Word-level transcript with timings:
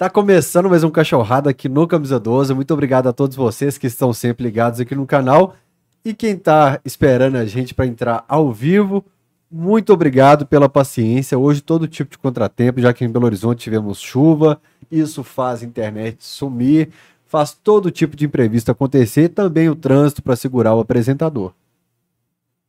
Tá 0.00 0.08
começando 0.08 0.70
mais 0.70 0.82
um 0.82 0.88
Cachorrada 0.88 1.50
aqui 1.50 1.68
no 1.68 1.86
Camisa 1.86 2.18
12. 2.18 2.54
Muito 2.54 2.72
obrigado 2.72 3.06
a 3.06 3.12
todos 3.12 3.36
vocês 3.36 3.76
que 3.76 3.86
estão 3.86 4.14
sempre 4.14 4.44
ligados 4.44 4.80
aqui 4.80 4.94
no 4.94 5.04
canal. 5.04 5.54
E 6.02 6.14
quem 6.14 6.38
tá 6.38 6.80
esperando 6.86 7.36
a 7.36 7.44
gente 7.44 7.74
para 7.74 7.84
entrar 7.84 8.24
ao 8.26 8.50
vivo, 8.50 9.04
muito 9.52 9.92
obrigado 9.92 10.46
pela 10.46 10.70
paciência. 10.70 11.38
Hoje 11.38 11.60
todo 11.60 11.86
tipo 11.86 12.12
de 12.12 12.16
contratempo, 12.16 12.80
já 12.80 12.94
que 12.94 13.04
em 13.04 13.10
Belo 13.10 13.26
Horizonte 13.26 13.60
tivemos 13.60 14.00
chuva, 14.00 14.58
isso 14.90 15.22
faz 15.22 15.62
a 15.62 15.66
internet 15.66 16.24
sumir, 16.24 16.88
faz 17.26 17.52
todo 17.52 17.90
tipo 17.90 18.16
de 18.16 18.24
imprevisto 18.24 18.70
acontecer, 18.70 19.24
e 19.24 19.28
também 19.28 19.68
o 19.68 19.76
trânsito 19.76 20.22
para 20.22 20.34
segurar 20.34 20.74
o 20.74 20.80
apresentador. 20.80 21.52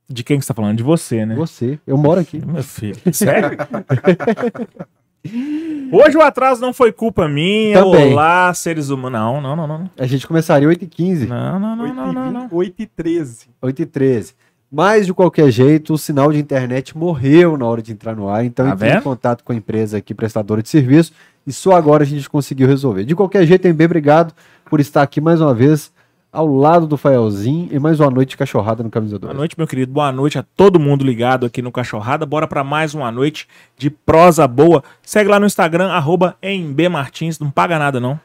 De 0.05 0.21
quem 0.21 0.37
que 0.37 0.43
você 0.43 0.49
tá 0.49 0.53
falando? 0.53 0.75
De 0.75 0.83
você, 0.83 1.25
né? 1.25 1.33
Você, 1.35 1.79
eu 1.87 1.97
moro 1.97 2.19
aqui. 2.19 2.45
Meu 2.45 2.61
filho. 2.61 2.97
Sério? 3.13 3.57
Hoje 5.91 6.17
o 6.17 6.21
atraso 6.21 6.61
não 6.61 6.73
foi 6.73 6.91
culpa 6.91 7.27
minha. 7.27 7.79
Também. 7.79 8.13
Olá, 8.13 8.53
seres 8.53 8.89
humanos. 8.89 9.19
Não, 9.19 9.41
não, 9.41 9.55
não, 9.55 9.67
não. 9.67 9.89
A 9.97 10.07
gente 10.07 10.25
começaria 10.25 10.67
8h15. 10.67 11.27
Não, 11.27 11.59
não, 11.59 11.75
não, 11.75 11.93
não, 11.93 12.13
não, 12.13 12.31
não. 12.31 12.49
8 12.51 12.81
e 12.81 12.85
13. 12.87 13.49
8 13.61 13.81
e 13.81 13.85
13. 13.85 14.33
Mas, 14.71 15.05
de 15.05 15.13
qualquer 15.13 15.51
jeito, 15.51 15.93
o 15.93 15.97
sinal 15.97 16.31
de 16.31 16.39
internet 16.39 16.97
morreu 16.97 17.57
na 17.57 17.65
hora 17.65 17.81
de 17.81 17.91
entrar 17.91 18.15
no 18.15 18.29
ar. 18.29 18.45
Então, 18.45 18.65
Tá 18.65 18.73
entrei 18.73 18.93
em 18.93 19.01
contato 19.01 19.43
com 19.43 19.51
a 19.51 19.55
empresa 19.55 19.97
aqui, 19.97 20.13
prestadora 20.13 20.63
de 20.63 20.69
serviço. 20.69 21.11
E 21.45 21.51
só 21.51 21.73
agora 21.73 22.03
a 22.03 22.05
gente 22.05 22.29
conseguiu 22.29 22.67
resolver. 22.67 23.03
De 23.03 23.13
qualquer 23.13 23.45
jeito, 23.45 23.71
bem 23.73 23.85
obrigado 23.85 24.33
por 24.69 24.79
estar 24.79 25.01
aqui 25.01 25.19
mais 25.19 25.41
uma 25.41 25.53
vez, 25.53 25.91
ao 26.31 26.47
lado 26.47 26.87
do 26.87 26.95
Faelzinho, 26.97 27.67
e 27.71 27.77
mais 27.77 27.99
uma 27.99 28.09
noite 28.09 28.29
de 28.29 28.37
cachorrada 28.37 28.81
no 28.81 28.89
Camisa 28.89 29.19
2. 29.19 29.31
Boa 29.31 29.37
noite, 29.37 29.55
meu 29.57 29.67
querido. 29.67 29.91
Boa 29.91 30.11
noite 30.11 30.39
a 30.39 30.43
todo 30.55 30.79
mundo 30.79 31.03
ligado 31.03 31.45
aqui 31.45 31.61
no 31.61 31.71
Cachorrada. 31.71 32.25
Bora 32.25 32.47
pra 32.47 32.63
mais 32.63 32.93
uma 32.93 33.11
noite 33.11 33.47
de 33.77 33.89
prosa 33.89 34.47
boa. 34.47 34.81
Segue 35.03 35.29
lá 35.29 35.39
no 35.39 35.45
Instagram, 35.45 35.89
arroba 35.91 36.37
Martins. 36.89 37.37
Não 37.37 37.51
paga 37.51 37.77
nada, 37.77 37.99
não. 37.99 38.19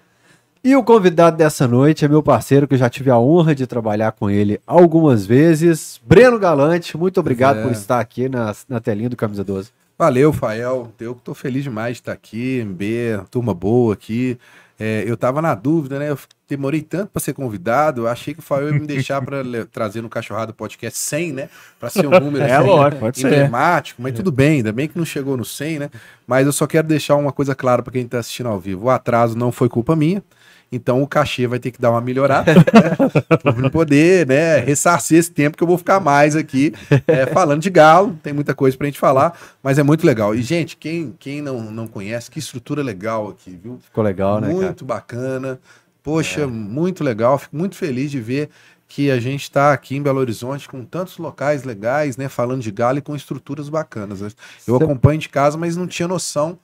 E 0.62 0.74
o 0.74 0.82
convidado 0.82 1.36
dessa 1.36 1.66
noite 1.68 2.04
é 2.04 2.08
meu 2.08 2.22
parceiro, 2.22 2.66
que 2.66 2.74
eu 2.74 2.78
já 2.78 2.88
tive 2.90 3.10
a 3.10 3.18
honra 3.18 3.54
de 3.54 3.66
trabalhar 3.66 4.12
com 4.12 4.28
ele 4.30 4.60
algumas 4.66 5.24
vezes. 5.26 6.00
Breno 6.04 6.38
Galante, 6.38 6.96
muito 6.96 7.20
obrigado 7.20 7.58
É. 7.58 7.62
por 7.62 7.72
estar 7.72 8.00
aqui 8.00 8.28
na, 8.28 8.52
na 8.68 8.80
telinha 8.80 9.08
do 9.08 9.16
Camisa 9.16 9.44
12. 9.44 9.70
Valeu, 9.98 10.32
Fael. 10.32 10.92
Eu 11.00 11.14
que 11.14 11.22
tô 11.22 11.34
feliz 11.34 11.62
demais 11.64 11.94
de 11.96 12.00
estar 12.02 12.12
aqui, 12.12 12.62
MB, 12.64 13.24
turma 13.30 13.54
boa 13.54 13.94
aqui. 13.94 14.38
É, 14.78 15.04
eu 15.06 15.16
tava 15.16 15.40
na 15.40 15.54
dúvida, 15.54 15.98
né? 15.98 16.10
Eu 16.10 16.18
demorei 16.48 16.82
tanto 16.82 17.10
para 17.10 17.20
ser 17.20 17.32
convidado. 17.32 18.02
Eu 18.02 18.08
achei 18.08 18.34
que 18.34 18.40
o 18.40 18.42
Fael 18.42 18.68
ia 18.68 18.78
me 18.78 18.86
deixar 18.86 19.22
para 19.22 19.42
trazer 19.72 20.02
no 20.02 20.08
Cachorrado 20.08 20.52
Podcast 20.52 20.98
100, 20.98 21.32
né? 21.32 21.48
Para 21.80 21.88
ser 21.88 22.06
um 22.06 22.10
número 22.20 22.44
É, 22.44 22.52
assim, 22.52 22.66
lógico, 22.66 23.00
pode 23.00 23.18
ser. 23.18 23.26
emblemático, 23.26 24.02
mas 24.02 24.12
tudo 24.14 24.30
bem, 24.30 24.58
ainda 24.58 24.72
bem 24.72 24.86
que 24.86 24.98
não 24.98 25.04
chegou 25.06 25.36
no 25.36 25.44
100, 25.44 25.78
né? 25.78 25.90
Mas 26.26 26.46
eu 26.46 26.52
só 26.52 26.66
quero 26.66 26.86
deixar 26.86 27.16
uma 27.16 27.32
coisa 27.32 27.54
clara 27.54 27.82
para 27.82 27.92
quem 27.92 28.06
tá 28.06 28.18
assistindo 28.18 28.48
ao 28.50 28.60
vivo. 28.60 28.86
O 28.86 28.90
atraso 28.90 29.36
não 29.36 29.50
foi 29.50 29.68
culpa 29.68 29.96
minha. 29.96 30.22
Então 30.70 31.00
o 31.00 31.06
cachê 31.06 31.46
vai 31.46 31.58
ter 31.58 31.70
que 31.70 31.80
dar 31.80 31.90
uma 31.90 32.00
melhorada, 32.00 32.52
né? 32.58 32.62
Eu 33.64 33.70
poder, 33.70 34.26
né, 34.26 34.58
ressarcir 34.58 35.18
esse 35.18 35.30
tempo 35.30 35.56
que 35.56 35.62
eu 35.62 35.66
vou 35.66 35.78
ficar 35.78 36.00
mais 36.00 36.34
aqui 36.34 36.72
é, 37.06 37.24
falando 37.26 37.62
de 37.62 37.70
galo. 37.70 38.18
Tem 38.22 38.32
muita 38.32 38.54
coisa 38.54 38.76
pra 38.76 38.86
gente 38.86 38.98
falar, 38.98 39.38
mas 39.62 39.78
é 39.78 39.82
muito 39.82 40.04
legal. 40.06 40.34
E, 40.34 40.42
gente, 40.42 40.76
quem, 40.76 41.14
quem 41.18 41.40
não, 41.40 41.70
não 41.70 41.86
conhece, 41.86 42.30
que 42.30 42.38
estrutura 42.38 42.82
legal 42.82 43.28
aqui, 43.28 43.58
viu? 43.62 43.78
Ficou 43.80 44.02
legal, 44.02 44.40
né, 44.40 44.48
cara? 44.48 44.60
muito 44.60 44.84
bacana. 44.84 45.60
Poxa, 46.02 46.46
muito 46.46 47.02
legal. 47.02 47.38
Fico 47.38 47.56
muito 47.56 47.76
feliz 47.76 48.10
de 48.10 48.20
ver 48.20 48.48
que 48.88 49.10
a 49.10 49.18
gente 49.18 49.42
está 49.42 49.72
aqui 49.72 49.96
em 49.96 50.02
Belo 50.02 50.20
Horizonte 50.20 50.68
com 50.68 50.84
tantos 50.84 51.18
locais 51.18 51.64
legais, 51.64 52.16
né? 52.16 52.28
Falando 52.28 52.60
de 52.62 52.70
galo 52.70 52.98
e 52.98 53.02
com 53.02 53.16
estruturas 53.16 53.68
bacanas. 53.68 54.20
Eu 54.20 54.78
Cê- 54.78 54.84
acompanho 54.84 55.18
de 55.18 55.28
casa, 55.28 55.56
mas 55.58 55.76
não 55.76 55.86
tinha 55.86 56.06
noção 56.06 56.58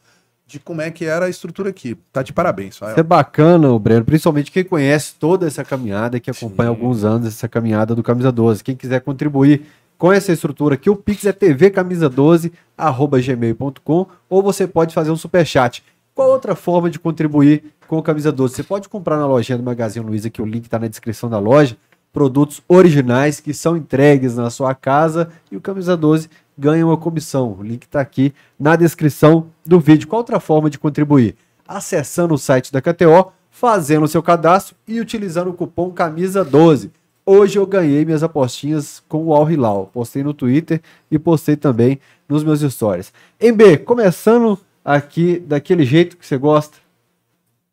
de 0.52 0.60
como 0.60 0.82
é 0.82 0.90
que 0.90 1.06
era 1.06 1.24
a 1.24 1.28
estrutura 1.30 1.70
aqui. 1.70 1.96
Tá 2.12 2.22
de 2.22 2.32
parabéns. 2.32 2.74
Isso 2.74 2.84
é 2.84 3.02
bacana, 3.02 3.70
o 3.70 3.78
Breno, 3.78 4.04
principalmente 4.04 4.50
quem 4.50 4.62
conhece 4.62 5.14
toda 5.18 5.46
essa 5.46 5.64
caminhada, 5.64 6.20
que 6.20 6.30
acompanha 6.30 6.68
Sim. 6.68 6.76
alguns 6.76 7.04
anos 7.04 7.26
essa 7.26 7.48
caminhada 7.48 7.94
do 7.94 8.02
Camisa 8.02 8.30
12. 8.30 8.62
Quem 8.62 8.76
quiser 8.76 9.00
contribuir 9.00 9.62
com 9.96 10.12
essa 10.12 10.30
estrutura 10.30 10.74
aqui, 10.74 10.90
o 10.90 10.96
Pix 10.96 11.24
é 11.24 11.32
tvcamisa12, 11.32 12.52
arroba 12.76 13.20
gmail.com, 13.20 14.06
ou 14.28 14.42
você 14.42 14.66
pode 14.66 14.92
fazer 14.94 15.10
um 15.10 15.16
superchat. 15.16 15.82
Qual 16.14 16.28
outra 16.28 16.54
forma 16.54 16.90
de 16.90 16.98
contribuir 16.98 17.64
com 17.88 17.96
o 17.96 18.02
Camisa 18.02 18.30
12? 18.30 18.56
Você 18.56 18.62
pode 18.62 18.88
comprar 18.88 19.16
na 19.16 19.26
lojinha 19.26 19.56
do 19.56 19.64
Magazine 19.64 20.04
Luiza, 20.04 20.28
que 20.28 20.42
o 20.42 20.46
link 20.46 20.64
está 20.64 20.78
na 20.78 20.88
descrição 20.88 21.30
da 21.30 21.38
loja, 21.38 21.78
produtos 22.12 22.60
originais 22.68 23.40
que 23.40 23.54
são 23.54 23.74
entregues 23.76 24.36
na 24.36 24.50
sua 24.50 24.74
casa 24.74 25.30
e 25.50 25.56
o 25.56 25.60
Camisa 25.60 25.96
12 25.96 26.28
ganha 26.56 26.86
uma 26.86 26.96
comissão. 26.96 27.56
O 27.58 27.62
link 27.62 27.84
está 27.84 28.00
aqui 28.00 28.32
na 28.58 28.76
descrição 28.76 29.46
do 29.64 29.80
vídeo. 29.80 30.08
Qual 30.08 30.20
outra 30.20 30.40
forma 30.40 30.68
de 30.68 30.78
contribuir? 30.78 31.36
Acessando 31.66 32.34
o 32.34 32.38
site 32.38 32.72
da 32.72 32.80
KTO, 32.80 33.32
fazendo 33.50 34.04
o 34.04 34.08
seu 34.08 34.22
cadastro 34.22 34.76
e 34.86 35.00
utilizando 35.00 35.50
o 35.50 35.54
cupom 35.54 35.92
Camisa12. 35.92 36.90
Hoje 37.24 37.58
eu 37.58 37.66
ganhei 37.66 38.04
minhas 38.04 38.22
apostinhas 38.22 39.02
com 39.08 39.26
o 39.26 39.34
Al 39.34 39.48
Hilal. 39.50 39.90
Postei 39.92 40.24
no 40.24 40.34
Twitter 40.34 40.80
e 41.10 41.18
postei 41.18 41.54
também 41.54 42.00
nos 42.28 42.42
meus 42.42 42.60
stories. 42.60 43.12
MB, 43.40 43.78
começando 43.84 44.58
aqui 44.84 45.38
daquele 45.38 45.84
jeito 45.84 46.16
que 46.16 46.26
você 46.26 46.36
gosta. 46.36 46.81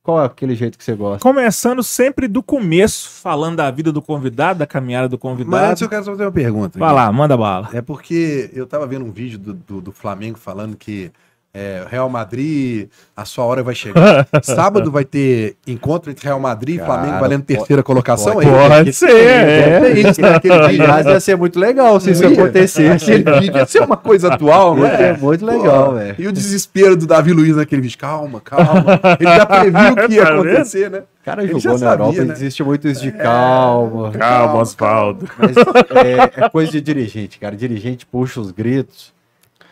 Qual 0.09 0.23
é 0.23 0.25
aquele 0.25 0.55
jeito 0.55 0.75
que 0.75 0.83
você 0.83 0.95
gosta? 0.95 1.19
Começando 1.19 1.83
sempre 1.83 2.27
do 2.27 2.41
começo, 2.41 3.07
falando 3.21 3.57
da 3.57 3.69
vida 3.69 3.91
do 3.91 4.01
convidado, 4.01 4.57
da 4.57 4.65
caminhada 4.65 5.07
do 5.07 5.19
Mas 5.21 5.31
antes 5.31 5.43
convidado. 5.43 5.83
eu 5.83 5.89
quero 5.89 6.03
só 6.03 6.11
fazer 6.13 6.23
uma 6.23 6.31
pergunta. 6.31 6.79
Vai 6.79 6.91
lá, 6.91 7.11
manda 7.11 7.37
bala. 7.37 7.69
É 7.73 7.79
porque 7.79 8.49
eu 8.51 8.65
tava 8.65 8.87
vendo 8.87 9.05
um 9.05 9.11
vídeo 9.11 9.37
do, 9.37 9.53
do, 9.53 9.81
do 9.81 9.91
Flamengo 9.91 10.39
falando 10.39 10.75
que 10.75 11.11
é, 11.53 11.83
Real 11.89 12.07
Madrid, 12.09 12.87
a 13.17 13.25
sua 13.25 13.43
hora 13.45 13.63
vai 13.63 13.73
chegar. 13.73 14.27
Sábado 14.43 14.91
vai 14.91 15.03
ter 15.03 15.55
encontro 15.65 16.11
entre 16.11 16.25
Real 16.25 16.39
Madrid 16.39 16.75
e 16.75 16.77
Cara, 16.77 16.93
Flamengo 16.93 17.19
valendo 17.19 17.41
pode- 17.43 17.57
terceira 17.57 17.81
colocação. 17.83 18.33
pode- 18.33 18.47
aí. 18.49 18.69
Pode 18.69 18.93
ser, 18.93 19.09
é. 19.09 19.79
É 19.89 19.99
isso, 19.99 20.21
né? 20.21 20.35
Aquele 20.35 20.67
vídeo, 20.67 20.83
Aliás, 20.83 21.05
ia 21.07 21.19
ser 21.19 21.35
muito 21.35 21.59
legal 21.59 21.99
se 21.99 22.11
isso 22.11 22.25
acontecesse. 22.25 23.11
Aquele 23.13 23.39
vídeo 23.39 23.57
ia 23.57 23.65
ser 23.65 23.81
uma 23.81 23.97
coisa 23.97 24.33
atual, 24.33 24.77
Ia 24.77 24.87
é? 24.87 24.97
ser 24.97 25.17
muito 25.19 25.45
legal, 25.45 25.95
velho. 25.95 26.15
E 26.19 26.27
o 26.27 26.31
desespero 26.31 26.95
do 26.95 27.07
Davi 27.07 27.33
Luiz 27.33 27.55
naquele 27.55 27.81
vídeo. 27.81 27.97
Calma, 27.97 28.39
calma. 28.39 28.99
Ele 29.19 29.35
já 29.35 29.45
previu 29.45 29.91
o 29.93 30.07
que 30.07 30.13
ia 30.15 30.25
Tá 30.29 30.33
acontecer, 30.33 30.89
né? 30.91 30.99
O 30.99 31.25
cara 31.25 31.43
Ele 31.43 31.59
jogou 31.59 31.61
já 31.61 31.85
na 31.85 31.91
sabia, 31.91 32.05
Europa, 32.05 32.25
né? 32.25 32.33
existe 32.33 32.63
muito 32.63 32.87
isso 32.87 33.01
de 33.01 33.11
calma. 33.11 34.11
Calma, 34.11 34.61
Osvaldo. 34.61 35.27
Mas 35.37 35.55
é, 35.57 36.43
é 36.45 36.49
coisa 36.49 36.71
de 36.71 36.79
dirigente, 36.81 37.37
cara. 37.39 37.55
Dirigente 37.55 38.05
puxa 38.05 38.39
os 38.39 38.51
gritos. 38.51 39.13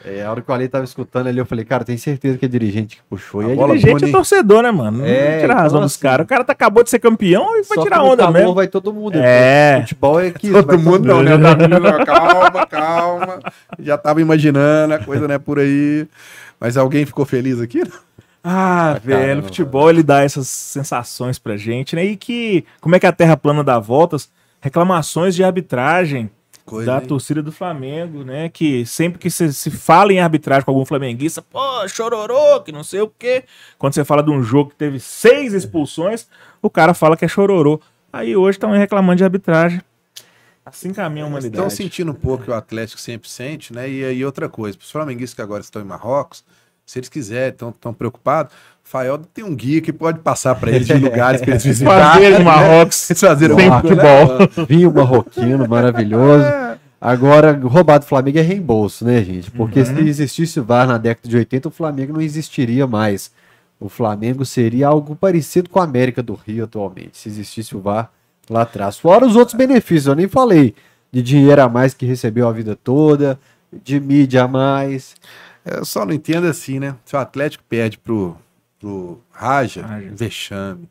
É, 0.05 0.23
a 0.23 0.31
hora 0.31 0.41
que 0.41 0.49
o 0.49 0.53
Ali 0.53 0.67
tava 0.69 0.85
escutando 0.85 1.27
ali, 1.27 1.37
eu 1.39 1.45
falei, 1.45 1.65
cara, 1.65 1.83
tem 1.83 1.97
certeza 1.97 2.37
que 2.37 2.45
é 2.45 2.47
dirigente 2.47 2.95
que 2.97 3.01
puxou. 3.09 3.41
A 3.41 3.45
E 3.45 3.49
aí, 3.49 3.55
bola 3.55 3.69
Dirigente 3.73 3.93
boa, 3.93 4.03
é 4.03 4.05
né? 4.05 4.11
torcedor, 4.11 4.63
né, 4.63 4.71
mano? 4.71 4.99
Não 4.99 5.05
É, 5.05 5.39
tira 5.39 5.53
a 5.53 5.55
razão 5.57 5.67
então, 5.79 5.81
dos 5.81 5.93
assim, 5.93 6.01
caras. 6.01 6.23
O 6.25 6.27
cara 6.29 6.43
tá, 6.43 6.53
acabou 6.53 6.83
de 6.83 6.89
ser 6.89 6.99
campeão 6.99 7.57
e 7.57 7.63
vai 7.63 7.77
tirar 7.83 8.03
onda 8.03 8.17
calor 8.23 8.31
mesmo. 8.33 8.53
vai 8.53 8.67
todo 8.67 8.93
mundo. 8.93 9.17
É. 9.17 9.79
Futebol 9.81 10.19
é 10.19 10.31
que 10.31 10.49
Todo 10.51 10.79
mundo 10.79 11.05
não, 11.07 11.23
né? 11.23 11.31
Calma, 12.05 12.65
calma. 12.67 13.39
Já 13.79 13.97
tava 13.97 14.21
imaginando, 14.21 14.93
a 14.93 14.99
coisa 14.99 15.27
não 15.27 15.35
é 15.35 15.39
por 15.39 15.59
aí. 15.59 16.07
Mas 16.59 16.77
alguém 16.77 17.05
ficou 17.05 17.25
feliz 17.25 17.59
aqui? 17.59 17.81
Ah, 18.43 18.91
Ah, 18.93 18.99
velho, 19.03 19.43
futebol 19.43 19.89
ele 19.89 20.03
dá 20.03 20.23
essas 20.23 20.47
sensações 20.47 21.37
pra 21.37 21.57
gente, 21.57 21.95
né? 21.95 22.05
E 22.05 22.15
que, 22.15 22.63
como 22.79 22.95
é 22.95 22.99
que 22.99 23.05
a 23.07 23.11
Terra 23.11 23.35
plana 23.35 23.63
dá 23.63 23.77
voltas? 23.79 24.29
Reclamações 24.61 25.35
de 25.35 25.43
arbitragem 25.43 26.29
Coisa, 26.67 26.91
da 26.91 27.01
hein? 27.01 27.07
torcida 27.07 27.41
do 27.41 27.49
Flamengo, 27.49 28.25
né? 28.25 28.49
Que 28.49 28.85
sempre 28.85 29.17
que 29.17 29.31
se, 29.31 29.53
se 29.53 29.71
fala 29.71 30.11
em 30.11 30.19
arbitragem 30.19 30.65
com 30.65 30.71
algum 30.71 30.83
flamenguista, 30.83 31.41
pô, 31.41 31.87
chororô, 31.87 32.59
que 32.59 32.73
não 32.73 32.83
sei 32.83 32.99
o 32.99 33.07
quê. 33.07 33.45
Quando 33.77 33.93
você 33.93 34.03
fala 34.03 34.21
de 34.21 34.29
um 34.29 34.43
jogo 34.43 34.71
que 34.71 34.75
teve 34.75 34.99
seis 34.99 35.53
expulsões, 35.53 36.27
o 36.61 36.69
cara 36.69 36.93
fala 36.93 37.15
que 37.15 37.23
é 37.23 37.27
chororô. 37.27 37.79
Aí 38.11 38.35
hoje 38.35 38.57
estão 38.57 38.71
reclamando 38.71 39.15
de 39.15 39.23
arbitragem. 39.23 39.81
Assim 40.65 40.91
caminha 40.91 41.23
a 41.23 41.27
humanidade. 41.29 41.55
Estão 41.55 41.69
sentindo 41.69 42.11
um 42.11 42.15
pouco 42.15 42.43
que 42.43 42.51
o 42.51 42.53
Atlético 42.53 42.99
sempre 42.99 43.29
sente, 43.29 43.73
né? 43.73 43.89
E 43.89 44.03
aí 44.03 44.25
outra 44.25 44.49
coisa, 44.49 44.77
para 44.77 44.83
os 44.83 44.91
flamenguistas 44.91 45.35
que 45.35 45.41
agora 45.41 45.61
estão 45.61 45.81
em 45.81 45.85
Marrocos, 45.85 46.43
se 46.85 46.99
eles 46.99 47.07
quiserem, 47.07 47.53
estão 47.53 47.71
tão 47.71 47.93
preocupados, 47.93 48.53
Fael 48.89 49.17
tem 49.33 49.43
um 49.43 49.53
guia 49.53 49.81
que 49.81 49.91
pode 49.91 50.19
passar 50.19 50.55
para 50.55 50.71
eles 50.73 50.87
de 50.87 50.93
lugares 50.93 51.41
para 51.41 51.51
eles 51.51 51.63
visitarem. 51.65 52.31
Fazer 52.31 52.43
Marrocos. 52.43 53.09
Eles 53.09 53.19
fazerem 53.19 53.55
um 53.55 53.81
futebol. 53.81 54.65
Vinho 54.65 54.93
marroquino, 54.93 55.67
maravilhoso. 55.67 56.45
Agora, 56.99 57.51
roubado 57.51 58.05
do 58.05 58.07
Flamengo 58.07 58.39
é 58.39 58.41
reembolso, 58.41 59.03
né, 59.03 59.21
gente? 59.23 59.51
Porque 59.51 59.83
se 59.83 59.93
existisse 59.99 60.59
o 60.59 60.63
VAR 60.63 60.87
na 60.87 60.97
década 60.97 61.27
de 61.27 61.35
80, 61.35 61.67
o 61.67 61.71
Flamengo 61.71 62.13
não 62.13 62.21
existiria 62.21 62.87
mais. 62.87 63.29
O 63.77 63.89
Flamengo 63.89 64.45
seria 64.45 64.87
algo 64.87 65.15
parecido 65.15 65.69
com 65.69 65.79
a 65.79 65.83
América 65.83 66.23
do 66.23 66.33
Rio 66.33 66.63
atualmente, 66.63 67.17
se 67.17 67.29
existisse 67.29 67.75
o 67.75 67.81
VAR 67.81 68.09
lá 68.49 68.61
atrás. 68.61 68.97
Fora 68.97 69.25
os 69.25 69.35
outros 69.35 69.55
benefícios, 69.55 70.07
eu 70.07 70.15
nem 70.15 70.27
falei 70.27 70.73
de 71.11 71.21
dinheiro 71.21 71.61
a 71.61 71.69
mais 71.69 71.93
que 71.93 72.05
recebeu 72.05 72.47
a 72.47 72.51
vida 72.51 72.75
toda, 72.75 73.37
de 73.83 73.99
mídia 73.99 74.45
a 74.45 74.47
mais. 74.47 75.13
Eu 75.63 75.85
só 75.85 76.05
não 76.05 76.13
entendo 76.13 76.47
assim, 76.47 76.79
né? 76.79 76.95
Se 77.05 77.15
o 77.15 77.19
Atlético 77.19 77.63
perde 77.69 77.97
pro, 77.99 78.35
pro 78.79 79.21
Raja, 79.31 79.85
Raja. 79.85 80.11
vexame. 80.13 80.89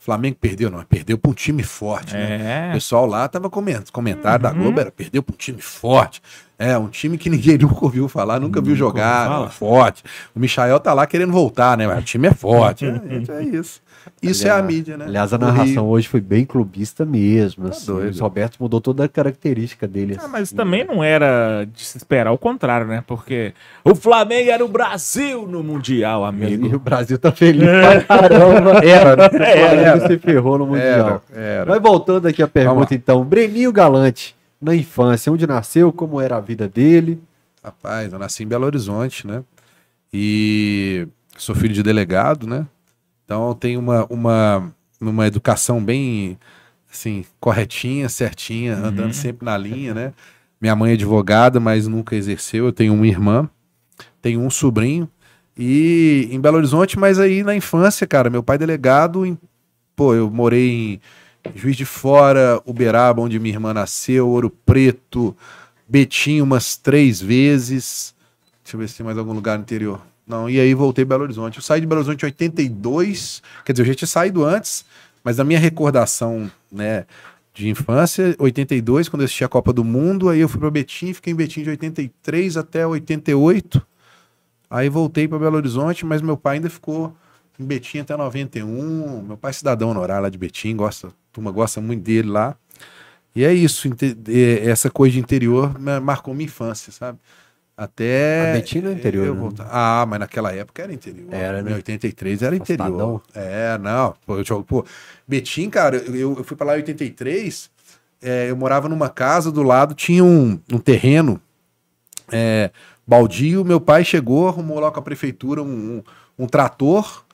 O 0.00 0.04
Flamengo 0.04 0.36
perdeu, 0.38 0.70
não, 0.70 0.82
perdeu 0.84 1.16
para 1.16 1.30
um 1.30 1.34
time 1.34 1.62
forte, 1.62 2.12
né? 2.12 2.36
O 2.36 2.42
É. 2.42 2.72
pessoal 2.74 3.06
lá 3.06 3.26
tava 3.26 3.48
comentando, 3.48 3.90
comentário 3.90 4.42
da 4.42 4.52
Uhum. 4.52 4.58
Globo 4.58 4.80
era 4.80 4.90
perdeu 4.90 5.22
para 5.22 5.32
um 5.32 5.36
time 5.36 5.62
forte. 5.62 6.20
É, 6.58 6.76
um 6.76 6.88
time 6.88 7.16
que 7.16 7.30
ninguém 7.30 7.56
nunca 7.58 7.82
ouviu 7.84 8.06
falar, 8.06 8.38
nunca 8.38 8.60
viu 8.60 8.70
Nunca 8.72 8.78
jogar, 8.78 9.50
forte. 9.50 10.04
O 10.34 10.38
Michael 10.40 10.78
tá 10.78 10.92
lá 10.92 11.06
querendo 11.06 11.32
voltar, 11.32 11.76
né? 11.78 11.86
Mas 11.86 12.00
o 12.00 12.02
time 12.02 12.28
é 12.28 12.34
forte. 12.34 12.84
é, 12.86 13.32
é 13.38 13.42
isso. 13.44 13.80
Isso 14.22 14.46
é 14.46 14.50
a 14.50 14.62
mídia, 14.62 14.96
né? 14.96 15.04
Aliás, 15.06 15.32
a 15.32 15.38
narração 15.38 15.86
hoje 15.88 16.08
foi 16.08 16.20
bem 16.20 16.44
clubista 16.44 17.04
mesmo. 17.04 17.68
Assim. 17.68 17.86
doido. 17.86 18.16
O 18.16 18.20
Roberto 18.20 18.56
mudou 18.60 18.80
toda 18.80 19.04
a 19.04 19.08
característica 19.08 19.86
dele. 19.86 20.14
Ah, 20.18 20.22
assim. 20.22 20.32
mas 20.32 20.52
também 20.52 20.84
não 20.84 21.02
era 21.02 21.64
de 21.64 21.84
se 21.84 21.96
esperar 21.96 22.32
o 22.32 22.38
contrário, 22.38 22.86
né? 22.86 23.04
Porque 23.06 23.52
o 23.84 23.94
Flamengo 23.94 24.50
era 24.50 24.64
o 24.64 24.68
Brasil 24.68 25.46
no 25.46 25.62
Mundial, 25.62 26.20
E 26.20 26.24
o 26.24 26.26
amigo. 26.26 26.78
Brasil 26.78 27.18
tá 27.18 27.32
feliz 27.32 27.64
pra 27.64 28.00
caramba. 28.02 28.80
Era, 28.84 29.16
né? 29.16 29.26
O 29.26 29.30
Flamengo 29.30 30.06
se 30.06 30.18
ferrou 30.18 30.58
no 30.58 30.66
Mundial. 30.66 31.22
Era, 31.32 31.42
era. 31.42 31.66
Mas 31.66 31.82
voltando 31.82 32.26
aqui 32.26 32.42
a 32.42 32.46
Vamos 32.46 32.52
pergunta, 32.52 32.94
então. 32.94 33.24
Breninho 33.24 33.72
Galante, 33.72 34.36
na 34.60 34.74
infância, 34.74 35.32
onde 35.32 35.46
nasceu, 35.46 35.92
como 35.92 36.20
era 36.20 36.36
a 36.36 36.40
vida 36.40 36.68
dele? 36.68 37.20
Rapaz, 37.62 38.12
eu 38.12 38.18
nasci 38.18 38.42
em 38.42 38.46
Belo 38.46 38.66
Horizonte, 38.66 39.26
né? 39.26 39.42
E 40.12 41.08
sou 41.36 41.54
filho 41.54 41.74
de 41.74 41.82
delegado, 41.82 42.46
né? 42.46 42.66
Então 43.34 43.52
tenho 43.52 43.80
uma, 43.80 44.06
uma, 44.08 44.72
uma 45.00 45.26
educação 45.26 45.84
bem, 45.84 46.38
assim, 46.90 47.24
corretinha, 47.40 48.08
certinha, 48.08 48.76
andando 48.76 49.12
sempre 49.12 49.44
na 49.44 49.58
linha, 49.58 49.92
né? 49.92 50.12
Minha 50.60 50.76
mãe 50.76 50.92
é 50.92 50.94
advogada, 50.94 51.58
mas 51.58 51.88
nunca 51.88 52.14
exerceu. 52.14 52.66
Eu 52.66 52.72
tenho 52.72 52.94
uma 52.94 53.06
irmã, 53.08 53.50
tenho 54.22 54.40
um 54.40 54.48
sobrinho. 54.48 55.08
E 55.58 56.28
em 56.30 56.40
Belo 56.40 56.58
Horizonte, 56.58 56.96
mas 56.96 57.18
aí 57.18 57.42
na 57.42 57.56
infância, 57.56 58.06
cara, 58.06 58.30
meu 58.30 58.42
pai 58.42 58.54
é 58.54 58.58
delegado, 58.58 59.26
em, 59.26 59.36
pô, 59.96 60.14
eu 60.14 60.30
morei 60.30 60.70
em 60.70 61.00
Juiz 61.56 61.76
de 61.76 61.84
Fora, 61.84 62.62
Uberaba, 62.64 63.20
onde 63.20 63.40
minha 63.40 63.56
irmã 63.56 63.74
nasceu, 63.74 64.28
Ouro 64.28 64.48
Preto, 64.48 65.36
Betim 65.88 66.40
umas 66.40 66.76
três 66.76 67.20
vezes. 67.20 68.14
Deixa 68.62 68.76
eu 68.76 68.80
ver 68.80 68.88
se 68.88 68.96
tem 68.96 69.04
mais 69.04 69.18
algum 69.18 69.32
lugar 69.32 69.58
no 69.58 69.62
interior. 69.62 70.00
Não, 70.26 70.48
e 70.48 70.58
aí 70.58 70.72
voltei 70.74 71.04
Belo 71.04 71.22
Horizonte. 71.24 71.56
Eu 71.58 71.62
saí 71.62 71.80
de 71.80 71.86
Belo 71.86 72.00
Horizonte 72.00 72.22
em 72.22 72.26
82, 72.26 73.42
quer 73.64 73.72
dizer, 73.72 73.82
eu 73.82 73.86
já 73.88 73.94
tinha 73.94 74.08
saído 74.08 74.44
antes, 74.44 74.84
mas 75.22 75.38
a 75.38 75.44
minha 75.44 75.58
recordação, 75.58 76.50
né, 76.72 77.04
de 77.52 77.68
infância, 77.68 78.34
82, 78.38 79.08
quando 79.08 79.20
eu 79.20 79.26
assisti 79.26 79.44
a 79.44 79.48
Copa 79.48 79.72
do 79.72 79.84
Mundo, 79.84 80.28
aí 80.28 80.40
eu 80.40 80.48
fui 80.48 80.58
para 80.58 80.70
Betim, 80.70 81.12
fiquei 81.12 81.32
em 81.32 81.36
Betim 81.36 81.62
de 81.62 81.70
83 81.70 82.56
até 82.56 82.86
88. 82.86 83.80
Aí 84.68 84.88
voltei 84.88 85.28
para 85.28 85.38
Belo 85.38 85.56
Horizonte, 85.56 86.04
mas 86.04 86.20
meu 86.20 86.36
pai 86.36 86.56
ainda 86.56 86.68
ficou 86.68 87.14
em 87.60 87.64
Betim 87.64 87.98
até 87.98 88.16
91. 88.16 89.22
Meu 89.22 89.36
pai 89.36 89.50
é 89.50 89.52
cidadão 89.52 89.90
honorário 89.90 90.22
lá 90.24 90.28
de 90.28 90.38
Betim, 90.38 90.74
gosta, 90.74 91.08
a 91.08 91.10
turma 91.32 91.52
gosta 91.52 91.80
muito 91.80 92.02
dele 92.02 92.28
lá. 92.28 92.56
E 93.36 93.44
é 93.44 93.52
isso, 93.52 93.88
é, 94.28 94.68
essa 94.68 94.90
coisa 94.90 95.12
de 95.12 95.20
interior 95.20 95.78
ma- 95.78 96.00
marcou 96.00 96.34
minha 96.34 96.46
infância, 96.46 96.92
sabe? 96.92 97.18
Até. 97.76 98.50
A 98.50 98.52
Betim 98.54 98.80
não 98.80 98.90
é 98.90 98.94
interior, 98.94 99.34
né? 99.34 99.66
Ah, 99.70 100.06
mas 100.08 100.20
naquela 100.20 100.52
época 100.54 100.82
era 100.82 100.92
interior. 100.92 101.28
Era, 101.32 101.62
né? 101.62 101.72
Em 101.72 101.74
83 101.74 102.42
era 102.42 102.54
interior. 102.54 103.22
É, 103.34 103.76
não. 103.78 104.14
Pô, 104.24 104.36
eu, 104.38 104.44
jogo- 104.44 104.62
pô, 104.64 104.84
Betim, 105.26 105.68
cara, 105.70 105.96
eu, 105.96 106.36
eu 106.38 106.44
fui 106.44 106.56
pra 106.56 106.66
lá 106.68 106.74
em 106.74 106.80
83. 106.82 107.68
é, 108.22 108.48
eu 108.50 108.56
morava 108.56 108.88
numa 108.88 109.08
casa 109.08 109.50
do 109.50 109.62
lado, 109.62 109.94
tinha 109.94 110.22
um, 110.24 110.58
um 110.72 110.78
terreno 110.78 111.40
é, 112.30 112.70
baldio. 113.06 113.64
Meu 113.64 113.80
pai 113.80 114.04
chegou, 114.04 114.48
arrumou 114.48 114.78
lá 114.78 114.90
com 114.90 115.00
a 115.00 115.02
prefeitura 115.02 115.62
um, 115.62 115.66
um, 116.38 116.44
um 116.44 116.46
trator, 116.46 117.24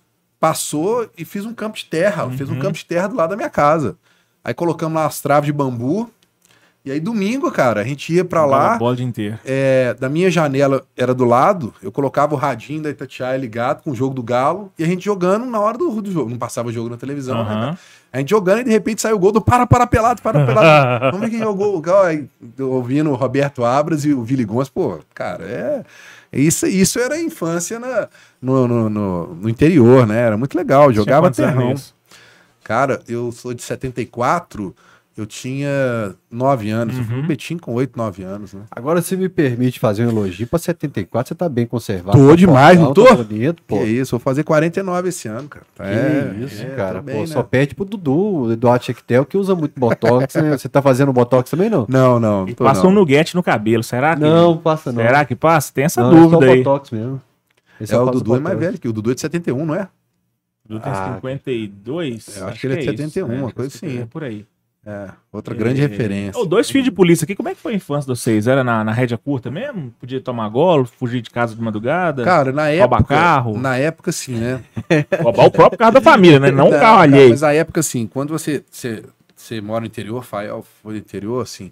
passou 0.41 1.09
e 1.19 1.25
fiz 1.25 1.45
um 1.45 1.53
campo 1.55 1.77
de 1.77 1.85
terra. 1.85 2.29
Fez 2.31 2.49
um 2.49 2.59
campo 2.59 2.79
de 2.79 2.85
terra 2.87 3.09
do 3.09 3.15
lado 3.17 3.31
da 3.31 3.37
minha 3.37 3.51
casa. 3.51 3.97
Aí 4.43 4.55
colocamos 4.55 4.97
lá 4.97 5.05
as 5.07 5.21
traves 5.21 5.47
de 5.47 5.53
bambu. 5.53 6.11
E 6.83 6.91
aí, 6.91 6.99
domingo, 6.99 7.51
cara, 7.53 7.83
a 7.83 7.85
gente 7.85 8.11
ia 8.15 8.25
pra 8.25 8.47
lá. 8.47 8.79
Bola 8.79 8.97
de 8.97 9.05
inteiro. 9.05 9.39
É, 9.45 9.95
da 10.01 10.09
minha 10.09 10.31
janela 10.31 10.83
era 10.97 11.13
do 11.13 11.25
lado, 11.27 11.75
eu 11.83 11.93
colocava 11.93 12.35
o 12.35 12.39
radinho 12.39 12.83
da 12.83 12.89
Itatiaia 12.91 13.37
ligado 13.37 13.83
com 13.83 13.91
o 13.91 13.95
jogo 13.95 14.15
do 14.15 14.23
Galo 14.23 14.73
e 14.79 14.85
a 14.85 14.87
gente 14.87 15.05
jogando 15.05 15.45
na 15.45 15.61
hora 15.61 15.77
do, 15.77 16.01
do 16.01 16.11
jogo. 16.11 16.31
Não 16.31 16.39
passava 16.39 16.73
jogo 16.73 16.89
na 16.89 16.97
televisão, 16.97 17.45
né? 17.45 17.51
Aham. 17.53 17.79
A 18.13 18.19
gente 18.19 18.31
jogando 18.31 18.61
e 18.61 18.65
de 18.65 18.71
repente 18.71 19.01
saiu 19.03 19.17
o 19.17 19.19
gol 19.19 19.31
do 19.31 19.41
para, 19.43 19.67
para, 19.67 19.87
pelado, 19.87 20.23
para, 20.23 20.45
pelado. 20.47 21.05
Vamos 21.13 21.21
ver 21.21 21.31
quem 21.31 21.39
jogou 21.39 21.77
o 21.77 21.83
gol. 21.83 22.03
Aí, 22.03 22.27
ouvindo 22.59 23.11
o 23.11 23.15
Roberto 23.15 23.63
Abras 23.65 24.05
e 24.07 24.13
o 24.15 24.25
Vili 24.25 24.45
Gomes, 24.45 24.69
pô, 24.71 24.99
cara, 25.15 25.45
é. 25.45 25.85
Isso, 26.33 26.67
isso 26.67 26.99
era 26.99 27.15
a 27.17 27.21
infância 27.21 27.79
na, 27.79 28.09
no, 28.41 28.67
no, 28.67 28.89
no- 28.89 29.35
no 29.35 29.49
interior, 29.51 30.07
né? 30.07 30.19
Era 30.19 30.37
muito 30.39 30.57
legal, 30.57 30.91
jogava 30.93 31.27
terrão. 31.37 31.75
Cara, 32.65 33.01
eu 33.09 33.31
sou 33.33 33.53
de 33.53 33.63
74, 33.63 34.75
eu 35.21 35.27
tinha 35.27 36.15
9 36.31 36.71
anos. 36.71 36.97
Eu 36.97 37.05
fui 37.05 37.15
Uhum. 37.15 37.21
pro 37.21 37.29
Betim 37.29 37.57
com 37.59 37.75
8, 37.75 37.97
9 37.97 38.23
anos, 38.23 38.55
né? 38.55 38.63
Agora, 38.71 39.03
se 39.03 39.17
me 39.17 39.29
permite 39.29 39.79
fazer 39.79 40.07
um 40.07 40.09
elogio, 40.11 40.47
pra 40.47 40.59
74 40.59 41.29
você 41.29 41.35
tá 41.35 41.49
bem 41.49 41.67
conservado. 41.67 42.17
Tô 42.19 42.29
Tá 42.31 42.37
demais, 42.37 42.79
não 42.79 42.87
fortão, 42.87 43.05
tô? 43.05 43.17
Tá 43.17 43.23
bonito, 43.25 43.63
pô. 43.67 43.79
Que 43.79 43.85
isso, 43.85 44.11
vou 44.13 44.21
fazer 44.21 44.43
49 44.45 45.09
esse 45.09 45.29
ano, 45.29 45.49
cara. 45.49 45.65
Que 45.77 46.45
isso, 46.45 46.63
é, 46.63 46.67
cara. 46.77 46.95
tô 47.01 47.03
bem, 47.03 47.15
pô, 47.17 47.21
né? 47.23 47.27
só 47.27 47.43
perde 47.43 47.75
pro 47.75 47.85
Dudu, 47.85 48.15
o 48.45 48.53
Eduardo 48.53 48.85
Chectel, 48.85 49.25
que 49.25 49.37
usa 49.37 49.55
muito 49.55 49.79
Botox, 49.79 50.35
né? 50.37 50.57
Você 50.57 50.69
tá 50.69 50.81
fazendo 50.81 51.13
Botox 51.13 51.51
também, 51.51 51.69
não? 51.71 51.87
Não, 51.89 52.19
não, 52.21 52.47
tô 52.47 52.65
não. 52.65 52.87
um 52.87 52.93
nuguete 52.93 53.35
no 53.35 53.43
cabelo, 53.43 53.83
será 53.83 54.15
que? 54.15 54.23
Não, 54.23 54.57
passa 54.57 54.93
não. 54.93 55.03
Será 55.03 55.25
que 55.25 55.37
passa? 55.37 55.73
Tem 55.73 55.85
essa 55.85 56.03
não, 56.03 56.11
dúvida 56.11 56.45
é 56.45 56.49
só 56.49 56.53
aí. 56.55 56.59
Botox 56.63 56.91
mesmo. 56.91 57.21
Esse 57.81 57.95
É, 57.95 57.99
o 57.99 58.05
só 58.05 58.11
Dudu 58.11 58.37
é 58.37 58.41
mais 58.41 58.59
velho 58.59 58.79
que 58.79 58.89
o 58.89 58.93
Dudu 58.93 59.11
é 59.11 59.15
de 59.15 59.21
71, 59.21 59.65
não 59.65 59.75
é? 59.75 59.89
Dudu 60.69 60.81
tem 60.83 60.93
Ah, 60.93 61.15
52? 61.17 62.37
eu 62.37 62.47
acho 62.47 62.61
que 62.61 62.67
ele 62.67 62.75
é 62.75 62.77
de 62.77 62.83
isso, 62.85 62.97
71, 62.97 63.27
uma 63.41 63.51
coisa 63.53 63.75
assim. 63.75 64.01
É 64.03 64.07
por 64.07 64.23
aí. 64.23 64.47
É, 64.85 65.11
outra 65.31 65.55
grande 65.55 65.79
referência. 65.79 66.41
Ô, 66.41 66.47
dois 66.47 66.71
filhos 66.71 66.87
de 66.87 66.91
polícia 66.91 67.25
aqui, 67.25 67.35
como 67.35 67.51
é 67.51 67.55
que 67.55 67.61
foi 67.61 67.75
a 67.75 67.77
infância 67.77 68.13
de 68.13 68.19
vocês? 68.19 68.47
Era 68.47 68.65
na, 68.65 68.83
na 68.83 68.93
rédea 68.93 69.19
curta 69.19 69.51
mesmo? 69.51 69.93
Podia 70.01 70.21
tomar 70.23 70.49
golo, 70.49 70.87
fugir 70.87 71.21
de 71.21 71.29
casa 71.29 71.55
de 71.55 71.61
madrugada? 71.61 72.25
Cara, 72.25 72.51
na 72.51 72.71
época. 72.71 73.05
carro? 73.05 73.59
Na 73.59 73.77
época, 73.77 74.11
sim, 74.11 74.37
né? 74.37 74.63
roubar 75.23 75.47
o 75.47 75.51
próprio 75.51 75.79
carro 75.79 75.93
da 75.93 76.01
família, 76.01 76.41
né? 76.41 76.51
Não 76.51 76.69
o 76.69 76.73
carro 76.81 77.01
alheio. 77.01 77.29
Mas 77.29 77.43
na 77.43 77.53
época, 77.53 77.81
assim, 77.81 78.07
quando 78.07 78.31
você, 78.31 78.65
você, 78.71 79.05
você 79.37 79.61
mora 79.61 79.81
no 79.81 79.87
interior, 79.87 80.25
foi 80.25 80.95
do 80.95 80.97
interior, 80.97 81.43
assim, 81.43 81.71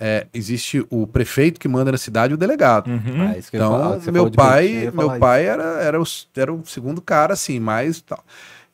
é, 0.00 0.26
existe 0.34 0.84
o 0.90 1.06
prefeito 1.06 1.60
que 1.60 1.68
manda 1.68 1.92
na 1.92 1.98
cidade 1.98 2.32
e 2.32 2.34
o 2.34 2.38
delegado. 2.38 2.88
Uhum. 2.88 3.22
Ah, 3.22 3.42
falar, 3.42 3.86
Então, 3.88 4.00
você 4.00 4.10
meu 4.10 4.30
pai, 4.32 4.90
falar 4.90 4.92
meu 4.96 5.10
isso. 5.12 5.20
pai 5.20 5.46
era, 5.46 5.62
era, 5.80 6.00
o, 6.00 6.04
era 6.36 6.52
o 6.52 6.66
segundo 6.66 7.00
cara, 7.00 7.34
assim, 7.34 7.60
mais 7.60 8.00
tal. 8.00 8.22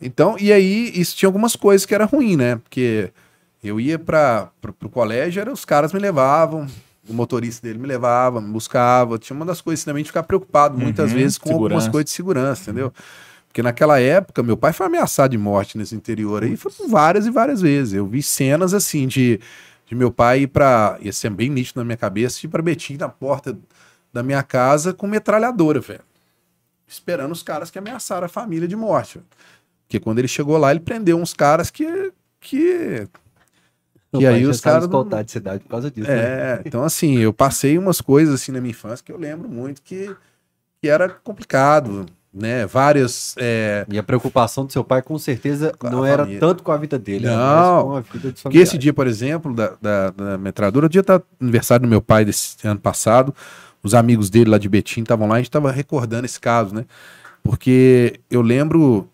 Então, 0.00 0.36
e 0.40 0.52
aí, 0.52 0.90
isso 0.94 1.14
tinha 1.16 1.28
algumas 1.28 1.54
coisas 1.54 1.84
que 1.84 1.94
era 1.94 2.06
ruim, 2.06 2.36
né? 2.36 2.56
Porque 2.56 3.10
eu 3.64 3.80
ia 3.80 3.98
para 3.98 4.50
o 4.82 4.88
colégio, 4.88 5.40
era, 5.40 5.52
os 5.52 5.64
caras 5.64 5.92
me 5.92 5.98
levavam, 5.98 6.66
o 7.08 7.12
motorista 7.14 7.66
dele 7.66 7.78
me 7.78 7.86
levava, 7.86 8.40
me 8.40 8.50
buscava. 8.52 9.18
Tinha 9.18 9.36
uma 9.36 9.44
das 9.46 9.60
coisas 9.60 9.84
também 9.84 10.02
de 10.02 10.08
ficar 10.10 10.22
preocupado, 10.22 10.78
muitas 10.78 11.10
Uhum, 11.10 11.16
vezes, 11.18 11.38
com 11.38 11.50
algumas 11.50 11.70
segurança. 11.84 11.90
coisas 11.90 12.04
de 12.06 12.10
segurança, 12.10 12.62
entendeu? 12.62 12.92
Porque 13.48 13.62
naquela 13.62 14.00
época, 14.00 14.42
meu 14.42 14.56
pai 14.56 14.72
foi 14.72 14.86
ameaçado 14.86 15.30
de 15.30 15.38
morte 15.38 15.78
nesse 15.78 15.94
interior 15.94 16.42
aí, 16.42 16.56
foi 16.56 16.72
várias 16.88 17.24
e 17.26 17.30
várias 17.30 17.60
vezes. 17.60 17.94
Eu 17.94 18.06
vi 18.06 18.20
cenas 18.22 18.74
assim 18.74 19.06
de, 19.06 19.38
de 19.86 19.94
meu 19.94 20.10
pai 20.10 20.40
ir 20.40 20.46
pra. 20.48 20.98
ia 21.00 21.12
ser 21.12 21.30
bem 21.30 21.48
nítido 21.50 21.78
na 21.80 21.84
minha 21.84 21.96
cabeça, 21.96 22.44
ir 22.44 22.48
pra 22.48 22.60
Betim 22.62 22.96
na 22.96 23.08
porta 23.08 23.56
da 24.12 24.22
minha 24.24 24.42
casa 24.42 24.92
com 24.92 25.06
metralhadora, 25.06 25.78
velho. 25.80 26.00
Esperando 26.86 27.32
os 27.32 27.42
caras 27.42 27.70
que 27.70 27.78
ameaçaram 27.78 28.26
a 28.26 28.28
família 28.28 28.66
de 28.68 28.76
morte. 28.76 29.18
velho. 29.18 29.26
Porque 29.86 30.00
quando 30.00 30.18
ele 30.18 30.28
chegou 30.28 30.56
lá, 30.58 30.70
ele 30.72 30.80
prendeu 30.80 31.16
uns 31.18 31.32
caras 31.32 31.70
que. 31.70 32.12
que 32.40 33.06
Meu 34.14 34.22
E 34.22 34.26
aí 34.26 34.46
os 34.46 34.60
caras 34.60 34.88
não- 34.88 35.04
de 35.22 35.30
cidade 35.30 35.62
por 35.62 35.68
causa 35.70 35.90
disso. 35.90 36.08
né? 36.08 36.16
é, 36.16 36.62
então 36.64 36.82
assim, 36.82 37.18
eu 37.18 37.32
passei 37.32 37.76
umas 37.78 38.00
coisas 38.00 38.34
assim 38.34 38.52
na 38.52 38.60
minha 38.60 38.70
infância 38.70 39.04
que 39.04 39.12
eu 39.12 39.18
lembro 39.18 39.48
muito 39.48 39.82
que, 39.82 40.14
que 40.80 40.88
era 40.88 41.08
complicado, 41.08 42.06
né? 42.32 42.66
Várias. 42.66 43.34
é, 43.38 43.86
E 43.88 43.98
a 43.98 44.02
preocupação 44.02 44.66
do 44.66 44.72
seu 44.72 44.82
pai, 44.82 45.02
com 45.02 45.16
certeza, 45.18 45.72
Com 45.78 45.88
não 45.90 46.04
era 46.04 46.22
família. 46.24 46.40
tanto 46.40 46.62
com 46.62 46.72
a 46.72 46.76
vida 46.76 46.98
dele, 46.98 47.26
Não. 47.26 47.84
com 47.84 47.96
a 47.96 48.00
vida 48.00 48.32
dos 48.32 48.42
Porque 48.42 48.58
esse 48.58 48.76
dia, 48.76 48.92
por 48.92 49.06
exemplo, 49.06 49.54
da, 49.54 49.74
da, 49.80 50.10
da 50.10 50.38
metralhadora, 50.38 50.86
o 50.86 50.88
dia 50.88 51.02
tá 51.02 51.22
aniversário 51.40 51.86
do 51.86 51.90
meu 51.90 52.02
pai 52.02 52.24
desse 52.24 52.56
ano 52.66 52.80
passado. 52.80 53.32
Os 53.82 53.94
amigos 53.94 54.30
dele 54.30 54.50
lá 54.50 54.58
de 54.58 54.68
Betim 54.68 55.02
estavam 55.02 55.28
lá, 55.28 55.34
a 55.36 55.38
gente 55.38 55.50
tava 55.50 55.70
recordando 55.70 56.24
esse 56.24 56.40
caso, 56.40 56.74
né? 56.74 56.84
Porque 57.42 58.18
eu 58.30 58.40
lembro, 58.40 59.06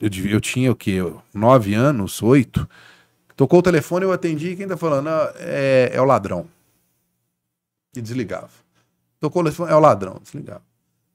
eu, 0.00 0.10
eu 0.28 0.40
tinha 0.40 0.72
o 0.72 0.76
quê? 0.76 0.98
Nove 1.32 1.72
anos, 1.74 2.20
oito. 2.22 2.68
Tocou 3.36 3.60
o 3.60 3.62
telefone, 3.62 4.04
eu 4.04 4.12
atendi, 4.12 4.50
e 4.50 4.56
quem 4.56 4.68
tá 4.68 4.76
falando? 4.76 5.08
"Ah, 5.08 5.32
É, 5.38 5.90
é 5.92 6.00
o 6.00 6.04
ladrão. 6.04 6.46
E 7.96 8.00
desligava. 8.00 8.48
Tocou 9.20 9.42
o 9.42 9.44
telefone, 9.44 9.70
é 9.70 9.74
o 9.74 9.80
ladrão, 9.80 10.18
desligava. 10.22 10.62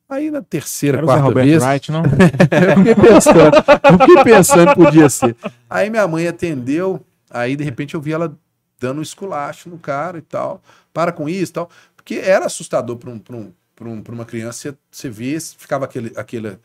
Aí 0.09 0.31
na 0.31 0.41
terceira, 0.41 0.97
Era 0.99 1.05
o 1.05 1.07
quarta 1.09 1.23
Roberto 1.23 1.47
vez. 1.47 1.63
Wright, 1.63 1.91
não? 1.91 2.03
Eu 2.07 2.77
fiquei 2.77 2.95
pensando, 2.95 3.55
eu 3.55 3.99
fiquei 4.07 4.23
pensando 4.23 4.69
que 4.69 4.75
podia 4.75 5.09
ser. 5.09 5.35
Aí 5.69 5.89
minha 5.89 6.07
mãe 6.07 6.27
atendeu, 6.27 7.03
aí 7.29 7.55
de 7.57 7.63
repente 7.65 7.93
eu 7.93 7.99
vi 7.99 8.13
ela 8.13 8.33
dando 8.79 8.99
um 8.99 9.01
esculacho 9.01 9.69
no 9.69 9.77
cara 9.77 10.17
e 10.17 10.21
tal. 10.21 10.61
Para 10.93 11.11
com 11.11 11.27
isso 11.27 11.51
e 11.51 11.53
tal. 11.55 11.69
Porque 11.95 12.15
era 12.15 12.45
assustador 12.45 12.95
para 12.95 13.09
um, 13.09 13.19
pra 13.19 13.35
um, 13.35 13.51
pra 13.75 13.89
um, 13.89 14.01
pra 14.01 14.13
uma 14.13 14.23
criança, 14.23 14.57
você, 14.71 14.77
você 14.89 15.09
vê, 15.09 15.37
ficava 15.57 15.83
aquele, 15.83 16.13
aquele. 16.15 16.57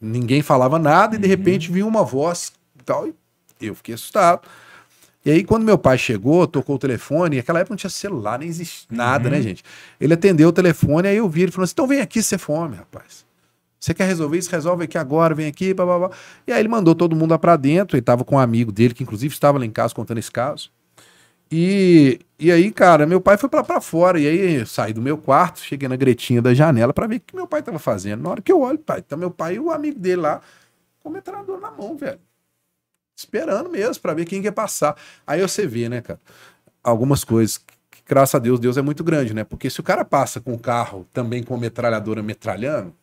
Ninguém 0.00 0.40
falava 0.40 0.78
nada 0.78 1.16
e 1.16 1.18
de 1.18 1.28
repente 1.28 1.70
vinha 1.70 1.84
uma 1.86 2.04
voz 2.04 2.52
e 2.80 2.82
tal. 2.84 3.06
E 3.06 3.14
eu 3.60 3.74
fiquei 3.74 3.94
assustado. 3.94 4.48
E 5.24 5.30
aí, 5.30 5.44
quando 5.44 5.64
meu 5.64 5.78
pai 5.78 5.96
chegou, 5.96 6.46
tocou 6.46 6.76
o 6.76 6.78
telefone, 6.78 7.36
naquela 7.36 7.60
época 7.60 7.72
não 7.72 7.76
tinha 7.76 7.90
celular, 7.90 8.38
nem 8.38 8.48
existia 8.48 8.88
nada, 8.90 9.30
né, 9.30 9.40
gente? 9.40 9.62
Ele 10.00 10.14
atendeu 10.14 10.48
o 10.48 10.52
telefone, 10.52 11.06
aí 11.06 11.16
eu 11.16 11.28
vi, 11.28 11.42
ele 11.42 11.52
falou 11.52 11.64
assim: 11.64 11.72
então 11.74 11.86
vem 11.86 12.00
aqui 12.00 12.20
se 12.22 12.30
você 12.30 12.38
fome, 12.38 12.76
rapaz. 12.76 13.24
Você 13.78 13.92
quer 13.94 14.06
resolver 14.06 14.38
isso? 14.38 14.50
Resolve 14.50 14.84
aqui 14.84 14.96
agora, 14.96 15.34
vem 15.34 15.46
aqui, 15.48 15.74
blá, 15.74 15.84
blá, 15.84 15.98
blá. 15.98 16.10
E 16.46 16.52
aí 16.52 16.60
ele 16.60 16.68
mandou 16.68 16.94
todo 16.94 17.16
mundo 17.16 17.32
lá 17.32 17.38
pra 17.38 17.56
dentro, 17.56 17.96
ele 17.96 18.02
tava 18.02 18.24
com 18.24 18.36
um 18.36 18.38
amigo 18.38 18.70
dele, 18.70 18.94
que 18.94 19.02
inclusive 19.02 19.34
estava 19.34 19.58
lá 19.58 19.66
em 19.66 19.70
casa 19.70 19.92
contando 19.92 20.18
esse 20.18 20.30
caso. 20.30 20.70
E, 21.50 22.20
e 22.38 22.50
aí, 22.50 22.70
cara, 22.70 23.06
meu 23.06 23.20
pai 23.20 23.36
foi 23.36 23.48
pra, 23.48 23.62
pra 23.62 23.80
fora. 23.80 24.18
E 24.18 24.26
aí 24.26 24.54
eu 24.54 24.66
saí 24.66 24.92
do 24.92 25.02
meu 25.02 25.18
quarto, 25.18 25.60
cheguei 25.60 25.88
na 25.88 25.96
gretinha 25.96 26.40
da 26.40 26.54
janela 26.54 26.94
pra 26.94 27.06
ver 27.06 27.16
o 27.16 27.20
que 27.20 27.36
meu 27.36 27.46
pai 27.46 27.62
tava 27.62 27.78
fazendo. 27.78 28.22
Na 28.22 28.30
hora 28.30 28.40
que 28.40 28.50
eu 28.50 28.60
olho, 28.60 28.78
pai, 28.78 29.02
tá 29.02 29.16
meu 29.16 29.30
pai 29.30 29.56
e 29.56 29.60
o 29.60 29.70
amigo 29.70 29.98
dele 29.98 30.22
lá 30.22 30.40
com 31.02 31.10
metralhador 31.10 31.60
na 31.60 31.70
mão, 31.70 31.96
velho. 31.96 32.18
Esperando 33.16 33.70
mesmo 33.70 34.00
pra 34.02 34.14
ver 34.14 34.24
quem 34.24 34.42
quer 34.42 34.52
passar. 34.52 34.96
Aí 35.26 35.40
você 35.40 35.66
vê, 35.66 35.88
né, 35.88 36.00
cara, 36.00 36.20
algumas 36.82 37.24
coisas. 37.24 37.58
que, 37.58 38.02
graças 38.06 38.34
a 38.34 38.38
Deus, 38.38 38.58
Deus 38.60 38.76
é 38.76 38.82
muito 38.82 39.04
grande, 39.04 39.34
né? 39.34 39.44
Porque 39.44 39.70
se 39.70 39.80
o 39.80 39.82
cara 39.82 40.04
passa 40.04 40.40
com 40.40 40.52
o 40.54 40.58
carro 40.58 41.06
também 41.12 41.42
com 41.42 41.54
a 41.54 41.58
metralhadora 41.58 42.22
metralhando, 42.22 42.94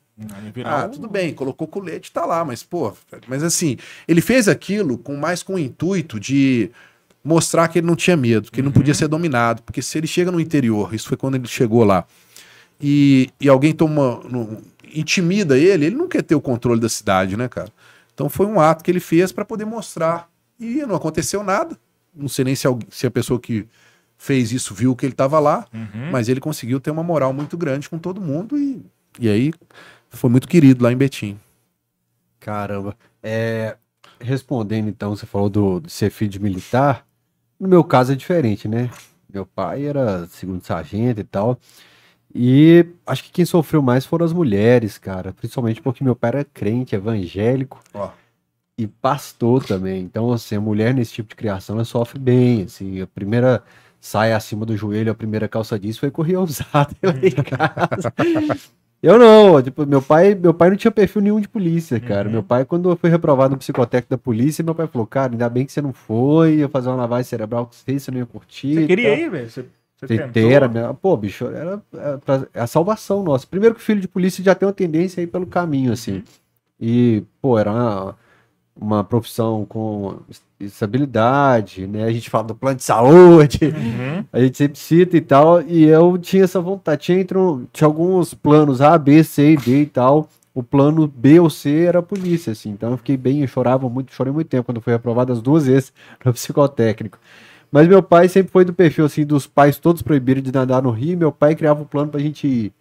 ah, 0.64 0.88
tudo 0.90 1.08
bem, 1.10 1.34
colocou 1.34 1.68
colete, 1.68 2.12
tá 2.12 2.26
lá, 2.26 2.44
mas, 2.44 2.64
pô, 2.64 2.94
mas 3.28 3.44
assim, 3.44 3.78
ele 4.08 4.22
fez 4.22 4.48
aquilo 4.50 4.98
com 4.98 5.16
mais 5.16 5.42
com 5.44 5.56
o 5.56 5.60
intuito 5.60 6.20
de 6.20 6.72
mostrar 7.24 7.68
que 7.70 7.80
ele 7.80 7.88
não 7.88 7.96
tinha 7.96 8.18
medo, 8.18 8.52
que 8.52 8.60
ele 8.60 8.66
não 8.66 8.72
podia 8.74 8.94
ser 8.94 9.08
dominado, 9.08 9.62
porque 9.64 9.82
se 9.82 9.98
ele 9.98 10.08
chega 10.08 10.32
no 10.32 10.40
interior, 10.40 10.94
isso 10.94 11.08
foi 11.08 11.18
quando 11.18 11.36
ele 11.36 11.48
chegou 11.48 11.84
lá, 11.86 12.06
e, 12.82 13.30
e 13.40 13.50
alguém 13.50 13.74
toma, 13.74 14.22
no- 14.30 14.62
intimida 14.94 15.58
ele, 15.58 15.86
ele 15.88 15.96
não 15.96 16.08
quer 16.08 16.24
ter 16.24 16.36
o 16.36 16.42
controle 16.42 16.80
da 16.80 16.90
cidade, 16.90 17.38
né, 17.38 17.48
cara? 17.48 17.70
Então 18.20 18.28
foi 18.28 18.46
um 18.48 18.60
ato 18.60 18.84
que 18.84 18.92
ele 18.92 19.00
fez 19.00 19.32
para 19.32 19.46
poder 19.46 19.64
mostrar, 19.64 20.30
e 20.60 20.86
não 20.86 20.94
aconteceu 20.94 21.42
nada, 21.42 21.80
não 22.14 22.28
sei 22.28 22.44
nem 22.44 22.54
se, 22.54 22.68
alguém- 22.68 22.90
se 22.92 23.08
a 23.08 23.12
pessoa 23.12 23.40
que 23.40 23.66
fez 24.18 24.52
isso 24.52 24.74
viu 24.74 24.94
que 24.94 25.06
ele 25.06 25.14
estava 25.14 25.40
lá, 25.40 25.66
Uhum. 25.74 26.12
mas 26.12 26.28
ele 26.28 26.42
conseguiu 26.42 26.82
ter 26.82 26.92
uma 26.92 27.02
moral 27.02 27.32
muito 27.32 27.58
grande 27.58 27.90
com 27.90 27.98
todo 27.98 28.20
mundo, 28.20 28.58
e, 28.58 28.86
e 29.18 29.30
aí 29.30 29.54
foi 30.10 30.30
muito 30.30 30.50
querido 30.50 30.84
lá 30.84 30.92
em 30.92 30.98
Betim. 30.98 31.40
Caramba. 32.42 32.94
É, 33.24 33.78
respondendo 34.20 34.90
então, 34.90 35.16
você 35.16 35.26
falou 35.26 35.50
do, 35.50 35.80
de 35.80 35.90
ser 35.90 36.10
filho 36.10 36.30
de 36.32 36.42
militar. 36.42 37.08
No 37.58 37.70
meu 37.70 37.86
caso 37.86 38.12
é 38.12 38.16
diferente, 38.18 38.68
né? 38.68 38.90
Meu 39.34 39.46
pai 39.46 39.86
era 39.86 40.28
segundo 40.28 40.62
sargento 40.62 41.22
e 41.22 41.24
tal. 41.24 41.58
E 42.34 42.86
acho 43.06 43.24
que 43.24 43.32
quem 43.32 43.46
sofreu 43.46 43.82
mais 43.82 44.06
foram 44.06 44.26
as 44.26 44.34
mulheres, 44.34 44.98
cara. 44.98 45.34
Principalmente 45.34 45.82
porque 45.82 46.04
meu 46.04 46.16
pai 46.16 46.30
era 46.30 46.46
crente, 46.46 46.96
evangélico 46.96 47.82
Ó. 47.94 48.10
e 48.78 48.88
pastor 48.88 49.66
também. 49.66 50.02
Então, 50.02 50.32
assim, 50.32 50.56
a 50.56 50.62
mulher 50.62 50.94
nesse 50.94 51.14
tipo 51.14 51.30
de 51.30 51.36
criação, 51.36 51.76
ela 51.76 51.86
sofre 51.86 52.20
bem. 52.20 52.64
Assim, 52.64 53.02
a 53.02 53.08
primeira 53.08 53.64
saia 54.00 54.38
acima 54.38 54.66
do 54.66 54.78
joelho, 54.78 55.12
a 55.12 55.16
primeira 55.16 55.48
calça 55.48 55.78
jeans 55.80 55.98
foi 55.98 56.12
correr 56.12 56.38
usada 56.38 56.96
lá 57.04 57.14
em 57.22 57.32
casa. 57.32 58.14
Eu 59.02 59.18
não, 59.18 59.62
tipo, 59.62 59.86
meu 59.86 60.02
pai, 60.02 60.36
meu 60.36 60.54
pai 60.54 60.70
não 60.70 60.76
tinha 60.76 60.92
perfil 60.92 61.22
nenhum 61.22 61.40
de 61.40 61.48
polícia, 61.48 62.00
cara. 62.02 62.28
Uhum. 62.28 62.34
Meu 62.34 62.44
pai, 62.44 62.66
quando 62.66 62.90
eu 62.90 62.98
fui 62.98 63.10
reprovado 63.10 63.52
no 63.54 63.58
psicotécnico 63.58 64.10
da 64.10 64.18
polícia, 64.18 64.64
meu 64.64 64.76
pai 64.76 64.88
falou, 64.88 65.08
cara, 65.08 65.32
ainda 65.32 65.50
bem 65.50 65.66
que 65.66 65.72
você 65.72 65.82
não 65.82 65.94
foi, 65.94 66.56
ia 66.58 66.70
fazer 66.70 66.90
uma 66.90 66.98
lavagem 66.98 67.24
cerebral 67.24 67.66
com 67.66 67.72
você, 67.72 67.98
você 67.98 68.12
não 68.12 68.20
ia 68.20 68.26
curtir. 68.26 68.76
Você 68.76 68.88
queria 68.88 69.10
tal." 69.12 69.20
ir, 69.20 69.30
velho? 69.30 69.50
Você, 69.50 69.66
tentou? 70.08 70.28
Inteira, 70.28 70.68
minha... 70.68 70.94
pô, 70.94 71.16
bicho, 71.18 71.46
era, 71.48 71.82
era 71.94 72.50
é 72.54 72.62
a 72.62 72.68
salvação 72.68 73.24
nossa. 73.24 73.46
Primeiro 73.48 73.76
que 73.76 73.82
filho 73.82 74.02
de 74.02 74.08
polícia 74.08 74.44
já 74.44 74.56
tem 74.56 74.68
uma 74.68 74.74
tendência 74.74 75.22
aí 75.22 75.28
pelo 75.28 75.46
caminho, 75.48 75.92
assim. 75.92 76.24
E, 76.80 77.24
pô, 77.42 77.60
era 77.60 77.72
uma, 77.72 78.16
uma 78.76 79.04
profissão 79.04 79.66
com 79.66 80.20
estabilidade, 80.60 81.86
né? 81.88 82.06
A 82.06 82.12
gente 82.12 82.30
fala 82.30 82.46
do 82.46 82.56
plano 82.56 82.78
de 82.78 82.84
saúde, 82.84 83.60
Uhum. 83.66 84.26
a 84.32 84.40
gente 84.40 84.58
sempre 84.58 84.80
cita 84.80 85.18
e 85.18 85.22
tal, 85.22 85.62
e 85.62 85.84
eu 85.86 86.18
tinha 86.18 86.44
essa 86.44 86.62
vontade. 86.62 87.02
Tinha, 87.04 87.20
entre 87.20 87.38
tinha 87.74 87.88
alguns 87.88 88.34
planos 88.34 88.82
A, 88.82 88.98
B, 88.98 89.24
C 89.24 89.54
e 89.54 89.58
D 89.58 89.82
e 89.82 89.86
tal. 89.86 90.30
O 90.54 90.64
plano 90.64 91.08
B 91.08 91.40
ou 91.40 91.50
C 91.50 91.86
era 91.86 92.00
a 92.00 92.04
polícia, 92.04 92.52
assim. 92.52 92.70
Então 92.72 92.92
eu 92.92 92.98
fiquei 92.98 93.16
bem, 93.16 93.42
eu 93.42 93.48
chorava 93.48 93.88
muito, 93.90 94.14
chorei 94.14 94.34
muito 94.34 94.48
tempo 94.48 94.66
quando 94.66 94.82
fui 94.82 94.94
aprovado 94.94 95.32
as 95.32 95.42
duas 95.42 95.68
vezes 95.68 95.94
no 96.26 96.34
psicotécnico. 96.34 97.20
Mas 97.72 97.88
meu 97.88 98.02
pai 98.02 98.28
sempre 98.28 98.52
foi 98.52 98.66
do 98.66 98.74
perfil, 98.74 99.06
assim, 99.06 99.26
dos 99.26 99.46
pais 99.46 99.78
todos 99.78 100.02
proibiram 100.02 100.42
de 100.42 100.52
nadar 100.52 100.82
no 100.82 100.90
rio. 100.92 101.18
Meu 101.18 101.32
pai 101.32 101.56
criava 101.56 101.82
um 101.82 101.86
plano 101.86 102.10
pra 102.12 102.20
gente 102.20 102.48
ir. 102.48 102.74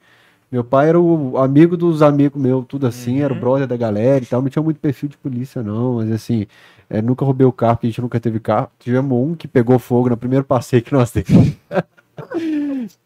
Meu 0.50 0.64
pai 0.64 0.88
era 0.88 0.99
o 0.99 1.37
amigo 1.37 1.76
dos 1.76 2.00
amigos 2.00 2.40
meus, 2.40 2.64
tudo 2.66 2.87
assim, 2.87 3.21
era 3.21 3.30
o 3.33 3.37
Uhum. 3.37 3.40
brother 3.42 3.66
da 3.66 3.76
galera 3.76 4.23
e 4.25 4.26
tal. 4.26 4.40
Não 4.40 4.49
tinha 4.49 4.62
muito 4.62 4.80
perfil 4.80 5.11
de 5.11 5.18
polícia, 5.18 5.62
não. 5.62 5.97
Mas 5.97 6.11
assim, 6.11 6.47
é, 6.88 7.02
nunca 7.02 7.23
roubei 7.23 7.47
o 7.47 7.52
carro, 7.52 7.75
porque 7.76 7.87
a 7.87 7.90
gente 7.90 8.00
nunca 8.00 8.18
teve 8.18 8.40
carro. 8.40 8.71
Tivemos 8.78 9.12
um 9.18 9.35
que 9.35 9.47
pegou 9.47 9.78
fogo 9.78 10.09
no 10.09 10.16
primeiro 10.16 10.45
passeio 10.47 10.83
que 10.83 10.92
nós 10.95 11.11
temos. 11.11 11.52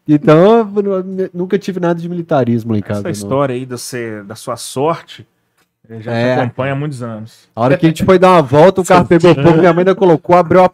então, 0.07 0.65
nunca 1.33 1.57
tive 1.59 1.79
nada 1.79 1.99
de 1.99 2.07
militarismo 2.07 2.71
lá 2.71 2.77
em 2.77 2.81
casa. 2.81 2.99
Essa 3.01 3.07
não. 3.07 3.11
história 3.11 3.55
aí 3.55 3.65
da, 3.65 3.77
você, 3.77 4.23
da 4.23 4.35
sua 4.35 4.55
sorte 4.55 5.27
eh, 5.89 5.99
já 6.01 6.13
É. 6.13 6.35
acompanha 6.35 6.73
há 6.73 6.75
muitos 6.75 7.03
anos. 7.03 7.49
A 7.55 7.61
hora 7.61 7.77
que 7.77 7.85
a 7.85 7.89
gente 7.89 8.05
foi 8.05 8.17
dar 8.17 8.31
uma 8.31 8.41
volta, 8.41 8.81
o 8.81 8.85
carro 8.85 9.05
pegou 9.05 9.33
fogo, 9.35 9.57
minha 9.57 9.73
mãe 9.73 9.81
ainda 9.81 9.95
colocou, 9.95 10.35
abriu 10.35 10.63
a 10.63 10.71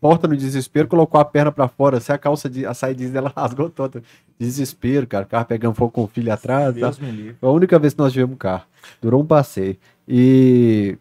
porta 0.00 0.26
no 0.26 0.36
desespero, 0.36 0.88
colocou 0.88 1.20
a 1.20 1.24
perna 1.24 1.52
pra 1.52 1.68
fora, 1.68 1.98
assim, 1.98 2.12
a 2.12 2.18
calça, 2.18 2.48
de, 2.48 2.64
a 2.64 2.72
saia 2.74 2.94
jeans 2.94 3.10
dela 3.10 3.30
rasgou 3.36 3.68
toda. 3.68 4.02
Desespero, 4.38 5.06
cara, 5.06 5.24
o 5.24 5.28
carro 5.28 5.44
pegando 5.44 5.74
fogo 5.74 5.90
com 5.92 6.04
o 6.04 6.08
filho 6.08 6.32
atrás. 6.32 6.66
tá? 6.74 6.80
Deus 6.80 6.98
me 6.98 7.10
livre. 7.10 7.36
Foi 7.40 7.48
a 7.48 7.52
única 7.52 7.78
vez 7.78 7.92
que 7.92 7.98
nós 8.00 8.12
tivemos 8.12 8.34
um 8.34 8.38
carro. 8.38 8.64
Durou 9.02 9.20
um 9.22 9.26
passeio. 9.26 9.76
E 10.08 10.96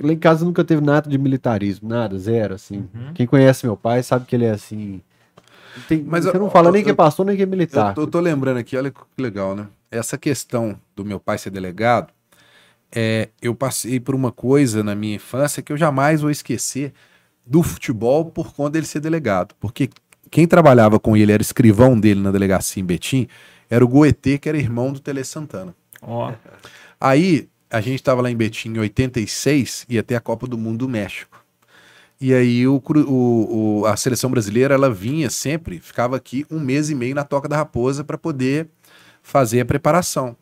lá 0.00 0.12
em 0.12 0.16
casa 0.18 0.44
nunca 0.44 0.64
teve 0.64 0.80
nada 0.80 1.10
de 1.10 1.18
militarismo, 1.18 1.88
nada, 1.88 2.16
zero, 2.18 2.54
assim. 2.54 2.88
Uhum. 2.94 3.12
Quem 3.14 3.26
conhece 3.26 3.66
meu 3.66 3.76
pai 3.76 4.02
sabe 4.02 4.24
que 4.26 4.36
ele 4.36 4.44
é 4.44 4.50
assim. 4.50 5.00
Tem- 5.88 6.02
Mas 6.02 6.24
você 6.24 6.36
eu- 6.36 6.40
não 6.40 6.50
fala 6.50 6.70
nem 6.70 6.80
eu- 6.80 6.84
que 6.84 6.90
é 6.90 6.94
pastor, 6.94 7.26
nem 7.26 7.36
que 7.36 7.42
é 7.42 7.46
militar. 7.46 7.90
Eu 7.90 7.94
tô, 7.94 8.06
tô 8.06 8.20
lembrando 8.20 8.58
aqui, 8.58 8.76
olha 8.76 8.90
que 8.90 8.98
legal, 9.22 9.54
né? 9.56 9.66
Essa 9.90 10.16
questão 10.18 10.78
do 10.94 11.04
meu 11.04 11.18
pai 11.20 11.38
ser 11.38 11.50
delegado, 11.50 12.12
é, 12.94 13.28
eu 13.42 13.54
passei 13.54 13.98
por 14.00 14.14
uma 14.14 14.30
coisa 14.32 14.82
na 14.82 14.94
minha 14.94 15.16
infância 15.16 15.62
que 15.62 15.72
eu 15.72 15.76
jamais 15.76 16.20
vou 16.20 16.30
esquecer 16.30 16.92
do 17.48 17.62
futebol 17.62 18.26
por 18.26 18.52
conta 18.52 18.72
dele 18.72 18.86
ser 18.86 19.00
delegado. 19.00 19.54
Porque 19.58 19.88
quem 20.30 20.46
trabalhava 20.46 20.98
com 21.00 21.16
ele, 21.16 21.32
era 21.32 21.42
escrivão 21.42 21.98
dele 21.98 22.20
na 22.20 22.30
delegacia 22.30 22.82
em 22.82 22.86
Betim, 22.86 23.26
era 23.70 23.84
o 23.84 23.88
Goetê, 23.88 24.38
que 24.38 24.48
era 24.48 24.58
irmão 24.58 24.92
do 24.92 25.00
Tele 25.00 25.24
Santana. 25.24 25.74
Ó, 26.02 26.32
Aí 27.00 27.48
a 27.70 27.80
gente 27.80 27.96
estava 27.96 28.20
lá 28.22 28.30
em 28.30 28.36
Betim 28.36 28.70
em 28.70 28.78
86, 28.78 29.86
ia 29.88 30.02
ter 30.02 30.14
a 30.16 30.20
Copa 30.20 30.46
do 30.46 30.58
Mundo 30.58 30.78
do 30.78 30.88
México. 30.88 31.42
E 32.20 32.34
aí 32.34 32.66
o, 32.66 32.82
o- 33.06 33.80
o- 33.80 33.86
a 33.86 33.96
seleção 33.96 34.30
brasileira 34.30 34.74
ela 34.74 34.90
vinha 34.90 35.30
sempre, 35.30 35.78
ficava 35.78 36.16
aqui 36.16 36.44
um 36.50 36.58
mês 36.58 36.90
e 36.90 36.94
meio 36.94 37.14
na 37.14 37.22
Toca 37.24 37.48
da 37.48 37.56
Raposa 37.56 38.02
para 38.02 38.18
poder 38.18 38.68
fazer 39.22 39.60
a 39.60 39.64
preparação. 39.64 40.36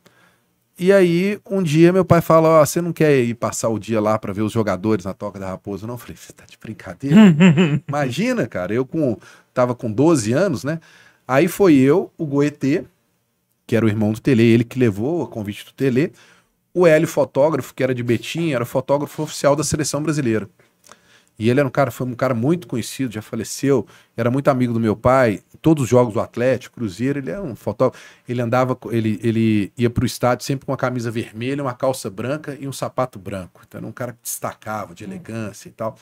E 0.79 0.93
aí 0.93 1.39
um 1.51 1.63
dia 1.63 1.93
meu 1.93 2.05
pai 2.05 2.21
fala: 2.21 2.49
Ó, 2.61 2.65
você 2.65 2.83
não 2.83 2.93
quer 2.93 3.19
ir 3.19 3.35
passar 3.35 3.69
o 3.69 3.79
dia 3.79 4.01
lá 4.01 4.19
para 4.19 4.33
ver 4.33 4.43
os 4.43 4.53
jogadores 4.53 5.05
na 5.05 5.15
Toca 5.15 5.39
da 5.39 5.49
Raposa? 5.49 5.87
Não, 5.87 5.95
eu 5.95 5.99
falei: 5.99 6.17
você 6.17 6.33
tá 6.33 6.45
de 6.45 6.59
brincadeira? 6.59 7.17
Imagina, 7.89 8.47
cara, 8.47 8.75
eu 8.75 8.85
com 8.85 9.17
tava 9.55 9.75
com 9.75 9.91
12 9.91 10.33
anos, 10.33 10.65
né? 10.65 10.81
Aí 11.27 11.49
foi 11.49 11.75
eu, 11.77 12.13
o 12.19 12.27
Goetê, 12.27 12.85
que 13.67 13.75
era 13.75 13.87
o 13.87 13.89
irmão 13.89 14.13
do 14.13 14.21
Tele, 14.21 14.43
ele 14.43 14.65
que 14.65 14.79
levou 14.79 15.23
o 15.23 15.27
convite 15.27 15.65
do 15.65 15.73
Tele. 15.73 16.13
O 16.75 16.87
Hélio, 16.87 17.09
fotógrafo, 17.09 17.75
que 17.75 17.83
era 17.83 17.95
de 17.95 18.03
Betim, 18.03 18.53
era 18.53 18.63
o 18.63 18.67
fotógrafo 18.67 19.23
oficial 19.23 19.57
da 19.57 19.65
seleção 19.65 20.03
brasileira. 20.03 20.47
E 21.39 21.51
ele 21.51 21.61
era 21.61 21.69
um 21.69 21.71
cara, 21.71 21.91
foi 21.91 22.07
um 22.07 22.15
cara 22.15 22.35
muito 22.35 22.67
conhecido, 22.67 23.13
já 23.13 23.21
faleceu, 23.21 23.87
era 24.17 24.31
muito 24.31 24.49
amigo 24.49 24.73
do 24.73 24.81
meu 24.81 24.97
pai, 24.97 25.41
todos 25.61 25.85
os 25.85 25.89
jogos 25.89 26.15
do 26.15 26.21
Atlético, 26.21 26.77
Cruzeiro, 26.77 27.19
ele 27.19 27.31
era 27.31 27.43
um 27.43 27.55
fotógrafo. 27.55 28.03
Ele 28.29 28.41
andava, 28.41 28.79
ele, 28.91 29.21
ele 29.23 29.73
ia 29.77 29.91
pro 29.91 30.07
estádio 30.07 30.47
sempre 30.47 30.65
com 30.65 30.73
uma 30.73 30.79
camisa 30.79 31.11
vermelha, 31.11 31.63
uma 31.63 31.75
calça 31.75 32.09
branca 32.09 32.57
e 32.59 32.67
um 32.67 32.73
sapato 32.73 33.19
branco. 33.19 33.63
Então 33.67 33.79
era 33.79 33.87
um 33.87 33.93
cara 33.93 34.13
que 34.13 34.19
destacava 34.23 34.95
de 34.95 35.05
elegância 35.05 35.69
e 35.69 35.73
tal. 35.73 35.97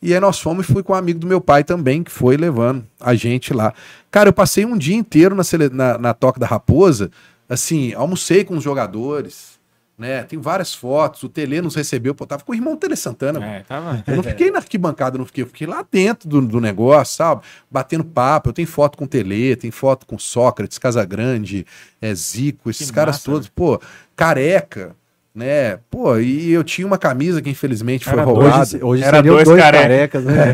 E 0.00 0.14
aí 0.14 0.20
nós 0.20 0.38
fomos 0.38 0.68
e 0.68 0.72
fui 0.72 0.82
com 0.82 0.92
um 0.92 0.96
amigo 0.96 1.18
do 1.18 1.26
meu 1.26 1.40
pai 1.40 1.64
também, 1.64 2.04
que 2.04 2.10
foi 2.10 2.36
levando 2.36 2.86
a 3.00 3.14
gente 3.14 3.52
lá. 3.52 3.74
Cara, 4.10 4.28
eu 4.28 4.32
passei 4.32 4.64
um 4.64 4.78
dia 4.78 4.94
inteiro 4.94 5.34
na, 5.34 5.42
na, 5.72 5.98
na 5.98 6.14
Toca 6.14 6.38
da 6.38 6.46
Raposa, 6.46 7.10
assim, 7.48 7.92
almocei 7.94 8.44
com 8.44 8.56
os 8.56 8.62
jogadores, 8.62 9.57
né? 9.98 10.22
Tem 10.22 10.38
várias 10.38 10.72
fotos, 10.72 11.22
o 11.24 11.28
Tele 11.28 11.60
nos 11.60 11.74
recebeu, 11.74 12.14
pô, 12.14 12.24
tava 12.24 12.44
com 12.44 12.52
o 12.52 12.54
irmão 12.54 12.76
Tele 12.76 12.94
Santana. 12.94 13.44
é, 13.44 13.60
tava. 13.64 14.04
Eu 14.06 14.16
não 14.16 14.22
fiquei 14.22 14.50
na 14.50 14.58
arquibancada, 14.58 15.18
não 15.18 15.26
fiquei, 15.26 15.42
eu 15.42 15.48
fiquei 15.48 15.66
lá 15.66 15.84
dentro 15.90 16.28
do, 16.28 16.40
do 16.40 16.60
negócio, 16.60 17.16
sabe? 17.16 17.42
Batendo 17.68 18.04
papo. 18.04 18.50
Eu 18.50 18.52
tenho 18.52 18.68
foto 18.68 18.96
com 18.96 19.04
o 19.04 19.08
Tele, 19.08 19.56
tenho 19.56 19.72
foto 19.72 20.06
com 20.06 20.16
Sócrates, 20.18 20.78
Casagrande, 20.78 21.66
é, 22.00 22.14
Zico, 22.14 22.70
esses 22.70 22.90
Que 22.90 22.94
caras 22.94 23.16
massa, 23.16 23.24
todos, 23.24 23.48
pô, 23.48 23.80
careca, 24.14 24.94
né? 25.38 25.78
Pô, 25.88 26.18
e 26.18 26.50
eu 26.50 26.64
tinha 26.64 26.84
uma 26.84 26.98
camisa 26.98 27.40
que 27.40 27.48
infelizmente 27.48 28.04
foi 28.04 28.14
Era 28.14 28.24
roubada. 28.24 28.60
Hoje, 28.60 28.78
hoje 28.82 29.04
Era 29.04 29.22
dois 29.22 29.44
dois, 29.44 29.62
carecas. 29.62 30.24
carecas, 30.24 30.24
né? 30.24 30.52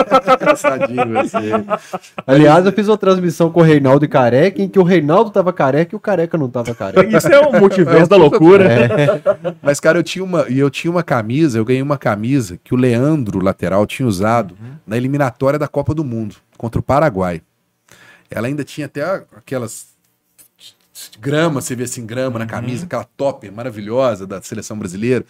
Engraçadinho 0.40 1.12
você. 1.12 1.50
Aliás, 2.26 2.64
eu 2.64 2.72
fiz 2.72 2.88
uma 2.88 2.96
transmissão 2.96 3.50
com 3.50 3.60
o 3.60 3.62
Reinaldo 3.62 4.06
e 4.06 4.08
Careca, 4.08 4.62
em 4.62 4.68
que 4.68 4.78
o 4.78 4.82
Reinaldo 4.82 5.30
tava 5.30 5.52
careca 5.52 5.94
e 5.94 5.96
o 5.96 6.00
Careca 6.00 6.38
não 6.38 6.48
tava 6.48 6.74
careca. 6.74 7.04
Isso 7.14 7.28
é 7.28 7.38
um 7.46 7.60
multiverso 7.60 8.08
da 8.08 8.16
loucura. 8.16 8.64
É. 8.64 9.54
Mas, 9.60 9.78
cara, 9.78 9.98
eu 9.98 10.02
tinha 10.02 10.24
uma. 10.24 10.46
E 10.48 10.58
eu 10.58 10.70
tinha 10.70 10.90
uma 10.90 11.02
camisa, 11.02 11.58
eu 11.58 11.64
ganhei 11.64 11.82
uma 11.82 11.98
camisa 11.98 12.58
que 12.64 12.72
o 12.72 12.78
Leandro, 12.78 13.44
lateral, 13.44 13.86
tinha 13.86 14.08
usado 14.08 14.56
na 14.86 14.96
eliminatória 14.96 15.58
da 15.58 15.68
Copa 15.68 15.94
do 15.94 16.02
Mundo 16.02 16.36
contra 16.56 16.80
o 16.80 16.82
Paraguai. 16.82 17.42
Ela 18.30 18.46
ainda 18.46 18.64
tinha 18.64 18.86
até 18.86 19.02
aquelas 19.36 19.93
grama, 21.20 21.60
você 21.60 21.74
vê 21.74 21.84
assim, 21.84 22.06
grama 22.06 22.38
na 22.38 22.46
camisa, 22.46 22.84
aquela 22.86 23.04
top 23.04 23.50
maravilhosa 23.50 24.26
da 24.26 24.40
seleção 24.42 24.78
brasileira. 24.78 25.24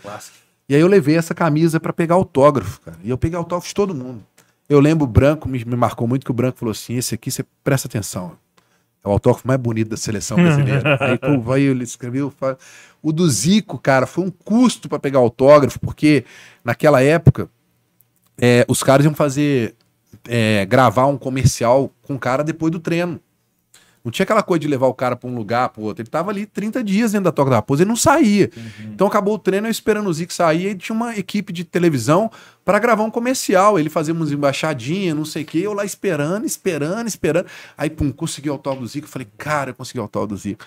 E 0.68 0.74
aí 0.74 0.80
eu 0.80 0.86
levei 0.88 1.16
essa 1.16 1.34
camisa 1.34 1.78
pra 1.80 1.92
pegar 1.92 2.14
autógrafo, 2.14 2.80
cara. 2.80 2.96
E 3.02 3.10
eu 3.10 3.18
peguei 3.18 3.36
autógrafo 3.36 3.68
de 3.68 3.74
todo 3.74 3.94
mundo. 3.94 4.22
Eu 4.68 4.80
lembro 4.80 5.04
o 5.04 5.06
Branco, 5.06 5.48
me, 5.48 5.62
me 5.64 5.76
marcou 5.76 6.08
muito 6.08 6.24
que 6.24 6.30
o 6.30 6.34
Branco 6.34 6.58
falou 6.58 6.72
assim: 6.72 6.94
esse 6.96 7.14
aqui 7.14 7.30
você 7.30 7.44
presta 7.62 7.86
atenção. 7.88 8.32
É 9.04 9.08
o 9.08 9.10
autógrafo 9.10 9.46
mais 9.46 9.60
bonito 9.60 9.88
da 9.90 9.96
seleção 9.98 10.36
brasileira. 10.38 10.96
aí, 11.00 11.18
pô, 11.18 11.52
aí 11.52 11.62
ele 11.64 11.84
escreveu. 11.84 12.30
fa- 12.30 12.56
O 13.02 13.12
do 13.12 13.28
Zico, 13.28 13.78
cara, 13.78 14.06
foi 14.06 14.24
um 14.24 14.30
custo 14.30 14.88
pra 14.88 14.98
pegar 14.98 15.18
autógrafo, 15.18 15.78
porque 15.80 16.24
naquela 16.64 17.02
época 17.02 17.50
é, 18.38 18.64
os 18.66 18.82
caras 18.82 19.04
iam 19.04 19.14
fazer. 19.14 19.74
é, 20.26 20.64
gravar 20.64 21.06
um 21.06 21.18
comercial 21.18 21.90
com 22.02 22.14
o 22.14 22.18
cara 22.18 22.42
depois 22.42 22.72
do 22.72 22.78
treino. 22.80 23.20
Não 24.04 24.10
tinha 24.10 24.24
aquela 24.24 24.42
coisa 24.42 24.60
de 24.60 24.68
levar 24.68 24.86
o 24.86 24.92
cara 24.92 25.16
pra 25.16 25.30
um 25.30 25.34
lugar, 25.34 25.70
pro 25.70 25.82
outro. 25.82 26.02
Ele 26.02 26.10
tava 26.10 26.30
ali 26.30 26.44
30 26.44 26.84
dias 26.84 27.12
dentro 27.12 27.24
da 27.24 27.32
Toca 27.32 27.48
da 27.48 27.56
Raposa 27.56 27.84
e 27.84 27.86
não 27.86 27.96
saía. 27.96 28.50
Então 28.92 29.06
acabou 29.06 29.34
o 29.34 29.38
treino, 29.38 29.66
eu 29.66 29.70
esperando 29.70 30.06
o 30.08 30.12
Zico 30.12 30.32
sair, 30.32 30.72
e 30.72 30.74
tinha 30.74 30.94
uma 30.94 31.16
equipe 31.16 31.54
de 31.54 31.64
televisão 31.64 32.30
para 32.64 32.78
gravar 32.78 33.02
um 33.02 33.10
comercial. 33.10 33.78
Ele 33.78 33.88
fazia 33.88 34.12
umas 34.12 34.30
embaixadinhas, 34.30 35.16
não 35.16 35.24
sei 35.24 35.42
o 35.42 35.46
quê, 35.46 35.58
eu 35.64 35.72
lá 35.72 35.86
esperando, 35.86 36.44
esperando, 36.44 37.06
esperando. 37.06 37.46
Aí, 37.78 37.88
pum, 37.88 38.12
consegui 38.12 38.50
o 38.50 38.52
autógrafo 38.52 38.84
do 38.84 38.88
Zico. 38.88 39.06
Eu 39.06 39.10
falei, 39.10 39.28
cara, 39.38 39.70
eu 39.70 39.74
consegui 39.74 39.98
o 39.98 40.02
autógrafo 40.02 40.34
do 40.34 40.36
Zico. 40.36 40.64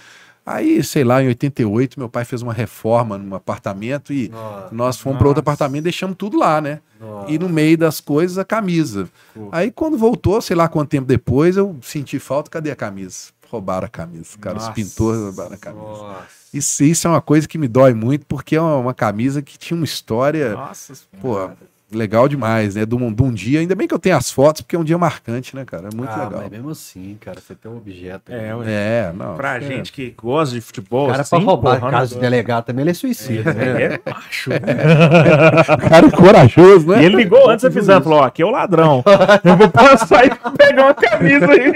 Aí, 0.47 0.81
sei 0.81 1.03
lá, 1.03 1.21
em 1.21 1.27
88, 1.27 1.99
meu 1.99 2.07
pai 2.07 2.23
fez 2.23 2.41
uma 2.41 2.53
reforma 2.53 3.17
num 3.17 3.35
apartamento 3.35 4.13
e 4.13 4.31
nós 4.71 4.97
fomos 4.97 5.17
para 5.17 5.27
outro 5.27 5.41
Nossa. 5.41 5.51
apartamento 5.51 5.81
e 5.81 5.83
deixamos 5.83 6.15
tudo 6.15 6.37
lá, 6.37 6.61
né? 6.61 6.79
E 7.27 7.37
no 7.37 7.49
meio 7.49 7.77
das 7.77 7.99
coisas, 7.99 8.37
a 8.37 8.45
camisa. 8.45 9.09
Aí 9.51 9.69
quando 9.69 9.97
voltou, 9.97 10.41
sei 10.41 10.55
lá 10.55 10.69
quanto 10.69 10.87
tempo 10.87 11.05
depois, 11.05 11.57
eu 11.57 11.75
senti 11.81 12.17
falta, 12.17 12.49
cadê 12.49 12.71
a 12.71 12.77
camisa? 12.77 13.25
Roubaram 13.49 13.87
a 13.87 13.89
camisa, 13.89 14.37
cara. 14.39 14.55
Os 14.55 14.63
Nossa. 14.63 14.73
pintores 14.73 15.21
roubaram 15.21 15.53
a 15.53 15.57
camisa. 15.57 16.15
Isso, 16.53 16.81
isso 16.81 17.07
é 17.07 17.11
uma 17.11 17.21
coisa 17.21 17.45
que 17.45 17.57
me 17.57 17.67
dói 17.67 17.93
muito, 17.93 18.25
porque 18.25 18.55
é 18.55 18.61
uma, 18.61 18.77
uma 18.77 18.93
camisa 18.93 19.41
que 19.41 19.57
tinha 19.57 19.75
uma 19.75 19.85
história, 19.85 20.53
Nossa 20.53 20.93
pô, 21.21 21.49
legal 21.91 22.27
demais, 22.27 22.75
né? 22.75 22.85
De 22.85 22.95
um, 22.95 23.13
de 23.13 23.23
um 23.23 23.31
dia, 23.31 23.59
ainda 23.59 23.75
bem 23.75 23.87
que 23.87 23.93
eu 23.93 23.99
tenho 23.99 24.17
as 24.17 24.29
fotos, 24.29 24.61
porque 24.61 24.75
é 24.75 24.79
um 24.79 24.83
dia 24.83 24.97
marcante, 24.97 25.55
né, 25.55 25.63
cara? 25.63 25.89
É 25.91 25.95
muito 25.95 26.11
ah, 26.11 26.23
legal. 26.25 26.41
mas 26.41 26.51
mesmo 26.51 26.69
assim, 26.69 27.17
cara, 27.19 27.39
você 27.39 27.55
tem 27.55 27.71
um 27.71 27.77
objeto. 27.77 28.31
É, 28.31 28.55
ué. 28.55 28.65
É, 28.67 29.13
não. 29.15 29.35
Pra 29.35 29.57
é. 29.57 29.61
gente 29.61 29.91
que 29.91 30.11
gosta 30.11 30.53
de 30.55 30.61
futebol, 30.61 31.05
O 31.05 31.11
cara, 31.11 31.21
assim, 31.21 31.37
pra 31.37 31.45
roubar 31.45 31.79
porra, 31.79 31.87
a 31.87 31.91
casa 31.91 32.15
de 32.15 32.21
delegado 32.21 32.65
também, 32.65 32.83
ele 32.83 32.91
é 32.91 32.93
suicida. 32.93 33.53
né? 33.53 33.83
É 33.83 34.01
macho. 34.09 34.51
cara 35.89 36.11
corajoso, 36.11 36.87
né? 36.87 37.01
E 37.01 37.05
ele 37.05 37.15
ligou 37.15 37.49
antes 37.49 37.63
avisando, 37.63 38.03
falou, 38.03 38.19
ó, 38.19 38.23
aqui 38.23 38.41
é 38.41 38.45
o 38.45 38.51
ladrão. 38.51 39.03
Eu 39.43 39.55
vou 39.55 39.69
passar 39.69 40.25
e 40.25 40.29
pegar 40.57 40.83
uma 40.83 40.93
camisa 40.93 41.47
aí. 41.51 41.73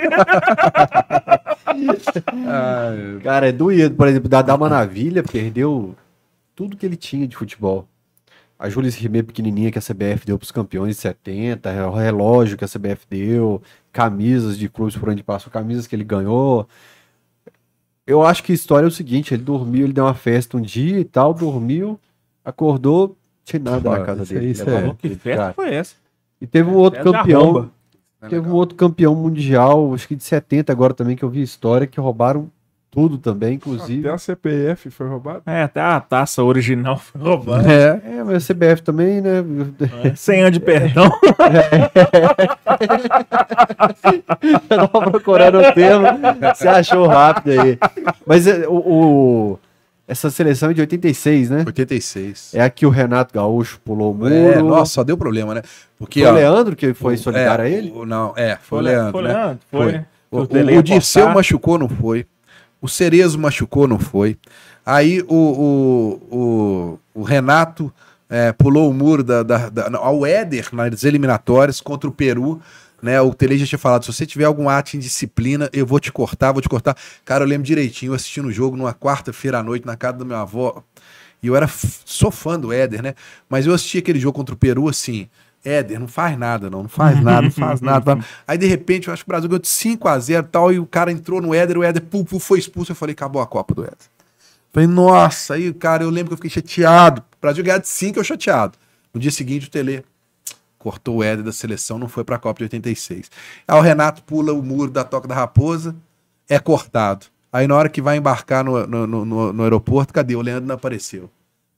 Cara, 3.24 3.48
é 3.48 3.52
doído. 3.52 3.96
Por 3.96 4.08
exemplo, 4.08 4.28
da 4.28 4.42
Dama 4.42 4.68
Navilha 4.68 5.24
perdeu 5.24 5.96
tudo 6.56 6.76
que 6.76 6.86
ele 6.86 6.98
tinha 6.98 7.28
de 7.28 7.36
futebol. 7.36 7.88
A 8.62 8.70
Júlia 8.70 8.92
Ribeiro 8.92 9.26
pequenininha 9.26 9.72
que 9.72 9.80
a 9.80 9.82
CBF 9.82 10.24
deu 10.24 10.38
pros 10.38 10.52
campeões 10.52 10.96
de 10.96 11.02
70, 11.02 11.88
o 11.88 11.96
relógio 11.96 12.56
que 12.56 12.64
a 12.64 12.68
CBF 12.68 13.08
deu, 13.10 13.60
camisas 13.92 14.56
de 14.56 14.70
clubes 14.70 14.96
por 14.96 15.10
onde 15.10 15.24
passou, 15.24 15.52
camisas 15.52 15.88
que 15.88 15.96
ele 15.96 16.04
ganhou. 16.04 16.68
Eu 18.06 18.24
acho 18.24 18.44
que 18.44 18.52
a 18.52 18.56
história 18.56 18.86
é 18.86 18.88
o 18.88 18.92
seguinte, 18.92 19.34
ele 19.34 19.42
dormiu, 19.42 19.86
ele 19.86 19.94
deu 19.94 20.04
uma 20.06 20.14
festa 20.14 20.58
um 20.58 20.62
dia 20.62 21.00
e 21.00 21.04
tal, 21.04 21.34
dormiu, 21.34 22.00
acordou, 22.46 23.18
tinha 23.44 23.60
nada 23.60 23.90
na 23.90 24.06
casa 24.06 24.26
dele. 24.26 24.52
isso 24.52 24.70
é- 24.70 24.94
Que 24.94 25.10
festa 25.16 25.42
cara. 25.42 25.54
foi 25.54 25.74
essa? 25.74 25.96
E 26.40 26.46
teve 26.46 26.70
um 26.70 26.76
outro 26.76 27.02
Festa 27.02 27.18
de 27.18 27.18
campeão. 27.34 27.72
Teve 28.30 28.48
um 28.48 28.54
outro 28.54 28.76
campeão 28.76 29.16
mundial, 29.16 29.92
acho 29.96 30.08
que 30.08 30.16
de 30.16 30.24
70 30.24 30.72
agora 30.72 30.94
também, 30.94 31.16
que 31.16 31.24
eu 31.24 31.30
vi 31.30 31.42
história, 31.42 31.88
que 31.88 32.00
roubaram 32.00 32.52
tudo 32.92 33.18
também, 33.18 33.54
inclusive. 33.56 34.06
Até 34.06 34.14
a 34.14 34.18
CPF 34.18 34.92
foi 34.92 35.08
roubada. 35.08 35.42
É, 35.46 35.64
até 35.64 35.80
a 35.80 35.98
taça 36.02 36.44
original 36.44 36.98
foi 36.98 37.22
roubada. 37.22 37.72
É. 37.72 38.02
É, 38.18 38.24
mas 38.24 38.44
a 38.50 38.54
CBF 38.54 38.84
também, 38.84 39.22
né? 39.22 39.44
Sem 40.16 40.42
ano 40.42 40.52
de 40.52 40.60
perdão. 40.60 41.10
Eu 44.70 44.88
tava 44.88 45.12
procurando 45.12 45.60
o 45.60 45.72
termo, 45.74 46.06
você 46.56 46.68
achou 46.68 47.08
rápido 47.08 47.60
aí. 47.62 47.78
Mas 48.26 48.48
é, 48.48 48.68
o, 48.68 48.74
o- 49.54 49.60
essa 50.08 50.30
seleção 50.30 50.72
é 50.72 50.74
de 50.74 50.82
86, 50.82 51.50
né? 51.50 51.64
86. 51.66 52.54
É 52.56 52.62
a 52.62 52.70
que 52.70 52.86
o 52.86 52.90
Renato 52.90 53.34
Gaúcho 53.34 53.80
pulou 53.86 54.12
o 54.12 54.16
muro. 54.16 54.34
É, 54.34 54.62
nossa, 54.62 54.92
só 54.96 55.04
deu 55.04 55.18
problema, 55.18 55.56
né? 55.56 55.62
Porque, 55.98 56.22
Foi 56.22 56.32
o 56.32 56.36
Leandro 56.36 56.76
que 56.76 56.94
foi 56.94 57.14
o- 57.16 57.18
solidário 57.18 57.64
é, 57.64 57.68
a 57.68 57.70
ele? 57.70 57.92
o- 57.96 58.06
não, 58.06 58.34
é, 58.36 58.58
foi, 58.62 58.80
o 58.80 58.82
Leandro, 58.82 59.12
Foi 59.14 59.22
né? 59.24 59.34
Leandro, 59.34 59.60
foi. 59.72 59.82
Foi. 59.84 59.92
né? 59.94 60.06
O, 60.30 60.38
O 60.38 60.42
o, 60.42 60.80
o 60.80 60.84
Dirceu 60.84 61.30
machucou, 61.30 61.78
não 61.78 61.88
foi. 61.90 62.26
O 62.82 62.88
Cerezo 62.90 63.38
machucou, 63.38 63.88
não 63.88 64.00
foi. 64.00 64.38
Aí 64.86 65.22
o, 65.28 65.36
o, 65.36 66.36
o, 66.36 67.00
o 67.22 67.24
Renato 67.24 67.94
é, 68.28 68.52
pulou 68.52 68.90
o 68.90 68.94
muro 68.94 69.24
da, 69.24 69.44
da, 69.44 69.70
da, 69.70 69.98
ao 69.98 70.26
Éder 70.26 70.70
nas 70.74 71.04
eliminatórias 71.04 71.80
contra 71.80 72.10
o 72.10 72.14
Peru. 72.14 72.60
Né, 73.02 73.20
o 73.20 73.34
Tele 73.34 73.58
já 73.58 73.66
tinha 73.66 73.80
falado: 73.80 74.06
se 74.06 74.14
você 74.14 74.26
tiver 74.26 74.46
algum 74.46 74.70
ato 74.70 74.96
em 74.96 75.00
disciplina, 75.00 75.70
eu 75.74 75.86
vou 75.86 76.00
te 76.00 76.12
cortar, 76.12 76.52
vou 76.52 76.62
te 76.62 76.70
cortar. 76.70 76.96
Cara, 77.26 77.44
eu 77.44 77.48
lembro 77.48 77.66
direitinho, 77.66 78.12
eu 78.12 78.16
assistindo 78.16 78.48
o 78.48 78.52
jogo 78.52 78.78
numa 78.78 78.94
quarta-feira 78.94 79.60
à 79.60 79.64
noite 79.64 79.86
na 79.86 79.96
casa 79.96 80.20
da 80.20 80.26
minha 80.26 80.42
avó. 80.42 80.84
E 81.44 81.48
eu 81.48 81.56
era 81.56 81.68
sou 82.06 82.30
fã 82.30 82.60
do 82.60 82.72
Éder, 82.72 83.02
né? 83.02 83.16
Mas 83.50 83.66
eu 83.66 83.74
assisti 83.74 83.98
aquele 83.98 84.20
jogo 84.20 84.38
contra 84.38 84.54
o 84.54 84.58
Peru 84.58 84.88
assim. 84.88 85.28
Éder, 85.64 86.00
não 86.00 86.08
faz 86.08 86.38
nada, 86.38 86.70
não. 86.70 86.84
Não 86.84 86.90
faz 86.90 87.22
nada, 87.22 87.42
não 87.44 87.52
faz 87.52 87.82
nada. 87.82 88.20
Aí, 88.48 88.58
de 88.58 88.66
repente, 88.66 89.08
eu 89.08 89.14
acho 89.14 89.24
que 89.24 89.30
o 89.30 89.32
Brasil 89.32 89.48
ganhou 89.50 89.62
de 89.62 89.68
5x0 89.68 90.40
e 90.40 90.44
tal, 90.44 90.72
e 90.74 90.80
o 90.80 90.86
cara 90.86 91.12
entrou 91.12 91.42
no 91.42 91.54
Éder, 91.54 91.78
o 91.78 91.84
Éder 91.84 92.02
pum, 92.04 92.24
pum, 92.24 92.40
foi 92.40 92.60
expulso. 92.60 92.92
Eu 92.92 92.96
falei, 92.96 93.14
acabou 93.14 93.42
a 93.42 93.48
Copa 93.48 93.74
do 93.76 93.84
Éder. 93.84 93.98
Falei, 94.74 94.88
nossa, 94.88 95.54
aí, 95.56 95.72
cara, 95.74 96.04
eu 96.04 96.10
lembro 96.10 96.30
que 96.30 96.34
eu 96.34 96.38
fiquei 96.38 96.50
chateado. 96.50 97.22
O 97.22 97.42
Brasil 97.42 97.64
ganhar 97.64 97.78
de 97.80 97.88
5, 97.88 98.18
eu 98.20 98.24
chateado. 98.24 98.78
No 99.14 99.20
dia 99.20 99.32
seguinte, 99.32 99.68
o 99.68 99.70
Tele 99.70 100.04
cortou 100.80 101.18
o 101.18 101.24
Éder 101.24 101.44
da 101.44 101.52
seleção, 101.52 102.00
não 102.00 102.08
foi 102.08 102.24
pra 102.24 102.40
Copa 102.40 102.58
de 102.60 102.64
86. 102.64 103.30
Aí 103.68 103.78
o 103.78 103.82
Renato 103.82 104.24
pula 104.24 104.54
o 104.54 104.64
muro 104.64 104.90
da 104.90 105.04
Toca 105.04 105.28
da 105.28 105.36
Raposa, 105.36 105.96
é 106.50 106.58
cortado. 106.58 107.26
Aí 107.54 107.68
na 107.68 107.76
hora 107.76 107.90
que 107.90 108.02
vai 108.02 108.18
embarcar 108.18 108.64
no, 108.64 108.88
no, 108.88 109.06
no- 109.26 109.54
no- 109.54 109.64
aeroporto, 109.64 110.14
cadê? 110.14 110.36
O 110.36 110.42
Leandro 110.42 110.66
não 110.68 110.76
apareceu. 110.76 111.30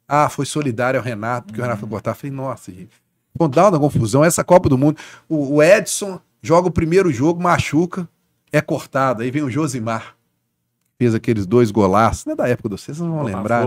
Ah, 0.07 0.29
foi 0.29 0.45
solidário 0.45 0.99
ao 0.99 1.03
Renato, 1.03 1.47
porque 1.47 1.59
o 1.59 1.63
Renato 1.63 1.79
foi 1.81 1.89
cortar. 1.89 2.11
Eu 2.11 2.15
Falei, 2.15 2.35
nossa, 2.35 2.71
gente. 2.71 2.91
Pô, 3.37 3.47
dá 3.47 3.69
uma 3.69 3.79
confusão, 3.79 4.23
essa 4.23 4.43
Copa 4.43 4.69
do 4.69 4.77
Mundo. 4.77 4.97
O, 5.27 5.55
o 5.55 5.63
Edson 5.63 6.19
joga 6.41 6.67
o 6.67 6.71
primeiro 6.71 7.11
jogo, 7.11 7.41
machuca, 7.41 8.07
é 8.51 8.61
cortado. 8.61 9.23
Aí 9.23 9.31
vem 9.31 9.41
o 9.41 9.49
Josimar, 9.49 10.15
fez 10.99 11.15
aqueles 11.15 11.45
dois 11.45 11.71
golaços. 11.71 12.25
Não 12.25 12.33
é 12.33 12.35
da 12.35 12.47
época 12.47 12.69
de 12.69 12.75
vocês, 12.75 12.97
vocês 12.97 13.07
não 13.07 13.15
vão 13.15 13.23
lembrar. 13.25 13.65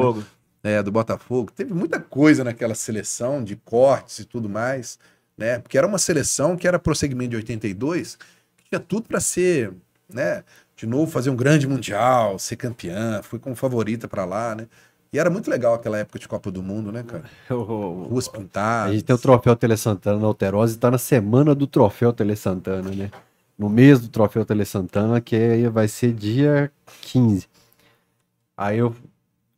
né? 0.62 0.74
É, 0.74 0.82
do 0.82 0.90
Botafogo. 0.90 1.50
Teve 1.54 1.72
muita 1.74 2.00
coisa 2.00 2.42
naquela 2.42 2.74
seleção 2.74 3.42
de 3.42 3.56
cortes 3.56 4.20
e 4.20 4.24
tudo 4.24 4.48
mais, 4.48 4.98
né? 5.36 5.58
Porque 5.58 5.78
era 5.78 5.86
uma 5.86 5.98
seleção 5.98 6.56
que 6.56 6.66
era 6.66 6.78
prosseguimento 6.78 7.30
de 7.30 7.36
82, 7.36 8.16
que 8.56 8.64
tinha 8.68 8.80
tudo 8.80 9.06
para 9.06 9.20
ser, 9.20 9.72
né? 10.12 10.42
De 10.76 10.86
novo 10.86 11.10
fazer 11.10 11.30
um 11.30 11.36
grande 11.36 11.66
mundial, 11.66 12.38
ser 12.38 12.56
campeã, 12.56 13.20
foi 13.22 13.38
como 13.38 13.54
favorita 13.56 14.06
para 14.08 14.24
lá, 14.24 14.54
né? 14.54 14.66
E 15.12 15.18
era 15.18 15.30
muito 15.30 15.48
legal 15.50 15.74
aquela 15.74 15.98
época 15.98 16.18
de 16.18 16.26
Copa 16.28 16.50
do 16.50 16.62
Mundo, 16.62 16.90
né, 16.92 17.02
cara? 17.02 17.24
Ruas 17.48 18.28
A 18.28 18.32
pintadas. 18.32 18.92
gente 18.94 19.04
tem 19.04 19.14
o 19.14 19.18
troféu 19.18 19.54
Tele 19.56 19.76
Santana 19.76 20.18
na 20.18 20.26
Alterose, 20.26 20.78
tá 20.78 20.90
na 20.90 20.98
semana 20.98 21.54
do 21.54 21.66
troféu 21.66 22.12
Tele 22.12 22.36
Santana, 22.36 22.90
né? 22.90 23.10
No 23.58 23.68
mês 23.70 24.00
do 24.00 24.08
troféu 24.08 24.44
Tele 24.44 24.64
Santana, 24.64 25.20
que 25.20 25.34
aí 25.36 25.68
vai 25.68 25.88
ser 25.88 26.12
dia 26.12 26.70
15. 27.02 27.46
Aí 28.56 28.78
eu, 28.78 28.94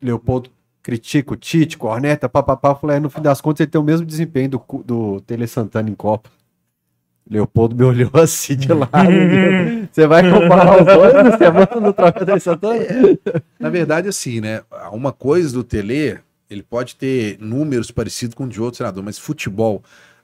Leopoldo 0.00 0.50
critica 0.82 1.32
o 1.32 1.36
Tite, 1.36 1.76
corneta, 1.76 2.28
papapá, 2.28 2.74
falei, 2.74 2.96
"É, 2.96 3.00
no 3.00 3.10
fim 3.10 3.20
das 3.20 3.40
contas 3.40 3.60
ele 3.60 3.70
tem 3.70 3.80
o 3.80 3.84
mesmo 3.84 4.06
desempenho 4.06 4.50
do, 4.50 4.62
do 4.84 5.20
Tele 5.22 5.46
Santana 5.46 5.90
em 5.90 5.94
Copa. 5.94 6.30
Leopoldo 7.30 7.76
me 7.76 7.84
olhou 7.84 8.10
assim 8.14 8.56
de 8.56 8.72
lado. 8.72 8.90
Você 9.92 10.06
vai 10.06 10.30
comparar 10.30 10.80
os 10.80 10.86
dois 10.86 11.14
na 11.14 11.38
semana 11.38 11.66
do 11.66 11.92
troféu 11.92 12.26
Tele 12.26 12.40
Santana? 12.40 12.80
Na 13.58 13.68
verdade, 13.68 14.08
assim, 14.08 14.40
né? 14.40 14.62
Uma 14.92 15.12
coisa 15.12 15.52
do 15.52 15.62
Tele, 15.62 16.18
ele 16.48 16.62
pode 16.62 16.96
ter 16.96 17.36
números 17.38 17.90
parecidos 17.90 18.34
com 18.34 18.44
o 18.44 18.48
de 18.48 18.60
outro 18.60 18.78
senador, 18.78 19.04
mas 19.04 19.18
futebol, 19.18 19.82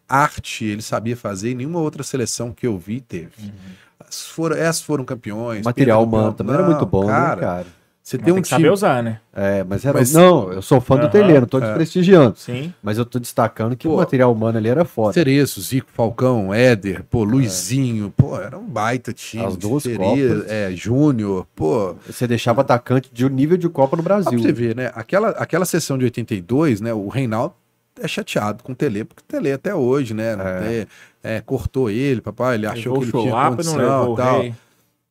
arte, 0.09 0.65
ele 0.65 0.83
sabia 0.83 1.17
fazer 1.17 1.51
e 1.51 1.55
nenhuma 1.55 1.81
outra 1.81 2.03
seleção 2.03 2.53
que 2.53 2.67
eu 2.67 2.79
vi 2.79 3.01
teve. 3.01 3.53
As 4.01 4.27
foram, 4.27 4.57
essas 4.57 4.83
foram 4.83 5.05
campeões. 5.05 5.63
O 5.63 5.65
material 5.65 6.03
humano 6.03 6.33
também 6.33 6.55
era 6.55 6.65
muito 6.65 6.87
bom, 6.87 7.07
cara, 7.07 7.37
né, 7.37 7.43
cara? 7.43 7.67
Você 8.07 8.19
Mas 8.19 8.25
tem 8.25 8.33
um 8.33 8.37
tem 8.37 8.43
que 8.43 8.49
saber 8.51 8.63
time. 8.65 8.75
usar, 8.75 9.03
né? 9.03 9.19
É, 9.33 9.65
mas 9.65 9.83
era. 9.83 9.99
Mas- 9.99 10.13
Não, 10.13 10.53
eu 10.53 10.61
sou 10.61 10.79
fã 10.79 10.99
do 10.99 11.09
Tele, 11.09 11.41
não 11.41 11.47
tô 11.47 11.59
desprestigiando. 11.59 12.37
Sim. 12.37 12.71
Mas 12.83 12.99
eu 12.99 13.07
tô 13.07 13.19
destacando 13.19 13.75
que 13.75 13.89
Pô, 13.89 13.95
o 13.95 13.97
material 13.97 14.31
humano 14.31 14.59
ali 14.59 14.69
era 14.69 14.85
foda. 14.85 15.15
Cereço, 15.15 15.59
Zico, 15.63 15.89
Falcão, 15.91 16.53
Éder, 16.53 17.03
pô, 17.09 17.25
Luizinho, 17.25 18.13
pô, 18.15 18.39
era 18.39 18.59
um 18.59 18.67
baita 18.67 19.11
time. 19.15 19.47
As 19.47 19.57
duas 19.57 19.85
Copas. 19.85 20.45
É, 20.51 20.71
Júnior, 20.75 21.47
pô. 21.57 21.97
Você 22.07 22.27
deixava 22.27 22.61
atacante 22.61 23.09
de 23.11 23.25
um 23.25 23.31
nível 23.31 23.57
de 23.57 23.71
Copa 23.71 23.97
no 23.97 24.03
Pra 24.03 24.17
Brasil. 24.17 24.39
você 24.39 24.53
ver, 24.53 24.77
né? 24.77 24.91
Aquela, 24.95 25.31
aquela 25.31 25.65
sessão 25.65 25.97
de 25.97 26.05
82, 26.05 26.83
né? 26.83 26.93
O 26.93 27.09
Reinaldo 27.09 27.55
é 27.99 28.07
chateado 28.07 28.63
com 28.63 28.73
o 28.73 28.75
Tele, 28.75 29.05
porque 29.05 29.23
o 29.23 29.25
Tele 29.27 29.51
até 29.51 29.75
hoje, 29.75 30.13
né? 30.13 30.35
até, 30.35 30.87
é, 31.23 31.41
cortou 31.41 31.89
ele, 31.89 32.21
papai, 32.21 32.57
ele 32.57 32.67
achou 32.67 32.99
Levou 32.99 33.01
que 33.01 33.17
o 33.17 33.21
ele 33.21 33.31
tinha 33.31 33.43
e 33.47 33.49
condição 33.49 33.79
não 33.79 33.83
levou 33.83 34.09
e 34.09 34.13
o 34.13 34.17
tal. 34.17 34.41
rei. 34.43 34.55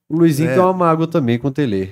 O 0.08 0.15
Luizinho 0.17 0.49
É. 0.51 0.53
tem 0.53 0.62
uma 0.62 0.73
mágoa 0.73 1.08
também 1.08 1.39
com 1.39 1.47
o 1.47 1.51
Tele. 1.51 1.91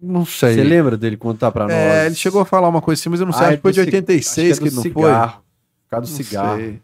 Não 0.00 0.26
sei. 0.26 0.54
Você 0.54 0.62
lembra 0.64 0.96
dele 0.96 1.16
contar 1.16 1.50
pra 1.50 1.64
nós? 1.64 1.72
É, 1.72 2.06
ele 2.06 2.14
chegou 2.14 2.40
a 2.40 2.44
falar 2.44 2.68
uma 2.68 2.82
coisa 2.82 3.00
assim, 3.00 3.08
mas 3.08 3.20
eu 3.20 3.26
não 3.26 3.32
sei, 3.32 3.42
Ah, 3.44 3.48
acho 3.48 3.56
que 3.56 3.62
foi 3.62 3.72
de 3.72 3.80
do 3.80 3.84
ci- 3.84 3.96
86 3.96 4.52
acho 4.52 4.60
que, 4.60 4.66
é 4.68 4.70
do 4.70 4.74
ele 4.74 4.76
não 4.76 4.82
cigarro. 4.82 5.30
foi. 5.32 5.40
Por 5.40 5.90
causa 5.90 6.06
do 6.06 6.10
Não 6.10 6.16
cigarro. 6.24 6.56
sei. 6.58 6.80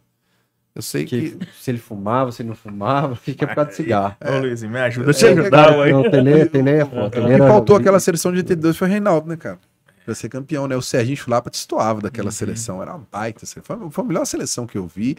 Eu 0.75 0.81
sei 0.83 1.05
Que, 1.05 1.31
que... 1.33 1.49
se 1.61 1.71
ele 1.71 1.79
fumava, 1.79 2.33
se 2.33 2.41
ele 2.41 2.49
não 2.49 2.57
fumava, 2.57 3.15
fica 3.17 3.47
por 3.47 3.55
causa 3.55 3.71
do 3.71 3.75
cigarro. 3.77 4.17
Ô, 4.25 4.39
Luizinho, 4.39 4.73
me 4.73 4.81
ajuda 4.81 5.11
a 5.11 5.15
te 5.15 5.27
É, 5.27 5.29
ajudar, 5.33 5.77
ué. 5.79 5.91
Não, 5.93 6.01
o 6.03 6.11
Tele, 6.11 6.47
Tele 6.47 6.71
é 6.71 6.85
foda. 6.87 7.07
O 7.07 7.11
Tele 7.11 7.27
que 7.27 7.33
era- 7.35 7.47
faltou 7.49 7.77
aquela 7.77 8.01
seleção 8.01 8.33
de 8.33 8.39
82 8.39 8.77
foi 8.79 8.89
o 8.89 8.91
Reinaldo, 8.91 9.29
né, 9.29 9.37
cara? 9.37 9.59
Pra 10.07 10.15
ser 10.15 10.29
campeão, 10.31 10.67
né? 10.67 10.75
O 10.75 10.81
Serginho 10.83 11.17
Chulapa 11.17 11.51
destoava 11.51 12.01
daquela 12.01 12.29
Uhum. 12.29 12.33
seleção. 12.33 12.81
Era 12.83 12.95
uma 12.95 13.07
baita. 13.13 13.45
Foi, 13.63 13.77
foi 13.91 14.05
a 14.05 14.07
melhor 14.07 14.25
seleção 14.25 14.67
que 14.67 14.79
eu 14.79 14.87
vi. 14.87 15.17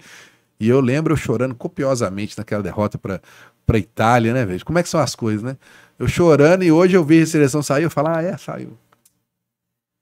E 0.59 0.67
eu 0.67 0.79
lembro 0.81 1.13
eu 1.13 1.17
chorando 1.17 1.53
copiosamente 1.55 2.37
naquela 2.37 2.63
derrota 2.63 2.97
pra, 2.97 3.21
pra 3.65 3.77
Itália, 3.77 4.33
né, 4.33 4.45
velho? 4.45 4.65
Como 4.65 4.79
é 4.79 4.83
que 4.83 4.89
são 4.89 4.99
as 4.99 5.13
coisas, 5.15 5.43
né? 5.43 5.55
Eu 5.99 6.07
chorando 6.07 6.63
e 6.63 6.71
hoje 6.71 6.95
eu 6.95 7.03
vi 7.03 7.21
a 7.21 7.25
seleção 7.27 7.61
sair, 7.63 7.83
eu 7.83 7.89
falo, 7.91 8.09
ah, 8.09 8.21
é, 8.21 8.35
saiu. 8.37 8.77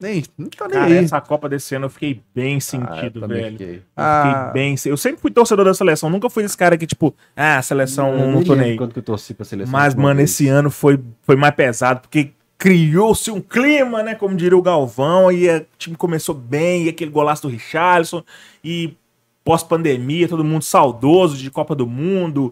Nem, 0.01 0.23
não 0.35 0.47
tô 0.49 0.65
nem 0.65 0.73
Cara, 0.73 0.85
aí. 0.85 0.97
essa 0.97 1.21
Copa 1.21 1.47
desse 1.47 1.75
ano 1.75 1.85
eu 1.85 1.89
fiquei 1.89 2.19
bem 2.33 2.53
Ah, 2.53 2.55
eu 2.55 2.61
sentido, 2.61 3.19
também 3.19 3.41
velho. 3.43 3.51
fiquei. 3.57 3.75
Eu 3.75 3.81
Ah. 3.95 4.23
fiquei 4.47 4.53
bem. 4.53 4.75
Eu 4.85 4.97
sempre 4.97 5.21
fui 5.21 5.29
torcedor 5.29 5.63
da 5.63 5.75
seleção, 5.75 6.09
nunca 6.09 6.27
fui 6.27 6.43
esse 6.43 6.57
cara 6.57 6.75
que, 6.75 6.87
tipo, 6.87 7.13
ah, 7.35 7.59
a 7.59 7.61
seleção 7.61 8.09
Eu 8.13 8.17
não 8.25 8.31
nem 8.37 8.43
tô 8.43 8.55
nem. 8.55 8.75
Quando 8.77 8.93
que 8.93 8.99
eu 8.99 9.03
torci 9.03 9.35
pra 9.35 9.45
seleção. 9.45 9.71
Mas, 9.71 9.93
mano, 9.93 10.15
vez. 10.17 10.31
esse 10.31 10.47
ano 10.47 10.71
foi, 10.71 10.99
foi 11.21 11.35
mais 11.35 11.53
pesado, 11.53 11.99
porque 12.01 12.31
criou-se 12.57 13.29
um 13.29 13.39
clima, 13.39 14.01
né? 14.01 14.15
Como 14.15 14.35
diria 14.35 14.57
o 14.57 14.61
Galvão, 14.61 15.31
e 15.31 15.47
o 15.47 15.65
time 15.77 15.95
começou 15.95 16.33
bem, 16.33 16.85
e 16.85 16.89
aquele 16.89 17.11
golaço 17.11 17.43
do 17.43 17.47
Richarlison, 17.49 18.23
e 18.63 18.95
pós-pandemia, 19.43 20.27
todo 20.27 20.43
mundo 20.43 20.63
saudoso 20.63 21.37
de 21.37 21.51
Copa 21.51 21.75
do 21.75 21.85
Mundo, 21.85 22.51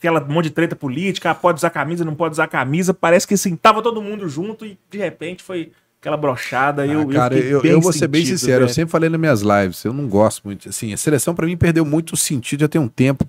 aquela 0.00 0.20
monte 0.20 0.44
de 0.44 0.50
treta 0.50 0.74
política, 0.74 1.30
ah, 1.30 1.34
pode 1.34 1.58
usar 1.58 1.68
camisa, 1.68 2.04
não 2.04 2.14
pode 2.14 2.32
usar 2.32 2.48
camisa, 2.48 2.94
parece 2.94 3.28
que 3.28 3.34
assim, 3.34 3.54
tava 3.54 3.82
todo 3.82 4.00
mundo 4.00 4.26
junto 4.28 4.64
e 4.64 4.78
de 4.90 4.96
repente 4.96 5.42
foi 5.42 5.72
aquela 6.00 6.16
brochada. 6.16 6.82
Ah, 6.82 6.86
eu, 6.86 7.06
cara, 7.08 7.36
eu, 7.36 7.60
bem 7.60 7.72
eu 7.72 7.80
vou 7.80 7.92
ser 7.92 8.08
bem 8.08 8.22
sentido, 8.22 8.38
sincero, 8.38 8.54
eu 8.54 8.60
velho. 8.60 8.74
sempre 8.74 8.90
falei 8.90 9.10
nas 9.10 9.20
minhas 9.20 9.42
lives, 9.42 9.84
eu 9.84 9.92
não 9.92 10.08
gosto 10.08 10.42
muito. 10.44 10.70
Assim, 10.70 10.94
a 10.94 10.96
seleção 10.96 11.34
pra 11.34 11.46
mim 11.46 11.56
perdeu 11.56 11.84
muito 11.84 12.16
sentido 12.16 12.60
já 12.60 12.68
tem 12.68 12.80
um 12.80 12.88
tempo 12.88 13.28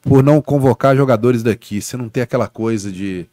por 0.00 0.22
não 0.22 0.40
convocar 0.40 0.96
jogadores 0.96 1.42
daqui. 1.42 1.82
Você 1.82 1.98
não 1.98 2.08
tem 2.08 2.22
aquela 2.22 2.48
coisa 2.48 2.90
de 2.90 3.26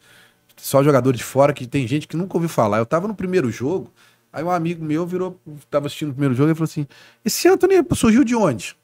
só 0.58 0.84
jogador 0.84 1.14
de 1.14 1.24
fora 1.24 1.54
que 1.54 1.66
tem 1.66 1.88
gente 1.88 2.06
que 2.06 2.18
nunca 2.18 2.36
ouviu 2.36 2.50
falar. 2.50 2.80
Eu 2.80 2.86
tava 2.86 3.08
no 3.08 3.16
primeiro 3.16 3.50
jogo, 3.50 3.90
aí 4.34 4.44
um 4.44 4.52
amigo 4.52 4.84
meu 4.84 5.08
virou, 5.08 5.40
tava 5.72 5.88
assistindo 5.88 6.10
o 6.10 6.14
primeiro 6.14 6.36
jogo 6.36 6.52
e 6.52 6.54
falou 6.54 6.66
assim: 6.66 6.86
esse 7.24 7.48
Anthony 7.48 7.76
surgiu 7.96 8.26
de 8.26 8.36
onde? 8.36 8.76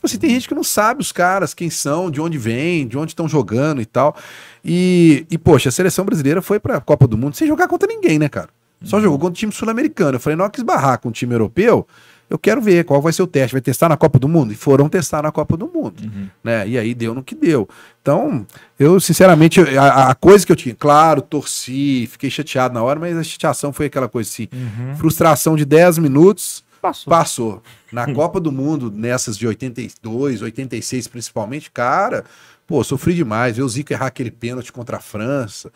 Tipo 0.00 0.06
assim, 0.06 0.18
tem 0.18 0.30
gente 0.30 0.48
que 0.48 0.54
não 0.54 0.64
sabe 0.64 1.02
os 1.02 1.12
caras, 1.12 1.52
quem 1.52 1.68
são, 1.68 2.10
de 2.10 2.22
onde 2.22 2.38
vêm, 2.38 2.88
de 2.88 2.96
onde 2.96 3.12
estão 3.12 3.28
jogando 3.28 3.82
e 3.82 3.84
tal. 3.84 4.16
E, 4.64 5.26
e, 5.30 5.36
poxa, 5.36 5.68
a 5.68 5.72
seleção 5.72 6.06
brasileira 6.06 6.40
foi 6.40 6.58
pra 6.58 6.80
Copa 6.80 7.06
do 7.06 7.18
Mundo 7.18 7.36
sem 7.36 7.46
jogar 7.46 7.68
contra 7.68 7.86
ninguém, 7.86 8.18
né, 8.18 8.26
cara? 8.26 8.48
Só 8.82 8.98
jogou 8.98 9.18
contra 9.18 9.32
o 9.32 9.36
time 9.36 9.52
sul-americano. 9.52 10.16
Eu 10.16 10.20
falei, 10.20 10.38
não, 10.38 10.48
quis 10.48 10.64
barrar 10.64 10.98
com 10.98 11.10
o 11.10 11.12
time 11.12 11.34
europeu. 11.34 11.86
Eu 12.30 12.38
quero 12.38 12.62
ver 12.62 12.84
qual 12.84 13.02
vai 13.02 13.12
ser 13.12 13.22
o 13.22 13.26
teste. 13.26 13.52
Vai 13.52 13.60
testar 13.60 13.90
na 13.90 13.96
Copa 13.98 14.18
do 14.18 14.26
Mundo? 14.26 14.54
E 14.54 14.56
foram 14.56 14.88
testar 14.88 15.20
na 15.20 15.30
Copa 15.30 15.54
do 15.54 15.66
Mundo. 15.68 16.02
Né? 16.42 16.66
E 16.66 16.78
aí 16.78 16.94
deu 16.94 17.12
no 17.12 17.22
que 17.22 17.34
deu. 17.34 17.68
Então, 18.00 18.46
eu, 18.78 18.98
sinceramente, 18.98 19.60
a, 19.76 20.08
a 20.08 20.14
coisa 20.14 20.46
que 20.46 20.50
eu 20.50 20.56
tinha, 20.56 20.74
claro, 20.74 21.20
torci, 21.20 22.08
fiquei 22.10 22.30
chateado 22.30 22.72
na 22.72 22.82
hora, 22.82 22.98
mas 22.98 23.18
a 23.18 23.22
chateação 23.22 23.70
foi 23.70 23.84
aquela 23.84 24.08
coisa 24.08 24.30
assim: 24.30 24.48
frustração 24.96 25.56
de 25.56 25.66
10 25.66 25.98
minutos, 25.98 26.64
Passou. 26.80 27.10
Passou. 27.10 27.62
Na 27.92 28.06
Copa 28.14 28.40
do 28.40 28.50
Mundo, 28.52 28.90
nessas 28.90 29.36
de 29.36 29.46
82, 29.46 30.42
86 30.42 31.06
principalmente, 31.08 31.70
cara, 31.70 32.24
pô, 32.66 32.82
sofri 32.84 33.14
demais. 33.14 33.56
Ver 33.56 33.62
o 33.62 33.68
Zico 33.68 33.92
errar 33.92 34.06
aquele 34.06 34.30
pênalti 34.30 34.72
contra 34.72 34.96
a 34.96 35.00
França. 35.00 35.70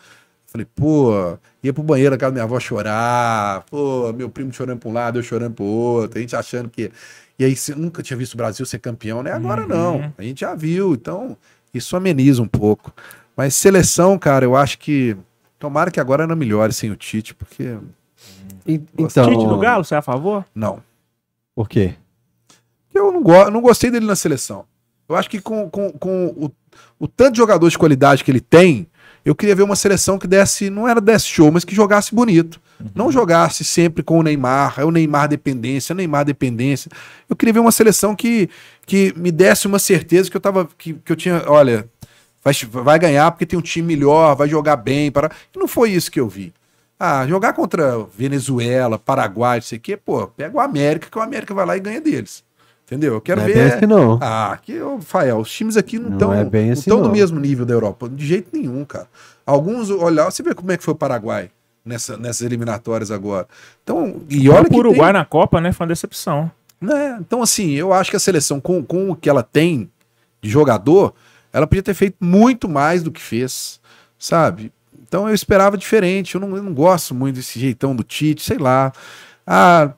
Falei, 0.47 0.65
pô, 0.73 1.37
ia 1.61 1.73
pro 1.73 1.83
banheiro 1.83 2.11
na 2.11 2.17
casa 2.17 2.31
da 2.31 2.35
minha 2.35 2.43
avó 2.45 2.59
chorar. 2.59 3.63
Pô, 3.69 4.13
meu 4.13 4.29
primo 4.29 4.53
chorando 4.53 4.79
pra 4.79 4.89
um 4.89 4.93
lado, 4.93 5.19
eu 5.19 5.23
chorando 5.23 5.53
pro 5.55 5.65
outro. 5.65 6.17
A 6.17 6.21
gente 6.21 6.35
achando 6.35 6.69
que. 6.69 6.91
E 7.37 7.43
aí, 7.43 7.53
você 7.55 7.75
nunca 7.75 8.01
tinha 8.01 8.15
visto 8.15 8.35
o 8.35 8.37
Brasil 8.37 8.65
ser 8.65 8.79
campeão, 8.79 9.21
né? 9.21 9.31
Agora 9.33 9.63
Uhum. 9.63 9.67
não. 9.67 10.13
A 10.17 10.23
gente 10.23 10.39
já 10.39 10.55
viu. 10.55 10.93
Então, 10.93 11.35
isso 11.73 11.95
ameniza 11.97 12.41
um 12.41 12.47
pouco. 12.47 12.93
Mas 13.35 13.53
seleção, 13.55 14.17
cara, 14.17 14.45
eu 14.45 14.55
acho 14.55 14.79
que. 14.79 15.17
Tomara 15.59 15.91
que 15.91 15.99
agora 15.99 16.25
não 16.25 16.35
melhore 16.37 16.71
sem 16.71 16.89
o 16.89 16.95
Tite, 16.95 17.33
porque. 17.35 17.77
E- 18.65 18.81
Então, 18.97 19.27
Tite 19.29 19.45
do 19.45 19.57
Galo, 19.57 19.83
você 19.83 19.95
é 19.95 19.97
a 19.97 20.01
favor? 20.01 20.45
Não. 20.55 20.81
Por 21.55 21.69
quê? 21.69 21.95
Eu 22.93 23.11
não, 23.11 23.23
go 23.23 23.49
não 23.49 23.61
gostei 23.61 23.89
dele 23.89 24.05
na 24.05 24.15
seleção. 24.15 24.65
Eu 25.07 25.15
acho 25.15 25.29
que 25.29 25.39
com, 25.39 25.69
com, 25.69 25.91
com 25.91 26.27
o, 26.27 26.51
o 26.99 27.07
tanto 27.07 27.33
de 27.33 27.37
jogador 27.37 27.69
de 27.69 27.77
qualidade 27.77 28.23
que 28.23 28.31
ele 28.31 28.41
tem, 28.41 28.87
eu 29.23 29.33
queria 29.33 29.55
ver 29.55 29.63
uma 29.63 29.75
seleção 29.75 30.19
que 30.19 30.27
desse, 30.27 30.69
não 30.69 30.87
era 30.87 31.01
desse 31.01 31.27
show, 31.27 31.51
mas 31.51 31.65
que 31.65 31.73
jogasse 31.73 32.13
bonito. 32.13 32.61
Não 32.93 33.11
jogasse 33.11 33.63
sempre 33.63 34.03
com 34.03 34.19
o 34.19 34.23
Neymar, 34.23 34.75
é 34.77 34.85
o 34.85 34.91
Neymar 34.91 35.27
dependência, 35.29 35.93
é 35.93 35.95
o 35.95 35.97
Neymar 35.97 36.25
dependência. 36.25 36.91
Eu 37.29 37.35
queria 37.35 37.53
ver 37.53 37.59
uma 37.59 37.71
seleção 37.71 38.15
que, 38.15 38.49
que 38.85 39.13
me 39.15 39.31
desse 39.31 39.65
uma 39.65 39.79
certeza 39.79 40.29
que 40.29 40.35
eu 40.35 40.41
tava. 40.41 40.67
Que, 40.77 40.93
que 40.93 41.11
eu 41.11 41.15
tinha, 41.15 41.43
olha, 41.47 41.89
vai, 42.43 42.53
vai 42.69 42.99
ganhar 42.99 43.31
porque 43.31 43.45
tem 43.45 43.57
um 43.57 43.61
time 43.61 43.95
melhor, 43.95 44.35
vai 44.35 44.47
jogar 44.47 44.75
bem. 44.75 45.09
Para... 45.09 45.31
E 45.53 45.57
não 45.57 45.67
foi 45.67 45.91
isso 45.91 46.11
que 46.11 46.19
eu 46.19 46.27
vi. 46.27 46.53
Ah, 46.99 47.27
jogar 47.27 47.53
contra 47.53 48.05
Venezuela, 48.17 48.97
Paraguai, 48.97 49.57
não 49.57 49.63
sei 49.63 49.77
o 49.77 49.81
quê, 49.81 49.97
pô, 49.97 50.27
pega 50.27 50.55
o 50.55 50.59
América, 50.61 51.07
que 51.11 51.17
o 51.17 51.21
América 51.21 51.53
vai 51.53 51.65
lá 51.65 51.75
e 51.75 51.79
ganha 51.79 51.99
deles. 51.99 52.43
Entendeu? 52.85 53.15
Eu 53.15 53.21
quero 53.21 53.41
Não 53.41 53.47
é 53.47 53.51
ver. 53.51 53.55
bem 53.69 53.73
assim, 53.73 53.85
não. 53.87 54.19
Ah, 54.21 54.57
que, 54.61 54.79
ô, 54.79 55.01
Fael, 55.01 55.39
os 55.39 55.51
times 55.51 55.75
aqui 55.75 55.97
não 55.97 56.09
Não 56.09 56.15
estão 56.17 56.33
é 56.33 56.45
bem 56.45 56.71
assim, 56.71 56.89
no 56.89 56.99
não. 57.01 57.11
mesmo 57.11 57.39
nível 57.39 57.65
da 57.65 57.73
Europa. 57.73 58.07
De 58.07 58.25
jeito 58.25 58.49
nenhum, 58.53 58.85
cara. 58.85 59.07
Alguns, 59.45 59.89
olha, 59.89 60.25
você 60.25 60.43
vê 60.43 60.53
como 60.53 60.71
é 60.71 60.77
que 60.77 60.83
foi 60.83 60.93
o 60.93 60.97
Paraguai 60.97 61.49
nessa, 61.83 62.15
nessas 62.15 62.41
eliminatórias 62.43 63.09
agora. 63.09 63.47
Então, 63.83 64.21
e 64.29 64.47
olha 64.49 64.67
o 64.67 64.69
que 64.69 64.77
Uruguai 64.77 65.11
tem, 65.11 65.19
na 65.19 65.25
Copa, 65.25 65.59
né? 65.59 65.71
Foi 65.73 65.83
uma 65.85 65.89
decepção. 65.89 66.49
né? 66.79 67.17
Então, 67.19 67.41
assim, 67.41 67.71
eu 67.71 67.91
acho 67.91 68.11
que 68.11 68.17
a 68.17 68.19
seleção, 68.19 68.61
com, 68.61 68.83
com 68.83 69.09
o 69.09 69.15
que 69.15 69.29
ela 69.29 69.41
tem 69.43 69.89
de 70.39 70.47
jogador, 70.49 71.13
ela 71.51 71.65
podia 71.65 71.81
ter 71.83 71.93
feito 71.95 72.17
muito 72.21 72.69
mais 72.69 73.01
do 73.01 73.11
que 73.11 73.19
fez, 73.21 73.81
sabe? 74.19 74.71
Então 75.15 75.29
eu 75.29 75.33
esperava 75.33 75.77
diferente. 75.77 76.35
Eu 76.35 76.41
não, 76.41 76.57
eu 76.57 76.61
não 76.61 76.73
gosto 76.73 77.15
muito 77.15 77.37
desse 77.37 77.57
jeitão 77.57 77.95
do 77.95 78.03
Tite, 78.03 78.43
sei 78.43 78.57
lá. 78.57 78.91
Ah, 79.47 79.93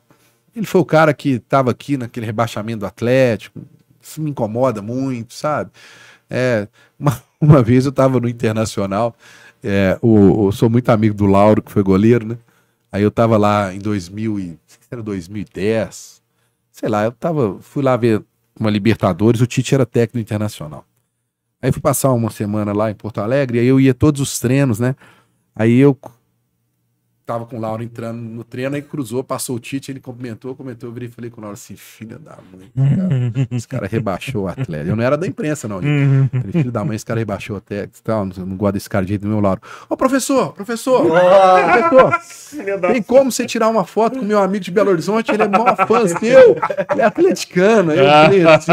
ele 0.56 0.68
foi 0.68 0.80
o 0.80 0.86
cara 0.86 1.12
que 1.12 1.32
estava 1.32 1.72
aqui 1.72 1.98
naquele 1.98 2.28
rebaixamento 2.28 2.82
do 2.82 2.86
Atlético. 2.86 3.60
Isso 4.00 4.22
me 4.22 4.30
incomoda 4.30 4.80
muito, 4.80 5.34
sabe? 5.34 5.72
É, 6.30 6.68
uma, 7.00 7.20
uma 7.42 7.64
vez 7.64 7.86
eu 7.86 7.90
estava 7.90 8.20
no 8.20 8.30
Internacional, 8.30 9.16
é, 9.64 9.98
o, 10.04 10.46
eu 10.50 10.52
sou 10.52 10.70
muito 10.70 10.88
amigo 10.90 11.16
do 11.16 11.26
Lauro, 11.26 11.64
que 11.64 11.72
foi 11.72 11.82
goleiro, 11.82 12.28
né? 12.28 12.38
Aí 12.92 13.02
eu 13.02 13.10
tava 13.10 13.38
lá 13.38 13.74
em 13.74 13.80
2000 13.80 14.40
e, 14.40 14.60
era 14.92 15.02
2010, 15.02 16.22
sei 16.72 16.90
lá, 16.90 17.06
eu 17.06 17.12
tava, 17.12 17.58
fui 17.60 17.82
lá 17.82 17.98
ver 17.98 18.24
uma 18.60 18.70
Libertadores, 18.70 19.42
o 19.42 19.48
Tite 19.48 19.74
era 19.74 19.86
técnico 19.86 20.20
internacional. 20.20 20.86
Aí 21.62 21.72
fui 21.72 21.82
passar 21.82 22.12
uma 22.14 22.30
semana 22.30 22.72
lá 22.74 22.92
em 22.92 22.96
Porto 22.96 23.20
Alegre, 23.20 23.60
aí 23.60 23.66
eu 23.68 23.80
ia 23.80 23.94
todos 23.94 24.22
os 24.22 24.40
treinos, 24.40 24.80
né? 24.80 24.96
Aí 25.56 25.78
eu 25.78 25.98
tava 27.28 27.46
com 27.46 27.58
o 27.58 27.60
Lauro 27.60 27.84
entrando 27.84 28.18
no 28.18 28.42
treino, 28.42 28.78
aí 28.78 28.82
cruzou, 28.82 29.22
passou 29.22 29.58
o 29.58 29.60
Tite, 29.60 29.92
ele 29.92 30.00
cumprimentou, 30.00 30.56
comentou, 30.56 30.90
eu 30.90 30.94
virei 30.94 31.10
e 31.10 31.12
falei 31.12 31.30
com 31.30 31.42
o 31.42 31.44
Lauro 31.44 31.56
assim, 31.56 31.76
filha 31.76 32.18
da 32.18 32.38
mãe, 32.54 32.72
cara, 32.74 33.48
esse 33.52 33.68
cara 33.68 33.86
rebaixou 33.86 34.46
o 34.46 34.48
atleta. 34.48 34.90
Eu 34.90 34.96
não 34.96 35.04
era 35.04 35.18
da 35.18 35.28
imprensa, 35.28 35.68
não, 35.68 35.82
gente. 35.82 36.30
Falei, 36.30 36.52
filho 36.54 36.72
da 36.72 36.86
mãe, 36.86 36.96
esse 36.96 37.06
cara 37.06 37.20
rebaixou 37.20 37.58
até, 37.58 37.90
tal, 38.02 38.26
não, 38.26 38.46
não 38.46 38.56
gosto 38.56 38.76
desse 38.76 38.90
cara 38.90 39.04
de 39.04 39.10
jeito 39.10 39.24
do 39.24 39.28
meu 39.28 39.42
Lauro. 39.42 39.62
Ô, 39.90 39.98
professor, 39.98 40.54
professor, 40.54 41.06
professor, 41.06 42.92
tem 42.94 43.04
como 43.04 43.30
você 43.30 43.46
tirar 43.46 43.68
uma 43.68 43.84
foto 43.84 44.20
com 44.20 44.26
meu 44.26 44.40
amigo 44.40 44.64
de 44.64 44.72
Belo 44.72 44.90
Horizonte? 44.90 45.30
Ele 45.30 45.44
é 45.44 45.48
maior 45.50 45.76
fã 45.86 46.08
seu, 46.08 46.56
ele 46.92 47.02
é 47.02 47.04
atleticano. 47.04 47.92
Aí 47.92 48.00
eu 48.00 48.06
falei 48.06 48.46
assim, 48.46 48.72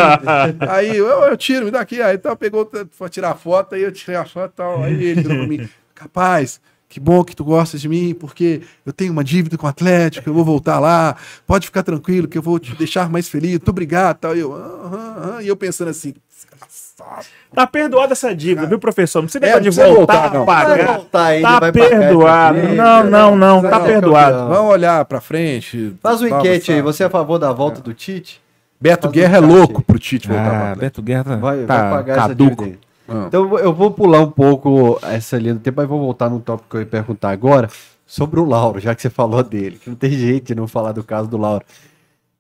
aí 0.61 0.97
eu, 0.97 1.07
eu 1.07 1.37
tiro, 1.37 1.65
me 1.65 1.73
dá 1.73 1.81
aqui. 1.81 2.01
Aí 2.01 2.15
então, 2.15 2.37
pegou, 2.37 2.71
foi 2.93 3.09
tirar 3.09 3.33
a 3.33 3.35
foto, 3.35 3.75
aí 3.75 3.83
eu 3.83 3.91
tirei 3.91 4.15
a 4.15 4.25
foto 4.25 4.53
e 4.53 4.57
tal. 4.57 4.85
Aí 4.85 5.03
ele 5.03 5.25
mim, 5.47 5.69
capaz, 5.93 6.61
que 6.95 7.01
bom 7.01 7.25
que 7.25 7.35
tu 7.35 7.43
gostas 7.45 7.81
de 7.81 7.89
mim, 7.89 8.15
porque 8.15 8.61
eu 8.87 8.93
tenho 8.93 9.11
uma 9.13 9.25
dívida 9.25 9.59
com 9.59 9.67
o 9.67 9.69
Atlético, 9.69 10.31
eu 10.31 10.33
vou 10.33 10.45
voltar 10.45 10.79
lá, 10.79 11.17
pode 11.45 11.67
ficar 11.67 11.83
tranquilo 11.83 12.29
que 12.29 12.39
eu 12.39 12.43
vou 12.43 12.57
te 12.57 12.73
deixar 12.77 13.11
mais 13.11 13.29
feliz, 13.29 13.51
muito 13.55 13.69
obrigado, 13.69 14.19
tal. 14.19 14.37
E 14.37 14.39
eu, 14.39 14.55
aham, 14.55 15.17
aham. 15.19 15.43
e 15.43 15.49
eu 15.49 15.57
pensando 15.57 15.89
assim, 15.89 16.15
desgraçado. 16.33 17.27
Tá 17.53 17.67
perdoada 17.67 18.13
essa 18.13 18.33
dívida, 18.33 18.69
viu, 18.69 18.79
professor? 18.79 19.19
Não 19.23 19.27
precisa 19.27 19.45
É, 19.45 19.59
de 19.59 19.77
não 19.77 19.95
voltar, 19.97 20.29
voltar, 20.29 20.35
não. 20.39 20.47
pagar. 20.47 20.87
voltar 20.99 21.25
ainda, 21.25 21.49
Tá 21.49 21.59
vai 21.59 21.73
pagar 21.73 21.89
perdoado. 21.99 22.61
dívida. 22.61 22.75
Não, 22.77 23.05
não, 23.11 23.37
não, 23.37 23.63
tá 23.63 23.79
Vai, 23.81 23.89
perdoado. 23.93 24.31
campeão. 24.39 24.49
Vamos 24.51 24.73
olhar 24.73 25.05
pra 25.05 25.21
frente. 25.21 25.97
Faz 26.01 26.21
uma 26.21 26.29
Vamos, 26.31 26.45
enquete 26.47 26.71
aí, 26.73 26.81
você 26.81 27.03
é 27.03 27.07
a 27.07 27.11
favor 27.11 27.41
da 27.41 27.53
volta 27.53 27.81
do 27.81 27.93
Tite? 27.93 28.41
Beto 28.81 29.03
faz 29.03 29.11
um 29.11 29.15
Guerra 29.15 29.37
é 29.39 29.41
louco 29.41 29.83
pro 29.83 29.99
Tite 29.99 30.29
voltar 30.29 30.73
Ah. 30.73 30.75
Beto 30.77 31.03
Guerra 31.03 31.37
Vai, 31.39 31.65
tá 31.65 31.77
vai 31.83 31.91
pagar 31.91 32.19
essa 32.19 32.29
caduco. 32.29 32.73
Ah. 33.09 33.25
Então 33.29 33.59
eu 33.59 33.73
vou- 33.73 33.91
pular 33.91 34.21
um 34.21 34.31
pouco 34.31 34.99
essa 35.03 35.37
linha 35.39 35.55
do 35.55 35.61
tempo, 35.61 35.81
mas 35.81 35.89
vou 35.89 36.01
voltar 36.01 36.31
num 36.31 36.41
tópico 36.41 36.71
que 36.71 36.77
eu 36.77 36.81
ia 36.81 36.87
perguntar 36.87 37.31
agora 37.31 37.69
sobre 38.07 38.41
o 38.41 38.45
Lauro, 38.45 38.81
já 38.81 38.95
que 38.95 39.03
você 39.03 39.11
falou 39.11 39.43
dele, 39.43 39.79
que 39.79 39.89
não 39.91 39.97
tem 39.97 40.11
jeito 40.17 40.47
de 40.47 40.55
não 40.55 40.67
falar 40.67 40.93
do 40.93 41.05
caso 41.05 41.29
do 41.29 41.37
Lauro. 41.37 41.65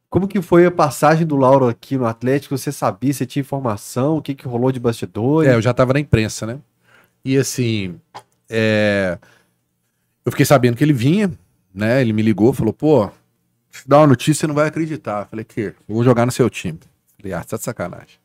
Como 0.08 0.28
que 0.28 0.40
foi 0.40 0.64
a 0.64 0.70
passagem 0.70 1.26
do 1.26 1.36
Lauro 1.36 1.66
aqui 1.68 1.96
no 1.96 2.06
Atlético? 2.06 2.56
Você 2.56 2.70
sabia, 2.70 3.12
você 3.12 3.26
tinha 3.26 3.40
informação, 3.40 4.16
o 4.18 4.22
que, 4.22 4.34
que 4.34 4.46
rolou 4.46 4.70
de 4.70 4.78
bastidores? 4.78 5.50
É, 5.50 5.54
eu 5.54 5.60
já 5.62 5.74
tava 5.74 5.92
na 5.92 5.98
imprensa, 6.00 6.46
né? 6.46 6.58
E 7.24 7.36
assim, 7.36 7.96
é, 8.48 9.18
eu 10.24 10.30
fiquei 10.30 10.46
sabendo 10.46 10.76
que 10.76 10.84
ele 10.84 10.92
vinha, 10.92 11.32
né? 11.74 12.00
Ele 12.00 12.12
me 12.12 12.22
ligou, 12.22 12.52
falou, 12.52 12.72
pô, 12.72 13.08
te 13.72 13.88
dar 13.88 13.98
uma 13.98 14.06
notícia, 14.06 14.40
você 14.42 14.46
não 14.46 14.54
vai 14.54 14.68
acreditar. 14.68 15.22
Eu 15.22 15.26
falei, 15.26 15.44
que? 15.44 15.60
Eu 15.60 15.94
vou 15.94 16.04
jogar 16.04 16.24
no 16.24 16.30
seu 16.32 16.48
time. 16.48 16.78
Eu 16.82 16.88
falei, 17.22 17.32
ah, 17.32 17.42
tá 17.42 17.56
de 17.56 17.64
sacanagem. 17.64 18.18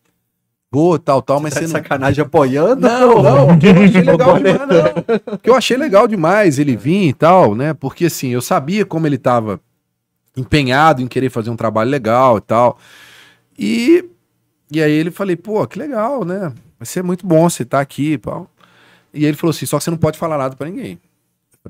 Vou, 0.72 1.00
tal, 1.00 1.22
tal, 1.22 1.40
mas 1.40 1.54
Tá 1.56 1.62
você 1.62 1.66
de 1.66 1.74
não... 1.74 1.80
sacanagem 1.82 2.24
apoiando? 2.24 2.88
Não, 2.88 3.24
não, 3.24 3.48
porque 3.48 3.68
eu 3.68 3.84
achei 3.84 4.02
legal 4.06 4.38
demais, 4.38 4.60
não. 4.60 5.20
Porque 5.32 5.50
eu 5.50 5.56
achei 5.56 5.78
legal 5.78 6.08
demais 6.08 6.60
ele 6.60 6.76
vir 6.76 7.08
e 7.10 7.14
tal, 7.14 7.56
né? 7.56 7.74
Porque 7.74 8.06
assim, 8.06 8.30
eu 8.30 8.42
sabia 8.42 8.86
como 8.86 9.08
ele 9.08 9.18
tava 9.18 9.60
empenhado 10.38 11.02
em 11.02 11.08
querer 11.08 11.30
fazer 11.30 11.50
um 11.50 11.56
trabalho 11.56 11.90
legal 11.90 12.38
e 12.38 12.42
tal. 12.42 12.78
E, 13.58 14.06
e 14.72 14.82
aí 14.82 14.92
ele 14.92 15.10
falei, 15.12 15.36
pô, 15.36 15.66
que 15.66 15.80
legal, 15.80 16.24
né? 16.24 16.54
Vai 16.78 16.86
ser 16.86 17.04
muito 17.04 17.26
bom 17.26 17.50
você 17.50 17.64
estar 17.64 17.80
aqui 17.80 18.14
e 18.14 18.18
tal. 18.20 18.48
E 19.12 19.26
ele 19.26 19.36
falou 19.36 19.52
assim, 19.52 19.66
só 19.66 19.80
que 19.80 19.84
você 19.84 19.90
não 19.90 19.98
pode 19.98 20.20
falar 20.20 20.38
nada 20.38 20.56
pra 20.56 20.70
ninguém. 20.70 21.00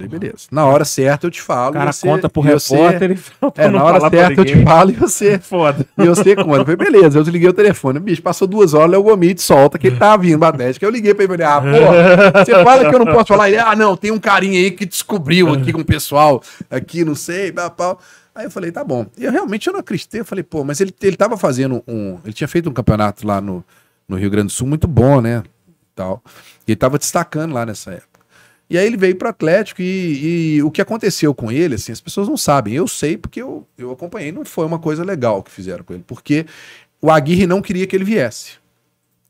Falei, 0.05 0.19
beleza. 0.19 0.47
Na 0.51 0.65
hora 0.65 0.85
certa 0.85 1.27
eu 1.27 1.31
te 1.31 1.41
falo. 1.41 1.71
O 1.71 1.73
cara 1.73 1.91
você- 1.91 2.07
conta 2.07 2.29
pro 2.29 2.41
e 2.47 2.51
você- 2.53 2.75
repórter 2.75 3.11
e 3.11 3.61
É, 3.61 3.67
na 3.67 3.83
hora 3.83 3.99
certa 4.09 4.41
eu 4.41 4.45
te 4.45 4.63
falo 4.63 4.91
e 4.91 4.93
você 4.93 5.37
Foda. 5.43 5.85
e 5.97 6.15
sei 6.23 6.35
quando. 6.35 6.59
Eu 6.59 6.65
falei, 6.65 6.75
beleza, 6.91 7.19
eu 7.19 7.23
desliguei 7.23 7.49
o 7.49 7.53
telefone. 7.53 7.99
Bicho, 7.99 8.21
passou 8.21 8.47
duas 8.47 8.73
horas, 8.73 8.91
Léo 8.91 9.03
Gomide 9.03 9.41
solta 9.41 9.77
que 9.77 9.87
ele 9.87 9.97
tá 9.97 10.15
vindo 10.15 10.39
pra 10.39 10.49
Atlético. 10.49 10.85
Eu 10.85 10.89
liguei 10.89 11.13
pra 11.13 11.25
ele 11.25 11.33
e 11.33 11.37
falei, 11.37 11.53
ah, 11.53 11.61
pô, 11.61 12.39
você 12.45 12.63
fala 12.63 12.89
que 12.89 12.95
eu 12.95 12.99
não 12.99 13.07
posso 13.13 13.27
falar. 13.27 13.49
Ele, 13.49 13.57
ah, 13.59 13.75
não, 13.75 13.97
tem 13.97 14.11
um 14.11 14.19
carinha 14.19 14.59
aí 14.59 14.71
que 14.71 14.85
descobriu 14.85 15.53
aqui 15.53 15.73
com 15.73 15.81
o 15.81 15.85
pessoal, 15.85 16.41
aqui, 16.69 17.03
não 17.03 17.15
sei, 17.15 17.51
pá. 17.51 17.97
Aí 18.33 18.45
eu 18.45 18.51
falei, 18.51 18.71
tá 18.71 18.83
bom. 18.83 19.05
E 19.17 19.25
eu 19.25 19.31
realmente 19.31 19.67
eu 19.67 19.73
não 19.73 19.81
acreditei. 19.81 20.21
Eu 20.21 20.25
falei, 20.25 20.43
pô, 20.43 20.63
mas 20.63 20.79
ele, 20.79 20.93
ele 21.01 21.17
tava 21.17 21.35
fazendo 21.35 21.83
um. 21.87 22.17
Ele 22.23 22.33
tinha 22.33 22.47
feito 22.47 22.69
um 22.69 22.73
campeonato 22.73 23.27
lá 23.27 23.41
no, 23.41 23.63
no 24.07 24.15
Rio 24.15 24.29
Grande 24.29 24.47
do 24.47 24.51
Sul 24.53 24.65
muito 24.67 24.87
bom, 24.87 25.19
né? 25.19 25.43
Tal. 25.93 26.23
E 26.65 26.71
ele 26.71 26.77
tava 26.77 26.97
destacando 26.97 27.53
lá 27.53 27.65
nessa 27.65 27.91
época. 27.91 28.08
E 28.69 28.77
aí 28.77 28.85
ele 28.85 28.97
veio 28.97 29.15
pro 29.15 29.27
Atlético 29.29 29.81
e, 29.81 30.55
e 30.57 30.63
o 30.63 30.69
que 30.69 30.81
aconteceu 30.81 31.33
com 31.33 31.51
ele, 31.51 31.75
assim, 31.75 31.91
as 31.91 31.99
pessoas 31.99 32.27
não 32.27 32.37
sabem. 32.37 32.75
Eu 32.75 32.87
sei 32.87 33.17
porque 33.17 33.41
eu, 33.41 33.65
eu 33.77 33.91
acompanhei, 33.91 34.31
não 34.31 34.45
foi 34.45 34.65
uma 34.65 34.77
coisa 34.77 35.03
legal 35.03 35.41
que 35.41 35.49
fizeram 35.49 35.83
com 35.83 35.93
ele. 35.93 36.03
Porque 36.05 36.45
o 37.01 37.09
Aguirre 37.09 37.47
não 37.47 37.61
queria 37.61 37.87
que 37.87 37.95
ele 37.95 38.03
viesse. 38.05 38.53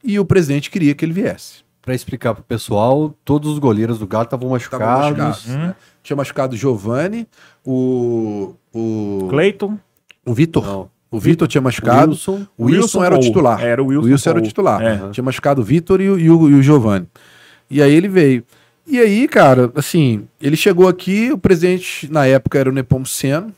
E 0.04 0.20
o 0.20 0.26
presidente 0.26 0.70
queria 0.70 0.94
que 0.94 1.06
ele 1.06 1.14
viesse. 1.14 1.64
Pra 1.82 1.96
explicar 1.96 2.34
pro 2.34 2.44
pessoal, 2.44 3.16
todos 3.24 3.52
os 3.54 3.60
goleiros 3.60 3.98
do 4.00 4.06
Galo 4.06 4.26
estavam 4.26 4.50
machucados. 4.50 5.18
machucados, 5.18 5.46
né? 5.48 5.76
Tinha 6.04 6.18
machucado 6.18 6.54
o 6.54 6.58
Giovanni, 6.58 7.26
o. 7.66 8.54
O, 8.74 9.28
Cleiton. 9.30 9.78
o 10.26 10.34
Vitor. 10.34 10.90
O 11.10 11.20
Vitor 11.20 11.48
tinha 11.48 11.62
machucado. 11.62 12.12
Wilson. 12.12 12.46
O 12.58 12.66
Wilson, 12.66 13.04
era 13.04 13.16
o 13.16 13.20
titular. 13.20 13.64
Era 13.64 13.82
o 13.82 13.88
Wilson. 13.88 14.06
O 14.06 14.12
Wilson 14.12 14.30
era 14.30 14.40
o 14.40 14.42
titular. 14.42 14.82
É. 14.82 15.10
Tinha 15.10 15.24
machucado 15.24 15.62
o 15.62 15.64
Vitor 15.64 16.00
e, 16.02 16.10
o- 16.10 16.20
e 16.20 16.30
o, 16.30 16.50
e 16.50 16.54
o 16.56 16.62
Giovanni. 16.62 17.08
E 17.70 17.82
aí 17.82 17.94
ele 17.94 18.08
veio. 18.08 18.44
E 18.90 19.00
aí, 19.00 19.28
cara, 19.28 19.72
assim, 19.76 20.28
ele 20.42 20.56
chegou 20.56 20.88
aqui, 20.88 21.32
o 21.32 21.38
presidente, 21.38 22.12
na 22.12 22.26
época, 22.26 22.58
era 22.58 22.70
o 22.70 22.74
Nepomuceno, 22.74 23.54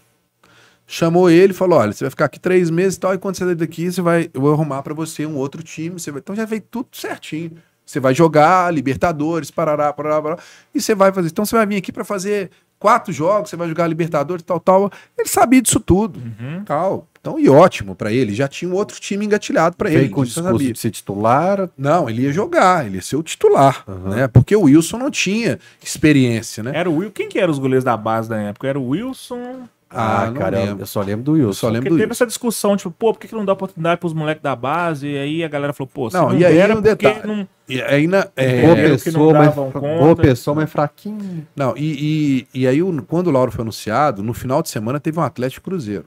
chamou 0.86 1.30
ele 1.30 1.54
e 1.54 1.56
falou: 1.56 1.80
olha, 1.80 1.94
você 1.94 2.04
vai 2.04 2.10
ficar 2.10 2.26
aqui 2.26 2.38
três 2.40 2.70
meses 2.70 2.98
e 2.98 3.00
tal, 3.00 3.14
e 3.14 3.18
quando 3.18 3.38
você 3.38 3.46
sair 3.46 3.56
daqui, 3.56 3.90
você 3.90 4.02
vai, 4.02 4.30
eu 4.34 4.42
vou 4.42 4.52
arrumar 4.54 4.84
pra 4.84 4.94
você 4.94 5.26
um 5.26 5.38
outro 5.38 5.64
time. 5.64 5.98
Você 5.98 6.12
vai... 6.12 6.20
Então 6.20 6.36
já 6.36 6.44
veio 6.46 6.62
tudo 6.70 6.90
certinho. 6.92 7.52
Você 7.86 8.00
vai 8.00 8.14
jogar 8.14 8.74
Libertadores, 8.74 9.50
parará, 9.50 9.92
parará, 9.94 10.22
parará, 10.22 10.42
e 10.76 10.82
você 10.82 10.94
vai 10.94 11.12
fazer. 11.14 11.30
Então 11.30 11.46
você 11.46 11.56
vai 11.56 11.66
vir 11.66 11.78
aqui 11.78 11.92
pra 11.94 12.04
fazer 12.04 12.52
quatro 12.78 13.14
jogos, 13.14 13.50
você 13.50 13.56
vai 13.56 13.68
jogar 13.70 13.88
Libertadores, 13.88 14.44
tal, 14.44 14.60
tal. 14.60 14.92
Ele 15.18 15.28
sabia 15.30 15.62
disso 15.62 15.80
tudo, 15.80 16.20
Uhum. 16.20 16.64
tal. 16.66 17.08
Então, 17.22 17.40
e 17.40 17.48
ótimo 17.48 17.96
pra 17.96 18.12
ele. 18.12 18.34
Já 18.34 18.48
tinha 18.48 18.70
um 18.70 18.74
outro 18.74 19.00
time 19.00 19.24
engatilhado 19.24 19.78
pra 19.78 19.90
ele. 19.90 20.00
Veio 20.00 20.12
com 20.12 20.24
discurso 20.24 20.50
sabia. 20.52 20.74
de 20.74 20.80
ser 20.80 20.90
titular. 20.90 21.70
Não, 21.78 22.10
ele 22.10 22.24
ia 22.24 22.34
jogar, 22.34 22.86
ele 22.86 22.96
ia 22.96 23.02
ser 23.02 23.16
o 23.16 23.22
titular, 23.22 23.84
Aham. 23.88 24.10
né? 24.16 24.28
Porque 24.28 24.56
o 24.56 24.62
Wilson 24.64 24.98
não 24.98 25.12
tinha 25.12 25.60
experiência, 25.84 26.64
né? 26.64 26.72
Era 26.74 26.90
o 26.90 26.96
Will. 26.98 27.12
Quem 27.12 27.30
que 27.30 27.38
era 27.38 27.52
os 27.52 27.60
goleiros 27.60 27.84
da 27.84 27.96
base 27.96 28.28
da 28.28 28.38
época? 28.40 28.68
Era 28.68 28.80
o 28.80 28.88
Wilson. 28.90 29.64
Ah, 29.94 30.28
não 30.28 30.34
cara, 30.36 30.58
eu- 30.58 30.66
lembro. 30.68 30.82
eu 30.84 30.86
só 30.88 31.02
lembro 31.02 31.24
do 31.26 31.32
Wilson. 31.34 31.50
Eu 31.50 31.54
só 31.54 31.68
lembro 31.68 31.82
Porque 31.82 31.90
do 31.90 31.98
teve 31.98 32.10
Wilson. 32.12 32.24
essa 32.24 32.26
discussão, 32.28 32.76
tipo, 32.78 32.90
pô, 32.92 33.14
por 33.14 33.20
que, 33.20 33.28
que 33.28 33.36
não 33.36 33.44
dá 33.46 33.52
oportunidade 33.54 34.00
pros 34.00 34.14
moleques 34.14 34.42
da 34.42 34.56
base? 34.56 35.06
E 35.08 35.18
aí 35.18 35.44
a 35.44 35.48
galera 35.50 35.74
falou, 35.74 35.92
pô, 35.94 36.10
se 36.10 36.16
Não, 36.16 36.30
não, 36.30 36.38
e 36.40 36.46
aí 36.46 36.58
era 36.58 36.76
um 36.76 36.82
detalhe. 36.82 37.20
não... 37.28 37.48
E 37.70 37.82
aí, 37.82 38.08
na, 38.08 38.28
é, 38.36 38.62
boa, 38.64 38.76
pessoa, 38.76 39.34
não 39.34 39.40
mas, 39.40 39.54
boa 40.00 40.16
pessoa, 40.16 40.56
mas 40.56 40.70
fraquinho. 40.72 41.48
não, 41.56 41.74
e, 41.78 42.48
e, 42.54 42.62
e 42.62 42.68
aí, 42.68 42.80
quando 43.08 43.28
o 43.28 43.32
Lauro 43.32 43.52
foi 43.52 43.62
anunciado, 43.62 44.24
no 44.24 44.34
final 44.34 44.62
de 44.62 44.70
semana 44.70 45.00
teve 45.00 45.20
um 45.20 45.22
Atlético 45.24 45.70
Cruzeiro. 45.70 46.06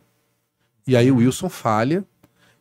E 0.86 0.96
aí 0.96 1.10
o 1.10 1.16
Wilson 1.16 1.48
falha 1.48 2.04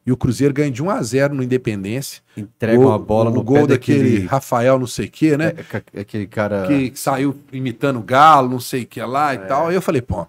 e 0.05 0.11
o 0.11 0.17
Cruzeiro 0.17 0.53
ganha 0.53 0.69
de 0.69 0.83
1 0.83 0.89
a 0.89 1.01
0 1.01 1.33
no 1.33 1.43
Independência. 1.43 2.21
Entrega 2.35 2.79
uma 2.79 2.99
bola 2.99 3.29
o 3.29 3.33
no 3.33 3.43
gol 3.43 3.65
daquele 3.65 4.03
daquele... 4.03 4.25
Rafael, 4.27 4.77
não 4.77 4.87
sei 4.87 5.05
o 5.05 5.11
quê, 5.11 5.37
né? 5.37 5.53
É, 5.55 5.83
é, 5.93 6.01
aquele 6.01 6.27
cara... 6.27 6.67
que 6.67 6.91
saiu 6.95 7.35
imitando 7.51 7.99
o 7.99 8.03
Galo, 8.03 8.49
não 8.49 8.59
sei 8.59 8.83
o 8.83 8.85
que 8.85 9.01
lá 9.01 9.33
e 9.33 9.37
tal. 9.39 9.67
Aí 9.67 9.75
eu 9.75 9.81
falei, 9.81 10.01
pô, 10.01 10.27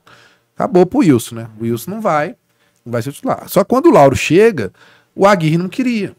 acabou 0.54 0.86
pro 0.86 1.00
Wilson, 1.00 1.36
né? 1.36 1.48
O 1.58 1.64
Wilson 1.64 1.90
não 1.90 2.00
vai, 2.00 2.36
não 2.84 2.92
vai 2.92 3.02
ser 3.02 3.12
titular. 3.12 3.48
Só 3.48 3.64
que 3.64 3.68
quando 3.68 3.86
o 3.86 3.92
Lauro 3.92 4.14
chega, 4.14 4.72
o 5.14 5.26
Aguirre 5.26 5.58
não 5.58 5.68
queria. 5.68 6.14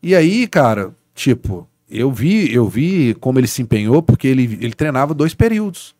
E 0.00 0.14
aí, 0.14 0.46
cara, 0.46 0.94
tipo, 1.14 1.68
eu 1.90 2.12
vi, 2.12 2.52
eu 2.52 2.68
vi 2.68 3.14
como 3.14 3.38
ele 3.38 3.48
se 3.48 3.60
empenhou, 3.60 4.02
porque 4.02 4.28
ele, 4.28 4.44
ele 4.60 4.74
treinava 4.74 5.14
dois 5.14 5.34
períodos 5.34 5.96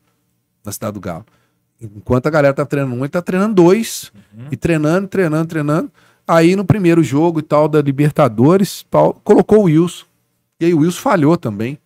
na 0.64 0.70
cidade 0.70 0.94
do 0.94 1.00
Galo. 1.00 1.26
Enquanto 1.82 2.26
a 2.26 2.30
galera 2.30 2.54
tá 2.54 2.64
treinando 2.64 2.94
um, 2.94 3.00
ele 3.00 3.08
tá 3.08 3.20
treinando 3.20 3.54
dois. 3.54 4.12
E 4.50 4.56
treinando, 4.56 5.08
treinando, 5.08 5.48
treinando. 5.48 5.90
Aí 6.26 6.54
no 6.54 6.64
primeiro 6.64 7.02
jogo 7.02 7.40
e 7.40 7.42
tal 7.42 7.68
da 7.68 7.82
Libertadores, 7.82 8.86
tal, 8.88 9.14
colocou 9.24 9.60
o 9.60 9.62
Wilson. 9.64 10.04
E 10.60 10.66
aí 10.66 10.74
o 10.74 10.78
Wilson 10.78 11.00
falhou 11.00 11.36
também. 11.36 11.78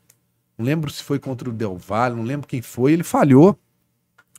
Não 0.58 0.64
lembro 0.64 0.90
se 0.90 1.02
foi 1.02 1.18
contra 1.18 1.48
o 1.48 1.52
Del 1.52 1.76
Valle, 1.76 2.16
não 2.16 2.24
lembro 2.24 2.46
quem 2.46 2.60
foi. 2.60 2.92
Ele 2.92 3.02
falhou 3.02 3.58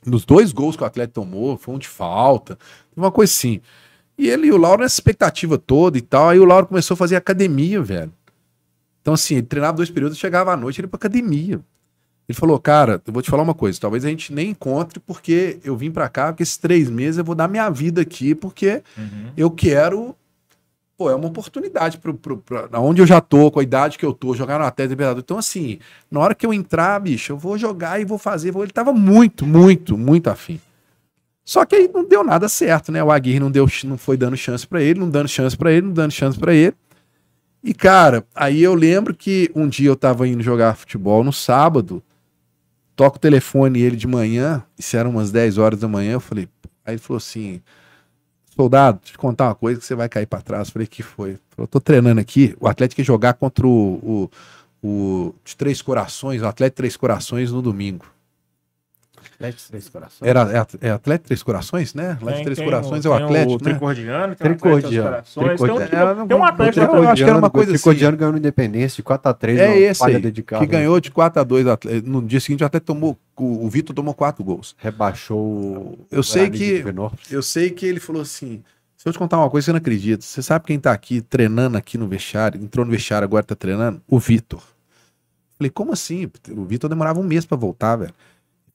nos 0.05 0.25
dois 0.25 0.51
gols 0.51 0.75
que 0.75 0.83
o 0.83 0.85
Atlético 0.85 1.21
tomou, 1.21 1.57
foi 1.57 1.73
um 1.73 1.79
de 1.79 1.87
falta, 1.87 2.57
uma 2.95 3.11
coisa 3.11 3.31
assim. 3.31 3.59
E 4.17 4.29
ele 4.29 4.47
e 4.47 4.51
o 4.51 4.57
Lauro 4.57 4.81
nessa 4.81 4.95
expectativa 4.95 5.57
toda 5.57 5.97
e 5.97 6.01
tal. 6.01 6.29
Aí 6.29 6.39
o 6.39 6.45
Lauro 6.45 6.67
começou 6.67 6.95
a 6.95 6.97
fazer 6.97 7.15
academia, 7.15 7.81
velho. 7.81 8.11
Então, 9.01 9.13
assim, 9.13 9.35
ele 9.35 9.47
treinava 9.47 9.77
dois 9.77 9.89
períodos, 9.89 10.17
chegava 10.17 10.51
à 10.51 10.57
noite, 10.57 10.81
ele 10.81 10.85
ia 10.85 10.89
pra 10.89 10.97
academia. 10.97 11.61
Ele 12.27 12.37
falou, 12.37 12.59
cara, 12.59 13.01
eu 13.07 13.13
vou 13.13 13.21
te 13.21 13.29
falar 13.29 13.43
uma 13.43 13.53
coisa, 13.53 13.79
talvez 13.79 14.03
a 14.03 14.09
gente 14.09 14.33
nem 14.33 14.49
encontre, 14.49 14.99
porque 14.99 15.59
eu 15.63 15.77
vim 15.77 15.89
pra 15.91 16.09
cá, 16.09 16.27
porque 16.27 16.43
esses 16.43 16.57
três 16.57 16.89
meses 16.89 17.17
eu 17.17 17.23
vou 17.23 17.33
dar 17.35 17.47
minha 17.47 17.69
vida 17.69 18.01
aqui, 18.01 18.35
porque 18.35 18.83
Uhum. 18.97 19.31
eu 19.37 19.49
quero. 19.49 20.13
Pô, 20.97 21.09
é 21.11 21.15
uma 21.15 21.27
oportunidade 21.27 21.99
pra 21.99 22.81
onde 22.81 23.01
eu 23.01 23.05
já 23.05 23.21
tô, 23.21 23.51
com 23.51 23.59
a 23.59 23.63
idade 23.63 23.97
que 23.99 24.05
eu 24.05 24.11
tô, 24.13 24.33
jogar 24.35 24.57
no 24.57 24.65
Atlético 24.65 24.93
Libertadores. 24.93 25.23
Então, 25.23 25.37
assim, 25.37 25.77
na 26.09 26.19
hora 26.19 26.33
que 26.33 26.43
eu 26.45 26.51
entrar, 26.51 26.99
bicho, 26.99 27.31
eu 27.33 27.37
vou 27.37 27.55
jogar 27.57 28.01
e 28.01 28.05
vou 28.05 28.17
fazer. 28.17 28.49
vou- 28.51 28.63
Ele 28.63 28.71
tava 28.71 28.91
muito, 28.91 29.45
muito, 29.45 29.95
muito 29.97 30.27
afim. 30.29 30.59
Só 31.45 31.63
que 31.65 31.75
aí 31.75 31.89
não 31.93 32.03
deu 32.03 32.23
nada 32.23 32.49
certo, 32.49 32.91
né? 32.91 33.01
O 33.03 33.11
Aguirre 33.11 33.39
não, 33.39 33.51
deu, 33.51 33.67
não 33.85 33.97
foi 33.97 34.17
dando 34.17 34.35
chance 34.35 34.65
pra 34.67 34.81
ele, 34.81 34.99
não 34.99 35.09
dando 35.09 35.29
chance 35.29 35.55
pra 35.55 35.71
ele, 35.71 35.85
não 35.85 35.93
dando 35.93 36.11
chance 36.11 36.37
pra 36.37 36.53
ele. 36.53 36.73
E, 37.63 37.73
cara, 37.75 38.25
aí 38.35 38.61
eu 38.61 38.73
lembro 38.73 39.13
que 39.15 39.49
um 39.55 39.67
dia 39.67 39.87
eu 39.89 39.95
tava 39.95 40.27
indo 40.27 40.41
jogar 40.43 40.75
futebol 40.75 41.23
no 41.23 41.31
sábado, 41.31 42.01
toco 42.97 43.17
o 43.17 43.19
telefone 43.19 43.79
ele 43.79 43.95
de 43.95 44.07
manhã, 44.07 44.63
isso 44.77 44.97
era 44.97 45.07
umas 45.07 45.31
10 45.31 45.59
horas 45.59 45.79
da 45.79 45.87
manhã, 45.87 46.13
eu 46.13 46.19
falei, 46.19 46.49
aí 46.83 46.95
ele 46.95 46.99
falou 46.99 47.17
assim, 47.17 47.61
soldado, 48.55 48.99
eu 49.03 49.11
te 49.11 49.17
contar 49.17 49.45
uma 49.45 49.55
coisa 49.55 49.79
que 49.79 49.85
você 49.85 49.93
vai 49.93 50.09
cair 50.09 50.25
pra 50.25 50.41
trás. 50.41 50.67
Eu 50.67 50.73
falei, 50.73 50.87
que 50.87 51.03
foi? 51.03 51.29
Ele 51.29 51.39
falou, 51.51 51.63
eu 51.65 51.67
tô 51.67 51.79
treinando 51.79 52.19
aqui, 52.19 52.57
o 52.59 52.67
Atlético 52.67 52.99
ia 52.99 53.05
jogar 53.05 53.35
contra 53.35 53.67
o, 53.67 54.29
o, 54.81 54.87
o 54.87 55.35
de 55.45 55.55
Três 55.55 55.79
Corações, 55.79 56.41
o 56.41 56.47
Atlético 56.47 56.77
Três 56.77 56.97
Corações 56.97 57.51
no 57.51 57.61
domingo. 57.61 58.05
Atlético 59.37 59.69
Três 59.69 59.87
Corações. 59.89 60.27
Era, 60.29 60.41
é, 60.81 60.87
é 60.87 60.89
Atlético 60.91 61.27
Três 61.27 61.43
Corações, 61.43 61.93
né? 61.93 62.11
Atlético 62.11 62.33
Tem- 62.35 62.43
Três 62.43 62.59
Corações 62.59 63.05
é 63.05 63.09
o- 63.09 63.13
Atlético, 63.13 63.51
o 63.51 63.55
né? 63.55 63.59
Tricordiano, 63.71 64.35
tem 64.35 64.47
o 64.47 64.49
Tricordiano. 64.49 65.09
Tem 65.23 65.43
um- 65.43 65.47
Tricordiano. 65.47 66.27
Tem 66.27 66.37
um 66.37 66.43
Atlético 66.43 66.85
Eu 66.85 67.09
acho 67.09 67.23
que 67.23 67.29
era 67.29 67.37
uma 67.39 67.49
coisa 67.49 67.71
O 67.71 67.75
assim. 67.75 67.81
Tricordiano 67.83 68.17
ganhou 68.17 68.31
no 68.31 68.37
Independência 68.39 68.95
de 68.97 69.03
4x3. 69.03 69.59
É 69.59 69.77
esse 69.79 70.03
aí, 70.03 70.19
dedicada. 70.19 70.65
que 70.65 70.71
ganhou 70.71 70.99
de 70.99 71.11
4 71.11 71.39
a 71.39 71.43
2 71.43 71.65
No 72.03 72.21
dia 72.23 72.39
seguinte, 72.39 72.63
até 72.63 72.79
tomou. 72.79 73.17
O, 73.37 73.65
o 73.65 73.69
Vitor 73.69 73.95
tomou 73.95 74.13
quatro 74.15 74.43
gols. 74.43 74.75
Rebaixou 74.79 75.37
o 75.39 75.99
Eu 76.11 76.23
sei 76.23 76.49
de 76.49 76.57
que-. 76.57 76.83
Eu 77.29 77.43
sei 77.43 77.69
que 77.69 77.85
ele 77.85 77.99
falou 77.99 78.23
assim: 78.23 78.63
eu 79.05 79.13
te 79.13 79.19
contar 79.19 79.37
uma 79.37 79.49
coisa 79.49 79.63
que 79.63 79.65
você 79.67 79.71
não 79.71 79.77
acredita. 79.77 80.23
Você 80.23 80.41
sabe 80.41 80.65
quem 80.65 80.79
tá 80.79 80.91
aqui 80.91 81.21
treinando 81.21 81.77
aqui 81.77 81.97
no 81.97 82.07
vestiário, 82.07 82.59
entrou 82.61 82.83
no 82.85 82.91
vestiário 82.91 83.23
agora 83.23 83.43
tá 83.43 83.55
treinando? 83.55 84.01
O 84.07 84.19
Vitor. 84.19 84.61
Falei, 85.57 85.69
como 85.71 85.93
assim? 85.93 86.29
O 86.51 86.65
Vitor 86.65 86.89
demorava 86.89 87.19
um 87.19 87.23
mês 87.23 87.45
pra 87.45 87.55
voltar, 87.57 87.95
velho. 87.95 88.13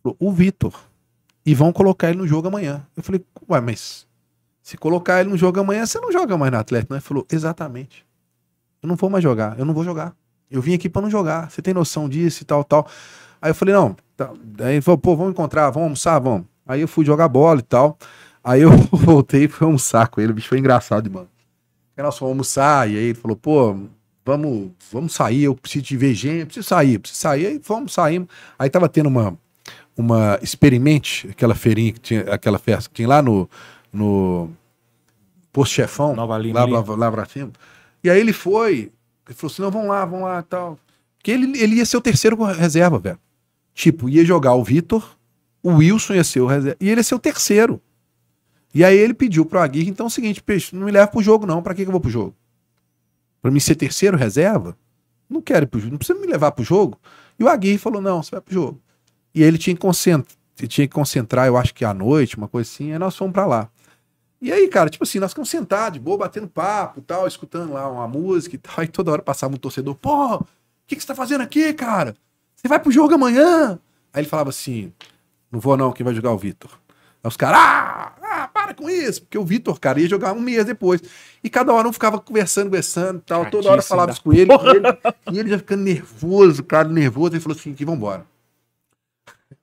Ele 0.04 0.16
falou, 0.16 0.16
O 0.20 0.32
Vitor. 0.32 0.74
E 1.44 1.54
vão 1.54 1.72
colocar 1.72 2.08
ele 2.08 2.18
no 2.18 2.26
jogo 2.26 2.48
amanhã. 2.48 2.86
Eu 2.96 3.02
falei, 3.02 3.24
ué, 3.48 3.60
mas 3.60 4.06
se 4.62 4.76
colocar 4.76 5.20
ele 5.20 5.30
no 5.30 5.36
jogo 5.36 5.58
amanhã, 5.58 5.84
você 5.84 5.98
não 5.98 6.12
joga 6.12 6.38
mais 6.38 6.52
no 6.52 6.58
Atlético, 6.58 6.92
não? 6.92 6.98
Ele 6.98 7.04
falou, 7.04 7.26
exatamente. 7.30 8.06
Eu 8.80 8.88
não 8.88 8.94
vou 8.94 9.10
mais 9.10 9.22
jogar, 9.22 9.58
eu 9.58 9.64
não 9.64 9.74
vou 9.74 9.84
jogar. 9.84 10.14
Eu 10.48 10.62
vim 10.62 10.74
aqui 10.74 10.88
pra 10.88 11.02
não 11.02 11.10
jogar. 11.10 11.50
Você 11.50 11.60
tem 11.60 11.74
noção 11.74 12.08
disso 12.08 12.42
e 12.42 12.46
tal, 12.46 12.62
tal. 12.62 12.86
Aí 13.40 13.50
eu 13.50 13.54
falei, 13.54 13.74
não. 13.74 13.96
Tá. 14.16 14.30
Aí 14.60 14.74
ele 14.74 14.80
falou, 14.82 14.98
pô, 14.98 15.16
vamos 15.16 15.32
encontrar, 15.32 15.70
vamos 15.70 15.86
almoçar, 15.86 16.18
vamos. 16.20 16.46
Aí 16.66 16.80
eu 16.80 16.86
fui 16.86 17.04
jogar 17.04 17.26
bola 17.26 17.58
e 17.58 17.62
tal. 17.62 17.98
Aí 18.44 18.62
eu 18.62 18.70
voltei 18.92 19.48
fui 19.48 19.64
almoçar 19.64 20.08
com 20.08 20.20
ele. 20.20 20.30
O 20.30 20.34
bicho 20.34 20.48
foi 20.48 20.58
engraçado, 20.58 21.10
mano. 21.10 21.28
Aí 21.96 22.04
nós 22.04 22.16
fomos 22.16 22.32
almoçar, 22.32 22.88
e 22.88 22.96
aí 22.96 23.04
ele 23.04 23.14
falou, 23.14 23.36
pô, 23.36 23.76
vamos, 24.24 24.70
vamos 24.90 25.12
sair, 25.12 25.44
eu 25.44 25.54
preciso 25.54 25.84
te 25.84 25.96
ver 25.96 26.14
gente, 26.14 26.40
eu 26.40 26.46
preciso 26.46 26.68
sair, 26.68 26.94
eu 26.94 27.00
preciso 27.00 27.20
sair. 27.20 27.46
Aí 27.46 27.60
fomos, 27.62 27.92
saímos. 27.92 28.28
Aí 28.58 28.70
tava 28.70 28.88
tendo 28.88 29.08
uma, 29.08 29.36
uma 29.96 30.38
experimente, 30.42 31.28
aquela 31.28 31.54
feirinha 31.54 31.92
que 31.92 32.00
tinha, 32.00 32.20
aquela 32.22 32.58
festa 32.58 32.88
que 32.88 32.96
tinha 32.96 33.08
lá 33.08 33.22
no, 33.22 33.48
no 33.92 34.50
Posto 35.52 35.74
Chefão, 35.74 36.14
Nova 36.16 36.38
Lima 36.38 36.64
lá, 36.64 36.80
lá, 36.80 36.96
lá 36.96 37.12
pra 37.12 37.26
cima. 37.26 37.52
E 38.02 38.10
aí 38.10 38.18
ele 38.18 38.32
foi, 38.32 38.90
ele 39.26 39.34
falou 39.34 39.52
assim, 39.52 39.62
não, 39.62 39.70
vamos 39.70 39.88
lá, 39.88 40.04
vamos 40.04 40.24
lá 40.24 40.42
tal. 40.42 40.78
Porque 41.18 41.30
ele, 41.30 41.58
ele 41.58 41.76
ia 41.76 41.86
ser 41.86 41.96
o 41.96 42.00
terceiro 42.00 42.42
reserva, 42.42 42.98
velho. 42.98 43.18
Tipo, 43.74 44.08
ia 44.08 44.24
jogar 44.24 44.54
o 44.54 44.64
Vitor, 44.64 45.16
o 45.62 45.74
Wilson 45.74 46.14
ia 46.14 46.24
ser 46.24 46.40
o 46.40 46.46
reserva, 46.46 46.76
e 46.80 46.88
ele 46.88 47.00
ia 47.00 47.04
ser 47.04 47.14
o 47.14 47.18
terceiro. 47.18 47.80
E 48.74 48.84
aí 48.84 48.96
ele 48.96 49.14
pediu 49.14 49.44
pro 49.44 49.60
Aguirre, 49.60 49.90
então 49.90 50.06
é 50.06 50.08
o 50.08 50.10
seguinte, 50.10 50.42
peixe, 50.42 50.74
não 50.74 50.86
me 50.86 50.90
leva 50.90 51.06
pro 51.06 51.22
jogo 51.22 51.46
não, 51.46 51.62
pra 51.62 51.74
que 51.74 51.82
que 51.82 51.88
eu 51.88 51.92
vou 51.92 52.00
pro 52.00 52.10
jogo? 52.10 52.34
Pra 53.40 53.50
mim 53.50 53.60
ser 53.60 53.74
terceiro 53.74 54.16
reserva? 54.16 54.76
Não 55.28 55.42
quero 55.42 55.64
ir 55.64 55.66
pro 55.66 55.78
jogo, 55.78 55.92
não 55.92 55.98
precisa 55.98 56.18
me 56.18 56.26
levar 56.26 56.52
pro 56.52 56.64
jogo. 56.64 56.98
E 57.38 57.44
o 57.44 57.48
Aguirre 57.48 57.78
falou, 57.78 58.00
não, 58.00 58.22
você 58.22 58.30
vai 58.30 58.40
pro 58.40 58.54
jogo. 58.54 58.80
E 59.34 59.42
aí 59.42 59.48
ele 59.48 59.58
tinha 59.58 59.74
que 59.74 59.80
concentrar, 59.80 60.36
tinha 60.68 60.86
que 60.86 60.94
concentrar, 60.94 61.46
eu 61.46 61.56
acho 61.56 61.74
que 61.74 61.84
à 61.84 61.94
noite, 61.94 62.36
uma 62.36 62.48
coisa 62.48 62.68
assim, 62.68 62.92
aí 62.92 62.98
nós 62.98 63.16
fomos 63.16 63.32
pra 63.32 63.46
lá. 63.46 63.68
E 64.40 64.52
aí, 64.52 64.66
cara, 64.68 64.90
tipo 64.90 65.04
assim, 65.04 65.20
nós 65.20 65.30
ficamos 65.30 65.48
sentados, 65.48 65.94
de 65.94 66.00
boa, 66.00 66.18
batendo 66.18 66.48
papo 66.48 66.98
e 66.98 67.02
tal, 67.02 67.28
escutando 67.28 67.72
lá 67.72 67.88
uma 67.88 68.08
música 68.08 68.56
e 68.56 68.58
tal, 68.58 68.74
aí 68.78 68.88
toda 68.88 69.12
hora 69.12 69.22
passava 69.22 69.54
um 69.54 69.56
torcedor, 69.56 69.94
pô, 69.94 70.34
o 70.34 70.46
que, 70.86 70.96
que 70.96 71.00
você 71.00 71.06
tá 71.06 71.14
fazendo 71.14 71.42
aqui, 71.42 71.72
cara? 71.72 72.14
Você 72.56 72.66
vai 72.68 72.78
pro 72.80 72.90
jogo 72.90 73.14
amanhã? 73.14 73.78
Aí 74.12 74.20
ele 74.20 74.28
falava 74.28 74.50
assim, 74.50 74.92
não 75.50 75.60
vou 75.60 75.76
não, 75.76 75.92
quem 75.92 76.04
vai 76.04 76.12
jogar 76.12 76.30
é 76.30 76.32
o 76.32 76.38
Vitor. 76.38 76.70
Aí 77.22 77.28
os 77.28 77.36
caras, 77.36 77.60
ah, 77.60 78.12
ah, 78.20 78.48
para 78.48 78.74
com 78.74 78.90
isso, 78.90 79.22
porque 79.22 79.38
o 79.38 79.44
Vitor, 79.44 79.78
cara, 79.78 80.00
ia 80.00 80.08
jogar 80.08 80.32
um 80.32 80.40
mês 80.40 80.64
depois. 80.64 81.00
E 81.42 81.48
cada 81.48 81.72
hora 81.72 81.88
um 81.88 81.92
ficava 81.92 82.18
conversando, 82.18 82.64
conversando 82.64 83.18
e 83.18 83.22
tal, 83.22 83.48
toda 83.48 83.70
hora 83.70 83.80
falava 83.80 84.10
isso 84.10 84.22
com 84.22 84.32
ele, 84.32 84.50
e 84.52 84.76
ele, 84.76 84.98
e 85.30 85.38
ele 85.38 85.50
já 85.50 85.58
ficando 85.58 85.84
nervoso, 85.84 86.64
cara, 86.64 86.88
nervoso, 86.88 87.34
ele 87.34 87.40
falou 87.40 87.56
assim, 87.56 87.74
que 87.74 87.84
vambora. 87.84 88.26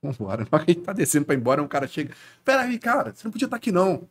Vambora. 0.02 0.48
Na 0.52 0.58
a 0.58 0.62
gente 0.62 0.82
tá 0.82 0.94
descendo 0.94 1.26
pra 1.26 1.36
ir 1.36 1.38
embora, 1.38 1.62
um 1.62 1.68
cara 1.68 1.88
chega, 1.88 2.14
peraí, 2.44 2.78
cara, 2.78 3.14
você 3.14 3.22
não 3.26 3.32
podia 3.32 3.46
estar 3.46 3.58
aqui 3.58 3.72
não. 3.72 4.08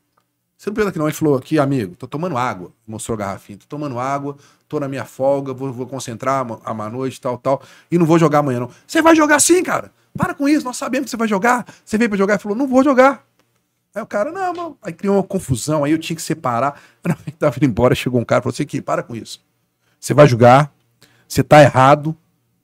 Você 0.56 0.70
não 0.70 0.74
podia 0.74 0.82
estar 0.82 0.90
aqui 0.90 0.98
não. 0.98 1.06
Ele 1.06 1.14
falou, 1.14 1.36
aqui, 1.36 1.58
amigo, 1.58 1.96
tô 1.96 2.06
tomando 2.06 2.36
água. 2.36 2.72
Mostrou 2.86 3.14
a 3.14 3.18
garrafinha, 3.18 3.58
tô 3.58 3.66
tomando 3.66 3.98
água, 3.98 4.36
tô 4.68 4.78
na 4.78 4.88
minha 4.88 5.04
folga, 5.04 5.52
vou, 5.54 5.72
vou 5.72 5.86
concentrar 5.86 6.46
à 6.64 6.90
noite, 6.90 7.20
tal, 7.20 7.38
tal, 7.38 7.62
e 7.90 7.98
não 7.98 8.04
vou 8.06 8.18
jogar 8.18 8.40
amanhã 8.40 8.60
não. 8.60 8.70
Você 8.86 9.00
vai 9.00 9.14
jogar 9.16 9.40
sim, 9.40 9.62
cara. 9.62 9.92
Para 10.16 10.34
com 10.34 10.48
isso, 10.48 10.64
nós 10.64 10.76
sabemos 10.76 11.06
que 11.06 11.10
você 11.10 11.16
vai 11.16 11.28
jogar. 11.28 11.64
Você 11.84 11.96
veio 11.96 12.10
pra 12.10 12.18
jogar 12.18 12.36
e 12.36 12.38
falou, 12.38 12.56
não 12.56 12.66
vou 12.66 12.82
jogar. 12.82 13.28
Aí 13.94 14.02
o 14.02 14.06
cara, 14.06 14.30
não, 14.30 14.52
não. 14.52 14.76
Aí 14.82 14.92
criou 14.92 15.16
uma 15.16 15.22
confusão, 15.22 15.84
aí 15.84 15.92
eu 15.92 15.98
tinha 15.98 16.16
que 16.16 16.22
separar. 16.22 16.80
Na 17.04 17.14
hora 17.14 17.24
que 17.24 17.32
tava 17.32 17.56
indo 17.56 17.66
embora, 17.66 17.94
chegou 17.94 18.20
um 18.20 18.24
cara 18.24 18.40
e 18.40 18.42
falou 18.42 18.52
assim: 18.52 18.62
aqui, 18.62 18.82
para 18.82 19.02
com 19.02 19.16
isso. 19.16 19.40
Você 19.98 20.14
vai 20.14 20.28
jogar, 20.28 20.72
você 21.26 21.42
tá 21.42 21.62
errado, 21.62 22.16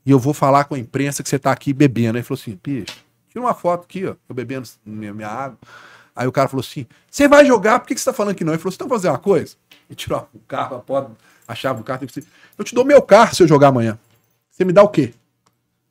e 0.06 0.10
eu 0.10 0.18
vou 0.18 0.34
falar 0.34 0.64
com 0.64 0.74
a 0.74 0.78
imprensa 0.78 1.22
que 1.22 1.28
você 1.28 1.38
tá 1.38 1.50
aqui 1.50 1.72
bebendo. 1.72 2.18
Aí 2.18 2.22
falou 2.22 2.40
assim: 2.40 2.58
bicho, 2.62 3.03
tira 3.34 3.44
uma 3.44 3.54
foto 3.54 3.84
aqui, 3.84 4.06
ó, 4.06 4.14
eu 4.28 4.34
bebendo 4.34 4.68
minha, 4.86 5.12
minha 5.12 5.28
água. 5.28 5.58
Aí 6.14 6.28
o 6.28 6.32
cara 6.32 6.48
falou 6.48 6.60
assim: 6.60 6.86
você 7.10 7.26
vai 7.26 7.44
jogar, 7.44 7.80
por 7.80 7.88
que, 7.88 7.94
que 7.94 8.00
você 8.00 8.08
tá 8.08 8.14
falando 8.14 8.36
que 8.36 8.44
não? 8.44 8.52
Ele 8.52 8.60
falou: 8.60 8.70
você 8.70 8.78
tá 8.78 8.88
fazendo 8.88 9.10
uma 9.10 9.18
coisa? 9.18 9.56
E 9.90 9.94
tirou 9.94 10.28
o 10.32 10.38
carro, 10.46 10.76
a 10.76 10.78
porta, 10.78 11.10
a 11.46 11.54
chave 11.54 11.78
do 11.78 11.84
carro. 11.84 12.04
Assim, 12.04 12.22
eu 12.56 12.64
te 12.64 12.74
dou 12.74 12.84
meu 12.84 13.02
carro 13.02 13.34
se 13.34 13.42
eu 13.42 13.48
jogar 13.48 13.68
amanhã. 13.68 13.98
Você 14.50 14.64
me 14.64 14.72
dá 14.72 14.82
o 14.82 14.88
quê? 14.88 15.12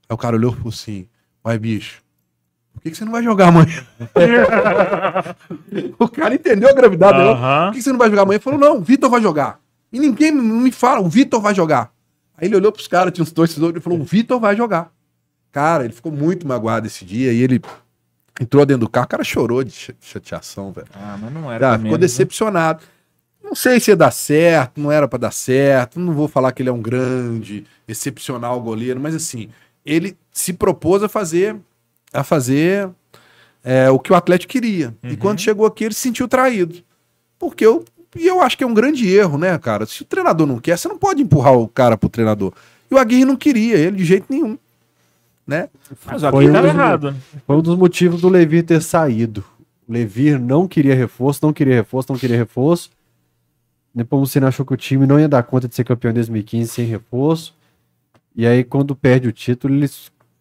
Aí 0.08 0.13
o 0.13 0.17
cara 0.17 0.38
olhou 0.38 0.53
e 0.53 0.56
falou 0.56 0.69
assim: 0.69 1.08
Uai, 1.45 1.60
bicho, 1.60 2.01
por 2.73 2.82
que, 2.82 2.91
que 2.91 2.97
você 2.97 3.03
não 3.03 3.12
vai 3.12 3.21
jogar 3.21 3.49
amanhã? 3.49 3.86
o 5.99 6.08
cara 6.08 6.34
entendeu 6.34 6.69
a 6.69 6.73
gravidade 6.73 7.17
dela. 7.17 7.34
Aham. 7.34 7.67
Por 7.67 7.75
que 7.75 7.82
você 7.82 7.91
não 7.91 7.99
vai 7.99 8.10
jogar 8.10 8.21
amanhã? 8.21 8.38
Ele 8.38 8.43
falou, 8.43 8.60
não, 8.60 8.77
o 8.77 8.82
Vitor 8.82 9.10
vai 9.10 9.21
jogar. 9.21 9.60
E 9.91 9.99
ninguém 9.99 10.32
me 10.32 10.71
fala, 10.71 11.01
o 11.01 11.10
Vitor 11.10 11.41
vai 11.41 11.53
jogar. 11.53 11.91
Aí 12.38 12.47
ele 12.47 12.56
olhou 12.56 12.71
pros 12.71 12.88
caras, 12.88 13.13
tinha 13.13 13.23
uns 13.23 13.32
dois 13.32 13.53
tesouros, 13.53 13.75
ele 13.75 13.84
falou, 13.84 13.99
o 13.99 14.03
Vitor 14.03 14.39
vai 14.39 14.56
jogar. 14.56 14.92
Cara, 15.54 15.86
ele 15.86 15.94
ficou 15.94 16.12
muito 16.12 16.46
magoado 16.46 16.86
esse 16.88 17.06
dia 17.06 17.32
e 17.32 17.42
ele 17.42 17.62
entrou 18.42 18.66
dentro 18.66 18.82
do 18.82 18.89
carro, 18.89 19.06
o 19.06 19.10
cara 19.10 19.24
chorou 19.24 19.63
de 19.63 19.72
cha- 19.72 19.94
chateação, 20.02 20.74
velho. 20.74 20.88
Ah, 20.94 21.18
mas 21.22 21.32
não 21.32 21.50
era. 21.50 21.68
Também, 21.70 21.84
ficou 21.84 21.98
né? 21.98 22.02
decepcionado. 22.02 22.84
Não 23.42 23.54
sei 23.54 23.80
se 23.80 23.92
ia 23.92 23.96
dar 23.96 24.10
certo, 24.12 24.82
não 24.82 24.92
era 24.92 25.08
pra 25.08 25.20
dar 25.20 25.32
certo. 25.32 26.00
Não 26.00 26.12
vou 26.12 26.28
falar 26.28 26.52
que 26.52 26.62
ele 26.63 26.70
é 26.70 26.74
um 26.74 26.82
grande, 26.82 27.66
excepcional 27.88 28.60
goleiro, 28.60 29.00
mas 29.00 29.13
assim, 29.13 29.48
ele 29.86 30.18
se 30.32 30.52
propôs 30.54 31.04
a 31.04 31.08
fazer 31.08 31.56
a 32.12 32.24
fazer 32.24 32.89
é, 33.63 33.89
o 33.89 34.00
que 34.00 34.12
o 34.12 34.16
Atlético 34.16 34.52
queria. 34.52 34.96
E 35.04 35.16
quando 35.16 35.39
chegou 35.39 35.66
aqui, 35.66 35.84
ele 35.84 35.94
se 35.94 36.02
sentiu 36.02 36.28
traído. 36.28 36.76
Porque 37.39 37.66
eu, 37.66 37.84
e 38.16 38.26
eu 38.28 38.39
acho 38.42 38.58
que 38.58 38.63
é 38.63 38.68
um 38.68 38.74
grande 38.74 39.08
erro, 39.10 39.38
né, 39.38 39.58
cara? 39.58 39.86
Se 39.86 40.02
o 40.02 40.06
treinador 40.06 40.48
não 40.48 40.60
quer, 40.60 40.78
você 40.78 40.88
não 40.88 40.98
pode 40.98 41.22
empurrar 41.22 41.54
o 41.54 41.68
cara 41.68 41.98
pro 41.98 42.10
treinador. 42.10 42.54
E 42.89 42.94
o 42.96 42.98
Aguirre 42.98 43.26
não 43.26 43.36
queria 43.36 43.76
ele 43.78 43.98
de 43.98 44.06
jeito 44.06 44.26
nenhum. 44.30 44.58
Né? 45.45 45.69
Mas 46.06 46.23
o 46.23 46.32
Foi 46.32 46.49
um 46.49 46.53
dos- 46.53 46.63
errado. 46.65 47.15
Foi 47.45 47.56
um 47.58 47.62
dos 47.62 47.77
motivos 47.77 48.21
do 48.21 48.29
Levir 48.29 48.63
ter 48.65 48.82
saído. 48.82 49.43
O 49.88 49.91
Levir 49.91 50.39
não 50.39 50.67
queria 50.67 50.95
reforço, 50.95 51.39
não 51.45 51.51
queria 51.51 51.75
reforço, 51.75 52.12
não 52.12 52.19
queria 52.19 52.38
reforço. 52.38 52.89
Depois 53.93 54.29
você 54.32 54.39
achou 54.39 54.65
que 54.65 54.73
o 54.73 54.77
time 54.77 55.06
não 55.06 55.19
ia 55.19 55.27
dar 55.27 55.43
conta 55.43 55.67
de 55.67 55.75
ser 55.75 55.84
campeão 55.84 56.12
em 56.12 56.15
2015 56.15 56.69
sem 56.71 56.86
reforço. 56.86 57.56
E 58.36 58.47
aí, 58.47 58.63
quando 58.63 58.95
perde 58.95 59.27
o 59.27 59.32
título, 59.32 59.73
ele 59.75 59.88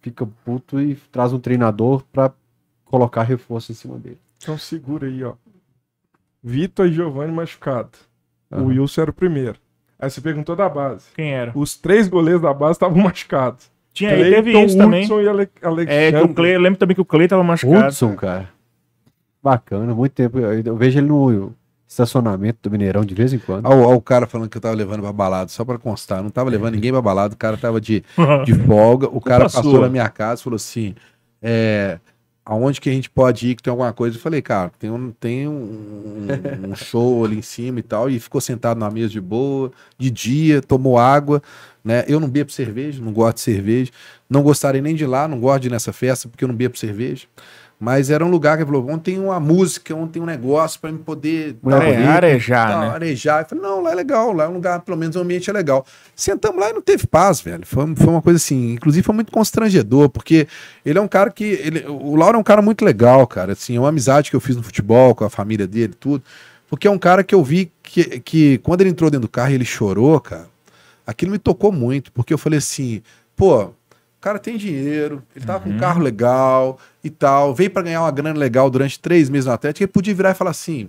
fica 0.01 0.27
puto 0.45 0.81
e 0.81 0.95
traz 1.11 1.33
um 1.33 1.39
treinador 1.41 2.03
pra 2.13 2.33
colocar 2.85 3.23
reforço 3.25 3.73
em 3.73 3.75
cima 3.75 3.99
dele. 3.99 4.19
Então 4.39 4.57
segura 4.57 5.07
aí, 5.07 5.23
ó. 5.25 5.35
Vitor 6.43 6.87
e 6.87 6.93
Giovanni 6.93 7.33
machucado. 7.33 7.91
O 8.51 8.57
Aham. 8.57 8.65
Wilson 8.67 9.03
era 9.03 9.11
o 9.11 9.15
primeiro. 9.15 9.59
Aí 9.99 10.11
você 10.11 10.21
perguntou 10.21 10.57
da 10.57 10.69
base. 10.69 11.07
Quem 11.15 11.33
era? 11.33 11.53
Os 11.55 11.77
três 11.77 12.09
goleiros 12.09 12.43
da 12.43 12.53
base 12.55 12.73
estavam 12.73 13.03
machucados. 13.03 13.71
Tinha 13.93 14.11
aí, 14.11 14.31
teve 14.31 14.53
isso 14.65 14.77
também. 14.77 15.03
Hudson 15.03 15.21
e 15.21 15.29
Ale 15.29 15.49
Alexandre. 15.63 15.95
É, 15.95 16.13
que 16.13 16.19
o 16.19 16.29
Clay, 16.35 16.55
eu 16.57 16.61
lembro 16.61 16.79
também 16.79 16.95
que 16.95 17.01
o 17.01 17.05
Clay 17.05 17.29
tava 17.29 17.45
machucado. 17.45 17.89
Hudson, 17.89 18.15
cara. 18.17 18.49
Bacana, 19.43 19.95
muito 19.95 20.13
tempo. 20.13 20.39
Eu, 20.39 20.61
eu 20.65 20.77
vejo 20.77 20.99
ele 20.99 21.09
no 21.09 21.53
estacionamento 21.89 22.59
do 22.63 22.71
Mineirão 22.71 23.05
de 23.05 23.15
vez 23.15 23.33
em 23.33 23.39
quando. 23.39 23.67
Olha, 23.67 23.89
o- 23.97 24.01
cara 24.01 24.27
falando 24.27 24.49
que 24.49 24.57
eu 24.57 24.61
tava 24.63 24.75
levando 24.75 25.01
pra 25.03 25.13
balada, 25.13 25.49
só 25.51 25.65
pra 25.65 25.79
constar. 25.79 26.19
Eu 26.19 26.23
não 26.25 26.31
tava 26.31 26.49
levando 26.49 26.75
ninguém 26.75 26.91
pra 26.93 27.03
balada, 27.03 27.35
o 27.35 27.37
cara 27.37 27.57
tava 27.57 27.81
de, 27.81 28.03
de 28.47 28.55
folga. 28.67 29.09
O 29.09 29.21
cara 29.21 29.45
passou 29.45 29.81
na 29.81 29.89
minha 29.89 30.09
casa 30.09 30.41
e 30.41 30.45
falou 30.45 30.57
assim: 30.57 30.95
é, 31.43 31.99
aonde 32.45 32.81
que 32.81 32.91
a 32.91 32.93
gente 32.93 33.09
pode 33.09 33.49
ir 33.49 33.55
que 33.55 33.63
tem 33.63 33.71
alguma 33.71 33.93
coisa? 33.93 34.17
Eu 34.17 34.21
falei, 34.21 34.43
cara, 34.43 34.71
tem 34.79 34.91
um, 34.91 35.13
tem 35.13 35.49
um, 35.49 36.27
um 36.69 36.75
show 36.75 37.25
ali 37.25 37.39
em 37.39 37.43
cima 37.43 37.79
e 37.79 37.83
tal. 37.83 38.11
E 38.11 38.19
ficou 38.19 38.41
sentado 38.41 38.79
na 38.79 38.91
mesa 38.91 39.09
de 39.09 39.21
boa, 39.21 39.71
de 39.97 40.11
dia, 40.11 40.61
tomou 40.61 40.99
água. 40.99 41.43
Né? 41.85 42.05
Eu 42.07 42.21
não 42.21 42.29
bebo 42.29 42.51
cerveja, 42.51 43.03
não 43.03 43.13
gosto 43.13 43.37
de 43.37 43.43
cerveja. 43.43 43.91
Não 44.29 44.43
gostaria 44.43 44.81
nem 44.81 44.95
de 44.95 45.05
ir 45.05 45.07
lá, 45.07 45.29
não 45.29 45.41
gosto 45.41 45.63
de 45.63 45.69
ir 45.69 45.71
nessa 45.71 45.93
festa 45.93 46.29
porque 46.29 46.45
eu 46.45 46.49
não 46.49 46.55
bebo 46.55 46.77
cerveja. 46.77 47.27
Mas 47.85 48.11
era 48.11 48.25
um 48.25 48.31
lugar 48.31 48.57
que 48.57 48.63
ele 48.63 48.71
falou: 48.71 48.89
ontem 48.89 49.17
tem 49.17 49.19
uma 49.19 49.41
música, 49.41 49.93
ontem 49.93 50.13
tem 50.13 50.23
um 50.23 50.27
negócio 50.27 50.79
pra 50.79 50.93
me 50.93 51.01
poder. 51.01 51.57
Bonita. 51.61 52.11
arejar, 52.13 52.69
Tá, 52.69 52.81
né? 52.81 52.89
arejar. 52.91 53.43
Eu 53.43 53.49
falei, 53.49 53.65
não, 53.65 53.83
lá 53.83 53.91
é 53.91 53.95
legal, 53.97 54.33
lá 54.33 54.45
é 54.45 54.49
um 54.49 54.53
lugar, 54.53 54.83
pelo 54.83 54.97
menos 54.97 55.17
o 55.17 55.19
ambiente 55.19 55.51
é 55.51 55.53
legal. 55.53 55.85
Sentamos 56.15 56.61
lá 56.61 56.71
e 56.71 56.75
não 56.75 56.81
teve 56.81 57.09
paz, 57.09 57.41
velho. 57.41 57.67
Foi, 57.67 57.93
foi 57.97 58.07
uma 58.07 58.23
coisa 58.23 58.37
assim, 58.37 58.75
inclusive 58.75 59.05
foi 59.05 59.17
muito 59.17 59.33
constrangedor, 59.33 60.09
porque 60.11 60.47
ele 60.87 60.97
é 60.97 61.03
um 61.03 61.09
cara 61.09 61.29
que. 61.29 61.43
Ele, 61.43 61.85
o 61.89 62.15
Lauro 62.15 62.37
é 62.37 62.41
um 62.41 62.45
cara 62.45 62.63
muito 62.63 62.85
legal, 62.85 63.27
cara. 63.27 63.51
Assim, 63.51 63.75
é 63.75 63.81
uma 63.81 63.89
amizade 63.89 64.31
que 64.31 64.37
eu 64.37 64.41
fiz 64.41 64.55
no 64.55 64.63
futebol, 64.63 65.13
com 65.13 65.25
a 65.25 65.31
família 65.31 65.67
dele 65.67 65.93
e 65.93 65.97
tudo. 65.97 66.23
Porque 66.71 66.87
é 66.87 66.91
um 66.91 66.99
cara 66.99 67.25
que 67.25 67.35
eu 67.35 67.43
vi 67.43 67.73
que, 67.83 68.21
que 68.21 68.59
quando 68.59 68.83
ele 68.83 68.91
entrou 68.91 69.11
dentro 69.11 69.27
do 69.27 69.29
carro 69.29 69.51
e 69.51 69.55
ele 69.55 69.65
chorou, 69.65 70.21
cara, 70.21 70.47
aquilo 71.05 71.33
me 71.33 71.39
tocou 71.39 71.73
muito, 71.73 72.13
porque 72.13 72.33
eu 72.33 72.39
falei 72.39 72.61
assim, 72.61 73.03
pô, 73.35 73.65
o 73.65 73.75
cara 74.21 74.39
tem 74.39 74.57
dinheiro, 74.57 75.21
ele 75.35 75.45
tava 75.45 75.65
com 75.65 75.71
um 75.71 75.79
carro 75.79 76.01
legal 76.01 76.79
e 77.05 77.11
tal, 77.11 77.55
veio 77.55 77.71
pra 77.71 77.83
ganhar 77.83 78.03
uma 78.03 78.11
grana 78.11 78.39
legal 78.39 78.71
durante 78.71 78.99
três 78.99 79.29
meses 79.29 79.47
no 79.47 79.53
Atlético, 79.53 79.85
ele 79.85 79.93
podia 79.93 80.15
virar 80.15 80.31
e 80.31 80.35
falar 80.35 80.51
assim, 80.53 80.89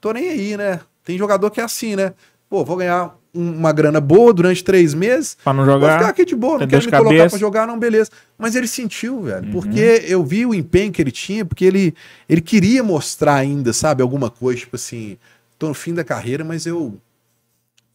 tô 0.00 0.12
nem 0.12 0.28
aí, 0.28 0.56
né? 0.56 0.80
Tem 1.04 1.16
jogador 1.18 1.50
que 1.50 1.60
é 1.60 1.64
assim, 1.64 1.94
né? 1.96 2.12
Pô, 2.48 2.64
vou 2.64 2.76
ganhar 2.76 3.14
um- 3.34 3.52
uma 3.52 3.72
grana 3.72 4.00
boa 4.00 4.32
durante 4.32 4.62
três 4.64 4.94
meses, 4.94 5.36
Pra 5.42 5.52
não 5.52 5.64
vou 5.64 5.74
ficar 5.76 5.92
jogar. 5.98 6.08
aqui 6.08 6.24
de 6.24 6.34
boa, 6.36 6.52
não 6.52 6.58
tem 6.60 6.68
quero 6.68 6.80
me 6.84 6.90
de 6.90 6.96
colocar 6.96 7.16
cabeça. 7.16 7.30
pra 7.30 7.38
jogar, 7.38 7.66
não, 7.66 7.78
beleza. 7.78 8.10
Mas 8.38 8.54
ele 8.54 8.66
sentiu, 8.68 9.22
velho, 9.22 9.46
Uhum. 9.46 9.52
porque 9.52 10.04
eu 10.06 10.24
vi 10.24 10.46
o 10.46 10.54
empenho 10.54 10.92
que 10.92 11.02
ele 11.02 11.10
tinha, 11.10 11.44
porque 11.44 11.64
ele, 11.64 11.94
ele 12.28 12.40
queria 12.40 12.82
mostrar 12.82 13.34
ainda, 13.34 13.72
sabe, 13.72 14.02
alguma 14.02 14.30
coisa, 14.30 14.60
tipo 14.60 14.76
assim, 14.76 15.16
tô 15.58 15.68
no 15.68 15.74
fim 15.74 15.92
da 15.94 16.04
carreira, 16.04 16.44
mas 16.44 16.64
eu 16.66 16.98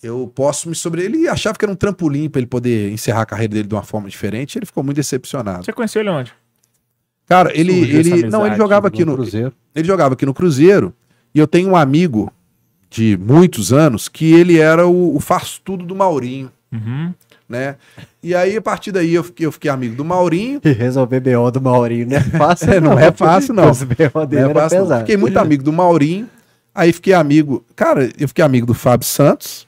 eu 0.01 0.31
posso 0.33 0.69
me 0.69 0.75
sobre 0.75 1.03
ele 1.03 1.27
achava 1.27 1.57
que 1.57 1.65
era 1.65 1.71
um 1.71 1.75
trampolim 1.75 2.29
para 2.29 2.39
ele 2.39 2.47
poder 2.47 2.89
encerrar 2.89 3.23
a 3.23 3.25
carreira 3.25 3.53
dele 3.55 3.67
de 3.67 3.75
uma 3.75 3.83
forma 3.83 4.07
diferente. 4.07 4.57
Ele 4.57 4.65
ficou 4.65 4.81
muito 4.81 4.95
decepcionado. 4.95 5.65
Você 5.65 5.73
conheceu 5.73 6.01
ele 6.01 6.09
onde? 6.09 6.33
Cara, 7.29 7.51
ele 7.57 7.73
Surgiu 7.73 7.99
ele 7.99 8.27
não, 8.29 8.45
ele 8.45 8.55
jogava 8.55 8.87
aqui 8.87 9.05
no 9.05 9.13
Cruzeiro. 9.13 9.53
ele 9.75 9.87
jogava 9.87 10.15
aqui 10.15 10.25
no 10.25 10.33
Cruzeiro 10.33 10.93
e 11.33 11.37
eu 11.39 11.45
tenho 11.47 11.69
um 11.69 11.75
amigo 11.75 12.33
de 12.89 13.15
muitos 13.21 13.71
anos 13.71 14.09
que 14.09 14.33
ele 14.33 14.57
era 14.59 14.87
o, 14.87 15.15
o 15.15 15.19
faz 15.19 15.61
tudo 15.63 15.85
do 15.85 15.95
Maurinho, 15.95 16.51
Uhum. 16.71 17.13
né? 17.47 17.75
E 18.21 18.33
aí 18.35 18.57
a 18.57 18.61
partir 18.61 18.91
daí 18.91 19.13
eu 19.13 19.23
fiquei, 19.23 19.45
eu 19.45 19.51
fiquei 19.51 19.69
amigo 19.71 19.95
do 19.95 20.03
Maurinho. 20.03 20.59
E 20.65 20.71
resolver 20.71 21.19
BO 21.19 21.51
do 21.51 21.61
Maurinho 21.61 22.07
não 22.07 22.17
é 22.17 22.21
fácil. 22.21 22.69
É, 22.73 22.79
não 22.79 22.97
é 22.99 23.11
fácil, 23.11 23.53
não. 23.53 23.69
Os 23.71 23.83
BO 23.83 24.25
dele 24.27 24.41
Não 24.41 24.49
é 24.49 24.51
era 24.51 24.53
fácil, 24.61 24.77
não. 24.79 24.85
pesado. 24.85 24.99
Fiquei 25.01 25.17
muito 25.17 25.37
amigo 25.37 25.63
do 25.63 25.71
Maurinho. 25.71 26.27
Aí 26.73 26.91
fiquei 26.93 27.13
amigo. 27.13 27.63
Cara, 27.75 28.09
eu 28.19 28.27
fiquei 28.27 28.43
amigo 28.43 28.65
do 28.67 28.73
Fábio 28.73 29.05
Santos. 29.07 29.67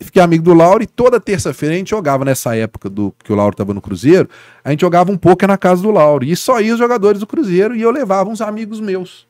Fiquei 0.00 0.22
amigo 0.22 0.44
do 0.44 0.54
Lauro 0.54 0.82
e 0.82 0.86
toda 0.86 1.18
terça-feira 1.18 1.74
a 1.74 1.78
gente 1.78 1.90
jogava 1.90 2.24
nessa 2.24 2.54
época 2.56 2.88
do 2.88 3.12
que 3.24 3.32
o 3.32 3.36
Lauro 3.36 3.56
tava 3.56 3.74
no 3.74 3.80
Cruzeiro. 3.80 4.28
A 4.62 4.70
gente 4.70 4.80
jogava 4.82 5.10
um 5.10 5.16
pouco 5.16 5.44
na 5.46 5.58
casa 5.58 5.82
do 5.82 5.90
Lauro. 5.90 6.24
E 6.24 6.36
só 6.36 6.60
ia 6.60 6.72
os 6.72 6.78
jogadores 6.78 7.18
do 7.20 7.26
Cruzeiro 7.26 7.74
e 7.74 7.82
eu 7.82 7.90
levava 7.90 8.30
uns 8.30 8.40
amigos 8.40 8.78
meus. 8.80 9.26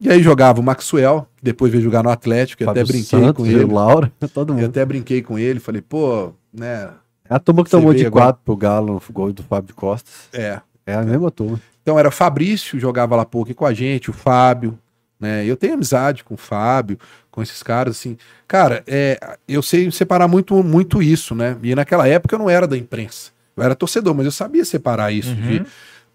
E 0.00 0.08
aí 0.08 0.22
jogava 0.22 0.60
o 0.60 0.62
Maxwell, 0.62 1.26
que 1.36 1.44
depois 1.44 1.70
veio 1.70 1.84
jogar 1.84 2.02
no 2.02 2.08
Atlético, 2.08 2.62
eu 2.62 2.70
até 2.70 2.80
Fábio 2.80 2.92
brinquei 2.94 3.20
Santos 3.20 3.44
com 3.44 3.46
ele. 3.46 3.64
o 3.64 3.74
Laura, 3.74 4.10
todo 4.32 4.52
Eu 4.52 4.56
mundo. 4.56 4.66
até 4.66 4.84
brinquei 4.86 5.20
com 5.20 5.38
ele, 5.38 5.60
falei, 5.60 5.82
pô, 5.82 6.32
né? 6.52 6.88
É 7.28 7.34
a 7.34 7.38
turma 7.38 7.62
que 7.62 7.70
tomou 7.70 7.92
de 7.92 8.06
agora. 8.06 8.24
4 8.26 8.42
pro 8.42 8.56
Galo 8.56 8.94
no 8.94 9.02
gol 9.12 9.30
do 9.32 9.42
Fábio 9.42 9.74
Costas. 9.74 10.28
É. 10.32 10.60
É 10.86 10.94
a 10.94 11.02
mesma 11.02 11.30
turma. 11.30 11.60
Então 11.82 11.98
era 11.98 12.10
Fabrício, 12.10 12.80
jogava 12.80 13.14
lá 13.14 13.26
pouco 13.26 13.54
com 13.54 13.66
a 13.66 13.74
gente, 13.74 14.08
o 14.08 14.12
Fábio, 14.14 14.78
né? 15.20 15.44
Eu 15.44 15.54
tenho 15.56 15.74
amizade 15.74 16.24
com 16.24 16.32
o 16.32 16.38
Fábio, 16.38 16.98
com 17.30 17.42
esses 17.42 17.62
caras, 17.62 17.96
assim. 17.98 18.16
Cara, 18.48 18.82
é, 18.86 19.36
eu 19.48 19.62
sei 19.62 19.90
separar 19.90 20.26
muito, 20.28 20.62
muito 20.62 21.02
isso, 21.02 21.34
né? 21.34 21.56
E 21.62 21.74
naquela 21.74 22.06
época 22.08 22.34
eu 22.34 22.38
não 22.38 22.50
era 22.50 22.66
da 22.66 22.76
imprensa. 22.76 23.30
Eu 23.56 23.62
era 23.62 23.74
torcedor, 23.74 24.14
mas 24.14 24.26
eu 24.26 24.32
sabia 24.32 24.64
separar 24.64 25.12
isso. 25.12 25.34
de- 25.34 25.66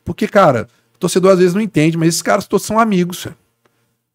Porque, 0.03 0.27
cara, 0.27 0.67
torcedor 0.99 1.31
às 1.33 1.39
vezes 1.39 1.53
não 1.53 1.61
entende, 1.61 1.97
mas 1.97 2.09
esses 2.09 2.21
caras 2.21 2.47
todos 2.47 2.65
são 2.65 2.77
amigos, 2.79 3.27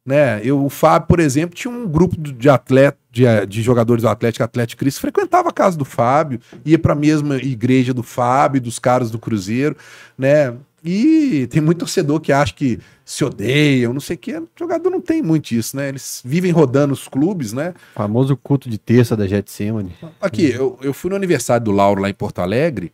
né? 0.04 0.40
Eu, 0.44 0.64
o 0.64 0.70
Fábio, 0.70 1.08
por 1.08 1.20
exemplo, 1.20 1.54
tinha 1.54 1.72
um 1.72 1.86
grupo 1.86 2.16
de 2.18 2.32
de 2.32 2.48
atleta, 2.48 2.98
de, 3.12 3.26
eh, 3.26 3.44
de 3.44 3.60
jogadores 3.62 4.02
do 4.02 4.08
Atlético, 4.08 4.42
Atlético 4.44 4.80
Cristo, 4.80 5.00
frequentava 5.00 5.48
a 5.48 5.52
casa 5.52 5.76
do 5.76 5.84
Fábio, 5.84 6.40
ia 6.64 6.78
para 6.78 6.92
a 6.92 6.96
mesma 6.96 7.36
igreja 7.36 7.92
do 7.92 8.02
Fábio, 8.02 8.60
dos 8.60 8.78
caras 8.78 9.10
do 9.10 9.18
Cruzeiro, 9.18 9.76
né? 10.16 10.54
E 10.82 11.46
tem 11.48 11.60
muito 11.60 11.78
torcedor 11.78 12.20
que 12.20 12.32
acha 12.32 12.54
que 12.54 12.78
se 13.04 13.24
odeiam, 13.24 13.92
não 13.92 14.00
sei 14.00 14.16
o 14.16 14.18
que. 14.18 14.36
O 14.36 14.48
jogador 14.58 14.88
não 14.88 15.00
tem 15.00 15.22
muito 15.22 15.52
isso, 15.52 15.76
né? 15.76 15.88
Eles 15.88 16.22
vivem 16.24 16.50
rodando 16.50 16.94
os 16.94 17.06
clubes, 17.06 17.52
né? 17.52 17.74
Famoso 17.94 18.36
culto 18.36 18.68
de 18.68 18.78
terça 18.78 19.16
da 19.16 19.26
Getsemane. 19.26 19.94
Aqui, 20.20 20.50
eu, 20.50 20.78
eu 20.80 20.94
fui 20.94 21.10
no 21.10 21.16
aniversário 21.16 21.64
do 21.64 21.70
Lauro 21.70 22.00
lá 22.00 22.08
em 22.08 22.14
Porto 22.14 22.38
Alegre, 22.40 22.92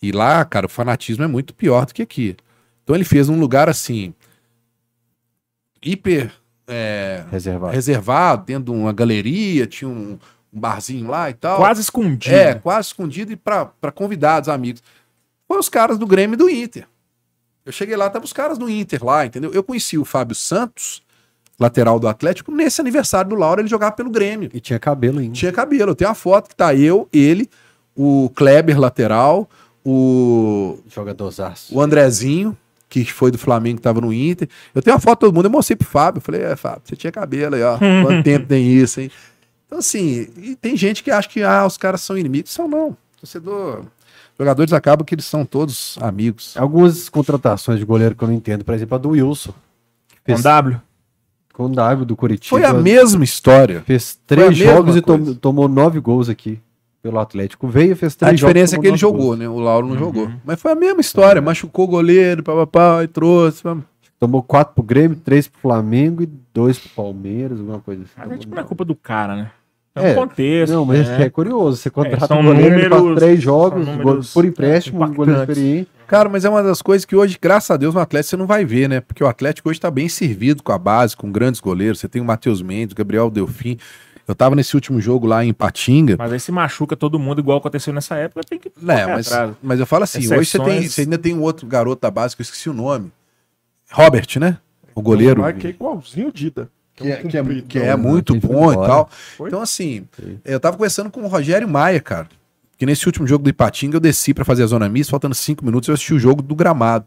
e 0.00 0.12
lá, 0.12 0.44
cara, 0.44 0.66
o 0.66 0.68
fanatismo 0.68 1.24
é 1.24 1.26
muito 1.26 1.54
pior 1.54 1.86
do 1.86 1.94
que 1.94 2.02
aqui. 2.02 2.36
Então 2.84 2.94
ele 2.94 3.04
fez 3.04 3.28
um 3.28 3.40
lugar 3.40 3.68
assim, 3.68 4.14
hiper 5.82 6.30
é, 6.68 7.24
Reservado. 7.30 7.72
reservado, 7.72 8.44
dentro 8.44 8.64
de 8.64 8.70
uma 8.78 8.92
galeria, 8.92 9.66
tinha 9.66 9.88
um, 9.88 10.18
um 10.52 10.60
barzinho 10.60 11.08
lá 11.08 11.30
e 11.30 11.34
tal. 11.34 11.56
Quase 11.58 11.80
escondido. 11.80 12.34
É, 12.34 12.54
quase 12.54 12.88
escondido 12.88 13.32
e 13.32 13.36
para 13.36 13.92
convidados, 13.94 14.48
amigos. 14.48 14.82
Foi 15.48 15.58
os 15.58 15.68
caras 15.68 15.96
do 15.98 16.06
Grêmio 16.06 16.34
e 16.34 16.36
do 16.36 16.50
Inter. 16.50 16.86
Eu 17.66 17.72
cheguei 17.72 17.96
lá, 17.96 18.08
tava 18.08 18.24
os 18.24 18.32
caras 18.32 18.56
do 18.56 18.70
Inter 18.70 19.04
lá, 19.04 19.26
entendeu? 19.26 19.52
Eu 19.52 19.62
conheci 19.64 19.98
o 19.98 20.04
Fábio 20.04 20.36
Santos, 20.36 21.02
lateral 21.58 21.98
do 21.98 22.06
Atlético, 22.06 22.52
nesse 22.52 22.80
aniversário 22.80 23.30
do 23.30 23.34
Lauro, 23.34 23.60
ele 23.60 23.68
jogava 23.68 23.92
pelo 23.92 24.08
Grêmio. 24.08 24.48
E 24.54 24.60
tinha 24.60 24.78
cabelo 24.78 25.18
ainda. 25.18 25.34
Tinha 25.34 25.50
cabelo. 25.50 25.90
Eu 25.90 25.94
tenho 25.96 26.08
uma 26.08 26.14
foto 26.14 26.48
que 26.48 26.54
tá 26.54 26.72
eu, 26.74 27.08
ele, 27.12 27.50
o 27.96 28.30
Kleber 28.36 28.78
lateral, 28.78 29.50
o, 29.84 30.78
Jogadorzaço. 30.88 31.74
o 31.74 31.80
Andrezinho, 31.80 32.56
que 32.88 33.04
foi 33.04 33.32
do 33.32 33.38
Flamengo, 33.38 33.78
que 33.78 33.82
tava 33.82 34.00
no 34.00 34.12
Inter. 34.12 34.48
Eu 34.74 34.80
tenho 34.80 34.94
uma 34.94 35.00
foto 35.00 35.18
de 35.18 35.20
todo 35.20 35.34
mundo, 35.34 35.46
eu 35.46 35.50
mostrei 35.50 35.76
pro 35.76 35.88
Fábio. 35.88 36.18
Eu 36.18 36.22
falei, 36.22 36.42
é, 36.42 36.54
Fábio, 36.54 36.82
você 36.84 36.94
tinha 36.94 37.10
cabelo 37.10 37.56
aí, 37.56 37.62
ó. 37.62 37.78
Quanto 38.04 38.22
tempo 38.22 38.46
tem 38.46 38.64
isso, 38.64 39.00
hein? 39.00 39.10
Então, 39.66 39.80
assim, 39.80 40.28
e 40.36 40.54
tem 40.54 40.76
gente 40.76 41.02
que 41.02 41.10
acha 41.10 41.28
que 41.28 41.42
ah, 41.42 41.66
os 41.66 41.76
caras 41.76 42.00
são 42.00 42.16
inimigos. 42.16 42.52
São 42.52 42.68
não. 42.68 42.96
Torcedor. 43.18 43.84
Jogadores 44.38 44.72
acabam 44.72 45.04
que 45.04 45.14
eles 45.14 45.24
são 45.24 45.44
todos 45.44 45.96
amigos. 46.00 46.54
Algumas 46.56 47.08
contratações 47.08 47.78
de 47.78 47.84
goleiro 47.84 48.14
que 48.14 48.22
eu 48.22 48.28
não 48.28 48.34
entendo, 48.34 48.64
por 48.64 48.74
exemplo, 48.74 48.94
a 48.94 48.98
do 48.98 49.10
Wilson. 49.10 49.50
Com 49.52 49.56
Fez 50.24 50.42
W. 50.42 50.80
com 51.54 51.64
o 51.64 51.68
W 51.70 52.04
do 52.04 52.16
Curitiba. 52.16 52.50
Foi 52.58 52.64
a 52.64 52.74
mesma 52.74 53.24
história. 53.24 53.82
Fez 53.86 54.18
a 54.22 54.26
três 54.26 54.56
jogos 54.56 54.94
e 54.96 55.00
tom- 55.00 55.34
tomou 55.34 55.68
nove 55.68 56.00
gols 56.00 56.28
aqui 56.28 56.60
pelo 57.02 57.18
Atlético. 57.18 57.66
Veio, 57.68 57.96
fez 57.96 58.14
três 58.16 58.32
A 58.32 58.34
diferença 58.34 58.74
é 58.74 58.76
jogos, 58.76 58.82
que 58.82 58.88
ele 58.88 58.96
jogou, 58.98 59.26
gols. 59.28 59.38
né? 59.38 59.48
O 59.48 59.58
Lauro 59.58 59.86
não 59.86 59.96
jogou. 59.96 60.30
Mas 60.44 60.60
foi 60.60 60.72
a 60.72 60.74
mesma 60.74 61.00
história. 61.00 61.40
Machucou 61.40 61.84
o 61.86 61.88
goleiro, 61.88 62.42
papapá, 62.42 63.02
e 63.04 63.08
trouxe. 63.08 63.62
vamos. 63.62 63.84
Tomou 64.18 64.42
quatro 64.42 64.74
pro 64.74 64.82
Grêmio, 64.82 65.16
três 65.16 65.46
pro 65.46 65.60
Flamengo 65.60 66.22
e 66.22 66.26
dois 66.52 66.78
pro 66.78 66.88
Palmeiras, 66.90 67.58
alguma 67.60 67.80
coisa 67.80 68.02
assim. 68.02 68.12
Mas 68.16 68.32
é 68.32 68.36
tipo, 68.38 68.54
não 68.54 68.62
é 68.62 68.64
culpa 68.66 68.84
do 68.84 68.94
cara, 68.94 69.36
né? 69.36 69.50
É 69.96 70.10
É, 70.10 70.12
um 70.12 70.14
contexto. 70.14 70.72
Não, 70.72 70.84
mas 70.84 71.08
né? 71.08 71.22
é 71.24 71.30
curioso. 71.30 71.76
Você 71.78 71.88
contrata 71.90 72.26
são 72.26 72.40
um 72.40 72.44
goleiro, 72.44 72.88
números- 72.96 73.18
três 73.18 73.42
jogos, 73.42 73.86
números, 73.86 74.32
por 74.32 74.44
empréstimo, 74.44 75.02
é, 75.02 75.06
um 75.06 75.14
goleiro 75.14 75.40
experiente. 75.40 75.88
Cara, 76.06 76.28
mas 76.28 76.44
é 76.44 76.48
uma 76.50 76.62
das 76.62 76.80
coisas 76.82 77.04
que 77.04 77.16
hoje, 77.16 77.36
graças 77.40 77.70
a 77.70 77.76
Deus, 77.76 77.94
no 77.94 78.00
Atlético 78.00 78.30
você 78.30 78.36
não 78.36 78.46
vai 78.46 78.64
ver, 78.64 78.88
né? 78.88 79.00
Porque 79.00 79.24
o 79.24 79.26
Atlético 79.26 79.68
hoje 79.70 79.80
tá 79.80 79.90
bem 79.90 80.08
servido 80.08 80.62
com 80.62 80.70
a 80.70 80.78
base, 80.78 81.16
com 81.16 81.32
grandes 81.32 81.60
goleiros. 81.60 81.98
Você 81.98 82.08
tem 82.08 82.22
o 82.22 82.24
Matheus 82.24 82.62
Mendes, 82.62 82.92
o 82.92 82.96
Gabriel 82.96 83.28
Delfim. 83.30 83.76
Eu 84.28 84.34
tava 84.34 84.54
nesse 84.56 84.74
último 84.74 85.00
jogo 85.00 85.26
lá 85.26 85.44
em 85.44 85.52
Patinga. 85.52 86.16
Mas 86.18 86.32
aí 86.32 86.40
se 86.40 86.50
machuca 86.52 86.96
todo 86.96 87.18
mundo, 87.18 87.40
igual 87.40 87.58
aconteceu 87.58 87.92
nessa 87.92 88.16
época, 88.16 88.40
tem 88.48 88.58
que. 88.58 88.70
Correr 88.70 89.06
mas, 89.06 89.32
atrás. 89.32 89.56
mas 89.62 89.80
eu 89.80 89.86
falo 89.86 90.04
assim, 90.04 90.18
hoje 90.18 90.46
você, 90.50 90.58
tem, 90.58 90.66
Exceções. 90.78 90.92
você 90.94 91.00
ainda 91.02 91.16
tem 91.18 91.32
um 91.34 91.42
outro 91.42 91.66
garoto 91.66 92.02
da 92.02 92.10
base 92.10 92.34
que 92.36 92.42
eu 92.42 92.44
esqueci 92.44 92.68
o 92.68 92.72
nome. 92.74 93.10
Robert, 93.90 94.26
né? 94.38 94.58
O 94.94 95.02
goleiro. 95.02 95.42
Vai 95.42 95.52
que 95.52 95.66
é 95.68 95.70
igualzinho 95.70 96.28
o 96.28 96.32
Dida. 96.32 96.68
Que 96.96 97.12
é, 97.12 97.16
que 97.18 97.36
é- 97.38 97.44
que 97.68 97.78
é 97.78 97.86
né? 97.88 97.96
muito 97.96 98.32
Ele 98.34 98.40
foi 98.40 98.50
bom 98.50 98.72
e 98.72 98.74
tal. 98.86 99.10
Foi? 99.36 99.48
Então, 99.48 99.60
assim, 99.60 100.06
eu 100.44 100.58
tava 100.58 100.76
conversando 100.76 101.10
com 101.10 101.20
o 101.22 101.28
Rogério 101.28 101.68
Maia, 101.68 102.00
cara. 102.00 102.28
Que 102.78 102.84
nesse 102.84 103.06
último 103.06 103.26
jogo 103.26 103.44
do 103.44 103.50
Ipatinga 103.50 103.96
eu 103.96 104.00
desci 104.00 104.34
pra 104.34 104.44
fazer 104.44 104.62
a 104.62 104.66
zona 104.66 104.88
mista, 104.88 105.10
faltando 105.10 105.34
cinco 105.34 105.64
minutos, 105.64 105.88
eu 105.88 105.94
assisti 105.94 106.12
o 106.14 106.18
jogo 106.18 106.42
do 106.42 106.54
gramado. 106.54 107.06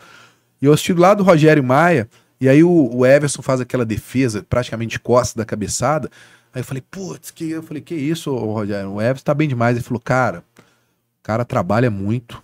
E 0.61 0.65
eu 0.65 0.73
assisti 0.73 0.93
do 0.93 1.01
lado 1.01 1.17
do 1.19 1.23
Rogério 1.23 1.63
Maia, 1.63 2.09
e 2.39 2.47
aí 2.49 2.63
o, 2.63 2.89
o 2.95 3.05
Everson 3.05 3.41
faz 3.41 3.59
aquela 3.61 3.85
defesa, 3.85 4.45
praticamente 4.49 4.91
de 4.93 4.99
costas 4.99 5.35
da 5.35 5.45
cabeçada. 5.45 6.09
Aí 6.53 6.61
eu 6.61 6.65
falei, 6.65 6.83
putz, 6.89 7.29
que 7.31 7.51
eu 7.51 7.61
falei, 7.61 7.81
que 7.81 7.93
isso, 7.93 8.35
Rogério? 8.35 8.93
O 8.93 9.01
Everson 9.01 9.23
tá 9.23 9.33
bem 9.33 9.47
demais. 9.47 9.75
Ele 9.77 9.83
falou, 9.83 10.01
cara, 10.01 10.43
o 10.57 11.23
cara 11.23 11.45
trabalha 11.45 11.91
muito, 11.91 12.41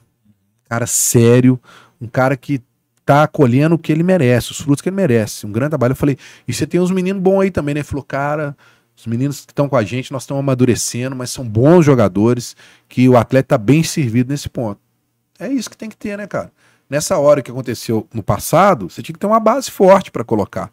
cara 0.70 0.86
sério, 0.86 1.60
um 2.00 2.08
cara 2.08 2.38
que 2.38 2.62
tá 3.06 3.28
colhendo 3.28 3.76
o 3.76 3.78
que 3.78 3.92
ele 3.92 4.04
merece, 4.04 4.52
os 4.52 4.60
frutos 4.60 4.82
que 4.82 4.90
ele 4.90 4.96
merece. 4.96 5.46
Um 5.46 5.52
grande 5.52 5.70
trabalho. 5.70 5.92
Eu 5.92 5.96
falei, 5.96 6.18
e 6.48 6.54
você 6.54 6.66
tem 6.66 6.80
uns 6.80 6.92
meninos 6.92 7.22
bons 7.22 7.42
aí 7.42 7.52
também, 7.52 7.76
né? 7.76 7.80
Ele 7.82 7.88
falou, 7.88 8.04
cara, 8.04 8.58
os 8.98 9.06
meninos 9.06 9.46
que 9.46 9.52
estão 9.52 9.70
com 9.70 9.76
a 9.76 9.84
gente, 9.84 10.12
nós 10.12 10.24
estamos 10.24 10.40
amadurecendo, 10.40 11.16
mas 11.16 11.30
são 11.30 11.48
bons 11.48 11.86
jogadores, 11.86 12.56
que 12.90 13.08
o 13.08 13.16
atleta 13.16 13.50
tá 13.50 13.58
bem 13.58 13.84
servido 13.84 14.32
nesse 14.32 14.50
ponto. 14.50 14.80
É 15.38 15.48
isso 15.48 15.70
que 15.70 15.78
tem 15.78 15.90
que 15.90 15.98
ter, 15.98 16.18
né, 16.18 16.26
cara? 16.26 16.52
Nessa 16.90 17.18
hora 17.18 17.42
que 17.42 17.52
aconteceu 17.52 18.08
no 18.14 18.24
passado, 18.24 18.90
você 18.90 19.02
tinha 19.02 19.14
que 19.14 19.20
ter 19.20 19.28
uma 19.28 19.40
base 19.40 19.70
forte 19.70 20.12
para 20.12 20.24
colocar. 20.24 20.72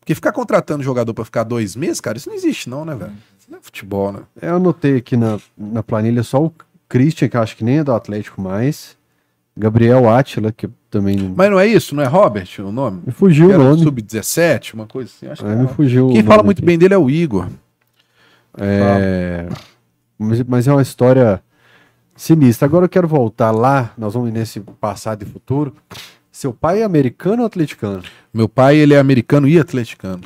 Porque 0.00 0.14
ficar 0.14 0.32
contratando 0.32 0.82
jogador 0.82 1.12
para 1.12 1.24
ficar 1.24 1.42
dois 1.42 1.74
meses, 1.74 2.00
cara, 2.00 2.16
isso 2.16 2.28
não 2.28 2.36
existe, 2.36 2.70
não, 2.70 2.84
né, 2.84 2.94
velho? 2.94 3.12
Isso 3.38 3.50
não 3.50 3.58
é 3.58 3.60
futebol, 3.60 4.12
né? 4.12 4.20
É, 4.40 4.48
Eu 4.48 4.56
anotei 4.56 4.96
aqui 4.96 5.16
na, 5.16 5.38
na 5.56 5.82
planilha 5.82 6.22
só 6.22 6.44
o 6.44 6.54
Christian, 6.88 7.28
que 7.28 7.36
acho 7.36 7.56
que 7.56 7.64
nem 7.64 7.78
é 7.78 7.84
do 7.84 7.92
Atlético 7.92 8.40
mais. 8.40 8.95
Gabriel 9.56 10.08
Átila, 10.08 10.52
que 10.52 10.68
também. 10.90 11.32
Mas 11.34 11.50
não 11.50 11.58
é 11.58 11.66
isso, 11.66 11.94
não 11.94 12.02
é 12.02 12.06
Robert 12.06 12.48
o 12.58 12.70
nome? 12.70 13.02
me 13.06 13.12
fugiu 13.12 13.48
o 13.50 13.58
nome. 13.58 13.82
Sub-17, 13.82 14.74
uma 14.74 14.86
coisa 14.86 15.10
assim. 15.14 15.26
Acho 15.26 15.42
que 15.42 15.48
É, 15.48 15.52
é. 15.52 15.56
me 15.56 15.68
fugiu. 15.68 16.08
Quem 16.08 16.22
fala 16.22 16.42
muito 16.42 16.58
aqui. 16.58 16.66
bem 16.66 16.78
dele 16.78 16.92
é 16.94 16.98
o 16.98 17.08
Igor. 17.08 17.48
É, 18.58 19.48
mas, 20.18 20.42
mas 20.44 20.68
é 20.68 20.72
uma 20.72 20.82
história 20.82 21.42
sinistra. 22.14 22.66
Agora 22.66 22.84
eu 22.84 22.88
quero 22.88 23.06
voltar 23.08 23.50
lá, 23.50 23.92
nós 23.96 24.14
vamos 24.14 24.32
nesse 24.32 24.60
passado 24.60 25.22
e 25.22 25.26
futuro. 25.26 25.74
Seu 26.30 26.52
pai 26.52 26.82
é 26.82 26.84
americano 26.84 27.42
ou 27.42 27.46
atleticano? 27.46 28.02
Meu 28.32 28.48
pai, 28.48 28.76
ele 28.76 28.92
é 28.94 28.98
americano 28.98 29.48
e 29.48 29.58
atleticano. 29.58 30.20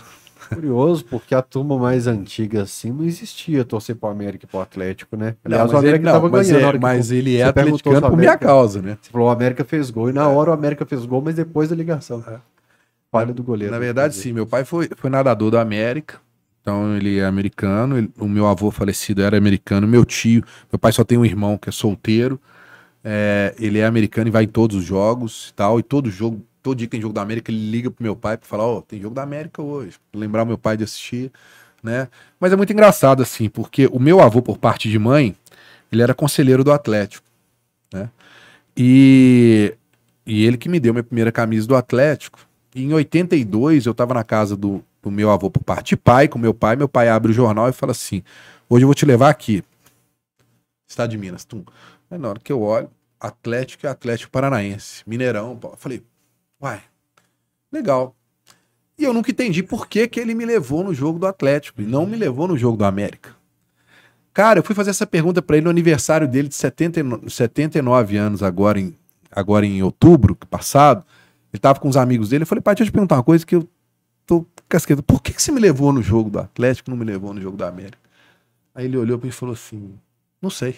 Curioso, 0.54 1.04
porque 1.04 1.34
a 1.34 1.42
turma 1.42 1.78
mais 1.78 2.06
antiga 2.06 2.62
assim 2.62 2.90
não 2.90 3.04
existia 3.04 3.64
torcer 3.64 3.96
pro 3.96 4.08
América 4.10 4.44
e 4.44 4.48
pro 4.48 4.60
Atlético, 4.60 5.16
né? 5.16 5.36
Não, 5.44 5.52
Aliás, 5.52 5.70
o 5.70 5.74
mas 5.74 5.82
ele, 5.84 5.88
América 5.96 6.12
não, 6.20 6.28
mas, 6.30 6.50
ganhando. 6.50 6.76
é, 6.76 6.78
mas 6.80 7.10
ele 7.10 7.36
é 7.36 7.42
atleticano 7.44 8.00
por 8.00 8.16
minha 8.16 8.30
América- 8.30 8.46
causa, 8.46 8.82
né? 8.82 8.98
Você 9.00 9.10
falou 9.10 9.28
o 9.28 9.30
América 9.30 9.64
fez 9.64 9.90
gol 9.90 10.10
e 10.10 10.12
na 10.12 10.28
hora 10.28 10.50
o 10.50 10.52
América 10.52 10.84
fez 10.84 11.04
gol, 11.06 11.22
mas 11.22 11.34
depois 11.36 11.68
da 11.68 11.76
ligação. 11.76 12.22
Falha 13.10 13.32
do 13.32 13.42
goleiro. 13.42 13.72
Na 13.72 13.78
verdade, 13.78 14.14
sim. 14.14 14.32
Meu 14.32 14.46
pai 14.46 14.64
foi, 14.64 14.88
foi 14.96 15.10
nadador 15.10 15.50
da 15.50 15.60
América. 15.60 16.20
Então, 16.60 16.96
ele 16.96 17.18
é 17.18 17.24
americano. 17.24 17.96
ele- 17.98 18.10
o 18.18 18.28
meu 18.28 18.46
avô 18.46 18.70
falecido 18.70 19.22
era 19.22 19.36
americano. 19.36 19.88
Meu 19.88 20.04
tio, 20.04 20.44
meu 20.70 20.78
pai 20.78 20.92
só 20.92 21.02
tem 21.02 21.16
um 21.18 21.24
irmão 21.24 21.56
que 21.56 21.68
é 21.68 21.72
solteiro. 21.72 22.38
É, 23.02 23.54
ele 23.58 23.78
é 23.78 23.86
americano 23.86 24.28
e 24.28 24.30
vai 24.30 24.44
em 24.44 24.48
todos 24.48 24.76
os 24.76 24.84
jogos 24.84 25.48
e 25.48 25.54
tal. 25.54 25.80
E 25.80 25.82
todo 25.82 26.10
jogo 26.10 26.44
todo 26.62 26.78
dia 26.78 26.86
que 26.86 26.92
tem 26.92 27.00
jogo 27.00 27.14
da 27.14 27.22
América, 27.22 27.50
ele 27.50 27.70
liga 27.70 27.90
pro 27.90 28.02
meu 28.02 28.16
pai 28.16 28.36
pra 28.36 28.46
falar, 28.46 28.66
ó, 28.66 28.80
tem 28.80 29.00
jogo 29.00 29.14
da 29.14 29.22
América 29.22 29.62
hoje. 29.62 29.96
Lembrar 30.12 30.44
meu 30.44 30.58
pai 30.58 30.76
de 30.76 30.84
assistir, 30.84 31.30
né? 31.82 32.08
Mas 32.38 32.52
é 32.52 32.56
muito 32.56 32.72
engraçado, 32.72 33.22
assim, 33.22 33.48
porque 33.48 33.86
o 33.92 33.98
meu 33.98 34.20
avô, 34.20 34.42
por 34.42 34.58
parte 34.58 34.88
de 34.88 34.98
mãe, 34.98 35.34
ele 35.90 36.02
era 36.02 36.14
conselheiro 36.14 36.62
do 36.62 36.72
Atlético, 36.72 37.26
né? 37.92 38.10
E, 38.76 39.74
e 40.24 40.44
ele 40.44 40.56
que 40.56 40.68
me 40.68 40.78
deu 40.78 40.92
minha 40.92 41.02
primeira 41.02 41.32
camisa 41.32 41.66
do 41.66 41.74
Atlético. 41.74 42.38
E 42.74 42.84
em 42.84 42.92
82, 42.92 43.86
eu 43.86 43.94
tava 43.94 44.14
na 44.14 44.22
casa 44.22 44.56
do, 44.56 44.82
do 45.02 45.10
meu 45.10 45.30
avô 45.30 45.50
por 45.50 45.62
parte 45.62 45.90
de 45.90 45.96
pai, 45.96 46.28
com 46.28 46.38
meu 46.38 46.54
pai. 46.54 46.76
Meu 46.76 46.88
pai 46.88 47.08
abre 47.08 47.32
o 47.32 47.34
jornal 47.34 47.68
e 47.68 47.72
fala 47.72 47.92
assim: 47.92 48.22
hoje 48.68 48.84
eu 48.84 48.88
vou 48.88 48.94
te 48.94 49.04
levar 49.04 49.28
aqui. 49.28 49.64
Estado 50.88 51.10
de 51.10 51.18
Minas. 51.18 51.44
Tum. 51.44 51.64
Aí 52.10 52.18
na 52.18 52.28
hora 52.28 52.40
que 52.40 52.52
eu 52.52 52.62
olho, 52.62 52.90
Atlético 53.18 53.86
e 53.86 53.88
Atlético 53.88 54.30
Paranaense. 54.30 55.02
Mineirão. 55.06 55.58
Eu 55.62 55.76
falei, 55.76 56.02
uai, 56.60 56.80
legal. 57.72 58.14
E 58.98 59.04
eu 59.04 59.14
nunca 59.14 59.30
entendi 59.30 59.62
por 59.62 59.86
que, 59.88 60.06
que 60.06 60.20
ele 60.20 60.34
me 60.34 60.44
levou 60.44 60.84
no 60.84 60.92
jogo 60.92 61.18
do 61.18 61.26
Atlético 61.26 61.80
e 61.80 61.86
não 61.86 62.04
me 62.06 62.16
levou 62.16 62.46
no 62.46 62.56
jogo 62.58 62.76
do 62.76 62.84
América. 62.84 63.34
Cara, 64.32 64.58
eu 64.58 64.62
fui 64.62 64.74
fazer 64.74 64.90
essa 64.90 65.06
pergunta 65.06 65.40
pra 65.42 65.56
ele 65.56 65.64
no 65.64 65.70
aniversário 65.70 66.28
dele 66.28 66.48
de 66.48 66.54
79, 66.54 67.28
79 67.30 68.16
anos, 68.16 68.42
agora 68.42 68.78
em, 68.78 68.94
agora 69.30 69.64
em 69.66 69.82
outubro 69.82 70.36
passado. 70.48 71.04
Ele 71.52 71.60
tava 71.60 71.80
com 71.80 71.88
os 71.88 71.96
amigos 71.96 72.28
dele. 72.28 72.42
Eu 72.42 72.46
falei, 72.46 72.62
pai, 72.62 72.74
deixa 72.74 72.84
eu 72.88 72.90
te 72.90 72.92
perguntar 72.92 73.16
uma 73.16 73.24
coisa 73.24 73.44
que 73.44 73.56
eu 73.56 73.68
tô 74.26 74.46
casqueta. 74.68 75.02
Por 75.02 75.20
que, 75.22 75.32
que 75.32 75.42
você 75.42 75.50
me 75.50 75.60
levou 75.60 75.92
no 75.92 76.02
jogo 76.02 76.30
do 76.30 76.38
Atlético 76.38 76.90
não 76.90 76.96
me 76.96 77.04
levou 77.04 77.32
no 77.34 77.40
jogo 77.40 77.56
do 77.56 77.64
América? 77.64 77.98
Aí 78.74 78.84
ele 78.84 78.96
olhou 78.96 79.18
pra 79.18 79.24
mim 79.26 79.30
e 79.30 79.32
falou 79.32 79.54
assim: 79.54 79.94
Não 80.40 80.50
sei. 80.50 80.76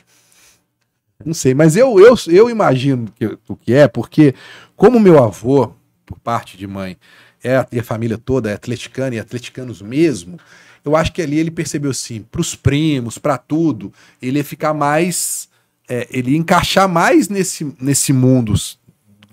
Não 1.24 1.34
sei, 1.34 1.54
mas 1.54 1.76
eu, 1.76 2.00
eu, 2.00 2.16
eu 2.28 2.50
imagino 2.50 3.06
que- 3.14 3.38
o 3.46 3.54
que 3.54 3.72
é, 3.74 3.86
porque 3.86 4.34
como 4.82 4.98
meu 4.98 5.22
avô, 5.22 5.74
por 6.04 6.18
parte 6.18 6.56
de 6.56 6.66
mãe, 6.66 6.96
é, 7.44 7.64
e 7.70 7.78
a 7.78 7.84
família 7.84 8.18
toda 8.18 8.50
é 8.50 8.54
atleticana 8.54 9.14
e 9.14 9.20
atleticanos 9.20 9.80
mesmo, 9.80 10.36
eu 10.84 10.96
acho 10.96 11.12
que 11.12 11.22
ali 11.22 11.38
ele 11.38 11.52
percebeu 11.52 11.92
assim, 11.92 12.22
pros 12.32 12.56
primos, 12.56 13.16
pra 13.16 13.38
tudo, 13.38 13.92
ele 14.20 14.38
ia 14.38 14.44
ficar 14.44 14.74
mais, 14.74 15.48
é, 15.88 16.08
ele 16.10 16.32
ia 16.32 16.36
encaixar 16.36 16.88
mais 16.88 17.28
nesse, 17.28 17.72
nesse 17.80 18.12
mundo 18.12 18.54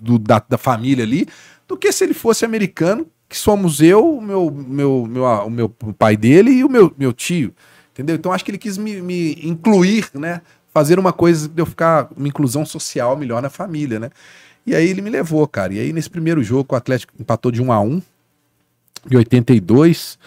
do- 0.00 0.20
da, 0.20 0.40
da 0.48 0.56
família 0.56 1.02
ali, 1.04 1.26
do 1.66 1.76
que 1.76 1.90
se 1.90 2.04
ele 2.04 2.14
fosse 2.14 2.44
americano, 2.44 3.08
que 3.28 3.36
somos 3.36 3.80
eu, 3.80 4.20
meu, 4.20 4.52
meu, 4.52 5.04
meu, 5.10 5.24
o 5.24 5.50
meu 5.50 5.68
pai 5.68 6.16
dele 6.16 6.52
e 6.52 6.62
o 6.64 6.68
meu, 6.68 6.94
meu 6.96 7.12
tio. 7.12 7.52
Entendeu? 7.90 8.14
Então 8.14 8.32
acho 8.32 8.44
que 8.44 8.52
ele 8.52 8.58
quis 8.58 8.78
me, 8.78 9.02
me 9.02 9.32
incluir, 9.42 10.10
né? 10.14 10.42
Fazer 10.72 10.96
uma 11.00 11.12
coisa 11.12 11.48
de 11.48 11.60
eu 11.60 11.66
ficar, 11.66 12.08
uma 12.16 12.28
inclusão 12.28 12.64
social 12.64 13.16
melhor 13.16 13.42
na 13.42 13.50
família, 13.50 13.98
né? 13.98 14.10
E 14.66 14.74
aí 14.74 14.88
ele 14.88 15.00
me 15.02 15.10
levou, 15.10 15.46
cara. 15.48 15.72
E 15.74 15.78
aí 15.80 15.92
nesse 15.92 16.10
primeiro 16.10 16.42
jogo 16.42 16.74
o 16.74 16.76
Atlético 16.76 17.12
empatou 17.18 17.50
de 17.50 17.62
1 17.62 17.72
a 17.72 17.80
1 17.80 18.02
em 19.10 19.16
82. 19.16 20.18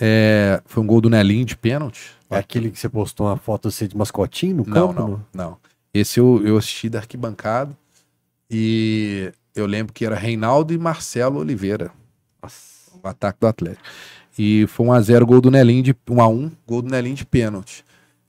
É, 0.00 0.60
foi 0.64 0.82
um 0.82 0.86
gol 0.86 1.00
do 1.00 1.10
Nelinho 1.10 1.44
de 1.44 1.56
pênalti. 1.56 2.10
É 2.30 2.38
aquele 2.38 2.70
que 2.70 2.78
você 2.78 2.88
postou 2.88 3.26
uma 3.26 3.36
foto 3.36 3.70
você 3.70 3.86
de 3.86 3.96
mascotinho 3.96 4.56
no 4.56 4.64
Não, 4.66 4.88
campo? 4.88 5.00
não, 5.02 5.26
não. 5.34 5.56
Esse 5.92 6.18
eu, 6.18 6.40
eu 6.44 6.56
assisti 6.56 6.88
da 6.88 7.00
arquibancada 7.00 7.76
e 8.50 9.30
eu 9.54 9.66
lembro 9.66 9.92
que 9.92 10.06
era 10.06 10.14
Reinaldo 10.16 10.72
e 10.72 10.78
Marcelo 10.78 11.40
Oliveira, 11.40 11.90
o 13.02 13.06
ataque 13.06 13.38
do 13.40 13.46
Atlético. 13.46 13.82
E 14.38 14.66
foi 14.68 14.86
1x0 14.86 15.24
gol 15.26 15.40
do 15.42 15.50
Nelinho 15.50 15.82
de 15.82 15.92
1x1, 15.94 16.50
gol 16.66 16.80
do 16.80 16.90
Nelinho 16.90 17.16
de 17.16 17.26
pênalti. 17.26 17.84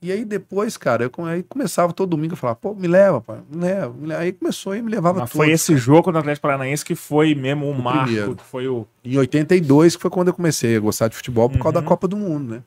E 0.06 0.12
aí 0.12 0.22
depois, 0.22 0.76
cara, 0.76 1.04
eu 1.16 1.24
aí 1.24 1.42
começava 1.42 1.90
todo 1.94 2.10
domingo 2.10 2.34
a 2.34 2.36
falar, 2.36 2.56
pô, 2.56 2.74
me 2.74 2.86
leva, 2.86 3.22
pai, 3.22 3.38
me 3.50 3.56
leva, 3.62 3.94
me 3.94 4.06
leva. 4.06 4.20
Aí 4.20 4.32
começou 4.32 4.76
e 4.76 4.82
me 4.82 4.90
levava 4.90 5.20
Mas 5.20 5.30
tudo. 5.30 5.38
foi 5.38 5.50
esse 5.50 5.74
jogo 5.78 6.02
contra 6.02 6.18
o 6.18 6.20
Atlético 6.20 6.42
Paranaense 6.42 6.84
que 6.84 6.94
foi 6.94 7.34
mesmo 7.34 7.66
um 7.66 7.70
O 7.70 7.82
marco, 7.82 8.04
primeiro. 8.04 8.36
que 8.36 8.44
foi 8.44 8.68
o. 8.68 8.86
Em 9.02 9.16
82, 9.16 9.96
que 9.96 10.02
foi 10.02 10.10
quando 10.10 10.28
eu 10.28 10.34
comecei 10.34 10.76
a 10.76 10.80
gostar 10.80 11.08
de 11.08 11.16
futebol 11.16 11.48
por 11.48 11.58
causa 11.58 11.78
Uhum. 11.78 11.82
da 11.84 11.88
Copa 11.88 12.06
do 12.06 12.18
Mundo, 12.18 12.54
né? 12.56 12.62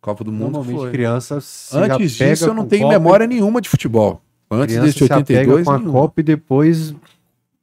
Copa 0.00 0.22
do 0.22 0.30
Mundo 0.30 0.52
Normalmente 0.52 0.78
foi. 0.80 0.90
criança 0.92 1.40
se 1.40 1.76
Antes 1.76 2.12
disso, 2.12 2.46
eu 2.46 2.54
não 2.54 2.66
tenho 2.66 2.84
Copa, 2.84 2.98
memória 2.98 3.26
nenhuma 3.26 3.60
de 3.60 3.68
futebol. 3.68 4.22
Antes 4.48 4.76
criança 4.76 4.86
desse 4.86 4.98
se 5.06 5.12
apega 5.12 5.40
82, 5.52 5.64
com 5.66 5.72
a. 5.72 5.80
Copa 5.92 6.20
e 6.20 6.22
depois 6.22 6.94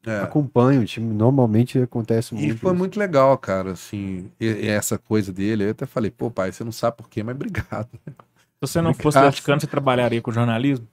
É. 0.05 0.19
acompanha 0.19 0.81
o 0.81 0.85
time. 0.85 1.13
Normalmente 1.13 1.79
acontece 1.79 2.33
muito. 2.33 2.45
E 2.53 2.57
foi 2.57 2.71
isso. 2.71 2.77
muito 2.77 2.99
legal, 2.99 3.37
cara, 3.37 3.71
assim, 3.71 4.29
e- 4.39 4.45
e 4.65 4.67
essa 4.67 4.97
coisa 4.97 5.31
dele. 5.31 5.63
Eu 5.65 5.71
até 5.71 5.85
falei, 5.85 6.11
pô, 6.11 6.29
pai, 6.29 6.51
você 6.51 6.63
não 6.63 6.71
sabe 6.73 6.97
por 6.97 7.07
quê, 7.09 7.23
mas 7.23 7.35
obrigado. 7.35 7.87
Se 8.57 8.61
você 8.61 8.81
não 8.81 8.93
fosse 8.93 9.17
Obrigado. 9.17 9.25
atleticano, 9.25 9.61
você 9.61 9.67
trabalharia 9.67 10.21
com 10.21 10.31
jornalismo? 10.31 10.87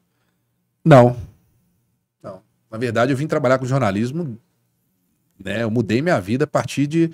Não. 0.84 1.16
Não. 2.22 2.42
Na 2.70 2.76
verdade, 2.76 3.12
eu 3.12 3.16
vim 3.16 3.26
trabalhar 3.26 3.58
com 3.58 3.64
jornalismo, 3.64 4.38
né? 5.42 5.62
Eu 5.62 5.70
mudei 5.70 6.02
minha 6.02 6.20
vida 6.20 6.44
a 6.44 6.46
partir 6.46 6.86
de 6.86 7.10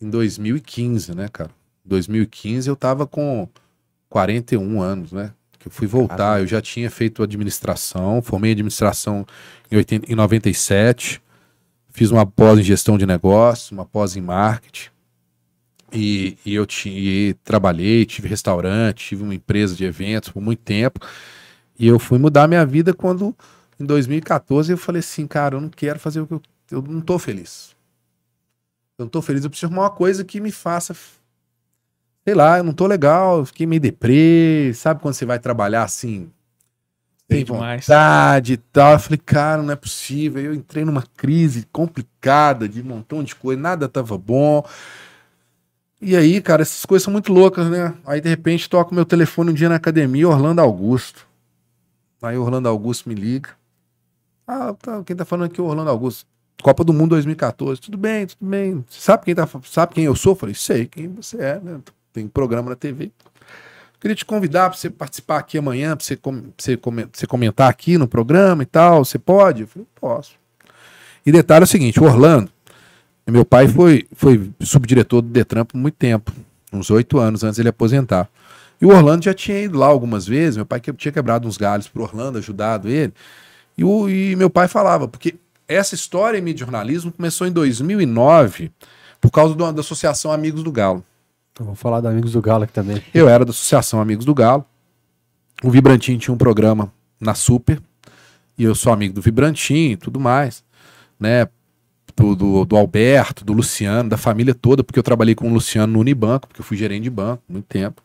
em 0.00 0.08
2015, 0.08 1.16
né, 1.16 1.28
cara? 1.28 1.50
2015 1.84 2.68
eu 2.68 2.76
tava 2.76 3.08
com 3.08 3.48
41 4.08 4.80
anos, 4.80 5.10
né? 5.10 5.32
Que 5.58 5.66
eu 5.66 5.72
fui 5.72 5.88
voltar, 5.88 6.40
eu 6.40 6.46
já 6.46 6.62
tinha 6.62 6.88
feito 6.88 7.24
administração, 7.24 8.22
formei 8.22 8.52
em 8.52 8.54
administração 8.54 9.26
em, 9.70 9.76
80, 9.76 10.12
em 10.12 10.14
97, 10.14 11.20
fiz 12.00 12.10
uma 12.10 12.24
pós 12.24 12.58
em 12.58 12.62
gestão 12.62 12.96
de 12.96 13.04
negócio, 13.04 13.74
uma 13.74 13.84
pós 13.84 14.16
em 14.16 14.22
marketing. 14.22 14.88
E, 15.92 16.38
e 16.46 16.54
eu 16.54 16.64
ti- 16.64 16.88
e 16.88 17.34
trabalhei, 17.44 18.06
tive 18.06 18.26
restaurante, 18.26 19.08
tive 19.08 19.22
uma 19.22 19.34
empresa 19.34 19.74
de 19.74 19.84
eventos 19.84 20.30
por 20.30 20.40
muito 20.40 20.60
tempo. 20.60 20.98
E 21.78 21.86
eu 21.86 21.98
fui 21.98 22.18
mudar 22.18 22.48
minha 22.48 22.64
vida 22.64 22.94
quando, 22.94 23.36
em 23.78 23.84
2014, 23.84 24.72
eu 24.72 24.78
falei 24.78 25.00
assim, 25.00 25.26
cara, 25.26 25.56
eu 25.56 25.60
não 25.60 25.68
quero 25.68 25.98
fazer 26.00 26.22
o 26.22 26.26
que 26.26 26.32
eu. 26.32 26.42
Eu 26.70 26.80
não 26.80 27.02
tô 27.02 27.18
feliz. 27.18 27.76
Eu 28.96 29.04
não 29.04 29.10
tô 29.10 29.20
feliz, 29.20 29.44
eu 29.44 29.50
preciso 29.50 29.66
arrumar 29.66 29.82
uma 29.82 29.90
coisa 29.90 30.24
que 30.24 30.40
me 30.40 30.50
faça. 30.50 30.96
Sei 32.24 32.34
lá, 32.34 32.56
eu 32.56 32.64
não 32.64 32.72
tô 32.72 32.86
legal, 32.86 33.40
eu 33.40 33.44
fiquei 33.44 33.66
meio 33.66 33.82
deprê. 33.82 34.72
Sabe 34.74 35.02
quando 35.02 35.12
você 35.12 35.26
vai 35.26 35.38
trabalhar 35.38 35.82
assim? 35.82 36.30
Tem 37.30 37.44
vontade 37.44 38.54
e 38.54 38.56
tal. 38.56 38.92
Eu 38.94 38.98
falei, 38.98 39.20
cara, 39.24 39.62
não 39.62 39.72
é 39.72 39.76
possível. 39.76 40.42
Eu 40.42 40.52
entrei 40.52 40.84
numa 40.84 41.04
crise 41.16 41.66
complicada 41.72 42.68
de 42.68 42.82
um 42.82 42.84
montão 42.84 43.22
de 43.22 43.36
coisa, 43.36 43.60
nada 43.60 43.88
tava 43.88 44.18
bom. 44.18 44.64
E 46.02 46.16
aí, 46.16 46.40
cara, 46.40 46.62
essas 46.62 46.84
coisas 46.84 47.04
são 47.04 47.12
muito 47.12 47.32
loucas, 47.32 47.70
né? 47.70 47.94
Aí, 48.04 48.20
de 48.20 48.28
repente, 48.28 48.68
toca 48.68 48.90
o 48.90 48.94
meu 48.94 49.04
telefone 49.04 49.50
um 49.50 49.54
dia 49.54 49.68
na 49.68 49.76
academia, 49.76 50.28
Orlando 50.28 50.60
Augusto. 50.60 51.26
Aí, 52.20 52.36
Orlando 52.36 52.68
Augusto 52.68 53.08
me 53.08 53.14
liga. 53.14 53.50
Ah, 54.46 54.74
tá, 54.74 55.02
quem 55.04 55.14
tá 55.14 55.24
falando 55.24 55.46
aqui 55.46 55.60
é 55.60 55.62
o 55.62 55.66
Orlando 55.66 55.90
Augusto. 55.90 56.26
Copa 56.62 56.82
do 56.82 56.92
Mundo 56.92 57.10
2014. 57.10 57.80
Tudo 57.80 57.96
bem, 57.96 58.26
tudo 58.26 58.44
bem. 58.44 58.84
Sabe 58.88 59.24
quem, 59.24 59.34
tá, 59.34 59.48
sabe 59.64 59.94
quem 59.94 60.04
eu 60.04 60.16
sou? 60.16 60.32
Eu 60.32 60.36
falei, 60.36 60.54
sei 60.54 60.86
quem 60.86 61.08
você 61.08 61.36
é, 61.36 61.60
né? 61.60 61.80
Tem 62.12 62.26
programa 62.26 62.70
na 62.70 62.76
TV. 62.76 63.12
Queria 64.00 64.14
te 64.14 64.24
convidar 64.24 64.70
para 64.70 64.78
você 64.78 64.88
participar 64.88 65.38
aqui 65.38 65.58
amanhã, 65.58 65.94
para 65.94 66.04
você, 66.04 66.16
com- 66.16 66.44
você, 66.56 66.76
pra 66.76 66.90
você 67.12 67.26
comentar 67.26 67.68
aqui 67.68 67.98
no 67.98 68.08
programa 68.08 68.62
e 68.62 68.66
tal. 68.66 69.04
Você 69.04 69.18
pode? 69.18 69.62
Eu 69.62 69.66
falei, 69.68 69.86
posso. 70.00 70.32
E 71.24 71.30
detalhe 71.30 71.62
é 71.62 71.64
o 71.64 71.68
seguinte: 71.68 72.00
o 72.00 72.04
Orlando, 72.04 72.50
meu 73.28 73.44
pai 73.44 73.68
foi, 73.68 74.06
foi 74.14 74.50
subdiretor 74.62 75.20
do 75.20 75.28
Detran 75.28 75.64
por 75.66 75.76
muito 75.76 75.94
tempo 75.96 76.32
uns 76.72 76.88
oito 76.90 77.18
anos 77.18 77.44
antes 77.44 77.56
de 77.56 77.62
ele 77.62 77.68
aposentar. 77.68 78.28
E 78.80 78.86
o 78.86 78.88
Orlando 78.88 79.24
já 79.24 79.34
tinha 79.34 79.60
ido 79.60 79.76
lá 79.78 79.86
algumas 79.88 80.26
vezes. 80.26 80.56
Meu 80.56 80.64
pai 80.64 80.80
que- 80.80 80.92
tinha 80.94 81.12
quebrado 81.12 81.46
uns 81.46 81.58
galhos 81.58 81.86
pro 81.86 82.02
Orlando, 82.02 82.38
ajudado 82.38 82.88
ele. 82.88 83.12
E, 83.76 83.84
o, 83.84 84.08
e 84.08 84.34
meu 84.36 84.48
pai 84.48 84.66
falava, 84.68 85.06
porque 85.06 85.34
essa 85.68 85.94
história 85.94 86.38
em 86.38 86.40
mídia 86.40 86.60
jornalismo 86.64 87.12
começou 87.12 87.46
em 87.46 87.52
2009 87.52 88.72
por 89.20 89.30
causa 89.30 89.54
da 89.54 89.80
Associação 89.80 90.32
Amigos 90.32 90.62
do 90.62 90.72
Galo. 90.72 91.04
Então, 91.52 91.66
vou 91.66 91.74
falar 91.74 92.00
da 92.00 92.10
Amigos 92.10 92.32
do 92.32 92.40
Galo 92.42 92.64
aqui 92.64 92.72
também. 92.72 93.02
Eu 93.12 93.28
era 93.28 93.44
da 93.44 93.50
Associação 93.50 94.00
Amigos 94.00 94.24
do 94.24 94.34
Galo. 94.34 94.64
O 95.62 95.70
Vibrantinho 95.70 96.18
tinha 96.18 96.34
um 96.34 96.38
programa 96.38 96.92
na 97.20 97.34
Super. 97.34 97.80
E 98.56 98.64
eu 98.64 98.74
sou 98.74 98.92
amigo 98.92 99.14
do 99.14 99.20
Vibrantinho 99.22 99.92
e 99.92 99.96
tudo 99.96 100.18
mais. 100.20 100.64
Né? 101.18 101.46
Do, 102.16 102.34
do, 102.34 102.64
do 102.64 102.76
Alberto, 102.76 103.44
do 103.44 103.52
Luciano, 103.52 104.08
da 104.08 104.16
família 104.16 104.54
toda, 104.54 104.82
porque 104.84 104.98
eu 104.98 105.02
trabalhei 105.02 105.34
com 105.34 105.48
o 105.48 105.52
Luciano 105.52 105.92
no 105.92 106.00
Unibanco, 106.00 106.48
porque 106.48 106.60
eu 106.60 106.64
fui 106.64 106.76
gerente 106.76 107.04
de 107.04 107.10
banco 107.10 107.42
muito 107.48 107.64
tempo. 107.66 108.02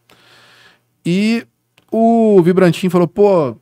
E 1.05 1.45
o 1.91 2.41
Vibrantinho 2.41 2.89
falou: 2.89 3.07
pô, 3.07 3.57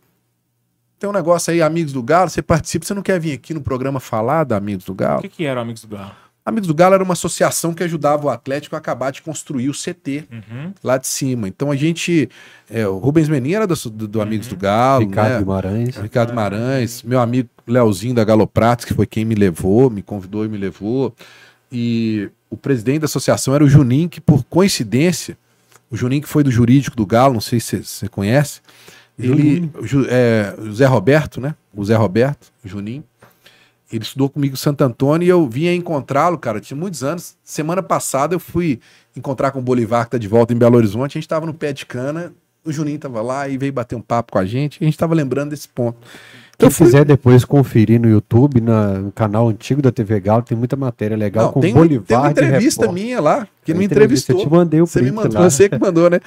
tem 0.99 1.09
um 1.09 1.13
negócio 1.13 1.51
aí, 1.51 1.61
Amigos 1.61 1.93
do 1.93 2.03
Galo, 2.03 2.29
você 2.29 2.41
participa, 2.41 2.85
você 2.85 2.93
não 2.93 3.01
quer 3.01 3.19
vir 3.19 3.33
aqui 3.33 3.53
no 3.53 3.61
programa 3.61 3.99
falar 3.99 4.43
da 4.43 4.57
Amigos 4.57 4.85
do 4.85 4.91
O 4.91 4.95
Galo? 4.95 5.21
que, 5.21 5.29
que 5.29 5.45
era 5.45 5.59
o 5.59 5.63
Amigos 5.63 5.81
do 5.81 5.87
Galo? 5.87 6.11
Amigos 6.45 6.67
do 6.67 6.73
Galo 6.73 6.93
era 6.95 7.03
uma 7.03 7.13
associação 7.13 7.73
que 7.73 7.83
ajudava 7.83 8.25
o 8.25 8.29
Atlético 8.29 8.75
a 8.75 8.77
acabar 8.79 9.11
de 9.11 9.21
construir 9.21 9.69
o 9.69 9.73
CT 9.73 10.25
Uhum. 10.31 10.73
lá 10.83 10.97
de 10.97 11.07
cima. 11.07 11.47
Então 11.47 11.71
a 11.71 11.75
gente. 11.75 12.29
é, 12.69 12.85
o 12.87 12.97
Rubens 12.97 13.29
Menin 13.29 13.53
era 13.53 13.65
do, 13.65 13.75
do- 13.89 14.07
do 14.07 14.21
Amigos 14.21 14.47
do 14.47 14.57
Galo, 14.57 15.05
Ricardo 15.05 15.31
né? 15.33 15.39
Guimarães. 15.39 15.95
Ricardo 15.95 16.33
Marães, 16.33 17.01
meu 17.03 17.19
amigo 17.21 17.47
Leozinho 17.65 18.13
da 18.13 18.23
Galo 18.25 18.45
Pratos, 18.45 18.83
que 18.83 18.93
foi 18.93 19.05
quem 19.05 19.23
me 19.23 19.35
levou, 19.35 19.89
me 19.89 20.01
convidou 20.01 20.43
e 20.43 20.49
me 20.49 20.57
levou. 20.57 21.15
E 21.71 22.29
o 22.49 22.57
presidente 22.57 22.99
da 22.99 23.05
associação 23.05 23.55
era 23.55 23.63
o 23.63 23.69
Juninho, 23.69 24.09
que 24.09 24.19
por 24.21 24.43
coincidência, 24.43 25.37
O 25.89 25.95
Juninho 25.95 26.23
que 26.23 26.27
foi 26.27 26.43
do 26.43 26.49
jurídico 26.51 26.95
do 26.97 27.05
Galo, 27.05 27.33
não 27.35 27.41
sei 27.41 27.59
se 27.59 27.83
você 27.83 28.07
conhece. 28.09 28.59
Ele, 29.17 29.69
o 29.79 29.85
Ju- 29.85 30.07
é, 30.09 30.55
o 30.57 30.73
Zé 30.73 30.87
Roberto, 30.87 31.39
né? 31.39 31.53
O 31.73 31.85
Zé 31.85 31.95
Roberto, 31.95 32.51
o 32.65 32.67
Juninho. 32.67 33.03
Ele 33.95 34.03
estudou 34.03 34.29
comigo 34.29 34.53
em 34.53 34.57
Santo 34.57 34.83
Antônio 34.83 35.25
e 35.25 35.29
eu 35.29 35.47
vinha 35.47 35.73
encontrá-lo, 35.73 36.37
cara, 36.37 36.59
tinha 36.59 36.75
muitos 36.75 37.03
anos. 37.03 37.35
Semana 37.43 37.83
passada 37.83 38.33
eu 38.33 38.39
fui 38.39 38.79
encontrar 39.15 39.51
com 39.51 39.59
o 39.59 39.61
Bolivar, 39.61 40.05
que 40.05 40.11
tá 40.11 40.17
de 40.17 40.27
volta 40.27 40.53
em 40.53 40.57
Belo 40.57 40.77
Horizonte. 40.77 41.17
A 41.17 41.21
gente 41.21 41.27
tava 41.27 41.45
no 41.45 41.53
pé 41.53 41.71
de 41.71 41.85
cana, 41.85 42.33
o 42.65 42.71
Juninho 42.71 42.97
tava 42.97 43.21
lá 43.21 43.47
e 43.47 43.57
veio 43.57 43.71
bater 43.71 43.95
um 43.95 44.01
papo 44.01 44.33
com 44.33 44.39
a 44.39 44.45
gente. 44.45 44.81
A 44.81 44.85
gente 44.85 44.97
tava 44.97 45.13
lembrando 45.13 45.51
desse 45.51 45.67
ponto. 45.67 45.99
Quem 46.57 46.67
Eu 46.67 46.71
fui- 46.71 46.85
quiser 46.85 47.03
depois 47.03 47.43
conferir 47.43 47.99
no 47.99 48.07
YouTube, 48.07 48.61
na- 48.61 48.99
no 48.99 49.11
canal 49.11 49.49
antigo 49.49 49.81
da 49.81 49.91
TV 49.91 50.19
Galo, 50.19 50.43
tem 50.43 50.55
muita 50.57 50.75
matéria 50.75 51.17
legal 51.17 51.45
Não, 51.45 51.51
com 51.53 51.59
tem, 51.59 51.73
Bolivar 51.73 52.05
tem 52.05 52.17
uma 52.17 52.29
entrevista 52.31 52.91
minha 52.91 53.19
lá, 53.19 53.47
que 53.65 53.71
Tem 53.71 53.75
me 53.75 53.85
entrevistou. 53.85 54.37
Eu 54.39 54.43
te 54.45 54.49
mandei 54.51 54.79
o 54.81 54.85
Você 54.85 55.01
me 55.01 55.11
mandou, 55.11 55.41
lá. 55.41 55.49
você 55.49 55.67
que 55.67 55.79
mandou, 55.79 56.09
né? 56.11 56.19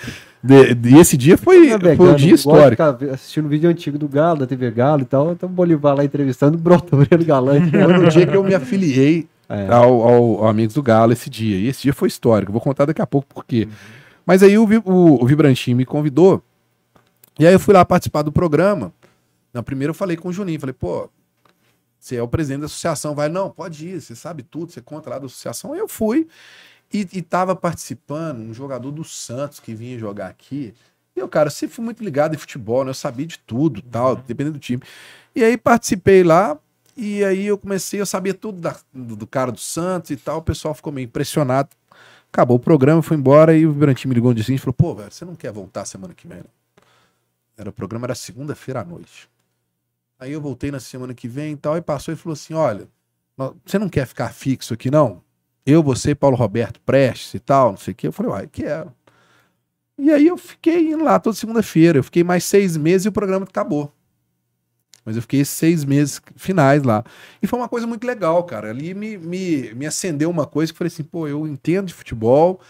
De- 0.43 0.75
de- 0.75 0.95
e 0.97 0.99
esse 0.99 1.17
dia 1.17 1.39
foi, 1.39 1.59
foi 1.61 1.71
Navegando, 1.71 2.11
um 2.11 2.15
dia 2.17 2.35
histórico. 2.35 2.83
assistindo 3.13 3.49
vídeo 3.49 3.71
antigo 3.71 3.97
do 3.99 4.09
Galo, 4.09 4.41
da 4.41 4.47
TV 4.49 4.71
Galo 4.73 5.03
e 5.03 5.05
tal. 5.05 5.31
Então 5.33 5.49
Bolivar 5.49 5.97
lá 5.97 6.05
entrevistando, 6.05 6.59
brotou 6.59 7.01
o 7.01 7.25
Galante. 7.25 7.71
Foi 7.71 7.87
no 7.99 8.09
dia 8.09 8.27
que 8.27 8.37
eu 8.37 8.43
me 8.43 8.55
afiliei 8.55 9.27
É. 9.49 9.69
ao, 9.73 10.03
ao- 10.03 10.39
ao 10.43 10.49
Amigos 10.49 10.75
do 10.75 10.83
Galo 10.83 11.13
esse 11.13 11.31
dia. 11.31 11.57
E 11.57 11.69
esse 11.69 11.83
dia 11.83 11.93
foi 11.95 12.09
histórico. 12.09 12.51
Vou 12.51 12.61
contar 12.61 12.85
daqui 12.85 13.01
a 13.01 13.07
pouco 13.07 13.29
por 13.33 13.45
quê. 13.45 13.69
Mas 14.27 14.43
aí 14.43 14.59
o, 14.59 14.65
o, 14.85 15.23
o 15.23 15.27
Vibrantinho 15.27 15.77
me 15.77 15.85
convidou. 15.87 16.43
E 17.39 17.47
aí 17.47 17.53
eu 17.53 17.61
fui 17.61 17.73
lá 17.73 17.85
participar 17.85 18.23
do 18.23 18.33
programa. 18.33 18.93
Na 19.57 19.63
primeira 19.63 19.91
eu 19.91 19.95
falei 19.95 20.17
com 20.19 20.29
o 20.29 20.33
Juninho. 20.33 20.61
Falei, 20.61 20.75
pô, 20.75 21.09
você 21.99 22.17
é 22.17 22.23
o 22.23 22.29
presidente 22.29 22.61
da 22.61 22.67
associação. 22.67 23.15
Vai, 23.15 23.29
não, 23.31 23.51
pode 23.51 23.89
ir. 23.89 24.01
Você 24.01 24.15
sabe 24.15 24.43
tudo. 24.43 24.71
Você 24.71 24.83
conta 24.83 25.09
lá 25.09 25.19
da 25.19 25.25
associação. 25.27 25.75
Eu 25.75 25.89
fui. 25.89 26.29
E, 26.93 27.09
e 27.13 27.23
tava 27.23 27.57
participando 27.57 28.39
um 28.41 28.53
jogador 28.53 28.91
do 28.91 29.03
Santos 29.03 29.59
que 29.59 29.75
vinha 29.75 29.99
jogar 29.99 30.29
aqui. 30.29 30.75
E 31.17 31.21
eu, 31.21 31.29
cara, 31.29 31.49
sempre 31.49 31.75
fui 31.75 31.85
muito 31.85 32.05
ligado 32.05 32.35
em 32.35 32.39
futebol, 32.39 32.85
né? 32.85 32.91
Eu 32.91 32.95
sabia 32.95 33.27
de 33.27 33.39
tudo, 33.39 33.81
tal, 33.81 34.15
dependendo 34.17 34.59
do 34.59 34.61
time. 34.61 34.83
E 35.35 35.43
aí 35.43 35.57
participei 35.57 36.23
lá, 36.23 36.59
e 36.95 37.25
aí 37.25 37.47
eu 37.47 37.57
comecei, 37.57 37.99
eu 38.01 38.07
sabia 38.07 38.35
tudo 38.35 38.61
da- 38.61 38.77
do, 38.93 39.17
do 39.17 39.27
cara 39.27 39.51
do 39.51 39.59
Santos 39.59 40.11
e 40.11 40.17
tal, 40.17 40.39
o 40.39 40.43
pessoal 40.43 40.75
ficou 40.75 40.93
meio 40.93 41.07
impressionado. 41.07 41.71
Acabou 42.31 42.59
o 42.59 42.61
programa, 42.61 43.03
foi 43.03 43.17
embora, 43.17 43.57
e 43.57 43.67
o 43.67 43.73
Vibrantinho 43.73 44.11
me 44.11 44.15
ligou 44.15 44.31
no 44.31 44.35
dia 44.35 44.45
seguinte 44.45 44.61
e 44.61 44.63
falou, 44.63 44.75
pô, 44.75 44.95
velho, 44.95 45.11
você 45.11 45.25
não 45.25 45.35
quer 45.35 45.51
voltar 45.51 45.87
semana 45.87 46.13
que 46.13 46.29
vem? 46.29 46.39
não?" 46.39 46.51
Era, 47.57 47.71
o 47.71 47.73
programa 47.73 48.07
era 48.07 48.15
segunda-feira 48.15 48.81
à 48.81 48.85
noite. 48.85 49.29
Aí 50.19 50.33
eu 50.33 50.41
voltei 50.41 50.71
na 50.71 50.81
semana 50.81 51.15
que 51.15 51.29
vem 51.29 51.53
e 51.53 51.57
tal, 51.57 51.77
e 51.77 51.83
passou 51.83 52.13
e 52.15 52.17
falou 52.17 52.33
assim, 52.33 52.55
olha, 52.55 52.89
você 53.65 53.79
não 53.79 53.89
quer 53.89 54.07
ficar 54.07 54.33
fixo 54.33 54.73
aqui, 54.75 54.91
não? 54.91 55.23
Eu, 55.65 55.83
você, 55.83 56.15
Paulo 56.15 56.37
Roberto 56.37 56.81
Prestes 56.81 57.35
e 57.35 57.39
tal, 57.39 57.71
não 57.71 57.77
sei 57.77 57.93
o 57.93 57.95
quê. 57.95 58.07
Eu 58.07 58.13
falei, 58.13 58.33
uai, 58.33 58.47
quero. 58.51 58.93
E 59.99 60.11
aí 60.13 60.27
eu 60.27 60.37
fiquei 60.37 60.93
indo 60.93 61.03
lá 61.03 61.19
toda 61.19 61.37
segunda-feira. 61.37 61.99
Eu 61.99 62.05
fiquei 62.05 62.23
mais 62.23 62.45
seis 62.45 62.77
meses 62.77 63.07
e 63.07 63.09
o 63.09 63.13
programa 63.13 63.45
acabou. 63.45 63.93
Mas 65.05 65.17
eu 65.17 65.23
fiquei 65.23 65.41
esses 65.41 65.55
seis 65.55 65.85
meses 65.85 66.21
finais 66.37 66.83
lá. 66.83 67.05
E 67.43 67.47
foi 67.47 67.59
uma 67.59 67.69
coisa 67.69 67.87
muito 67.87 68.07
legal, 68.07 68.43
cara. 68.45 68.71
Ali 68.71 68.95
me, 68.95 69.17
me, 69.19 69.75
me 69.75 69.87
acendeu 69.87 70.31
uma 70.31 70.47
coisa 70.47 70.73
que 70.73 70.77
eu 70.77 70.79
falei 70.79 70.89
assim, 70.89 71.05
pô, 71.05 71.29
eu 71.29 71.47
entendo 71.47 71.87
de 71.87 71.95
futebol, 71.95 72.61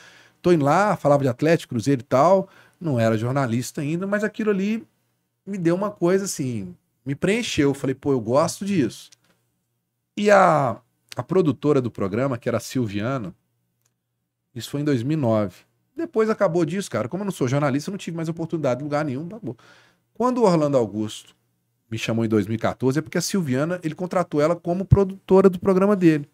tô 0.43 0.53
indo 0.53 0.65
lá, 0.65 0.97
falava 0.97 1.23
de 1.23 1.29
Atlético, 1.29 1.71
Cruzeiro 1.75 2.03
e 2.03 2.05
tal, 2.05 2.49
não 2.81 3.01
era 3.01 3.17
jornalista 3.17 3.81
ainda, 3.81 4.07
mas 4.07 4.23
aquilo 4.23 4.51
ali 4.51 4.87
me 5.47 5.59
deu 5.59 5.75
uma 5.75 5.91
coisa 5.91 6.27
assim, 6.27 6.75
me 7.07 7.15
preencheu. 7.15 7.71
Eu 7.71 7.75
falei, 7.75 7.95
pô, 7.95 8.13
eu 8.13 8.21
gosto 8.21 8.65
disso. 8.65 9.09
E 10.17 10.31
a, 10.31 10.81
a 11.15 11.23
produtora 11.23 11.81
do 11.81 11.91
programa, 11.91 12.37
que 12.37 12.49
era 12.49 12.59
a 12.59 12.61
Silviana, 12.61 13.35
isso 14.55 14.71
foi 14.71 14.81
em 14.81 14.85
2009. 14.85 15.55
Depois 15.95 16.29
acabou 16.29 16.65
disso, 16.65 16.91
cara. 16.91 17.09
Como 17.09 17.23
eu 17.23 17.27
não 17.27 17.33
sou 17.33 17.47
jornalista, 17.47 17.91
eu 17.91 17.93
não 17.93 17.99
tive 17.99 18.17
mais 18.17 18.29
oportunidade 18.29 18.81
em 18.81 18.85
lugar 18.85 19.05
nenhum. 19.05 19.29
Quando 20.13 20.39
o 20.39 20.45
Orlando 20.45 20.77
Augusto 20.77 21.35
me 21.91 21.97
chamou 21.97 22.25
em 22.25 22.29
2014, 22.29 22.99
é 22.99 23.03
porque 23.03 23.19
a 23.19 23.21
Silviana, 23.21 23.79
ele 23.83 23.95
contratou 23.95 24.41
ela 24.41 24.57
como 24.57 24.85
produtora 24.85 25.49
do 25.49 25.59
programa 25.59 25.95
dele. 25.95 26.29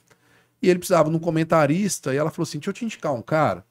E 0.62 0.68
ele 0.68 0.78
precisava 0.78 1.10
de 1.10 1.16
um 1.16 1.18
comentarista, 1.18 2.14
e 2.14 2.16
ela 2.16 2.30
falou 2.30 2.44
assim: 2.44 2.58
deixa 2.58 2.70
eu 2.70 2.74
te 2.74 2.84
indicar 2.84 3.12
um 3.12 3.20
cara. 3.20 3.64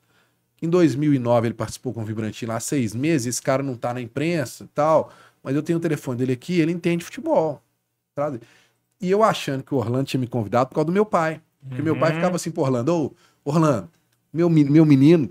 Em 0.61 0.69
2009 0.69 1.47
ele 1.47 1.53
participou 1.55 1.91
com 1.93 2.01
o 2.01 2.05
Vibrantinho 2.05 2.51
lá 2.51 2.59
seis 2.59 2.93
meses, 2.93 3.27
esse 3.27 3.41
cara 3.41 3.63
não 3.63 3.75
tá 3.75 3.93
na 3.93 4.01
imprensa 4.01 4.65
e 4.65 4.67
tal, 4.67 5.11
mas 5.43 5.55
eu 5.55 5.63
tenho 5.63 5.77
o 5.77 5.81
telefone 5.81 6.17
dele 6.17 6.33
aqui, 6.33 6.59
ele 6.59 6.71
entende 6.71 7.03
futebol. 7.03 7.61
sabe? 8.15 8.41
E 8.99 9.09
eu 9.09 9.23
achando 9.23 9.63
que 9.63 9.73
o 9.73 9.77
Orlando 9.77 10.05
tinha 10.05 10.19
me 10.19 10.27
convidado 10.27 10.69
por 10.69 10.75
causa 10.75 10.85
do 10.85 10.91
meu 10.91 11.05
pai. 11.05 11.41
Porque 11.67 11.81
meu 11.81 11.95
pai 11.99 12.11
ficava 12.15 12.35
assim 12.35 12.51
pro 12.51 12.63
Orlando, 12.63 12.93
ô, 12.95 13.11
Orlando, 13.43 13.89
meu, 14.33 14.49
meu 14.49 14.85
menino 14.85 15.29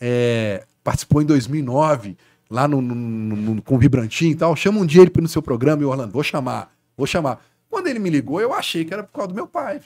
é, 0.00 0.64
participou 0.82 1.22
em 1.22 1.24
2009, 1.26 2.16
lá 2.50 2.66
no, 2.68 2.80
no- 2.82 2.94
no- 2.94 3.54
no- 3.54 3.62
com 3.62 3.76
o 3.76 3.78
Vibrantinho 3.78 4.32
e 4.32 4.36
tal, 4.36 4.54
chama 4.56 4.80
um 4.80 4.86
dia 4.86 5.02
ele 5.02 5.10
no 5.20 5.28
seu 5.28 5.42
programa 5.42 5.82
e 5.82 5.84
o 5.84 5.88
Orlando, 5.88 6.12
vou 6.12 6.22
chamar, 6.22 6.72
vou 6.96 7.06
chamar. 7.06 7.44
Quando 7.68 7.86
ele 7.86 7.98
me 7.98 8.10
ligou, 8.10 8.40
eu 8.40 8.52
achei 8.52 8.84
que 8.84 8.92
era 8.92 9.02
por 9.02 9.12
causa 9.12 9.28
do 9.28 9.34
meu 9.34 9.46
pai. 9.46 9.80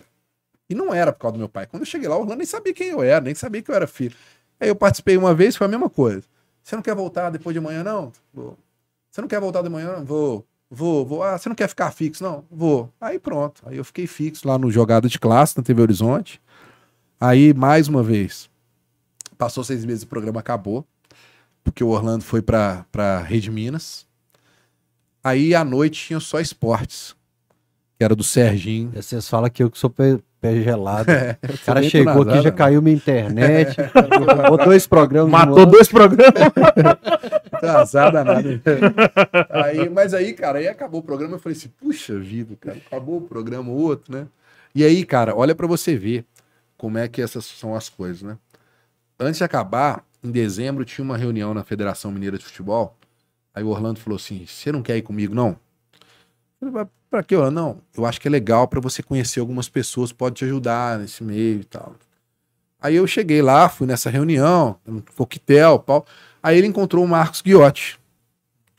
E 0.68 0.74
não 0.74 0.92
era 0.92 1.12
por 1.12 1.20
causa 1.20 1.34
do 1.34 1.38
meu 1.38 1.48
pai. 1.48 1.66
Quando 1.66 1.82
eu 1.82 1.86
cheguei 1.86 2.08
lá, 2.08 2.16
o 2.16 2.20
Orlando 2.20 2.38
nem 2.38 2.46
sabia 2.46 2.74
quem 2.74 2.88
eu 2.88 3.02
era, 3.02 3.20
nem 3.24 3.34
sabia 3.34 3.62
que 3.62 3.70
eu 3.70 3.74
era 3.74 3.86
filho. 3.86 4.16
Aí 4.58 4.68
eu 4.68 4.74
participei 4.74 5.16
uma 5.16 5.32
vez, 5.34 5.54
foi 5.56 5.66
a 5.66 5.70
mesma 5.70 5.88
coisa. 5.88 6.24
Você 6.62 6.74
não 6.74 6.82
quer 6.82 6.94
voltar 6.94 7.30
depois 7.30 7.54
de 7.54 7.58
amanhã, 7.58 7.84
não? 7.84 8.12
Você 9.16 9.22
não 9.22 9.28
quer 9.28 9.40
voltar 9.40 9.62
de 9.62 9.70
manhã? 9.70 10.04
Vou. 10.04 10.46
Vou, 10.70 11.06
vou. 11.06 11.22
Ah, 11.22 11.38
você 11.38 11.48
não 11.48 11.56
quer 11.56 11.68
ficar 11.68 11.90
fixo? 11.90 12.22
Não? 12.22 12.44
Vou. 12.50 12.92
Aí 13.00 13.18
pronto. 13.18 13.62
Aí 13.64 13.78
eu 13.78 13.84
fiquei 13.84 14.06
fixo 14.06 14.46
lá 14.46 14.58
no 14.58 14.70
Jogada 14.70 15.08
de 15.08 15.18
Classe, 15.18 15.56
na 15.56 15.62
TV 15.62 15.80
Horizonte. 15.80 16.38
Aí, 17.18 17.54
mais 17.54 17.88
uma 17.88 18.02
vez, 18.02 18.50
passou 19.38 19.64
seis 19.64 19.86
meses, 19.86 20.02
o 20.02 20.06
programa 20.06 20.40
acabou, 20.40 20.86
porque 21.64 21.82
o 21.82 21.88
Orlando 21.88 22.24
foi 22.24 22.42
pra, 22.42 22.84
pra 22.92 23.22
Rede 23.22 23.50
Minas. 23.50 24.06
Aí, 25.24 25.54
à 25.54 25.64
noite, 25.64 26.08
tinha 26.08 26.20
só 26.20 26.38
esportes, 26.38 27.16
que 27.96 28.04
era 28.04 28.14
do 28.14 28.22
Serginho. 28.22 28.92
Vocês 28.94 29.26
falam 29.30 29.48
que 29.48 29.62
eu 29.62 29.70
que 29.70 29.78
sou 29.78 29.88
pé, 30.46 30.62
gelado. 30.62 31.06
É, 31.16 31.38
o 31.42 31.58
cara 31.58 31.82
chegou 31.82 32.12
aqui, 32.12 32.20
atrasado, 32.20 32.42
já 32.42 32.50
né? 32.50 32.56
caiu 32.56 32.82
minha 32.82 32.96
internet, 32.96 33.76
derrubou 34.26 34.58
dois 34.58 34.86
programas. 34.86 35.30
Matou 35.30 35.66
dois 35.66 35.88
programas. 35.88 36.34
Atrasada 37.52 38.22
nada. 38.22 38.60
aí, 39.50 39.88
mas 39.88 40.12
aí, 40.12 40.34
cara, 40.34 40.58
aí 40.58 40.68
acabou 40.68 41.00
o 41.00 41.02
programa. 41.02 41.36
Eu 41.36 41.38
falei 41.38 41.56
assim, 41.56 41.68
puxa 41.80 42.18
vida, 42.18 42.54
cara, 42.60 42.78
acabou 42.86 43.18
o 43.18 43.22
programa, 43.22 43.70
o 43.70 43.76
outro, 43.76 44.14
né? 44.14 44.26
E 44.74 44.84
aí, 44.84 45.04
cara, 45.04 45.34
olha 45.34 45.54
pra 45.54 45.66
você 45.66 45.96
ver 45.96 46.24
como 46.76 46.98
é 46.98 47.08
que 47.08 47.22
essas 47.22 47.44
são 47.44 47.74
as 47.74 47.88
coisas, 47.88 48.22
né? 48.22 48.36
Antes 49.18 49.38
de 49.38 49.44
acabar, 49.44 50.04
em 50.22 50.30
dezembro, 50.30 50.84
tinha 50.84 51.04
uma 51.04 51.16
reunião 51.16 51.54
na 51.54 51.64
Federação 51.64 52.12
Mineira 52.12 52.36
de 52.36 52.44
Futebol. 52.44 52.96
Aí 53.54 53.64
o 53.64 53.68
Orlando 53.68 54.00
falou 54.00 54.16
assim: 54.16 54.44
você 54.46 54.70
não 54.70 54.82
quer 54.82 54.96
ir 54.96 55.02
comigo, 55.02 55.34
não? 55.34 55.56
Eu 57.16 57.22
falei, 57.22 57.22
"Mas 57.22 57.22
pra 57.22 57.22
quê, 57.22 57.36
Orlando? 57.36 57.54
Não, 57.54 57.78
eu 57.96 58.06
acho 58.06 58.20
que 58.20 58.28
é 58.28 58.30
legal 58.30 58.68
pra 58.68 58.80
você 58.80 59.02
conhecer 59.02 59.40
algumas 59.40 59.68
pessoas, 59.68 60.12
pode 60.12 60.36
te 60.36 60.44
ajudar 60.44 60.98
nesse 60.98 61.22
meio 61.24 61.60
e 61.60 61.64
tal. 61.64 61.94
Aí 62.80 62.94
eu 62.96 63.06
cheguei 63.06 63.42
lá, 63.42 63.68
fui 63.68 63.86
nessa 63.86 64.10
reunião, 64.10 64.76
um 64.86 65.00
coquetel, 65.16 65.78
pau. 65.78 66.06
Aí 66.42 66.58
ele 66.58 66.66
encontrou 66.66 67.04
o 67.04 67.08
Marcos 67.08 67.40
Guiotti, 67.42 67.98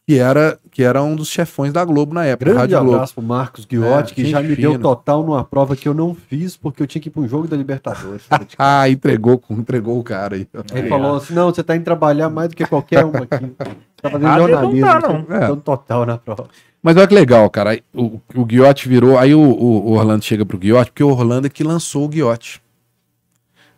que 0.08 0.18
era, 0.18 0.58
que 0.72 0.84
era 0.84 1.03
um 1.03 1.18
dos 1.18 1.28
chefões 1.28 1.74
da 1.74 1.84
Globo 1.84 2.14
na 2.14 2.24
época, 2.24 2.45
Grande 2.45 2.60
Rádio 2.62 2.80
Globo. 2.80 2.93
abraço 2.95 3.14
pro 3.16 3.22
Marcos 3.24 3.66
Guiotti, 3.66 4.14
É, 4.14 4.16
que 4.16 4.26
já 4.30 4.41
me 4.41 4.55
fina. 4.55 4.70
deu 4.70 4.80
total 4.80 5.22
numa 5.22 5.43
prova 5.43 5.76
que 5.76 5.86
eu 5.86 5.93
não 5.93 6.16
fiz, 6.16 6.55
porque 6.55 6.82
eu 6.82 6.88
tinha 6.88 7.01
que 7.01 7.10
ir 7.10 7.12
para 7.12 7.22
um 7.24 7.28
jogo 7.28 7.45
da 7.45 7.58
Libertadores. 7.58 8.22
Ah, 8.58 8.89
entregou, 8.89 9.43
entregou 9.49 9.99
o 9.99 10.03
cara 10.03 10.36
aí. 10.38 10.47
Ele 10.74 10.88
falou 10.88 11.18
assim: 11.18 11.34
não, 11.34 11.47
você 11.53 11.62
tá 11.62 11.76
indo 11.76 11.84
trabalhar 11.84 12.30
mais 12.30 12.47
do 12.47 12.55
que 12.55 12.66
qualquer 12.66 13.03
um 13.05 13.12
aqui. 13.18 13.51
Tá 13.99 14.12
fazendo 14.12 14.28
Ah, 14.28 14.36
ele 14.39 14.41
não 14.53 14.62
jornalismo. 14.62 14.86
tá, 14.88 14.99
não. 14.99 15.36
É. 15.36 15.39
Dando 15.47 15.62
total 15.62 16.05
na 16.05 16.18
prova. 16.20 16.45
Mas 16.84 16.95
olha 16.95 17.08
que 17.08 17.16
legal, 17.16 17.49
cara. 17.49 17.80
O, 17.91 18.22
o 18.36 18.45
Guiotti 18.45 18.88
virou. 18.88 19.18
Aí 19.18 19.34
o, 19.34 19.41
o- 19.41 19.88
o 19.89 19.91
Orlando 19.93 20.24
chega 20.24 20.45
pro 20.45 20.55
Guiotti, 20.60 20.91
porque 20.91 21.03
o 21.03 21.10
Orlando 21.10 21.47
é 21.47 21.49
que 21.49 21.64
lançou 21.64 22.05
o 22.05 22.08
Guiotti. 22.08 22.62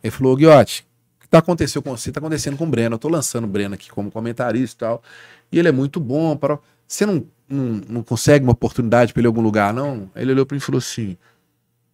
Ele 0.03 0.11
falou: 0.11 0.35
Guiotti, 0.35 0.85
tá 1.29 1.39
acontecendo 1.39 1.83
com 1.83 1.95
você? 1.95 2.11
Tá 2.11 2.19
acontecendo 2.19 2.57
com 2.57 2.65
o 2.65 2.67
Breno. 2.67 2.95
Eu 2.95 2.99
tô 2.99 3.07
lançando 3.07 3.43
o 3.43 3.47
Breno 3.47 3.75
aqui 3.75 3.89
como 3.89 4.11
comentarista 4.11 4.75
e 4.75 4.79
tal. 4.87 5.03
E 5.51 5.59
ele 5.59 5.67
é 5.67 5.71
muito 5.71 5.99
bom. 5.99 6.35
Para... 6.35 6.59
Você 6.87 7.05
não, 7.05 7.23
não, 7.47 7.81
não 7.87 8.03
consegue 8.03 8.43
uma 8.43 8.53
oportunidade 8.53 9.13
pra 9.13 9.21
ele 9.21 9.27
em 9.27 9.29
algum 9.29 9.41
lugar, 9.41 9.73
não? 9.73 10.09
Ele 10.15 10.31
olhou 10.31 10.45
pra 10.45 10.55
mim 10.55 10.59
e 10.59 10.63
falou 10.63 10.79
assim: 10.79 11.17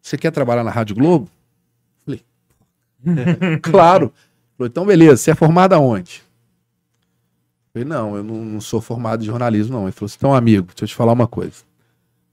Você 0.02 0.18
quer 0.18 0.32
trabalhar 0.32 0.64
na 0.64 0.72
Rádio 0.72 0.96
Globo? 0.96 1.30
Falei: 2.06 2.24
Claro. 3.62 4.14
Falou, 4.58 4.70
então, 4.70 4.86
beleza, 4.86 5.18
você 5.18 5.32
é 5.32 5.36
formado 5.36 5.74
aonde? 5.74 6.24
Falei, 7.74 7.86
não, 7.86 8.16
eu 8.16 8.24
não, 8.24 8.36
não 8.36 8.62
sou 8.62 8.80
formado 8.80 9.22
em 9.22 9.26
jornalismo, 9.26 9.74
não. 9.74 9.84
Ele 9.84 9.92
falou 9.92 10.06
assim, 10.06 10.16
então, 10.18 10.34
amigo, 10.34 10.68
deixa 10.68 10.86
eu 10.86 10.88
te 10.88 10.96
falar 10.96 11.12
uma 11.12 11.28
coisa. 11.28 11.64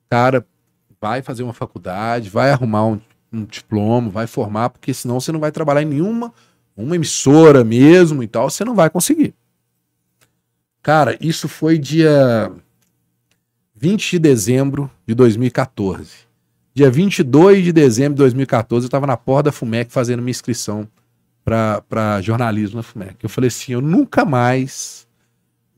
Cara, 0.08 0.46
vai 1.00 1.20
fazer 1.20 1.42
uma 1.42 1.52
faculdade, 1.52 2.30
vai 2.30 2.52
arrumar 2.52 2.86
um, 2.86 3.00
um 3.32 3.44
diploma, 3.44 4.08
vai 4.08 4.28
formar, 4.28 4.70
porque 4.70 4.94
senão 4.94 5.18
você 5.18 5.32
não 5.32 5.40
vai 5.40 5.50
trabalhar 5.50 5.82
em 5.82 5.86
nenhuma 5.86 6.32
uma 6.76 6.96
emissora 6.96 7.62
mesmo 7.62 8.22
e 8.22 8.26
tal, 8.26 8.48
você 8.48 8.64
não 8.64 8.74
vai 8.74 8.88
conseguir. 8.90 9.34
Cara, 10.82 11.16
isso 11.20 11.48
foi 11.48 11.78
dia 11.78 12.50
20 13.76 14.12
de 14.12 14.18
dezembro 14.18 14.90
de 15.06 15.14
2014. 15.14 16.10
Dia 16.74 16.90
22 16.90 17.64
de 17.64 17.72
dezembro 17.72 18.14
de 18.14 18.18
2014, 18.18 18.84
eu 18.84 18.88
estava 18.88 19.06
na 19.06 19.16
porta 19.16 19.44
da 19.44 19.52
FUMEC 19.52 19.92
fazendo 19.92 20.20
minha 20.20 20.30
inscrição 20.30 20.88
para 21.44 22.20
jornalismo 22.20 22.76
na 22.76 22.82
FUMEC. 22.82 23.16
Eu 23.22 23.28
falei 23.28 23.48
assim, 23.48 23.72
eu 23.72 23.80
nunca 23.80 24.24
mais, 24.24 25.06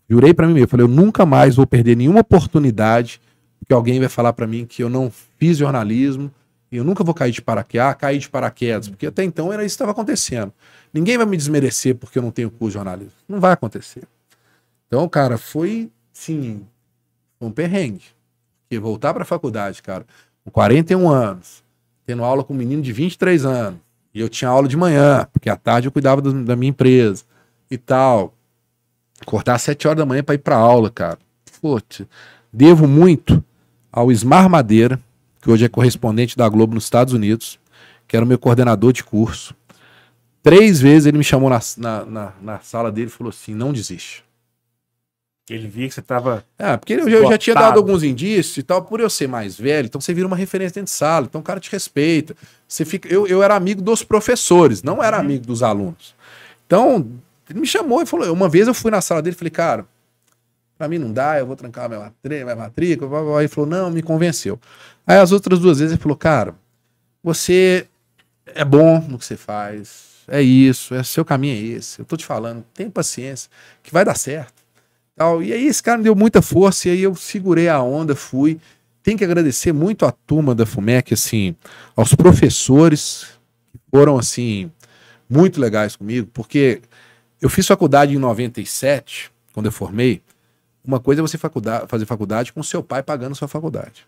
jurei 0.08 0.32
para 0.32 0.46
mim 0.46 0.54
mesmo, 0.54 0.66
eu 0.66 0.70
falei, 0.70 0.84
eu 0.84 0.88
nunca 0.88 1.26
mais 1.26 1.56
vou 1.56 1.66
perder 1.66 1.96
nenhuma 1.96 2.20
oportunidade 2.20 3.20
que 3.66 3.72
alguém 3.72 3.98
vai 3.98 4.08
falar 4.08 4.32
para 4.32 4.46
mim 4.46 4.66
que 4.66 4.82
eu 4.82 4.90
não 4.90 5.10
fiz 5.38 5.56
jornalismo, 5.56 6.30
eu 6.70 6.84
nunca 6.84 7.04
vou 7.04 7.14
cair 7.14 7.32
de 7.32 7.40
paraquedas, 7.40 7.88
ah, 7.88 7.94
cair 7.94 8.18
de 8.18 8.28
paraquedas, 8.28 8.88
porque 8.88 9.06
até 9.06 9.24
então 9.24 9.52
era 9.52 9.64
isso 9.64 9.74
que 9.74 9.76
estava 9.76 9.92
acontecendo. 9.92 10.52
Ninguém 10.94 11.18
vai 11.18 11.26
me 11.26 11.36
desmerecer 11.36 11.96
porque 11.96 12.16
eu 12.16 12.22
não 12.22 12.30
tenho 12.30 12.48
curso 12.48 12.68
de 12.68 12.74
jornalismo. 12.74 13.12
Não 13.28 13.40
vai 13.40 13.52
acontecer. 13.52 14.04
Então, 14.86 15.08
cara, 15.08 15.36
foi, 15.36 15.90
sim, 16.12 16.64
um 17.40 17.50
perrengue. 17.50 18.04
Porque 18.62 18.78
voltar 18.78 19.12
para 19.12 19.24
a 19.24 19.26
faculdade, 19.26 19.82
cara, 19.82 20.06
com 20.44 20.52
41 20.52 21.10
anos, 21.10 21.64
tendo 22.06 22.22
aula 22.22 22.44
com 22.44 22.54
um 22.54 22.56
menino 22.56 22.80
de 22.80 22.92
23 22.92 23.44
anos, 23.44 23.80
e 24.14 24.20
eu 24.20 24.28
tinha 24.28 24.48
aula 24.48 24.68
de 24.68 24.76
manhã, 24.76 25.26
porque 25.32 25.50
à 25.50 25.56
tarde 25.56 25.88
eu 25.88 25.92
cuidava 25.92 26.22
do, 26.22 26.44
da 26.44 26.54
minha 26.54 26.70
empresa 26.70 27.24
e 27.68 27.76
tal. 27.76 28.32
Cortar 29.26 29.54
às 29.54 29.62
7 29.62 29.88
horas 29.88 29.98
da 29.98 30.06
manhã 30.06 30.22
para 30.22 30.36
ir 30.36 30.38
para 30.38 30.56
aula, 30.56 30.90
cara. 30.90 31.18
Putz, 31.60 32.02
devo 32.52 32.86
muito 32.86 33.42
ao 33.92 34.12
Ismar 34.12 34.48
Madeira, 34.48 35.00
que 35.40 35.50
hoje 35.50 35.64
é 35.64 35.68
correspondente 35.68 36.36
da 36.36 36.48
Globo 36.48 36.74
nos 36.74 36.84
Estados 36.84 37.12
Unidos, 37.12 37.58
que 38.06 38.16
era 38.16 38.24
o 38.24 38.28
meu 38.28 38.38
coordenador 38.38 38.92
de 38.92 39.02
curso. 39.02 39.54
Três 40.44 40.78
vezes 40.78 41.06
ele 41.06 41.16
me 41.16 41.24
chamou 41.24 41.48
na, 41.48 41.58
na, 41.78 42.04
na, 42.04 42.32
na 42.42 42.60
sala 42.60 42.92
dele 42.92 43.06
e 43.06 43.10
falou 43.10 43.30
assim: 43.30 43.54
não 43.54 43.72
desiste. 43.72 44.22
Ele 45.48 45.66
via 45.66 45.88
que 45.88 45.94
você 45.94 46.02
tava. 46.02 46.44
É, 46.58 46.76
porque 46.76 46.92
eu, 46.92 47.08
eu 47.08 47.26
já 47.30 47.38
tinha 47.38 47.54
dado 47.54 47.78
alguns 47.78 48.02
indícios 48.02 48.58
e 48.58 48.62
tal, 48.62 48.82
por 48.82 49.00
eu 49.00 49.08
ser 49.08 49.26
mais 49.26 49.56
velho, 49.56 49.86
então 49.86 49.98
você 49.98 50.12
vira 50.12 50.26
uma 50.26 50.36
referência 50.36 50.74
dentro 50.74 50.92
de 50.92 50.98
sala, 50.98 51.24
então 51.24 51.40
o 51.40 51.44
cara 51.44 51.58
te 51.58 51.72
respeita. 51.72 52.36
Você 52.68 52.84
fica, 52.84 53.08
eu, 53.08 53.26
eu 53.26 53.42
era 53.42 53.56
amigo 53.56 53.80
dos 53.80 54.02
professores, 54.02 54.82
não 54.82 55.02
era 55.02 55.16
uhum. 55.16 55.22
amigo 55.22 55.46
dos 55.46 55.62
alunos. 55.62 56.14
Então, 56.66 57.10
ele 57.48 57.60
me 57.60 57.66
chamou 57.66 58.02
e 58.02 58.06
falou: 58.06 58.30
uma 58.30 58.48
vez 58.48 58.68
eu 58.68 58.74
fui 58.74 58.90
na 58.90 59.00
sala 59.00 59.22
dele 59.22 59.34
e 59.34 59.38
falei, 59.38 59.50
cara, 59.50 59.86
pra 60.76 60.88
mim 60.88 60.98
não 60.98 61.10
dá, 61.10 61.38
eu 61.38 61.46
vou 61.46 61.56
trancar 61.56 61.88
minha, 61.88 62.00
matrícula, 62.00 62.44
minha 62.44 62.56
matrícula. 62.56 63.38
Aí 63.38 63.44
ele 63.44 63.48
falou: 63.48 63.70
não, 63.70 63.90
me 63.90 64.02
convenceu. 64.02 64.60
Aí 65.06 65.16
as 65.16 65.32
outras 65.32 65.58
duas 65.58 65.78
vezes 65.78 65.94
ele 65.94 66.02
falou, 66.02 66.18
cara, 66.18 66.54
você 67.22 67.86
é 68.46 68.62
bom 68.62 69.00
no 69.08 69.18
que 69.18 69.24
você 69.24 69.38
faz, 69.38 70.13
é 70.28 70.40
isso, 70.42 70.94
é 70.94 71.02
seu 71.02 71.24
caminho 71.24 71.54
é 71.54 71.76
esse. 71.76 72.00
Eu 72.00 72.04
tô 72.04 72.16
te 72.16 72.24
falando, 72.24 72.64
tem 72.74 72.90
paciência, 72.90 73.50
que 73.82 73.92
vai 73.92 74.04
dar 74.04 74.16
certo. 74.16 74.64
Tal. 75.16 75.42
E 75.42 75.52
aí 75.52 75.66
esse 75.66 75.82
cara 75.82 75.98
me 75.98 76.04
deu 76.04 76.14
muita 76.14 76.42
força 76.42 76.88
e 76.88 76.92
aí 76.92 77.02
eu 77.02 77.14
segurei 77.14 77.68
a 77.68 77.80
onda, 77.80 78.14
fui. 78.16 78.60
Tem 79.02 79.16
que 79.16 79.24
agradecer 79.24 79.72
muito 79.72 80.06
a 80.06 80.10
turma 80.12 80.54
da 80.54 80.64
FUMEC, 80.64 81.14
assim, 81.14 81.54
aos 81.94 82.14
professores 82.14 83.26
que 83.70 83.78
foram, 83.90 84.18
assim, 84.18 84.70
muito 85.28 85.60
legais 85.60 85.94
comigo, 85.94 86.28
porque 86.32 86.80
eu 87.40 87.50
fiz 87.50 87.66
faculdade 87.66 88.14
em 88.14 88.18
97, 88.18 89.30
quando 89.52 89.66
eu 89.66 89.72
formei. 89.72 90.22
Uma 90.82 90.98
coisa 90.98 91.20
é 91.20 91.22
você 91.22 91.36
faculdade, 91.36 91.86
fazer 91.88 92.06
faculdade 92.06 92.52
com 92.52 92.62
seu 92.62 92.82
pai 92.82 93.02
pagando 93.02 93.34
sua 93.34 93.48
faculdade. 93.48 94.06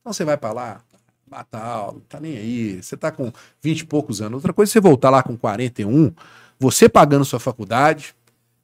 Então 0.00 0.12
você 0.12 0.24
vai 0.24 0.36
para 0.36 0.52
lá, 0.52 0.80
a 1.32 1.58
aula, 1.58 2.00
tá 2.08 2.20
nem 2.20 2.36
aí, 2.36 2.82
você 2.82 2.96
tá 2.96 3.10
com 3.10 3.32
20 3.62 3.80
e 3.80 3.86
poucos 3.86 4.20
anos. 4.20 4.34
Outra 4.34 4.52
coisa 4.52 4.70
é 4.70 4.72
você 4.72 4.80
voltar 4.80 5.10
lá 5.10 5.22
com 5.22 5.36
41, 5.36 6.12
você 6.58 6.88
pagando 6.88 7.24
sua 7.24 7.40
faculdade, 7.40 8.14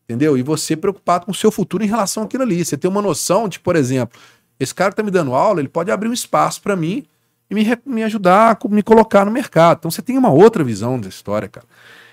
Entendeu? 0.09 0.39
E 0.39 0.43
você 0.43 0.77
preocupado 0.77 1.27
com 1.27 1.33
o 1.33 1.35
seu 1.35 1.51
futuro 1.51 1.83
em 1.83 1.89
relação 1.89 2.23
àquilo 2.23 2.45
ali. 2.45 2.65
Você 2.65 2.77
tem 2.77 2.89
uma 2.89 3.03
noção 3.03 3.49
de, 3.49 3.59
por 3.59 3.75
exemplo, 3.75 4.19
esse 4.59 4.73
cara 4.73 4.91
que 4.91 4.97
tá 4.97 5.03
me 5.03 5.11
dando 5.11 5.35
aula, 5.35 5.59
ele 5.59 5.69
pode 5.69 5.91
abrir 5.91 6.09
um 6.09 6.13
espaço 6.13 6.63
para 6.63 6.77
mim 6.77 7.05
e 7.51 7.55
me, 7.55 7.67
me 7.85 8.05
ajudar 8.05 8.57
a 8.57 8.69
me 8.69 8.85
colocar 8.85 9.25
no 9.25 9.33
mercado. 9.33 9.79
Então 9.79 9.91
você 9.91 10.01
tem 10.01 10.17
uma 10.17 10.31
outra 10.31 10.63
visão 10.63 11.01
da 11.01 11.09
história, 11.09 11.49
cara. 11.49 11.67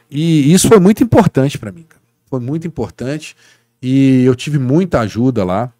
E 0.10 0.51
isso 0.51 0.68
foi 0.68 0.80
muito 0.80 1.04
importante 1.04 1.60
para 1.60 1.72
mim, 1.72 1.84
cara. 1.88 2.01
Foi 2.26 2.39
muito 2.39 2.66
importante. 2.66 3.36
E 3.80 4.24
eu 4.24 4.34
tive 4.34 4.58
muita 4.58 5.01
ajuda 5.01 5.43
lá. 5.43 5.72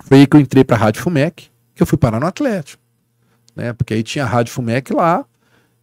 Foi 0.00 0.18
aí 0.18 0.26
que 0.26 0.36
eu 0.36 0.40
entrei 0.40 0.62
pra 0.62 0.76
Rádio 0.76 1.02
Fumec, 1.02 1.48
que 1.74 1.82
eu 1.82 1.86
fui 1.86 1.96
parar 1.96 2.20
no 2.20 2.26
Atlético. 2.26 2.79
Né? 3.60 3.72
Porque 3.72 3.94
aí 3.94 4.02
tinha 4.02 4.24
a 4.24 4.28
Rádio 4.28 4.52
Fumec 4.52 4.92
lá 4.92 5.24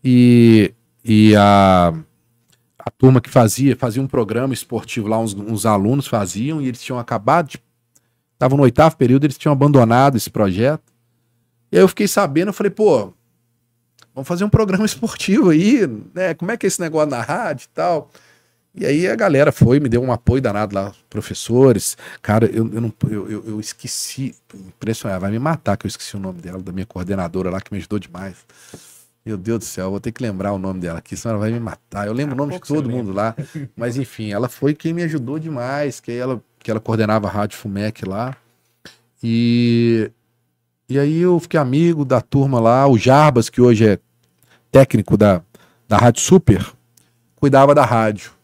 e, 0.04 0.74
e 1.06 1.36
a 1.36 1.94
a 2.88 2.90
turma 2.90 3.20
que 3.20 3.30
fazia, 3.30 3.76
fazia 3.76 4.02
um 4.02 4.08
programa 4.08 4.54
esportivo 4.54 5.10
lá, 5.10 5.20
uns, 5.20 5.34
uns 5.34 5.66
alunos 5.66 6.08
faziam, 6.08 6.62
e 6.62 6.68
eles 6.70 6.82
tinham 6.82 6.98
acabado 6.98 7.50
de. 7.50 7.62
Estavam 8.34 8.58
no 8.58 8.64
oitavo 8.64 8.96
período, 8.96 9.26
eles 9.26 9.38
tinham 9.38 9.52
abandonado 9.52 10.16
esse 10.16 10.30
projeto. 10.30 10.94
E 11.70 11.76
aí 11.76 11.84
eu 11.84 11.88
fiquei 11.90 12.08
sabendo, 12.08 12.50
eu 12.50 12.54
falei, 12.54 12.70
pô, 12.70 13.12
vamos 14.16 14.28
fazer 14.28 14.46
um 14.46 14.50
programa 14.50 14.86
esportivo 14.86 15.50
aí, 15.50 15.86
né? 16.14 16.34
Como 16.34 16.50
é 16.50 16.56
que 16.56 16.66
é 16.66 16.70
esse 16.70 16.80
negócio 16.80 17.10
na 17.10 17.22
rádio 17.22 17.66
e 17.66 17.70
tal? 17.74 18.10
E 18.80 18.86
aí 18.86 19.08
a 19.08 19.16
galera 19.16 19.52
foi, 19.52 19.80
me 19.80 19.90
deu 19.90 20.04
um 20.04 20.12
apoio 20.12 20.40
danado 20.40 20.76
lá, 20.76 20.94
professores. 21.10 21.98
Cara, 22.22 22.46
eu, 22.46 22.72
eu, 22.72 22.80
não, 22.80 22.94
eu, 23.10 23.32
eu, 23.32 23.44
eu 23.48 23.60
esqueci, 23.60 24.36
impressionante, 24.54 25.20
vai 25.20 25.32
me 25.32 25.40
matar 25.40 25.76
que 25.76 25.88
eu 25.88 25.90
esqueci 25.90 26.16
o 26.16 26.20
nome 26.20 26.40
dela, 26.42 26.62
da 26.62 26.72
minha 26.72 26.86
coordenadora 26.86 27.50
lá, 27.50 27.60
que 27.60 27.74
me 27.74 27.80
ajudou 27.80 27.98
demais. 27.98 28.36
Meu 29.26 29.36
Deus 29.36 29.60
do 29.60 29.66
céu, 29.66 29.90
vou 29.90 30.00
ter 30.00 30.12
que 30.12 30.22
lembrar 30.22 30.54
o 30.54 30.60
nome 30.60 30.80
dela 30.80 31.00
aqui, 31.00 31.18
senão 31.18 31.36
ela 31.36 31.46
vai 31.46 31.52
me 31.52 31.60
matar. 31.60 32.06
Eu 32.06 32.14
lembro 32.14 32.36
o 32.36 32.38
nome 32.38 32.54
de 32.54 32.60
todo 32.60 32.88
mundo 32.88 33.12
lá. 33.12 33.36
Mas 33.76 33.98
enfim, 33.98 34.32
ela 34.32 34.48
foi 34.48 34.76
quem 34.76 34.94
me 34.94 35.02
ajudou 35.02 35.40
demais, 35.40 36.00
que 36.00 36.12
ela, 36.12 36.40
que 36.60 36.70
ela 36.70 36.80
coordenava 36.80 37.28
a 37.28 37.32
Rádio 37.32 37.58
Fumec 37.58 38.06
lá. 38.06 38.38
E, 39.24 40.12
e 40.88 41.00
aí 41.00 41.20
eu 41.20 41.40
fiquei 41.40 41.60
amigo 41.60 42.06
da 42.06 42.22
turma 42.22 42.60
lá, 42.60 42.88
o 42.88 42.96
Jarbas, 42.96 43.50
que 43.50 43.60
hoje 43.60 43.88
é 43.88 44.00
técnico 44.72 45.18
da, 45.18 45.42
da 45.90 45.98
Rádio 45.98 46.22
Super, 46.22 46.64
cuidava 47.38 47.74
da 47.74 47.84
rádio. 47.84 48.37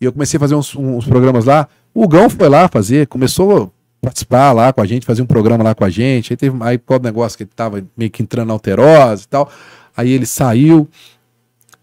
E 0.00 0.04
eu 0.04 0.12
comecei 0.12 0.38
a 0.38 0.40
fazer 0.40 0.54
uns, 0.54 0.74
uns 0.74 1.04
programas 1.04 1.44
lá. 1.44 1.68
O 1.92 2.08
Gão 2.08 2.30
foi 2.30 2.48
lá 2.48 2.68
fazer, 2.68 3.06
começou 3.06 3.64
a 3.64 4.06
participar 4.06 4.52
lá 4.52 4.72
com 4.72 4.80
a 4.80 4.86
gente, 4.86 5.04
fazer 5.04 5.22
um 5.22 5.26
programa 5.26 5.62
lá 5.62 5.74
com 5.74 5.84
a 5.84 5.90
gente. 5.90 6.32
Aí 6.32 6.36
teve 6.36 6.56
aí 6.60 6.78
qual 6.78 7.00
negócio 7.00 7.36
que 7.36 7.44
ele 7.44 7.50
tava 7.54 7.84
meio 7.96 8.10
que 8.10 8.22
entrando 8.22 8.48
na 8.48 8.54
alterosa 8.54 9.24
e 9.24 9.28
tal. 9.28 9.50
Aí 9.96 10.10
ele 10.10 10.26
saiu 10.26 10.88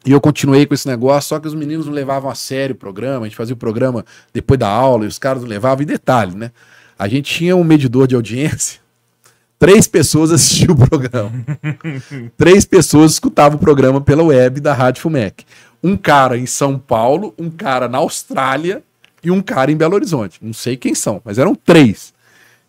e 0.07 0.11
eu 0.11 0.21
continuei 0.21 0.65
com 0.65 0.73
esse 0.73 0.87
negócio, 0.87 1.27
só 1.27 1.39
que 1.39 1.47
os 1.47 1.53
meninos 1.53 1.85
não 1.85 1.93
levavam 1.93 2.31
a 2.31 2.35
sério 2.35 2.73
o 2.73 2.77
programa, 2.77 3.25
a 3.25 3.27
gente 3.27 3.35
fazia 3.35 3.53
o 3.53 3.57
programa 3.57 4.05
depois 4.33 4.57
da 4.57 4.69
aula 4.69 5.03
e 5.03 5.07
os 5.07 5.19
caras 5.19 5.41
não 5.41 5.49
levavam. 5.49 5.83
E 5.83 5.85
detalhe, 5.85 6.33
né? 6.33 6.51
A 6.97 7.09
gente 7.09 7.31
tinha 7.31 7.55
um 7.57 7.63
medidor 7.63 8.07
de 8.07 8.15
audiência, 8.15 8.79
três 9.59 9.85
pessoas 9.85 10.31
assistiam 10.31 10.75
o 10.75 10.87
programa. 10.87 11.31
três 12.37 12.63
pessoas 12.63 13.11
escutavam 13.11 13.57
o 13.57 13.59
programa 13.59 13.99
pela 13.99 14.23
web 14.23 14.61
da 14.61 14.73
Rádio 14.73 15.01
Fumec. 15.01 15.45
Um 15.83 15.95
cara 15.95 16.37
em 16.37 16.45
São 16.45 16.77
Paulo, 16.77 17.33
um 17.37 17.49
cara 17.49 17.87
na 17.87 17.99
Austrália 17.99 18.83
e 19.23 19.31
um 19.31 19.41
cara 19.41 19.71
em 19.71 19.75
Belo 19.75 19.95
Horizonte. 19.95 20.39
Não 20.41 20.53
sei 20.53 20.75
quem 20.77 20.95
são, 20.95 21.21
mas 21.23 21.37
eram 21.37 21.53
três. 21.53 22.13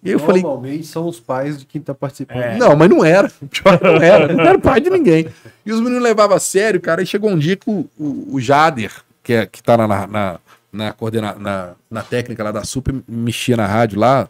E 0.03 0.11
eu 0.11 0.19
falei. 0.19 0.43
Normalmente 0.43 0.87
são 0.87 1.07
os 1.09 1.19
pais 1.19 1.59
de 1.59 1.67
quem 1.67 1.81
tá 1.81 1.95
participando. 1.95 2.39
É. 2.39 2.57
Não, 2.57 2.77
mas 2.77 2.89
não 2.89 3.05
era. 3.05 3.31
Não 3.83 3.97
era. 3.97 4.33
Não 4.33 4.45
era 4.45 4.59
pai 4.59 4.81
de 4.81 4.91
ninguém. 4.91 5.27
E 5.67 5.73
os 5.73 5.81
meninos 5.81 6.03
levavam 6.03 6.37
a 6.37 6.41
sério, 6.41 6.81
cara. 6.81 7.03
E 7.03 7.07
chegou 7.07 7.31
um 7.31 7.39
dia 7.39 7.57
que 7.57 7.69
o, 7.69 7.89
o, 7.99 8.35
o 8.35 8.41
Jader, 8.41 8.93
que, 9.23 9.33
é, 9.33 9.47
que 9.47 9.63
tá 9.63 9.77
na, 9.77 10.07
na, 10.07 10.41
na, 10.73 10.93
coordena, 10.93 11.35
na, 11.35 11.73
na 11.91 12.03
técnica 12.03 12.45
lá 12.45 12.53
da 12.53 12.65
Super, 12.65 12.95
mexia 13.09 13.57
na 13.57 13.67
rádio 13.67 13.99
lá. 13.99 14.29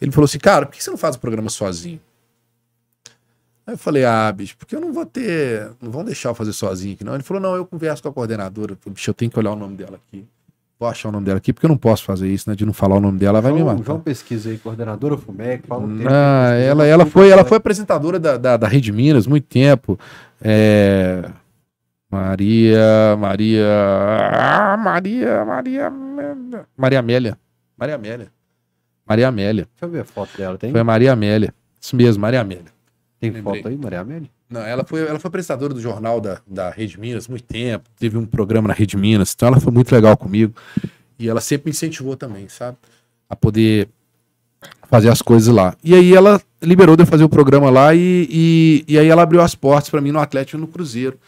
Ele 0.00 0.10
falou 0.10 0.24
assim: 0.24 0.38
Cara, 0.38 0.66
por 0.66 0.74
que 0.74 0.82
você 0.82 0.90
não 0.90 0.98
faz 0.98 1.16
o 1.16 1.20
programa 1.20 1.50
sozinho? 1.50 2.00
Aí 3.70 3.74
eu 3.74 3.78
falei: 3.78 4.04
Ah, 4.04 4.32
bicho, 4.32 4.56
porque 4.58 4.74
eu 4.74 4.80
não 4.80 4.92
vou 4.92 5.06
ter. 5.06 5.70
Não 5.80 5.92
vão 5.92 6.04
deixar 6.04 6.30
eu 6.30 6.34
fazer 6.34 6.52
sozinho 6.52 6.94
aqui, 6.94 7.04
não. 7.04 7.14
Ele 7.14 7.22
falou: 7.22 7.40
Não, 7.40 7.54
eu 7.54 7.64
converso 7.64 8.02
com 8.02 8.08
a 8.08 8.12
coordenadora. 8.12 8.76
bicho, 8.84 9.08
eu 9.08 9.14
tenho 9.14 9.30
que 9.30 9.38
olhar 9.38 9.52
o 9.52 9.56
nome 9.56 9.76
dela 9.76 9.96
aqui. 9.96 10.26
Vou 10.76 10.88
achar 10.88 11.08
o 11.08 11.12
nome 11.12 11.26
dela 11.26 11.38
aqui, 11.38 11.52
porque 11.52 11.66
eu 11.66 11.68
não 11.68 11.76
posso 11.76 12.02
fazer 12.04 12.26
isso, 12.26 12.50
né? 12.50 12.56
De 12.56 12.66
não 12.66 12.72
falar 12.72 12.96
o 12.96 13.00
nome 13.00 13.18
dela, 13.18 13.40
vai 13.40 13.52
João, 13.52 13.64
me 13.64 13.70
matar. 13.70 13.84
João 13.84 14.00
pesquisa 14.00 14.50
aí, 14.50 14.58
coordenadora 14.58 15.16
FUMEC, 15.16 15.66
fala 15.68 15.84
um 15.84 15.98
tempo. 15.98 16.08
Ah, 16.10 16.54
ela, 16.54 16.84
ela, 16.84 17.06
foi, 17.06 17.28
ela 17.28 17.44
foi 17.44 17.58
apresentadora 17.58 18.18
da, 18.18 18.36
da, 18.36 18.56
da 18.56 18.66
Rede 18.66 18.90
Minas 18.90 19.26
muito 19.26 19.46
tempo. 19.46 19.96
É... 20.42 21.30
Maria, 22.10 23.16
Maria, 23.20 23.68
ah, 24.34 24.76
Maria, 24.76 25.44
Maria, 25.44 25.92
Maria 26.76 26.98
Amélia. 26.98 27.38
Maria 27.78 27.94
Amélia. 27.94 28.28
Maria 29.06 29.28
Amélia. 29.28 29.68
Deixa 29.70 29.84
eu 29.84 29.90
ver 29.90 30.00
a 30.00 30.04
foto 30.04 30.36
dela, 30.36 30.58
tem? 30.58 30.72
Foi 30.72 30.80
a 30.80 30.84
Maria 30.84 31.12
Amélia. 31.12 31.54
Isso 31.80 31.94
mesmo, 31.94 32.20
Maria 32.20 32.40
Amélia. 32.40 32.79
Tem 33.20 33.30
Lembrei. 33.30 33.62
foto 33.62 33.68
aí, 33.68 33.76
Maria 33.76 34.00
Amélia? 34.00 34.30
Não, 34.48 34.62
ela 34.62 34.82
foi, 34.82 35.06
ela 35.06 35.18
foi 35.18 35.28
apresentadora 35.28 35.74
do 35.74 35.80
jornal 35.80 36.20
da, 36.20 36.40
da 36.46 36.70
Rede 36.70 36.98
Minas 36.98 37.28
muito 37.28 37.44
tempo, 37.44 37.88
teve 37.98 38.16
um 38.16 38.24
programa 38.24 38.68
na 38.68 38.74
Rede 38.74 38.96
Minas, 38.96 39.32
então 39.36 39.48
ela 39.48 39.60
foi 39.60 39.72
muito 39.72 39.92
legal 39.94 40.16
comigo. 40.16 40.54
E 41.18 41.28
ela 41.28 41.40
sempre 41.40 41.66
me 41.66 41.70
incentivou 41.70 42.16
também, 42.16 42.48
sabe? 42.48 42.78
A 43.28 43.36
poder 43.36 43.88
fazer 44.88 45.10
as 45.10 45.20
coisas 45.20 45.54
lá. 45.54 45.76
E 45.84 45.94
aí 45.94 46.14
ela 46.14 46.40
liberou 46.62 46.96
de 46.96 47.02
eu 47.02 47.06
fazer 47.06 47.22
o 47.22 47.28
programa 47.28 47.70
lá 47.70 47.94
e, 47.94 48.26
e, 48.30 48.84
e 48.88 48.98
aí 48.98 49.06
ela 49.06 49.22
abriu 49.22 49.40
as 49.40 49.54
portas 49.54 49.90
para 49.90 50.00
mim 50.00 50.10
no 50.10 50.18
Atlético 50.18 50.56
e 50.56 50.60
no 50.60 50.66
Cruzeiro. 50.66 51.18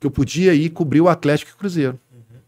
Que 0.00 0.06
eu 0.06 0.10
podia 0.10 0.52
ir 0.54 0.70
cobrir 0.70 1.00
o 1.00 1.08
Atlético 1.08 1.52
e 1.52 1.54
o 1.54 1.56
Cruzeiro. 1.56 1.98
Uhum. 2.12 2.38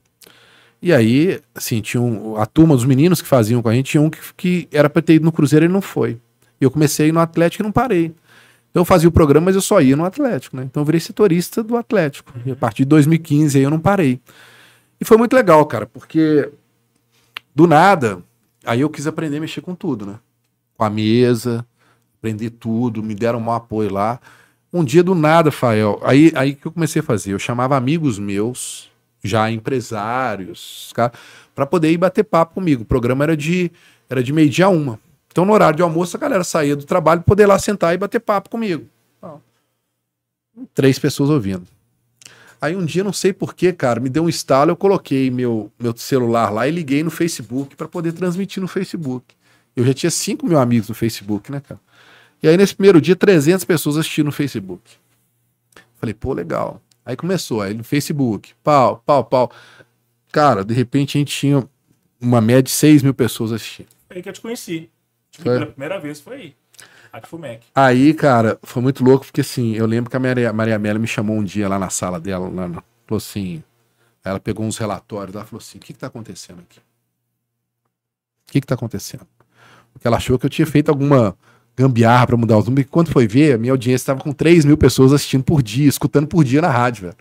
E 0.83 0.93
aí, 0.93 1.41
assim, 1.55 1.81
tinha 1.81 2.01
um, 2.03 2.37
a 2.37 2.47
turma 2.47 2.75
dos 2.75 2.85
meninos 2.85 3.23
que 3.23 3.29
faziam 3.29 3.63
com 3.63 3.69
a 3.69 3.75
gente, 3.75 3.93
tinha 3.93 4.01
um 4.01 4.11
que, 4.11 4.19
que 4.37 4.69
era 4.73 4.91
pra 4.91 5.01
ter 5.01 5.15
ido 5.15 5.25
no 5.25 5.31
Cruzeiro 5.31 5.65
e 5.65 5.67
ele 5.67 5.73
não 5.73 5.83
foi. 5.83 6.19
E 6.61 6.65
eu 6.65 6.71
comecei 6.71 7.13
no 7.13 7.21
Atlético 7.21 7.63
e 7.63 7.65
não 7.65 7.71
parei. 7.71 8.13
Eu 8.75 8.85
fazia 8.85 9.09
o 9.09 9.13
programa, 9.13 9.47
mas 9.47 9.55
eu 9.55 9.63
só 9.63 9.81
ia 9.81 9.97
no 9.97 10.05
Atlético, 10.05 10.57
né? 10.57 10.65
Então 10.65 10.81
eu 10.81 10.85
virei 10.85 11.01
setorista 11.01 11.63
do 11.63 11.77
Atlético. 11.77 12.33
E 12.45 12.51
a 12.51 12.57
partir 12.57 12.83
de 12.83 12.89
2015 12.89 13.57
aí 13.57 13.63
eu 13.63 13.71
não 13.71 13.79
parei. 13.79 14.21
E 15.01 15.05
foi 15.05 15.17
muito 15.17 15.35
legal, 15.35 15.65
cara, 15.67 15.87
porque 15.87 16.51
do 17.55 17.69
nada, 17.69 18.21
aí 18.65 18.81
eu 18.81 18.91
quis 18.91 19.07
aprender 19.07 19.37
a 19.37 19.41
mexer 19.41 19.61
com 19.61 19.75
tudo, 19.75 20.05
né? 20.05 20.19
Com 20.77 20.85
a 20.85 20.91
mesa, 20.91 21.65
aprendi 22.19 22.51
tudo, 22.51 23.03
me 23.03 23.15
deram 23.15 23.39
um 23.39 23.53
apoio 23.53 23.93
lá. 23.93 24.19
Um 24.73 24.83
dia 24.83 25.05
do 25.05 25.15
nada, 25.15 25.53
Fael, 25.53 26.01
aí, 26.03 26.33
aí 26.35 26.55
que 26.57 26.67
eu 26.67 26.73
comecei 26.73 26.99
a 26.99 27.03
fazer, 27.05 27.33
eu 27.33 27.39
chamava 27.39 27.77
amigos 27.77 28.19
meus, 28.19 28.91
já 29.23 29.49
empresários, 29.49 30.93
para 31.55 31.65
poder 31.65 31.93
ir 31.93 31.97
bater 31.97 32.25
papo 32.25 32.55
comigo. 32.55 32.83
O 32.83 32.87
programa 32.87 33.23
era 33.23 33.37
de, 33.37 33.71
era 34.11 34.21
de 34.21 34.33
meio-dia 34.33 34.67
a 34.67 34.69
uma. 34.69 34.99
Então, 35.35 35.45
no 35.45 35.53
horário 35.53 35.75
de 35.77 35.83
almoço, 35.83 36.17
a 36.17 36.21
galera 36.21 36.45
saía 36.45 36.77
do 36.77 36.85
trabalho 36.85 37.23
para 37.23 37.27
poder 37.27 37.45
lá 37.45 37.59
sentar 37.59 37.93
e 37.93 37.99
bater 37.99 38.21
papo 38.21 38.49
comigo. 38.49 38.87
Três 40.73 40.97
pessoas 40.97 41.29
ouvindo. 41.29 41.67
Aí 42.61 42.77
um 42.77 42.85
dia, 42.85 43.03
não 43.03 43.13
sei 43.13 43.33
porquê, 43.33 43.73
cara, 43.73 43.99
me 43.99 44.09
deu 44.09 44.23
um 44.23 44.29
estalo, 44.29 44.71
eu 44.71 44.77
coloquei 44.77 45.33
meu, 45.33 45.73
meu 45.77 45.93
celular 45.97 46.51
lá 46.51 46.69
e 46.69 46.71
liguei 46.71 47.03
no 47.03 47.11
Facebook 47.11 47.75
para 47.75 47.89
poder 47.89 48.13
transmitir 48.13 48.63
no 48.63 48.69
Facebook. 48.69 49.35
Eu 49.75 49.85
já 49.85 49.93
tinha 49.93 50.09
5 50.09 50.47
mil 50.47 50.57
amigos 50.57 50.89
no 50.89 50.95
Facebook, 50.95 51.51
né, 51.51 51.59
cara? 51.59 51.81
E 52.41 52.47
aí, 52.47 52.57
nesse 52.57 52.77
primeiro 52.77 53.01
dia, 53.01 53.17
300 53.17 53.65
pessoas 53.65 53.97
assistindo 53.97 54.27
no 54.27 54.33
Facebook. 54.33 54.89
Falei, 55.97 56.15
pô, 56.15 56.33
legal. 56.33 56.81
Aí 57.05 57.17
começou, 57.17 57.61
aí 57.61 57.75
no 57.75 57.83
Facebook, 57.83 58.53
pau, 58.63 59.03
pau, 59.05 59.25
pau. 59.25 59.51
Cara, 60.31 60.65
de 60.65 60.73
repente 60.73 61.19
a 61.19 61.21
gente 61.21 61.37
tinha 61.37 61.69
uma 62.21 62.41
média 62.41 62.63
de 62.63 62.71
6 62.71 63.03
mil 63.03 63.15
pessoas 63.15 63.51
assistindo. 63.51 63.89
Foi 64.07 64.19
aí 64.19 64.23
que 64.23 64.29
eu 64.29 64.33
te 64.33 64.41
conheci. 64.41 64.94
Foi? 65.37 65.55
Pela 65.55 65.67
primeira 65.67 65.99
vez 66.01 66.21
foi 66.21 66.37
aí. 66.37 66.57
Aí, 67.75 68.13
cara, 68.13 68.59
foi 68.63 68.83
muito 68.83 69.05
louco, 69.05 69.25
porque 69.25 69.41
assim, 69.41 69.75
eu 69.75 69.87
lembro 69.87 70.11
que 70.11 70.17
a 70.17 70.21
Maria, 70.21 70.53
Maria 70.53 70.77
Amélia 70.77 70.99
me 70.99 71.07
chamou 71.07 71.37
um 71.37 71.45
dia 71.45 71.69
lá 71.69 71.79
na 71.79 71.89
sala 71.89 72.19
dela, 72.19 72.49
lá, 72.49 72.69
falou 73.07 73.19
assim, 73.19 73.63
ela 74.25 74.41
pegou 74.41 74.67
uns 74.67 74.79
relatórios, 74.79 75.35
ela 75.35 75.45
falou 75.45 75.61
assim, 75.61 75.79
o 75.79 75.81
que 75.81 75.93
que 75.93 75.99
tá 75.99 76.09
acontecendo 76.09 76.61
aqui? 76.61 76.81
O 78.49 78.53
que 78.53 78.61
que 78.61 78.67
tá 78.67 78.75
acontecendo? 78.75 79.27
Porque 79.93 80.09
ela 80.09 80.17
achou 80.17 80.39
que 80.39 80.47
eu 80.47 80.51
tinha 80.51 80.67
feito 80.67 80.89
alguma 80.89 81.37
gambiarra 81.77 82.27
para 82.27 82.37
mudar 82.37 82.59
os 82.59 82.65
números, 82.67 82.87
e 82.87 82.91
quando 82.91 83.11
foi 83.11 83.27
ver, 83.27 83.55
a 83.55 83.59
minha 83.59 83.73
audiência 83.73 84.03
estava 84.03 84.21
com 84.21 84.33
3 84.33 84.65
mil 84.65 84.77
pessoas 84.77 85.13
assistindo 85.13 85.45
por 85.45 85.63
dia, 85.63 85.89
escutando 85.89 86.27
por 86.27 86.45
dia 86.45 86.61
na 86.61 86.71
rádio, 86.71 87.07
velho. 87.07 87.17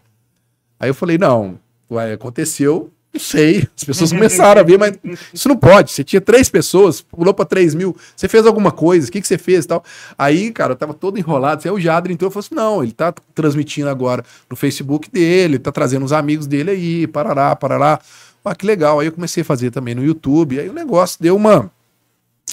Aí 0.79 0.89
eu 0.89 0.93
falei, 0.93 1.17
não, 1.17 1.59
ué, 1.89 2.13
aconteceu, 2.13 2.91
não 3.13 3.19
sei. 3.19 3.67
As 3.77 3.83
pessoas 3.83 4.11
começaram 4.13 4.59
a 4.59 4.63
ver, 4.63 4.79
mas 4.79 4.97
isso 5.31 5.47
não 5.47 5.55
pode. 5.55 5.91
Você 5.91 6.03
tinha 6.03 6.19
três 6.19 6.49
pessoas, 6.49 7.01
pulou 7.01 7.33
para 7.33 7.45
três 7.45 7.75
mil. 7.75 7.95
Você 8.15 8.27
fez 8.27 8.45
alguma 8.47 8.71
coisa? 8.71 9.07
O 9.07 9.11
que, 9.11 9.21
que 9.21 9.27
você 9.27 9.37
fez 9.37 9.65
e 9.65 9.67
tal? 9.67 9.83
Aí, 10.17 10.51
cara, 10.51 10.73
eu 10.73 10.75
tava 10.75 10.93
todo 10.93 11.17
enrolado. 11.19 11.61
Aí 11.63 11.71
o 11.71 11.79
Jadre 11.79 12.13
então 12.13 12.27
eu 12.27 12.31
falei 12.31 12.45
assim: 12.47 12.55
não, 12.55 12.83
ele 12.83 12.91
tá 12.91 13.13
transmitindo 13.35 13.89
agora 13.89 14.23
no 14.49 14.55
Facebook 14.55 15.11
dele, 15.11 15.59
tá 15.59 15.71
trazendo 15.71 16.03
os 16.03 16.11
amigos 16.11 16.47
dele 16.47 16.71
aí, 16.71 17.07
parará, 17.07 17.55
parará. 17.55 17.99
Ah, 18.43 18.55
que 18.55 18.65
legal. 18.65 18.99
Aí 18.99 19.07
eu 19.07 19.11
comecei 19.11 19.41
a 19.41 19.45
fazer 19.45 19.71
também 19.71 19.95
no 19.95 20.03
YouTube. 20.03 20.59
Aí 20.59 20.67
o 20.67 20.73
negócio 20.73 21.17
deu 21.21 21.35
uma, 21.35 21.71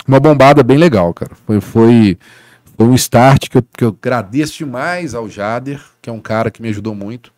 uma 0.06 0.20
bombada 0.20 0.62
bem 0.62 0.78
legal, 0.78 1.12
cara. 1.12 1.32
Foi, 1.46 1.60
foi, 1.60 2.18
foi 2.76 2.86
um 2.86 2.94
start 2.94 3.48
que 3.48 3.58
eu, 3.58 3.62
que 3.62 3.84
eu 3.84 3.88
agradeço 3.88 4.58
demais 4.58 5.14
ao 5.14 5.28
Jader, 5.28 5.82
que 6.00 6.08
é 6.08 6.12
um 6.12 6.20
cara 6.20 6.50
que 6.50 6.62
me 6.62 6.68
ajudou 6.68 6.94
muito. 6.94 7.32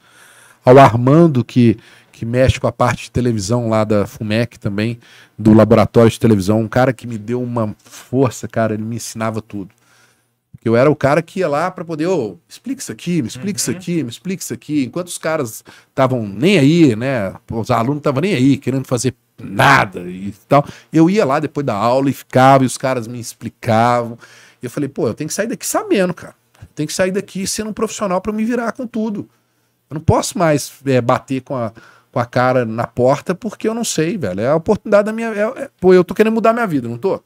Ao 0.65 0.79
Armando, 0.79 1.43
que 1.43 1.79
que 2.23 2.27
mexe 2.27 2.61
com 2.61 2.69
a 2.69 2.73
parte 2.73 3.07
de 3.07 3.11
televisão 3.11 3.69
lá 3.69 3.83
da 3.83 4.07
FUMEC 4.07 4.57
também, 4.57 4.97
do 5.37 5.53
laboratório 5.53 6.09
de 6.09 6.21
televisão, 6.21 6.61
um 6.61 6.69
cara 6.69 6.93
que 6.93 7.05
me 7.05 7.19
deu 7.19 7.43
uma 7.43 7.75
força, 7.83 8.47
cara, 8.47 8.75
ele 8.75 8.85
me 8.85 8.95
ensinava 8.95 9.43
tudo. 9.43 9.71
Eu 10.65 10.77
era 10.77 10.89
o 10.89 10.95
cara 10.95 11.21
que 11.21 11.41
ia 11.41 11.49
lá 11.49 11.69
para 11.69 11.85
poder, 11.85 12.07
ô, 12.07 12.35
oh, 12.35 12.39
explica 12.49 12.81
isso 12.81 12.93
aqui, 12.93 13.23
me 13.23 13.27
explica 13.27 13.51
uhum. 13.51 13.57
isso 13.57 13.71
aqui, 13.73 14.05
me 14.05 14.09
explica 14.09 14.41
isso 14.41 14.55
aqui. 14.55 14.85
Enquanto 14.85 15.09
os 15.09 15.19
caras 15.19 15.65
estavam 15.89 16.25
nem 16.25 16.61
aí, 16.61 16.95
né? 16.95 17.35
Os 17.51 17.73
alunos 17.73 17.97
estavam 17.97 18.21
nem 18.21 18.35
aí, 18.35 18.57
querendo 18.57 18.87
fazer 18.87 19.17
nada 19.43 20.03
e 20.09 20.33
tal. 20.49 20.65
Eu 20.93 21.11
ia 21.11 21.25
lá 21.25 21.41
depois 21.41 21.67
da 21.67 21.75
aula 21.75 22.09
e 22.09 22.13
ficava, 22.13 22.63
e 22.63 22.69
os 22.69 22.79
caras 22.79 23.09
me 23.09 23.19
explicavam. 23.19 24.17
E 24.63 24.67
eu 24.67 24.71
falei, 24.71 24.89
pô, 24.89 25.09
eu 25.09 25.15
tenho 25.15 25.27
que 25.27 25.35
sair 25.35 25.49
daqui 25.49 25.67
sabendo, 25.67 26.15
cara. 26.15 26.37
Tenho 26.73 26.87
que 26.87 26.95
sair 26.95 27.11
daqui 27.11 27.49
sendo 27.49 27.71
um 27.71 27.75
profissional 27.75 28.21
para 28.21 28.33
me 28.33 28.45
virar 28.45 28.71
com 28.71 28.87
tudo. 28.87 29.29
Eu 29.91 29.95
não 29.95 30.01
posso 30.01 30.39
mais 30.39 30.73
é, 30.87 31.01
bater 31.01 31.43
com 31.43 31.57
a, 31.57 31.73
com 32.13 32.21
a 32.21 32.27
cara 32.27 32.65
na 32.65 32.87
porta 32.87 33.35
porque 33.35 33.67
eu 33.67 33.75
não 33.75 33.83
sei, 33.83 34.19
velho. 34.19 34.41
É 34.41 34.49
a 34.49 34.55
oportunidade 34.55 35.07
da 35.07 35.13
minha. 35.13 35.29
É, 35.29 35.63
é, 35.63 35.71
pô, 35.81 35.95
eu 35.95 36.05
tô 36.05 36.15
querendo 36.15 36.35
mudar 36.35 36.53
minha 36.53 36.67
vida, 36.67 36.87
não 36.89 36.99
tô? 36.99 37.21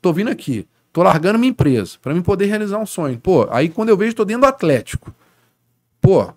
Tô 0.00 0.12
vindo 0.12 0.30
aqui. 0.30 0.66
Tô 0.92 1.02
largando 1.02 1.38
minha 1.38 1.50
empresa 1.50 1.98
para 2.02 2.12
mim 2.12 2.22
poder 2.22 2.46
realizar 2.46 2.78
um 2.78 2.86
sonho. 2.86 3.18
Pô, 3.18 3.46
aí 3.50 3.68
quando 3.68 3.90
eu 3.90 3.96
vejo, 3.96 4.16
tô 4.16 4.24
dentro 4.24 4.42
do 4.42 4.48
Atlético. 4.48 5.14
Pô, 6.00 6.32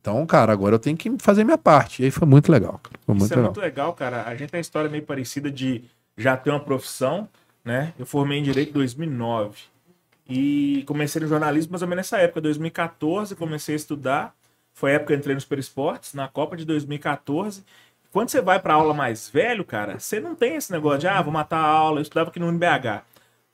então, 0.00 0.26
cara, 0.26 0.52
agora 0.52 0.74
eu 0.74 0.78
tenho 0.80 0.96
que 0.96 1.10
fazer 1.18 1.44
minha 1.44 1.56
parte. 1.56 2.02
E 2.02 2.04
aí 2.04 2.10
foi 2.10 2.26
muito 2.26 2.50
legal. 2.50 2.80
Cara. 2.82 2.98
Foi 3.06 3.14
muito 3.14 3.24
Isso 3.24 3.34
legal. 3.34 3.44
é 3.44 3.48
muito 3.48 3.60
legal, 3.60 3.92
cara. 3.94 4.24
A 4.24 4.34
gente 4.34 4.50
tem 4.50 4.58
uma 4.58 4.62
história 4.62 4.90
meio 4.90 5.04
parecida 5.04 5.50
de 5.50 5.84
já 6.16 6.36
ter 6.36 6.50
uma 6.50 6.60
profissão, 6.60 7.28
né? 7.64 7.94
Eu 7.96 8.04
formei 8.04 8.38
em 8.38 8.42
Direito 8.42 8.70
em 8.70 8.72
2009. 8.72 9.56
E 10.28 10.82
comecei 10.86 11.22
no 11.22 11.28
jornalismo 11.28 11.72
mais 11.72 11.82
ou 11.82 11.88
menos 11.88 12.00
nessa 12.00 12.18
época, 12.18 12.40
2014, 12.40 13.36
comecei 13.36 13.74
a 13.74 13.76
estudar. 13.76 14.34
Foi 14.72 14.92
a 14.92 14.94
época 14.94 15.08
que 15.08 15.12
eu 15.12 15.18
entrei 15.18 15.34
no 15.34 15.40
Super 15.40 15.58
Esportes, 15.58 16.14
na 16.14 16.28
Copa 16.28 16.56
de 16.56 16.64
2014. 16.64 17.64
Quando 18.10 18.28
você 18.28 18.40
vai 18.40 18.60
para 18.60 18.74
aula 18.74 18.92
mais 18.92 19.28
velho, 19.28 19.64
cara, 19.64 19.98
você 19.98 20.20
não 20.20 20.34
tem 20.34 20.56
esse 20.56 20.70
negócio 20.70 21.00
de, 21.00 21.08
ah, 21.08 21.22
vou 21.22 21.32
matar 21.32 21.58
a 21.58 21.66
aula. 21.66 21.98
Eu 21.98 22.02
estudava 22.02 22.30
aqui 22.30 22.38
no 22.38 22.48
UNBH. 22.48 23.04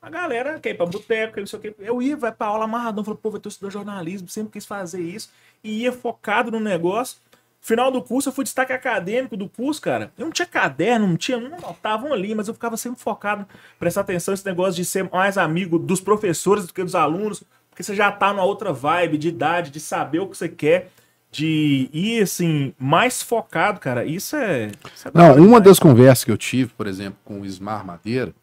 A 0.01 0.11
galera 0.11 0.61
quer 0.61 0.71
ir 0.71 0.75
pra 0.75 0.87
boteco, 0.87 1.41
não 1.41 1.47
sei 1.47 1.59
o 1.59 1.62
que. 1.62 1.75
Eu 1.79 2.01
ia, 2.01 2.16
vai 2.16 2.31
pra 2.33 2.47
aula 2.47 2.64
amarradão, 2.64 3.05
falei, 3.05 3.19
pô, 3.21 3.31
eu 3.31 3.41
tô 3.41 3.49
estudando 3.49 3.73
jornalismo, 3.73 4.29
sempre 4.29 4.53
quis 4.53 4.64
fazer 4.64 5.01
isso. 5.01 5.31
E 5.62 5.83
ia 5.83 5.93
focado 5.93 6.51
no 6.51 6.61
negócio. 6.61 7.19
Final 7.61 7.91
do 7.91 8.01
curso, 8.01 8.29
eu 8.29 8.33
fui 8.33 8.45
destaque 8.45 8.73
acadêmico 8.73 9.37
do 9.37 9.49
curso, 9.49 9.81
cara. 9.81 10.12
Eu 10.16 10.27
não 10.27 10.33
tinha 10.33 10.47
caderno, 10.47 11.07
não 11.07 11.16
tinha, 11.16 11.39
não 11.39 11.59
estavam 11.71 12.12
ali, 12.12 12.35
mas 12.35 12.47
eu 12.47 12.55
ficava 12.55 12.77
sempre 12.77 13.01
focado, 13.01 13.47
prestar 13.79 14.03
atenção 14.03 14.33
nesse 14.33 14.47
negócio 14.47 14.75
de 14.75 14.85
ser 14.85 15.11
mais 15.11 15.37
amigo 15.37 15.79
dos 15.79 16.01
professores 16.01 16.66
do 16.66 16.73
que 16.73 16.85
dos 16.85 16.95
alunos, 16.95 17.43
porque 17.69 17.83
você 17.83 17.95
já 17.95 18.12
tá 18.12 18.33
numa 18.33 18.45
outra 18.45 18.73
vibe 18.73 19.19
de 19.19 19.29
idade, 19.29 19.71
de 19.71 19.81
saber 19.81 20.21
o 20.21 20.29
que 20.29 20.37
você 20.37 20.49
quer 20.49 20.91
de 21.39 21.89
ir 21.93 22.22
assim, 22.22 22.74
mais 22.78 23.22
focado, 23.22 23.78
cara, 23.78 24.05
isso 24.05 24.34
é. 24.34 24.72
Isso 24.95 25.09
é 25.09 25.11
Não, 25.14 25.36
uma 25.36 25.61
das 25.61 25.78
conversas 25.78 26.24
que 26.24 26.32
eu 26.32 26.36
tive, 26.36 26.72
por 26.72 26.86
exemplo, 26.86 27.18
com 27.24 27.41
o 27.41 27.47
Ismar 27.47 27.86
Madeira, 27.86 28.34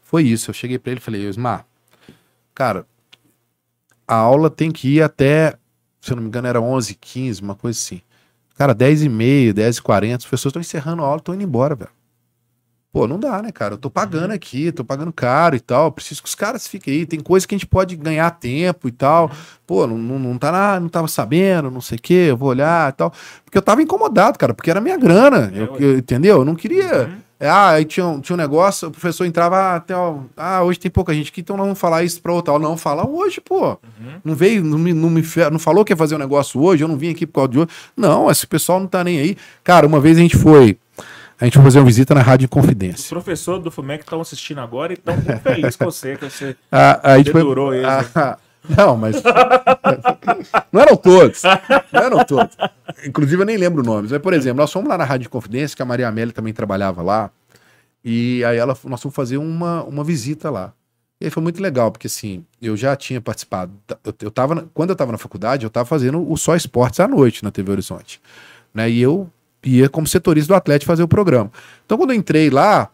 foi 0.00 0.24
isso. 0.24 0.50
Eu 0.50 0.54
cheguei 0.54 0.78
para 0.78 0.92
ele 0.92 1.00
e 1.00 1.02
falei, 1.02 1.28
Ismar, 1.28 1.66
cara, 2.54 2.86
a 4.06 4.14
aula 4.14 4.48
tem 4.48 4.70
que 4.70 4.96
ir 4.96 5.02
até, 5.02 5.58
se 6.00 6.12
eu 6.12 6.16
não 6.16 6.22
me 6.22 6.28
engano, 6.28 6.48
era 6.48 6.60
11, 6.60 6.94
15, 6.94 7.42
uma 7.42 7.54
coisa 7.54 7.78
assim. 7.78 8.00
Cara, 8.56 8.74
10 8.74 9.02
e 9.02 9.08
meia, 9.08 9.52
10 9.52 9.76
e 9.76 9.82
40, 9.82 10.16
as 10.16 10.24
pessoas 10.24 10.50
estão 10.50 10.60
encerrando 10.60 11.02
a 11.02 11.06
aula, 11.06 11.18
estão 11.18 11.34
indo 11.34 11.44
embora, 11.44 11.74
velho. 11.74 11.90
Pô, 12.90 13.06
não 13.06 13.18
dá, 13.18 13.42
né, 13.42 13.52
cara? 13.52 13.74
Eu 13.74 13.78
tô 13.78 13.90
pagando 13.90 14.32
aqui, 14.32 14.72
tô 14.72 14.82
pagando 14.82 15.12
caro 15.12 15.54
e 15.54 15.60
tal. 15.60 15.92
Preciso 15.92 16.22
que 16.22 16.28
os 16.28 16.34
caras 16.34 16.66
fiquem 16.66 16.94
aí. 16.94 17.06
Tem 17.06 17.20
coisa 17.20 17.46
que 17.46 17.54
a 17.54 17.58
gente 17.58 17.66
pode 17.66 17.94
ganhar 17.96 18.30
tempo 18.30 18.88
e 18.88 18.92
tal. 18.92 19.30
Pô, 19.66 19.86
não, 19.86 19.98
não, 19.98 20.18
não 20.18 20.38
tá 20.38 20.50
na, 20.50 20.80
não 20.80 20.88
tava 20.88 21.06
sabendo, 21.06 21.70
não 21.70 21.82
sei 21.82 21.98
o 21.98 22.00
quê, 22.00 22.26
eu 22.30 22.36
vou 22.36 22.48
olhar 22.48 22.90
e 22.90 22.92
tal. 22.92 23.12
Porque 23.44 23.58
eu 23.58 23.62
tava 23.62 23.82
incomodado, 23.82 24.38
cara, 24.38 24.54
porque 24.54 24.70
era 24.70 24.80
minha 24.80 24.96
grana. 24.96 25.52
Eu, 25.54 25.76
eu, 25.76 25.98
entendeu? 25.98 26.38
Eu 26.38 26.44
não 26.46 26.54
queria. 26.54 27.08
Uhum. 27.08 27.28
É, 27.40 27.48
ah, 27.48 27.68
aí 27.70 27.84
tinha, 27.84 28.18
tinha 28.20 28.34
um 28.34 28.38
negócio, 28.38 28.88
o 28.88 28.90
professor 28.90 29.24
entrava, 29.24 29.56
ah, 29.56 29.76
até, 29.76 29.94
ó, 29.94 30.22
ah, 30.36 30.64
hoje 30.64 30.80
tem 30.80 30.90
pouca 30.90 31.14
gente 31.14 31.30
aqui, 31.30 31.40
então 31.40 31.56
não 31.56 31.66
vamos 31.66 31.78
falar 31.78 32.02
isso 32.02 32.20
pra 32.20 32.32
outra. 32.32 32.58
Não, 32.58 32.76
fala 32.76 33.06
hoje, 33.06 33.40
pô. 33.40 33.68
Uhum. 33.68 34.20
Não 34.24 34.34
veio, 34.34 34.64
não 34.64 34.78
me, 34.78 34.92
não 34.92 35.08
me 35.08 35.22
não 35.52 35.58
falou 35.58 35.84
que 35.84 35.92
ia 35.92 35.96
fazer 35.96 36.16
um 36.16 36.18
negócio 36.18 36.60
hoje, 36.60 36.82
eu 36.82 36.88
não 36.88 36.96
vim 36.96 37.10
aqui 37.10 37.26
por 37.26 37.34
causa 37.34 37.48
de 37.50 37.58
hoje. 37.60 37.68
Não, 37.96 38.28
esse 38.28 38.46
pessoal 38.46 38.80
não 38.80 38.88
tá 38.88 39.04
nem 39.04 39.20
aí. 39.20 39.36
Cara, 39.62 39.86
uma 39.86 40.00
vez 40.00 40.16
a 40.16 40.20
gente 40.20 40.36
foi 40.36 40.78
a 41.40 41.44
gente 41.44 41.56
vai 41.56 41.64
fazer 41.64 41.78
uma 41.78 41.86
visita 41.86 42.14
na 42.14 42.22
Rádio 42.22 42.48
Confidência. 42.48 43.02
Os 43.02 43.08
professores 43.08 43.62
do 43.62 43.70
FUMEC 43.70 44.02
estão 44.02 44.20
assistindo 44.20 44.60
agora 44.60 44.92
e 44.92 44.94
estão 44.94 45.14
muito 45.14 45.40
felizes 45.40 45.76
com 45.76 45.84
você, 45.84 46.16
que 46.16 46.24
você 46.24 46.56
a, 46.70 47.12
a 47.12 47.18
gente 47.18 47.30
foi, 47.30 47.42
eles. 47.76 47.86
A, 48.16 48.38
não, 48.68 48.96
mas. 48.96 49.22
não 50.72 50.80
eram 50.80 50.96
todos. 50.96 51.42
Não 51.92 52.02
eram 52.02 52.24
todos. 52.24 52.56
Inclusive, 53.06 53.42
eu 53.42 53.46
nem 53.46 53.56
lembro 53.56 53.82
nomes. 53.82 54.10
Mas, 54.10 54.20
por 54.20 54.32
exemplo, 54.32 54.58
nós 54.58 54.72
fomos 54.72 54.88
lá 54.88 54.98
na 54.98 55.04
Rádio 55.04 55.30
Confidência, 55.30 55.76
que 55.76 55.82
a 55.82 55.86
Maria 55.86 56.08
Amélia 56.08 56.32
também 56.32 56.52
trabalhava 56.52 57.02
lá. 57.02 57.30
E 58.04 58.44
aí 58.44 58.56
ela, 58.56 58.76
nós 58.84 59.00
fomos 59.00 59.14
fazer 59.14 59.38
uma, 59.38 59.84
uma 59.84 60.04
visita 60.04 60.50
lá. 60.50 60.72
E 61.20 61.24
aí 61.24 61.30
foi 61.30 61.42
muito 61.42 61.60
legal, 61.60 61.90
porque 61.90 62.06
assim, 62.06 62.44
eu 62.60 62.76
já 62.76 62.94
tinha 62.94 63.20
participado. 63.20 63.72
Eu, 64.04 64.14
eu 64.22 64.30
tava, 64.30 64.68
quando 64.74 64.90
eu 64.90 64.94
estava 64.94 65.12
na 65.12 65.18
faculdade, 65.18 65.64
eu 65.64 65.68
estava 65.68 65.86
fazendo 65.86 66.30
o 66.30 66.36
Só 66.36 66.54
Esportes 66.54 67.00
à 67.00 67.08
noite 67.08 67.42
na 67.42 67.50
TV 67.50 67.72
Horizonte. 67.72 68.20
Né? 68.72 68.90
E 68.90 69.00
eu 69.00 69.28
ia 69.64 69.88
como 69.88 70.06
setorista 70.06 70.52
do 70.52 70.56
Atlético 70.56 70.86
fazer 70.86 71.02
o 71.02 71.08
programa. 71.08 71.50
Então, 71.84 71.98
quando 71.98 72.10
eu 72.10 72.16
entrei 72.16 72.50
lá, 72.50 72.90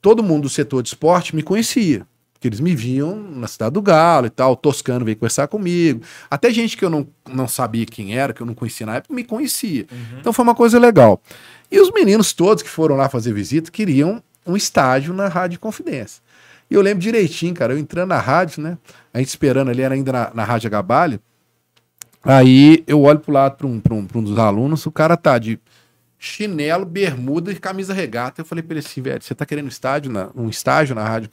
todo 0.00 0.22
mundo 0.22 0.42
do 0.42 0.48
setor 0.48 0.82
de 0.82 0.90
esporte 0.90 1.34
me 1.34 1.42
conhecia. 1.42 2.06
Porque 2.32 2.48
eles 2.48 2.58
me 2.58 2.74
viam 2.74 3.14
na 3.14 3.46
cidade 3.46 3.74
do 3.74 3.80
Galo 3.80 4.26
e 4.26 4.30
tal, 4.30 4.56
Toscano 4.56 5.04
veio 5.04 5.16
conversar 5.16 5.46
comigo. 5.46 6.02
Até 6.28 6.50
gente 6.50 6.76
que 6.76 6.84
eu 6.84 6.90
não, 6.90 7.06
não 7.28 7.46
sabia 7.46 7.86
quem 7.86 8.18
era, 8.18 8.32
que 8.32 8.40
eu 8.40 8.46
não 8.46 8.52
conhecia 8.52 8.84
na 8.84 8.96
época, 8.96 9.14
me 9.14 9.22
conhecia. 9.22 9.86
Uhum. 9.92 10.18
Então 10.18 10.32
foi 10.32 10.42
uma 10.42 10.54
coisa 10.54 10.76
legal. 10.76 11.22
E 11.70 11.78
os 11.78 11.92
meninos 11.92 12.32
todos 12.32 12.62
que 12.62 12.68
foram 12.68 12.96
lá 12.96 13.08
fazer 13.08 13.32
visita 13.32 13.70
queriam 13.70 14.20
um 14.44 14.56
estágio 14.56 15.14
na 15.14 15.28
Rádio 15.28 15.60
Confidência. 15.60 16.20
E 16.68 16.74
eu 16.74 16.82
lembro 16.82 17.00
direitinho, 17.00 17.54
cara, 17.54 17.74
eu 17.74 17.78
entrando 17.78 18.08
na 18.08 18.18
rádio, 18.18 18.60
né? 18.60 18.76
A 19.14 19.18
gente 19.18 19.28
esperando 19.28 19.70
ali, 19.70 19.82
era 19.82 19.94
ainda 19.94 20.10
na, 20.10 20.30
na 20.34 20.44
Rádio 20.44 20.66
Agabalho. 20.66 21.20
Aí 22.24 22.82
eu 22.86 23.02
olho 23.02 23.20
pro 23.20 23.32
lado 23.32 23.56
para 23.56 23.66
um, 23.66 23.80
um, 23.90 24.08
um 24.14 24.22
dos 24.22 24.38
alunos, 24.38 24.84
o 24.84 24.90
cara 24.90 25.16
tá 25.16 25.38
de 25.38 25.60
chinelo, 26.24 26.84
bermuda 26.86 27.50
e 27.50 27.56
camisa 27.56 27.92
regata. 27.92 28.40
Eu 28.40 28.44
falei 28.44 28.62
pra 28.62 28.74
ele 28.74 28.86
assim, 28.86 29.02
velho, 29.02 29.20
você 29.20 29.34
tá 29.34 29.44
querendo 29.44 29.64
um 29.64 29.68
estágio 29.68 30.10
na, 30.10 30.30
um 30.36 30.48
estágio 30.48 30.94
na 30.94 31.04
rádio? 31.04 31.28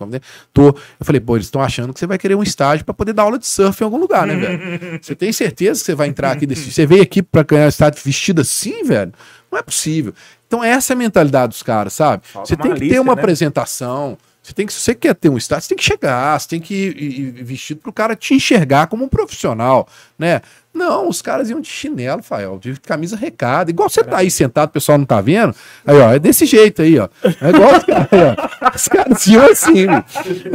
Tô. 0.52 0.70
Eu 0.70 1.06
falei, 1.06 1.22
pô, 1.22 1.38
eles 1.38 1.46
estão 1.46 1.62
achando 1.62 1.94
que 1.94 2.00
você 2.00 2.08
vai 2.08 2.18
querer 2.18 2.34
um 2.34 2.42
estágio 2.42 2.84
pra 2.84 2.94
poder 2.94 3.14
dar 3.14 3.24
aula 3.24 3.38
de 3.38 3.46
surf 3.46 3.80
em 3.82 3.86
algum 3.86 3.98
lugar, 3.98 4.26
né, 4.26 4.36
velho? 4.36 5.00
Você 5.02 5.14
tem 5.14 5.32
certeza 5.32 5.80
que 5.80 5.86
você 5.86 5.96
vai 5.96 6.08
entrar 6.08 6.32
aqui 6.32 6.46
desse... 6.48 6.72
Você 6.72 6.86
veio 6.88 7.04
aqui 7.04 7.22
pra 7.22 7.44
ganhar 7.44 7.66
um 7.66 7.70
estágio 7.70 8.02
vestido 8.04 8.42
assim, 8.42 8.84
velho? 8.84 9.14
Não 9.52 9.60
é 9.60 9.62
possível. 9.62 10.14
Então 10.48 10.64
essa 10.64 10.94
é 10.94 10.96
a 10.96 10.98
mentalidade 10.98 11.50
dos 11.50 11.62
caras, 11.62 11.94
sabe? 11.94 12.24
Falta 12.26 12.48
você 12.50 12.56
tem 12.56 12.64
que 12.74 12.80
ter 12.80 12.80
malícia, 12.86 13.02
uma 13.02 13.16
né? 13.16 13.22
apresentação. 13.22 14.18
Você 14.42 14.54
tem 14.54 14.66
que, 14.66 14.74
se 14.74 14.80
você 14.80 14.96
quer 14.96 15.14
ter 15.14 15.30
um 15.30 15.38
estágio, 15.38 15.64
você 15.64 15.70
tem 15.70 15.78
que 15.78 15.84
chegar, 15.84 16.40
você 16.40 16.48
tem 16.48 16.60
que 16.60 16.74
ir, 16.74 16.98
ir- 16.98 17.20
ir 17.40 17.44
vestido 17.44 17.82
pro 17.82 17.94
cara 17.94 18.16
te 18.16 18.34
enxergar 18.34 18.88
como 18.88 19.04
um 19.06 19.08
profissional, 19.10 19.88
né? 20.18 20.42
Não, 20.72 21.10
os 21.10 21.22
caras 21.22 21.50
iam 21.50 21.60
de 21.60 21.68
chinelo, 21.68 22.22
Fael, 22.22 22.60
de 22.62 22.80
camisa 22.80 23.16
recada. 23.18 23.72
Igual 23.72 23.90
você 23.90 24.04
tá 24.04 24.18
aí 24.18 24.30
sentado, 24.30 24.70
o 24.70 24.74
pessoal 24.74 24.98
não 25.00 25.06
tá 25.06 25.20
vendo. 25.20 25.54
Aí, 25.86 25.98
ó, 25.98 26.14
é 26.14 26.20
desse 26.20 26.46
jeito 26.46 26.84
aí, 26.84 26.98
ó. 27.00 27.10
É 27.24 27.50
igual 27.50 27.76
os 27.76 27.84
caras, 27.84 28.08
ó. 28.14 28.76
Os 28.76 28.88
caras 28.88 29.28
iam 29.28 29.46
assim, 29.46 29.88
meu. 29.88 30.04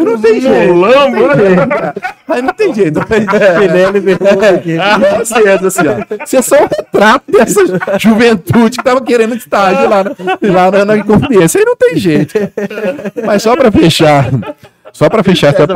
não 0.04 0.20
tem 0.20 0.40
jeito. 0.40 0.72
Não 0.74 0.92
tem 1.34 1.46
jeito, 1.46 1.68
cara. 1.68 1.94
Aí 2.28 2.42
não 2.42 2.54
tem 2.54 2.74
jeito. 2.74 3.00
E 3.94 4.00
bermuda 4.00 4.50
aqui. 4.50 4.76
Você, 5.18 5.48
é 5.48 5.52
assim, 5.54 5.82
ó. 5.88 6.24
Você 6.26 6.36
é 6.36 6.42
só 6.42 6.56
um 6.62 6.68
retrato 6.68 7.24
dessa 7.30 7.60
juventude 7.98 8.78
que 8.78 8.84
tava 8.84 9.00
querendo 9.02 9.34
estágio 9.34 9.88
lá, 9.88 10.04
na- 10.04 10.14
lá 10.42 10.70
na, 10.70 10.84
na 10.84 10.96
Inconfidência. 10.96 11.58
Aí 11.58 11.64
não 11.66 11.76
tem 11.76 11.96
jeito. 11.96 12.34
Mas 13.26 13.42
só 13.42 13.56
pra 13.56 13.70
fechar. 13.72 14.30
Só 14.94 15.08
pra 15.08 15.24
fechar 15.24 15.48
essa. 15.48 15.66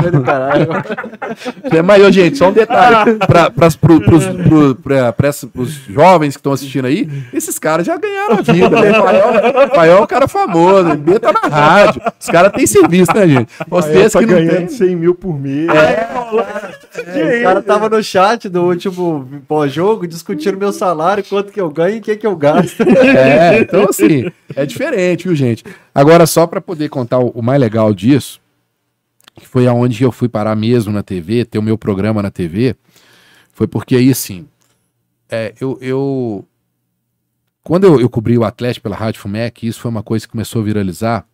É, 1.73 1.83
mas, 1.83 2.05
ô, 2.05 2.11
gente, 2.13 2.39
só 2.39 2.51
um 2.51 2.53
detalhe. 2.53 3.17
Pra, 3.17 3.51
pras, 3.51 3.75
pro, 3.75 4.01
pros, 4.01 4.25
pro, 4.25 4.77
pra, 4.77 5.13
pros 5.13 5.71
jovens 5.89 6.37
que 6.37 6.39
estão 6.39 6.53
assistindo 6.53 6.85
aí, 6.87 7.11
esses 7.35 7.59
caras 7.59 7.85
já 7.85 7.97
ganharam 7.97 8.39
a 8.39 8.43
vida. 8.43 8.81
Né? 8.81 8.95
Fael, 8.95 9.71
Fael 9.75 9.99
é 9.99 10.01
um 10.01 10.07
cara 10.07 10.29
famoso, 10.29 10.93
ele 10.93 11.19
tá 11.19 11.33
na 11.33 11.49
rádio. 11.49 12.01
Os 12.19 12.27
caras 12.29 12.53
têm 12.53 12.65
serviço, 12.65 13.13
né, 13.13 13.27
gente? 13.27 13.53
Vocês 13.67 14.13
tá 14.13 14.21
que 14.21 14.27
não 14.27 14.35
ganhando 14.35 14.57
têm. 14.57 14.69
100 14.69 14.97
mil 14.97 15.15
por 15.17 15.37
mês. 15.37 15.67
O 15.69 17.43
cara 17.43 17.61
tava 17.61 17.89
no 17.89 18.01
chat 18.01 18.49
do 18.49 18.63
último 18.63 19.29
pós-jogo 19.49 20.07
discutindo 20.07 20.57
meu 20.57 20.73
salário, 20.73 21.25
quanto 21.29 21.53
que 21.53 21.61
eu 21.61 21.69
ganho 21.71 21.97
e 21.97 21.99
o 21.99 22.03
que 22.03 22.15
que 22.15 22.27
eu 22.27 22.37
gasto. 22.37 22.83
É, 22.83 23.59
então 23.63 23.85
assim, 23.89 24.31
é 24.55 24.65
diferente, 24.65 25.27
viu, 25.27 25.35
gente? 25.35 25.65
Agora, 25.93 26.25
só 26.25 26.47
pra 26.47 26.61
poder 26.61 26.89
contar 26.89 27.19
o, 27.19 27.31
o 27.31 27.43
mais 27.43 27.61
legal 27.61 27.93
disso, 27.93 28.41
que 29.39 29.47
foi 29.49 29.67
aonde 29.67 30.03
eu 30.03 30.13
fui 30.13 30.29
parar 30.29 30.55
mesmo 30.57 30.93
na 30.93 31.03
TV, 31.03 31.45
ter 31.45 31.59
o 31.59 31.63
meu 31.63 31.79
programa 31.79 32.23
na 32.23 32.31
TV, 32.31 32.77
foi 33.53 33.67
porque 33.67 33.97
aí, 33.97 34.11
assim, 34.11 34.47
é, 35.29 35.55
eu, 35.61 35.79
eu- 35.81 36.45
Quando 37.63 37.85
eu, 37.85 38.01
eu 38.01 38.09
cobri 38.09 38.39
o 38.39 38.45
Atlético 38.45 38.85
pela 38.85 38.97
Rádio 38.97 39.21
Fumec, 39.21 39.67
isso 39.67 39.81
foi 39.81 39.91
uma 39.91 40.03
coisa 40.03 40.27
que 40.27 40.33
começou 40.33 40.63
a 40.63 40.65
viralizar. 40.65 41.27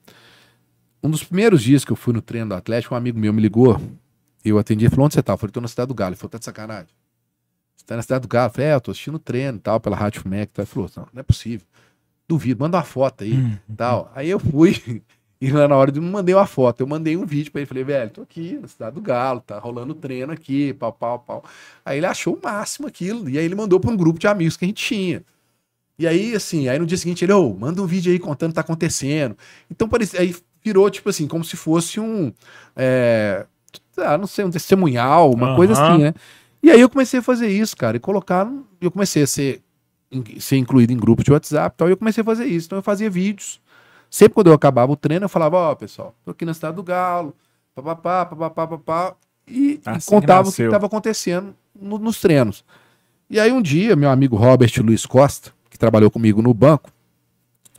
Um 1.03 1.11
dos 1.11 1.23
primeiros 1.23 1.63
dias 1.63 1.85
que 1.85 1.93
eu 1.93 1.97
fui 1.97 2.13
no 2.13 2.23
treino 2.23 2.49
do 2.49 2.55
Atlético, 2.55 2.95
um 2.95 2.99
amigo 2.99 3.19
meu 3.19 3.33
me 3.33 3.41
ligou, 3.41 3.81
eu 4.45 4.59
atendi 4.59 4.87
e 4.87 4.89
falou: 4.91 5.05
onde 5.07 5.15
você 5.15 5.23
tá? 5.23 5.35
Eu 5.35 5.39
falei, 5.39 5.53
tô 5.53 5.61
na 5.61 5.69
cidade 5.69 5.89
do 5.89 5.95
Galo. 5.95 6.11
Ele 6.11 6.17
falou, 6.17 6.31
tá 6.31 6.39
de 6.39 6.45
sacanagem. 6.45 6.89
Você 7.77 7.85
tá 7.87 7.97
na 7.97 8.03
cidade 8.03 8.23
do 8.23 8.29
Galo? 8.29 8.49
Eu 8.49 8.55
falei, 8.55 8.71
é, 8.71 8.75
eu 8.75 8.81
tô 8.81 8.91
assistindo 8.91 9.15
o 9.17 9.19
treino 9.19 9.59
e 9.59 9.61
tal, 9.61 9.79
pela 9.79 9.97
Rádio 9.97 10.23
Fumec. 10.23 10.51
Ele 10.57 10.67
falou, 10.67 10.91
não, 10.97 11.07
não 11.13 11.21
é 11.21 11.23
possível. 11.23 11.67
Duvido, 12.27 12.61
manda 12.61 12.79
uma 12.79 12.83
foto 12.85 13.23
aí 13.23 13.35
tal. 13.77 14.11
Aí 14.15 14.31
eu 14.31 14.41
fui, 14.41 15.03
e 15.41 15.51
lá 15.51 15.69
na 15.69 15.77
hora 15.77 15.93
de 15.93 16.01
mandei 16.01 16.35
uma 16.35 16.47
foto, 16.47 16.81
eu 16.81 16.87
mandei 16.87 17.17
um 17.17 17.27
vídeo 17.27 17.53
pra 17.53 17.61
ele, 17.61 17.67
falei, 17.67 17.85
velho, 17.85 18.11
tô 18.11 18.23
aqui 18.23 18.59
na 18.61 18.69
cidade 18.69 18.95
do 18.95 19.01
Galo, 19.01 19.41
tá 19.41 19.59
rolando 19.59 19.95
treino 19.95 20.33
aqui, 20.33 20.73
pau, 20.75 20.93
pau, 20.93 21.19
pau. 21.19 21.45
Aí 21.85 21.99
ele 21.99 22.07
achou 22.07 22.35
o 22.35 22.41
máximo 22.43 22.87
aquilo, 22.87 23.29
e 23.29 23.39
aí 23.39 23.45
ele 23.45 23.55
mandou 23.55 23.79
pra 23.79 23.91
um 23.91 23.97
grupo 23.97 24.19
de 24.19 24.27
amigos 24.27 24.57
que 24.57 24.65
a 24.65 24.69
gente 24.69 24.83
tinha. 24.83 25.23
E 25.99 26.07
aí, 26.07 26.35
assim, 26.35 26.69
aí 26.69 26.79
no 26.79 26.87
dia 26.87 26.99
seguinte 26.99 27.25
ele, 27.25 27.33
ô, 27.33 27.55
manda 27.55 27.81
um 27.83 27.87
vídeo 27.87 28.13
aí 28.13 28.19
contando 28.19 28.51
o 28.51 28.53
que 28.53 28.57
tá 28.57 28.61
acontecendo. 28.63 29.37
Então, 29.71 29.89
parecia, 29.89 30.21
aí 30.21 30.35
virou, 30.63 30.89
tipo 30.91 31.09
assim, 31.09 31.27
como 31.27 31.45
se 31.45 31.57
fosse 31.57 32.01
um, 32.01 32.33
é, 32.75 33.47
ah, 33.99 34.19
não 34.19 34.27
sei, 34.27 34.45
um 34.45 34.51
testemunhal, 34.51 35.33
uma 35.33 35.49
Aham. 35.49 35.57
coisa 35.57 35.73
assim, 35.75 35.99
né? 35.99 36.15
E 36.63 36.71
aí 36.71 36.81
eu 36.81 36.89
comecei 36.89 37.21
a 37.21 37.23
fazer 37.23 37.49
isso, 37.49 37.77
cara, 37.77 37.97
e 37.97 38.01
colocar, 38.01 38.51
eu 38.81 38.91
comecei 38.91 39.23
a 39.23 39.27
ser, 39.27 39.63
ser 40.41 40.57
incluído 40.57 40.93
em 40.93 40.97
grupos 40.97 41.25
de 41.25 41.31
WhatsApp 41.31 41.75
e 41.75 41.77
tal, 41.77 41.89
e 41.89 41.93
eu 41.93 41.97
comecei 41.97 42.23
a 42.23 42.25
fazer 42.25 42.47
isso. 42.47 42.67
Então 42.67 42.79
eu 42.79 42.83
fazia 42.83 43.11
vídeos. 43.11 43.61
Sempre 44.15 44.35
quando 44.35 44.47
eu 44.47 44.53
acabava 44.53 44.93
o 44.93 44.97
treino, 44.97 45.25
eu 45.25 45.29
falava, 45.29 45.57
ó, 45.57 45.75
pessoal, 45.75 46.15
tô 46.25 46.31
aqui 46.31 46.45
na 46.45 46.55
cidade 46.55 46.77
do 46.77 46.85
Galo, 46.85 47.35
papapá, 47.75 48.25
papapá, 48.25 48.65
papapá, 48.69 49.17
e, 49.45 49.73
e 49.75 49.81
Assim 49.85 49.99
que 49.99 50.15
contava 50.15 50.49
o 50.49 50.53
que 50.53 50.63
estava 50.63 50.87
acontecendo 50.87 51.53
no- 51.75 51.99
nos 51.99 52.21
treinos. 52.21 52.65
E 53.29 53.41
aí 53.41 53.51
um 53.51 53.61
dia, 53.61 53.97
meu 53.97 54.09
amigo 54.09 54.37
Robert 54.37 54.71
Luiz 54.79 55.05
Costa, 55.05 55.51
que 55.69 55.77
trabalhou 55.77 56.13
comigo 56.13 56.41
no 56.41 56.55
banco, 56.55 56.91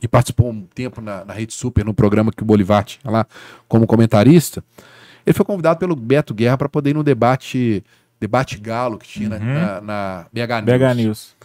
e 0.02 0.06
participou 0.06 0.50
um 0.50 0.66
tempo 0.66 1.00
na, 1.00 1.24
na 1.24 1.32
Rede 1.32 1.54
Super, 1.54 1.86
no 1.86 1.94
programa 1.94 2.30
que 2.30 2.42
o 2.42 2.44
Bolivar 2.46 2.84
tinha 2.84 3.10
lá 3.10 3.26
como 3.66 3.86
comentarista, 3.86 4.62
ele 5.24 5.32
foi 5.32 5.46
convidado 5.46 5.78
pelo 5.80 5.96
Beto 5.96 6.34
Guerra 6.34 6.58
para 6.58 6.68
poder 6.68 6.90
ir 6.90 6.94
no 6.94 7.02
debate, 7.02 7.82
debate 8.20 8.58
galo 8.58 8.98
que 8.98 9.08
tinha 9.08 9.30
na- 9.30 9.36
Uhum. 9.38 9.54
na, 9.54 9.80
na 9.80 10.26
BH 10.30 10.60
News. 10.60 10.78
BH 10.78 10.94
News. 10.96 11.36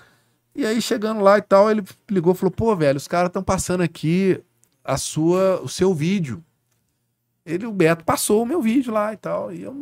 E 0.54 0.66
aí, 0.66 0.82
chegando 0.82 1.22
lá 1.22 1.38
e 1.38 1.42
tal, 1.42 1.72
ele 1.72 1.82
ligou 2.10 2.34
e 2.34 2.36
falou: 2.36 2.52
pô, 2.52 2.76
velho, 2.76 2.98
os 2.98 3.08
caras 3.08 3.30
estão 3.30 3.42
passando 3.42 3.80
aqui 3.84 4.38
a 4.84 4.98
sua, 4.98 5.62
o 5.64 5.70
seu 5.70 5.94
vídeo. 5.94 6.44
Ele, 7.44 7.66
o 7.66 7.72
Beto, 7.72 8.04
passou 8.06 8.44
o 8.44 8.46
meu 8.46 8.62
vídeo 8.62 8.94
lá 8.94 9.14
e 9.14 9.18
tal. 9.18 9.52
E 9.52 9.64
eu, 9.64 9.76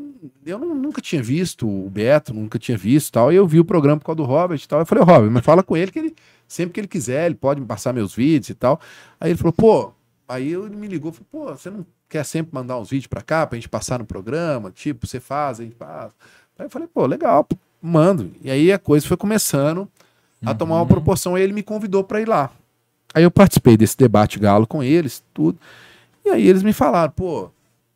eu 0.45 0.57
não- 0.57 0.73
nunca 0.73 1.01
tinha 1.01 1.21
visto 1.21 1.67
o 1.67 1.89
Beto, 1.89 2.33
nunca 2.33 2.57
tinha 2.57 2.77
visto 2.77 3.09
e 3.09 3.11
tal. 3.11 3.33
E 3.33 3.35
eu 3.35 3.45
vi 3.45 3.59
o 3.59 3.65
programa 3.65 3.99
por 3.99 4.05
causa 4.05 4.17
do 4.17 4.23
Robert 4.23 4.59
e 4.63 4.67
tal. 4.67 4.79
Eu 4.79 4.85
falei, 4.85 5.03
Robert, 5.03 5.29
mas 5.29 5.43
fala 5.43 5.61
com 5.61 5.75
ele 5.75 5.91
que 5.91 5.99
ele, 5.99 6.15
sempre 6.47 6.73
que 6.73 6.79
ele 6.79 6.87
quiser, 6.87 7.25
ele 7.25 7.35
pode 7.35 7.59
me 7.59 7.67
passar 7.67 7.91
meus 7.93 8.15
vídeos 8.15 8.49
e 8.49 8.55
tal. 8.55 8.79
Aí 9.19 9.31
ele 9.31 9.37
falou, 9.37 9.51
pô, 9.53 9.91
aí 10.27 10.53
ele 10.53 10.75
me 10.75 10.87
ligou, 10.87 11.11
falou, 11.11 11.27
pô, 11.29 11.55
você 11.57 11.69
não 11.69 11.85
quer 12.07 12.23
sempre 12.23 12.55
mandar 12.55 12.79
uns 12.79 12.89
vídeos 12.89 13.07
pra 13.07 13.21
cá 13.21 13.45
pra 13.45 13.57
gente 13.57 13.67
passar 13.67 13.99
no 13.99 14.05
programa? 14.05 14.71
Tipo, 14.71 15.05
você 15.05 15.19
faz, 15.19 15.59
a 15.59 15.63
gente 15.63 15.75
faz. 15.75 16.13
Aí 16.57 16.65
eu 16.65 16.69
falei, 16.69 16.87
pô, 16.87 17.05
legal, 17.05 17.45
mando. 17.81 18.31
E 18.41 18.49
aí 18.49 18.71
a 18.71 18.79
coisa 18.79 19.05
foi 19.05 19.17
começando 19.17 19.87
a 20.45 20.53
tomar 20.55 20.75
uma 20.77 20.85
proporção. 20.85 21.35
Aí 21.35 21.43
ele 21.43 21.53
me 21.53 21.61
convidou 21.61 22.05
para 22.05 22.21
ir 22.21 22.27
lá. 22.27 22.49
Aí 23.13 23.23
eu 23.23 23.31
participei 23.31 23.75
desse 23.75 23.97
debate 23.97 24.39
galo 24.39 24.67
com 24.67 24.83
eles, 24.83 25.23
tudo. 25.33 25.57
E 26.25 26.29
aí 26.29 26.47
eles 26.47 26.61
me 26.63 26.73
falaram, 26.73 27.11
pô, 27.11 27.49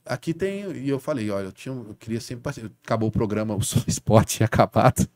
aqui 0.06 0.34
tem. 0.34 0.72
E 0.72 0.90
eu 0.90 1.00
falei, 1.00 1.30
olha, 1.30 1.46
eu, 1.46 1.52
tinha, 1.52 1.74
eu 1.74 1.96
queria 2.00 2.20
sempre. 2.20 2.44
participar. 2.44 2.72
Acabou 2.84 3.10
o 3.10 3.12
programa, 3.12 3.56
o 3.56 3.62
Só 3.62 3.80
Esporte 3.88 4.38
tinha 4.38 4.46
acabado. 4.46 5.08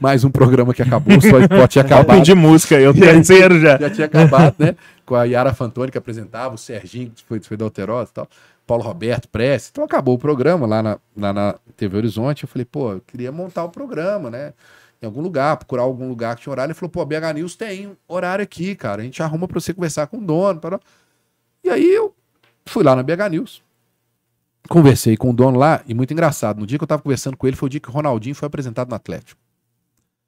Mais 0.00 0.24
um 0.24 0.30
programa 0.30 0.72
que 0.72 0.80
acabou, 0.80 1.18
o 1.18 1.20
Só 1.20 1.38
Esporte 1.38 1.72
tinha 1.72 1.84
acabado. 1.84 2.22
de 2.22 2.34
música 2.34 2.76
o 2.88 2.94
terceiro 2.94 3.60
já. 3.60 3.78
Já 3.78 3.90
tinha 3.90 4.06
acabado, 4.06 4.54
né? 4.58 4.74
Com 5.04 5.14
a 5.14 5.24
Yara 5.24 5.52
Fantoni 5.54 5.90
que 5.92 5.98
apresentava, 5.98 6.54
o 6.54 6.58
Serginho, 6.58 7.10
que 7.10 7.22
foi, 7.24 7.40
foi 7.40 7.56
da 7.56 7.64
Alterosa 7.64 8.10
e 8.10 8.14
tal, 8.14 8.28
Paulo 8.66 8.82
Roberto 8.82 9.28
Prestes. 9.28 9.70
Então 9.70 9.84
acabou 9.84 10.14
o 10.14 10.18
programa 10.18 10.66
lá 10.66 10.82
na, 10.82 10.98
na, 11.14 11.32
na 11.32 11.54
TV 11.76 11.98
Horizonte. 11.98 12.44
Eu 12.44 12.48
falei, 12.48 12.64
pô, 12.64 12.92
eu 12.92 13.02
queria 13.06 13.30
montar 13.30 13.64
o 13.64 13.68
programa, 13.68 14.30
né? 14.30 14.54
Em 15.00 15.06
algum 15.06 15.20
lugar, 15.20 15.56
procurar 15.58 15.82
algum 15.82 16.08
lugar 16.08 16.34
que 16.36 16.42
tinha 16.42 16.50
horário. 16.50 16.70
Ele 16.72 16.78
falou, 16.78 16.90
pô, 16.90 17.04
BH 17.04 17.34
News 17.34 17.54
tem 17.54 17.96
horário 18.08 18.42
aqui, 18.42 18.74
cara. 18.74 19.02
A 19.02 19.04
gente 19.04 19.22
arruma 19.22 19.46
pra 19.46 19.60
você 19.60 19.74
conversar 19.74 20.06
com 20.06 20.18
o 20.18 20.24
dono. 20.24 20.58
Tal. 20.58 20.80
E 21.62 21.68
aí 21.70 21.92
eu 21.94 22.14
fui 22.64 22.82
lá 22.82 22.96
na 22.96 23.02
BH 23.02 23.30
News. 23.30 23.62
Conversei 24.68 25.16
com 25.16 25.30
o 25.30 25.32
dono 25.32 25.58
lá, 25.58 25.82
e 25.86 25.94
muito 25.94 26.12
engraçado. 26.12 26.58
No 26.58 26.66
dia 26.66 26.76
que 26.76 26.82
eu 26.82 26.88
tava 26.88 27.00
conversando 27.02 27.36
com 27.36 27.46
ele, 27.46 27.56
foi 27.56 27.66
o 27.68 27.70
dia 27.70 27.78
que 27.78 27.88
o 27.88 27.92
Ronaldinho 27.92 28.34
foi 28.34 28.46
apresentado 28.46 28.88
no 28.88 28.96
Atlético. 28.96 29.40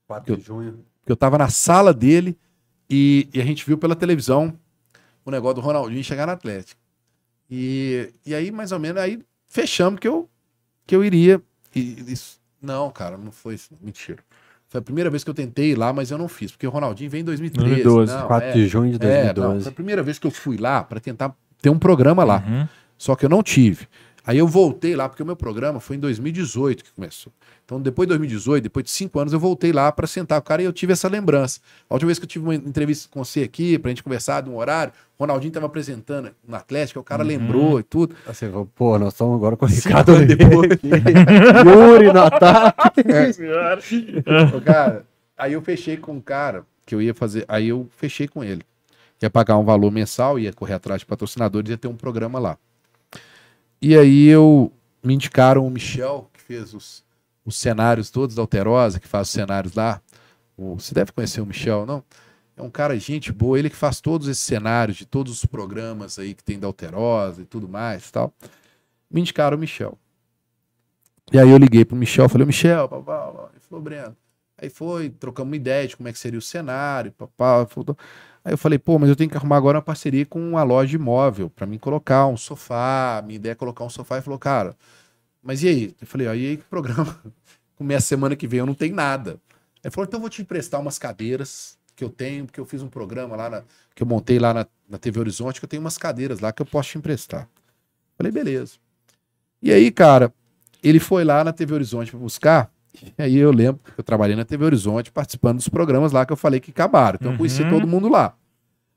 4 0.06 0.36
de 0.36 0.42
junho. 0.42 0.84
que 1.04 1.10
eu 1.10 1.16
tava 1.16 1.36
na 1.36 1.48
sala 1.48 1.92
dele 1.92 2.38
e, 2.88 3.28
e 3.34 3.40
a 3.40 3.44
gente 3.44 3.66
viu 3.66 3.76
pela 3.76 3.96
televisão 3.96 4.56
o 5.24 5.30
negócio 5.30 5.56
do 5.56 5.60
Ronaldinho 5.60 6.02
chegar 6.04 6.26
no 6.26 6.32
Atlético. 6.32 6.80
E, 7.50 8.12
e 8.24 8.34
aí, 8.34 8.50
mais 8.52 8.70
ou 8.72 8.78
menos, 8.78 9.02
aí 9.02 9.20
fechamos 9.48 9.98
que 9.98 10.06
eu, 10.06 10.28
que 10.86 10.94
eu 10.94 11.02
iria. 11.04 11.42
E, 11.74 11.80
e 12.06 12.12
isso- 12.12 12.38
não, 12.62 12.90
cara, 12.90 13.16
não 13.18 13.32
foi 13.32 13.54
isso. 13.54 13.70
Mentira. 13.80 14.22
Foi 14.68 14.80
a 14.80 14.82
primeira 14.82 15.08
vez 15.08 15.24
que 15.24 15.30
eu 15.30 15.34
tentei 15.34 15.70
ir 15.70 15.74
lá, 15.76 15.92
mas 15.92 16.10
eu 16.10 16.18
não 16.18 16.28
fiz, 16.28 16.50
porque 16.50 16.66
o 16.66 16.70
Ronaldinho 16.70 17.10
vem 17.10 17.22
em 17.22 17.24
2013. 17.24 17.82
2012. 17.82 18.12
Não, 18.12 18.26
4 18.26 18.48
é, 18.48 18.52
de 18.52 18.68
junho 18.68 18.98
de 18.98 19.06
é, 19.06 19.24
não, 19.28 19.34
2012. 19.34 19.62
foi 19.62 19.72
a 19.72 19.74
primeira 19.74 20.02
vez 20.02 20.18
que 20.18 20.26
eu 20.26 20.30
fui 20.30 20.56
lá 20.58 20.84
para 20.84 21.00
tentar 21.00 21.34
ter 21.62 21.70
um 21.70 21.78
programa 21.78 22.22
lá. 22.22 22.44
Uhum. 22.46 22.68
Só 22.98 23.16
que 23.16 23.24
eu 23.24 23.30
não 23.30 23.42
tive. 23.42 23.88
Aí 24.28 24.36
eu 24.36 24.46
voltei 24.46 24.94
lá, 24.94 25.08
porque 25.08 25.22
o 25.22 25.26
meu 25.26 25.34
programa 25.34 25.80
foi 25.80 25.96
em 25.96 25.98
2018 26.00 26.84
que 26.84 26.92
começou. 26.92 27.32
Então, 27.64 27.80
depois 27.80 28.06
de 28.06 28.10
2018, 28.10 28.62
depois 28.62 28.84
de 28.84 28.90
cinco 28.90 29.18
anos, 29.18 29.32
eu 29.32 29.40
voltei 29.40 29.72
lá 29.72 29.90
para 29.90 30.06
sentar 30.06 30.38
com 30.38 30.44
o 30.44 30.48
cara 30.48 30.60
e 30.60 30.66
eu 30.66 30.72
tive 30.72 30.92
essa 30.92 31.08
lembrança. 31.08 31.60
A 31.88 31.94
última 31.94 32.08
vez 32.08 32.18
que 32.18 32.26
eu 32.26 32.28
tive 32.28 32.44
uma 32.44 32.54
entrevista 32.54 33.08
com 33.10 33.24
você 33.24 33.40
aqui, 33.40 33.78
pra 33.78 33.88
gente 33.88 34.02
conversar 34.02 34.42
de 34.42 34.50
um 34.50 34.56
horário, 34.58 34.92
o 35.18 35.22
Ronaldinho 35.22 35.50
tava 35.50 35.64
apresentando 35.64 36.30
no 36.46 36.56
Atlético, 36.56 37.00
o 37.00 37.02
cara 37.02 37.22
lembrou 37.22 37.80
e 37.80 37.82
tudo. 37.82 38.14
Você 38.26 38.50
falou, 38.50 38.68
pô, 38.74 38.98
nós 38.98 39.14
estamos 39.14 39.34
agora 39.34 39.56
com 39.56 39.64
o 39.64 39.68
Ricardo 39.68 40.26
depois. 40.26 40.72
Yuri 41.64 42.12
no 42.12 42.20
ataque. 42.20 43.04
Cara, 44.62 45.06
aí 45.38 45.54
eu 45.54 45.62
fechei 45.62 45.96
com 45.96 46.12
um 46.12 46.20
cara 46.20 46.66
que 46.84 46.94
eu 46.94 47.00
ia 47.00 47.14
fazer. 47.14 47.46
Aí 47.48 47.68
eu 47.68 47.88
fechei 47.96 48.28
com 48.28 48.44
ele. 48.44 48.60
Ia 49.22 49.30
pagar 49.30 49.56
um 49.56 49.64
valor 49.64 49.90
mensal, 49.90 50.38
ia 50.38 50.52
correr 50.52 50.74
atrás 50.74 51.00
de 51.00 51.06
patrocinadores, 51.06 51.70
ia 51.70 51.78
ter 51.78 51.88
um 51.88 51.96
programa 51.96 52.38
lá. 52.38 52.58
E 53.80 53.96
aí 53.96 54.26
eu 54.26 54.72
me 55.02 55.14
indicaram 55.14 55.66
o 55.66 55.70
Michel, 55.70 56.28
que 56.32 56.40
fez 56.40 56.74
os, 56.74 57.04
os 57.44 57.56
cenários 57.56 58.10
todos 58.10 58.34
da 58.34 58.42
Alterosa, 58.42 58.98
que 58.98 59.06
faz 59.08 59.28
os 59.28 59.32
cenários 59.32 59.74
lá. 59.74 60.00
Você 60.56 60.92
deve 60.92 61.12
conhecer 61.12 61.40
o 61.40 61.46
Michel, 61.46 61.86
não? 61.86 62.02
É 62.56 62.62
um 62.62 62.70
cara 62.70 62.98
gente 62.98 63.32
boa, 63.32 63.56
ele 63.56 63.70
que 63.70 63.76
faz 63.76 64.00
todos 64.00 64.26
esses 64.26 64.42
cenários 64.42 64.96
de 64.96 65.06
todos 65.06 65.32
os 65.32 65.44
programas 65.46 66.18
aí 66.18 66.34
que 66.34 66.42
tem 66.42 66.58
da 66.58 66.66
Alterosa 66.66 67.42
e 67.42 67.44
tudo 67.44 67.68
mais 67.68 68.10
tal. 68.10 68.34
Me 69.08 69.20
indicaram 69.20 69.56
o 69.56 69.60
Michel. 69.60 69.96
E 71.32 71.38
aí 71.38 71.48
eu 71.48 71.56
liguei 71.58 71.84
pro 71.84 71.96
Michel, 71.96 72.28
falei, 72.28 72.46
Michel, 72.46 72.88
papá, 72.88 73.26
papá. 73.26 73.48
ele 73.52 73.60
falou, 73.60 73.84
Breno. 73.84 74.16
Aí 74.60 74.68
foi, 74.68 75.08
trocamos 75.08 75.50
uma 75.50 75.56
ideia 75.56 75.86
de 75.86 75.96
como 75.96 76.08
é 76.08 76.12
que 76.12 76.18
seria 76.18 76.38
o 76.38 76.42
cenário, 76.42 77.12
papá. 77.12 77.64
falou- 77.66 77.96
Aí 78.48 78.54
eu 78.54 78.58
falei, 78.58 78.78
pô, 78.78 78.98
mas 78.98 79.10
eu 79.10 79.14
tenho 79.16 79.28
que 79.28 79.36
arrumar 79.36 79.58
agora 79.58 79.76
uma 79.76 79.82
parceria 79.82 80.24
com 80.24 80.40
uma 80.40 80.62
loja 80.62 80.88
de 80.88 80.96
imóvel 80.96 81.50
pra 81.50 81.66
mim 81.66 81.76
colocar 81.76 82.26
um 82.26 82.36
sofá. 82.36 83.22
Minha 83.26 83.36
ideia 83.36 83.52
é 83.52 83.54
colocar 83.54 83.84
um 83.84 83.90
sofá. 83.90 84.16
E 84.16 84.22
falou, 84.22 84.38
cara, 84.38 84.74
mas 85.42 85.62
e 85.62 85.68
aí? 85.68 85.96
Eu 86.00 86.06
falei, 86.06 86.28
aí 86.28 86.56
que 86.58 86.64
programa? 86.64 87.20
Começa 87.76 88.06
semana 88.06 88.36
que 88.36 88.46
vem, 88.48 88.60
eu 88.60 88.66
não 88.66 88.74
tenho 88.74 88.94
nada. 88.94 89.38
Ele 89.84 89.92
falou, 89.92 90.06
então 90.08 90.18
eu 90.18 90.22
vou 90.22 90.30
te 90.30 90.42
emprestar 90.42 90.80
umas 90.80 90.98
cadeiras 90.98 91.78
que 91.94 92.02
eu 92.04 92.10
tenho, 92.10 92.46
porque 92.46 92.60
eu 92.60 92.64
fiz 92.66 92.82
um 92.82 92.88
programa 92.88 93.36
lá, 93.36 93.50
na- 93.50 93.64
que 93.94 94.02
eu 94.02 94.06
montei 94.06 94.38
lá 94.38 94.54
na, 94.54 94.66
na 94.88 94.98
TV 94.98 95.20
Horizonte, 95.20 95.60
que 95.60 95.66
eu 95.66 95.68
tenho 95.68 95.82
umas 95.82 95.98
cadeiras 95.98 96.40
lá 96.40 96.50
que 96.52 96.62
eu 96.62 96.66
posso 96.66 96.90
te 96.90 96.98
emprestar. 96.98 97.48
Falei, 98.16 98.32
beleza. 98.32 98.74
E 99.62 99.72
aí, 99.72 99.90
cara, 99.90 100.32
ele 100.82 101.00
foi 101.00 101.24
lá 101.24 101.44
na 101.44 101.52
TV 101.52 101.74
Horizonte 101.74 102.10
pra 102.12 102.20
buscar. 102.20 102.72
E 103.16 103.22
aí 103.22 103.36
eu 103.36 103.50
lembro 103.52 103.80
que 103.84 104.00
eu 104.00 104.04
trabalhei 104.04 104.34
na 104.34 104.44
TV 104.44 104.64
Horizonte 104.64 105.10
participando 105.12 105.56
dos 105.58 105.68
programas 105.68 106.12
lá 106.12 106.24
que 106.26 106.32
eu 106.32 106.36
falei 106.36 106.58
que 106.60 106.70
acabaram. 106.70 107.16
Então 107.20 107.32
eu 107.32 107.38
conheci 107.38 107.62
Uhum. 107.62 107.70
todo 107.70 107.86
mundo 107.86 108.08
lá. 108.08 108.34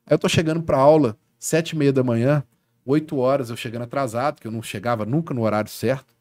Aí 0.05 0.13
eu 0.13 0.19
tô 0.19 0.27
chegando 0.29 0.61
pra 0.61 0.77
aula, 0.77 1.17
sete 1.37 1.71
e 1.71 1.77
meia 1.77 1.93
da 1.93 2.03
manhã, 2.03 2.43
oito 2.85 3.17
horas, 3.17 3.49
eu 3.49 3.55
chegando 3.57 3.83
atrasado, 3.83 4.39
que 4.41 4.47
eu 4.47 4.51
não 4.51 4.61
chegava 4.63 5.05
nunca 5.05 5.33
no 5.33 5.41
horário 5.43 5.69
certo. 5.69 6.13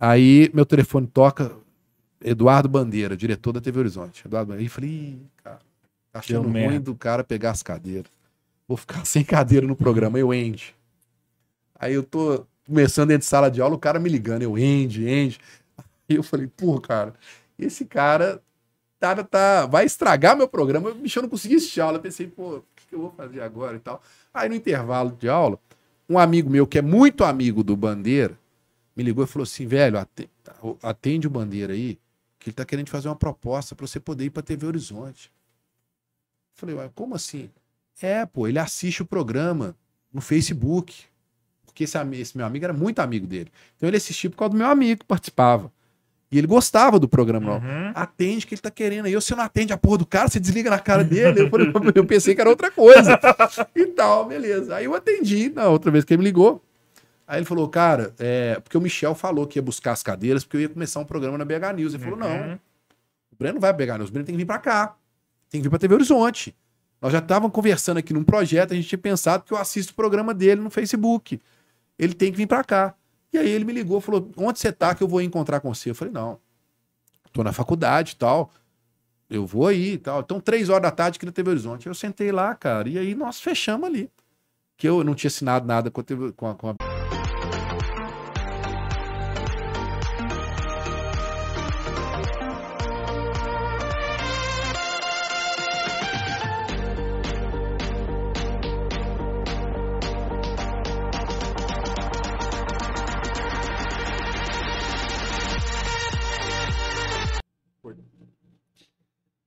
Aí 0.00 0.50
meu 0.54 0.64
telefone 0.64 1.06
toca, 1.06 1.52
Eduardo 2.24 2.68
Bandeira, 2.68 3.16
diretor 3.16 3.52
da 3.52 3.60
TV 3.60 3.80
Horizonte. 3.80 4.22
Eduardo 4.26 4.48
Bandeira. 4.48 4.66
E 4.66 4.68
falei, 4.68 4.90
Ih, 4.90 5.18
cara, 5.42 5.58
tá 6.12 6.18
achando 6.20 6.44
ruim 6.48 6.52
merda. 6.52 6.80
do 6.80 6.94
cara 6.94 7.22
pegar 7.24 7.50
as 7.50 7.62
cadeiras. 7.62 8.10
Vou 8.66 8.76
ficar 8.76 9.04
sem 9.06 9.24
cadeira 9.24 9.66
no 9.66 9.76
programa, 9.76 10.18
eu 10.18 10.30
Andy. 10.30 10.74
Aí 11.78 11.94
eu 11.94 12.02
tô 12.02 12.44
começando 12.66 13.08
dentro 13.08 13.20
de 13.20 13.26
sala 13.26 13.50
de 13.50 13.60
aula, 13.60 13.74
o 13.74 13.78
cara 13.78 13.98
me 13.98 14.08
ligando, 14.08 14.42
eu 14.42 14.54
Andy, 14.56 15.08
Andy. 15.08 15.38
Aí 16.08 16.16
eu 16.16 16.22
falei, 16.22 16.46
pô, 16.46 16.80
cara, 16.80 17.14
esse 17.58 17.84
cara 17.84 18.42
tá, 19.00 19.22
tá, 19.24 19.66
vai 19.66 19.86
estragar 19.86 20.36
meu 20.36 20.48
programa. 20.48 20.92
Bicho, 20.94 21.18
eu 21.18 21.24
não 21.24 21.30
consegui 21.30 21.56
assistir 21.56 21.80
aula. 21.80 21.98
Eu 21.98 22.02
pensei, 22.02 22.26
pô, 22.28 22.58
o 22.58 22.64
que 22.76 22.86
que 22.88 22.94
eu 22.94 23.00
vou 23.00 23.12
fazer 23.12 23.42
agora 23.42 23.76
e 23.76 23.80
tal. 23.80 24.02
Aí 24.34 24.48
no 24.48 24.54
intervalo 24.56 25.12
de 25.12 25.28
aula, 25.28 25.58
um 26.08 26.18
amigo 26.18 26.50
meu 26.50 26.66
que 26.66 26.78
é 26.78 26.82
muito 26.82 27.24
amigo 27.24 27.64
do 27.64 27.76
Bandeira 27.76 28.38
me 28.96 29.04
ligou 29.04 29.24
e 29.24 29.28
falou 29.28 29.44
assim, 29.44 29.66
velho, 29.66 29.98
ate- 29.98 30.30
atende 30.82 31.26
o 31.26 31.30
Bandeira 31.30 31.72
aí, 31.72 31.98
que 32.38 32.50
ele 32.50 32.54
tá 32.54 32.64
querendo 32.64 32.90
fazer 32.90 33.08
uma 33.08 33.16
proposta 33.16 33.74
pra 33.74 33.86
você 33.86 34.00
poder 34.00 34.26
ir 34.26 34.30
pra 34.30 34.42
TV 34.42 34.66
Horizonte. 34.66 35.32
Falei, 36.54 36.74
ué, 36.74 36.90
como 36.94 37.14
assim? 37.14 37.50
É, 38.00 38.24
pô, 38.26 38.46
ele 38.48 38.58
assiste 38.58 39.02
o 39.02 39.06
programa 39.06 39.74
no 40.12 40.20
Facebook. 40.20 41.04
Porque 41.66 41.84
esse, 41.84 41.98
esse 42.16 42.36
meu 42.36 42.46
amigo 42.46 42.64
era 42.64 42.74
muito 42.74 43.00
amigo 43.00 43.26
dele. 43.26 43.52
Então 43.76 43.88
ele 43.88 43.96
assistia 43.96 44.30
por 44.30 44.36
causa 44.36 44.52
do 44.52 44.58
meu 44.58 44.68
amigo 44.68 45.00
que 45.00 45.06
participava. 45.06 45.72
E 46.30 46.36
ele 46.36 46.46
gostava 46.46 46.98
do 46.98 47.08
programa. 47.08 47.54
Uhum. 47.56 47.92
Atende 47.94 48.46
que 48.46 48.54
ele 48.54 48.60
tá 48.60 48.70
querendo. 48.70 49.06
Aí 49.06 49.14
você 49.14 49.34
não 49.34 49.42
atende 49.42 49.72
a 49.72 49.78
porra 49.78 49.98
do 49.98 50.06
cara, 50.06 50.28
você 50.28 50.38
desliga 50.38 50.68
na 50.68 50.78
cara 50.78 51.02
dele. 51.02 51.40
Eu, 51.48 51.50
falei, 51.50 51.72
eu 51.94 52.04
pensei 52.04 52.34
que 52.34 52.40
era 52.40 52.50
outra 52.50 52.70
coisa. 52.70 53.18
E 53.74 53.86
tal, 53.86 54.26
beleza. 54.26 54.76
Aí 54.76 54.84
eu 54.84 54.94
atendi 54.94 55.48
na 55.48 55.68
outra 55.68 55.90
vez 55.90 56.04
que 56.04 56.12
ele 56.12 56.18
me 56.18 56.24
ligou. 56.24 56.62
Aí 57.26 57.38
ele 57.38 57.46
falou, 57.46 57.66
cara, 57.68 58.14
é, 58.18 58.58
porque 58.60 58.76
o 58.76 58.80
Michel 58.80 59.14
falou 59.14 59.46
que 59.46 59.58
ia 59.58 59.62
buscar 59.62 59.92
as 59.92 60.02
cadeiras, 60.02 60.44
porque 60.44 60.56
eu 60.58 60.60
ia 60.62 60.68
começar 60.68 61.00
um 61.00 61.04
programa 61.04 61.38
na 61.38 61.44
BH 61.44 61.72
News. 61.76 61.94
Ele 61.94 62.02
falou, 62.02 62.18
não, 62.18 62.28
Uhum. 62.28 62.58
o 63.32 63.36
Breno 63.38 63.54
não 63.54 63.60
vai 63.60 63.72
pra 63.72 63.86
BH 63.86 63.98
News, 63.98 64.08
o 64.10 64.12
Breno 64.12 64.26
tem 64.26 64.34
que 64.34 64.38
vir 64.38 64.46
pra 64.46 64.58
cá. 64.58 64.96
Tem 65.50 65.60
que 65.60 65.62
vir 65.64 65.70
pra 65.70 65.78
TV 65.78 65.94
Horizonte. 65.94 66.54
Nós 67.00 67.12
já 67.12 67.20
estávamos 67.20 67.52
conversando 67.54 67.96
aqui 67.98 68.12
num 68.12 68.24
projeto, 68.24 68.72
a 68.72 68.76
gente 68.76 68.88
tinha 68.88 68.98
pensado 68.98 69.44
que 69.44 69.52
eu 69.52 69.56
assisto 69.56 69.92
o 69.92 69.94
programa 69.96 70.34
dele 70.34 70.60
no 70.60 70.68
Facebook. 70.68 71.40
Ele 71.98 72.12
tem 72.12 72.30
que 72.30 72.36
vir 72.36 72.46
pra 72.46 72.62
cá. 72.64 72.94
E 73.32 73.38
aí 73.38 73.48
ele 73.48 73.64
me 73.64 73.72
ligou, 73.72 74.00
falou: 74.00 74.30
onde 74.36 74.58
você 74.58 74.72
tá 74.72 74.94
que 74.94 75.02
eu 75.02 75.08
vou 75.08 75.20
encontrar 75.20 75.60
com 75.60 75.72
você? 75.72 75.90
Eu 75.90 75.94
falei, 75.94 76.12
não, 76.12 76.38
tô 77.32 77.42
na 77.42 77.52
faculdade 77.52 78.12
e 78.12 78.16
tal. 78.16 78.50
Eu 79.28 79.46
vou 79.46 79.66
aí 79.66 79.92
e 79.92 79.98
tal. 79.98 80.20
Então, 80.20 80.40
três 80.40 80.70
horas 80.70 80.82
da 80.82 80.90
tarde 80.90 81.16
aqui 81.16 81.26
na 81.26 81.32
TV 81.32 81.50
Horizonte. 81.50 81.86
Eu 81.86 81.94
sentei 81.94 82.32
lá, 82.32 82.54
cara, 82.54 82.88
e 82.88 82.98
aí 82.98 83.14
nós 83.14 83.40
fechamos 83.40 83.86
ali. 83.86 84.10
Que 84.76 84.88
eu 84.88 85.04
não 85.04 85.14
tinha 85.14 85.28
assinado 85.28 85.66
nada 85.66 85.90
com 85.90 86.00
a, 86.00 86.04
TV, 86.04 86.32
com 86.32 86.48
a, 86.48 86.54
com 86.54 86.70
a 86.70 86.97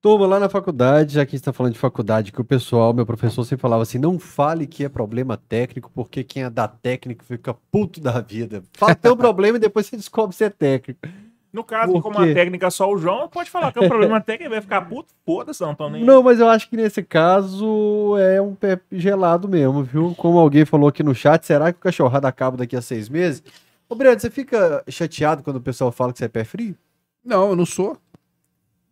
Turma, 0.02 0.26
lá 0.26 0.40
na 0.40 0.50
faculdade, 0.50 1.14
já 1.14 1.24
que 1.24 1.30
a 1.30 1.34
gente 1.38 1.42
está 1.42 1.54
falando 1.54 1.74
de 1.74 1.80
faculdade, 1.80 2.32
que 2.32 2.42
o 2.42 2.44
pessoal, 2.44 2.92
meu 2.92 3.06
professor 3.06 3.44
sempre 3.46 3.62
falava 3.62 3.84
assim, 3.84 4.00
não 4.00 4.18
fale 4.18 4.66
que 4.66 4.84
é 4.84 4.90
problema 4.90 5.38
técnico, 5.38 5.92
porque 5.94 6.24
quem 6.24 6.42
é 6.42 6.50
da 6.50 6.68
técnico 6.68 7.24
fica 7.24 7.54
puto 7.72 8.02
da 8.02 8.20
vida. 8.20 8.64
Fala 8.74 8.96
que 8.96 9.02
tem 9.02 9.12
um 9.12 9.16
problema 9.18 9.58
e 9.58 9.62
depois 9.62 9.86
você 9.86 9.96
descobre 9.96 10.36
se 10.36 10.44
é 10.44 10.50
técnico. 10.50 11.08
No 11.54 11.64
caso, 11.64 11.92
Por 11.92 12.02
como 12.02 12.18
a 12.18 12.34
técnica 12.34 12.66
é 12.66 12.70
só 12.72 12.92
o 12.92 12.98
João, 12.98 13.28
pode 13.28 13.52
falar 13.52 13.72
que 13.72 13.78
é 13.78 13.84
um 13.84 13.88
problema 13.88 14.20
técnico, 14.20 14.50
vai 14.50 14.62
ficar 14.62 14.82
puto, 14.82 15.14
foda-se, 15.24 15.62
não 15.62 15.76
tô 15.76 15.88
nem. 15.88 16.04
Não, 16.04 16.24
mas 16.24 16.40
eu 16.40 16.48
acho 16.48 16.68
que 16.68 16.78
nesse 16.78 17.04
caso 17.04 18.18
é 18.18 18.42
um 18.42 18.56
pé 18.56 18.80
gelado 18.92 19.48
mesmo, 19.48 19.84
viu? 19.84 20.16
Como 20.18 20.40
alguém 20.40 20.66
falou 20.66 20.90
aqui 20.90 21.04
no 21.04 21.14
chat, 21.14 21.46
será 21.46 21.72
que 21.72 21.78
o 21.78 21.82
cachorrado 21.82 22.26
acaba 22.26 22.58
daqui 22.58 22.76
a 22.76 22.82
seis 22.82 23.08
meses? 23.08 23.44
Ô, 23.88 23.94
Breno, 23.94 24.20
você 24.20 24.32
fica 24.32 24.84
chateado 24.88 25.44
quando 25.44 25.58
o 25.58 25.62
pessoal 25.62 25.92
fala 25.92 26.12
que 26.12 26.18
você 26.18 26.26
é 26.26 26.30
pé 26.30 26.44
frio? 26.44 26.76
Não, 27.24 27.50
eu 27.50 27.56
não 27.56 27.68
sou. 27.68 27.98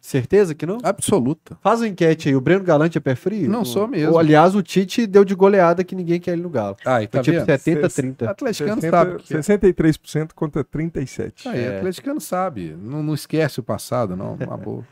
Certeza 0.02 0.56
que 0.56 0.66
não? 0.66 0.78
Absoluta. 0.82 1.58
Faz 1.62 1.82
uma 1.82 1.88
enquete 1.88 2.30
aí, 2.30 2.36
o 2.36 2.40
Breno 2.42 2.64
Galante 2.64 2.98
é 2.98 3.02
pé 3.02 3.16
frio? 3.16 3.50
Não 3.50 3.62
O- 3.64 3.66
sou 3.66 3.86
mesmo. 3.88 4.14
o- 4.14 4.18
aliás, 4.18 4.56
o 4.56 4.62
Tite 4.64 5.06
deu 5.06 5.26
de 5.26 5.36
goleada 5.36 5.84
que 5.84 5.94
ninguém 5.94 6.20
quer 6.22 6.32
ele 6.32 6.42
no 6.42 6.50
Galo. 6.50 6.78
Aí, 6.86 7.08
Foi 7.12 7.22
tipo 7.22 7.46
70, 7.46 7.90
30. 7.90 8.30
Atleticano 8.30 8.82
60, 8.82 8.98
sabe. 8.98 9.24
que 9.24 9.34
é. 9.34 9.38
63% 9.42 10.34
contra 10.34 10.64
37%. 10.64 11.48
Aí, 11.50 11.60
É. 11.60 11.78
atleticano 11.78 12.22
sabe. 12.22 12.76
Não, 12.82 13.04
não 13.04 13.14
esquece 13.14 13.60
o 13.60 13.64
passado, 13.64 14.16
não. 14.16 14.36
Uma 14.36 14.58
boa. 14.58 14.86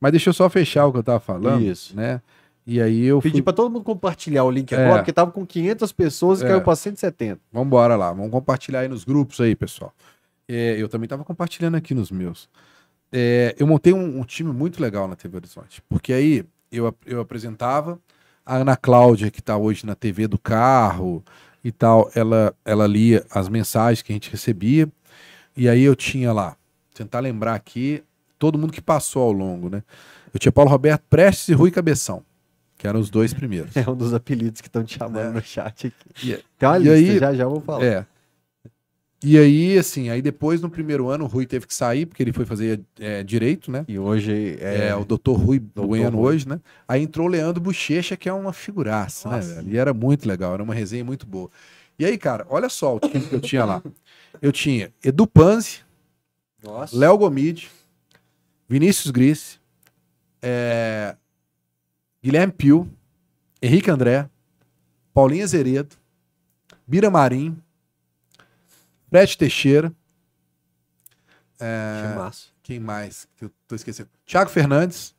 Mas 0.00 0.12
deixa 0.12 0.30
eu 0.30 0.34
só 0.34 0.48
fechar 0.48 0.86
o 0.86 0.92
que 0.92 0.98
eu 0.98 1.02
tava 1.04 1.20
falando. 1.20 1.60
Isso. 1.62 1.94
Né? 1.94 2.20
E 2.66 2.80
aí 2.80 3.04
eu 3.04 3.20
fui... 3.20 3.30
Pedi 3.30 3.42
pra 3.42 3.52
todo 3.52 3.70
mundo 3.70 3.84
compartilhar 3.84 4.44
o 4.44 4.50
link 4.50 4.72
É. 4.74 4.82
agora, 4.82 4.98
porque 5.00 5.12
tava 5.12 5.30
com 5.30 5.44
500 5.46 5.92
pessoas 5.92 6.40
e 6.40 6.44
É. 6.44 6.48
caiu 6.48 6.62
pra 6.62 6.74
170. 6.74 7.40
Vamos 7.52 7.66
embora 7.68 7.94
lá. 7.94 8.10
Vamos 8.12 8.30
compartilhar 8.30 8.80
aí 8.80 8.88
nos 8.88 9.04
grupos 9.04 9.38
aí, 9.40 9.54
pessoal. 9.54 9.92
É, 10.48 10.76
eu 10.80 10.88
também 10.88 11.08
tava 11.08 11.24
compartilhando 11.24 11.76
aqui 11.76 11.94
nos 11.94 12.10
meus. 12.10 12.48
É, 13.18 13.54
eu 13.58 13.66
montei 13.66 13.94
um, 13.94 14.20
um 14.20 14.24
time 14.24 14.52
muito 14.52 14.78
legal 14.82 15.08
na 15.08 15.16
TV 15.16 15.38
Horizonte. 15.38 15.80
Porque 15.88 16.12
aí 16.12 16.44
eu, 16.70 16.94
eu 17.06 17.18
apresentava 17.18 17.98
a 18.44 18.56
Ana 18.56 18.76
Cláudia, 18.76 19.30
que 19.30 19.40
tá 19.42 19.56
hoje 19.56 19.86
na 19.86 19.94
TV 19.94 20.28
do 20.28 20.38
carro 20.38 21.24
e 21.64 21.72
tal, 21.72 22.10
ela, 22.14 22.54
ela 22.62 22.86
lia 22.86 23.24
as 23.30 23.48
mensagens 23.48 24.02
que 24.02 24.12
a 24.12 24.14
gente 24.14 24.30
recebia. 24.30 24.86
E 25.56 25.66
aí 25.66 25.82
eu 25.82 25.96
tinha 25.96 26.30
lá, 26.30 26.56
tentar 26.94 27.20
lembrar 27.20 27.54
aqui, 27.54 28.04
todo 28.38 28.58
mundo 28.58 28.70
que 28.72 28.82
passou 28.82 29.22
ao 29.22 29.32
longo, 29.32 29.70
né? 29.70 29.82
Eu 30.34 30.38
tinha 30.38 30.52
Paulo 30.52 30.70
Roberto 30.70 31.02
Prestes 31.08 31.48
e 31.48 31.54
Rui 31.54 31.70
Cabeção, 31.70 32.22
que 32.76 32.86
eram 32.86 33.00
os 33.00 33.08
dois 33.08 33.32
primeiros. 33.32 33.74
É 33.76 33.88
um 33.88 33.96
dos 33.96 34.12
apelidos 34.12 34.60
que 34.60 34.68
estão 34.68 34.84
te 34.84 34.98
chamando 34.98 35.32
no 35.36 35.42
chat 35.42 35.86
aqui. 35.86 36.32
E- 36.32 36.44
Tem 36.58 36.68
uma 36.68 36.78
e 36.78 36.82
lista, 36.82 37.12
aí- 37.12 37.18
já 37.18 37.34
já 37.34 37.46
vou 37.48 37.62
falar. 37.62 37.82
É. 37.82 38.06
E 39.24 39.38
aí, 39.38 39.78
assim, 39.78 40.10
aí 40.10 40.20
depois 40.20 40.60
no 40.60 40.68
primeiro 40.68 41.08
ano 41.08 41.24
o 41.24 41.26
Rui 41.26 41.46
teve 41.46 41.66
que 41.66 41.74
sair, 41.74 42.04
porque 42.06 42.22
ele 42.22 42.32
foi 42.32 42.44
fazer 42.44 42.80
é, 43.00 43.22
direito, 43.22 43.70
né? 43.70 43.84
E 43.88 43.98
hoje 43.98 44.58
é, 44.60 44.88
É, 44.88 44.94
o 44.94 45.04
doutor 45.04 45.34
Rui 45.38 45.58
Doutor 45.58 45.88
Bueno 45.88 46.18
Rui. 46.18 46.34
hoje, 46.34 46.46
né? 46.48 46.60
Aí 46.86 47.02
entrou 47.02 47.26
o 47.26 47.30
Leandro 47.30 47.60
Bochecha, 47.60 48.16
que 48.16 48.28
é 48.28 48.32
uma 48.32 48.52
figuraça, 48.52 49.28
né, 49.30 49.36
Nossa. 49.36 49.54
velho? 49.54 49.70
E 49.74 49.78
era 49.78 49.94
muito 49.94 50.28
legal, 50.28 50.52
era 50.54 50.62
uma 50.62 50.74
resenha 50.74 51.04
muito 51.04 51.26
boa. 51.26 51.50
E 51.98 52.04
aí, 52.04 52.18
cara, 52.18 52.46
olha 52.50 52.68
só 52.68 52.94
o 52.96 53.00
time 53.00 53.24
que 53.26 53.34
eu 53.34 53.40
tinha 53.40 53.64
lá. 53.64 53.82
Eu 54.42 54.52
tinha 54.52 54.92
Edu 55.02 55.26
Panzi. 55.26 55.80
Léo 56.92 57.16
Gomide, 57.16 57.70
Vinícius 58.68 59.10
Gris, 59.10 59.58
é, 60.42 61.16
Guilherme 62.22 62.52
Pio, 62.52 62.88
Henrique 63.62 63.90
André, 63.90 64.28
Paulinho 65.14 65.44
Azeredo, 65.44 65.96
Bira 66.86 67.08
Marim, 67.10 67.56
Fred 69.16 69.38
Teixeira, 69.38 69.92
é, 71.58 72.14
quem 72.62 72.78
mais 72.78 73.26
que 73.34 73.46
eu 73.46 73.50
tô 73.66 73.74
esquecendo? 73.74 74.10
Thiago 74.26 74.50
Fernandes. 74.50 75.14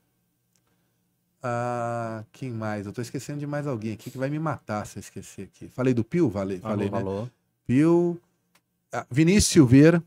Ah, 1.41 2.23
quem 2.31 2.51
mais? 2.51 2.85
Eu 2.85 2.93
tô 2.93 3.01
esquecendo 3.01 3.39
de 3.39 3.47
mais 3.47 3.65
alguém 3.65 3.93
aqui 3.93 4.11
que 4.11 4.17
vai 4.19 4.29
me 4.29 4.37
matar 4.37 4.85
se 4.85 4.99
eu 4.99 4.99
esquecer 4.99 5.49
aqui. 5.51 5.67
Falei 5.69 5.95
do 5.95 6.03
Pio? 6.03 6.29
Falei, 6.29 6.59
falei, 6.59 6.91
né? 6.91 6.91
Falou. 6.91 7.27
Pio. 7.65 8.21
Ah, 8.93 9.03
Vinícius 9.09 9.45
Silveira. 9.45 10.03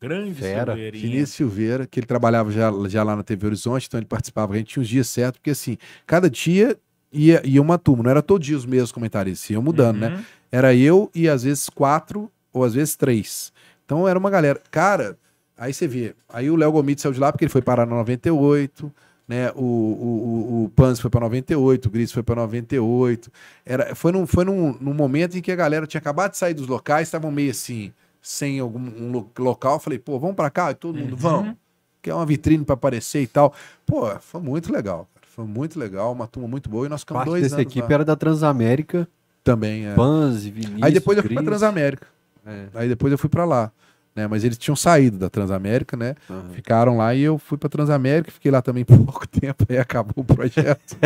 Grande 0.00 0.34
Fera. 0.34 0.72
Silveirinha. 0.72 1.02
Vinícius 1.04 1.30
Silveira, 1.30 1.86
que 1.86 2.00
ele 2.00 2.08
trabalhava 2.08 2.50
já, 2.50 2.72
já 2.88 3.04
lá 3.04 3.14
na 3.14 3.22
TV 3.22 3.46
Horizonte, 3.46 3.86
então 3.86 4.00
ele 4.00 4.06
participava, 4.06 4.54
a 4.54 4.56
gente 4.56 4.66
tinha 4.66 4.82
os 4.82 4.88
dias 4.88 5.08
certos, 5.08 5.38
porque 5.38 5.50
assim, 5.50 5.78
cada 6.08 6.28
dia 6.28 6.76
ia, 7.12 7.40
ia 7.46 7.62
uma 7.62 7.78
turma, 7.78 8.02
não 8.02 8.10
era 8.10 8.22
todo 8.22 8.42
dia 8.42 8.56
os 8.56 8.66
mesmos 8.66 8.90
comentaristas, 8.90 9.48
iam 9.50 9.62
mudando, 9.62 9.98
né? 9.98 10.08
Uhum. 10.08 10.24
Era 10.50 10.74
eu 10.74 11.08
e 11.14 11.28
às 11.28 11.44
vezes 11.44 11.68
quatro, 11.68 12.28
ou 12.52 12.64
às 12.64 12.74
vezes 12.74 12.96
três. 12.96 13.52
Então 13.84 14.06
era 14.08 14.18
uma 14.18 14.30
galera. 14.30 14.60
Cara, 14.70 15.16
aí 15.56 15.72
você 15.74 15.86
vê, 15.86 16.14
aí 16.28 16.50
o 16.50 16.56
Léo 16.56 16.72
Gomit 16.72 17.00
saiu 17.00 17.12
de 17.12 17.20
lá 17.20 17.32
porque 17.32 17.44
ele 17.44 17.50
foi 17.52 17.62
parar 17.62 17.86
no 17.86 17.96
98, 17.96 18.92
né? 19.28 19.50
O, 19.54 19.60
o, 19.62 19.62
o, 19.62 20.64
o 20.64 20.68
Pans 20.70 21.00
foi 21.00 21.10
para 21.10 21.20
98, 21.20 21.86
o 21.86 21.90
Gris 21.90 22.12
foi 22.12 22.22
para 22.22 22.36
98. 22.42 23.30
Era, 23.64 23.94
foi 23.94 24.12
num, 24.12 24.26
foi 24.26 24.44
num, 24.44 24.76
num 24.80 24.94
momento 24.94 25.36
em 25.36 25.40
que 25.42 25.52
a 25.52 25.56
galera 25.56 25.86
tinha 25.86 26.00
acabado 26.00 26.32
de 26.32 26.38
sair 26.38 26.54
dos 26.54 26.66
locais, 26.66 27.08
estavam 27.08 27.30
meio 27.30 27.50
assim, 27.50 27.92
sem 28.22 28.58
algum 28.60 28.80
um 28.80 29.12
lo- 29.12 29.30
local. 29.38 29.78
Falei, 29.80 29.98
pô, 29.98 30.18
vamos 30.18 30.36
para 30.36 30.50
cá? 30.50 30.70
E 30.70 30.74
todo 30.74 30.98
mundo, 30.98 31.16
vamos. 31.16 31.54
Quer 32.02 32.14
uma 32.14 32.24
vitrine 32.26 32.64
para 32.64 32.74
aparecer 32.74 33.22
e 33.22 33.26
tal. 33.26 33.52
Pô, 33.84 34.08
foi 34.20 34.40
muito 34.40 34.72
legal, 34.72 35.06
cara. 35.14 35.26
Foi 35.28 35.44
muito 35.44 35.78
legal, 35.78 36.12
uma 36.12 36.26
turma 36.26 36.48
muito 36.48 36.68
boa 36.70 36.86
e 36.86 36.88
nós 36.88 37.00
ficamos 37.00 37.20
Parte 37.20 37.30
dois 37.30 37.42
dessa 37.42 37.60
equipe 37.62 37.86
lá. 37.88 37.94
era 37.94 38.04
da 38.04 38.16
Transamérica, 38.16 39.06
também. 39.44 39.86
É. 39.86 39.94
Pans 39.94 40.44
Vinícius. 40.44 40.82
Aí 40.82 40.92
depois 40.92 41.16
eu 41.18 41.22
fui 41.22 41.34
Gris. 41.34 41.44
Transamérica. 41.46 42.06
É. 42.46 42.64
Aí 42.74 42.88
depois 42.88 43.12
eu 43.12 43.18
fui 43.18 43.28
pra 43.30 43.44
lá. 43.44 43.70
Né? 44.14 44.26
Mas 44.26 44.42
eles 44.42 44.58
tinham 44.58 44.74
saído 44.74 45.18
da 45.18 45.30
Transamérica, 45.30 45.96
né? 45.96 46.16
Aham. 46.28 46.50
Ficaram 46.52 46.96
lá 46.96 47.14
e 47.14 47.22
eu 47.22 47.38
fui 47.38 47.56
pra 47.56 47.68
Transamérica, 47.68 48.30
fiquei 48.32 48.50
lá 48.50 48.60
também 48.60 48.84
por 48.84 48.98
pouco 49.04 49.26
tempo, 49.28 49.64
aí 49.68 49.78
acabou 49.78 50.12
o 50.16 50.24
projeto. 50.24 50.96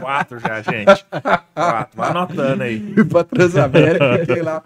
Quatro 0.00 0.38
já, 0.40 0.60
gente. 0.60 1.06
Quatro. 1.54 1.96
Vai 1.96 2.10
anotando 2.10 2.62
aí. 2.64 2.92
fui 2.92 3.04
pra 3.04 3.22
Transamérica, 3.22 4.18
fiquei 4.26 4.42
lá, 4.42 4.64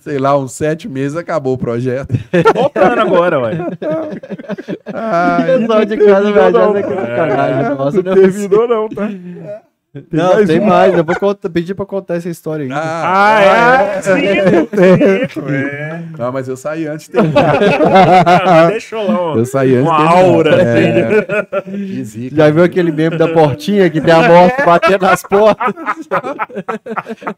sei 0.00 0.18
lá, 0.18 0.38
uns 0.38 0.52
sete 0.52 0.88
meses, 0.88 1.14
acabou 1.16 1.52
o 1.54 1.58
projeto. 1.58 2.14
Voltando 2.54 3.00
agora, 3.02 3.38
ué. 3.40 3.52
Ai, 4.92 5.56
O 5.56 5.60
pessoal 5.60 5.84
de 5.84 5.96
casa 5.98 6.32
viajando 6.32 6.78
aqui 6.78 6.88
no 6.90 7.00
sacanagem. 7.00 7.74
Nossa, 7.76 8.02
não 8.02 8.02
não, 8.02 8.12
é 8.12 8.14
terminou, 8.30 8.68
não, 8.68 8.88
tá? 8.88 9.08
não, 10.10 10.34
mais 10.34 10.46
tem 10.48 10.60
um. 10.60 10.64
mais. 10.64 10.94
Eu 10.94 11.04
vou 11.04 11.14
contar- 11.16 11.48
pedir 11.50 11.74
pra 11.74 11.86
contar 11.86 12.16
essa 12.16 12.28
história 12.28 12.64
aí. 12.64 12.70
Ah, 12.72 13.40
é? 13.96 14.02
Sim, 14.02 14.10
sim, 15.32 15.54
é. 15.54 16.00
Não, 16.18 16.32
mas 16.32 16.48
eu 16.48 16.56
saí 16.56 16.86
antes 16.86 17.06
de 17.06 17.12
terminar. 17.12 17.54
Ah, 18.44 18.66
Deixou 18.66 19.06
lá 19.06 19.32
um- 19.34 19.38
Eu 19.38 19.44
saí 19.44 19.74
antes 19.76 19.86
uma 19.88 20.08
aura. 20.10 20.62
É, 20.62 22.02
zica. 22.02 22.36
Já 22.36 22.50
viu 22.50 22.64
aquele 22.64 22.90
meme 22.92 23.16
da 23.16 23.28
portinha 23.28 23.88
que 23.90 24.00
tem 24.00 24.12
a 24.12 24.28
morte 24.28 24.62
batendo 24.66 25.02
nas 25.06 25.22
portas? 25.22 25.74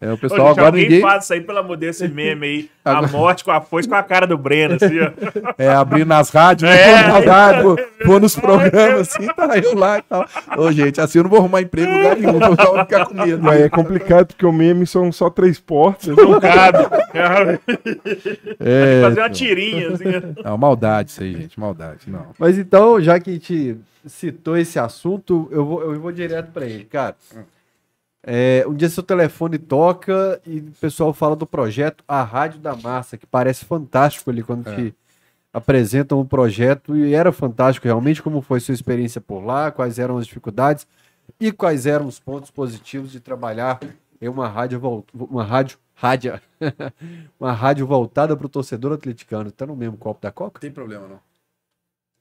É, 0.00 0.10
o 0.10 0.14
Ô, 0.14 0.18
pessoal 0.18 0.48
gente, 0.48 0.58
agora 0.60 0.76
ninguém... 0.76 1.00
faz 1.00 1.24
isso 1.24 1.32
aí, 1.32 1.40
pelo 1.40 1.58
amor 1.58 1.76
desse 1.76 2.08
meme 2.08 2.46
aí. 2.46 2.70
A 2.84 2.92
Agora- 2.98 3.08
morte 3.12 3.44
com 3.44 3.50
a 3.50 3.60
foice 3.60 3.88
com 3.88 3.94
a 3.96 4.02
cara 4.02 4.26
do 4.26 4.38
Breno, 4.38 4.74
assim, 4.76 5.00
ó. 5.00 5.10
É, 5.58 5.68
abrindo 5.70 6.06
nas 6.08 6.30
rádios, 6.30 6.70
É. 6.70 7.02
pô, 7.02 7.08
nas 7.08 7.24
rádios, 7.26 7.76
pô, 8.04 8.20
nos 8.20 8.36
programas, 8.36 9.00
assim, 9.08 9.26
tá 9.26 9.58
eu 9.58 9.74
lá 9.76 9.98
e 9.98 10.02
tal. 10.02 10.24
Ô, 10.56 10.70
gente, 10.70 11.00
assim 11.00 11.18
eu 11.18 11.24
não 11.24 11.30
vou 11.30 11.40
arrumar 11.40 11.62
emprego 11.62 11.90
em 11.90 11.96
lugar 11.96 12.16
nenhum, 12.16 12.38
o 12.50 12.78
ficar 12.80 13.06
com 13.06 13.14
medo. 13.14 13.42
Mas 13.42 13.60
é 13.60 13.68
complicado 13.68 14.26
porque 14.28 14.46
o 14.46 14.52
meme 14.52 14.86
são 14.86 15.10
só 15.12 15.28
três 15.30 15.58
portas. 15.58 16.16
Não 16.16 16.40
cabe. 16.40 16.78
É, 18.60 19.02
Fazer 19.02 19.20
uma 19.20 19.30
tirinha, 19.30 19.88
assim. 19.88 20.04
não, 20.44 20.58
maldade 20.58 21.10
isso 21.10 21.22
aí, 21.22 21.32
gente, 21.34 21.58
maldade, 21.58 22.10
não. 22.10 22.26
Mas 22.38 22.58
então, 22.58 23.00
já 23.00 23.18
que 23.18 23.30
a 23.30 23.32
gente 23.32 23.76
citou 24.06 24.56
esse 24.56 24.78
assunto, 24.78 25.48
eu 25.50 25.64
vou, 25.64 25.82
eu 25.82 26.00
vou 26.00 26.12
direto 26.12 26.50
pra 26.52 26.66
ele, 26.66 26.84
cara. 26.84 27.16
É, 28.22 28.64
um 28.66 28.74
dia 28.74 28.88
seu 28.88 29.02
telefone 29.02 29.56
toca 29.56 30.40
e 30.44 30.58
o 30.58 30.72
pessoal 30.80 31.12
fala 31.14 31.36
do 31.36 31.46
projeto 31.46 32.02
A 32.08 32.22
Rádio 32.22 32.58
da 32.58 32.74
Massa, 32.74 33.16
que 33.16 33.26
parece 33.26 33.64
fantástico 33.64 34.30
ali 34.30 34.42
quando 34.42 34.64
te 34.74 34.94
apresentam 35.52 36.20
o 36.20 36.24
projeto 36.24 36.96
e 36.96 37.14
era 37.14 37.30
fantástico 37.32 37.86
realmente 37.86 38.22
como 38.22 38.42
foi 38.42 38.60
sua 38.60 38.74
experiência 38.74 39.20
por 39.20 39.44
lá, 39.44 39.70
quais 39.70 39.98
eram 39.98 40.18
as 40.18 40.26
dificuldades 40.26 40.86
e 41.38 41.52
quais 41.52 41.86
eram 41.86 42.06
os 42.06 42.18
pontos 42.18 42.50
positivos 42.50 43.12
de 43.12 43.20
trabalhar 43.20 43.80
em 44.20 44.28
uma 44.28 44.48
rádio 44.48 44.80
uma 45.14 45.44
rádio 45.44 45.78
rádia 45.94 46.42
uma 47.40 47.52
rádio 47.52 47.86
voltada 47.86 48.36
para 48.36 48.46
o 48.46 48.48
torcedor 48.48 48.92
atleticano. 48.92 49.50
Tá 49.50 49.66
no 49.66 49.76
mesmo 49.76 49.96
copo 49.96 50.20
da 50.20 50.30
Coca? 50.30 50.58
Não 50.58 50.60
tem 50.60 50.70
problema, 50.70 51.06
não. 51.06 51.20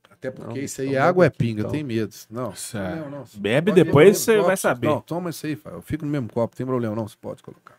Até 0.09 0.31
porque 0.31 0.59
Não, 0.59 0.65
isso 0.65 0.81
aí 0.81 0.95
é 0.95 0.99
água 0.99 1.25
é 1.25 1.29
pinga, 1.29 1.61
então. 1.61 1.71
tenho 1.71 1.85
medo. 1.85 2.13
Não, 2.29 2.43
não 2.43 2.51
é. 2.51 2.53
tem 2.53 2.81
problema, 2.81 3.09
não. 3.09 3.25
Bebe 3.35 3.71
depois, 3.71 4.17
você 4.17 4.39
vai 4.41 4.57
saber. 4.57 4.87
Não, 4.87 5.01
toma 5.01 5.29
isso 5.29 5.45
aí, 5.45 5.59
eu 5.65 5.81
fico 5.81 6.05
no 6.05 6.11
mesmo 6.11 6.29
copo, 6.29 6.53
não 6.53 6.57
tem 6.57 6.65
problema 6.65 6.95
não, 6.95 7.07
você 7.07 7.17
pode 7.19 7.43
colocar. 7.43 7.75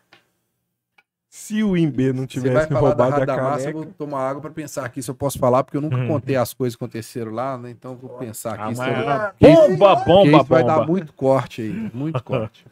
Se 1.39 1.63
o 1.63 1.77
Imbe 1.77 2.11
não 2.11 2.27
Você 2.27 2.39
vai 2.39 2.49
tivesse 2.49 2.67
falar 2.67 2.93
da 2.95 3.03
roubado 3.05 3.21
a 3.21 3.25
da 3.25 3.37
Massa, 3.37 3.69
eu 3.69 3.73
caneca... 3.73 3.77
vou 3.77 3.85
tomar 3.93 4.27
água 4.27 4.41
pra 4.41 4.49
pensar 4.49 4.83
aqui 4.83 5.03
se 5.03 5.11
eu 5.11 5.13
posso 5.13 5.37
falar, 5.37 5.63
porque 5.63 5.77
eu 5.77 5.81
nunca 5.81 5.95
Uhum. 5.95 6.07
contei 6.07 6.35
as 6.35 6.51
coisas 6.51 6.75
que 6.75 6.83
aconteceram 6.83 7.31
lá, 7.31 7.55
né? 7.59 7.69
Então 7.69 7.91
eu 7.91 7.97
vou 7.97 8.17
pensar 8.17 8.59
Ah, 8.59 8.65
aqui. 8.69 8.77
mas- 8.77 8.95
sobre- 8.97 9.09
ah, 9.11 9.29
Porque 9.37 9.47
isso- 9.47 9.61
Bomba, 9.77 9.95
bomba, 10.03 10.37
isso 10.37 10.43
vai 10.45 10.63
dar 10.65 10.73
bomba. 10.79 10.87
muito 10.87 11.13
corte 11.13 11.61
aí, 11.61 11.91
muito 11.93 12.23
corte. 12.23 12.65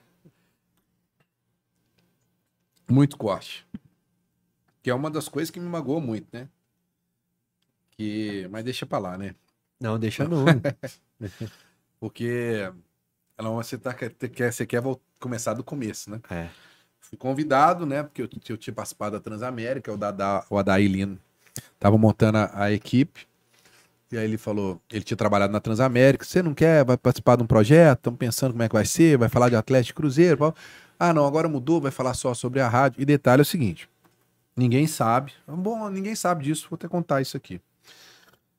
muito 2.89 3.17
corte. 3.17 3.67
Que 4.81 4.89
é 4.89 4.95
uma 4.95 5.09
das 5.11 5.27
coisas 5.29 5.49
que 5.51 5.59
me 5.59 5.67
magoou 5.69 6.01
muito, 6.01 6.27
né? 6.33 6.47
Que... 7.91 8.47
Mas 8.51 8.63
deixa 8.63 8.85
pra 8.85 8.97
lá, 8.97 9.17
né? 9.17 9.35
Não, 9.79 9.97
deixa 9.99 10.27
não. 10.27 10.43
Porque 11.99 12.71
ela, 13.37 13.49
você, 13.51 13.77
tá, 13.77 13.93
quer, 13.93 14.09
quer- 14.11 14.51
você 14.51 14.65
quer 14.65 14.81
vol- 14.81 15.01
começar 15.19 15.53
do 15.53 15.63
começo, 15.63 16.09
né? 16.09 16.19
É. 16.29 16.49
Fui 17.09 17.17
convidado, 17.17 17.85
né? 17.85 18.01
Porque 18.01 18.21
eu, 18.21 18.29
eu 18.49 18.57
tinha 18.57 18.73
participado 18.73 19.15
da 19.15 19.19
Transamérica, 19.19 19.93
o, 19.93 19.97
Dada, 19.97 20.43
o 20.49 20.57
Adair 20.57 20.89
Lino 20.89 21.19
tava 21.79 21.97
montando 21.97 22.39
a, 22.39 22.63
a 22.63 22.71
equipe. 22.71 23.27
E 24.11 24.17
aí 24.17 24.25
ele 24.25 24.37
falou, 24.37 24.81
ele 24.91 25.03
tinha 25.03 25.17
trabalhado 25.17 25.51
na 25.51 25.59
Transamérica, 25.59 26.25
você 26.25 26.41
não 26.41 26.53
quer, 26.53 26.83
vai 26.83 26.97
participar 26.97 27.35
de 27.35 27.43
um 27.43 27.47
projeto, 27.47 27.99
estamos 27.99 28.17
pensando 28.17 28.51
como 28.51 28.63
é 28.63 28.67
que 28.67 28.73
vai 28.73 28.85
ser, 28.85 29.17
vai 29.17 29.29
falar 29.29 29.49
de 29.49 29.55
Atlético 29.55 30.01
Cruzeiro. 30.01 30.37
pau. 30.37 30.55
Ah, 30.99 31.13
não, 31.13 31.25
agora 31.25 31.49
mudou, 31.49 31.81
vai 31.81 31.91
falar 31.91 32.13
só 32.13 32.33
sobre 32.33 32.59
a 32.59 32.67
rádio. 32.67 33.01
E 33.01 33.05
detalhe 33.05 33.41
é 33.41 33.43
o 33.43 33.45
seguinte, 33.45 33.89
ninguém 34.55 34.87
sabe, 34.87 35.33
bom, 35.47 35.89
ninguém 35.89 36.15
sabe 36.15 36.43
disso, 36.43 36.67
vou 36.69 36.75
até 36.75 36.87
contar 36.87 37.21
isso 37.21 37.35
aqui. 37.35 37.59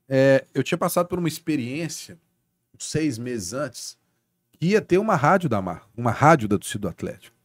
É, 0.08 0.44
eu 0.54 0.62
tinha 0.62 0.78
passado 0.78 1.06
por 1.06 1.18
uma 1.18 1.28
experiência, 1.28 2.18
seis 2.78 3.18
meses 3.18 3.52
antes, 3.52 3.96
que 4.52 4.66
ia 4.66 4.80
ter 4.80 4.98
uma 4.98 5.16
rádio 5.16 5.48
da 5.48 5.60
Mar, 5.60 5.88
uma 5.96 6.10
rádio 6.10 6.48
da 6.48 6.58
torcida 6.58 6.82
do 6.82 6.88
Atlético. 6.88 7.35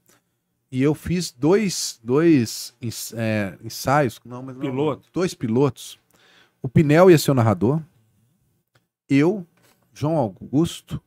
E 0.71 0.81
eu 0.81 0.95
fiz 0.95 1.31
dois, 1.31 1.99
dois 2.01 2.73
é, 3.13 3.57
ensaios, 3.61 4.19
não, 4.23 4.41
mas 4.41 4.55
não, 4.55 4.61
Piloto. 4.61 5.09
dois 5.11 5.33
pilotos. 5.33 5.99
O 6.61 6.69
Pinel 6.69 7.11
ia 7.11 7.17
ser 7.17 7.31
o 7.31 7.33
narrador, 7.33 7.81
eu, 9.09 9.45
João 9.93 10.15
Augusto, 10.15 11.01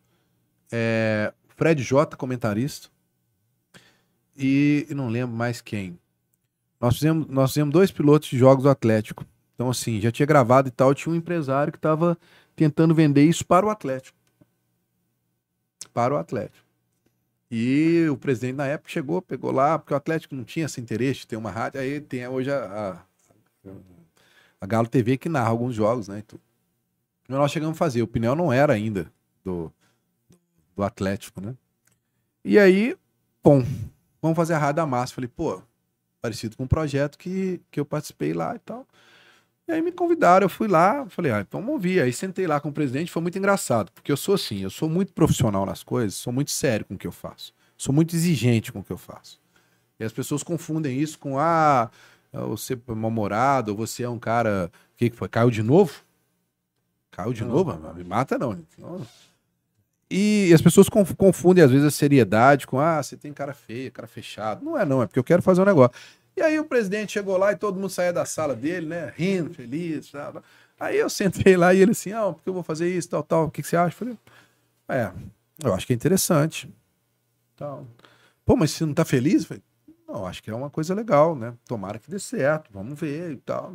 é, 0.70 1.32
Fred 1.57 1.82
J, 1.82 2.15
comentarista, 2.16 2.89
e, 4.36 4.86
e 4.91 4.95
não 4.95 5.09
lembro 5.09 5.35
mais 5.35 5.61
quem. 5.61 5.99
Nós 6.81 6.97
fizemos, 6.97 7.27
nós 7.28 7.51
fizemos 7.51 7.73
dois 7.73 7.91
pilotos 7.91 8.28
de 8.28 8.36
jogos 8.36 8.65
do 8.65 8.69
Atlético. 8.69 9.24
Então, 9.55 9.70
assim, 9.70 10.01
já 10.01 10.11
tinha 10.11 10.27
gravado 10.27 10.69
e 10.69 10.70
tal, 10.70 10.95
tinha 10.95 11.12
um 11.12 11.16
empresário 11.16 11.73
que 11.73 11.78
estava 11.78 12.19
tentando 12.55 12.95
vender 12.95 13.24
isso 13.24 13.47
para 13.47 13.65
o 13.65 13.70
Atlético. 13.70 14.19
Para 15.95 16.15
o 16.15 16.19
Atlético. 16.19 16.64
E 17.57 18.09
o 18.09 18.17
presidente 18.17 18.57
na 18.57 18.67
época 18.67 18.91
chegou, 18.91 19.23
pegou 19.23 19.53
lá, 19.53 19.79
porque 19.79 19.95
o 19.95 19.97
Atlético 19.97 20.35
não 20.35 20.43
tinha 20.43 20.67
esse 20.67 20.81
interesse 20.81 21.21
de 21.21 21.29
ter 21.29 21.37
uma 21.37 21.53
rádio, 21.53 21.81
aí 21.81 22.01
tem 22.01 22.27
hoje 22.27 22.51
a, 22.51 22.99
a, 23.65 23.71
a 24.61 24.67
Galo 24.67 24.89
TV 24.89 25.17
que 25.17 25.29
narra 25.29 25.51
alguns 25.51 25.73
jogos, 25.73 26.09
né? 26.09 26.19
e. 26.19 26.41
Mas 27.29 27.39
nós 27.39 27.53
chegamos 27.53 27.77
a 27.77 27.79
fazer, 27.79 28.03
o 28.03 28.09
Pinel 28.09 28.35
não 28.35 28.53
era 28.53 28.73
ainda 28.73 29.09
do, 29.45 29.73
do 30.75 30.83
Atlético, 30.83 31.41
né? 31.41 31.55
E 32.45 32.59
aí, 32.59 32.97
bom, 33.41 33.65
vamos 34.21 34.35
fazer 34.35 34.55
a 34.55 34.59
Rádio 34.59 34.77
da 34.77 34.87
Massa. 34.87 35.15
Falei, 35.15 35.29
pô, 35.29 35.63
parecido 36.21 36.57
com 36.57 36.65
um 36.65 36.67
projeto 36.67 37.17
que, 37.17 37.61
que 37.71 37.79
eu 37.79 37.85
participei 37.85 38.33
lá 38.33 38.57
e 38.57 38.59
tal. 38.59 38.85
E 39.66 39.73
aí 39.73 39.81
me 39.81 39.91
convidaram, 39.91 40.45
eu 40.45 40.49
fui 40.51 40.69
lá, 40.69 41.07
falei, 41.09 41.32
ah, 41.32 41.41
então 41.41 41.61
vamos 41.61 41.74
ouvir. 41.74 42.01
Aí 42.01 42.12
sentei 42.12 42.47
lá 42.47 42.61
com 42.61 42.69
o 42.69 42.73
presidente, 42.73 43.11
foi 43.11 43.23
muito 43.23 43.39
engraçado, 43.39 43.91
porque 43.93 44.12
eu 44.12 44.16
sou 44.16 44.35
assim, 44.35 44.61
eu 44.61 44.70
sou 44.70 44.89
muito 44.89 45.12
profissional 45.12 45.65
nas 45.65 45.82
coisas, 45.82 46.15
sou 46.15 46.32
muito 46.32 46.51
sério 46.51 46.85
com 46.85 46.95
o 46.95 46.99
que 46.99 47.07
eu 47.07 47.12
faço, 47.12 47.55
sou 47.77 47.95
muito 47.95 48.15
exigente 48.15 48.70
com 48.70 48.81
o 48.81 48.85
que 48.85 48.93
eu 48.93 48.99
faço. 48.99 49.41
E 49.99 50.05
as 50.05 50.12
pessoas 50.12 50.43
confundem 50.43 50.99
isso 51.01 51.19
com, 51.19 51.39
ah, 51.39 51.91
você 52.32 52.74
é 52.74 52.95
mal-humorado, 52.95 53.70
ou 53.70 53.77
você 53.77 54.03
é 54.03 54.09
um 54.09 54.19
cara, 54.19 54.70
o 54.93 54.97
que, 54.99 55.09
que 55.09 55.16
foi? 55.16 55.28
Caiu 55.28 55.51
de 55.51 55.62
novo? 55.62 55.95
Caiu 57.11 57.32
de 57.32 57.45
novo? 57.45 57.73
Não 57.78 57.95
me 57.95 58.05
mata 58.05 58.36
não. 58.36 58.59
Não. 58.77 59.07
E 60.11 60.53
as 60.53 60.61
pessoas 60.61 60.89
conf- 60.89 61.15
confundem 61.15 61.65
às 61.65 61.70
vezes 61.70 61.86
a 61.86 61.91
seriedade 61.91 62.66
com, 62.66 62.78
ah, 62.78 63.03
você 63.03 63.16
tem 63.16 63.32
cara 63.32 63.55
feio, 63.55 63.91
cara 63.91 64.07
fechado. 64.07 64.65
Não 64.65 64.78
é 64.78 64.85
não, 64.85 65.03
é 65.03 65.07
porque 65.07 65.19
eu 65.19 65.24
quero 65.24 65.41
fazer 65.43 65.62
um 65.62 65.65
negócio. 65.65 65.97
E 66.36 66.43
aí 66.43 66.59
o 66.59 66.65
presidente 66.65 67.12
chegou 67.12 67.36
lá 67.36 67.52
e 67.52 67.56
todo 67.56 67.77
mundo 67.77 67.90
saía 67.90 68.12
da 68.12 68.24
sala 68.24 68.55
dele, 68.55 68.86
né? 68.86 69.12
Rindo, 69.16 69.55
feliz. 69.55 70.11
Tal. 70.11 70.43
Aí 70.78 70.98
eu 70.98 71.09
sentei 71.09 71.56
lá 71.56 71.73
e 71.73 71.81
ele 71.81 71.93
assim, 71.93 72.12
ah, 72.12 72.32
porque 72.32 72.48
eu 72.48 72.55
vou 72.55 72.62
fazer 72.62 72.93
isso, 72.93 73.09
tal, 73.09 73.23
tal. 73.23 73.44
O 73.44 73.51
que, 73.51 73.62
que 73.62 73.69
você 73.69 73.77
acha? 73.77 73.94
Eu 73.94 73.98
falei, 73.98 74.19
é, 74.89 75.12
eu 75.62 75.73
acho 75.74 75.86
que 75.86 75.93
é 75.93 75.97
interessante. 75.97 76.69
Tal. 77.56 77.86
Pô, 78.44 78.56
mas 78.56 78.73
você 78.73 78.85
não 78.85 78.94
tá 78.94 79.05
feliz? 79.05 79.43
Eu 79.43 79.48
falei, 79.48 79.62
não, 80.09 80.27
acho 80.27 80.43
que 80.43 80.51
é 80.51 80.55
uma 80.55 80.70
coisa 80.70 80.94
legal, 80.94 81.35
né? 81.35 81.55
Tomara 81.66 81.98
que 81.98 82.11
dê 82.11 82.19
certo, 82.19 82.70
vamos 82.73 82.98
ver 82.98 83.32
e 83.32 83.36
tal. 83.36 83.73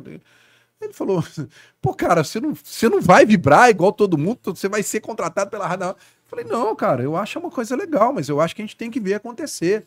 Ele 0.80 0.92
falou: 0.92 1.22
pô, 1.80 1.94
cara, 1.94 2.24
você 2.24 2.40
não, 2.40 2.54
você 2.54 2.88
não 2.88 3.00
vai 3.00 3.26
vibrar 3.26 3.70
igual 3.70 3.92
todo 3.92 4.16
mundo, 4.16 4.38
você 4.44 4.68
vai 4.68 4.82
ser 4.82 5.00
contratado 5.00 5.50
pela 5.50 5.66
rádio. 5.66 5.94
Falei: 6.26 6.44
não, 6.44 6.74
cara, 6.76 7.02
eu 7.02 7.16
acho 7.16 7.38
uma 7.38 7.50
coisa 7.50 7.76
legal, 7.76 8.12
mas 8.12 8.28
eu 8.28 8.40
acho 8.40 8.54
que 8.54 8.62
a 8.62 8.64
gente 8.64 8.76
tem 8.76 8.90
que 8.90 9.00
ver 9.00 9.14
acontecer. 9.14 9.86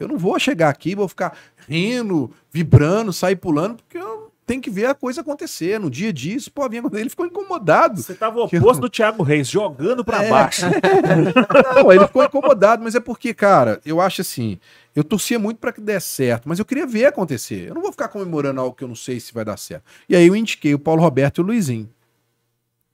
Eu 0.00 0.08
não 0.08 0.18
vou 0.18 0.38
chegar 0.38 0.68
aqui, 0.68 0.94
vou 0.94 1.06
ficar 1.08 1.36
rindo, 1.68 2.30
vibrando, 2.50 3.12
sair 3.12 3.36
pulando, 3.36 3.76
porque 3.76 3.98
eu 3.98 4.30
tenho 4.46 4.60
que 4.60 4.70
ver 4.70 4.86
a 4.86 4.94
coisa 4.94 5.20
acontecer. 5.20 5.78
No 5.78 5.88
dia 5.88 6.08
a 6.08 6.12
dia, 6.12 6.34
isso 6.36 6.50
pode 6.50 6.80
vir. 6.80 6.82
Ele 6.98 7.08
ficou 7.08 7.24
incomodado. 7.26 8.02
Você 8.02 8.14
tava 8.14 8.40
o 8.40 8.44
oposto 8.44 8.80
do 8.80 8.88
Thiago 8.90 9.22
Reis, 9.22 9.48
jogando 9.48 10.04
pra 10.04 10.24
É. 10.24 10.28
baixo. 10.30 10.62
Não, 11.76 11.92
ele 11.92 12.06
ficou 12.06 12.24
incomodado, 12.24 12.82
mas 12.82 12.94
é 12.94 13.00
porque, 13.00 13.32
cara, 13.32 13.80
eu 13.84 14.00
acho 14.00 14.20
assim, 14.22 14.58
eu 14.94 15.04
torcia 15.04 15.38
muito 15.38 15.58
pra 15.58 15.72
que 15.72 15.80
desse 15.80 16.08
certo, 16.08 16.48
mas 16.48 16.58
eu 16.58 16.64
queria 16.64 16.86
ver 16.86 17.06
acontecer. 17.06 17.68
Eu 17.68 17.74
não 17.74 17.82
vou 17.82 17.92
ficar 17.92 18.08
comemorando 18.08 18.60
algo 18.60 18.74
que 18.74 18.82
eu 18.82 18.88
não 18.88 18.96
sei 18.96 19.20
se 19.20 19.32
vai 19.32 19.44
dar 19.44 19.56
certo. 19.56 19.84
E 20.08 20.16
aí 20.16 20.26
eu 20.26 20.34
indiquei 20.34 20.74
o 20.74 20.78
Paulo 20.78 21.00
Roberto 21.02 21.38
e 21.38 21.42
o 21.42 21.46
Luizinho. 21.46 21.88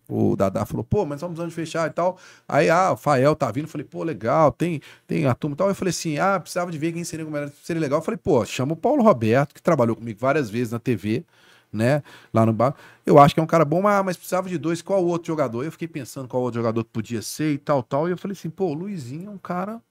O 0.09 0.37
Dadá 0.37 0.65
falou, 0.65 0.85
pô, 0.85 1.05
mas 1.05 1.21
de 1.21 1.51
fechar 1.51 1.89
e 1.89 1.93
tal. 1.93 2.17
Aí, 2.49 2.71
ah, 2.71 2.93
o 2.93 2.97
Fael 2.97 3.35
tá 3.35 3.51
vindo. 3.51 3.67
Falei, 3.67 3.85
pô, 3.85 4.05
legal, 4.05 4.53
tem, 4.53 4.81
tem 5.07 5.27
a 5.27 5.35
turma 5.35 5.55
e 5.55 5.57
tal. 5.57 5.69
Eu 5.69 5.75
falei 5.75 5.91
assim, 5.91 6.19
ah, 6.19 6.39
precisava 6.39 6.71
de 6.71 6.79
ver 6.79 6.93
quem 6.93 7.03
seria, 7.03 7.27
seria 7.63 7.81
legal. 7.81 7.99
Eu 7.99 8.05
falei, 8.05 8.19
pô, 8.19 8.45
chama 8.45 8.75
o 8.75 8.77
Paulo 8.77 9.03
Roberto, 9.03 9.55
que 9.55 9.63
trabalhou 9.63 9.97
comigo 9.97 10.19
várias 10.21 10.49
vezes 10.49 10.73
na 10.73 10.79
TV, 10.79 11.25
né, 11.73 12.03
lá 12.33 12.47
no 12.47 12.53
bar. 12.53 12.75
Eu 13.05 13.19
acho 13.19 13.35
que 13.35 13.41
é 13.41 13.43
um 13.43 13.47
cara 13.47 13.65
bom, 13.65 13.83
mas, 13.83 14.05
mas 14.05 14.17
precisava 14.17 14.49
de 14.49 14.59
dois. 14.59 14.81
Qual 14.81 15.05
outro 15.05 15.27
jogador? 15.27 15.65
Eu 15.65 15.73
fiquei 15.73 15.89
pensando 15.89 16.29
qual 16.29 16.43
outro 16.43 16.61
jogador 16.61 16.85
podia 16.85 17.21
ser 17.21 17.53
e 17.53 17.59
tal, 17.59 17.83
tal. 17.83 18.09
E 18.09 18.13
eu 18.13 18.19
falei 18.19 18.37
assim, 18.37 18.51
pô, 18.51 18.67
o 18.67 18.75
Luizinho 18.75 19.29
é 19.29 19.31
um 19.31 19.39
cara 19.39 19.83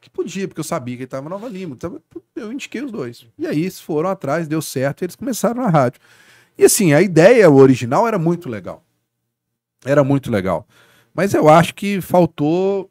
que 0.00 0.10
podia, 0.10 0.46
porque 0.46 0.60
eu 0.60 0.64
sabia 0.64 0.96
que 0.96 1.02
ele 1.02 1.08
tava 1.08 1.26
em 1.26 1.30
Nova 1.30 1.48
Lima. 1.48 1.74
Então 1.74 2.00
eu 2.36 2.52
indiquei 2.52 2.82
os 2.82 2.92
dois. 2.92 3.26
E 3.38 3.46
aí 3.46 3.62
eles 3.62 3.80
foram 3.80 4.10
atrás, 4.10 4.46
deu 4.46 4.60
certo, 4.60 5.02
e 5.02 5.06
eles 5.06 5.16
começaram 5.16 5.62
na 5.62 5.70
rádio. 5.70 6.00
E 6.58 6.64
assim, 6.64 6.92
a 6.92 7.02
ideia 7.02 7.50
original 7.50 8.06
era 8.06 8.18
muito 8.18 8.48
legal. 8.48 8.84
Era 9.84 10.02
muito 10.02 10.30
legal. 10.30 10.66
Mas 11.12 11.34
eu 11.34 11.48
acho 11.48 11.74
que 11.74 12.00
faltou 12.00 12.90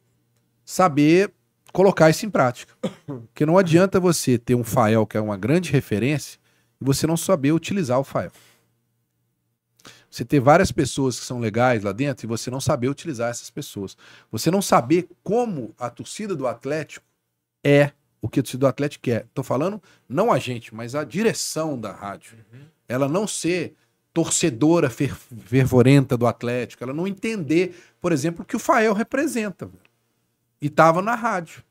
saber 0.64 1.32
colocar 1.74 2.10
isso 2.10 2.26
em 2.26 2.30
prática. 2.30 2.74
Porque 3.06 3.45
não 3.45 3.57
adianta 3.57 3.99
você 3.99 4.38
ter 4.38 4.56
um 4.56 4.64
Fael 4.64 5.06
que 5.06 5.18
é 5.18 5.22
uma 5.22 5.36
grande 5.36 5.72
referência 5.72 6.40
e 6.80 6.86
você 6.86 7.06
não 7.06 7.18
saber 7.18 7.52
utilizar 7.52 7.99
o 7.99 8.03
Fael. 8.03 8.32
Você 10.10 10.24
ter 10.24 10.40
várias 10.40 10.72
pessoas 10.72 11.20
que 11.20 11.26
são 11.26 11.40
legais 11.40 11.84
lá 11.84 11.91
dentro 11.91 12.26
e 12.26 12.30
você 12.30 12.52
não 12.52 12.61
saber 12.61 12.88
utilizar 12.88 13.32
essas 13.32 13.49
pessoas. 13.49 13.98
Você 14.32 14.52
não 14.52 14.61
saber 14.61 15.10
como 15.24 15.74
a 15.78 15.90
torcida 15.90 16.36
do 16.36 16.45
Atlético 16.45 17.06
é 17.65 17.91
o 18.22 18.30
que 18.30 18.40
a 18.40 18.44
torcida 18.44 18.60
do 18.60 18.68
Atlético 18.68 19.06
quer. 19.06 19.26
Tô 19.34 19.41
falando 19.41 19.82
não 20.07 20.32
a 20.32 20.38
gente, 20.38 20.74
mas 20.74 20.94
a 20.94 21.03
direção 21.03 21.80
da 21.80 21.91
rádio. 21.91 22.38
Ela 22.88 23.10
não 23.10 23.28
ser 23.28 23.76
torcedora 24.14 24.90
fer- 24.90 25.15
fervorenta 25.45 26.15
do 26.15 26.27
Atlético, 26.27 26.84
ela 26.84 26.94
não 26.94 27.07
entender, 27.07 27.76
por 27.99 28.11
exemplo, 28.11 28.44
o 28.44 28.45
que 28.45 28.56
o 28.56 28.60
Fael 28.60 28.94
representa. 28.94 29.65
velho. 29.65 29.80
E 30.61 30.69
tava 30.69 31.02
na 31.02 31.15
rádio. 31.15 31.64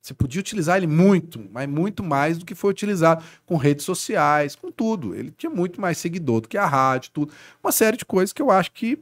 Você 0.00 0.14
podia 0.14 0.40
utilizar 0.40 0.78
ele 0.78 0.86
muito, 0.86 1.44
mas 1.52 1.68
muito 1.68 2.02
mais 2.02 2.38
do 2.38 2.46
que 2.46 2.54
foi 2.54 2.70
utilizado 2.70 3.22
com 3.44 3.56
redes 3.56 3.84
sociais, 3.84 4.56
com 4.56 4.70
tudo. 4.72 5.14
Ele 5.14 5.30
tinha 5.30 5.50
muito 5.50 5.80
mais 5.80 5.98
seguidor 5.98 6.40
do 6.40 6.48
que 6.48 6.56
a 6.56 6.64
rádio, 6.64 7.10
tudo. 7.12 7.32
Uma 7.62 7.70
série 7.72 7.96
de 7.96 8.06
coisas 8.06 8.32
que 8.32 8.40
eu 8.40 8.50
acho 8.50 8.72
que, 8.72 8.98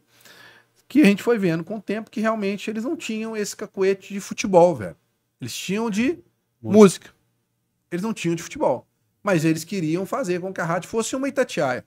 que 0.89 1.03
a 1.03 1.05
gente 1.05 1.23
foi 1.23 1.39
vendo 1.39 1.63
com 1.63 1.77
o 1.77 1.81
tempo 1.83 2.11
que 2.11 2.21
realmente 2.21 2.69
eles 2.69 2.83
não 2.83 2.97
tinham 2.97 3.37
esse 3.37 3.55
cacuete 3.55 4.13
de 4.13 4.21
futebol, 4.21 4.75
velho. 4.75 4.97
Eles 5.41 5.55
tinham 5.57 5.89
de 5.89 6.19
música. 6.61 7.11
Eles 7.91 8.03
não 8.03 8.13
tinham 8.13 8.35
de 8.35 8.43
futebol. 8.43 8.85
Mas 9.23 9.45
eles 9.45 9.63
queriam 9.63 10.05
fazer 10.05 10.41
com 10.41 10.53
que 10.53 10.61
a 10.61 10.65
rádio 10.65 10.89
fosse 10.89 11.15
uma 11.15 11.29
Itatiaia. 11.29 11.85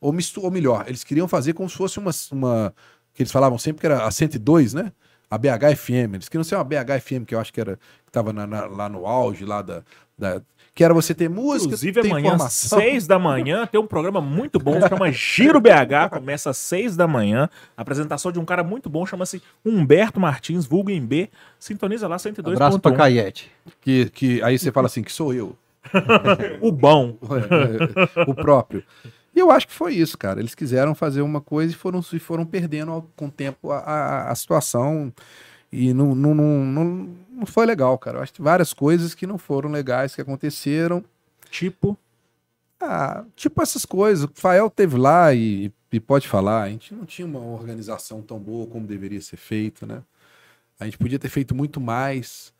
Ou, 0.00 0.12
mistu, 0.12 0.42
ou 0.42 0.50
melhor, 0.50 0.84
eles 0.86 1.02
queriam 1.04 1.26
fazer 1.28 1.52
como 1.52 1.68
se 1.70 1.76
fosse 1.76 1.98
uma, 1.98 2.10
uma. 2.32 2.74
que 3.14 3.22
eles 3.22 3.32
falavam 3.32 3.58
sempre 3.58 3.80
que 3.80 3.86
era 3.86 4.04
a 4.06 4.10
102, 4.10 4.74
né? 4.74 4.92
A 5.30 5.36
BH 5.38 5.74
FM. 5.76 6.14
Eles 6.14 6.28
queriam 6.28 6.44
ser 6.44 6.54
uma 6.54 6.64
BH 6.64 7.00
FM, 7.00 7.24
que 7.26 7.34
eu 7.34 7.40
acho 7.40 7.52
que 7.52 7.60
era. 7.60 7.76
que 8.04 8.12
tava 8.12 8.32
na- 8.32 8.46
na- 8.46 8.66
lá 8.66 8.88
no 8.88 9.06
auge, 9.06 9.44
lá 9.44 9.60
da, 9.62 9.82
da- 10.16 10.40
Que 10.74 10.84
era 10.84 10.92
você 10.94 11.14
ter 11.14 11.28
música, 11.28 11.64
Inclusive, 11.68 12.02
ter 12.02 12.08
amanhã, 12.10 12.26
informação. 12.28 12.78
seis 12.78 13.06
da 13.06 13.18
manhã, 13.18 13.66
tem 13.66 13.80
um 13.80 13.86
programa 13.86 14.20
muito 14.20 14.58
bom, 14.60 14.78
chama 14.86 15.10
Giro 15.10 15.58
BH, 15.58 16.10
começa 16.10 16.50
às 16.50 16.58
seis 16.58 16.94
da 16.94 17.08
manhã. 17.08 17.48
Apresentação 17.76 18.30
de 18.30 18.38
um 18.38 18.44
cara 18.44 18.62
muito 18.62 18.88
bom, 18.90 19.04
chama-se 19.06 19.42
Humberto 19.64 20.20
Martins, 20.20 20.66
vulgo 20.66 20.90
em 20.90 21.00
B. 21.04 21.30
Sintoniza 21.58 22.06
lá, 22.06 22.18
102.1. 22.18 22.52
Abraço 22.54 22.78
pra 22.78 22.92
Caiete. 22.92 23.50
Que, 23.80 24.10
que 24.10 24.42
aí 24.42 24.58
você 24.58 24.70
fala 24.70 24.86
assim, 24.86 25.02
que 25.02 25.10
sou 25.10 25.32
eu. 25.34 25.56
O 26.60 26.70
bom. 26.70 27.16
o 28.26 28.34
próprio. 28.34 28.84
E 29.36 29.40
eu 29.40 29.50
acho 29.52 29.68
que 29.68 29.74
foi 29.74 29.94
isso, 29.94 30.18
cara. 30.18 30.40
Eles 30.40 30.54
quiseram 30.56 30.94
fazer 30.96 31.20
uma 31.22 31.42
coisa 31.42 31.74
e 31.74 31.76
foram, 31.76 32.00
e 32.12 32.18
foram 32.18 32.46
perdendo 32.46 32.92
ao- 32.92 33.02
com 33.16 33.26
o 33.26 33.30
tempo 33.30 33.70
a, 33.72 33.78
a, 33.80 34.30
a 34.32 34.34
situação. 34.34 35.12
E 35.72 35.92
não, 35.94 36.14
não, 36.14 36.34
não, 36.34 36.64
não, 37.30 37.46
foi 37.46 37.66
legal, 37.66 37.98
cara. 37.98 38.18
Eu 38.18 38.22
acho 38.22 38.32
que 38.34 38.42
várias 38.42 38.72
coisas 38.74 39.14
que 39.14 39.26
não 39.26 39.38
foram 39.38 39.70
legais 39.70 40.14
que 40.14 40.22
aconteceram. 40.22 41.04
Tipo, 41.50 41.98
Ah, 42.80 43.24
tipo 43.36 43.62
essas 43.62 43.84
coisas. 43.86 44.24
O 44.26 44.30
Fael 44.34 44.70
teve 44.70 44.96
lá 44.98 45.32
e, 45.34 45.72
e 45.92 46.00
pode 46.00 46.28
falar. 46.28 46.62
A 46.64 46.68
gente 46.70 46.94
não 46.94 47.06
tinha 47.06 47.26
uma 47.26 47.40
organização 47.40 48.22
tão 48.22 48.38
boa 48.38 48.66
como 48.66 48.86
deveria 48.86 49.20
ser 49.20 49.36
feita, 49.38 49.86
né? 49.86 50.02
A 50.78 50.84
gente 50.84 50.98
podia 50.98 51.18
ter 51.18 51.28
feito 51.28 51.54
muito 51.54 51.80
mais. 51.80 52.52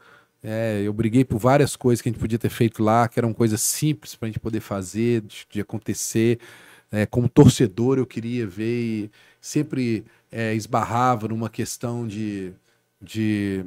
É, 0.43 0.83
eu 0.85 0.93
briguei 0.93 1.25
por 1.25 1.39
várias 1.39 1.77
coisas 1.77 2.03
que 2.03 2.09
a 2.09 2.13
gente 2.13 2.21
podia 2.21 2.39
ter 2.39 2.51
feito 2.51 2.83
lá, 2.83 3.09
que 3.09 3.19
eram 3.19 3.33
coisas 3.33 3.61
simples 3.63 4.15
para 4.15 4.27
a 4.27 4.31
gente 4.31 4.41
poder 4.41 4.61
fazer, 4.61 5.23
de, 5.23 5.47
de 5.51 5.61
acontecer. 5.61 6.39
É, 6.91 7.05
como 7.07 7.29
torcedor, 7.29 7.99
eu 7.99 8.07
queria 8.07 8.47
ver 8.47 8.83
e 8.83 9.11
sempre 9.41 10.05
é, 10.31 10.55
esbarrava 10.55 11.29
numa 11.29 11.51
questão 11.51 12.07
de, 12.07 12.53
de 13.01 13.65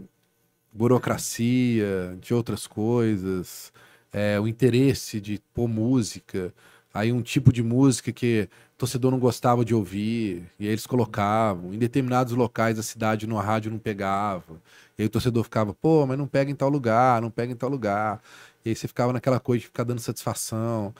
burocracia, 0.71 2.17
de 2.21 2.33
outras 2.33 2.67
coisas, 2.67 3.71
é, 4.11 4.39
o 4.39 4.47
interesse 4.47 5.19
de 5.21 5.41
pôr 5.53 5.67
música, 5.67 6.53
aí 6.93 7.11
um 7.11 7.21
tipo 7.21 7.51
de 7.51 7.61
música 7.63 8.11
que 8.11 8.47
o 8.75 8.77
torcedor 8.77 9.11
não 9.11 9.19
gostava 9.19 9.65
de 9.65 9.75
ouvir, 9.75 10.43
e 10.59 10.65
aí 10.65 10.71
eles 10.71 10.87
colocavam. 10.87 11.73
Em 11.73 11.77
determinados 11.77 12.33
locais 12.33 12.77
da 12.77 12.83
cidade, 12.83 13.27
no 13.27 13.37
rádio, 13.37 13.71
não 13.71 13.79
pegava. 13.79 14.61
E 14.97 15.01
aí 15.03 15.07
o 15.07 15.09
torcedor 15.09 15.43
ficava, 15.43 15.73
pô, 15.73 16.05
mas 16.05 16.17
não 16.17 16.27
pega 16.27 16.49
em 16.51 16.55
tal 16.55 16.69
lugar, 16.69 17.21
não 17.21 17.29
pega 17.29 17.51
em 17.51 17.55
tal 17.55 17.69
lugar. 17.69 18.21
E 18.65 18.69
aí 18.69 18.75
você 18.75 18.87
ficava 18.87 19.13
naquela 19.13 19.39
coisa 19.39 19.61
de 19.61 19.67
ficar 19.67 19.83
dando 19.83 19.99
satisfação. 19.99 20.93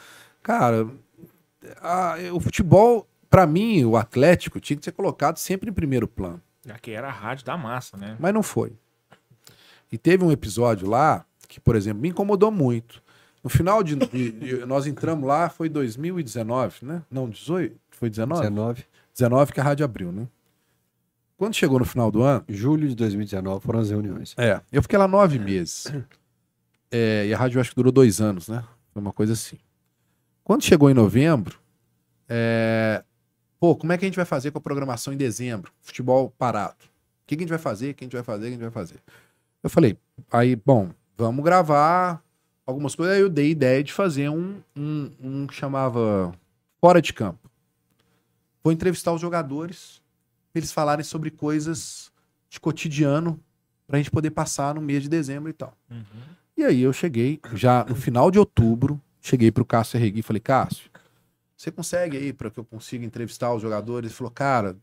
Cara, 0.44 0.88
a- 1.81 2.15
o 2.34 2.40
futebol, 2.40 3.07
pra 3.30 3.45
mim, 3.48 3.84
o 3.86 3.95
Atlético, 3.98 4.60
tinha 4.60 4.77
que 4.77 4.84
ser 4.86 4.91
colocado 4.91 5.38
sempre 5.38 5.69
em 5.69 5.73
primeiro 5.73 6.07
plano. 6.07 6.41
aqui 6.69 6.91
era 6.91 7.07
a 7.07 7.11
rádio 7.11 7.45
da 7.45 7.57
massa, 7.57 7.98
né? 7.98 8.15
Mas 8.19 8.34
não 8.34 8.44
foi. 8.44 8.73
E 9.91 9.98
teve 9.98 10.23
um 10.23 10.31
episódio 10.31 10.88
lá 10.88 11.26
que, 11.48 11.60
por 11.60 11.76
exemplo, 11.76 12.02
me 12.02 12.10
incomodou 12.10 12.52
muito. 12.52 13.02
No 13.44 13.49
final 13.49 13.81
de, 13.81 13.95
de- 13.95 14.31
de- 14.31 14.65
nós 14.68 14.86
entramos 14.86 15.27
lá, 15.27 15.49
foi 15.49 15.68
2019, 15.69 16.86
né? 16.86 17.02
Não, 17.10 17.27
18? 17.30 17.76
Foi 17.90 18.10
19? 18.10 18.41
19. 18.41 18.86
19 19.15 19.53
que 19.53 19.60
a 19.60 19.64
rádio 19.64 19.84
abriu, 19.84 20.11
né? 20.11 20.27
Quando 21.38 21.56
chegou 21.56 21.80
no 21.80 21.86
final 21.86 22.11
do 22.11 22.22
ano, 22.22 22.44
Julho 22.49 22.88
de 22.88 22.95
2019 22.95 23.65
foram 23.65 23.80
as 23.80 23.90
reuniões. 23.90 24.36
é, 24.38 24.61
eu 24.72 24.81
fiquei 24.81 24.99
lá 24.99 25.07
nove 25.07 25.40
meses. 25.40 25.88
É, 26.91 27.26
e 27.27 27.34
a 27.34 27.38
rádio 27.38 27.60
acho 27.61 27.69
que 27.72 27.76
durou 27.77 27.91
dois 27.91 28.19
anos, 28.22 28.48
né? 28.49 28.64
Foi 28.94 29.02
uma 29.02 29.14
coisa 29.14 29.34
assim. 29.34 29.57
Quando 30.50 30.64
chegou 30.64 30.90
em 30.90 30.96
novembro, 30.96 31.60
é, 32.28 33.04
pô, 33.60 33.76
como 33.76 33.94
é 33.94 33.98
que 34.00 34.06
a 34.06 34.08
gente 34.08 34.16
vai 34.16 34.26
fazer 34.26 34.50
com 34.50 34.58
a 34.58 34.62
programação 34.62 35.14
em 35.14 35.16
dezembro? 35.16 35.72
Futebol 35.80 36.34
parado. 36.40 36.74
O 36.82 37.28
que, 37.28 37.36
que 37.36 37.44
a 37.44 37.46
gente 37.46 37.52
vai 37.52 37.60
fazer? 37.60 37.92
O 37.92 37.94
que 37.94 38.04
a 38.04 38.06
gente 38.08 38.16
vai 38.16 38.24
fazer? 38.24 38.40
O 38.40 38.42
que 38.42 38.48
a 38.48 38.52
gente 38.54 38.62
vai 38.62 38.72
fazer? 38.72 38.96
Eu 39.62 39.70
falei, 39.70 39.96
aí, 40.32 40.56
bom, 40.56 40.90
vamos 41.16 41.46
gravar 41.46 42.20
algumas 42.66 42.96
coisas. 42.96 43.16
Aí 43.16 43.22
eu 43.22 43.30
dei 43.30 43.52
ideia 43.52 43.84
de 43.84 43.94
fazer 43.94 44.28
um, 44.30 44.60
um, 44.76 45.12
um 45.22 45.46
que 45.46 45.54
chamava 45.54 46.34
Fora 46.82 47.00
de 47.00 47.14
Campo. 47.14 47.48
Vou 48.64 48.74
entrevistar 48.74 49.14
os 49.14 49.22
jogadores, 49.22 50.02
eles 50.56 50.72
falarem 50.72 51.06
sobre 51.06 51.30
coisas 51.30 52.12
de 52.50 52.60
cotidiano 52.60 53.40
pra 53.86 54.00
gente 54.00 54.10
poder 54.10 54.32
passar 54.32 54.74
no 54.74 54.82
mês 54.82 55.04
de 55.04 55.10
dezembro 55.10 55.52
e 55.52 55.54
tal. 55.54 55.78
E 56.58 56.64
aí 56.64 56.82
eu 56.82 56.92
cheguei, 56.92 57.40
já 57.54 57.86
no 57.86 57.96
final 57.96 58.32
de 58.32 58.40
outubro, 58.40 59.00
cheguei 59.22 59.52
pro 59.52 59.66
Cássio 59.66 59.98
Arregui 59.98 60.20
e 60.20 60.24
falei, 60.24 60.40
Cássio, 60.40 60.90
você 61.56 61.72
consegue 61.72 62.18
aí 62.18 62.32
para 62.34 62.50
que 62.50 62.60
eu 62.60 62.64
consiga 62.64 63.06
entrevistar 63.06 63.54
os 63.54 63.62
jogadores? 63.62 64.12
Ele 64.12 64.18
falou, 64.18 64.32
cara, 64.32 64.78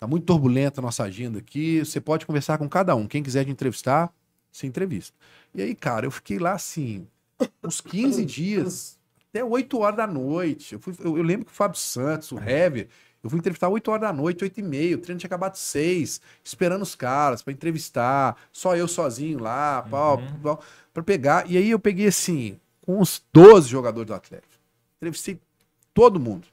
tá 0.00 0.06
muito 0.06 0.24
turbulenta 0.24 0.80
a 0.80 0.82
nossa 0.82 1.04
agenda 1.04 1.38
aqui, 1.38 1.80
você 1.80 2.00
pode 2.00 2.24
conversar 2.26 2.58
com 2.58 2.68
cada 2.68 2.94
um. 2.94 3.06
Quem 3.06 3.22
quiser 3.22 3.44
te 3.44 3.50
entrevistar, 3.50 4.12
você 4.50 4.66
entrevista. 4.66 5.14
E 5.54 5.62
aí, 5.62 5.74
cara, 5.74 6.06
eu 6.06 6.10
fiquei 6.10 6.38
lá 6.38 6.52
assim, 6.52 7.06
uns 7.62 7.80
15 7.80 8.24
dias, 8.24 8.98
até 9.30 9.44
8 9.44 9.78
horas 9.78 9.96
da 9.96 10.06
noite. 10.06 10.74
Eu, 10.74 10.80
fui- 10.80 10.94
eu- 11.00 11.16
eu 11.18 11.22
lembro 11.22 11.46
que 11.46 11.52
o 11.52 11.54
Fábio 11.54 11.78
Santos, 11.78 12.32
o 12.32 12.38
Hever, 12.38 12.88
eu 13.22 13.30
fui 13.30 13.38
entrevistar 13.38 13.68
8 13.68 13.88
horas 13.90 14.02
da 14.02 14.12
noite, 14.12 14.42
8 14.42 14.58
e 14.58 14.62
meia. 14.62 14.96
O 14.96 14.98
treino 14.98 15.18
tinha 15.20 15.28
acabado 15.28 15.54
6, 15.56 16.20
esperando 16.42 16.82
os 16.82 16.94
caras 16.94 17.40
para 17.42 17.52
entrevistar, 17.52 18.36
só 18.50 18.74
eu 18.76 18.88
sozinho 18.88 19.38
lá, 19.38 19.82
pau, 19.82 20.18
pau, 20.42 20.62
pra 20.92 21.02
pegar. 21.02 21.48
E 21.48 21.56
aí 21.56 21.70
eu 21.70 21.78
peguei 21.78 22.08
assim, 22.08 22.58
com 22.82 22.98
uns 23.00 23.22
12 23.32 23.68
jogadores 23.68 24.06
do 24.06 24.14
Atlético. 24.14 24.52
Entrevistei 24.96 25.40
todo 25.94 26.20
mundo. 26.20 26.46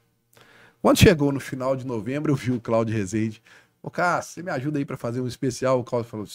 Quando 0.80 0.98
chegou 0.98 1.30
no 1.30 1.40
final 1.40 1.76
de 1.76 1.86
novembro, 1.86 2.32
eu 2.32 2.36
vi 2.36 2.52
o 2.52 2.60
Cláudio 2.60 2.96
Rezende. 2.96 3.42
Ô, 3.82 3.90
Cássio, 3.90 4.34
você 4.34 4.42
me 4.42 4.50
ajuda 4.50 4.78
aí 4.78 4.84
pra 4.84 4.96
fazer 4.96 5.20
um 5.20 5.26
especial? 5.26 5.78
O 5.80 5.84
Cláudio 5.84 6.08
falou, 6.10 6.26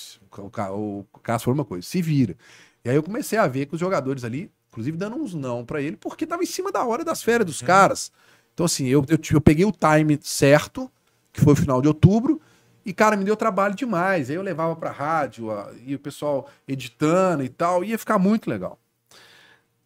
o 1.14 1.20
Cássio 1.20 1.46
falou 1.46 1.58
uma 1.60 1.66
coisa, 1.66 1.86
se 1.88 2.02
vira. 2.02 2.36
E 2.84 2.90
aí 2.90 2.96
eu 2.96 3.04
comecei 3.04 3.38
a 3.40 3.48
ver 3.48 3.66
que 3.66 3.74
os 3.74 3.80
jogadores 3.80 4.24
ali, 4.24 4.52
inclusive 4.70 4.98
dando 4.98 5.16
uns 5.16 5.34
não 5.34 5.66
pra 5.66 5.82
ele, 5.82 5.98
porque 5.98 6.26
tava 6.28 6.44
em 6.44 6.48
cima 6.48 6.72
da 6.72 6.84
hora 6.86 7.04
das 7.04 7.24
férias 7.24 7.46
dos 7.46 7.62
caras. 7.62 8.12
Então, 8.54 8.66
assim, 8.66 8.86
eu, 8.88 9.04
eu, 9.10 9.18
eu 9.32 9.42
peguei 9.42 9.66
o 9.66 9.72
time 9.72 10.18
certo, 10.22 10.90
que 11.34 11.42
foi 11.42 11.54
o 11.54 11.56
final 11.56 11.82
de 11.82 11.88
outubro, 11.88 12.40
e, 12.86 12.94
cara, 12.94 13.18
me 13.18 13.24
deu 13.24 13.36
trabalho 13.36 13.76
demais. 13.76 14.30
Aí 14.30 14.36
eu 14.36 14.42
levava 14.44 14.76
pra 14.76 14.92
rádio, 14.92 15.50
a- 15.52 15.72
e 15.86 15.96
o 15.96 16.00
pessoal 16.00 16.48
editando 16.68 17.44
e 17.44 17.50
tal, 17.50 17.84
ia 17.84 17.98
ficar 17.98 18.20
muito 18.20 18.50
legal. 18.50 18.80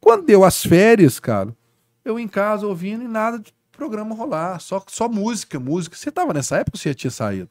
Quando 0.09 0.25
deu 0.25 0.43
as 0.43 0.63
férias, 0.65 1.19
cara, 1.19 1.55
eu 2.03 2.17
em 2.19 2.27
casa 2.27 2.65
ouvindo 2.65 3.03
e 3.03 3.07
nada 3.07 3.37
de 3.37 3.53
programa 3.71 4.15
rolar, 4.15 4.59
só, 4.59 4.83
só 4.87 5.07
música, 5.07 5.59
música. 5.59 5.95
Você 5.95 6.11
tava 6.11 6.33
nessa 6.33 6.57
época 6.57 6.75
ou 6.77 6.79
você 6.81 6.89
já 6.89 6.95
tinha 6.95 7.11
saído? 7.11 7.47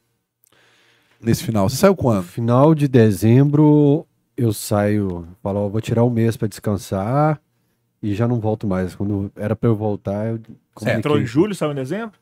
Nesse 1.20 1.44
final. 1.44 1.68
Você 1.68 1.76
saiu 1.76 1.92
No 1.92 1.96
quando? 1.96 2.24
final 2.24 2.74
de 2.74 2.88
dezembro 2.88 4.04
eu 4.36 4.52
saio, 4.52 5.28
falo, 5.40 5.66
ó, 5.66 5.68
vou 5.68 5.80
tirar 5.80 6.02
um 6.02 6.10
mês 6.10 6.36
pra 6.36 6.48
descansar 6.48 7.40
e 8.02 8.12
já 8.12 8.26
não 8.26 8.40
volto 8.40 8.66
mais. 8.66 8.92
Quando 8.92 9.30
era 9.36 9.54
pra 9.54 9.68
eu 9.68 9.76
voltar, 9.76 10.26
eu 10.26 10.40
Você 10.74 10.90
entrou 10.90 11.16
em 11.16 11.24
julho, 11.26 11.54
saiu 11.54 11.70
em 11.70 11.76
dezembro? 11.76 12.18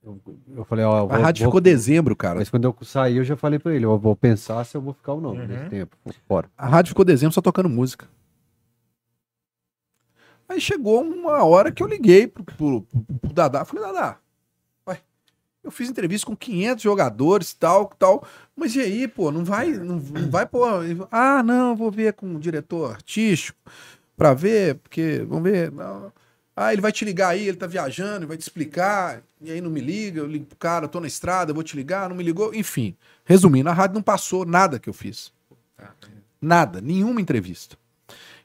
Eu, 0.00 0.20
eu 0.58 0.64
falei, 0.64 0.84
ó, 0.84 0.98
eu 1.00 1.04
A 1.06 1.06
vou- 1.16 1.20
rádio 1.22 1.42
vou- 1.42 1.50
ficou 1.50 1.60
dezembro, 1.60 2.14
cara. 2.14 2.38
Mas 2.38 2.48
quando 2.48 2.62
eu 2.62 2.76
saí, 2.82 3.16
eu 3.16 3.24
já 3.24 3.36
falei 3.36 3.58
pra 3.58 3.74
ele, 3.74 3.84
eu 3.84 3.98
vou 3.98 4.14
pensar 4.14 4.62
se 4.62 4.76
eu 4.76 4.80
vou 4.80 4.94
ficar 4.94 5.14
ou 5.14 5.20
não 5.20 5.30
Uhum. 5.32 5.44
nesse 5.44 5.68
tempo. 5.70 5.96
Bora. 6.28 6.48
A 6.56 6.68
rádio 6.68 6.90
ficou 6.90 7.04
dezembro 7.04 7.34
só 7.34 7.40
tocando 7.40 7.68
música. 7.68 8.06
Aí 10.48 10.60
chegou 10.60 11.02
uma 11.02 11.44
hora 11.44 11.72
que 11.72 11.82
eu 11.82 11.86
liguei 11.86 12.26
pro, 12.26 12.44
pro, 12.44 12.82
pro, 12.82 13.18
pro 13.20 13.32
Dadá. 13.32 13.64
Falei, 13.64 13.84
Dadá, 13.84 14.18
ué, 14.86 15.00
eu 15.62 15.70
fiz 15.70 15.88
entrevista 15.88 16.26
com 16.26 16.36
500 16.36 16.82
jogadores 16.82 17.52
tal, 17.54 17.86
tal. 17.98 18.26
Mas 18.54 18.74
e 18.76 18.80
aí, 18.80 19.08
pô, 19.08 19.32
não 19.32 19.44
vai, 19.44 19.70
não, 19.70 19.96
não 19.96 20.30
vai, 20.30 20.46
pô. 20.46 20.62
Ah, 21.10 21.42
não, 21.42 21.74
vou 21.74 21.90
ver 21.90 22.12
com 22.12 22.36
o 22.36 22.38
diretor 22.38 22.92
artístico 22.92 23.58
pra 24.16 24.32
ver, 24.34 24.76
porque, 24.76 25.24
vamos 25.28 25.50
ver. 25.50 25.70
Não. 25.72 26.12
Ah, 26.54 26.72
ele 26.72 26.80
vai 26.80 26.90
te 26.90 27.04
ligar 27.04 27.28
aí, 27.28 27.46
ele 27.48 27.56
tá 27.58 27.66
viajando, 27.66 28.20
ele 28.20 28.26
vai 28.26 28.36
te 28.38 28.40
explicar, 28.40 29.22
e 29.42 29.50
aí 29.50 29.60
não 29.60 29.70
me 29.70 29.80
liga, 29.80 30.20
eu 30.20 30.26
ligo 30.26 30.46
pro 30.46 30.56
cara, 30.56 30.86
eu 30.86 30.88
tô 30.88 30.98
na 31.00 31.06
estrada, 31.06 31.50
eu 31.50 31.54
vou 31.54 31.62
te 31.62 31.76
ligar, 31.76 32.08
não 32.08 32.16
me 32.16 32.24
ligou. 32.24 32.54
Enfim, 32.54 32.96
resumindo, 33.26 33.68
a 33.68 33.74
rádio 33.74 33.96
não 33.96 34.02
passou 34.02 34.46
nada 34.46 34.78
que 34.78 34.88
eu 34.88 34.94
fiz. 34.94 35.30
Nada, 36.40 36.80
nenhuma 36.80 37.20
entrevista. 37.20 37.76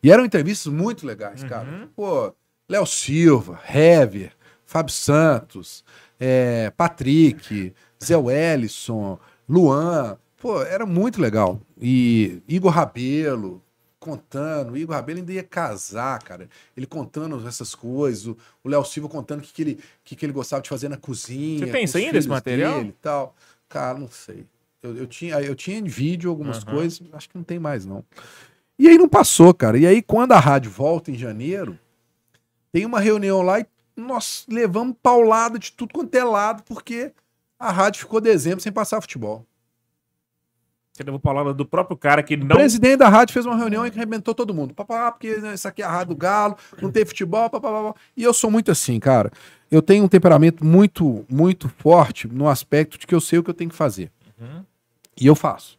E 0.03 0.11
eram 0.11 0.25
entrevistas 0.25 0.71
muito 0.71 1.05
legais, 1.05 1.43
cara. 1.43 1.89
Pô, 1.95 2.33
Léo 2.67 2.85
Silva, 2.85 3.59
Hever, 3.67 4.33
Fábio 4.65 4.93
Santos, 4.93 5.83
é, 6.19 6.71
Patrick, 6.71 7.73
Zé 8.03 8.17
Wellison, 8.17 9.19
Luan. 9.47 10.17
Pô, 10.41 10.61
era 10.63 10.85
muito 10.85 11.21
legal. 11.21 11.61
E 11.79 12.41
Igor 12.47 12.71
Rabelo 12.71 13.61
contando. 13.99 14.71
O 14.71 14.77
Igor 14.77 14.95
Rabelo 14.95 15.19
ainda 15.19 15.31
ia 15.31 15.43
casar, 15.43 16.21
cara. 16.23 16.49
Ele 16.75 16.87
contando 16.87 17.47
essas 17.47 17.75
coisas. 17.75 18.35
O 18.63 18.69
Léo 18.69 18.83
Silva 18.83 19.07
contando 19.07 19.39
o 19.39 19.43
que, 19.43 19.53
que, 19.53 19.61
ele, 19.61 19.79
que, 20.03 20.15
que 20.15 20.25
ele 20.25 20.33
gostava 20.33 20.61
de 20.61 20.69
fazer 20.69 20.89
na 20.89 20.97
cozinha. 20.97 21.67
Você 21.67 21.83
os 21.83 21.95
ainda, 21.95 22.17
esse 22.17 22.27
material? 22.27 22.73
dele 22.75 22.89
e 22.89 23.01
tal. 23.01 23.35
Cara, 23.69 23.99
não 23.99 24.09
sei. 24.09 24.45
Eu, 24.81 24.97
eu, 24.97 25.05
tinha, 25.05 25.39
eu 25.39 25.53
tinha 25.53 25.77
em 25.77 25.83
vídeo 25.83 26.29
algumas 26.29 26.57
Aham. 26.63 26.71
coisas, 26.71 27.01
acho 27.13 27.29
que 27.29 27.37
não 27.37 27.43
tem 27.43 27.59
mais, 27.59 27.85
não. 27.85 28.03
E 28.81 28.87
aí 28.89 28.97
não 28.97 29.07
passou, 29.07 29.53
cara. 29.53 29.77
E 29.77 29.85
aí, 29.85 30.01
quando 30.01 30.31
a 30.31 30.39
rádio 30.39 30.71
volta 30.71 31.11
em 31.11 31.15
janeiro, 31.15 31.77
tem 32.71 32.83
uma 32.83 32.99
reunião 32.99 33.43
lá 33.43 33.59
e 33.59 33.65
nós 33.95 34.43
levamos 34.49 34.95
paulada 35.03 35.59
de 35.59 35.71
tudo 35.71 35.93
quanto 35.93 36.15
é 36.15 36.23
lado, 36.23 36.63
porque 36.63 37.11
a 37.59 37.71
rádio 37.71 37.99
ficou 37.99 38.19
dezembro 38.19 38.59
sem 38.59 38.71
passar 38.71 38.99
futebol. 38.99 39.45
Você 40.91 41.03
levou 41.03 41.19
palavra 41.19 41.53
do 41.53 41.63
próprio 41.63 41.95
cara 41.95 42.23
que 42.23 42.33
O 42.33 42.39
não. 42.39 42.55
presidente 42.55 42.97
da 42.97 43.07
rádio 43.07 43.33
fez 43.33 43.45
uma 43.45 43.55
reunião 43.55 43.85
e 43.85 43.89
arrebentou 43.89 44.33
todo 44.33 44.51
mundo. 44.51 44.73
Papá, 44.73 45.11
porque 45.11 45.35
né, 45.35 45.53
isso 45.53 45.67
aqui 45.67 45.83
é 45.83 45.85
a 45.85 45.91
rádio 45.91 46.15
do 46.15 46.17
Galo, 46.17 46.57
não 46.81 46.91
tem 46.91 47.05
futebol, 47.05 47.51
papá, 47.51 47.93
E 48.17 48.23
eu 48.23 48.33
sou 48.33 48.49
muito 48.49 48.71
assim, 48.71 48.99
cara. 48.99 49.31
Eu 49.69 49.83
tenho 49.83 50.05
um 50.05 50.07
temperamento 50.07 50.65
muito, 50.65 51.23
muito 51.29 51.69
forte 51.69 52.27
no 52.27 52.49
aspecto 52.49 52.97
de 52.97 53.05
que 53.05 53.13
eu 53.13 53.21
sei 53.21 53.37
o 53.37 53.43
que 53.43 53.51
eu 53.51 53.53
tenho 53.53 53.69
que 53.69 53.75
fazer. 53.75 54.11
Uhum. 54.39 54.65
E 55.15 55.27
eu 55.27 55.35
faço. 55.35 55.77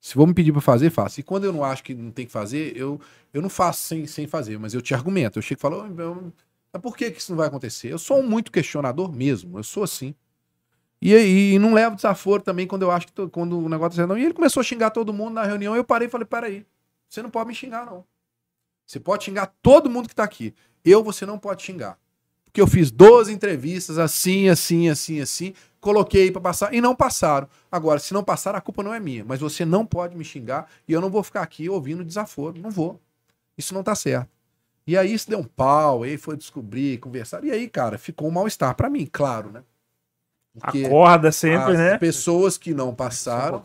Se 0.00 0.14
vou 0.16 0.26
me 0.26 0.32
pedir 0.34 0.52
pra 0.52 0.60
fazer, 0.60 0.90
faço. 0.90 1.20
E 1.20 1.22
quando 1.22 1.44
eu 1.44 1.52
não 1.52 1.62
acho 1.62 1.82
que 1.84 1.94
não 1.94 2.10
tem 2.10 2.24
que 2.26 2.32
fazer, 2.32 2.76
eu, 2.76 3.00
eu 3.34 3.42
não 3.42 3.50
faço 3.50 3.82
sem, 3.82 4.06
sem 4.06 4.26
fazer, 4.26 4.58
mas 4.58 4.72
eu 4.74 4.80
te 4.80 4.94
argumento. 4.94 5.38
Eu 5.38 5.42
chego 5.42 5.58
e 5.58 5.62
falo, 5.62 5.82
"Ô, 5.82 6.00
eu- 6.00 6.32
mas 6.72 6.82
por 6.82 6.96
que, 6.96 7.10
que 7.10 7.20
isso 7.20 7.32
não 7.32 7.36
vai 7.36 7.48
acontecer? 7.48 7.92
Eu 7.92 7.98
sou 7.98 8.18
um 8.20 8.26
muito 8.28 8.50
questionador 8.52 9.12
mesmo, 9.12 9.58
eu 9.58 9.62
sou 9.64 9.82
assim. 9.82 10.14
E, 11.02 11.14
aí 11.14 11.58
não 11.58 11.74
levo 11.74 11.96
desaforo 11.96 12.42
também 12.42 12.66
quando 12.66 12.82
eu 12.82 12.90
acho 12.90 13.06
que 13.06 13.12
tô- 13.12 13.28
quando 13.28 13.58
o 13.58 13.68
negócio 13.68 13.96
tá 14.00 14.06
não. 14.06 14.18
E 14.18 14.24
ele 14.24 14.34
começou 14.34 14.60
a 14.60 14.64
xingar 14.64 14.90
todo 14.90 15.12
mundo 15.12 15.34
na 15.34 15.44
reunião, 15.44 15.74
eu 15.76 15.84
parei 15.84 16.08
e 16.08 16.10
falei, 16.10 16.26
peraí, 16.26 16.66
você 17.08 17.22
não 17.22 17.30
pode 17.30 17.48
me 17.48 17.54
xingar, 17.54 17.86
não. 17.86 18.04
Você 18.86 19.00
pode 19.00 19.24
xingar 19.24 19.54
todo 19.62 19.90
mundo 19.90 20.08
que 20.08 20.14
tá 20.14 20.24
aqui. 20.24 20.54
Eu, 20.84 21.02
você 21.02 21.24
não 21.26 21.38
pode 21.38 21.62
xingar. 21.62 21.98
Porque 22.44 22.60
eu 22.60 22.66
fiz 22.66 22.90
12 22.90 23.32
entrevistas 23.32 23.98
assim, 23.98 24.48
assim, 24.48 24.88
assim, 24.88 25.20
assim, 25.20 25.54
coloquei 25.80 26.30
pra 26.30 26.40
passar 26.40 26.72
e 26.74 26.80
não 26.80 26.94
passaram. 26.94 27.48
Agora, 27.70 27.98
se 27.98 28.12
não 28.12 28.22
passaram, 28.22 28.58
a 28.58 28.60
culpa 28.60 28.82
não 28.82 28.92
é 28.94 29.00
minha. 29.00 29.24
Mas 29.24 29.40
você 29.40 29.64
não 29.64 29.84
pode 29.86 30.16
me 30.16 30.24
xingar 30.24 30.68
e 30.86 30.92
eu 30.92 31.00
não 31.00 31.10
vou 31.10 31.22
ficar 31.22 31.42
aqui 31.42 31.68
ouvindo 31.68 32.04
desaforo. 32.04 32.60
Não 32.60 32.70
vou. 32.70 33.00
Isso 33.56 33.74
não 33.74 33.82
tá 33.82 33.94
certo. 33.94 34.28
E 34.86 34.96
aí 34.96 35.12
isso 35.12 35.28
deu 35.28 35.38
um 35.38 35.44
pau, 35.44 36.02
aí 36.02 36.16
foi 36.16 36.36
descobrir, 36.36 36.98
conversar. 36.98 37.44
E 37.44 37.50
aí, 37.50 37.68
cara, 37.68 37.96
ficou 37.98 38.28
um 38.28 38.30
mal-estar 38.32 38.74
pra 38.74 38.90
mim, 38.90 39.06
claro, 39.10 39.50
né? 39.50 39.62
Porque 40.58 40.84
Acorda 40.84 41.30
sempre, 41.30 41.72
as 41.72 41.78
né? 41.78 41.98
pessoas 41.98 42.58
que 42.58 42.74
não 42.74 42.92
passaram, 42.92 43.62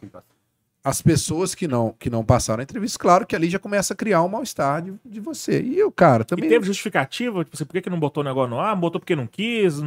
as 0.83 1.01
pessoas 1.01 1.55
que 1.55 1.67
não, 1.67 1.95
que 1.97 2.11
não 2.11 2.23
passaram 2.23 2.59
a 2.61 2.63
entrevista, 2.63 2.99
claro 2.99 3.25
que 3.25 3.35
ali 3.35 3.49
já 3.49 3.57
começa 3.57 3.93
a 3.93 3.97
criar 3.97 4.21
um 4.21 4.27
mal-estar 4.27 4.83
de, 4.83 4.93
de 5.03 5.19
você. 5.19 5.61
E 5.63 5.79
eu, 5.79 5.91
cara, 5.91 6.21
E 6.21 6.25
também. 6.25 6.47
teve 6.47 6.67
justificativa? 6.67 7.43
Tipo, 7.43 7.57
você, 7.57 7.65
por 7.65 7.73
que, 7.73 7.81
que 7.81 7.89
não 7.89 7.99
botou 7.99 8.21
o 8.21 8.25
negócio 8.25 8.51
no 8.51 8.59
ar? 8.59 8.75
Botou 8.75 8.99
porque 9.01 9.15
não 9.15 9.25
quis? 9.25 9.81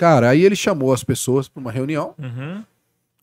Cara, 0.00 0.30
aí 0.30 0.42
ele 0.42 0.56
chamou 0.56 0.94
as 0.94 1.04
pessoas 1.04 1.46
pra 1.46 1.60
uma 1.60 1.70
reunião, 1.70 2.14
Uhum. 2.18 2.64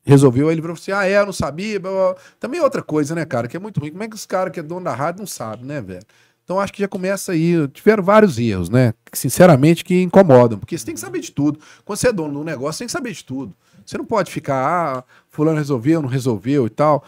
resolveu, 0.06 0.48
aí 0.48 0.54
ele 0.54 0.62
falou 0.62 0.76
assim: 0.76 0.91
ah, 0.91 1.08
é, 1.08 1.18
eu 1.18 1.26
não 1.26 1.34
sabia. 1.34 1.80
blá, 1.80 1.90
blá. 1.90 2.16
Também 2.40 2.60
é 2.60 2.64
outra 2.64 2.84
coisa, 2.84 3.16
né, 3.16 3.26
cara, 3.26 3.48
que 3.48 3.58
é 3.58 3.60
muito 3.60 3.80
ruim. 3.80 3.90
Como 3.90 4.04
é 4.04 4.08
que 4.08 4.14
os 4.16 4.28
caras 4.28 4.54
que 4.54 4.60
é 4.60 4.64
dono 4.64 4.84
da 4.86 4.94
rádio 4.94 5.22
não 5.22 5.26
sabem, 5.28 5.66
né, 5.66 5.82
velho? 5.82 6.06
Então 6.44 6.60
acho 6.60 6.72
que 6.72 6.80
já 6.84 6.88
começa 6.88 7.32
aí. 7.32 7.68
Tiveram 7.70 8.04
vários 8.04 8.38
erros, 8.38 8.70
né? 8.70 8.94
Que, 9.12 9.18
sinceramente, 9.18 9.84
que 9.84 10.04
incomodam. 10.04 10.60
Porque 10.60 10.78
você 10.78 10.86
tem 10.86 10.94
que 10.94 11.02
saber 11.02 11.20
de 11.20 11.32
tudo. 11.32 11.60
Quando 11.84 11.98
você 11.98 12.10
é 12.10 12.14
dono 12.14 12.32
do 12.36 12.44
negócio, 12.44 12.74
você 12.74 12.80
tem 12.84 12.86
que 12.88 12.91
saber 12.91 13.12
de 13.12 13.26
tudo. 13.26 13.56
Você 13.84 13.98
não 13.98 14.06
pode 14.06 14.32
ficar, 14.32 14.56
ah, 14.99 15.04
fulano 15.32 15.58
resolveu, 15.58 15.99
não 15.99 16.08
resolveu 16.08 16.68
e 16.68 16.70
tal. 16.70 17.04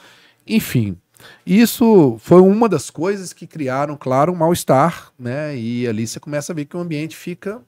Enfim. 0.48 0.98
Isso 1.46 2.18
foi 2.20 2.41
uma 2.41 2.68
das 2.68 2.90
coisas 2.90 3.34
que 3.34 3.46
criaram, 3.46 3.96
claro, 3.96 4.32
um 4.34 4.36
mal-estar, 4.36 5.12
né? 5.20 5.56
E 5.56 5.88
ali 5.88 6.08
você 6.08 6.20
começa 6.20 6.52
a 6.52 6.56
ver 6.56 6.66
que 6.66 6.76
o 6.76 6.80
ambiente 6.80 7.16
fica, 7.16 7.62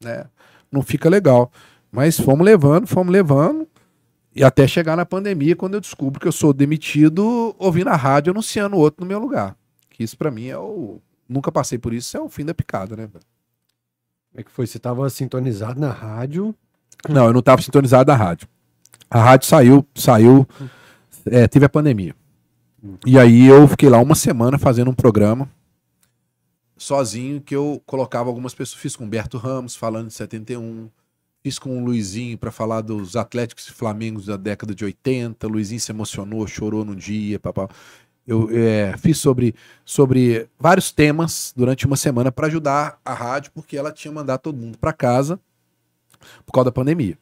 né? 0.00 0.26
Não 0.74 0.82
fica 0.82 1.08
legal. 1.08 1.50
Mas 1.90 2.18
fomos 2.18 2.44
levando, 2.44 2.88
fomos 2.88 3.12
levando. 3.12 3.68
E 4.34 4.42
até 4.42 4.66
chegar 4.66 4.96
na 4.96 5.06
pandemia, 5.06 5.54
quando 5.54 5.74
eu 5.74 5.80
descubro 5.80 6.20
que 6.20 6.26
eu 6.26 6.32
sou 6.32 6.52
demitido 6.52 7.54
ouvindo 7.56 7.88
a 7.88 7.94
rádio 7.94 8.32
anunciando 8.32 8.76
outro 8.76 9.04
no 9.04 9.08
meu 9.08 9.20
lugar. 9.20 9.56
Que 9.88 10.02
isso 10.02 10.18
pra 10.18 10.30
mim 10.30 10.48
é 10.48 10.58
o. 10.58 11.00
Nunca 11.28 11.52
passei 11.52 11.78
por 11.78 11.94
isso, 11.94 12.16
é 12.16 12.20
o 12.20 12.28
fim 12.28 12.44
da 12.44 12.52
picada, 12.52 12.96
né? 12.96 13.06
velho? 13.06 13.24
Como 14.32 14.40
é 14.40 14.42
que 14.42 14.50
foi? 14.50 14.66
Você 14.66 14.78
tava 14.80 15.08
sintonizado 15.08 15.78
na 15.78 15.90
rádio. 15.90 16.52
Não, 17.08 17.26
eu 17.26 17.32
não 17.32 17.38
estava 17.38 17.62
sintonizado 17.62 18.04
da 18.06 18.16
rádio. 18.16 18.48
A 19.08 19.22
rádio 19.22 19.46
saiu, 19.46 19.86
saiu, 19.94 20.46
é, 21.26 21.46
teve 21.46 21.64
a 21.64 21.68
pandemia. 21.68 22.14
E 23.06 23.16
aí 23.16 23.46
eu 23.46 23.68
fiquei 23.68 23.88
lá 23.88 24.00
uma 24.00 24.16
semana 24.16 24.58
fazendo 24.58 24.90
um 24.90 24.94
programa 24.94 25.48
sozinho 26.84 27.40
que 27.40 27.56
eu 27.56 27.82
colocava 27.86 28.28
algumas 28.28 28.54
pessoas. 28.54 28.80
Fiz 28.80 28.94
com 28.94 29.04
o 29.04 29.06
Humberto 29.06 29.38
Ramos 29.38 29.74
falando 29.74 30.08
de 30.08 30.14
71. 30.14 30.90
Fiz 31.42 31.58
com 31.58 31.78
o 31.78 31.84
Luizinho 31.84 32.38
para 32.38 32.50
falar 32.50 32.80
dos 32.80 33.16
Atléticos 33.16 33.68
e 33.68 33.72
Flamengos 33.72 34.26
da 34.26 34.36
década 34.36 34.74
de 34.74 34.84
80. 34.84 35.46
O 35.46 35.50
Luizinho 35.50 35.80
se 35.80 35.90
emocionou, 35.90 36.46
chorou 36.46 36.84
no 36.84 36.94
dia. 36.94 37.38
Papá. 37.38 37.68
Eu 38.26 38.48
é, 38.50 38.96
fiz 38.98 39.18
sobre, 39.18 39.54
sobre 39.84 40.48
vários 40.58 40.90
temas 40.90 41.52
durante 41.54 41.86
uma 41.86 41.96
semana 41.96 42.32
para 42.32 42.46
ajudar 42.46 42.98
a 43.04 43.12
rádio, 43.12 43.52
porque 43.54 43.76
ela 43.76 43.92
tinha 43.92 44.12
mandado 44.12 44.40
todo 44.40 44.56
mundo 44.56 44.78
para 44.78 44.94
casa 44.94 45.38
por 46.46 46.52
causa 46.52 46.66
da 46.66 46.72
pandemia. 46.72 47.18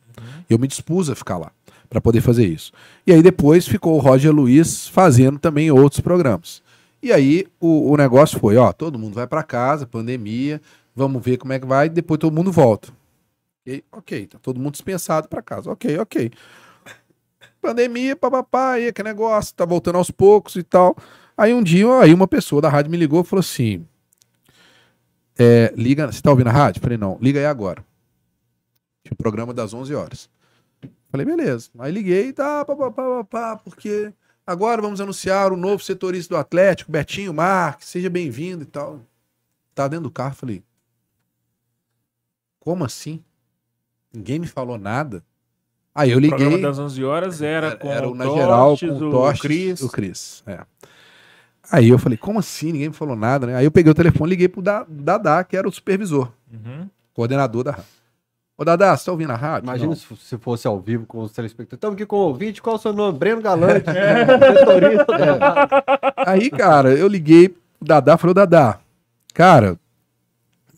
Eu 0.48 0.58
me 0.58 0.68
dispus 0.68 1.10
a 1.10 1.14
ficar 1.16 1.38
lá 1.38 1.50
para 1.88 2.00
poder 2.00 2.20
fazer 2.20 2.46
isso. 2.46 2.72
E 3.06 3.12
aí 3.12 3.22
depois 3.22 3.66
ficou 3.66 3.96
o 3.96 4.00
Roger 4.00 4.32
Luiz 4.32 4.86
fazendo 4.88 5.38
também 5.38 5.70
outros 5.70 6.00
programas. 6.00 6.62
E 7.02 7.12
aí 7.12 7.46
o, 7.58 7.90
o 7.90 7.96
negócio 7.96 8.38
foi, 8.38 8.56
ó, 8.56 8.72
todo 8.72 8.98
mundo 8.98 9.14
vai 9.14 9.26
para 9.26 9.42
casa, 9.42 9.86
pandemia, 9.86 10.60
vamos 10.94 11.22
ver 11.22 11.36
como 11.36 11.52
é 11.52 11.58
que 11.58 11.66
vai, 11.66 11.88
depois 11.88 12.18
todo 12.18 12.34
mundo 12.34 12.52
volta. 12.52 12.92
E, 13.66 13.82
ok, 13.90 14.26
tá 14.26 14.38
todo 14.40 14.60
mundo 14.60 14.72
dispensado 14.72 15.28
para 15.28 15.42
casa. 15.42 15.70
Ok, 15.70 15.98
ok. 15.98 16.30
Pandemia, 17.60 18.16
papapá, 18.16 18.72
aí 18.72 18.92
que 18.92 19.02
negócio, 19.02 19.54
tá 19.54 19.64
voltando 19.64 19.96
aos 19.96 20.10
poucos 20.10 20.56
e 20.56 20.62
tal. 20.62 20.96
Aí 21.36 21.54
um 21.54 21.62
dia, 21.62 21.86
aí 22.00 22.12
uma 22.12 22.28
pessoa 22.28 22.60
da 22.60 22.68
rádio 22.68 22.90
me 22.90 22.96
ligou 22.96 23.20
e 23.22 23.24
falou 23.24 23.40
assim: 23.40 23.86
é, 25.38 25.72
liga, 25.76 26.10
você 26.10 26.20
tá 26.20 26.30
ouvindo 26.30 26.48
a 26.48 26.52
rádio? 26.52 26.82
Falei, 26.82 26.98
não, 26.98 27.18
liga 27.20 27.38
aí 27.38 27.46
agora. 27.46 27.84
Tinha 29.02 29.12
um 29.12 29.16
programa 29.16 29.54
das 29.54 29.72
11 29.72 29.94
horas. 29.94 30.30
Falei, 31.10 31.26
beleza. 31.26 31.70
Aí 31.78 31.92
liguei, 31.92 32.32
tá, 32.32 32.64
pá, 32.64 32.76
pá, 32.76 32.90
pá, 32.90 33.02
pá, 33.02 33.24
pá, 33.24 33.56
porque 33.56 34.12
agora 34.46 34.80
vamos 34.82 35.00
anunciar 35.00 35.52
o 35.52 35.56
novo 35.56 35.82
setorista 35.82 36.34
do 36.34 36.38
Atlético, 36.38 36.90
Betinho 36.92 37.32
Marques, 37.34 37.88
seja 37.88 38.08
bem-vindo 38.10 38.62
e 38.62 38.66
tal. 38.66 39.00
Tá 39.74 39.88
dentro 39.88 40.04
do 40.04 40.10
carro, 40.10 40.34
falei, 40.34 40.62
como 42.60 42.84
assim? 42.84 43.22
Ninguém 44.12 44.38
me 44.38 44.46
falou 44.46 44.78
nada. 44.78 45.24
Aí 45.94 46.10
eu 46.10 46.18
O 46.18 46.20
programa 46.22 46.50
liguei. 46.56 46.62
das 46.62 46.78
11 46.78 47.04
horas 47.04 47.42
era 47.42 47.76
com 47.76 47.90
Era 47.90 48.08
o 48.08 48.12
o 48.12 48.14
na 48.14 48.24
geral, 48.28 48.78
com 48.78 48.86
o 48.86 48.96
o 49.08 49.10
Tostes, 49.10 49.40
Cris. 49.42 49.80
o 49.82 49.88
Cris. 49.90 50.42
É. 50.46 50.60
Aí 51.70 51.88
eu 51.88 51.98
falei, 51.98 52.18
como 52.18 52.38
assim? 52.38 52.72
Ninguém 52.72 52.88
me 52.88 52.94
falou 52.94 53.16
nada, 53.16 53.46
né? 53.46 53.56
Aí 53.56 53.64
eu 53.64 53.70
peguei 53.70 53.90
o 53.90 53.94
telefone 53.94 54.30
e 54.30 54.30
liguei 54.30 54.48
pro 54.48 54.60
Da- 54.62 54.84
Dadá, 54.88 55.42
que 55.44 55.56
era 55.56 55.68
o 55.68 55.72
supervisor, 55.72 56.30
Uhum. 56.52 56.88
coordenador 57.14 57.64
da 57.64 57.70
rádio. 57.72 57.86
Ô, 58.56 58.64
Dadá, 58.64 58.96
você 58.96 59.06
tá 59.06 59.12
ouvindo 59.12 59.30
a 59.32 59.36
rádio? 59.36 59.64
Imagina 59.66 59.88
Não. 59.88 59.96
se 59.96 60.16
se 60.16 60.38
fosse 60.38 60.66
ao 60.66 60.78
vivo 60.78 61.06
com 61.06 61.20
os 61.20 61.32
telespectadores. 61.32 61.78
Estamos 61.78 61.94
aqui 61.94 62.06
com 62.06 62.16
o 62.16 62.20
ouvinte, 62.28 62.60
qual 62.60 62.76
é 62.76 62.78
o 62.78 62.82
seu 62.82 62.92
nome? 62.92 63.18
Breno 63.18 63.40
Galante, 63.40 63.86
setorista. 63.90 65.16
É. 65.16 66.30
Aí, 66.30 66.50
cara, 66.50 66.94
eu 66.94 67.08
liguei 67.08 67.48
pro 67.48 67.58
Dadá, 67.80 68.16
falei, 68.16 68.32
ô 68.32 68.34
Dadá, 68.34 68.78
cara, 69.34 69.78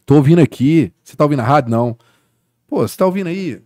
tô 0.07 0.15
ouvindo 0.17 0.41
aqui, 0.41 0.93
você 1.03 1.17
tá 1.17 1.25
ouvindo 1.25 1.41
a 1.41 1.45
rádio? 1.45 1.71
Não. 1.71 1.99
Pô, 2.69 2.87
você 2.87 2.97
tá 2.97 3.05
ouvindo 3.05 3.27
aí? 3.27 3.61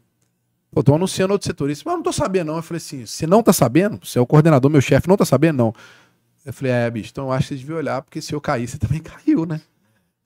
Pô, 0.73 0.83
tô 0.83 0.95
anunciando 0.95 1.33
outro 1.33 1.47
setorista. 1.47 1.83
Mas 1.85 1.93
eu 1.93 1.97
não 1.99 2.03
tô 2.05 2.13
sabendo, 2.13 2.49
não. 2.49 2.57
Eu 2.57 2.63
falei 2.63 2.79
assim, 2.79 3.05
você 3.07 3.27
não 3.27 3.43
tá 3.43 3.53
sabendo? 3.53 4.01
Você 4.03 4.19
é 4.19 4.23
o 4.23 4.27
coordenador, 4.27 4.71
meu 4.71 4.81
chefe, 4.81 5.07
não 5.09 5.17
tá 5.17 5.25
sabendo, 5.25 5.59
não. 5.59 5.75
Eu 6.45 6.53
falei, 6.53 6.73
é, 6.73 6.91
bicho, 6.91 7.11
então 7.13 7.27
eu 7.27 7.33
acho 7.33 7.49
que 7.49 7.55
você 7.55 7.59
devia 7.61 7.77
olhar, 7.77 8.03
porque 8.03 8.23
se 8.23 8.33
eu 8.35 8.41
cair, 8.41 8.67
você 8.67 8.79
também 8.79 9.01
caiu, 9.03 9.45
né? 9.45 9.61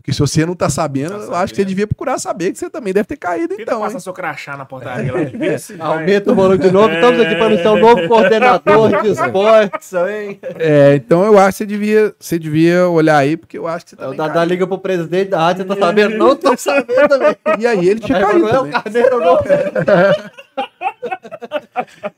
Porque 0.02 0.12
se 0.12 0.18
você 0.18 0.44
não 0.44 0.56
tá 0.56 0.68
sabendo, 0.68 1.10
Tá 1.10 1.14
eu 1.14 1.20
acho 1.20 1.28
que 1.28 1.30
você 1.30 1.62
sabendo. 1.62 1.68
devia 1.68 1.86
procurar 1.86 2.18
saber 2.18 2.50
que 2.50 2.58
você 2.58 2.68
também 2.68 2.92
deve 2.92 3.06
ter 3.06 3.16
caído, 3.16 3.50
Tenta 3.50 3.62
então. 3.62 3.80
passar 3.82 3.94
hein? 3.94 4.00
seu 4.00 4.12
crachá 4.12 4.56
na 4.56 4.64
portaria 4.64 5.12
lá 5.12 5.22
de 5.22 5.36
ver 5.36 5.60
se 5.60 5.74
vai- 5.76 5.86
Aumenta 5.86 6.32
o 6.32 6.34
volume 6.34 6.58
de 6.58 6.72
novo. 6.72 6.92
Estamos 6.92 7.20
aqui 7.20 7.36
para 7.36 7.46
anunciar 7.46 7.72
o 7.72 7.78
novo 7.78 8.02
coordenador 8.08 9.00
de 9.02 9.08
esportes. 9.14 9.92
Hein? 9.92 10.40
É, 10.58 10.96
então 10.96 11.24
eu 11.24 11.38
acho 11.38 11.50
que 11.52 11.58
você 11.58 11.66
devia, 11.66 12.14
você 12.18 12.36
devia 12.36 12.88
olhar 12.88 13.16
aí, 13.16 13.36
porque 13.36 13.56
eu 13.56 13.68
acho 13.68 13.84
que 13.84 13.90
você 13.90 13.94
O 13.94 13.98
também 14.00 14.16
Dadá 14.16 14.34
caiu. 14.34 14.48
liga 14.48 14.66
pro 14.66 14.78
presidente 14.80 15.28
da 15.30 15.38
rádio, 15.38 15.62
você 15.62 15.68
tá 15.68 15.86
sabendo? 15.86 16.16
Não 16.18 16.34
tô 16.34 16.56
sabendo 16.56 17.08
também. 17.08 17.36
E 17.60 17.64
aí 17.68 17.88
ele 17.88 18.00
tinha 18.00 18.18
Aí 18.18 18.24
caído 18.24 18.48
falou, 18.48 18.66
é 18.66 18.68
o. 18.68 18.72
Carneiro, 18.72 19.20
não. 19.20 19.38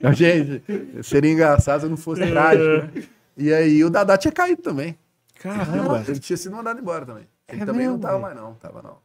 Não, 0.00 0.12
Gente, 0.12 0.62
seria 1.02 1.30
engraçado 1.32 1.82
se 1.82 1.86
não 1.88 1.96
fosse 1.98 2.26
trágico, 2.26 2.64
né? 2.96 3.02
E 3.36 3.52
aí 3.52 3.84
o 3.84 3.90
Dadá 3.90 4.16
tinha 4.16 4.32
caído 4.32 4.62
também. 4.62 4.96
Caramba. 5.38 6.02
Ele 6.08 6.18
tinha 6.18 6.36
sido 6.36 6.56
mandado 6.56 6.80
embora 6.80 7.04
também. 7.04 7.24
Ele 7.48 7.62
É 7.62 7.66
também 7.66 7.86
não 7.86 7.92
mesmo, 7.94 7.98
tava 8.02 8.12
velho? 8.14 8.22
mais, 8.22 8.36
não. 8.36 8.54
Tava 8.54 8.82
não. 8.82 8.96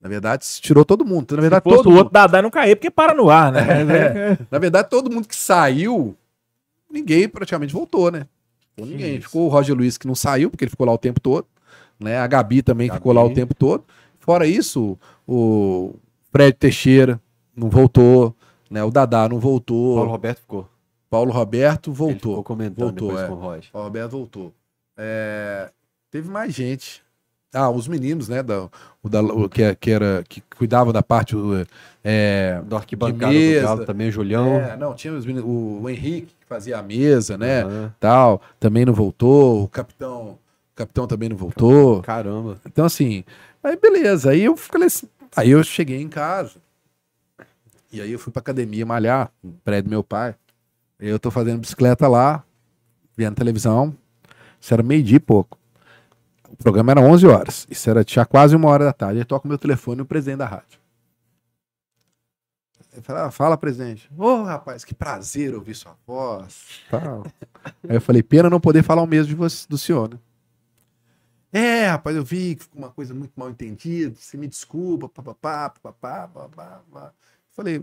Na 0.00 0.08
verdade, 0.08 0.44
se 0.46 0.60
tirou 0.60 0.84
todo 0.84 1.04
mundo. 1.04 1.34
Na 1.34 1.40
verdade, 1.40 1.62
Se 1.62 1.70
fosse 1.70 1.76
todo 1.78 1.86
o 1.86 1.90
mundo, 1.90 1.98
outro 1.98 2.12
Dadá 2.12 2.40
não 2.40 2.50
cair, 2.50 2.76
porque 2.76 2.90
para 2.90 3.14
no 3.14 3.28
ar, 3.30 3.50
né? 3.50 3.60
É. 4.32 4.38
na 4.50 4.58
verdade, 4.58 4.88
todo 4.88 5.10
mundo 5.10 5.26
que 5.26 5.34
saiu, 5.34 6.16
ninguém 6.90 7.28
praticamente 7.28 7.72
voltou, 7.72 8.10
né? 8.10 8.26
Ficou 8.76 8.86
ninguém. 8.86 9.14
Isso. 9.16 9.26
Ficou 9.26 9.46
o 9.46 9.48
Roger 9.48 9.74
Luiz 9.76 9.98
que 9.98 10.06
não 10.06 10.14
saiu, 10.14 10.50
porque 10.50 10.64
ele 10.64 10.70
ficou 10.70 10.86
lá 10.86 10.92
o 10.92 10.98
tempo 10.98 11.18
todo. 11.20 11.46
Né? 11.98 12.16
A 12.18 12.26
Gabi 12.28 12.62
também 12.62 12.86
Gabi. 12.86 12.98
ficou 12.98 13.12
lá 13.12 13.24
o 13.24 13.34
tempo 13.34 13.54
todo. 13.54 13.82
Fora 14.20 14.46
isso, 14.46 14.96
o 15.26 15.94
Fred 16.30 16.52
Teixeira 16.56 17.20
não 17.56 17.68
voltou. 17.68 18.36
Né? 18.70 18.84
O 18.84 18.90
Dadá 18.90 19.28
não 19.28 19.40
voltou. 19.40 19.96
Paulo 19.96 20.10
Roberto 20.12 20.38
ficou. 20.40 20.68
Paulo 21.10 21.32
Roberto 21.32 21.88
Ele 21.90 21.96
ficou 21.96 22.08
voltou. 22.08 22.44
comentando 22.44 22.84
Voltou, 23.00 23.08
depois 23.08 23.24
é. 23.24 23.28
com 23.28 23.34
o 23.34 23.38
Roger. 23.38 23.72
Paulo 23.72 23.86
Roberto 23.88 24.10
voltou. 24.12 24.54
É, 24.96 25.70
teve 26.10 26.28
mais 26.30 26.54
gente. 26.54 27.02
Ah, 27.52 27.70
os 27.70 27.88
meninos, 27.88 28.28
né? 28.28 28.42
Da, 28.42 28.68
o 29.02 29.08
da, 29.08 29.22
o 29.22 29.48
que, 29.48 29.74
que, 29.76 29.90
era, 29.90 30.22
que 30.28 30.42
cuidavam 30.56 30.92
da 30.92 31.02
parte. 31.02 31.34
É, 32.04 32.60
Do 32.64 32.76
arquibancada 32.76 33.32
De 33.32 33.38
do 33.38 33.50
mesa. 33.50 33.62
Galo 33.66 33.86
também, 33.86 34.08
o 34.08 34.12
Julião. 34.12 34.46
é, 34.60 34.76
não, 34.76 34.94
tinha 34.94 35.12
os 35.14 35.24
meninos, 35.24 35.48
o, 35.48 35.80
o 35.82 35.88
Henrique, 35.90 36.34
que 36.40 36.46
fazia 36.46 36.78
a 36.78 36.82
mesa, 36.82 37.38
né? 37.38 37.62
Aham. 37.62 37.94
Tal, 37.98 38.42
também 38.60 38.84
não 38.84 38.92
voltou. 38.92 39.64
O 39.64 39.68
capitão, 39.68 40.32
o 40.32 40.38
capitão 40.74 41.06
também 41.06 41.28
não 41.30 41.36
voltou. 41.36 42.02
Caramba. 42.02 42.60
Então, 42.66 42.84
assim, 42.84 43.24
aí 43.64 43.76
beleza. 43.76 44.30
Aí 44.30 44.44
eu 44.44 44.56
falei 44.56 44.86
assim, 44.88 45.08
aí 45.34 45.50
eu 45.50 45.62
cheguei 45.64 46.00
em 46.02 46.08
casa. 46.08 46.56
E 47.90 48.02
aí 48.02 48.12
eu 48.12 48.18
fui 48.18 48.30
pra 48.30 48.40
academia 48.40 48.84
malhar, 48.84 49.30
no 49.42 49.52
prédio 49.64 49.84
do 49.84 49.90
meu 49.90 50.04
pai. 50.04 50.34
Eu 51.00 51.18
tô 51.18 51.30
fazendo 51.30 51.60
bicicleta 51.60 52.06
lá, 52.06 52.44
vendo 53.16 53.34
televisão. 53.36 53.94
Isso 54.60 54.74
era 54.74 54.82
meio-dia 54.82 55.16
e 55.16 55.20
pouco. 55.20 55.56
O 56.58 56.62
programa 56.62 56.92
era 56.92 57.00
11 57.00 57.26
horas. 57.26 57.66
Isso 57.70 57.88
era 57.88 58.02
tinha 58.02 58.26
quase 58.26 58.56
uma 58.56 58.68
hora 58.68 58.84
da 58.84 58.92
tarde. 58.92 59.20
Aí 59.20 59.24
toca 59.24 59.46
o 59.46 59.48
meu 59.48 59.58
telefone 59.58 60.00
e 60.00 60.02
o 60.02 60.06
presidente 60.06 60.38
da 60.38 60.46
rádio. 60.46 60.78
Ele 62.92 63.02
fala, 63.02 63.26
ah, 63.26 63.30
fala, 63.30 63.56
presidente. 63.56 64.10
Ô, 64.16 64.42
rapaz, 64.42 64.84
que 64.84 64.92
prazer 64.92 65.54
ouvir 65.54 65.74
sua 65.74 65.96
voz. 66.04 66.80
Tal. 66.90 67.24
Aí 67.88 67.96
eu 67.96 68.00
falei, 68.00 68.22
pena 68.24 68.50
não 68.50 68.58
poder 68.58 68.82
falar 68.82 69.02
o 69.02 69.06
mesmo 69.06 69.28
de 69.28 69.36
você, 69.36 69.66
do 69.68 69.78
senhor, 69.78 70.10
né? 70.10 70.18
É, 71.52 71.86
rapaz, 71.86 72.16
eu 72.16 72.24
vi 72.24 72.56
que 72.56 72.64
ficou 72.64 72.78
uma 72.82 72.90
coisa 72.90 73.14
muito 73.14 73.32
mal 73.36 73.48
entendida. 73.48 74.14
Você 74.18 74.36
me 74.36 74.48
desculpa, 74.48 75.08
papapá, 75.08 75.70
papapá, 75.70 76.28
papapá. 76.28 76.82
papá. 76.90 77.12
Falei, 77.52 77.82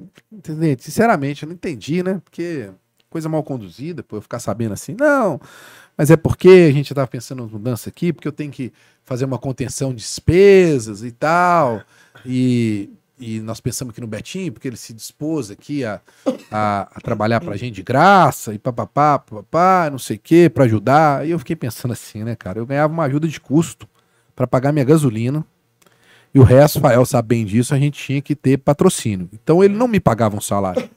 sinceramente, 0.80 1.43
eu 1.43 1.47
não 1.47 1.53
entendi, 1.53 2.03
né? 2.03 2.22
Porque 2.23 2.72
coisa 3.10 3.30
mal 3.30 3.43
conduzida, 3.43 4.03
pô, 4.03 4.18
eu 4.18 4.22
ficar 4.22 4.39
sabendo 4.39 4.73
assim, 4.73 4.93
não, 4.99 5.39
mas 5.98 6.10
é 6.10 6.16
porque 6.16 6.68
a 6.70 6.74
gente 6.74 6.92
estava 6.92 7.08
pensando 7.08 7.44
em 7.44 7.52
mudança 7.52 7.90
aqui, 7.90 8.12
porque 8.12 8.28
eu 8.28 8.32
tenho 8.32 8.52
que 8.52 8.72
fazer 9.04 9.26
uma 9.26 9.38
contenção 9.38 9.92
de 9.92 9.98
despesas 9.98 11.04
e 11.04 11.12
tal, 11.12 11.82
e, 12.26 12.90
e 13.20 13.40
nós 13.40 13.60
pensamos 13.60 13.92
aqui 13.92 14.02
no 14.02 14.08
Betinho, 14.08 14.52
porque 14.52 14.68
ele 14.68 14.78
se 14.78 14.94
dispôs 14.94 15.52
aqui 15.52 15.86
a, 15.86 16.02
a, 16.52 16.90
a 16.96 17.02
trabalhar 17.02 17.40
pra 17.40 17.56
gente 17.56 17.76
de 17.76 17.84
graça, 17.84 18.54
e 18.54 18.60
papapá, 18.60 19.20
papapá, 19.20 19.90
não 19.92 20.00
sei 20.00 20.18
o 20.18 20.20
quê, 20.20 20.50
pra 20.50 20.66
ajudar, 20.66 21.26
e 21.26 21.32
eu 21.32 21.40
fiquei 21.40 21.56
pensando 21.56 21.92
assim, 21.92 22.24
né, 22.24 22.36
cara, 22.36 22.60
eu 22.60 22.66
ganhava 22.66 22.92
uma 22.92 23.06
ajuda 23.06 23.28
de 23.28 23.40
custo 23.40 23.88
para 24.36 24.48
pagar 24.48 24.72
minha 24.72 24.86
gasolina, 24.86 25.46
e 26.36 26.40
o 26.40 26.44
resto, 26.44 26.82
Fael 26.82 27.06
sabe 27.06 27.30
bem 27.30 27.46
disso, 27.46 27.74
a 27.74 27.80
gente 27.80 27.98
tinha 27.98 28.22
que 28.22 28.36
ter 28.36 28.58
patrocínio. 28.58 29.30
Então 29.32 29.64
ele 29.64 29.74
não 29.74 29.88
me 29.88 30.02
pagava 30.02 30.36
um 30.36 30.42
salário. 30.42 30.90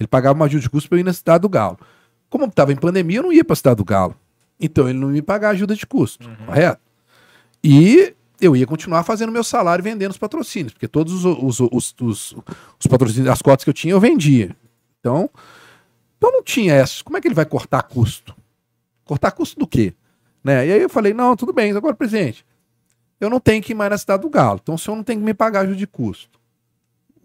Ele 0.00 0.06
pagava 0.06 0.34
uma 0.34 0.46
ajuda 0.46 0.62
de 0.62 0.70
custo 0.70 0.88
para 0.88 0.96
eu 0.96 1.00
ir 1.00 1.04
na 1.04 1.12
Cidade 1.12 1.42
do 1.42 1.50
Galo. 1.50 1.78
Como 2.34 2.46
estava 2.46 2.72
em 2.72 2.76
pandemia, 2.76 3.18
eu 3.18 3.22
não 3.22 3.32
ia 3.32 3.44
para 3.44 3.52
a 3.52 3.56
Cidade 3.56 3.76
do 3.76 3.84
Galo. 3.84 4.16
Então 4.58 4.88
ele 4.88 4.98
não 4.98 5.06
me 5.06 5.22
pagava 5.22 5.52
ajuda 5.52 5.76
de 5.76 5.86
custo, 5.86 6.28
correto? 6.44 6.80
E 7.62 8.12
eu 8.40 8.56
ia 8.56 8.66
continuar 8.66 9.04
fazendo 9.04 9.30
meu 9.30 9.44
salário 9.44 9.84
vendendo 9.84 10.10
os 10.10 10.18
patrocínios, 10.18 10.72
porque 10.72 10.88
todos 10.88 11.24
os, 11.24 11.24
os, 11.24 11.60
os, 11.60 11.94
os, 12.00 12.36
os 12.80 12.86
patrocínios, 12.88 13.28
as 13.28 13.40
cotas 13.40 13.62
que 13.62 13.70
eu 13.70 13.74
tinha, 13.74 13.92
eu 13.92 14.00
vendia. 14.00 14.50
Então, 14.98 15.30
então 16.18 16.32
não 16.32 16.42
tinha 16.42 16.74
essa. 16.74 17.04
Como 17.04 17.16
é 17.16 17.20
que 17.20 17.28
ele 17.28 17.36
vai 17.36 17.46
cortar 17.46 17.84
custo? 17.84 18.34
Cortar 19.04 19.30
custo 19.30 19.56
do 19.56 19.66
quê? 19.68 19.94
Né? 20.42 20.66
E 20.66 20.72
aí 20.72 20.82
eu 20.82 20.90
falei, 20.90 21.14
não, 21.14 21.36
tudo 21.36 21.52
bem, 21.52 21.70
agora, 21.70 21.94
presidente, 21.94 22.44
eu 23.20 23.30
não 23.30 23.38
tenho 23.38 23.62
que 23.62 23.70
ir 23.70 23.76
mais 23.76 23.92
na 23.92 23.98
cidade 23.98 24.22
do 24.22 24.28
Galo. 24.28 24.58
Então 24.60 24.74
o 24.74 24.78
senhor 24.78 24.96
não 24.96 25.04
tem 25.04 25.16
que 25.16 25.24
me 25.24 25.34
pagar 25.34 25.60
ajuda 25.60 25.76
de 25.76 25.86
custo. 25.86 26.40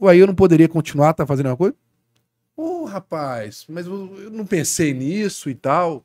Aí 0.03 0.19
eu 0.19 0.27
não 0.27 0.35
poderia 0.35 0.69
continuar 0.69 1.15
tá 1.15 1.25
fazendo 1.25 1.47
uma 1.47 1.57
coisa? 1.57 1.75
Ô, 2.61 2.83
rapaz, 2.83 3.65
mas 3.69 3.85
eu, 3.87 3.95
não 4.31 4.45
pensei 4.45 4.93
nisso 4.93 5.49
e 5.49 5.55
tal. 5.55 6.03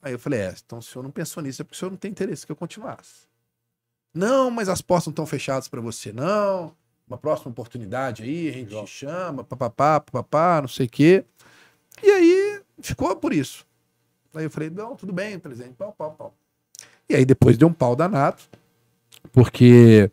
Aí 0.00 0.14
eu 0.14 0.18
falei, 0.18 0.40
é, 0.40 0.54
então 0.64 0.78
o 0.78 0.82
senhor 0.82 1.02
não 1.02 1.10
pensou 1.10 1.42
nisso, 1.42 1.60
é 1.60 1.62
porque 1.62 1.76
o 1.76 1.78
senhor 1.78 1.90
não 1.90 1.98
tem 1.98 2.10
interesse 2.10 2.46
que 2.46 2.50
eu 2.50 2.56
continuasse. 2.56 3.28
Não, 4.14 4.50
mas 4.50 4.70
as 4.70 4.80
portas 4.80 5.08
não 5.08 5.10
estão 5.10 5.26
fechadas 5.26 5.68
para 5.68 5.82
você, 5.82 6.10
não. 6.10 6.74
Uma 7.06 7.18
próxima 7.18 7.50
oportunidade 7.50 8.22
aí, 8.22 8.48
a 8.48 8.52
gente 8.52 8.74
te 8.74 8.86
chama, 8.86 9.44
papapá, 9.44 10.00
papapá, 10.00 10.62
não 10.62 10.68
sei 10.68 10.86
o 10.86 10.88
quê. 10.88 11.22
E 12.02 12.10
aí 12.10 12.62
ficou 12.80 13.14
por 13.16 13.34
isso. 13.34 13.66
Aí 14.34 14.44
eu 14.44 14.50
falei, 14.50 14.70
não, 14.70 14.96
tudo 14.96 15.12
bem, 15.12 15.38
presidente, 15.38 15.74
pau, 15.74 15.92
pau, 15.92 16.12
pau. 16.12 16.34
E 17.10 17.14
aí 17.14 17.26
depois 17.26 17.58
deu 17.58 17.68
um 17.68 17.74
pau 17.74 17.94
danado, 17.94 18.42
porque 19.34 20.10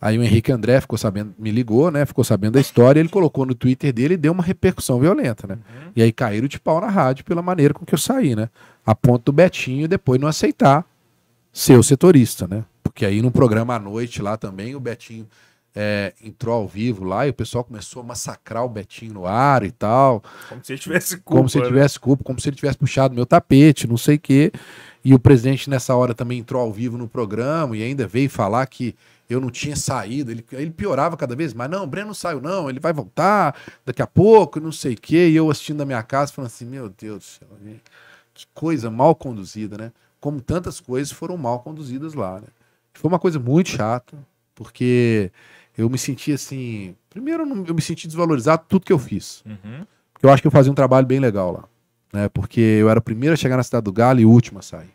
aí 0.00 0.18
o 0.18 0.22
Henrique 0.22 0.52
André 0.52 0.80
ficou 0.80 0.98
sabendo, 0.98 1.34
me 1.38 1.50
ligou, 1.50 1.90
né? 1.90 2.04
Ficou 2.06 2.24
sabendo 2.24 2.52
da 2.54 2.60
história, 2.60 3.00
ele 3.00 3.08
colocou 3.08 3.44
no 3.44 3.54
Twitter 3.54 3.92
dele 3.92 4.14
e 4.14 4.16
deu 4.16 4.32
uma 4.32 4.42
repercussão 4.42 4.98
violenta, 5.00 5.46
né? 5.46 5.58
E 5.94 6.02
aí 6.02 6.12
caíram 6.12 6.46
de 6.48 6.58
pau 6.60 6.80
na 6.80 6.88
rádio 6.88 7.24
pela 7.24 7.42
maneira 7.42 7.74
com 7.74 7.84
que 7.84 7.94
eu 7.94 7.98
saí, 7.98 8.36
né? 8.36 8.48
A 8.86 8.94
ponto 8.94 9.24
do 9.26 9.32
Betinho 9.32 9.88
depois 9.88 10.20
não 10.20 10.28
aceitar 10.28 10.84
ser 11.52 11.78
o 11.78 11.82
setorista, 11.82 12.46
né? 12.46 12.64
Porque 12.82 13.04
aí 13.04 13.20
no 13.20 13.30
programa 13.30 13.74
à 13.74 13.78
noite 13.78 14.22
lá 14.22 14.36
também 14.36 14.74
o 14.74 14.80
Betinho 14.80 15.26
é, 15.74 16.12
entrou 16.24 16.54
ao 16.54 16.66
vivo 16.66 17.04
lá 17.04 17.26
e 17.26 17.30
o 17.30 17.34
pessoal 17.34 17.62
começou 17.62 18.02
a 18.02 18.04
massacrar 18.04 18.64
o 18.64 18.68
Betinho 18.68 19.14
no 19.14 19.26
ar 19.26 19.62
e 19.62 19.70
tal 19.70 20.22
Como 20.48 20.64
se 20.64 20.72
ele 20.72 20.80
tivesse 20.80 21.16
culpa. 21.18 21.36
como 21.36 21.48
se 21.48 21.58
ele 21.58 21.64
né? 21.66 21.70
tivesse 21.70 22.00
culpa, 22.00 22.24
como 22.24 22.40
se 22.40 22.48
ele 22.48 22.56
tivesse 22.56 22.78
puxado 22.78 23.14
meu 23.14 23.26
tapete, 23.26 23.86
não 23.86 23.96
sei 23.96 24.16
o 24.16 24.20
quê. 24.20 24.50
E 25.04 25.14
o 25.14 25.18
presidente 25.18 25.70
nessa 25.70 25.94
hora 25.94 26.14
também 26.14 26.38
entrou 26.38 26.60
ao 26.60 26.72
vivo 26.72 26.98
no 26.98 27.06
programa 27.08 27.76
e 27.76 27.82
ainda 27.82 28.06
veio 28.06 28.28
falar 28.28 28.66
que 28.66 28.94
eu 29.28 29.40
não 29.40 29.50
tinha 29.50 29.76
saído. 29.76 30.30
Ele, 30.30 30.44
ele 30.52 30.70
piorava 30.70 31.16
cada 31.16 31.36
vez 31.36 31.52
mais. 31.52 31.70
Não, 31.70 31.84
o 31.84 31.86
Breno 31.86 32.08
não 32.08 32.14
saiu, 32.14 32.40
não. 32.40 32.70
Ele 32.70 32.80
vai 32.80 32.92
voltar 32.92 33.54
daqui 33.84 34.02
a 34.02 34.06
pouco, 34.06 34.60
não 34.60 34.72
sei 34.72 34.94
o 34.94 35.00
quê. 35.00 35.28
E 35.28 35.36
eu 35.36 35.50
assistindo 35.50 35.78
da 35.78 35.84
minha 35.84 36.02
casa, 36.02 36.32
falando 36.32 36.48
assim: 36.48 36.64
Meu 36.64 36.88
Deus 36.88 37.18
do 37.18 37.24
céu, 37.24 37.48
gente, 37.64 37.82
que 38.34 38.46
coisa 38.54 38.90
mal 38.90 39.14
conduzida, 39.14 39.76
né? 39.76 39.92
Como 40.20 40.40
tantas 40.40 40.80
coisas 40.80 41.12
foram 41.12 41.36
mal 41.36 41.60
conduzidas 41.60 42.14
lá, 42.14 42.40
né? 42.40 42.48
Foi 42.94 43.08
uma 43.08 43.18
coisa 43.18 43.38
muito 43.38 43.70
chata. 43.70 44.16
Porque 44.58 45.30
eu 45.76 45.88
me 45.88 45.96
senti 45.96 46.32
assim. 46.32 46.96
Primeiro, 47.08 47.44
eu 47.64 47.74
me 47.74 47.80
senti 47.80 48.08
desvalorizado 48.08 48.64
tudo 48.68 48.84
que 48.84 48.92
eu 48.92 48.98
fiz. 48.98 49.44
Uhum. 49.46 49.86
Eu 50.20 50.30
acho 50.30 50.42
que 50.42 50.48
eu 50.48 50.52
fazia 50.52 50.72
um 50.72 50.74
trabalho 50.74 51.06
bem 51.06 51.20
legal 51.20 51.52
lá. 51.52 51.64
Né? 52.12 52.28
Porque 52.28 52.60
eu 52.60 52.90
era 52.90 52.98
o 52.98 53.02
primeiro 53.02 53.34
a 53.34 53.36
chegar 53.36 53.56
na 53.56 53.62
Cidade 53.62 53.84
do 53.84 53.92
Galo 53.92 54.18
e 54.18 54.26
o 54.26 54.30
último 54.30 54.58
a 54.58 54.62
sair. 54.62 54.90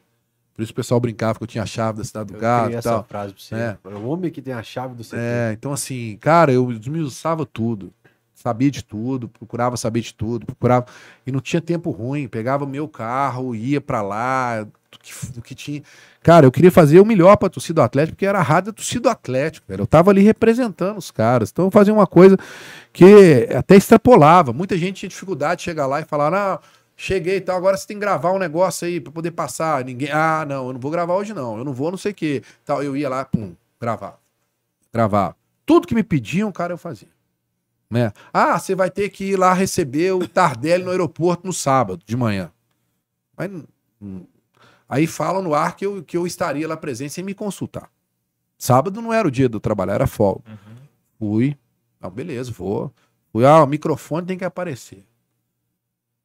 Por 0.55 0.61
isso 0.61 0.71
o 0.71 0.75
pessoal 0.75 0.99
brincava 0.99 1.37
que 1.39 1.43
eu 1.43 1.47
tinha 1.47 1.63
a 1.63 1.67
chave 1.67 1.97
da 1.97 2.03
Cidade 2.03 2.27
do 2.27 2.35
Eu 2.35 2.39
criei 2.39 2.75
e 2.75 2.77
essa 2.77 2.89
tal. 2.91 3.03
frase 3.03 3.33
pra 3.33 3.41
você. 3.41 3.55
É. 3.55 3.77
O 3.97 4.07
homem 4.07 4.29
que 4.29 4.41
tem 4.41 4.53
a 4.53 4.61
chave 4.61 4.93
do 4.93 5.03
CT. 5.03 5.15
É, 5.17 5.51
então 5.57 5.73
assim, 5.73 6.17
cara, 6.21 6.51
eu 6.51 6.71
esmiuçava 6.71 7.45
tudo. 7.45 7.91
Sabia 8.35 8.69
de 8.69 8.83
tudo, 8.83 9.29
procurava 9.29 9.77
saber 9.77 10.01
de 10.01 10.13
tudo, 10.13 10.45
procurava. 10.45 10.85
E 11.25 11.31
não 11.31 11.39
tinha 11.39 11.61
tempo 11.61 11.89
ruim. 11.91 12.27
Pegava 12.27 12.65
meu 12.65 12.87
carro, 12.89 13.55
ia 13.55 13.79
pra 13.79 14.01
lá, 14.01 14.63
do 14.63 14.99
que, 15.01 15.31
do 15.31 15.41
que 15.41 15.55
tinha. 15.55 15.81
Cara, 16.21 16.45
eu 16.45 16.51
queria 16.51 16.71
fazer 16.71 16.99
o 16.99 17.05
melhor 17.05 17.35
pra 17.37 17.49
torcida 17.49 17.75
do 17.81 17.85
Atlético, 17.85 18.15
porque 18.15 18.25
era 18.25 18.39
a 18.39 18.43
rádio 18.43 18.71
da 18.71 18.75
torcida 18.75 19.01
do 19.01 19.09
Atlético, 19.09 19.65
velho. 19.67 19.81
Eu 19.81 19.87
tava 19.87 20.11
ali 20.11 20.21
representando 20.21 20.97
os 20.97 21.09
caras. 21.09 21.49
Então 21.51 21.65
eu 21.65 21.71
fazia 21.71 21.93
uma 21.93 22.05
coisa 22.07 22.37
que 22.91 23.47
até 23.55 23.75
extrapolava. 23.75 24.51
Muita 24.53 24.77
gente 24.77 24.97
tinha 24.97 25.09
dificuldade 25.09 25.59
de 25.59 25.63
chegar 25.63 25.87
lá 25.87 26.01
e 26.01 26.05
falar, 26.05 26.29
não. 26.29 26.59
Cheguei 26.95 27.37
e 27.37 27.41
tal, 27.41 27.57
agora 27.57 27.75
você 27.75 27.87
tem 27.87 27.97
que 27.97 28.01
gravar 28.01 28.31
um 28.31 28.39
negócio 28.39 28.87
aí 28.87 28.99
pra 28.99 29.11
poder 29.11 29.31
passar. 29.31 29.83
Ninguém. 29.83 30.11
Ah, 30.11 30.45
não, 30.47 30.67
eu 30.67 30.73
não 30.73 30.79
vou 30.79 30.91
gravar 30.91 31.15
hoje, 31.15 31.33
não. 31.33 31.57
Eu 31.57 31.65
não 31.65 31.73
vou, 31.73 31.91
não 31.91 31.97
sei 31.97 32.11
o 32.11 32.15
quê. 32.15 32.43
Tal, 32.63 32.83
eu 32.83 32.95
ia 32.95 33.09
lá, 33.09 33.25
pum, 33.25 33.55
gravava. 33.79 34.19
Gravava. 34.91 35.35
Tudo 35.65 35.87
que 35.87 35.95
me 35.95 36.03
pediam, 36.03 36.51
cara, 36.51 36.73
eu 36.73 36.77
fazia. 36.77 37.09
Né? 37.89 38.11
Ah, 38.31 38.57
você 38.59 38.75
vai 38.75 38.89
ter 38.89 39.09
que 39.09 39.25
ir 39.31 39.35
lá 39.37 39.53
receber 39.53 40.13
o 40.13 40.27
Tardelli 40.27 40.83
no 40.83 40.91
aeroporto 40.91 41.45
no 41.45 41.53
sábado, 41.53 42.01
de 42.05 42.17
manhã. 42.17 42.51
Mas, 43.37 43.51
hum, 44.01 44.25
aí 44.87 45.07
falam 45.07 45.41
no 45.41 45.53
ar 45.53 45.75
que 45.75 45.85
eu, 45.85 46.03
que 46.03 46.17
eu 46.17 46.25
estaria 46.25 46.67
lá 46.67 46.75
presente 46.75 47.13
sem 47.13 47.23
me 47.23 47.33
consultar. 47.33 47.89
Sábado 48.57 49.01
não 49.01 49.11
era 49.13 49.27
o 49.27 49.31
dia 49.31 49.49
do 49.49 49.59
trabalho, 49.59 49.91
era 49.91 50.07
folga. 50.07 50.43
Fui. 51.19 51.57
Não, 51.99 52.09
beleza, 52.09 52.51
vou. 52.51 52.91
Fui, 53.31 53.45
ah, 53.45 53.63
o 53.63 53.67
microfone 53.67 54.25
tem 54.25 54.37
que 54.37 54.45
aparecer. 54.45 55.05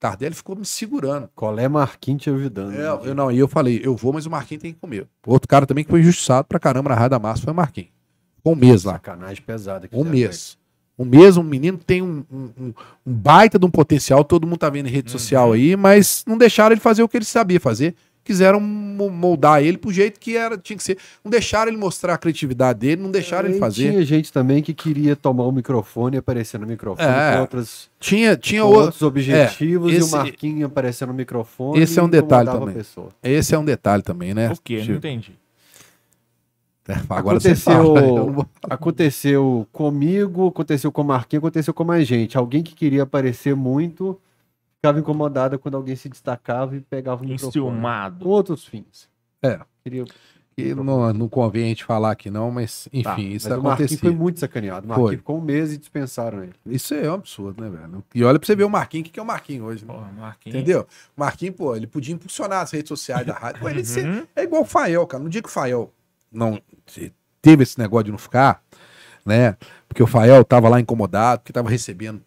Tardelli 0.01 0.35
ficou 0.35 0.55
me 0.57 0.65
segurando. 0.65 1.29
Colé 1.35 1.69
Marquinhos 1.69 2.23
te 2.23 2.31
ajudando. 2.31 2.73
É, 2.75 3.09
eu 3.09 3.15
não, 3.15 3.31
e 3.33 3.39
eu 3.39 3.49
falei, 3.49 3.81
eu 3.83 3.97
vou, 3.97 4.13
mas 4.13 4.27
o 4.27 4.31
Marquinhos 4.31 4.63
tem 4.63 4.73
que 4.73 4.79
comer. 4.79 5.07
Outro 5.27 5.49
cara 5.49 5.67
também 5.67 5.85
que 5.85 5.91
foi 5.91 6.01
injustiçado 6.01 6.47
pra 6.47 6.59
caramba 6.59 6.91
na 6.91 6.95
Rádio 6.95 7.11
da 7.11 7.19
Massa 7.19 7.43
foi 7.43 7.53
o 7.53 7.57
Marquinhos. 7.57 7.91
Ficou 8.37 8.53
um 8.53 8.57
mês 8.57 8.85
lá. 8.85 8.93
Sacanagem 8.95 9.43
pesada. 9.43 9.89
Um 9.93 10.05
mês. 10.05 10.57
Um 10.97 11.05
mês, 11.05 11.37
um 11.37 11.43
menino 11.45 11.79
tem 11.79 12.03
um, 12.03 12.25
um- 12.31 12.51
um- 12.61 12.75
um 13.07 13.13
baita 13.13 13.57
de 13.59 13.65
um 13.65 13.71
potencial, 13.71 14.25
todo 14.25 14.47
mundo 14.47 14.59
tá 14.59 14.69
vendo 14.69 14.87
em 14.89 14.91
rede 14.91 15.11
social 15.13 15.53
aí, 15.53 15.77
mas 15.77 16.25
não 16.27 16.37
deixaram 16.37 16.73
ele 16.73 16.81
fazer 16.81 17.03
o 17.05 17.09
que 17.09 17.17
ele 17.17 17.25
sabia 17.25 17.61
fazer. 17.61 17.95
Quiseram 18.29 18.61
mo- 18.61 19.09
moldar 19.09 19.63
ele 19.63 19.79
pro 19.79 19.91
jeito 19.91 20.21
que 20.21 20.37
era, 20.37 20.59
tinha 20.59 20.77
que 20.77 20.83
ser. 20.83 20.99
Não 21.25 21.31
deixaram 21.31 21.71
ele 21.73 21.79
mostrar 21.81 22.13
a 22.13 22.19
criatividade 22.19 22.79
dele, 22.81 23.01
não 23.01 23.11
deixaram 23.11 23.49
ele 23.49 23.57
E 23.57 23.59
fazer. 23.59 23.91
Tinha 23.91 24.05
gente 24.05 24.31
também 24.31 24.63
que 24.63 24.75
queria 24.75 25.17
tomar 25.17 25.45
o 25.45 25.51
microfone 25.51 26.17
e 26.17 26.19
aparecer 26.19 26.61
no 26.61 26.67
microfone 26.67 27.09
É. 27.09 27.37
com, 27.37 27.41
outras, 27.41 27.89
Tinha, 27.99 28.37
tinha 28.37 28.61
com 28.61 28.69
o- 28.69 28.75
outros 28.75 29.01
objetivos 29.01 29.91
e 29.91 29.97
esse- 29.97 30.15
o 30.15 30.19
Marquinhos 30.19 30.65
aparecendo 30.71 31.09
no 31.09 31.15
microfone. 31.15 31.81
esse 31.81 31.99
é 31.99 32.03
um 32.03 32.07
e 32.07 32.11
detalhe 32.11 32.51
também. 32.51 32.77
Esse 33.23 33.55
é 33.55 33.59
um 33.59 33.65
detalhe 33.65 34.03
também, 34.03 34.35
né? 34.35 34.53
O 34.53 34.59
quê? 34.63 34.77
Não 34.77 34.83
Tipo, 34.83 34.97
entendi. 34.99 35.33
Agora 37.11 37.39
você 37.41 37.49
aconteceu, 37.49 37.73
fala, 37.73 38.01
não 38.03 38.33
vou- 38.33 38.47
aconteceu 38.65 39.67
comigo, 39.73 40.49
aconteceu 40.49 40.91
com 40.93 41.03
o 41.03 41.05
Marquinhos, 41.05 41.43
aconteceu 41.45 41.73
com 41.75 41.85
mais 41.85 42.07
gente. 42.07 42.37
Alguém 42.37 42.63
que 42.63 42.75
queria 42.75 43.03
aparecer 43.05 43.55
muito 43.57 44.19
ficava 44.79 44.99
incomodada 44.99 45.59
quando 45.59 45.77
alguém 45.77 45.97
se 45.97 46.09
destacava 46.09 46.77
e 46.77 46.81
pegava 46.81 47.23
o 47.23 47.27
microfone. 47.27 47.53
Com 47.53 47.59
Enciumado. 47.71 48.29
outros 48.29 48.65
fins. 48.65 49.09
É. 49.43 49.61
Queria... 49.85 50.05
que 50.57 50.75
não, 50.75 51.13
não 51.13 51.29
convém 51.29 51.65
a 51.65 51.69
gente 51.69 51.85
falar 51.85 52.11
aqui 52.13 52.31
não, 52.31 52.51
mas 52.51 52.89
enfim, 52.93 53.03
Tá, 53.03 53.21
isso 53.21 53.49
Mas 53.63 53.93
o 53.93 53.99
foi 53.99 54.11
muito 54.11 54.41
sacaneado. 54.41 54.87
O 54.87 54.89
Marquinhos 54.89 55.09
Foi. 55.11 55.17
ficou 55.17 55.39
um 55.39 55.41
mês 55.41 55.73
e 55.73 55.79
dispensaram 55.79 56.43
ele. 56.43 56.53
Isso 56.67 56.95
é 56.95 57.09
um 57.11 57.15
absurdo, 57.15 57.63
né, 57.63 57.71
velho? 57.71 58.05
E 58.15 58.25
olha 58.25 58.39
pra 58.39 58.47
você 58.47 58.57
ver 58.57 58.65
o 58.65 58.71
Marquinhos, 58.71 59.03
o 59.03 59.05
que 59.07 59.11
que 59.13 59.21
é 59.21 59.23
o 59.23 59.27
Marquinhos 59.27 59.67
hoje, 59.69 59.85
né? 59.85 59.93
Porra, 59.95 60.11
Marquinhos. 60.13 60.57
Entendeu? 60.57 60.87
O 61.17 61.21
Marquinhos, 61.21 61.55
pô, 61.57 61.77
ele 61.77 61.87
podia 61.87 62.15
impulsionar 62.15 62.63
as 62.63 62.71
redes 62.73 62.89
sociais 62.89 63.27
da 63.27 63.35
rádio. 63.35 63.61
Pô, 63.61 63.69
ele 63.69 63.83
Uhum. 63.83 64.27
é 64.35 64.43
igual 64.43 64.63
o 64.63 64.67
Fael, 64.67 65.07
cara. 65.07 65.23
No 65.23 65.31
dia 65.31 65.43
que 65.43 65.49
o 65.49 65.53
Fael 65.53 65.93
não 66.31 66.61
teve 67.41 67.63
esse 67.63 67.79
negócio 67.79 68.05
de 68.05 68.11
não 68.11 68.19
ficar, 68.19 68.63
né? 69.25 69.57
Porque 69.89 70.03
o 70.03 70.07
Fael 70.07 70.45
tava 70.45 70.69
lá 70.69 70.81
incomodado, 70.81 71.41
porque 71.41 71.53
tava 71.53 71.71
recebendo. 71.71 72.21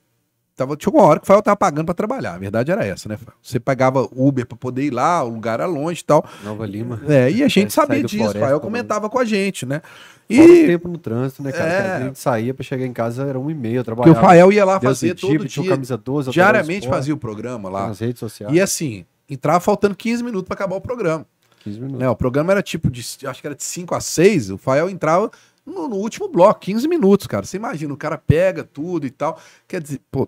Tava, 0.56 0.78
chegou 0.80 1.00
uma 1.02 1.08
hora 1.08 1.20
que 1.20 1.24
o 1.24 1.28
Fael 1.28 1.42
tava 1.42 1.56
pagando 1.56 1.86
pra 1.86 1.96
trabalhar. 1.96 2.36
A 2.36 2.38
verdade 2.38 2.72
era 2.72 2.86
essa, 2.86 3.08
né, 3.10 3.18
Fael? 3.18 3.36
Você 3.42 3.60
pagava 3.60 4.08
Uber 4.12 4.46
pra 4.46 4.58
poder 4.58 4.84
ir 4.84 4.92
lá, 4.92 5.24
o 5.24 5.30
lugar 5.30 5.56
era 5.60 5.66
longe 5.66 6.02
e 6.02 6.04
tal. 6.06 6.24
Nova 6.44 6.66
Lima. 6.66 7.02
É, 7.08 7.32
e 7.32 7.42
a 7.44 7.48
gente 7.48 7.68
É, 7.68 7.70
sair 7.70 7.88
sabia 7.88 8.04
disso. 8.04 8.16
O 8.16 8.20
Floresta, 8.20 8.40
Fael 8.46 8.60
comentava 8.60 9.10
com 9.10 9.18
a 9.18 9.26
gente, 9.26 9.66
né? 9.66 9.82
Fora 10.30 10.42
o 10.50 10.54
E 10.54 10.68
tempo 10.68 10.88
no 10.88 10.98
trânsito, 10.98 11.42
né, 11.42 11.52
cara? 11.52 11.70
É. 11.70 11.96
A 11.96 12.00
gente 12.06 12.20
saía 12.20 12.54
pra 12.54 12.64
chegar 12.64 12.86
em 12.86 12.94
casa, 12.94 13.24
era 13.26 13.40
um 13.40 13.50
e 13.50 13.54
meio, 13.56 13.78
eu 13.78 13.84
que 13.84 14.10
o. 14.10 14.16
Fael 14.16 14.52
ia 14.52 14.64
lá 14.64 14.80
fazer 14.80 15.16
todo 15.16 15.32
tipo, 15.32 15.46
tinha 15.46 15.62
o 15.62 15.66
dia. 15.66 15.74
camisa 15.76 15.98
12, 15.98 16.30
alterar 16.30 16.50
o 16.50 16.54
Diariamente 16.54 16.88
fazia 16.88 17.14
o 17.14 17.18
programa 17.18 17.70
lá. 17.70 17.88
nas 17.88 18.00
redes 18.00 18.20
sociais. 18.20 18.54
E 18.54 18.62
assim, 18.62 19.06
entrava 19.30 19.60
faltando 19.60 19.96
15 19.96 20.24
minutos 20.24 20.48
pra 20.48 20.54
acabar 20.56 20.76
o 20.76 20.82
programa. 20.82 21.26
15 21.64 21.80
minutos. 21.80 22.00
Né, 22.00 22.10
o 22.10 22.16
programa 22.16 22.52
era 22.52 22.62
tipo 22.62 22.90
de, 22.90 23.02
acho 23.26 23.42
que 23.42 23.48
era 23.48 23.56
de 23.56 23.64
5 23.64 23.94
a 23.96 24.00
6, 24.02 24.52
o 24.52 24.58
Fael 24.58 24.90
entrava 24.90 25.30
no, 25.66 25.88
no 25.88 25.96
último 25.96 26.28
bloco, 26.28 26.60
15 26.60 26.88
minutos, 26.88 27.28
cara. 27.28 27.46
Você 27.46 27.58
imagina, 27.58 27.94
o 27.94 27.98
cara 27.98 28.18
pega 28.18 28.64
tudo 28.64 29.06
e 29.06 29.12
tal. 29.12 29.40
Quer 29.68 29.82
dizer, 29.82 30.00
pô, 30.12 30.28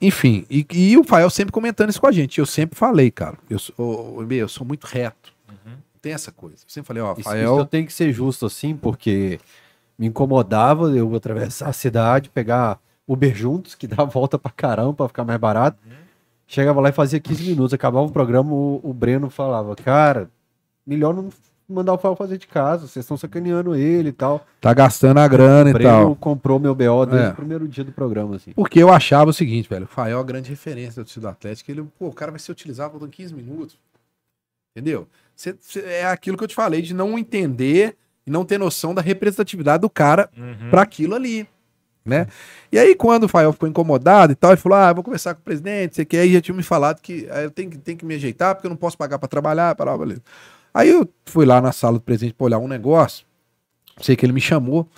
enfim, 0.00 0.44
e, 0.50 0.66
e 0.72 0.96
o 0.98 1.04
Fael 1.04 1.30
sempre 1.30 1.52
comentando 1.52 1.90
isso 1.90 2.00
com 2.00 2.06
a 2.06 2.12
gente. 2.12 2.38
Eu 2.38 2.46
sempre 2.46 2.78
falei, 2.78 3.10
cara, 3.10 3.36
eu 3.48 3.58
sou, 3.58 4.22
Ebe, 4.22 4.36
eu 4.36 4.48
sou 4.48 4.66
muito 4.66 4.86
reto. 4.86 5.32
Tem 6.00 6.12
essa 6.12 6.30
coisa. 6.30 6.58
Eu 6.58 6.68
sempre 6.70 6.86
falei, 6.86 7.02
ó, 7.02 7.12
Isso, 7.14 7.22
Fael. 7.24 7.52
isso 7.54 7.60
eu 7.60 7.66
tenho 7.66 7.84
que 7.86 7.92
ser 7.92 8.12
justo 8.12 8.46
assim, 8.46 8.76
porque 8.76 9.40
me 9.98 10.06
incomodava 10.06 10.90
eu 10.96 11.12
atravessar 11.16 11.68
a 11.68 11.72
cidade, 11.72 12.30
pegar 12.30 12.78
Uber 13.06 13.34
juntos, 13.34 13.74
que 13.74 13.86
dá 13.88 14.02
a 14.02 14.06
volta 14.06 14.38
pra 14.38 14.50
caramba 14.50 14.94
pra 14.94 15.08
ficar 15.08 15.24
mais 15.24 15.40
barato. 15.40 15.78
Chegava 16.46 16.80
lá 16.80 16.88
e 16.88 16.92
fazia 16.92 17.18
15 17.20 17.42
minutos, 17.42 17.74
acabava 17.74 18.06
o 18.06 18.12
programa, 18.12 18.52
o, 18.52 18.80
o 18.82 18.94
Breno 18.94 19.28
falava, 19.28 19.74
cara, 19.76 20.30
melhor 20.86 21.12
não 21.12 21.30
mandar 21.68 21.92
o 21.92 21.98
Fael 21.98 22.16
fazer 22.16 22.38
de 22.38 22.46
casa, 22.46 22.86
vocês 22.86 23.04
estão 23.04 23.16
sacaneando 23.16 23.74
ele 23.74 24.08
e 24.08 24.12
tal. 24.12 24.46
Tá 24.60 24.72
gastando 24.72 25.18
a 25.18 25.28
grana 25.28 25.70
O 25.76 25.80
e 25.80 25.82
tal. 25.82 26.16
comprou 26.16 26.58
meu 26.58 26.74
BO 26.74 27.04
desde 27.06 27.28
É. 27.28 27.30
o 27.30 27.34
primeiro 27.34 27.68
dia 27.68 27.84
do 27.84 27.92
programa, 27.92 28.36
assim. 28.36 28.52
Porque 28.52 28.78
eu 28.82 28.90
achava 28.90 29.30
o 29.30 29.32
seguinte, 29.34 29.68
velho, 29.68 29.84
o 29.84 29.88
Fael 29.88 30.18
é 30.18 30.20
a 30.20 30.24
grande 30.24 30.48
referência 30.50 31.04
do 31.04 31.20
do 31.20 31.28
Atlético. 31.28 31.70
Ele, 31.70 31.82
pô, 31.98 32.06
o 32.08 32.12
cara 32.12 32.30
vai 32.30 32.38
ser 32.40 32.52
utilizado 32.52 32.90
faltando 32.92 33.10
15 33.12 33.34
minutos. 33.34 33.76
Entendeu? 34.76 35.06
Cê- 35.34 35.56
cê- 35.60 35.80
é 35.84 36.06
aquilo 36.06 36.36
que 36.36 36.44
eu 36.44 36.48
te 36.48 36.54
falei, 36.54 36.80
de 36.82 36.94
não 36.94 37.18
entender 37.18 37.96
e 38.26 38.30
não 38.30 38.44
ter 38.44 38.58
noção 38.58 38.94
da 38.94 39.02
representatividade 39.02 39.80
do 39.80 39.90
cara 39.90 40.28
Uhum. 40.36 40.70
para 40.70 40.82
aquilo 40.82 41.14
ali, 41.14 41.46
né? 42.04 42.26
E 42.70 42.78
aí, 42.78 42.94
quando 42.94 43.24
o 43.24 43.28
Fael 43.28 43.52
ficou 43.52 43.68
incomodado 43.68 44.32
e 44.32 44.36
tal, 44.36 44.52
ele 44.52 44.60
falou: 44.60 44.78
Ah, 44.78 44.88
eu 44.90 44.94
vou 44.94 45.04
conversar 45.04 45.34
com 45.34 45.40
o 45.40 45.44
presidente, 45.44 45.96
sei 45.96 46.04
que 46.04 46.16
aí 46.16 46.32
já 46.32 46.40
tinha 46.40 46.56
me 46.56 46.62
falado 46.62 47.00
que 47.00 47.26
ah, 47.30 47.42
eu 47.42 47.50
tenho 47.50 47.70
que, 47.70 47.78
tenho 47.78 47.98
que 47.98 48.04
me 48.04 48.14
ajeitar, 48.14 48.54
porque 48.54 48.66
eu 48.66 48.70
não 48.70 48.76
posso 48.76 48.96
pagar 48.96 49.18
para 49.18 49.28
trabalhar, 49.28 49.74
para 49.74 49.96
beleza. 49.98 50.22
Aí 50.78 50.90
eu 50.90 51.12
fui 51.26 51.44
lá 51.44 51.60
na 51.60 51.72
sala 51.72 51.98
do 51.98 52.04
presidente 52.04 52.34
para 52.34 52.44
olhar 52.44 52.58
um 52.58 52.68
negócio, 52.68 53.26
sei 54.00 54.14
que 54.14 54.24
ele 54.24 54.32
me 54.32 54.40
chamou, 54.40 54.88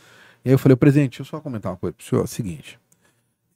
e 0.44 0.50
aí 0.50 0.54
eu 0.54 0.58
falei, 0.58 0.76
presidente, 0.76 1.12
deixa 1.12 1.22
eu 1.22 1.24
só 1.24 1.40
comentar 1.40 1.72
uma 1.72 1.78
coisa 1.78 1.94
pro 1.94 2.04
senhor, 2.04 2.20
é 2.20 2.24
o 2.24 2.28
seguinte. 2.28 2.78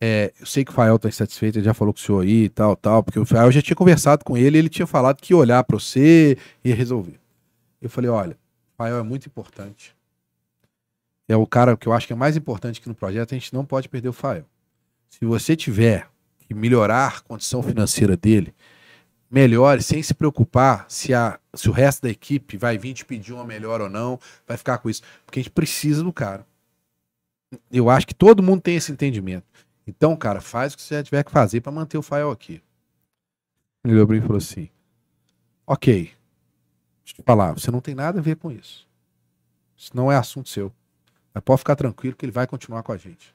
é, 0.00 0.32
eu 0.40 0.46
sei 0.46 0.64
que 0.64 0.70
o 0.70 0.74
Fael 0.74 0.98
tá 0.98 1.06
insatisfeito, 1.06 1.58
ele 1.58 1.64
já 1.66 1.74
falou 1.74 1.92
com 1.92 2.00
o 2.00 2.02
senhor 2.02 2.22
aí 2.22 2.44
e 2.44 2.48
tal, 2.48 2.74
tal, 2.76 3.02
porque 3.02 3.18
o 3.18 3.26
Fael 3.26 3.52
já 3.52 3.60
tinha 3.60 3.76
conversado 3.76 4.24
com 4.24 4.38
ele, 4.38 4.56
ele 4.56 4.70
tinha 4.70 4.86
falado 4.86 5.20
que 5.20 5.34
ia 5.34 5.36
olhar 5.36 5.62
para 5.64 5.78
você 5.78 6.38
e 6.64 6.72
resolver. 6.72 7.20
Eu 7.82 7.90
falei, 7.90 8.08
olha, 8.08 8.32
o 8.72 8.76
Fael 8.78 8.96
é 8.98 9.02
muito 9.02 9.26
importante 9.26 9.94
é 11.28 11.36
o 11.36 11.46
cara 11.46 11.76
que 11.76 11.86
eu 11.86 11.92
acho 11.92 12.06
que 12.06 12.12
é 12.12 12.16
mais 12.16 12.36
importante 12.36 12.80
aqui 12.80 12.88
no 12.88 12.94
projeto, 12.94 13.32
a 13.32 13.38
gente 13.38 13.52
não 13.52 13.64
pode 13.64 13.88
perder 13.88 14.08
o 14.08 14.12
Fael. 14.12 14.44
Se 15.08 15.24
você 15.24 15.56
tiver 15.56 16.08
que 16.38 16.54
melhorar 16.54 17.18
a 17.18 17.20
condição 17.20 17.62
financeira 17.62 18.16
dele, 18.16 18.54
melhore 19.34 19.82
sem 19.82 20.00
se 20.00 20.14
preocupar 20.14 20.86
se, 20.88 21.12
a, 21.12 21.40
se 21.52 21.68
o 21.68 21.72
resto 21.72 22.02
da 22.02 22.08
equipe 22.08 22.56
vai 22.56 22.78
vir 22.78 22.94
te 22.94 23.04
pedir 23.04 23.32
uma 23.32 23.44
melhor 23.44 23.80
ou 23.80 23.90
não, 23.90 24.16
vai 24.46 24.56
ficar 24.56 24.78
com 24.78 24.88
isso. 24.88 25.02
Porque 25.26 25.40
a 25.40 25.42
gente 25.42 25.50
precisa 25.50 26.04
do 26.04 26.12
cara. 26.12 26.46
Eu 27.70 27.90
acho 27.90 28.06
que 28.06 28.14
todo 28.14 28.44
mundo 28.44 28.62
tem 28.62 28.76
esse 28.76 28.92
entendimento. 28.92 29.44
Então, 29.84 30.16
cara, 30.16 30.40
faz 30.40 30.72
o 30.72 30.76
que 30.76 30.82
você 30.82 31.02
tiver 31.02 31.24
que 31.24 31.32
fazer 31.32 31.60
para 31.60 31.72
manter 31.72 31.98
o 31.98 32.02
Fael 32.02 32.30
aqui. 32.30 32.62
Ele 33.84 34.04
mim 34.06 34.18
e 34.18 34.20
falou 34.20 34.38
assim: 34.38 34.70
Ok, 35.66 36.04
deixa 36.04 36.14
eu 37.08 37.16
te 37.16 37.22
falar, 37.26 37.52
você 37.52 37.72
não 37.72 37.80
tem 37.80 37.94
nada 37.94 38.20
a 38.20 38.22
ver 38.22 38.36
com 38.36 38.52
isso. 38.52 38.88
Isso 39.76 39.90
não 39.94 40.12
é 40.12 40.16
assunto 40.16 40.48
seu. 40.48 40.72
Mas 41.34 41.42
pode 41.42 41.58
ficar 41.58 41.74
tranquilo 41.74 42.14
que 42.16 42.24
ele 42.24 42.32
vai 42.32 42.46
continuar 42.46 42.84
com 42.84 42.92
a 42.92 42.96
gente. 42.96 43.34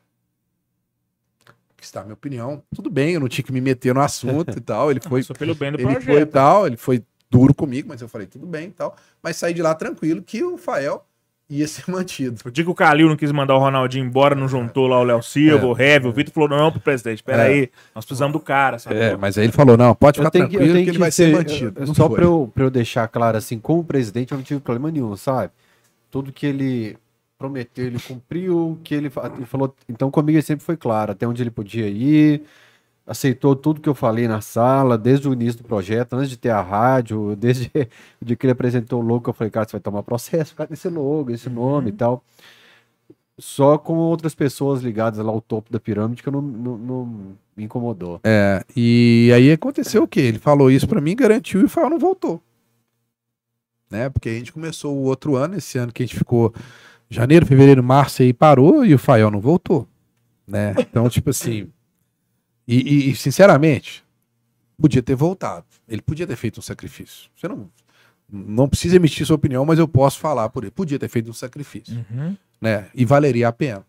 Que 1.80 1.86
está 1.86 2.02
a 2.02 2.04
minha 2.04 2.14
opinião. 2.14 2.62
Tudo 2.76 2.90
bem, 2.90 3.14
eu 3.14 3.20
não 3.20 3.28
tinha 3.30 3.44
que 3.44 3.52
me 3.54 3.62
meter 3.62 3.94
no 3.96 4.02
assunto 4.02 4.58
e 4.58 4.62
tal. 4.62 4.92
Ele 4.92 5.00
foi, 5.08 5.24
Só 5.24 5.34
pelo 5.34 5.56
bem 5.56 5.72
do 5.72 5.78
ele 5.80 5.86
foi 5.94 6.02
projeto. 6.04 6.32
tal, 6.32 6.68
ele 6.68 6.78
foi 6.78 7.02
duro 7.32 7.54
comigo, 7.54 7.88
mas 7.88 8.02
eu 8.02 8.08
falei, 8.10 8.28
tudo 8.28 8.46
bem 8.46 8.68
e 8.68 8.72
tal. 8.72 8.96
Mas 9.24 9.38
saí 9.38 9.54
de 9.54 9.62
lá 9.62 9.74
tranquilo 9.76 10.22
que 10.22 10.44
o 10.44 10.58
Fael 10.58 11.06
ia 11.50 11.68
ser 11.68 11.84
mantido. 11.92 12.40
O 12.46 12.52
dia 12.52 12.64
que 12.66 12.70
o 12.70 12.76
Calil 12.76 13.08
não 13.08 13.16
quis 13.16 13.32
mandar 13.32 13.56
o 13.56 13.60
Ronaldinho 13.60 14.06
embora, 14.06 14.36
não 14.36 14.48
juntou 14.48 14.88
lá 14.88 15.00
o 15.00 15.04
Léo 15.04 15.22
Silva, 15.24 15.64
É. 15.66 15.68
o 15.68 15.80
Heavy, 15.80 16.08
o 16.08 16.12
Vitor 16.12 16.34
falou: 16.34 16.50
não, 16.50 16.72
pro 16.72 16.82
presidente, 16.82 17.20
espera 17.20 17.44
É. 17.44 17.48
aí, 17.48 17.70
nós 17.96 18.04
precisamos 18.06 18.34
do 18.34 18.40
cara, 18.40 18.78
sabe? 18.78 18.98
É, 19.00 19.16
mas 19.18 19.38
aí 19.38 19.46
ele 19.46 19.54
falou, 19.54 19.78
não, 19.78 19.96
pode 19.96 20.18
ficar 20.20 20.32
tenho 20.32 20.50
que, 20.50 20.56
eu 20.56 20.60
tranquilo 20.60 20.74
que, 20.74 20.80
tenho 20.80 20.90
ele 20.90 20.92
que 20.94 21.00
vai 21.00 21.12
ser, 21.12 21.32
mantido. 21.34 21.80
eu- 21.82 21.88
Só 21.96 22.08
foi. 22.08 22.16
pra 22.18 22.26
eu, 22.26 22.52
pra 22.54 22.64
eu 22.66 22.70
deixar 22.70 23.08
claro, 23.08 23.38
assim, 23.38 23.58
com 23.60 23.80
o 23.80 23.84
presidente 23.84 24.32
eu 24.32 24.38
não 24.38 24.44
tive 24.44 24.60
problema 24.60 24.92
nenhum, 24.92 25.16
sabe? 25.16 25.52
Tudo 26.12 26.32
que 26.34 26.46
ele 26.46 26.98
prometeu, 27.40 27.88
ele 27.88 28.00
cumpriu 28.00 28.72
o 28.72 28.76
que 28.84 28.94
ele, 28.94 29.10
ele 29.36 29.46
falou. 29.46 29.74
Então 29.88 30.12
comigo 30.12 30.36
ele 30.36 30.44
sempre 30.44 30.66
foi 30.66 30.76
claro, 30.76 31.14
até 31.14 31.26
onde 31.26 31.42
ele 31.42 31.50
podia 31.50 31.88
ir, 31.88 32.44
aceitou 33.08 33.56
tudo 33.56 33.80
que 33.80 33.88
eu 33.88 33.96
falei 33.96 34.28
na 34.28 34.42
sala, 34.42 34.98
desde 34.98 35.30
o 35.30 35.34
início 35.34 35.64
do 35.64 35.68
projeto, 35.68 36.14
antes 36.14 36.30
de 36.30 36.38
ter 36.38 36.50
a 36.50 36.62
rádio, 36.62 37.38
desde 37.38 37.72
o 38.22 38.26
dia 38.26 38.36
que 38.36 38.46
ele 38.46 38.52
apresentou 38.52 39.02
o 39.02 39.06
logo, 39.06 39.30
eu 39.30 39.34
falei, 39.34 39.50
cara, 39.50 39.66
você 39.66 39.72
vai 39.72 39.82
tomar 39.82 40.04
processo, 40.04 40.54
cara, 40.54 40.72
esse 40.74 40.90
logo, 40.90 41.32
esse 41.32 41.50
nome 41.50 41.90
e 41.90 41.94
tal. 41.94 42.22
Só 43.38 43.78
com 43.78 43.96
outras 43.96 44.36
pessoas 44.36 44.82
ligadas 44.82 45.26
lá 45.26 45.32
ao 45.32 45.40
topo 45.40 45.72
da 45.72 45.80
pirâmide 45.80 46.22
que 46.22 46.28
eu 46.28 46.34
não, 46.34 46.42
não, 46.42 46.78
não 46.78 47.06
me 47.56 47.64
incomodou. 47.64 48.20
É, 48.22 48.66
e 48.76 49.32
aí 49.34 49.50
aconteceu 49.50 50.04
o 50.04 50.08
quê? 50.08 50.20
Ele 50.20 50.40
falou 50.40 50.70
isso 50.70 50.86
pra 50.86 51.00
mim, 51.00 51.16
garantiu 51.16 51.64
e 51.64 51.70
Fael 51.70 51.90
não 51.90 51.98
voltou. 51.98 52.44
Né? 53.90 54.10
Porque 54.10 54.28
a 54.28 54.34
gente 54.34 54.52
começou 54.52 54.94
o 54.94 55.04
outro 55.04 55.38
ano, 55.38 55.56
esse 55.56 55.78
ano 55.78 55.94
que 55.94 56.04
a 56.04 56.06
gente 56.06 56.18
ficou 56.18 56.54
janeiro, 57.10 57.46
fevereiro, 57.46 57.84
março 57.84 58.22
aí 58.22 58.34
parou 58.34 58.86
e 58.86 58.94
o 58.94 59.00
Fael 59.00 59.32
não 59.32 59.40
voltou. 59.40 59.88
Né? 60.48 60.74
Então, 60.80 61.08
tipo 61.10 61.30
assim. 61.30 61.70
E, 62.68 63.10
e- 63.12 63.16
sinceramente, 63.16 64.04
podia 64.80 65.02
ter 65.02 65.16
voltado. 65.16 65.66
Ele 65.88 66.02
podia 66.02 66.28
ter 66.28 66.36
feito 66.36 66.60
um 66.60 66.62
sacrifício. 66.64 67.30
Você 67.36 67.48
não, 67.48 67.70
não 68.32 68.70
precisa 68.70 68.96
emitir 68.96 69.26
sua 69.26 69.36
opinião, 69.36 69.66
mas 69.66 69.80
eu 69.80 69.88
posso 69.88 70.20
falar 70.20 70.50
por 70.50 70.64
ele. 70.64 70.72
Podia 70.72 71.00
ter 71.00 71.08
feito 71.08 71.30
um 71.30 71.34
sacrifício 71.34 72.06
Uhum. 72.12 72.36
né? 72.62 72.88
E 72.94 73.06
valeria 73.06 73.48
a 73.48 73.52
pena. 73.52 73.84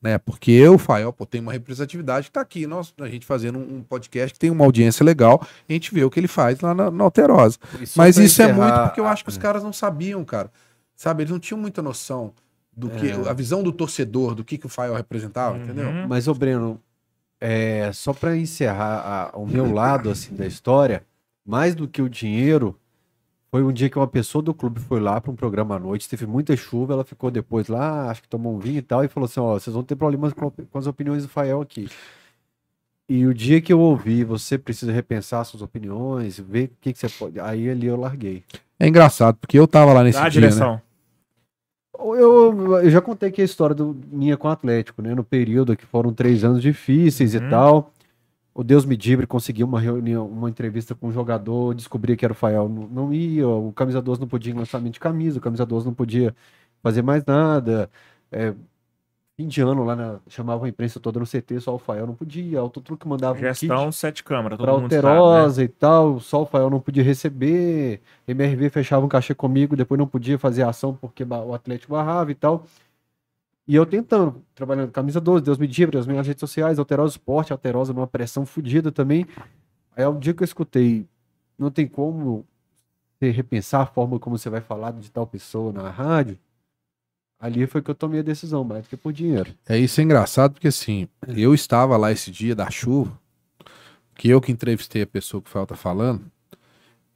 Né? 0.00 0.18
Porque 0.18 0.50
eu, 0.50 0.76
Fael, 0.78 1.12
pô, 1.12 1.24
tem 1.24 1.40
uma 1.40 1.52
representatividade 1.52 2.26
que 2.26 2.32
tá 2.32 2.40
aqui, 2.40 2.66
nós, 2.66 2.92
a 3.00 3.08
gente 3.08 3.24
fazendo 3.24 3.58
um 3.58 3.82
podcast 3.82 4.32
que 4.34 4.38
tem 4.38 4.50
uma 4.50 4.64
audiência 4.64 5.04
legal, 5.04 5.40
a 5.68 5.72
gente 5.72 5.94
vê 5.94 6.02
o 6.04 6.10
que 6.10 6.18
ele 6.18 6.26
faz 6.26 6.60
lá 6.60 6.74
na, 6.74 6.90
na 6.90 7.04
Alterosa. 7.04 7.56
Só 7.86 7.92
Mas 8.02 8.16
isso 8.18 8.42
é 8.42 8.46
encerrar- 8.46 8.54
muito 8.74 8.84
porque 8.88 9.00
eu 9.00 9.06
acho 9.06 9.22
que 9.22 9.30
os 9.30 9.38
caras 9.38 9.62
não 9.62 9.72
sabiam, 9.72 10.24
cara. 10.24 10.50
Sabe, 11.02 11.24
eles 11.24 11.32
não 11.32 11.40
tinham 11.40 11.58
muita 11.60 11.82
noção 11.82 12.32
do 12.72 12.88
que 12.88 13.08
É. 13.10 13.28
a 13.28 13.32
visão 13.32 13.60
do 13.60 13.72
torcedor, 13.72 14.36
do 14.36 14.44
que, 14.44 14.56
que 14.56 14.66
o 14.66 14.68
Fael 14.68 14.94
representava, 14.94 15.58
entendeu? 15.58 15.88
Uhum. 15.88 16.06
Mas, 16.06 16.28
ô 16.28 16.32
Breno, 16.32 16.80
é, 17.40 17.90
só 17.92 18.12
para 18.12 18.36
encerrar 18.36 19.32
a- 19.34 19.36
o 19.36 19.44
meu 19.44 19.72
lado 19.74 20.08
assim 20.10 20.32
da 20.32 20.46
história, 20.46 21.02
mais 21.44 21.74
do 21.74 21.88
que 21.88 22.00
o 22.00 22.08
dinheiro, 22.08 22.78
foi 23.50 23.64
um 23.64 23.72
dia 23.72 23.90
que 23.90 23.98
uma 23.98 24.06
pessoa 24.06 24.40
do 24.44 24.54
clube 24.54 24.78
foi 24.78 25.00
lá 25.00 25.20
para 25.20 25.32
um 25.32 25.34
programa 25.34 25.74
à 25.74 25.78
noite, 25.80 26.08
teve 26.08 26.24
muita 26.24 26.56
chuva, 26.56 26.92
ela 26.92 27.02
ficou 27.04 27.32
depois 27.32 27.66
lá, 27.66 28.08
acho 28.08 28.22
que 28.22 28.28
tomou 28.28 28.54
um 28.54 28.60
vinho 28.60 28.78
e 28.78 28.82
tal, 28.82 29.04
e 29.04 29.08
falou 29.08 29.24
assim: 29.24 29.40
ó, 29.40 29.54
vocês 29.58 29.74
vão 29.74 29.82
ter 29.82 29.96
problemas 29.96 30.32
com, 30.32 30.48
com 30.52 30.78
as 30.78 30.86
opiniões 30.86 31.24
do 31.24 31.28
Fael 31.28 31.60
aqui. 31.60 31.88
E 33.08 33.26
o 33.26 33.34
dia 33.34 33.60
que 33.60 33.72
eu 33.72 33.80
ouvi, 33.80 34.22
você 34.22 34.56
precisa 34.56 34.92
repensar 34.92 35.42
suas 35.44 35.62
opiniões, 35.62 36.38
ver 36.38 36.66
o 36.66 36.70
que, 36.80 36.92
que 36.92 36.98
você 37.00 37.08
pode. 37.08 37.40
Aí 37.40 37.68
ali 37.68 37.88
eu 37.88 37.96
larguei. 37.96 38.44
É 38.78 38.86
engraçado, 38.86 39.36
porque 39.40 39.58
eu 39.58 39.66
tava 39.66 39.92
lá 39.92 40.04
nesse 40.04 40.18
Dá 40.20 40.26
a 40.26 40.28
dia, 40.28 40.40
né? 40.42 40.46
Eu, 41.98 42.78
eu 42.82 42.90
já 42.90 43.00
contei 43.00 43.30
que 43.30 43.42
a 43.42 43.44
história 43.44 43.74
do, 43.74 43.94
minha 44.10 44.36
com 44.36 44.48
o 44.48 44.50
Atlético, 44.50 45.02
né? 45.02 45.14
No 45.14 45.22
período 45.24 45.76
que 45.76 45.84
foram 45.86 46.12
três 46.12 46.42
anos 46.44 46.62
difíceis 46.62 47.34
Uhum. 47.34 47.46
e 47.46 47.50
tal. 47.50 47.92
O 48.54 48.64
Deus 48.64 48.84
me 48.86 48.96
dibre 48.96 49.26
conseguiu 49.26 49.66
uma 49.66 49.80
reunião, 49.80 50.26
uma 50.28 50.50
entrevista 50.50 50.94
com 50.94 51.08
um 51.08 51.12
jogador, 51.12 51.74
descobri 51.74 52.16
que 52.16 52.24
era 52.24 52.32
o 52.32 52.36
Fael, 52.36 52.68
não, 52.68 52.88
não 52.88 53.14
ia, 53.14 53.48
o 53.48 53.72
Camisa 53.72 54.02
12 54.02 54.20
não 54.20 54.28
podia 54.28 54.54
lançamento 54.54 54.94
de 54.94 55.00
camisa, 55.00 55.38
o 55.38 55.42
Camisa 55.42 55.66
12 55.66 55.86
não 55.86 55.94
podia 55.94 56.34
fazer 56.82 57.02
mais 57.02 57.24
nada. 57.26 57.90
É, 58.32 58.54
fim 59.42 59.48
de 59.48 59.60
ano 59.60 59.84
lá, 59.84 59.96
na, 59.96 60.20
chamava 60.28 60.66
a 60.66 60.68
imprensa 60.68 61.00
toda 61.00 61.18
no 61.18 61.26
CT, 61.26 61.60
só 61.60 61.74
o 61.74 61.78
Fael 61.78 62.06
não 62.06 62.14
podia, 62.14 62.62
o 62.62 62.70
Tutruque 62.70 63.08
mandava 63.08 63.34
um 63.34 63.36
kit 63.36 63.48
Gestão 63.48 63.90
sete 63.90 64.22
câmeras, 64.22 64.56
todo 64.56 64.66
pra 64.66 64.78
mundo 64.78 64.90
sabe, 64.90 65.02
né? 65.02 65.10
Alterosa 65.10 65.64
e 65.64 65.68
tal, 65.68 66.20
só 66.20 66.42
o 66.42 66.46
Fael 66.46 66.70
não 66.70 66.80
podia 66.80 67.02
receber, 67.02 68.00
MRV 68.26 68.70
fechava 68.70 69.04
um 69.04 69.08
cachê 69.08 69.34
comigo, 69.34 69.76
depois 69.76 69.98
não 69.98 70.06
podia 70.06 70.38
fazer 70.38 70.62
ação 70.62 70.94
porque 70.94 71.24
o 71.24 71.54
Atlético 71.54 71.92
barrava 71.92 72.30
e 72.30 72.34
tal. 72.34 72.64
E 73.66 73.74
eu 73.74 73.86
tentando, 73.86 74.42
trabalhando 74.54 74.90
camisa 74.90 75.20
12, 75.20 75.44
Deus 75.44 75.58
me 75.58 75.66
livre, 75.66 75.98
as 75.98 76.06
minhas 76.06 76.26
redes 76.26 76.40
sociais, 76.40 76.78
Alterosa 76.78 77.12
Esporte, 77.12 77.52
Alterosa 77.52 77.92
numa 77.92 78.06
pressão 78.06 78.44
fodida 78.46 78.90
também. 78.92 79.26
Aí 79.96 80.04
o 80.04 80.18
dia 80.18 80.34
que 80.34 80.42
eu 80.42 80.44
escutei, 80.44 81.06
não 81.58 81.70
tem 81.70 81.86
como 81.86 82.44
repensar 83.20 83.82
a 83.82 83.86
forma 83.86 84.18
como 84.18 84.36
você 84.36 84.50
vai 84.50 84.60
falar 84.60 84.92
de 84.92 85.10
tal 85.10 85.26
pessoa 85.26 85.72
na 85.72 85.88
rádio, 85.88 86.36
ali 87.42 87.66
foi 87.66 87.82
que 87.82 87.90
eu 87.90 87.94
tomei 87.94 88.20
a 88.20 88.22
decisão, 88.22 88.62
mais 88.62 88.84
do 88.84 88.88
que 88.88 88.96
por 88.96 89.12
dinheiro. 89.12 89.52
É 89.68 89.76
isso 89.76 90.00
é 90.00 90.04
engraçado 90.04 90.52
porque 90.52 90.68
assim, 90.68 91.08
eu 91.36 91.52
estava 91.52 91.96
lá 91.96 92.12
esse 92.12 92.30
dia 92.30 92.54
da 92.54 92.70
chuva, 92.70 93.18
que 94.14 94.28
eu 94.28 94.40
que 94.40 94.52
entrevistei 94.52 95.02
a 95.02 95.06
pessoa 95.06 95.42
que 95.42 95.48
o 95.48 95.52
Fael 95.52 95.66
tá 95.66 95.74
falando, 95.74 96.24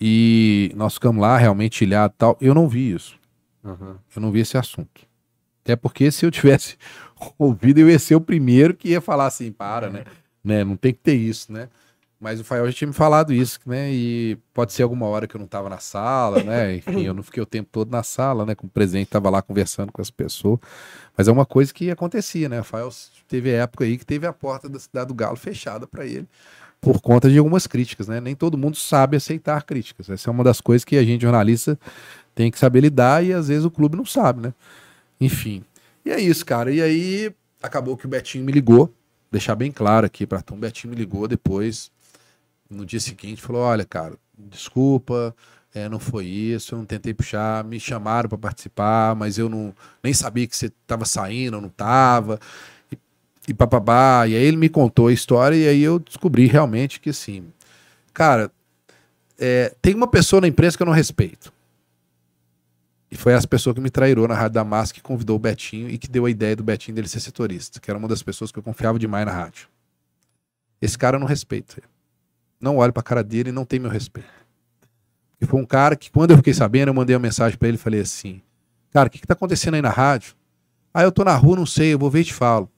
e 0.00 0.72
nós 0.74 0.94
ficamos 0.94 1.22
lá 1.22 1.38
realmente 1.38 1.84
ilhado 1.84 2.12
e 2.14 2.18
tal. 2.18 2.36
Eu 2.40 2.54
não 2.54 2.68
vi 2.68 2.92
isso. 2.92 3.16
Eu 3.64 4.20
não 4.20 4.32
vi 4.32 4.40
esse 4.40 4.58
assunto. 4.58 5.06
Até 5.64 5.76
porque 5.76 6.10
se 6.10 6.26
eu 6.26 6.30
tivesse 6.30 6.76
ouvido, 7.38 7.78
eu 7.78 7.88
ia 7.88 7.98
ser 7.98 8.16
o 8.16 8.20
primeiro 8.20 8.74
que 8.74 8.90
ia 8.90 9.00
falar 9.00 9.26
assim, 9.26 9.52
para, 9.52 9.88
né? 9.88 10.04
né? 10.42 10.64
Não 10.64 10.76
tem 10.76 10.92
que 10.92 11.00
ter 11.00 11.14
isso, 11.14 11.52
né? 11.52 11.68
Mas 12.18 12.40
o 12.40 12.44
Fael 12.44 12.66
já 12.66 12.72
tinha 12.72 12.88
me 12.88 12.94
falado 12.94 13.32
isso, 13.32 13.60
né? 13.66 13.92
E 13.92 14.38
pode 14.54 14.72
ser 14.72 14.82
alguma 14.82 15.06
hora 15.06 15.26
que 15.26 15.36
eu 15.36 15.38
não 15.38 15.46
tava 15.46 15.68
na 15.68 15.78
sala, 15.78 16.42
né? 16.42 16.76
Enfim, 16.76 17.02
eu 17.02 17.12
não 17.12 17.22
fiquei 17.22 17.42
o 17.42 17.46
tempo 17.46 17.68
todo 17.70 17.90
na 17.90 18.02
sala, 18.02 18.46
né? 18.46 18.54
Com 18.54 18.66
o 18.66 18.70
presidente, 18.70 19.08
tava 19.08 19.28
lá 19.28 19.42
conversando 19.42 19.92
com 19.92 20.00
as 20.00 20.10
pessoas. 20.10 20.58
Mas 21.16 21.28
é 21.28 21.32
uma 21.32 21.44
coisa 21.44 21.74
que 21.74 21.90
acontecia, 21.90 22.48
né? 22.48 22.60
O 22.60 22.64
Fael 22.64 22.88
teve 23.28 23.50
época 23.50 23.84
aí 23.84 23.98
que 23.98 24.06
teve 24.06 24.26
a 24.26 24.32
porta 24.32 24.68
da 24.68 24.78
cidade 24.78 25.08
do 25.08 25.14
Galo 25.14 25.36
fechada 25.36 25.86
para 25.86 26.06
ele 26.06 26.26
por 26.80 27.00
conta 27.00 27.28
de 27.28 27.38
algumas 27.38 27.66
críticas, 27.66 28.08
né? 28.08 28.20
Nem 28.20 28.34
todo 28.34 28.56
mundo 28.56 28.76
sabe 28.76 29.16
aceitar 29.16 29.62
críticas. 29.64 30.08
Essa 30.08 30.30
é 30.30 30.32
uma 30.32 30.44
das 30.44 30.60
coisas 30.60 30.84
que 30.84 30.96
a 30.96 31.02
gente, 31.02 31.22
jornalista, 31.22 31.78
tem 32.34 32.50
que 32.50 32.58
saber 32.58 32.80
lidar 32.80 33.24
e 33.24 33.32
às 33.32 33.48
vezes 33.48 33.64
o 33.64 33.70
clube 33.70 33.96
não 33.96 34.06
sabe, 34.06 34.40
né? 34.40 34.54
Enfim. 35.20 35.64
E 36.04 36.10
é 36.10 36.20
isso, 36.20 36.46
cara. 36.46 36.70
E 36.70 36.80
aí 36.80 37.34
acabou 37.62 37.96
que 37.96 38.06
o 38.06 38.08
Betinho 38.08 38.44
me 38.44 38.52
ligou, 38.52 38.92
deixar 39.32 39.54
bem 39.54 39.72
claro 39.72 40.06
aqui 40.06 40.26
para 40.26 40.40
Tom, 40.40 40.54
o 40.54 40.58
Betinho 40.58 40.92
me 40.92 40.96
ligou 40.96 41.26
depois, 41.26 41.90
no 42.70 42.84
dia 42.84 43.00
seguinte, 43.00 43.42
falou: 43.42 43.62
"Olha, 43.62 43.84
cara, 43.84 44.16
desculpa, 44.36 45.34
é, 45.74 45.88
não 45.88 45.98
foi 45.98 46.26
isso, 46.26 46.74
eu 46.74 46.78
não 46.78 46.86
tentei 46.86 47.14
puxar, 47.14 47.64
me 47.64 47.78
chamaram 47.80 48.28
para 48.28 48.38
participar, 48.38 49.14
mas 49.14 49.38
eu 49.38 49.48
não 49.48 49.74
nem 50.02 50.12
sabia 50.14 50.46
que 50.46 50.56
você 50.56 50.70
tava 50.86 51.04
saindo, 51.04 51.54
ou 51.54 51.60
não 51.60 51.68
tava". 51.68 52.40
E, 52.92 52.98
e 53.48 53.54
papabá, 53.54 54.26
e 54.26 54.36
aí 54.36 54.42
ele 54.42 54.56
me 54.56 54.68
contou 54.68 55.08
a 55.08 55.12
história 55.12 55.56
e 55.56 55.68
aí 55.68 55.82
eu 55.82 55.98
descobri 55.98 56.46
realmente 56.46 57.00
que 57.00 57.10
assim, 57.10 57.44
cara, 58.14 58.50
é, 59.38 59.74
tem 59.82 59.94
uma 59.94 60.08
pessoa 60.08 60.40
na 60.40 60.48
imprensa 60.48 60.76
que 60.76 60.82
eu 60.82 60.86
não 60.86 60.92
respeito. 60.92 61.52
E 63.10 63.16
foi 63.16 63.32
essa 63.32 63.46
pessoa 63.46 63.74
que 63.74 63.80
me 63.80 63.90
trairou 63.90 64.26
na 64.26 64.34
Rádio 64.34 64.54
Damasco, 64.54 64.96
que 64.96 65.02
convidou 65.02 65.36
o 65.36 65.38
Betinho 65.38 65.88
e 65.88 65.96
que 65.96 66.08
deu 66.08 66.26
a 66.26 66.30
ideia 66.30 66.56
do 66.56 66.64
Betinho 66.64 66.94
dele 66.94 67.08
ser 67.08 67.20
setorista, 67.20 67.80
que 67.80 67.90
era 67.90 67.98
uma 67.98 68.08
das 68.08 68.22
pessoas 68.22 68.50
que 68.50 68.58
eu 68.58 68.62
confiava 68.62 68.98
demais 68.98 69.24
na 69.24 69.32
rádio. 69.32 69.68
Esse 70.82 70.98
cara 70.98 71.16
eu 71.16 71.20
não 71.20 71.26
respeito. 71.26 71.80
Não 72.66 72.78
olho 72.78 72.92
pra 72.92 73.00
cara 73.02 73.22
dele 73.22 73.50
e 73.50 73.52
não 73.52 73.64
tem 73.64 73.78
meu 73.78 73.88
respeito. 73.90 74.28
E 75.40 75.46
foi 75.46 75.60
um 75.60 75.64
cara 75.64 75.94
que, 75.94 76.10
quando 76.10 76.32
eu 76.32 76.36
fiquei 76.38 76.52
sabendo, 76.52 76.88
eu 76.88 76.94
mandei 76.94 77.14
uma 77.14 77.20
mensagem 77.22 77.56
pra 77.56 77.68
ele 77.68 77.76
e 77.76 77.80
falei 77.80 78.00
assim: 78.00 78.42
Cara, 78.90 79.06
o 79.06 79.10
que, 79.10 79.20
que 79.20 79.26
tá 79.26 79.34
acontecendo 79.34 79.74
aí 79.74 79.82
na 79.82 79.90
rádio? 79.90 80.34
Ah, 80.92 81.02
eu 81.04 81.12
tô 81.12 81.22
na 81.22 81.34
rua, 81.36 81.54
não 81.56 81.66
sei, 81.66 81.92
eu 81.94 81.98
vou 81.98 82.10
ver 82.10 82.20
e 82.22 82.24
te 82.24 82.34
falo. 82.34 82.68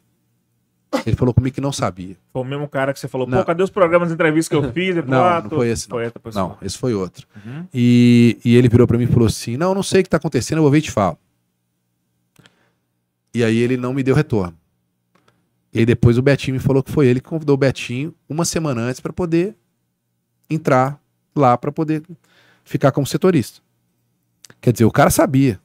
Ele 1.07 1.17
falou 1.17 1.33
comigo 1.33 1.55
que 1.55 1.61
não 1.61 1.73
sabia. 1.73 2.17
Foi 2.33 2.43
o 2.43 2.45
mesmo 2.45 2.69
cara 2.69 2.93
que 2.93 2.99
você 3.01 3.09
falou, 3.09 3.27
Não. 3.27 3.39
pô, 3.39 3.45
cadê 3.45 3.63
os 3.63 3.71
programas 3.71 4.09
de 4.09 4.15
entrevista 4.15 4.51
que 4.51 4.57
eu 4.67 4.73
fiz? 4.73 4.95
Não, 5.07 5.25
ah, 5.25 5.41
não 5.41 5.49
tô- 5.49 5.57
foi 5.57 5.69
esse, 5.69 5.89
não. 5.89 5.97
Foi 5.97 6.05
outra 6.07 6.21
pessoa. 6.21 6.49
Não, 6.49 6.59
esse 6.61 6.77
foi 6.77 6.95
outro. 6.95 7.27
Uhum. 7.47 7.65
E, 7.73 8.39
e 8.45 8.57
ele 8.57 8.69
virou 8.69 8.87
pra 8.87 8.99
mim 8.99 9.05
e 9.05 9.07
falou 9.07 9.27
assim: 9.29 9.57
Não, 9.57 9.75
não 9.75 9.83
sei 9.83 10.01
o 10.01 10.05
que 10.05 10.11
tá 10.11 10.17
acontecendo, 10.19 10.59
eu 10.59 10.63
vou 10.63 10.71
ver 10.71 10.79
e 10.79 10.83
te 10.83 10.91
falo. 10.91 11.17
E 13.35 13.45
aí 13.45 13.57
ele 13.57 13.77
não 13.77 13.95
me 13.95 14.03
deu 14.03 14.15
retorno. 14.15 14.57
E 15.73 15.81
aí 15.81 15.87
depois 15.87 16.17
o 16.19 16.23
Betinho 16.23 16.55
me 16.55 16.61
falou 16.61 16.83
que 16.83 16.91
foi 16.91 17.07
ele 17.07 17.21
que 17.21 17.29
convidou 17.29 17.55
o 17.55 17.59
Betinho 17.59 18.15
uma 18.29 18.45
semana 18.45 18.81
antes 18.81 19.01
pra 19.01 19.13
poder 19.13 19.55
entrar 20.49 21.01
lá 21.35 21.57
pra 21.57 21.73
poder 21.73 22.03
ficar 22.65 22.93
como 22.93 23.07
setorista. 23.07 23.61
Quer 24.61 24.73
dizer, 24.73 24.85
o 24.85 24.91
cara 24.91 25.11
sabia. 25.11 25.61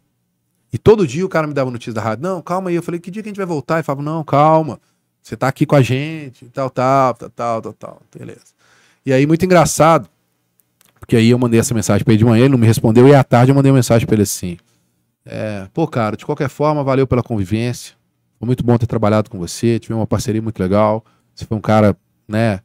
E 0.71 0.77
todo 0.77 1.05
dia 1.05 1.25
o 1.25 1.29
cara 1.29 1.45
me 1.45 1.53
dava 1.53 1.69
notícia 1.69 1.93
da 1.93 2.01
rádio: 2.01 2.23
Não, 2.23 2.41
calma 2.41 2.69
aí. 2.69 2.75
Eu 2.75 2.83
falei: 2.83 2.99
Que 2.99 3.11
dia 3.11 3.21
que 3.21 3.29
a 3.29 3.31
gente 3.31 3.37
vai 3.37 3.45
voltar? 3.45 3.75
Ele 3.75 3.83
falava: 3.83 4.01
Não, 4.01 4.23
calma. 4.23 4.79
Você 5.21 5.37
tá 5.37 5.47
aqui 5.47 5.65
com 5.65 5.75
a 5.75 5.81
gente, 5.81 6.45
tal, 6.47 6.69
tal, 6.69 7.13
tal, 7.13 7.29
tal, 7.29 7.61
tal, 7.61 7.73
tal. 7.73 8.01
Beleza. 8.13 8.53
E 9.05 9.13
aí, 9.13 9.25
muito 9.25 9.45
engraçado, 9.45 10.09
porque 10.99 11.15
aí 11.15 11.29
eu 11.29 11.39
mandei 11.39 11.59
essa 11.59 11.73
mensagem 11.73 12.03
pra 12.03 12.13
ele 12.13 12.17
de 12.17 12.25
manhã, 12.25 12.41
ele 12.41 12.51
não 12.51 12.57
me 12.57 12.67
respondeu, 12.67 13.07
e 13.07 13.15
à 13.15 13.23
tarde 13.23 13.51
eu 13.51 13.55
mandei 13.55 13.71
uma 13.71 13.77
mensagem 13.77 14.05
pra 14.05 14.15
ele 14.15 14.23
assim. 14.23 14.57
É, 15.25 15.67
pô, 15.73 15.87
cara, 15.87 16.17
de 16.17 16.25
qualquer 16.25 16.49
forma, 16.49 16.83
valeu 16.83 17.07
pela 17.07 17.23
convivência. 17.23 17.95
Foi 18.39 18.45
muito 18.45 18.63
bom 18.63 18.77
ter 18.77 18.87
trabalhado 18.87 19.29
com 19.29 19.37
você, 19.37 19.79
tivemos 19.79 20.01
uma 20.01 20.07
parceria 20.07 20.41
muito 20.41 20.59
legal. 20.59 21.05
Você 21.33 21.45
foi 21.45 21.57
um 21.57 21.61
cara, 21.61 21.95
né, 22.27 22.59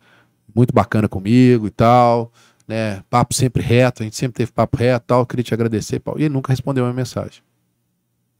muito 0.58 0.74
bacana 0.74 1.08
comigo 1.08 1.68
e 1.68 1.70
tal, 1.70 2.32
né? 2.66 3.02
Papo 3.08 3.32
sempre 3.32 3.62
reto, 3.62 4.02
a 4.02 4.04
gente 4.04 4.16
sempre 4.16 4.34
teve 4.34 4.50
papo 4.50 4.76
reto 4.76 5.04
e 5.04 5.06
tal. 5.06 5.24
Queria 5.24 5.44
te 5.44 5.54
agradecer, 5.54 6.00
Paulo. 6.00 6.20
E 6.20 6.24
ele 6.24 6.34
nunca 6.34 6.52
respondeu 6.52 6.84
a 6.84 6.88
minha 6.88 6.96
mensagem. 6.96 7.42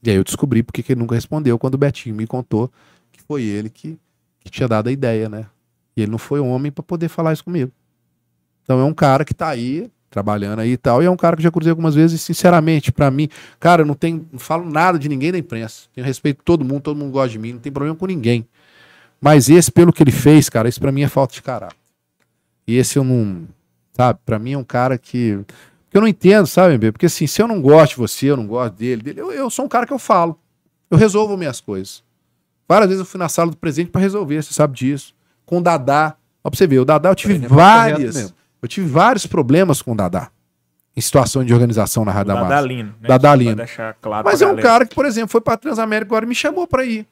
E 0.03 0.09
aí 0.09 0.15
eu 0.17 0.23
descobri 0.23 0.61
porque 0.61 0.83
que 0.83 0.91
ele 0.91 0.99
nunca 0.99 1.15
respondeu 1.15 1.57
quando 1.57 1.75
o 1.75 1.77
Betinho 1.77 2.15
me 2.15 2.27
contou 2.27 2.71
que 3.11 3.21
foi 3.21 3.43
ele 3.43 3.69
que, 3.69 3.97
que 4.39 4.51
tinha 4.51 4.67
dado 4.67 4.87
a 4.87 4.91
ideia, 4.91 5.29
né? 5.29 5.45
E 5.95 6.01
ele 6.01 6.11
não 6.11 6.17
foi 6.17 6.39
homem 6.39 6.71
pra 6.71 6.83
poder 6.83 7.07
falar 7.07 7.33
isso 7.33 7.43
comigo. 7.43 7.71
Então 8.63 8.79
é 8.79 8.83
um 8.83 8.93
cara 8.93 9.25
que 9.25 9.33
tá 9.33 9.47
aí, 9.47 9.89
trabalhando 10.09 10.59
aí 10.59 10.73
e 10.73 10.77
tal. 10.77 11.01
E 11.01 11.05
é 11.05 11.09
um 11.09 11.17
cara 11.17 11.35
que 11.35 11.43
já 11.43 11.51
cruzei 11.51 11.71
algumas 11.71 11.95
vezes 11.95 12.21
e, 12.21 12.23
sinceramente, 12.23 12.91
pra 12.91 13.09
mim, 13.09 13.29
cara, 13.59 13.81
eu 13.81 13.85
não 13.85 13.95
tenho, 13.95 14.27
não 14.31 14.39
falo 14.39 14.69
nada 14.69 14.99
de 14.99 15.07
ninguém 15.07 15.31
da 15.31 15.37
imprensa. 15.37 15.87
Tenho 15.93 16.05
respeito 16.05 16.43
todo 16.43 16.63
mundo, 16.63 16.81
todo 16.81 16.97
mundo 16.97 17.11
gosta 17.11 17.29
de 17.29 17.39
mim, 17.39 17.53
não 17.53 17.59
tem 17.59 17.71
problema 17.71 17.95
com 17.95 18.05
ninguém. 18.05 18.45
Mas 19.19 19.49
esse, 19.49 19.71
pelo 19.71 19.91
que 19.91 20.01
ele 20.01 20.11
fez, 20.11 20.49
cara, 20.49 20.69
isso 20.69 20.79
pra 20.79 20.91
mim 20.91 21.01
é 21.01 21.07
falta 21.07 21.33
de 21.33 21.41
caráter. 21.41 21.75
E 22.69 22.77
esse 22.77 22.99
eu 22.99 23.03
não, 23.03 23.47
sabe, 23.93 24.19
pra 24.23 24.37
mim 24.37 24.53
é 24.53 24.57
um 24.57 24.63
cara 24.63 24.95
que 24.95 25.43
que 25.89 25.97
eu 25.97 26.01
não 26.01 26.07
entendo, 26.07 26.45
sabe, 26.45 26.77
Bê? 26.77 26.91
Porque 26.91 27.07
assim, 27.07 27.25
se 27.25 27.41
eu 27.41 27.47
não 27.47 27.59
gosto 27.59 27.93
de 27.93 27.97
você, 27.97 28.27
eu 28.27 28.37
não 28.37 28.45
gosto 28.45 28.75
dele, 28.75 29.01
dele 29.01 29.21
eu, 29.21 29.31
eu 29.31 29.49
sou 29.49 29.65
um 29.65 29.67
cara 29.67 29.87
que 29.87 29.93
eu 29.93 29.97
falo. 29.97 30.39
Eu 30.87 30.95
resolvo 30.99 31.35
minhas 31.35 31.59
coisas. 31.59 32.03
Várias 32.67 32.89
vezes 32.89 32.99
eu 32.99 33.07
fui 33.07 33.17
na 33.17 33.27
sala 33.27 33.49
do 33.49 33.57
presidente 33.57 33.89
pra 33.89 33.99
resolver, 33.99 34.43
você 34.43 34.53
sabe 34.53 34.77
disso. 34.77 35.15
Com 35.47 35.57
o 35.57 35.61
Dadá. 35.61 36.15
Ó, 36.43 36.49
pra 36.51 36.55
você 36.55 36.67
ver, 36.67 36.77
o 36.77 36.85
Dadá 36.85 37.09
eu 37.09 37.15
tive 37.15 37.43
é 37.43 37.47
várias. 37.47 38.35
Eu 38.61 38.67
tive 38.67 38.87
vários 38.87 39.25
problemas 39.25 39.81
com 39.81 39.93
o 39.93 39.95
Dadá. 39.95 40.29
Em 40.95 41.01
situação 41.01 41.43
de 41.43 41.51
organização 41.51 42.05
na 42.05 42.11
Rádio 42.11 42.27
da 42.27 42.35
Massa. 42.35 42.49
Dadalino. 42.49 42.95
Né? 43.01 43.07
Dadalino. 43.07 43.49
Só 43.49 43.55
pra 43.55 43.65
deixar 43.65 43.93
claro 43.99 44.25
Mas 44.25 44.41
é 44.43 44.45
um 44.45 44.49
galera. 44.49 44.67
cara 44.67 44.85
que, 44.85 44.93
por 44.93 45.05
exemplo, 45.05 45.29
foi 45.29 45.41
pra 45.41 45.57
Transamérica 45.57 46.09
agora 46.11 46.25
e 46.25 46.29
me 46.29 46.35
chamou 46.35 46.67
pra 46.67 46.85
ir. 46.85 47.07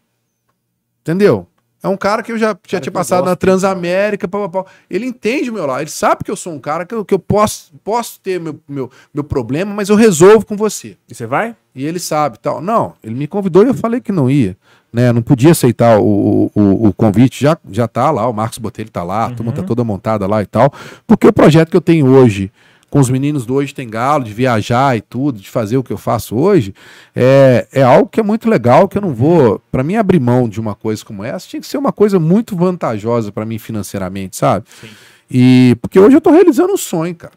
Entendeu? 1.01 1.47
É 1.81 1.87
um 1.87 1.97
cara 1.97 2.23
que 2.23 2.31
eu 2.31 2.37
já, 2.37 2.57
já 2.67 2.79
tinha 2.79 2.91
passado 2.91 3.25
na. 3.25 3.35
Transamérica. 3.35 4.27
Pá, 4.27 4.49
pá, 4.49 4.63
pá. 4.63 4.69
Ele 4.89 5.05
entende 5.05 5.49
o 5.49 5.53
meu 5.53 5.65
lado. 5.65 5.81
Ele 5.81 5.89
sabe 5.89 6.23
que 6.23 6.31
eu 6.31 6.35
sou 6.35 6.53
um 6.53 6.59
cara 6.59 6.85
que 6.85 6.93
eu, 6.93 7.05
que 7.05 7.13
eu 7.13 7.19
posso, 7.19 7.71
posso 7.83 8.19
ter 8.19 8.39
meu, 8.39 8.59
meu, 8.67 8.91
meu 9.13 9.23
problema, 9.23 9.73
mas 9.73 9.89
eu 9.89 9.95
resolvo 9.95 10.45
com 10.45 10.55
você. 10.55 10.97
E 11.07 11.13
você 11.13 11.27
vai? 11.27 11.55
E 11.75 11.85
ele 11.85 11.99
sabe 11.99 12.39
tal. 12.39 12.61
Não, 12.61 12.93
ele 13.03 13.13
me 13.13 13.27
convidou 13.27 13.63
e 13.63 13.67
eu 13.67 13.73
falei 13.73 14.01
que 14.01 14.11
não 14.11 14.29
ia. 14.29 14.57
Né? 14.91 15.11
Não 15.11 15.21
podia 15.21 15.51
aceitar 15.51 15.99
o, 15.99 16.51
o, 16.55 16.87
o 16.87 16.93
convite. 16.93 17.41
Já, 17.43 17.55
já 17.69 17.87
tá 17.87 18.09
lá, 18.09 18.27
o 18.27 18.33
Marcos 18.33 18.57
Botelho 18.57 18.89
tá 18.89 19.03
lá, 19.03 19.27
a 19.27 19.31
turma 19.31 19.51
tá 19.51 19.61
toda 19.61 19.83
montada 19.83 20.25
lá 20.25 20.41
e 20.41 20.47
tal. 20.47 20.73
Porque 21.05 21.27
o 21.27 21.33
projeto 21.33 21.69
que 21.69 21.77
eu 21.77 21.81
tenho 21.81 22.07
hoje, 22.07 22.51
com 22.89 22.99
os 22.99 23.09
meninos 23.09 23.45
do 23.45 23.55
Hoje 23.55 23.73
Tem 23.73 23.89
Galo, 23.89 24.23
de 24.23 24.33
viajar 24.33 24.95
e 24.95 25.01
tudo, 25.01 25.39
de 25.39 25.49
fazer 25.49 25.77
o 25.77 25.83
que 25.83 25.91
eu 25.91 25.97
faço 25.97 26.35
hoje, 26.35 26.73
é, 27.15 27.67
é 27.71 27.83
algo 27.83 28.07
que 28.07 28.19
é 28.19 28.23
muito 28.23 28.49
legal, 28.49 28.87
que 28.87 28.97
eu 28.97 29.01
não 29.01 29.13
vou. 29.13 29.61
Para 29.71 29.83
mim, 29.83 29.95
abrir 29.95 30.19
mão 30.19 30.47
de 30.47 30.59
uma 30.59 30.73
coisa 30.73 31.03
como 31.03 31.23
essa 31.23 31.47
tinha 31.47 31.59
que 31.59 31.67
ser 31.67 31.77
uma 31.77 31.91
coisa 31.91 32.19
muito 32.19 32.55
vantajosa 32.55 33.31
para 33.31 33.45
mim 33.45 33.57
financeiramente, 33.57 34.37
sabe? 34.37 34.65
Sim. 34.81 34.87
E 35.29 35.77
porque 35.81 35.99
hoje 35.99 36.15
eu 36.15 36.21
tô 36.21 36.31
realizando 36.31 36.73
um 36.73 36.77
sonho, 36.77 37.13
cara 37.13 37.33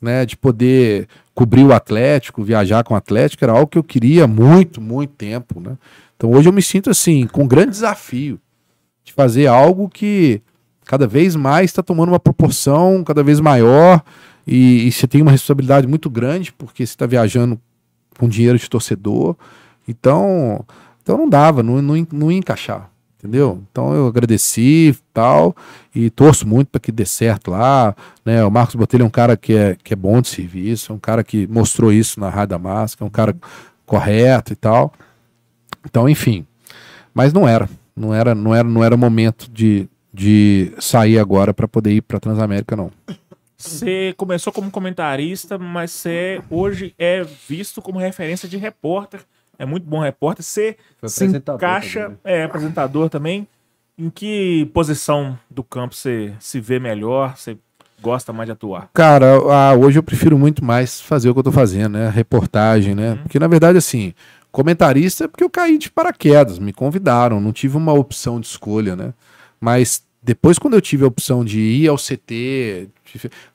né, 0.00 0.24
de 0.24 0.36
poder 0.36 1.08
cobrir 1.34 1.64
o 1.64 1.72
Atlético, 1.72 2.42
viajar 2.42 2.84
com 2.84 2.94
o 2.94 2.96
Atlético, 2.96 3.44
era 3.44 3.52
algo 3.52 3.66
que 3.66 3.78
eu 3.78 3.84
queria 3.84 4.24
há 4.24 4.28
muito, 4.28 4.80
muito 4.80 5.12
tempo, 5.14 5.60
né? 5.60 5.76
Então 6.16 6.30
hoje 6.30 6.48
eu 6.48 6.52
me 6.52 6.62
sinto 6.62 6.90
assim, 6.90 7.26
com 7.26 7.44
um 7.44 7.48
grande 7.48 7.70
desafio 7.70 8.40
de 9.04 9.12
fazer 9.12 9.46
algo 9.46 9.88
que 9.88 10.42
cada 10.84 11.06
vez 11.06 11.36
mais 11.36 11.66
está 11.66 11.82
tomando 11.82 12.08
uma 12.08 12.18
proporção 12.18 13.04
cada 13.04 13.22
vez 13.22 13.40
maior 13.40 14.02
e, 14.48 14.88
e 14.88 14.92
você 14.92 15.06
tem 15.06 15.20
uma 15.20 15.30
responsabilidade 15.30 15.86
muito 15.86 16.08
grande 16.08 16.52
porque 16.52 16.86
você 16.86 16.92
está 16.92 17.06
viajando 17.06 17.60
com 18.18 18.28
dinheiro 18.28 18.58
de 18.58 18.68
torcedor, 18.68 19.36
então, 19.86 20.64
então 21.02 21.16
não 21.18 21.28
dava, 21.28 21.62
não, 21.62 21.80
não, 21.82 22.06
não 22.12 22.32
ia 22.32 22.38
encaixar. 22.38 22.90
Entendeu? 23.18 23.60
Então 23.70 23.92
eu 23.94 24.06
agradeci 24.06 24.96
tal 25.12 25.54
e 25.92 26.08
torço 26.08 26.46
muito 26.46 26.68
para 26.68 26.80
que 26.80 26.92
dê 26.92 27.04
certo 27.04 27.50
lá. 27.50 27.94
Né? 28.24 28.44
O 28.44 28.50
Marcos 28.50 28.76
Botelho 28.76 29.02
é 29.02 29.06
um 29.06 29.10
cara 29.10 29.36
que 29.36 29.54
é, 29.54 29.76
que 29.82 29.92
é 29.92 29.96
bom 29.96 30.20
de 30.20 30.28
serviço, 30.28 30.92
é 30.92 30.94
um 30.94 31.00
cara 31.00 31.24
que 31.24 31.44
mostrou 31.48 31.92
isso 31.92 32.20
na 32.20 32.28
Rádio 32.28 32.60
Máscara, 32.60 33.04
é 33.04 33.08
um 33.08 33.10
cara 33.10 33.36
correto 33.84 34.52
e 34.52 34.56
tal. 34.56 34.92
Então, 35.84 36.08
enfim. 36.08 36.46
Mas 37.12 37.32
não 37.32 37.48
era. 37.48 37.68
Não 37.96 38.14
era, 38.14 38.36
não 38.36 38.54
era, 38.54 38.68
não 38.68 38.84
era 38.84 38.96
momento 38.96 39.50
de, 39.50 39.88
de 40.14 40.72
sair 40.78 41.18
agora 41.18 41.52
para 41.52 41.66
poder 41.66 41.94
ir 41.94 42.02
para 42.02 42.20
Transamérica, 42.20 42.76
não. 42.76 42.92
Você 43.58 44.14
começou 44.16 44.52
como 44.52 44.70
comentarista, 44.70 45.58
mas 45.58 45.90
você 45.90 46.40
hoje 46.48 46.94
é 46.96 47.24
visto 47.24 47.82
como 47.82 47.98
referência 47.98 48.48
de 48.48 48.56
repórter. 48.56 49.20
É 49.58 49.66
muito 49.66 49.84
bom 49.84 49.98
repórter. 49.98 50.44
Você 50.44 50.76
se 51.02 51.24
encaixa, 51.24 52.02
também, 52.02 52.18
né? 52.24 52.40
é 52.40 52.44
apresentador 52.44 53.10
também. 53.10 53.48
Em 53.98 54.08
que 54.08 54.70
posição 54.72 55.36
do 55.50 55.64
campo 55.64 55.96
você 55.96 56.32
se 56.38 56.60
vê 56.60 56.78
melhor? 56.78 57.36
Você 57.36 57.58
gosta 58.00 58.32
mais 58.32 58.46
de 58.46 58.52
atuar? 58.52 58.90
Cara, 58.94 59.26
ah, 59.50 59.74
hoje 59.74 59.98
eu 59.98 60.04
prefiro 60.04 60.38
muito 60.38 60.64
mais 60.64 61.00
fazer 61.00 61.28
o 61.28 61.34
que 61.34 61.40
eu 61.40 61.44
tô 61.44 61.50
fazendo, 61.50 61.94
né? 61.94 62.08
Reportagem, 62.08 62.94
né? 62.94 63.18
Porque 63.22 63.40
na 63.40 63.48
verdade, 63.48 63.76
assim, 63.76 64.14
comentarista 64.52 65.24
é 65.24 65.28
porque 65.28 65.42
eu 65.42 65.50
caí 65.50 65.78
de 65.78 65.90
paraquedas, 65.90 66.60
me 66.60 66.72
convidaram, 66.72 67.40
não 67.40 67.52
tive 67.52 67.76
uma 67.76 67.92
opção 67.92 68.38
de 68.40 68.46
escolha, 68.46 68.94
né? 68.94 69.12
Mas 69.60 70.04
depois, 70.28 70.58
quando 70.58 70.74
eu 70.74 70.80
tive 70.82 71.04
a 71.04 71.06
opção 71.06 71.42
de 71.42 71.58
ir 71.58 71.88
ao 71.88 71.96
CT. 71.96 72.90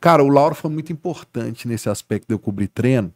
Cara, 0.02 0.24
o 0.24 0.28
Lauro 0.28 0.56
foi 0.56 0.72
muito 0.72 0.92
importante 0.92 1.68
nesse 1.68 1.88
aspecto 1.88 2.28
de 2.28 2.34
eu 2.34 2.40
cobrir 2.40 2.68
treino. 2.68 3.14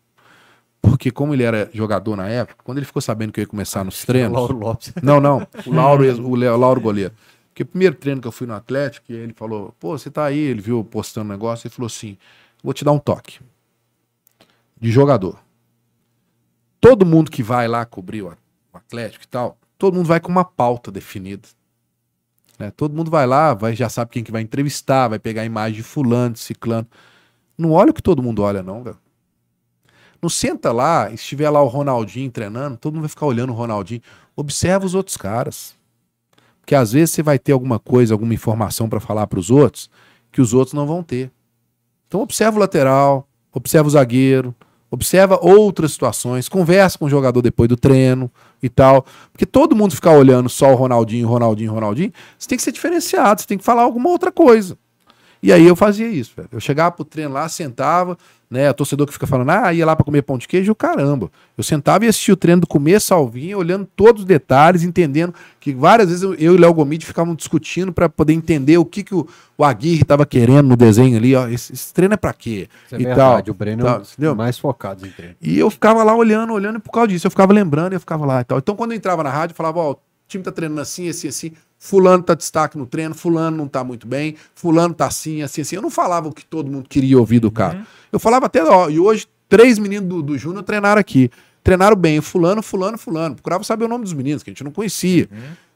Porque, 0.80 1.10
como 1.10 1.34
ele 1.34 1.42
era 1.42 1.68
jogador 1.74 2.16
na 2.16 2.30
época, 2.30 2.64
quando 2.64 2.78
ele 2.78 2.86
ficou 2.86 3.02
sabendo 3.02 3.32
que 3.32 3.40
eu 3.40 3.42
ia 3.42 3.48
começar 3.48 3.84
nos 3.84 4.06
treinos. 4.06 4.34
Lauro 4.38 4.56
Lopes. 4.56 4.94
Não, 5.02 5.20
não. 5.20 5.48
O 5.66 5.74
Lauro, 5.74 6.04
o 6.22 6.34
o 6.34 6.56
Lauro 6.56 6.80
goleiro. 6.80 7.16
Porque 7.50 7.64
o 7.64 7.66
primeiro 7.66 7.96
treino 7.96 8.22
que 8.22 8.28
eu 8.28 8.32
fui 8.32 8.46
no 8.46 8.54
Atlético, 8.54 9.12
ele 9.12 9.34
falou, 9.34 9.74
pô, 9.80 9.98
você 9.98 10.12
tá 10.12 10.26
aí, 10.26 10.38
ele 10.38 10.62
viu 10.62 10.84
postando 10.84 11.26
um 11.28 11.32
negócio, 11.32 11.66
ele 11.66 11.74
falou 11.74 11.88
assim, 11.88 12.16
vou 12.64 12.76
te 12.76 12.86
dar 12.86 12.92
um 12.92 13.00
toque. 13.00 13.40
De 14.80 14.92
jogador. 14.92 15.40
Todo 16.80 17.08
mundo 17.08 17.32
que 17.32 17.42
vai 17.42 17.68
lá 17.68 17.84
cobrir 17.88 18.22
o 18.22 18.38
o 18.72 18.78
Atlético 18.78 19.24
e 19.24 19.28
tal, 19.28 19.58
todo 19.80 19.96
mundo 19.96 20.06
vai 20.06 20.20
com 20.20 20.30
uma 20.30 20.46
pauta 20.46 20.92
definida. 20.92 21.48
Né? 22.58 22.72
Todo 22.72 22.96
mundo 22.96 23.12
vai 23.12 23.26
lá, 23.26 23.54
vai, 23.54 23.76
já 23.76 23.90
sabe 23.90 24.12
quem 24.12 24.24
que 24.24 24.32
vai 24.32 24.42
entrevistar, 24.42 25.08
vai 25.08 25.20
pegar 25.20 25.44
a 25.44 25.46
imagem 25.46 25.78
de 25.78 25.84
fulano, 25.84 26.34
de 26.34 26.40
ciclano. 26.40 26.88
Não 27.58 27.72
olha 27.72 27.92
o 27.92 27.94
que 27.94 28.02
todo 28.02 28.22
mundo 28.24 28.42
olha, 28.42 28.64
não, 28.64 28.84
velho. 28.84 28.98
Não 30.22 30.30
senta 30.30 30.72
lá, 30.72 31.10
e 31.12 31.16
estiver 31.16 31.50
lá 31.50 31.62
o 31.62 31.68
Ronaldinho 31.68 32.32
treinando, 32.32 32.78
todo 32.78 32.94
mundo 32.94 33.04
vai 33.04 33.10
ficar 33.10 33.26
olhando 33.26 33.52
o 33.52 33.56
Ronaldinho. 33.56 34.02
Observa 34.36 34.86
os 34.86 34.96
outros 34.96 35.18
caras. 35.18 35.76
Porque 36.60 36.76
às 36.76 36.92
vezes 36.92 37.12
você 37.12 37.24
vai 37.24 37.40
ter 37.40 37.52
alguma 37.52 37.80
coisa, 37.80 38.14
alguma 38.14 38.34
informação 38.34 38.90
para 38.90 39.00
falar 39.00 39.28
para 39.28 39.40
os 39.40 39.50
outros 39.50 39.90
que 40.32 40.42
os 40.42 40.54
outros 40.54 40.74
não 40.74 40.86
vão 40.86 41.02
ter. 41.02 41.32
Então 42.08 42.22
observa 42.22 42.58
o 42.58 42.60
lateral, 42.60 43.28
observa 43.54 43.88
o 43.88 43.92
zagueiro, 43.92 44.56
observa 44.89 45.39
outras 45.41 45.91
situações, 45.91 46.47
conversa 46.49 46.97
com 46.97 47.05
o 47.05 47.09
jogador 47.09 47.41
depois 47.41 47.68
do 47.68 47.76
treino 47.76 48.31
e 48.61 48.69
tal. 48.69 49.05
Porque 49.31 49.45
todo 49.45 49.76
mundo 49.76 49.95
ficar 49.95 50.11
olhando 50.11 50.49
só 50.49 50.72
o 50.72 50.76
Ronaldinho, 50.76 51.27
Ronaldinho, 51.27 51.73
Ronaldinho, 51.73 52.14
você 52.38 52.47
tem 52.47 52.57
que 52.57 52.64
ser 52.64 52.72
diferenciado, 52.72 53.41
você 53.41 53.47
tem 53.47 53.57
que 53.57 53.64
falar 53.64 53.84
alguma 53.84 54.09
outra 54.09 54.31
coisa. 54.31 54.77
E 55.41 55.53
aí 55.53 55.65
eu 55.65 55.76
fazia 55.76 56.07
isso, 56.07 56.34
velho. 56.35 56.49
Eu 56.51 56.59
chegava 56.59 56.91
pro 56.91 57.05
treino 57.05 57.34
lá, 57.34 57.47
sentava, 57.47 58.18
né? 58.49 58.69
O 58.69 58.73
torcedor 58.73 59.05
que 59.05 59.14
fica 59.14 59.27
falando, 59.27 59.49
ah, 59.49 59.73
ia 59.73 59.85
lá 59.85 59.95
pra 59.95 60.05
comer 60.05 60.22
pão 60.22 60.38
de 60.38 60.47
queijo, 60.47 60.73
caramba. 60.73 61.30
Eu 61.57 61.64
sentava 61.64 62.05
e 62.05 62.07
assistia 62.07 62.34
o 62.34 62.38
treino 62.38 62.61
do 62.61 62.68
começo 62.68 63.14
ao 63.14 63.30
fim, 63.30 63.53
olhando 63.53 63.88
todos 63.95 64.22
os 64.22 64.27
detalhes, 64.27 64.84
entendendo 64.84 65.34
que 65.59 65.73
várias 65.73 66.07
vezes 66.09 66.23
eu, 66.23 66.34
eu 66.35 66.53
e 66.53 66.57
o 66.57 66.59
Léo 66.59 66.73
Gomide 66.73 67.05
ficavam 67.05 67.35
discutindo 67.35 67.91
pra 67.91 68.07
poder 68.07 68.34
entender 68.34 68.77
o 68.77 68.85
que, 68.85 69.03
que 69.03 69.14
o, 69.14 69.27
o 69.57 69.64
Aguirre 69.64 70.03
tava 70.03 70.26
querendo 70.26 70.68
no 70.68 70.77
desenho 70.77 71.18
ali, 71.18 71.35
ó. 71.35 71.47
Esse, 71.47 71.73
esse 71.73 71.93
treino 71.93 72.14
é 72.14 72.18
pra 72.18 72.34
quê? 72.34 72.69
Isso 72.85 72.95
é 72.95 73.01
e 73.01 73.03
verdade. 73.03 73.45
tal. 73.45 73.53
O 73.53 73.57
Breno 73.57 73.85
é 73.85 74.31
um 74.31 74.35
mais 74.35 74.57
focados 74.57 75.03
em 75.03 75.11
treino. 75.11 75.35
E 75.41 75.59
eu 75.59 75.69
ficava 75.69 76.03
lá 76.03 76.15
olhando, 76.15 76.53
olhando, 76.53 76.77
e 76.77 76.81
por 76.81 76.91
causa 76.91 77.09
disso, 77.09 77.27
eu 77.27 77.31
ficava 77.31 77.51
lembrando 77.53 77.93
e 77.93 77.95
eu 77.95 77.99
ficava 77.99 78.26
lá 78.26 78.41
e 78.41 78.43
tal. 78.45 78.57
Então, 78.57 78.76
quando 78.76 78.91
eu 78.91 78.97
entrava 78.97 79.23
na 79.23 79.30
rádio, 79.30 79.53
eu 79.53 79.57
falava, 79.57 79.80
ó, 79.80 79.91
o 79.91 79.99
time 80.27 80.43
tá 80.43 80.51
treinando 80.51 80.81
assim, 80.81 81.09
assim, 81.09 81.27
assim, 81.27 81.51
fulano 81.80 82.24
tá 82.24 82.34
destaque 82.34 82.78
no 82.78 82.86
treino, 82.86 83.14
fulano 83.14 83.58
não 83.58 83.68
tá 83.68 83.84
muito 83.84 84.08
bem, 84.08 84.36
fulano 84.56 84.94
tá 84.94 85.08
assim, 85.08 85.41
assim, 85.41 85.62
assim. 85.62 85.76
Eu 85.76 85.82
não 85.82 85.90
falava 85.90 86.28
o 86.28 86.34
que 86.34 86.45
todo 86.45 86.72
mundo 86.72 86.88
queria 86.90 87.18
ouvir 87.18 87.40
do 87.40 87.52
cara. 87.52 87.86
Eu 88.12 88.20
falava 88.20 88.45
até, 88.48 88.64
ó, 88.64 88.90
e 88.90 88.99
hoje, 88.99 89.28
três 89.48 89.78
meninos 89.78 90.08
do, 90.08 90.22
do 90.22 90.38
Júnior 90.38 90.64
treinaram 90.64 90.99
aqui. 90.99 91.30
Treinaram 91.64 91.95
bem, 91.95 92.22
fulano, 92.22 92.62
fulano, 92.64 92.98
fulano. 92.98 93.36
Procurava 93.36 93.64
saber 93.64 93.86
o 93.86 93.88
nome 93.88 94.04
dos 94.04 94.14
meninos, 94.14 94.41
que 94.41 94.49
a 94.49 94.54
gente 94.54 94.64
não 94.64 94.72
conhecia. 94.72 95.28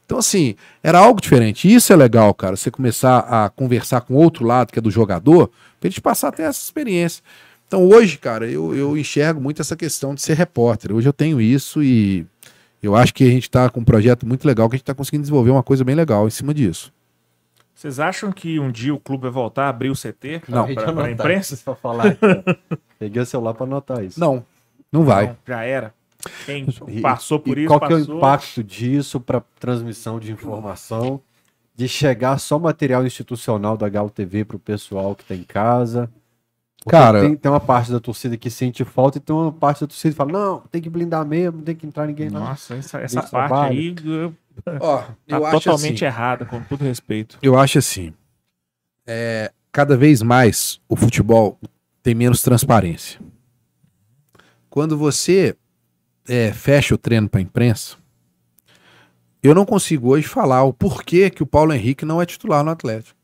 Então, 0.06 0.18
assim, 0.18 0.54
era 0.82 0.98
algo 0.98 1.20
diferente. 1.20 1.68
E 1.68 1.74
isso 1.74 1.92
é 1.92 1.96
legal, 1.96 2.32
cara, 2.34 2.56
você 2.56 2.70
começar 2.70 3.20
a 3.20 3.48
conversar 3.48 4.00
com 4.02 4.14
outro 4.14 4.44
lado, 4.44 4.72
que 4.72 4.78
é 4.78 4.82
do 4.82 4.90
jogador, 4.90 5.50
pra 5.80 5.88
gente 5.88 6.00
passar 6.00 6.28
até 6.28 6.44
essa 6.44 6.62
experiência. 6.62 7.22
Então, 7.66 7.88
hoje, 7.88 8.18
cara, 8.18 8.50
eu, 8.50 8.74
eu 8.74 8.96
enxergo 8.96 9.40
muito 9.40 9.62
essa 9.62 9.74
questão 9.74 10.14
de 10.14 10.20
ser 10.20 10.34
repórter. 10.34 10.92
Hoje 10.92 11.08
eu 11.08 11.12
tenho 11.12 11.40
isso 11.40 11.82
e 11.82 12.26
eu 12.82 12.94
acho 12.96 13.14
que 13.14 13.24
a 13.24 13.30
gente 13.30 13.50
tá 13.50 13.68
com 13.70 13.80
um 13.80 13.84
projeto 13.84 14.26
muito 14.26 14.44
legal, 14.46 14.68
que 14.68 14.74
a 14.74 14.78
gente 14.78 14.84
tá 14.84 14.94
conseguindo 14.94 15.22
desenvolver 15.22 15.50
uma 15.50 15.62
coisa 15.62 15.84
bem 15.84 15.94
legal 15.94 16.26
em 16.26 16.30
cima 16.30 16.52
disso. 16.52 16.92
Vocês 17.74 17.98
acham 17.98 18.30
que 18.30 18.60
um 18.60 18.70
dia 18.70 18.94
o 18.94 19.00
clube 19.00 19.22
vai 19.22 19.30
voltar 19.32 19.64
a 19.64 19.68
abrir 19.70 19.90
o 19.90 19.94
CT 19.94 20.42
pra, 20.46 20.64
pra 20.92 21.10
imprensa? 21.10 21.58
Pra 21.64 21.74
falar. 21.74 22.16
Peguei 22.98 23.22
o 23.22 23.26
celular 23.26 23.54
pra 23.54 23.64
anotar 23.64 24.04
isso. 24.04 24.20
Não, 24.20 24.44
não 24.92 25.04
vai. 25.04 25.28
Não, 25.28 25.36
já 25.46 25.64
era. 25.64 25.92
Quem 26.46 26.66
E- 26.88 27.00
passou 27.00 27.40
por 27.40 27.58
e 27.58 27.62
isso, 27.62 27.68
qual 27.68 27.80
que 27.80 27.92
é 27.92 27.96
o 27.96 27.98
passou. 28.00 28.16
impacto 28.18 28.62
disso 28.64 29.18
para 29.20 29.42
transmissão 29.58 30.20
de 30.20 30.30
informação, 30.30 31.20
de 31.74 31.88
chegar 31.88 32.38
só 32.38 32.58
material 32.58 33.04
institucional 33.04 33.76
da 33.76 33.88
Galo 33.88 34.10
TV 34.10 34.44
para 34.44 34.56
o 34.56 34.60
pessoal 34.60 35.16
que 35.16 35.22
está 35.22 35.34
em 35.34 35.42
casa? 35.42 36.08
Porque 36.84 36.90
Cara- 36.96 37.20
tem, 37.20 37.36
tem 37.36 37.50
uma 37.50 37.60
parte 37.60 37.92
da 37.92 38.00
torcida 38.00 38.36
que 38.36 38.50
sente 38.50 38.84
falta 38.84 39.18
e 39.18 39.20
tem 39.20 39.34
uma 39.34 39.52
parte 39.52 39.82
da 39.82 39.86
torcida 39.86 40.10
que 40.12 40.16
fala, 40.16 40.32
não, 40.32 40.60
tem 40.70 40.82
que 40.82 40.90
blindar 40.90 41.24
mesmo, 41.24 41.58
não 41.58 41.64
tem 41.64 41.76
que 41.76 41.86
entrar 41.86 42.06
ninguém 42.06 42.28
lá. 42.28 42.40
Nossa, 42.40 42.74
essa, 42.74 42.98
essa 42.98 43.22
parte 43.22 43.30
trabalho. 43.30 43.72
aí 43.78 43.94
eu- 44.04 44.34
Ó, 44.80 44.98
tá 45.02 45.14
eu 45.28 45.46
acho 45.46 45.58
totalmente 45.60 46.04
assim, 46.04 46.14
errada, 46.14 46.44
com 46.44 46.60
todo 46.62 46.82
respeito. 46.82 47.38
Eu 47.40 47.56
acho 47.58 47.78
assim. 47.78 48.12
é, 49.06 49.52
cada 49.70 49.96
vez 49.96 50.22
mais 50.22 50.80
o 50.88 50.96
futebol 50.96 51.58
tem 52.02 52.14
menos 52.14 52.42
transparência. 52.42 53.20
Quando 54.68 54.96
você 54.98 55.56
é, 56.28 56.52
fecha 56.52 56.94
o 56.94 56.98
treino 56.98 57.28
para 57.28 57.38
a 57.40 57.42
imprensa, 57.42 57.96
eu 59.42 59.54
não 59.54 59.64
consigo 59.64 60.08
hoje 60.10 60.26
falar 60.26 60.62
o 60.64 60.72
porquê 60.72 61.30
que 61.30 61.42
o 61.42 61.46
Paulo 61.46 61.72
Henrique 61.72 62.04
não 62.04 62.20
é 62.20 62.26
titular 62.26 62.64
no 62.64 62.70
Atlético. 62.70 63.16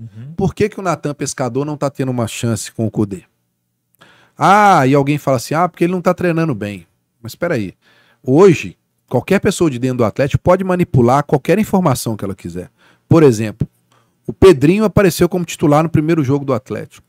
Uhum. 0.00 0.32
Por 0.34 0.54
que, 0.54 0.68
que 0.68 0.80
o 0.80 0.82
Natan 0.82 1.12
Pescador 1.12 1.66
não 1.66 1.76
tá 1.76 1.90
tendo 1.90 2.10
uma 2.10 2.26
chance 2.26 2.72
com 2.72 2.86
o 2.86 2.90
Cudê? 2.90 3.24
Ah, 4.36 4.86
e 4.86 4.94
alguém 4.94 5.18
fala 5.18 5.36
assim: 5.36 5.52
ah, 5.54 5.68
porque 5.68 5.84
ele 5.84 5.92
não 5.92 6.00
tá 6.00 6.14
treinando 6.14 6.54
bem. 6.54 6.86
Mas 7.20 7.32
espera 7.32 7.54
aí. 7.54 7.74
Hoje, 8.22 8.78
qualquer 9.06 9.38
pessoa 9.38 9.70
de 9.70 9.78
dentro 9.78 9.98
do 9.98 10.04
Atlético 10.04 10.42
pode 10.42 10.64
manipular 10.64 11.22
qualquer 11.22 11.58
informação 11.58 12.16
que 12.16 12.24
ela 12.24 12.34
quiser. 12.34 12.70
Por 13.06 13.22
exemplo, 13.22 13.68
o 14.26 14.32
Pedrinho 14.32 14.84
apareceu 14.84 15.28
como 15.28 15.44
titular 15.44 15.82
no 15.82 15.90
primeiro 15.90 16.24
jogo 16.24 16.44
do 16.44 16.54
Atlético. 16.54 17.06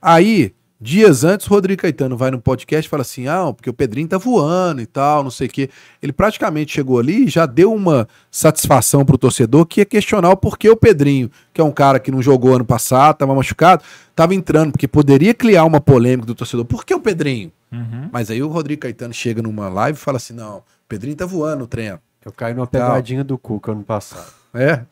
Aí, 0.00 0.54
dias 0.80 1.24
antes, 1.24 1.46
o 1.46 1.50
Rodrigo 1.50 1.82
Caetano 1.82 2.16
vai 2.16 2.30
no 2.30 2.40
podcast 2.40 2.86
e 2.86 2.90
fala 2.90 3.02
assim: 3.02 3.28
ah, 3.28 3.52
porque 3.52 3.68
o 3.68 3.72
Pedrinho 3.74 4.08
tá 4.08 4.16
voando 4.16 4.80
e 4.80 4.86
tal, 4.86 5.22
não 5.22 5.30
sei 5.30 5.46
o 5.46 5.50
quê. 5.50 5.68
Ele 6.02 6.12
praticamente 6.12 6.72
chegou 6.72 6.98
ali 6.98 7.26
e 7.26 7.28
já 7.28 7.44
deu 7.44 7.72
uma 7.72 8.08
satisfação 8.30 9.04
pro 9.04 9.18
torcedor 9.18 9.66
que 9.66 9.80
ia 9.80 9.84
questionar 9.84 10.30
o 10.30 10.36
porquê 10.36 10.70
o 10.70 10.76
Pedrinho, 10.76 11.30
que 11.52 11.60
é 11.60 11.64
um 11.64 11.72
cara 11.72 12.00
que 12.00 12.10
não 12.10 12.22
jogou 12.22 12.54
ano 12.54 12.64
passado, 12.64 13.18
tava 13.18 13.34
machucado, 13.34 13.84
tava 14.16 14.34
entrando, 14.34 14.72
porque 14.72 14.88
poderia 14.88 15.34
criar 15.34 15.64
uma 15.64 15.80
polêmica 15.80 16.26
do 16.26 16.34
torcedor. 16.34 16.64
Por 16.64 16.84
que 16.84 16.94
o 16.94 17.00
Pedrinho? 17.00 17.52
Uhum. 17.70 18.08
Mas 18.10 18.30
aí 18.30 18.42
o 18.42 18.48
Rodrigo 18.48 18.82
Caetano 18.82 19.12
chega 19.12 19.42
numa 19.42 19.68
live 19.68 19.98
e 19.98 20.00
fala 20.00 20.16
assim: 20.16 20.32
não, 20.32 20.58
o 20.58 20.62
Pedrinho 20.88 21.16
tá 21.16 21.26
voando 21.26 21.60
no 21.60 21.66
treino. 21.66 21.98
Eu 22.24 22.32
caí 22.32 22.54
numa 22.54 22.66
pegadinha 22.66 23.24
do 23.24 23.38
Cuca 23.38 23.72
ano 23.72 23.82
passado. 23.82 24.30
É? 24.52 24.82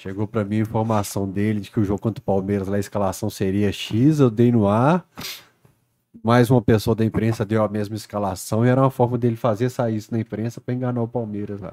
Chegou 0.00 0.28
pra 0.28 0.44
mim 0.44 0.58
a 0.58 0.60
informação 0.60 1.28
dele 1.28 1.58
de 1.58 1.70
que 1.72 1.80
o 1.80 1.84
jogo 1.84 2.00
contra 2.00 2.20
o 2.20 2.24
Palmeiras, 2.24 2.68
lá 2.68 2.76
a 2.76 2.80
escalação 2.80 3.28
seria 3.28 3.72
X, 3.72 4.20
eu 4.20 4.30
dei 4.30 4.52
no 4.52 4.68
ar. 4.68 5.04
Mais 6.22 6.50
uma 6.50 6.62
pessoa 6.62 6.94
da 6.94 7.04
imprensa 7.04 7.44
deu 7.44 7.64
a 7.64 7.68
mesma 7.68 7.96
escalação 7.96 8.64
e 8.64 8.68
era 8.68 8.80
uma 8.80 8.90
forma 8.90 9.18
dele 9.18 9.34
fazer 9.34 9.68
sair 9.70 9.96
isso 9.96 10.12
na 10.12 10.20
imprensa 10.20 10.60
pra 10.60 10.72
enganar 10.72 11.02
o 11.02 11.08
Palmeiras 11.08 11.60
lá. 11.60 11.72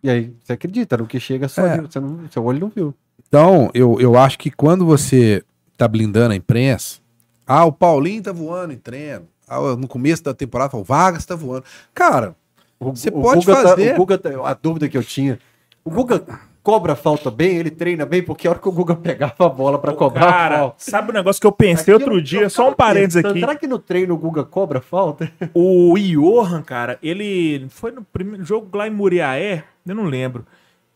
E 0.00 0.08
aí, 0.10 0.32
você 0.44 0.52
acredita, 0.52 0.96
no 0.96 1.06
que 1.08 1.18
chega 1.18 1.48
só 1.48 1.62
É. 1.66 1.80
você 1.80 1.98
não, 1.98 2.20
seu 2.30 2.44
olho 2.44 2.60
não 2.60 2.68
viu. 2.68 2.94
Então, 3.26 3.68
eu, 3.74 4.00
eu 4.00 4.16
acho 4.16 4.38
que 4.38 4.50
quando 4.52 4.86
você 4.86 5.42
tá 5.76 5.88
blindando 5.88 6.32
a 6.34 6.36
imprensa, 6.36 7.00
ah, 7.44 7.64
o 7.64 7.72
Paulinho 7.72 8.22
tá 8.22 8.32
voando 8.32 8.72
em 8.74 8.78
treino. 8.78 9.26
Ah, 9.48 9.58
no 9.76 9.88
começo 9.88 10.22
da 10.22 10.32
temporada, 10.32 10.70
fala, 10.70 10.82
o 10.82 10.86
Vargas 10.86 11.26
tá 11.26 11.34
voando. 11.34 11.64
Cara, 11.92 12.36
O- 12.78 12.90
Você 12.94 13.08
o 13.08 13.20
pode 13.22 13.44
Guga 13.44 13.56
tá- 13.62 13.68
fazer. 13.70 13.94
o 13.94 13.96
Guga 13.98 14.18
tá- 14.18 14.30
a 14.48 14.54
dúvida 14.54 14.88
que 14.88 14.96
eu 14.98 15.02
tinha. 15.04 15.38
O 15.84 15.90
Guga 15.90 16.24
cobra 16.62 16.94
falta 16.94 17.30
bem, 17.30 17.56
ele 17.56 17.70
treina 17.70 18.06
bem, 18.06 18.22
porque 18.22 18.46
a 18.46 18.50
hora 18.50 18.58
que 18.60 18.68
o 18.68 18.72
Guga 18.72 18.94
pegava 18.94 19.34
a 19.40 19.48
bola 19.48 19.78
pra 19.78 19.92
cobrar 19.92 20.30
Cara, 20.32 20.58
falta. 20.58 20.74
sabe 20.78 21.10
um 21.10 21.14
negócio 21.14 21.40
que 21.40 21.46
eu 21.46 21.52
pensei 21.52 21.92
Aquilo- 21.94 22.10
outro 22.10 22.22
dia? 22.22 22.42
eu 22.42 22.50
Só 22.50 22.68
um 22.70 22.72
parênteses 22.72 23.24
aqui. 23.24 23.40
Será 23.40 23.54
que 23.56 23.66
no 23.66 23.78
treino 23.78 24.14
o 24.14 24.18
Guga 24.18 24.44
cobra 24.44 24.80
falta? 24.80 25.30
O 25.54 25.94
Johan, 25.98 26.62
cara, 26.62 26.98
ele 27.02 27.66
foi 27.68 27.90
no 27.90 28.02
primeiro 28.04 28.44
jogo 28.44 28.76
lá 28.76 28.86
em 28.86 28.90
Muriaé, 28.90 29.64
eu 29.86 29.94
não 29.94 30.04
lembro. 30.04 30.46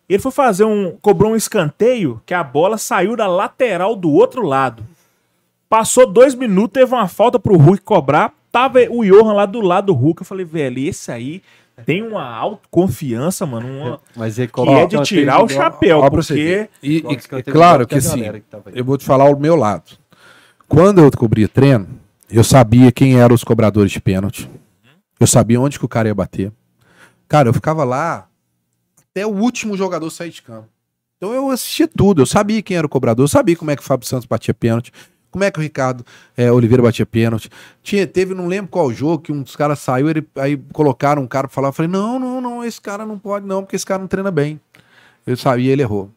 Ele 0.08 0.22
foi 0.22 0.30
fazer 0.30 0.64
um. 0.64 0.96
cobrou 1.02 1.32
um 1.32 1.36
escanteio 1.36 2.22
que 2.24 2.32
a 2.32 2.44
bola 2.44 2.78
saiu 2.78 3.16
da 3.16 3.26
lateral 3.26 3.96
do 3.96 4.10
outro 4.12 4.42
lado. 4.46 4.84
Passou 5.68 6.06
dois 6.06 6.32
minutos, 6.34 6.74
teve 6.80 6.94
uma 6.94 7.08
falta 7.08 7.40
pro 7.40 7.56
Hulk 7.56 7.82
cobrar. 7.82 8.32
Tava 8.52 8.78
o 8.88 9.04
Johan 9.04 9.32
lá 9.32 9.44
do 9.46 9.60
lado 9.60 9.86
do 9.86 9.92
Hulk. 9.94 10.22
Eu 10.22 10.26
falei, 10.26 10.44
velho, 10.46 10.78
esse 10.78 11.10
aí 11.10 11.42
tem 11.84 12.02
uma 12.02 12.24
autoconfiança, 12.24 13.44
mano. 13.44 13.68
Uma, 13.68 14.00
Mas 14.16 14.38
ele 14.38 14.46
que 14.46 14.52
cobra 14.52 14.80
é 14.80 14.86
de 14.86 15.02
tirar 15.02 15.42
o 15.42 15.48
chapéu, 15.48 15.98
ó 16.00 16.10
porque. 16.10 16.68
E, 16.82 16.98
e- 16.98 17.14
escanteio 17.14 17.54
claro 17.54 17.86
que 17.86 17.96
assim, 17.96 18.22
que 18.22 18.28
aí. 18.28 18.42
eu 18.74 18.84
vou 18.84 18.96
te 18.96 19.04
falar 19.04 19.24
o 19.26 19.38
meu 19.38 19.54
lado. 19.56 19.84
Quando 20.68 21.00
eu 21.00 21.10
cobria 21.12 21.48
treino, 21.48 21.86
eu 22.30 22.42
sabia 22.42 22.90
quem 22.90 23.20
eram 23.20 23.34
os 23.34 23.44
cobradores 23.44 23.92
de 23.92 24.00
pênalti. 24.00 24.48
Eu 25.20 25.26
sabia 25.26 25.60
onde 25.60 25.78
que 25.78 25.84
o 25.84 25.88
cara 25.88 26.08
ia 26.08 26.14
bater. 26.14 26.52
Cara, 27.28 27.48
eu 27.48 27.54
ficava 27.54 27.84
lá 27.84 28.28
até 29.10 29.26
o 29.26 29.30
último 29.30 29.76
jogador 29.76 30.10
sair 30.10 30.30
de 30.30 30.42
campo. 30.42 30.68
Então 31.16 31.32
eu 31.32 31.50
assistia 31.50 31.88
tudo, 31.88 32.20
eu 32.22 32.26
sabia 32.26 32.62
quem 32.62 32.76
era 32.76 32.86
o 32.86 32.90
cobrador, 32.90 33.24
eu 33.24 33.28
sabia 33.28 33.56
como 33.56 33.70
é 33.70 33.76
que 33.76 33.82
o 33.82 33.84
Fábio 33.84 34.06
Santos 34.06 34.26
batia 34.26 34.52
pênalti, 34.52 34.92
como 35.36 35.44
é 35.44 35.50
que 35.50 35.58
o 35.58 35.62
Ricardo 35.62 36.02
eh, 36.34 36.50
Oliveira 36.50 36.82
batia 36.82 37.04
pênalti. 37.04 37.50
Tinha, 37.82 38.06
teve, 38.06 38.32
não 38.32 38.46
lembro 38.46 38.70
qual 38.70 38.90
jogo, 38.90 39.22
que 39.22 39.30
um 39.30 39.42
dos 39.42 39.54
caras 39.54 39.78
saiu, 39.80 40.08
ele, 40.08 40.26
aí 40.34 40.56
colocaram 40.72 41.20
um 41.20 41.26
cara 41.26 41.46
pra 41.46 41.54
falar, 41.54 41.68
eu 41.68 41.72
falei, 41.74 41.92
não, 41.92 42.18
não, 42.18 42.40
não, 42.40 42.64
esse 42.64 42.80
cara 42.80 43.04
não 43.04 43.18
pode 43.18 43.46
não, 43.46 43.62
porque 43.62 43.76
esse 43.76 43.84
cara 43.84 44.00
não 44.00 44.08
treina 44.08 44.30
bem. 44.30 44.58
Eu 45.26 45.36
sabia, 45.36 45.70
ele 45.70 45.82
errou. 45.82 46.10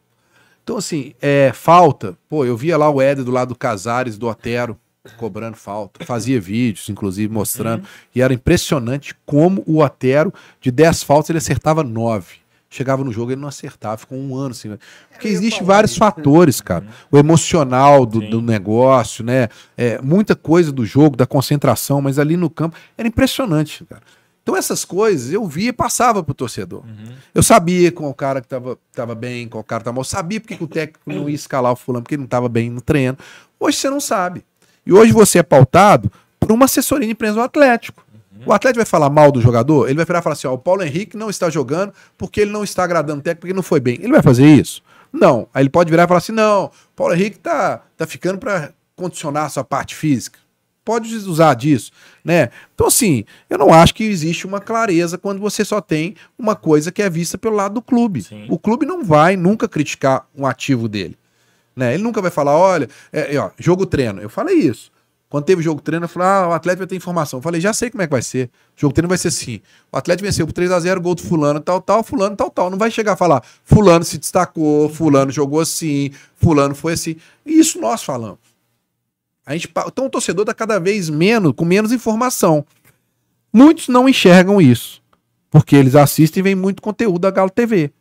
Então, 0.64 0.78
assim, 0.78 1.12
é, 1.20 1.52
falta. 1.52 2.16
Pô, 2.30 2.46
eu 2.46 2.56
via 2.56 2.78
lá 2.78 2.88
o 2.88 3.02
Éder 3.02 3.22
do 3.22 3.30
lado 3.30 3.48
do 3.48 3.56
Casares, 3.56 4.16
do 4.16 4.26
Otero, 4.26 4.74
cobrando 5.18 5.58
falta. 5.58 6.02
Fazia 6.06 6.40
vídeos, 6.40 6.88
inclusive, 6.88 7.30
mostrando. 7.30 7.86
E 8.14 8.22
era 8.22 8.32
impressionante 8.32 9.14
como 9.26 9.62
o 9.66 9.82
Otero, 9.82 10.32
de 10.62 10.70
10 10.70 11.02
faltas, 11.02 11.28
ele 11.28 11.38
acertava 11.38 11.84
9. 11.84 12.36
Chegava 12.72 13.02
no 13.02 13.10
jogo, 13.10 13.32
ele 13.32 13.40
não 13.40 13.48
acertava, 13.48 13.96
ficou 13.96 14.16
um 14.16 14.36
ano 14.36 14.52
assim. 14.52 14.78
Porque 15.10 15.26
existem 15.26 15.64
vários 15.64 15.96
fatores, 15.96 16.60
cara. 16.60 16.86
O 17.10 17.18
emocional 17.18 18.06
do, 18.06 18.20
do 18.20 18.40
negócio, 18.40 19.24
né? 19.24 19.48
É, 19.76 20.00
muita 20.00 20.36
coisa 20.36 20.70
do 20.70 20.86
jogo, 20.86 21.16
da 21.16 21.26
concentração, 21.26 22.00
mas 22.00 22.16
ali 22.16 22.36
no 22.36 22.48
campo 22.48 22.76
era 22.96 23.08
impressionante, 23.08 23.84
cara. 23.84 24.02
Então 24.42 24.56
essas 24.56 24.84
coisas 24.84 25.32
eu 25.32 25.44
via 25.46 25.70
e 25.70 25.72
passava 25.72 26.22
pro 26.22 26.32
torcedor. 26.32 26.84
Eu 27.34 27.42
sabia 27.42 27.90
qual 27.90 28.14
cara 28.14 28.40
que 28.40 28.46
tava, 28.46 28.78
tava 28.92 29.16
bem, 29.16 29.48
qual 29.48 29.64
cara 29.64 29.82
tava 29.82 29.96
mal. 29.96 30.02
Eu 30.02 30.04
sabia 30.04 30.40
porque 30.40 30.56
que 30.56 30.64
o 30.64 30.68
técnico 30.68 31.00
não 31.06 31.28
ia 31.28 31.34
escalar 31.34 31.72
o 31.72 31.76
fulano, 31.76 32.04
porque 32.04 32.14
ele 32.14 32.22
não 32.22 32.28
tava 32.28 32.48
bem 32.48 32.70
no 32.70 32.80
treino. 32.80 33.18
Hoje 33.58 33.78
você 33.78 33.90
não 33.90 34.00
sabe. 34.00 34.44
E 34.86 34.92
hoje 34.92 35.12
você 35.12 35.40
é 35.40 35.42
pautado 35.42 36.10
por 36.38 36.52
uma 36.52 36.66
assessoria 36.66 37.06
de 37.06 37.12
imprensa 37.12 37.34
do 37.34 37.42
Atlético. 37.42 38.04
O 38.46 38.52
Atlético 38.52 38.78
vai 38.78 38.86
falar 38.86 39.10
mal 39.10 39.30
do 39.30 39.40
jogador, 39.40 39.86
ele 39.86 39.96
vai 39.96 40.04
virar 40.04 40.20
e 40.20 40.22
falar 40.22 40.32
assim: 40.34 40.46
ó, 40.46 40.54
o 40.54 40.58
Paulo 40.58 40.82
Henrique 40.82 41.16
não 41.16 41.30
está 41.30 41.50
jogando 41.50 41.92
porque 42.16 42.40
ele 42.40 42.50
não 42.50 42.64
está 42.64 42.84
agradando 42.84 43.20
o 43.20 43.22
técnico, 43.22 43.40
porque 43.40 43.54
não 43.54 43.62
foi 43.62 43.80
bem. 43.80 43.98
Ele 44.00 44.12
vai 44.12 44.22
fazer 44.22 44.46
isso? 44.46 44.82
Não. 45.12 45.48
Aí 45.52 45.62
ele 45.62 45.70
pode 45.70 45.90
virar 45.90 46.04
e 46.04 46.08
falar 46.08 46.18
assim: 46.18 46.32
não, 46.32 46.66
o 46.66 46.70
Paulo 46.96 47.14
Henrique 47.14 47.38
tá, 47.38 47.82
tá 47.96 48.06
ficando 48.06 48.38
para 48.38 48.72
condicionar 48.96 49.46
a 49.46 49.48
sua 49.48 49.64
parte 49.64 49.94
física. 49.94 50.38
Pode 50.84 51.14
usar 51.14 51.54
disso, 51.54 51.92
né? 52.24 52.48
Então, 52.74 52.86
assim, 52.86 53.24
eu 53.48 53.58
não 53.58 53.72
acho 53.72 53.94
que 53.94 54.02
existe 54.02 54.46
uma 54.46 54.60
clareza 54.60 55.18
quando 55.18 55.38
você 55.38 55.64
só 55.64 55.80
tem 55.80 56.16
uma 56.38 56.56
coisa 56.56 56.90
que 56.90 57.02
é 57.02 57.10
vista 57.10 57.36
pelo 57.36 57.54
lado 57.54 57.74
do 57.74 57.82
clube. 57.82 58.22
Sim. 58.22 58.46
O 58.48 58.58
clube 58.58 58.86
não 58.86 59.04
vai 59.04 59.36
nunca 59.36 59.68
criticar 59.68 60.26
um 60.34 60.46
ativo 60.46 60.88
dele. 60.88 61.16
Né? 61.76 61.94
Ele 61.94 62.02
nunca 62.02 62.20
vai 62.20 62.30
falar, 62.30 62.56
olha, 62.56 62.88
é, 63.12 63.34
é, 63.34 63.38
ó, 63.38 63.50
jogo 63.58 63.86
treino. 63.86 64.20
Eu 64.20 64.30
falei 64.30 64.56
isso. 64.56 64.90
Quando 65.30 65.44
teve 65.44 65.62
jogo 65.62 65.80
treino, 65.80 66.06
eu 66.06 66.08
falei, 66.08 66.26
ah, 66.26 66.48
o 66.48 66.52
Atlético 66.52 66.80
vai 66.80 66.86
ter 66.88 66.96
informação. 66.96 67.38
Eu 67.38 67.42
falei, 67.42 67.60
já 67.60 67.72
sei 67.72 67.88
como 67.88 68.02
é 68.02 68.06
que 68.06 68.10
vai 68.10 68.20
ser. 68.20 68.50
O 68.76 68.80
jogo 68.80 68.92
treino 68.92 69.08
vai 69.08 69.16
ser 69.16 69.28
assim. 69.28 69.60
O 69.92 69.96
Atlético 69.96 70.26
venceu 70.26 70.44
por 70.44 70.52
3x0, 70.52 71.00
gol 71.00 71.14
do 71.14 71.22
fulano, 71.22 71.60
tal, 71.60 71.80
tal, 71.80 72.02
fulano, 72.02 72.34
tal, 72.34 72.50
tal. 72.50 72.68
Não 72.68 72.76
vai 72.76 72.90
chegar 72.90 73.12
a 73.12 73.16
falar, 73.16 73.40
fulano 73.64 74.04
se 74.04 74.18
destacou, 74.18 74.88
fulano 74.88 75.30
jogou 75.30 75.60
assim, 75.60 76.10
fulano 76.34 76.74
foi 76.74 76.94
assim. 76.94 77.14
Isso 77.46 77.80
nós 77.80 78.02
falamos. 78.02 78.40
A 79.46 79.52
gente, 79.52 79.72
então 79.86 80.06
o 80.06 80.10
torcedor 80.10 80.42
está 80.42 80.52
cada 80.52 80.80
vez 80.80 81.08
menos, 81.08 81.52
com 81.52 81.64
menos 81.64 81.92
informação. 81.92 82.66
Muitos 83.52 83.86
não 83.86 84.08
enxergam 84.08 84.60
isso. 84.60 85.00
Porque 85.48 85.76
eles 85.76 85.94
assistem 85.94 86.40
e 86.40 86.42
veem 86.42 86.56
muito 86.56 86.82
conteúdo 86.82 87.20
da 87.20 87.30
Galo 87.30 87.50
TV. 87.50 87.92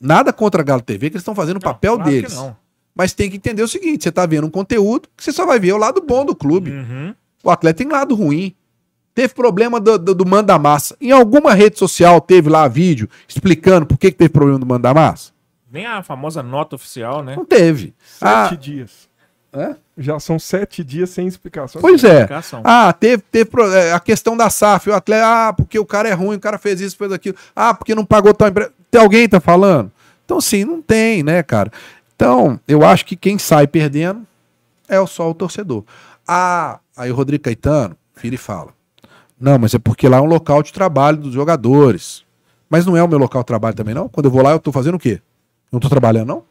Nada 0.00 0.32
contra 0.32 0.60
a 0.60 0.64
Galo 0.64 0.82
TV, 0.82 1.08
que 1.08 1.16
eles 1.16 1.22
estão 1.22 1.36
fazendo 1.36 1.58
o 1.58 1.60
papel 1.60 1.94
claro 1.94 2.10
que 2.10 2.16
deles. 2.16 2.34
não. 2.34 2.56
Mas 2.98 3.12
tem 3.12 3.30
que 3.30 3.36
entender 3.36 3.62
o 3.62 3.68
seguinte: 3.68 4.02
você 4.02 4.10
tá 4.10 4.26
vendo 4.26 4.48
um 4.48 4.50
conteúdo 4.50 5.08
que 5.16 5.22
você 5.22 5.30
só 5.30 5.46
vai 5.46 5.60
ver 5.60 5.72
o 5.72 5.76
lado 5.78 6.00
bom 6.02 6.24
do 6.24 6.34
clube. 6.34 6.72
Uhum. 6.72 7.14
O 7.44 7.50
atleta 7.50 7.78
tem 7.78 7.88
lado 7.88 8.16
ruim. 8.16 8.52
Teve 9.14 9.32
problema 9.34 9.80
do, 9.80 9.96
do, 9.98 10.14
do 10.14 10.26
manda 10.26 10.58
massa. 10.58 10.96
Em 11.00 11.12
alguma 11.12 11.54
rede 11.54 11.78
social 11.78 12.20
teve 12.20 12.48
lá 12.50 12.66
vídeo 12.66 13.08
explicando 13.28 13.86
por 13.86 13.96
que, 13.96 14.10
que 14.10 14.16
teve 14.18 14.30
problema 14.30 14.58
do 14.58 14.66
manda 14.66 14.92
massa? 14.92 15.32
Nem 15.70 15.86
a 15.86 16.02
famosa 16.02 16.42
nota 16.42 16.76
oficial, 16.76 17.22
né? 17.22 17.36
Não 17.36 17.44
teve. 17.44 17.94
Sete 18.04 18.24
Ah, 18.24 18.54
dias. 18.54 19.08
hã? 19.52 19.76
Já 19.96 20.18
são 20.20 20.38
sete 20.38 20.82
dias 20.84 21.10
sem 21.10 21.26
explicação. 21.26 21.80
Pois 21.80 22.02
é. 22.04 22.20
Explicação. 22.22 22.62
Ah, 22.64 22.92
teve, 22.92 23.22
teve 23.30 23.50
é, 23.74 23.92
a 23.92 24.00
questão 24.00 24.36
da 24.36 24.48
SAF. 24.50 24.88
O 24.88 24.94
atleta, 24.94 25.26
ah, 25.26 25.52
porque 25.52 25.78
o 25.78 25.86
cara 25.86 26.08
é 26.08 26.12
ruim, 26.12 26.36
o 26.36 26.40
cara 26.40 26.58
fez 26.58 26.80
isso, 26.80 26.96
fez 26.96 27.12
aquilo. 27.12 27.36
Ah, 27.54 27.74
porque 27.74 27.94
não 27.94 28.04
pagou 28.04 28.32
tal 28.32 28.48
empresa. 28.48 28.72
Tem 28.90 29.00
alguém 29.00 29.28
tá 29.28 29.40
falando? 29.40 29.90
Então, 30.24 30.40
sim, 30.40 30.64
não 30.64 30.80
tem, 30.80 31.22
né, 31.22 31.42
cara? 31.42 31.72
Então, 32.18 32.58
eu 32.66 32.84
acho 32.84 33.06
que 33.06 33.14
quem 33.14 33.38
sai 33.38 33.68
perdendo 33.68 34.26
é 34.88 35.06
só 35.06 35.30
o 35.30 35.34
torcedor. 35.34 35.84
Ah, 36.26 36.80
aí 36.96 37.12
o 37.12 37.14
Rodrigo 37.14 37.44
Caetano 37.44 37.96
vira 38.20 38.34
e 38.34 38.38
fala. 38.38 38.72
Não, 39.40 39.56
mas 39.56 39.72
é 39.72 39.78
porque 39.78 40.08
lá 40.08 40.16
é 40.16 40.20
um 40.20 40.24
local 40.26 40.60
de 40.60 40.72
trabalho 40.72 41.18
dos 41.18 41.32
jogadores. 41.32 42.24
Mas 42.68 42.84
não 42.84 42.96
é 42.96 43.02
o 43.04 43.06
meu 43.06 43.18
local 43.18 43.42
de 43.42 43.46
trabalho 43.46 43.76
também, 43.76 43.94
não? 43.94 44.08
Quando 44.08 44.26
eu 44.26 44.32
vou 44.32 44.42
lá, 44.42 44.50
eu 44.50 44.58
tô 44.58 44.72
fazendo 44.72 44.96
o 44.96 44.98
quê? 44.98 45.22
Eu 45.70 45.76
não 45.76 45.78
tô 45.78 45.88
trabalhando, 45.88 46.26
não? 46.26 46.42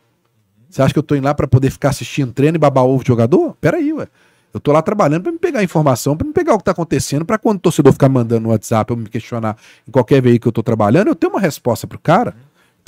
Você 0.70 0.82
acha 0.82 0.94
que 0.94 1.00
eu 1.00 1.04
tô 1.04 1.16
indo 1.16 1.26
lá 1.26 1.34
pra 1.34 1.50
poder 1.50 1.70
ficar 1.70 1.90
assistindo 1.90 2.32
treino 2.32 2.56
e 2.56 2.60
babar 2.60 2.86
ovo 2.86 3.04
de 3.04 3.10
jogador? 3.10 3.54
Peraí, 3.60 3.92
ué. 3.92 4.08
Eu 4.54 4.62
tô 4.62 4.72
lá 4.72 4.82
trabalhando 4.82 5.24
pra 5.24 5.34
me 5.34 5.38
pegar 5.38 5.62
informação, 5.62 6.16
pra 6.16 6.26
me 6.26 6.32
pegar 6.32 6.54
o 6.54 6.60
que 6.60 6.64
tá 6.64 6.72
acontecendo, 6.72 7.26
pra 7.26 7.38
quando 7.38 7.58
o 7.58 7.60
torcedor 7.60 7.92
ficar 7.92 8.08
mandando 8.08 8.44
no 8.44 8.50
WhatsApp 8.52 8.94
ou 8.94 8.98
me 8.98 9.10
questionar 9.10 9.58
em 9.86 9.92
qualquer 9.92 10.22
veículo 10.22 10.44
que 10.44 10.48
eu 10.48 10.54
tô 10.54 10.64
trabalhando, 10.64 11.10
eu 11.10 11.16
tenho 11.16 11.34
uma 11.34 11.42
resposta 11.42 11.86
pro 11.86 12.00
cara. 12.00 12.34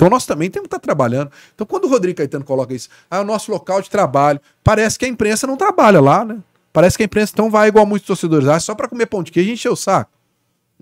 Então 0.00 0.08
nós 0.08 0.24
também 0.24 0.48
temos 0.48 0.66
que 0.66 0.74
estar 0.74 0.78
trabalhando. 0.78 1.30
Então 1.54 1.66
quando 1.66 1.84
o 1.84 1.88
Rodrigo 1.88 2.16
Caetano 2.16 2.42
coloca 2.42 2.72
isso, 2.72 2.88
ah, 3.10 3.18
é 3.18 3.20
o 3.20 3.24
nosso 3.24 3.52
local 3.52 3.82
de 3.82 3.90
trabalho, 3.90 4.40
parece 4.64 4.98
que 4.98 5.04
a 5.04 5.08
imprensa 5.08 5.46
não 5.46 5.58
trabalha 5.58 6.00
lá, 6.00 6.24
né? 6.24 6.38
Parece 6.72 6.96
que 6.96 7.02
a 7.02 7.04
imprensa 7.04 7.32
então 7.34 7.50
vai 7.50 7.68
igual 7.68 7.84
muitos 7.84 8.06
torcedores. 8.06 8.48
Ah, 8.48 8.58
só 8.58 8.74
pra 8.74 8.88
comer 8.88 9.04
pão 9.04 9.22
de 9.22 9.30
queijo 9.30 9.50
e 9.50 9.52
encher 9.52 9.68
o 9.68 9.76
saco. 9.76 10.10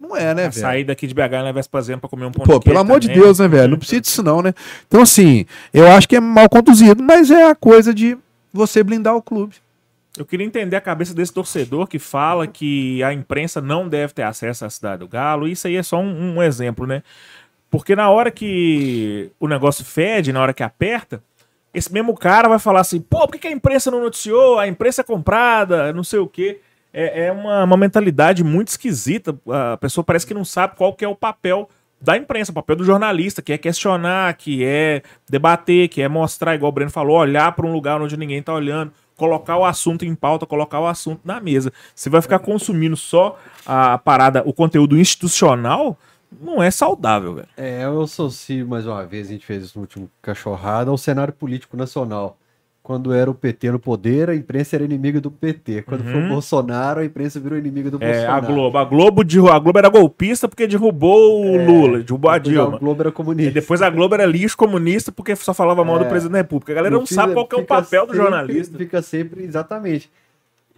Não 0.00 0.16
é, 0.16 0.32
né, 0.32 0.42
velho? 0.42 0.52
Sair 0.52 0.84
daqui 0.84 1.08
de 1.08 1.14
BH 1.14 1.32
na 1.42 1.50
Vespasiano 1.50 2.00
pra 2.00 2.08
comer 2.08 2.26
um 2.26 2.30
pão 2.30 2.46
Pô, 2.46 2.60
de 2.60 2.64
pelo 2.64 2.78
amor 2.78 3.00
de 3.00 3.08
também. 3.08 3.20
Deus, 3.20 3.40
né, 3.40 3.48
velho? 3.48 3.72
Não 3.72 3.78
precisa 3.78 4.00
disso 4.00 4.22
não, 4.22 4.40
né? 4.40 4.54
Então, 4.86 5.02
assim, 5.02 5.44
eu 5.74 5.88
acho 5.90 6.08
que 6.08 6.14
é 6.14 6.20
mal 6.20 6.48
conduzido, 6.48 7.02
mas 7.02 7.28
é 7.28 7.50
a 7.50 7.56
coisa 7.56 7.92
de 7.92 8.16
você 8.52 8.84
blindar 8.84 9.16
o 9.16 9.22
clube. 9.22 9.56
Eu 10.16 10.24
queria 10.24 10.46
entender 10.46 10.76
a 10.76 10.80
cabeça 10.80 11.12
desse 11.12 11.32
torcedor 11.32 11.88
que 11.88 11.98
fala 11.98 12.46
que 12.46 13.02
a 13.02 13.12
imprensa 13.12 13.60
não 13.60 13.88
deve 13.88 14.12
ter 14.12 14.22
acesso 14.22 14.64
à 14.64 14.70
cidade 14.70 15.00
do 15.00 15.08
Galo. 15.08 15.48
Isso 15.48 15.66
aí 15.66 15.74
é 15.74 15.82
só 15.82 15.98
um, 15.98 16.36
um 16.36 16.42
exemplo, 16.42 16.86
né? 16.86 17.02
Porque 17.70 17.94
na 17.94 18.10
hora 18.10 18.30
que 18.30 19.30
o 19.38 19.46
negócio 19.46 19.84
fede, 19.84 20.32
na 20.32 20.40
hora 20.40 20.54
que 20.54 20.62
aperta, 20.62 21.22
esse 21.72 21.92
mesmo 21.92 22.14
cara 22.16 22.48
vai 22.48 22.58
falar 22.58 22.80
assim: 22.80 23.00
pô, 23.00 23.26
por 23.26 23.38
que, 23.38 23.46
a 23.46 23.52
imprensa 23.52 23.90
não 23.90 24.02
noticiou? 24.02 24.58
A 24.58 24.66
imprensa 24.66 25.02
é 25.02 25.04
comprada, 25.04 25.92
não 25.92 26.04
sei 26.04 26.18
o 26.18 26.26
quê. 26.26 26.60
É, 26.92 27.26
é 27.26 27.32
uma, 27.32 27.64
uma 27.64 27.76
mentalidade 27.76 28.42
muito 28.42 28.68
esquisita. 28.68 29.38
A 29.72 29.76
pessoa 29.76 30.02
parece 30.02 30.26
que 30.26 30.34
não 30.34 30.44
sabe 30.44 30.76
qual 30.76 30.94
que 30.94 31.04
é 31.04 31.08
o 31.08 31.14
papel 31.14 31.68
da 32.00 32.16
imprensa, 32.16 32.52
o 32.52 32.54
papel 32.54 32.76
do 32.76 32.84
jornalista, 32.84 33.42
que 33.42 33.52
é 33.52 33.58
questionar, 33.58 34.32
que 34.34 34.64
é 34.64 35.02
debater, 35.28 35.88
que 35.88 36.00
é 36.00 36.08
mostrar, 36.08 36.54
igual 36.54 36.70
o 36.70 36.72
Breno 36.72 36.90
falou, 36.90 37.18
olhar 37.18 37.52
para 37.52 37.66
um 37.66 37.72
lugar 37.72 38.00
onde 38.00 38.16
ninguém 38.16 38.42
tá 38.42 38.54
olhando, 38.54 38.92
colocar 39.16 39.56
o 39.56 39.64
assunto 39.64 40.04
em 40.04 40.14
pauta, 40.14 40.46
colocar 40.46 40.78
o 40.80 40.86
assunto 40.86 41.20
na 41.24 41.40
mesa. 41.40 41.72
Você 41.94 42.08
vai 42.08 42.22
ficar 42.22 42.38
consumindo 42.38 42.96
só 42.96 43.36
a 43.66 43.98
parada, 43.98 44.42
o 44.46 44.52
conteúdo 44.52 44.96
institucional, 44.96 45.98
não 46.40 46.62
é 46.62 46.70
saudável, 46.70 47.34
velho. 47.34 47.48
É, 47.56 47.84
eu 47.84 48.00
associo 48.02 48.66
mais 48.66 48.86
uma 48.86 49.04
vez, 49.04 49.28
a 49.28 49.32
gente 49.32 49.46
fez 49.46 49.64
isso 49.64 49.78
no 49.78 49.82
último 49.82 50.10
cachorrada, 50.22 50.90
ao 50.90 50.98
cenário 50.98 51.32
político 51.32 51.76
nacional. 51.76 52.36
Quando 52.82 53.12
era 53.12 53.30
o 53.30 53.34
PT 53.34 53.70
no 53.70 53.78
poder, 53.78 54.30
a 54.30 54.34
imprensa 54.34 54.74
era 54.76 54.82
inimiga 54.84 55.20
do 55.20 55.30
PT. 55.30 55.82
Quando 55.82 56.04
foi 56.04 56.24
o 56.24 56.28
Bolsonaro, 56.28 57.00
a 57.00 57.04
imprensa 57.04 57.38
virou 57.38 57.58
inimiga 57.58 57.90
do 57.90 57.98
Uhum. 57.98 58.02
É, 58.02 58.24
a 58.24 58.40
Bolsonaro. 58.40 58.46
Globo. 58.54 58.78
A 58.78 58.84
Globo, 58.84 59.24
derru- 59.24 59.50
a 59.50 59.58
Globo 59.58 59.78
era 59.78 59.88
golpista 59.90 60.48
porque 60.48 60.66
derrubou 60.66 61.44
o 61.44 61.66
Lula, 61.66 61.98
derrubou 62.02 62.30
a 62.30 62.38
Dilma. 62.38 62.78
Globo 62.78 63.02
era 63.02 63.10
E 63.10 63.12
comunista. 63.12 63.52
depois 63.52 63.82
a 63.82 63.90
Globo 63.90 64.14
era 64.14 64.24
lixo 64.24 64.56
comunista 64.56 65.12
porque 65.12 65.36
só 65.36 65.52
falava 65.52 65.84
mal 65.84 65.98
do 65.98 66.06
presidente 66.06 66.32
da 66.32 66.38
República. 66.38 66.72
A 66.72 66.76
galera 66.76 66.94
não 66.96 67.04
sabe 67.04 67.34
qual 67.34 67.46
é 67.52 67.56
o 67.56 67.64
papel 67.66 68.06
do 68.06 68.12
sempre- 68.14 68.16
jornalista. 68.16 68.78
Fica 68.78 69.02
sempre, 69.02 69.42
exatamente. 69.44 70.10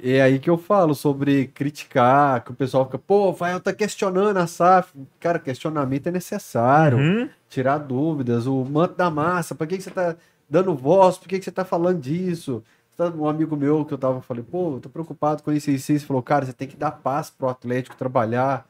É 0.03 0.23
aí 0.23 0.39
que 0.39 0.49
eu 0.49 0.57
falo 0.57 0.95
sobre 0.95 1.49
criticar, 1.49 2.43
que 2.45 2.51
o 2.51 2.55
pessoal 2.55 2.85
fica, 2.87 2.99
pô, 2.99 3.33
Fael 3.35 3.61
tá 3.61 3.73
questionando 3.73 4.37
a 4.37 4.47
SAF. 4.47 4.93
Cara, 5.19 5.39
questionamento 5.39 6.07
é 6.07 6.11
necessário. 6.11 6.99
Uhum. 6.99 7.29
Tirar 7.49 7.79
dúvidas, 7.79 8.47
o 8.47 8.65
manto 8.65 8.95
da 8.95 9.11
massa, 9.11 9.55
pra 9.55 9.67
que, 9.67 9.77
que 9.77 9.83
você 9.83 9.91
tá 9.91 10.17
dando 10.49 10.75
voz? 10.75 11.19
Por 11.19 11.29
que, 11.29 11.39
que 11.39 11.45
você 11.45 11.51
tá 11.51 11.65
falando 11.65 12.01
disso? 12.01 12.63
Tá- 12.97 13.09
Um 13.09 13.29
amigo 13.29 13.57
meu 13.57 13.85
que 13.85 13.93
eu 13.95 13.99
tava, 13.99 14.21
falei, 14.21 14.43
pô, 14.43 14.75
eu 14.77 14.81
tô 14.81 14.89
preocupado 14.89 15.43
com 15.43 15.53
isso 15.53 15.71
e 15.71 15.75
isso. 15.75 16.07
Falou, 16.07 16.23
cara, 16.23 16.47
você 16.47 16.53
tem 16.53 16.69
que 16.69 16.77
dar 16.77 16.91
paz 16.93 17.31
pro 17.31 17.49
Atlético 17.49 17.97
trabalhar. 17.97 18.67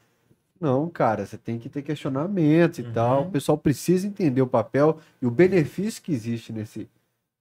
Não, 0.61 0.89
cara, 0.91 1.25
você 1.25 1.39
tem 1.39 1.59
que 1.59 1.69
ter 1.71 1.81
questionamentos 1.83 2.79
e 2.81 2.83
tal. 2.83 3.23
O 3.23 3.31
pessoal 3.31 3.57
precisa 3.57 4.07
entender 4.07 4.43
o 4.43 4.47
papel 4.47 4.99
e 5.21 5.27
o 5.27 5.31
benefício 5.31 6.03
que 6.03 6.13
existe 6.13 6.53
nesse, 6.53 6.87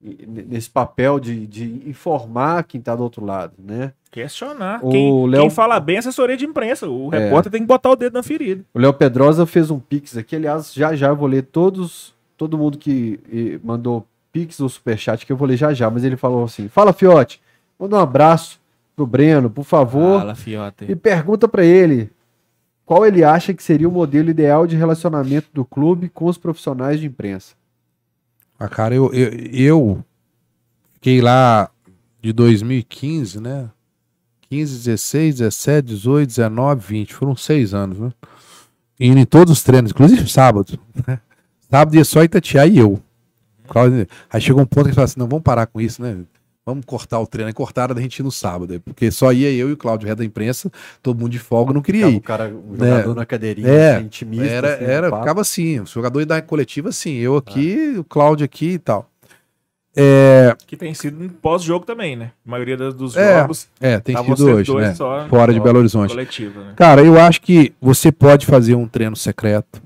nesse 0.02 0.70
papel 0.70 1.20
de, 1.20 1.46
de 1.46 1.84
informar 1.86 2.64
quem 2.64 2.80
tá 2.80 2.96
do 2.96 3.04
outro 3.04 3.24
lado, 3.26 3.54
né? 3.60 3.92
Questionar. 4.10 4.80
O 4.84 4.90
Quem, 4.90 5.28
Léo- 5.28 5.42
quem 5.42 5.50
fala 5.50 5.80
bem 5.80 5.98
é 5.98 6.00
assessoria 6.00 6.38
de 6.38 6.46
imprensa. 6.46 6.88
O 6.90 7.14
É. 7.14 7.20
repórter 7.26 7.52
tem 7.52 7.62
que 7.62 7.68
botar 7.68 7.92
o 7.92 7.96
dedo 7.96 8.14
na 8.14 8.24
ferida. 8.24 8.64
O 8.74 8.80
Léo 8.80 8.94
Pedrosa 8.94 9.46
fez 9.46 9.70
um 9.70 9.78
pix 9.80 10.16
aqui, 10.18 10.36
aliás, 10.38 10.74
já 10.74 10.96
já 10.96 11.10
eu 11.10 11.16
vou 11.16 11.28
ler 11.28 11.44
todos, 11.44 12.14
todo 12.38 12.58
mundo 12.58 12.78
que 12.78 13.60
mandou 13.64 14.06
pix 14.32 14.60
ou 14.62 14.70
superchat 14.70 15.26
que 15.26 15.32
eu 15.32 15.38
vou 15.38 15.48
ler 15.48 15.58
já 15.58 15.74
já, 15.74 15.90
mas 15.90 16.04
ele 16.04 16.16
falou 16.16 16.44
assim: 16.46 16.68
"Fala 16.70 16.94
Fiote, 16.94 17.42
manda 17.78 17.98
um 17.98 18.00
abraço 18.00 18.60
pro 18.96 19.06
Breno, 19.06 19.50
por 19.50 19.64
favor, 19.66 20.20
Fala, 20.20 20.36
fiote. 20.36 20.86
e 20.88 20.96
pergunta 20.96 21.48
pra 21.48 21.64
ele 21.66 22.10
qual 22.86 23.06
ele 23.06 23.24
acha 23.24 23.54
que 23.54 23.62
seria 23.62 23.88
o 23.88 23.92
modelo 23.92 24.30
ideal 24.30 24.66
de 24.66 24.76
relacionamento 24.76 25.48
do 25.54 25.64
clube 25.66 26.10
com 26.10 26.26
os 26.26 26.38
profissionais 26.38 27.00
de 27.02 27.08
imprensa." 27.08 27.59
Ah, 28.60 28.68
cara, 28.68 28.94
eu, 28.94 29.11
eu, 29.14 29.30
eu 29.53 30.06
fiquei 30.95 31.22
lá 31.22 31.69
de 32.22 32.34
2015, 32.34 33.40
né? 33.40 33.69
15, 34.49 34.77
16, 34.77 35.36
17, 35.38 35.88
18, 35.88 36.27
19, 36.27 36.86
20. 36.86 37.14
Foram 37.14 37.36
seis 37.36 37.73
anos, 37.73 37.99
né? 37.99 38.11
Indo 38.99 39.19
em 39.19 39.26
todos 39.26 39.53
os 39.53 39.64
treinos, 39.64 39.91
inclusive 39.91 40.27
sábado. 40.30 40.77
né? 41.07 41.19
Sábado 41.69 41.95
ia 41.95 42.03
só 42.03 42.23
Itatiaia 42.23 42.69
e 42.69 42.77
eu. 42.80 43.02
Aí 44.30 44.41
chegou 44.41 44.64
um 44.64 44.65
ponto 44.65 44.84
que 44.84 44.90
ele 44.90 44.95
falou 44.95 45.06
assim: 45.06 45.19
não, 45.19 45.27
vamos 45.27 45.44
parar 45.44 45.68
com 45.68 45.80
isso, 45.80 46.02
né? 46.02 46.18
Vamos 46.70 46.86
cortar 46.86 47.20
o 47.20 47.28
treino. 47.28 47.48
Aí 47.48 47.54
cortaram 47.54 47.94
da 47.96 48.02
gente 48.02 48.18
ir 48.20 48.24
no 48.24 48.32
sábado. 48.32 48.80
Porque 48.86 49.12
só 49.12 49.32
ia 49.32 49.52
eu 49.52 49.70
e 49.70 49.74
o 49.74 49.78
Cláudio, 49.78 50.06
o 50.06 50.08
resto 50.08 50.20
da 50.20 50.26
imprensa, 50.26 50.72
todo 51.04 51.20
mundo 51.20 51.32
de 51.32 51.40
folga, 51.40 51.74
não 51.74 51.82
queria 51.82 52.08
Ficava 52.08 52.16
ir. 52.16 52.18
o 52.18 52.22
cara, 52.22 52.54
o 52.56 52.76
jogador 52.78 53.12
É. 53.12 53.16
na 53.16 53.26
cadeirinha, 53.26 53.68
É, 53.70 53.96
assim, 53.96 54.06
intimista, 54.06 54.46
Era, 54.46 54.76
assim, 54.76 54.84
era 54.86 55.18
ficava 55.18 55.41
assim, 55.41 55.80
o 55.82 55.86
jogador 55.86 56.26
da 56.26 56.41
coletiva 56.41 56.90
assim, 56.90 57.16
eu 57.16 57.36
aqui, 57.38 57.96
o 57.98 58.04
Cláudio 58.04 58.46
aqui 58.46 58.72
e 58.74 58.80
tal. 58.80 59.10
É, 59.96 60.56
Que 60.68 60.78
tem 60.78 60.94
sido 60.94 61.22
um 61.22 61.28
pós-jogo 61.28 61.86
também, 61.86 62.16
né? 62.16 62.32
A 62.46 62.50
maioria 62.52 62.78
dos 62.78 63.18
É, 63.18 63.40
jogos 63.40 63.68
é, 63.82 64.00
tem 64.00 64.16
tá 64.16 64.24
sido 64.24 64.46
hoje, 64.48 64.74
né? 64.76 64.94
só 64.94 65.28
Fora 65.28 65.52
de 65.52 65.60
Belo 65.60 65.80
Horizonte. 65.80 66.12
Coletivo, 66.12 66.60
né? 66.62 66.74
Cara, 66.76 67.04
eu 67.04 67.20
acho 67.20 67.41
que 67.41 67.74
você 67.82 68.12
pode 68.12 68.46
fazer 68.46 68.76
um 68.76 68.88
treino 68.88 69.16
secreto, 69.16 69.82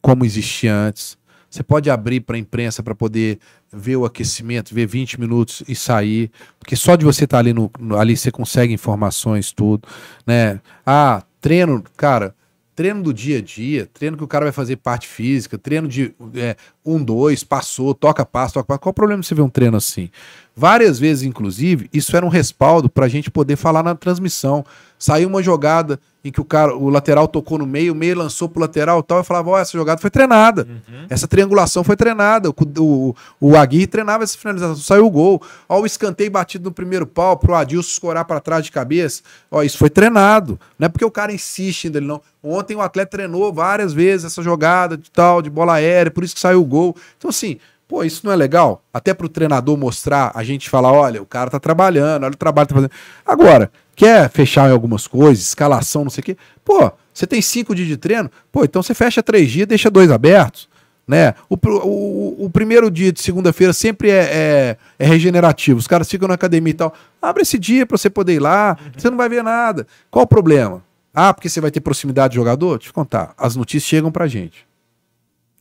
como 0.00 0.24
existia 0.24 0.74
antes. 0.74 1.18
Você 1.50 1.62
pode 1.62 1.90
abrir 1.90 2.20
para 2.20 2.36
a 2.36 2.38
imprensa 2.38 2.82
para 2.82 2.94
poder 2.94 3.38
ver 3.72 3.96
o 3.96 4.04
aquecimento, 4.04 4.74
ver 4.74 4.86
20 4.86 5.18
minutos 5.18 5.62
e 5.66 5.74
sair, 5.74 6.30
porque 6.58 6.76
só 6.76 6.94
de 6.94 7.04
você 7.04 7.24
estar 7.24 7.38
ali 7.38 7.52
no, 7.54 7.70
no- 7.78 7.96
ali 7.98 8.16
você 8.16 8.30
consegue 8.30 8.72
informações 8.72 9.50
tudo, 9.52 9.88
né? 10.26 10.60
Ah, 10.84 11.22
treino, 11.40 11.82
cara, 11.96 12.34
treino 12.74 13.02
do 13.02 13.12
dia 13.14 13.38
a 13.38 13.40
dia, 13.42 13.88
treino 13.92 14.16
que 14.16 14.24
o 14.24 14.28
cara 14.28 14.44
vai 14.46 14.52
fazer 14.52 14.76
parte 14.76 15.06
física, 15.06 15.56
treino 15.58 15.88
de 15.88 16.14
é, 16.34 16.56
um, 16.84 17.02
dois, 17.02 17.44
passou, 17.44 17.94
toca 17.94 18.24
passo, 18.24 18.54
toca 18.54 18.66
passo. 18.66 18.80
Qual 18.80 18.90
o 18.90 18.94
problema 18.94 19.20
de 19.20 19.26
você 19.26 19.34
ver 19.34 19.42
um 19.42 19.48
treino 19.48 19.76
assim? 19.76 20.10
Várias 20.54 20.98
vezes, 20.98 21.22
inclusive, 21.22 21.88
isso 21.92 22.16
era 22.16 22.24
um 22.26 22.30
respaldo 22.30 22.88
para 22.88 23.06
a 23.06 23.08
gente 23.08 23.30
poder 23.30 23.56
falar 23.56 23.82
na 23.82 23.94
transmissão. 23.94 24.64
Saiu 24.98 25.28
uma 25.28 25.42
jogada 25.42 25.98
em 26.24 26.30
que 26.30 26.40
o 26.40 26.44
cara, 26.44 26.76
o 26.76 26.88
lateral 26.88 27.26
tocou 27.26 27.58
no 27.58 27.66
meio, 27.66 27.92
o 27.92 27.96
meio 27.96 28.16
lançou 28.16 28.48
pro 28.48 28.60
lateral 28.60 29.00
e 29.00 29.02
tal, 29.02 29.18
eu 29.18 29.24
falava, 29.24 29.50
ó, 29.50 29.58
essa 29.58 29.76
jogada 29.76 30.00
foi 30.00 30.10
treinada. 30.10 30.66
Essa 31.10 31.26
triangulação 31.26 31.82
foi 31.82 31.96
treinada. 31.96 32.48
O, 32.48 32.54
o, 32.78 33.14
o 33.40 33.56
Aguirre 33.56 33.86
treinava 33.86 34.22
essa 34.22 34.38
finalização, 34.38 34.76
saiu 34.76 35.06
o 35.06 35.10
gol. 35.10 35.42
Ó, 35.68 35.80
o 35.80 35.86
escanteio 35.86 36.30
batido 36.30 36.64
no 36.64 36.72
primeiro 36.72 37.06
pau 37.06 37.36
pro 37.36 37.54
Adilson 37.54 37.88
escorar 37.88 38.24
para 38.24 38.40
trás 38.40 38.64
de 38.64 38.70
cabeça. 38.70 39.22
Ó, 39.50 39.62
isso 39.62 39.76
foi 39.76 39.90
treinado. 39.90 40.58
Não 40.78 40.86
é 40.86 40.88
porque 40.88 41.04
o 41.04 41.10
cara 41.10 41.32
insiste 41.32 41.86
ainda, 41.86 42.00
não. 42.00 42.20
Ontem 42.42 42.76
o 42.76 42.80
atleta 42.80 43.10
treinou 43.10 43.52
várias 43.52 43.92
vezes 43.92 44.26
essa 44.26 44.42
jogada 44.42 44.96
de 44.96 45.10
tal, 45.10 45.42
de 45.42 45.50
bola 45.50 45.74
aérea, 45.74 46.10
por 46.10 46.24
isso 46.24 46.34
que 46.34 46.40
saiu 46.40 46.60
o 46.60 46.64
gol. 46.64 46.96
Então, 47.18 47.30
assim, 47.30 47.58
Pô, 47.92 48.02
isso 48.02 48.24
não 48.24 48.32
é 48.32 48.36
legal? 48.36 48.82
Até 48.90 49.12
pro 49.12 49.28
treinador 49.28 49.76
mostrar, 49.76 50.32
a 50.34 50.42
gente 50.42 50.70
falar, 50.70 50.90
olha, 50.90 51.20
o 51.20 51.26
cara 51.26 51.50
tá 51.50 51.60
trabalhando, 51.60 52.24
olha 52.24 52.32
o 52.32 52.36
trabalho 52.38 52.66
que 52.66 52.72
tá 52.72 52.80
fazendo. 52.80 52.92
Agora, 53.26 53.70
quer 53.94 54.30
fechar 54.30 54.70
em 54.70 54.72
algumas 54.72 55.06
coisas, 55.06 55.44
escalação, 55.44 56.02
não 56.02 56.10
sei 56.10 56.22
o 56.22 56.24
quê. 56.24 56.36
Pô, 56.64 56.90
você 57.12 57.26
tem 57.26 57.42
cinco 57.42 57.74
dias 57.74 57.86
de 57.86 57.98
treino? 57.98 58.30
Pô, 58.50 58.64
então 58.64 58.82
você 58.82 58.94
fecha 58.94 59.22
três 59.22 59.50
dias, 59.50 59.66
deixa 59.66 59.90
dois 59.90 60.10
abertos. 60.10 60.70
Né? 61.06 61.34
O, 61.50 61.54
o, 61.54 62.46
o 62.46 62.50
primeiro 62.50 62.90
dia 62.90 63.12
de 63.12 63.20
segunda-feira 63.20 63.74
sempre 63.74 64.08
é, 64.08 64.22
é, 64.22 64.76
é 64.98 65.06
regenerativo. 65.06 65.78
Os 65.78 65.86
caras 65.86 66.08
ficam 66.08 66.26
na 66.26 66.32
academia 66.32 66.70
e 66.70 66.74
tal. 66.74 66.94
Abre 67.20 67.42
esse 67.42 67.58
dia 67.58 67.84
para 67.84 67.98
você 67.98 68.08
poder 68.08 68.32
ir 68.32 68.40
lá, 68.40 68.74
você 68.96 69.10
não 69.10 69.18
vai 69.18 69.28
ver 69.28 69.44
nada. 69.44 69.86
Qual 70.10 70.24
o 70.24 70.26
problema? 70.26 70.82
Ah, 71.12 71.34
porque 71.34 71.50
você 71.50 71.60
vai 71.60 71.70
ter 71.70 71.80
proximidade 71.80 72.30
de 72.30 72.36
jogador? 72.36 72.78
Deixa 72.78 72.88
eu 72.88 72.94
contar. 72.94 73.34
As 73.36 73.54
notícias 73.54 73.86
chegam 73.86 74.10
pra 74.10 74.26
gente 74.26 74.71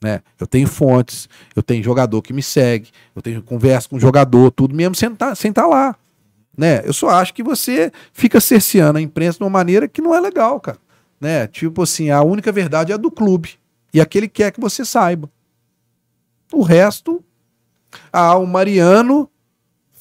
né? 0.02 0.22
Eu 0.40 0.48
tenho 0.48 0.68
fontes, 0.68 1.30
eu 1.56 1.62
tenho 1.62 1.84
jogador 1.84 2.22
que 2.22 2.34
me 2.34 2.42
segue, 2.42 2.90
eu 3.16 3.22
tenho 3.22 3.42
conversa 3.42 3.88
com 3.88 4.00
jogador, 4.00 4.52
tudo 4.52 4.76
mesmo 4.76 4.96
sem 4.96 5.12
estar 5.14 5.36
sem 5.36 5.54
tá 5.54 5.68
lá, 5.68 5.96
né? 6.58 6.82
Eu 6.84 6.94
só 6.94 7.10
acho 7.10 7.34
que 7.34 7.44
você 7.44 7.92
fica 8.12 8.42
cerceando 8.42 8.98
a 8.98 9.02
imprensa 9.02 9.38
de 9.38 9.44
uma 9.44 9.50
maneira 9.50 9.88
que 9.88 10.02
não 10.02 10.14
é 10.16 10.20
legal, 10.20 10.60
cara, 10.60 10.80
né? 11.20 11.48
Tipo 11.48 11.84
assim, 11.84 12.10
a 12.10 12.22
única 12.24 12.52
verdade 12.52 12.92
é 12.92 12.96
a 12.96 12.98
do 12.98 13.12
clube 13.12 13.60
e 13.94 14.02
aquele 14.02 14.28
quer 14.28 14.52
que 14.52 14.60
você 14.60 14.84
saiba. 14.84 15.30
O 16.52 16.64
resto, 16.64 17.24
ah, 18.12 18.36
o 18.36 18.46
Mariano 18.46 19.30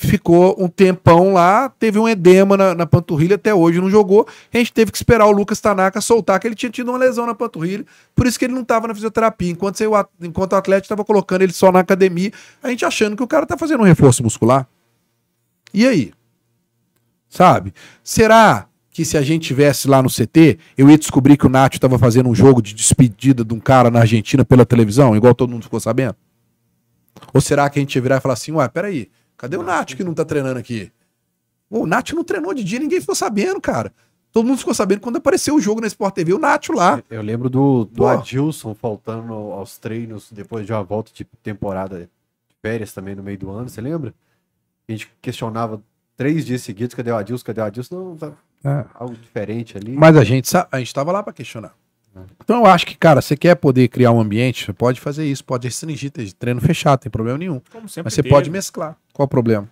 ficou 0.06 0.56
um 0.58 0.66
tempão 0.66 1.34
lá, 1.34 1.68
teve 1.68 1.98
um 1.98 2.08
edema 2.08 2.56
na, 2.56 2.74
na 2.74 2.86
panturrilha, 2.86 3.34
até 3.34 3.54
hoje 3.54 3.80
não 3.80 3.90
jogou. 3.90 4.26
A 4.52 4.56
gente 4.56 4.72
teve 4.72 4.90
que 4.90 4.96
esperar 4.96 5.26
o 5.26 5.30
Lucas 5.30 5.60
Tanaka 5.60 6.00
soltar, 6.00 6.40
que 6.40 6.48
ele 6.48 6.54
tinha 6.54 6.70
tido 6.70 6.90
uma 6.90 6.96
lesão 6.96 7.26
na 7.26 7.34
panturrilha, 7.34 7.84
por 8.14 8.26
isso 8.26 8.38
que 8.38 8.46
ele 8.46 8.54
não 8.54 8.62
estava 8.62 8.88
na 8.88 8.94
fisioterapia. 8.94 9.50
Enquanto, 9.50 9.76
você- 9.76 9.84
enquanto 10.22 10.52
o 10.54 10.56
atleta 10.56 10.86
estava 10.86 11.04
colocando 11.04 11.42
ele 11.42 11.52
só 11.52 11.70
na 11.70 11.80
academia, 11.80 12.32
a 12.62 12.70
gente 12.70 12.84
achando 12.84 13.14
que 13.14 13.22
o 13.22 13.26
cara 13.26 13.44
tá 13.44 13.58
fazendo 13.58 13.80
um 13.80 13.84
reforço 13.84 14.22
muscular. 14.22 14.66
E 15.74 15.86
aí? 15.86 16.12
Sabe? 17.28 17.74
Será 18.02 18.66
que 18.90 19.04
se 19.04 19.18
a 19.18 19.22
gente 19.22 19.46
tivesse 19.46 19.86
lá 19.86 20.02
no 20.02 20.08
CT, 20.08 20.58
eu 20.76 20.90
ia 20.90 20.96
descobrir 20.98 21.36
que 21.36 21.46
o 21.46 21.50
Nacho 21.50 21.76
estava 21.76 21.98
fazendo 21.98 22.28
um 22.28 22.34
jogo 22.34 22.60
de 22.62 22.74
despedida 22.74 23.44
de 23.44 23.54
um 23.54 23.60
cara 23.60 23.90
na 23.90 24.00
Argentina 24.00 24.44
pela 24.44 24.64
televisão, 24.64 25.14
igual 25.14 25.34
todo 25.34 25.50
mundo 25.50 25.62
ficou 25.62 25.78
sabendo? 25.78 26.16
Ou 27.32 27.40
será 27.40 27.68
que 27.68 27.78
a 27.78 27.82
gente 27.82 27.94
ia 27.96 28.02
virar 28.02 28.16
e 28.16 28.20
falar 28.20 28.34
assim, 28.34 28.50
ué, 28.52 28.66
peraí, 28.66 29.08
cadê 29.40 29.56
o 29.56 29.62
Nacho 29.62 29.96
que 29.96 30.04
não 30.04 30.12
tá 30.14 30.24
treinando 30.24 30.58
aqui? 30.58 30.92
Pô, 31.68 31.80
o 31.80 31.86
Nath 31.86 32.10
não 32.12 32.22
treinou 32.24 32.52
de 32.52 32.62
dia, 32.64 32.78
ninguém 32.78 33.00
ficou 33.00 33.14
sabendo, 33.14 33.60
cara. 33.60 33.92
Todo 34.32 34.46
mundo 34.46 34.58
ficou 34.58 34.74
sabendo 34.74 35.00
quando 35.00 35.16
apareceu 35.16 35.54
o 35.54 35.60
jogo 35.60 35.80
na 35.80 35.86
Sport 35.86 36.14
TV, 36.14 36.32
o 36.34 36.38
Nath 36.38 36.68
lá. 36.70 37.02
Eu 37.08 37.22
lembro 37.22 37.48
do, 37.48 37.84
do 37.84 37.96
Pô. 38.02 38.06
Adilson 38.08 38.74
faltando 38.74 39.32
aos 39.32 39.78
treinos 39.78 40.30
depois 40.30 40.66
de 40.66 40.72
uma 40.72 40.82
volta 40.82 41.10
de 41.14 41.24
temporada 41.42 42.00
de 42.00 42.08
férias 42.62 42.92
também 42.92 43.14
no 43.14 43.22
meio 43.22 43.38
do 43.38 43.50
ano, 43.50 43.68
você 43.68 43.80
lembra? 43.80 44.12
A 44.88 44.92
gente 44.92 45.10
questionava 45.22 45.80
três 46.16 46.44
dias 46.44 46.62
seguidos, 46.62 46.94
cadê 46.94 47.10
o 47.10 47.16
Adilson, 47.16 47.44
cadê 47.44 47.60
o 47.60 47.64
Adilson? 47.64 47.94
Não, 47.94 48.16
tá 48.16 48.32
É. 48.64 48.84
algo 48.94 49.14
diferente 49.14 49.76
ali. 49.78 49.96
Mas 49.96 50.16
a 50.16 50.22
gente, 50.24 50.50
a 50.70 50.78
gente 50.78 50.92
tava 50.94 51.10
lá 51.12 51.22
pra 51.22 51.32
questionar. 51.32 51.72
Então 52.42 52.58
eu 52.58 52.66
acho 52.66 52.86
que, 52.86 52.96
cara, 52.96 53.20
você 53.22 53.36
quer 53.36 53.54
poder 53.54 53.88
criar 53.88 54.10
um 54.10 54.20
ambiente, 54.20 54.64
você 54.64 54.72
pode 54.72 55.00
fazer 55.00 55.24
isso, 55.26 55.44
pode 55.44 55.68
restringir, 55.68 56.10
ter 56.10 56.32
treino 56.32 56.60
fechado, 56.60 57.00
tem 57.00 57.10
problema 57.10 57.38
nenhum. 57.38 57.60
Como 57.72 57.88
sempre 57.88 58.06
Mas 58.06 58.14
você 58.14 58.22
teve. 58.22 58.34
pode 58.34 58.50
mesclar. 58.50 58.96
Qual 59.12 59.24
o 59.26 59.28
problema? 59.28 59.68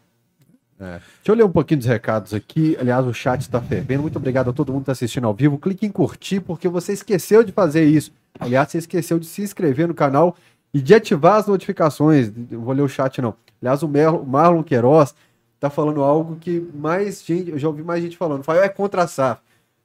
Deixa 0.78 1.01
eu 1.27 1.35
ler 1.35 1.44
um 1.44 1.51
pouquinho 1.51 1.78
dos 1.78 1.89
recados 1.89 2.32
aqui. 2.32 2.77
Aliás, 2.81 3.05
o 3.05 3.12
chat 3.12 3.40
está 3.40 3.60
fervendo. 3.60 4.02
Muito 4.02 4.15
obrigado 4.16 4.51
a 4.51 4.52
todo 4.52 4.73
mundo 4.73 4.82
que 4.82 4.85
está 4.85 4.93
assistindo 4.93 5.27
ao 5.27 5.35
vivo. 5.35 5.59
Clique 5.59 5.85
em 5.85 5.90
curtir, 5.90 6.39
porque 6.39 6.69
você 6.69 6.93
esqueceu 6.93 7.43
de 7.43 7.51
fazer 7.51 7.85
isso. 7.85 8.12
Aliás, 8.39 8.70
você 8.70 8.78
esqueceu 8.78 9.19
de 9.19 9.27
se 9.27 9.43
inscrever 9.43 9.89
no 9.89 9.94
canal 9.94 10.36
e 10.73 10.81
de 10.81 10.94
ativar 10.94 11.35
as 11.35 11.48
notificações. 11.48 12.31
Eu 12.48 12.60
vou 12.60 12.73
ler 12.73 12.82
o 12.82 12.89
chat, 12.89 13.20
não. 13.20 13.35
Aliás, 13.60 13.82
o 13.82 13.89
Mer- 13.89 14.15
o 14.15 14.24
Marlon 14.24 14.62
Queiroz 14.62 15.12
tá 15.59 15.69
falando 15.69 16.01
algo 16.05 16.36
que 16.36 16.65
mais 16.73 17.24
gente, 17.24 17.51
eu 17.51 17.59
já 17.59 17.66
ouvi 17.66 17.82
mais 17.82 18.01
gente 18.01 18.16
falando. 18.16 18.44
Fala, 18.44 18.65
é 18.65 18.69
contra 18.69 19.02
a 19.02 19.09
SAF. 19.09 19.40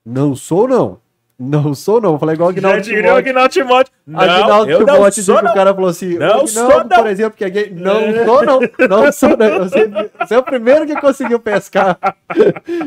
Não 0.05 0.35
sou, 0.35 0.67
não. 0.67 0.99
Não 1.43 1.73
sou, 1.75 1.99
não. 2.01 2.11
Vou 2.11 2.19
falar 2.19 2.33
igual 2.33 2.49
o 2.49 2.51
Já 2.53 2.57
Aguinaldo 2.59 2.81
diria 2.81 3.13
o. 3.13 3.17
Aguinaldo 3.17 3.49
Timóteo. 3.49 3.93
Não, 4.07 4.19
Aguinaldo 4.19 4.71
eu 4.71 4.79
não 4.79 4.85
Timóteo 4.95 5.23
sou, 5.23 5.41
não. 5.43 5.51
o 5.51 5.53
cara 5.53 5.73
falou 5.73 5.89
assim, 5.89 6.17
Não 6.17 6.43
"O 6.43 6.47
sou, 6.47 6.69
não." 6.69 6.87
por 6.89 7.07
exemplo, 7.07 7.37
que 7.37 7.43
é 7.45 7.49
gay. 7.49 7.69
Não 7.71 8.25
sou, 8.25 8.45
não. 8.45 8.59
Não 8.89 9.11
sou, 9.11 9.29
não. 9.37 9.59
Você, 9.59 9.87
você 10.19 10.35
é 10.35 10.37
o 10.37 10.43
primeiro 10.43 10.85
que 10.85 10.99
conseguiu 10.99 11.39
pescar. 11.39 11.97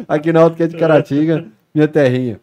Aguinaldo, 0.09 0.57
que 0.57 0.63
é 0.63 0.67
de 0.67 0.77
Caratinga, 0.77 1.45
minha 1.75 1.89
terrinha. 1.89 2.41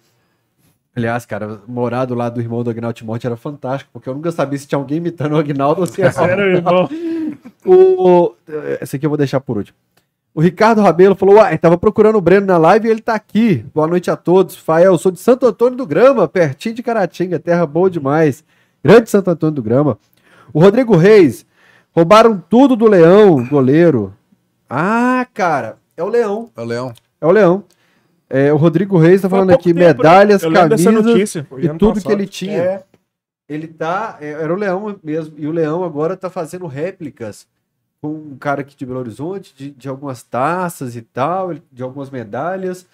Aliás, 0.95 1.26
cara, 1.26 1.60
morar 1.68 2.06
do 2.06 2.14
lado 2.14 2.35
do 2.35 2.41
irmão 2.41 2.64
do 2.64 2.69
Aguinaldo 2.69 2.95
Timóteo 2.95 3.27
era 3.27 3.35
fantástico, 3.35 3.90
porque 3.91 4.07
eu 4.07 4.14
nunca 4.14 4.31
sabia 4.31 4.60
se 4.60 4.68
tinha 4.68 4.77
alguém 4.77 4.98
imitando 4.98 5.34
o 5.34 5.38
Aguinaldo 5.38 5.81
ou 5.81 5.88
se 5.88 5.99
era 6.02 6.11
Sério, 6.11 6.44
irmão. 6.57 6.88
o, 7.65 8.34
esse 8.80 8.95
aqui 8.95 9.06
eu 9.06 9.10
vou 9.10 9.18
deixar 9.18 9.40
por 9.40 9.57
último. 9.57 9.76
O 10.35 10.41
Ricardo 10.41 10.81
Rabelo 10.81 11.15
falou: 11.15 11.35
Uai, 11.35 11.57
tava 11.57 11.77
procurando 11.77 12.18
o 12.18 12.22
Breno 12.22 12.47
na 12.47 12.57
live 12.57 12.88
e 12.88 12.91
ele 12.91 13.01
tá 13.01 13.14
aqui. 13.14 13.64
Boa 13.73 13.85
noite 13.85 14.10
a 14.10 14.15
todos. 14.15 14.55
Fael, 14.55 14.97
sou 14.97 15.11
de 15.11 15.19
Santo 15.19 15.45
Antônio 15.45 15.77
do 15.77 15.85
Grama, 15.85 16.27
pertinho 16.27 16.73
de 16.73 16.81
Caratinga, 16.81 17.38
terra 17.38 17.65
boa 17.68 17.89
demais. 17.89 18.43
Grande 18.84 19.10
Santo 19.10 19.30
Antônio 19.30 19.55
do 19.55 19.61
Grama. 19.61 19.97
O 20.51 20.60
Rodrigo 20.60 20.95
Reis, 20.95 21.45
roubaram 21.91 22.41
tudo 22.49 22.76
do 22.76 22.88
Leão, 22.88 23.45
goleiro. 23.47 24.14
Ah, 24.68 25.26
cara, 25.34 25.77
é 25.95 26.03
o 26.03 26.10
Leão. 26.10 26.49
Ô, 26.57 26.64
Leão. 26.64 26.93
É 27.22 27.26
o 27.27 27.31
Leão. 27.31 27.64
É, 28.27 28.51
o 28.51 28.57
Rodrigo 28.57 28.97
Reis 28.97 29.22
tá 29.22 29.30
falando 29.30 29.51
aqui: 29.51 29.72
tempo, 29.72 29.80
né? 29.81 29.88
medalhas, 29.88 30.41
camisas 30.41 30.93
notícia. 30.93 31.47
E 31.60 31.69
tudo 31.69 31.93
que 31.93 32.05
passado. 32.05 32.11
ele 32.11 32.26
tinha. 32.26 32.57
É. 32.57 32.84
Ele 33.47 33.68
tá. 33.68 34.18
é, 34.19 34.31
Era 34.31 34.51
o 34.51 34.57
Leão 34.57 34.99
mesmo. 35.03 35.35
E 35.38 35.45
o 35.45 35.51
Leão 35.51 35.84
agora 35.84 36.18
tá 36.18 36.27
fazendo 36.27 36.65
réplicas 36.65 37.45
com 38.03 38.09
um 38.09 38.38
cara 38.38 38.59
aqui 38.59 38.75
de 38.75 38.85
Belo 38.85 38.99
Horizonte, 38.99 39.55
de, 39.55 39.71
de 39.71 39.88
algumas 39.88 40.21
taças 40.23 40.97
e 40.97 41.01
tal, 41.01 41.53
de 41.71 41.81
algumas 41.81 42.09
medalhas. 42.09 42.85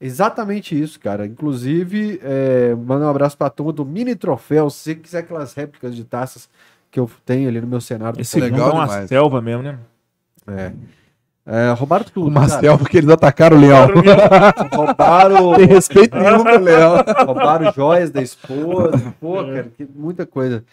Exatamente 0.00 0.80
isso, 0.80 0.98
cara. 0.98 1.26
Inclusive, 1.26 2.18
é, 2.22 2.74
manda 2.74 3.04
um 3.04 3.10
abraço 3.10 3.36
pra 3.36 3.50
turma 3.50 3.70
do 3.70 3.84
Mini 3.84 4.16
Troféu. 4.16 4.70
Se 4.70 4.78
você 4.78 4.94
quiser 4.94 5.18
aquelas 5.18 5.52
réplicas 5.52 5.94
de 5.94 6.04
taças 6.04 6.48
que 6.90 6.98
eu 6.98 7.10
tenho 7.26 7.50
ali 7.50 7.60
no 7.60 7.66
meu 7.66 7.82
cenário. 7.82 8.18
Esse 8.18 8.40
Legal 8.40 8.58
legal 8.60 8.70
é 8.70 8.74
uma 8.74 8.86
demais. 8.86 9.08
selva 9.10 9.42
mesmo, 9.42 9.62
né? 9.62 9.78
É. 10.46 10.72
É, 11.44 11.72
roubaram 11.72 12.06
tudo. 12.06 12.28
O 12.28 12.32
cara. 12.32 12.48
Marcel, 12.48 12.78
porque 12.78 12.96
eles 12.96 13.10
atacaram 13.10 13.58
o 13.58 13.60
Leão. 13.60 13.88
Roubaram. 14.72 15.52
Tem 15.56 15.66
respeito 15.66 16.16
nenhum 16.16 16.42
pro 16.42 16.60
Leão. 16.60 17.04
Roubaram 17.26 17.72
joias 17.74 18.10
da 18.10 18.22
esposa. 18.22 19.14
Pô, 19.20 19.44
cara, 19.44 19.70
que 19.76 19.86
muita 19.94 20.24
coisa. 20.24 20.64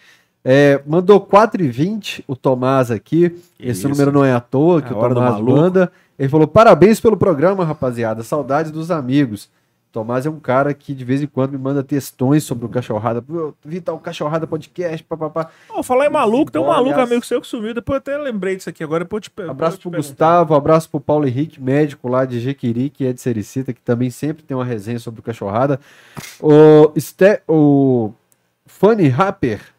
É, 0.46 0.82
mandou 0.86 1.22
4,20 1.22 2.24
o 2.28 2.36
Tomás 2.36 2.92
aqui. 2.92 3.26
Esse 3.60 3.82
isso. 3.82 3.90
número 3.90 4.12
não 4.12 4.26
é 4.26 4.34
à 4.34 4.40
toa 4.42 4.82
que 4.82 4.92
É 4.92 4.96
o 4.96 5.00
Tomás 5.00 5.40
manda. 5.40 5.92
Ele 6.20 6.30
falou: 6.30 6.48
parabéns 6.48 7.00
pelo 7.00 7.16
programa, 7.18 7.64
rapaziada. 7.64 8.24
Saudades 8.24 8.72
dos 8.72 8.92
amigos. 8.92 9.50
Tomás 9.92 10.26
é 10.26 10.30
um 10.30 10.40
cara 10.40 10.74
que 10.74 10.92
de 10.92 11.06
vez 11.06 11.22
em 11.22 11.28
quando 11.28 11.52
me 11.52 11.58
manda 11.60 11.84
textões 11.84 12.44
sobre 12.44 12.66
o 12.66 12.70
Cachorrada. 12.70 13.24
Vital, 13.64 14.00
Cachorrada 14.00 14.48
Podcast, 14.48 15.04
papapá. 15.04 15.50
Ô, 15.70 15.84
falar 15.84 16.08
em 16.08 16.10
maluco, 16.10 16.52
tem 16.52 16.60
um 16.60 16.66
maluco 16.66 16.94
aliás- 16.94 17.12
amigo 17.12 17.24
seu 17.24 17.40
que 17.40 17.46
sumiu. 17.46 17.76
Depois 17.76 17.98
eu 17.98 18.00
até 18.00 18.18
lembrei 18.18 18.56
disso 18.56 18.70
aqui 18.70 18.84
agora. 18.84 19.04
Depois 19.04 19.22
te 19.24 19.32
Abraço 19.48 19.78
depois 19.78 19.82
pro. 19.82 19.92
Gustavo, 19.92 20.56
abraço 20.56 20.90
pro 20.90 21.00
Paulo 21.00 21.28
Henrique, 21.28 21.62
médico 21.62 22.08
lá 22.08 22.26
de 22.26 22.40
Jequiri, 22.40 22.90
que 22.90 23.06
é 23.06 23.14
de 23.14 23.22
Sericita, 23.22 23.72
que 23.72 23.82
também 23.82 24.10
sempre 24.10 24.42
tem 24.42 24.58
uma 24.58 24.66
resenha 24.66 24.98
sobre 24.98 25.20
o 25.20 25.24
cachorrada. 25.24 25.80
O, 26.42 26.92
Ste 27.00 27.42
o 27.48 28.12
Fanny 28.66 29.08
Rapper. 29.10 29.73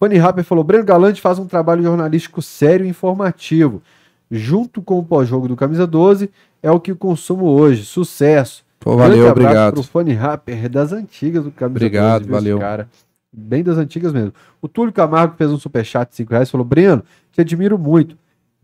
Fanny 0.00 0.16
Rapper 0.16 0.42
falou: 0.42 0.64
Breno 0.64 0.82
Galante 0.82 1.20
faz 1.20 1.38
um 1.38 1.46
trabalho 1.46 1.82
jornalístico 1.82 2.40
sério 2.40 2.86
e 2.86 2.88
informativo. 2.88 3.82
Junto 4.30 4.80
com 4.80 4.98
o 4.98 5.04
pós-jogo 5.04 5.46
do 5.46 5.54
Camisa 5.54 5.86
12, 5.86 6.30
é 6.62 6.70
o 6.70 6.80
que 6.80 6.94
consumo 6.94 7.44
hoje. 7.44 7.84
Sucesso. 7.84 8.64
Pô, 8.78 8.96
Grande 8.96 9.10
valeu, 9.10 9.28
abraço 9.28 9.46
obrigado. 9.46 9.74
Pro 9.74 9.82
Fanny 9.82 10.14
Rapper, 10.14 10.70
das 10.70 10.92
antigas 10.92 11.44
do 11.44 11.50
Camisa 11.50 11.84
Obrigado, 11.84 12.20
12, 12.22 12.28
viu, 12.28 12.36
esse 12.36 12.44
valeu. 12.44 12.58
Cara. 12.58 12.88
Bem 13.30 13.62
das 13.62 13.76
antigas 13.76 14.12
mesmo. 14.12 14.32
O 14.62 14.66
Túlio 14.66 14.92
Camargo 14.92 15.34
fez 15.36 15.50
um 15.50 15.58
superchat 15.58 16.08
de 16.08 16.16
5 16.16 16.30
reais 16.30 16.48
e 16.48 16.50
falou: 16.50 16.64
Breno, 16.64 17.02
te 17.30 17.42
admiro 17.42 17.78
muito. 17.78 18.16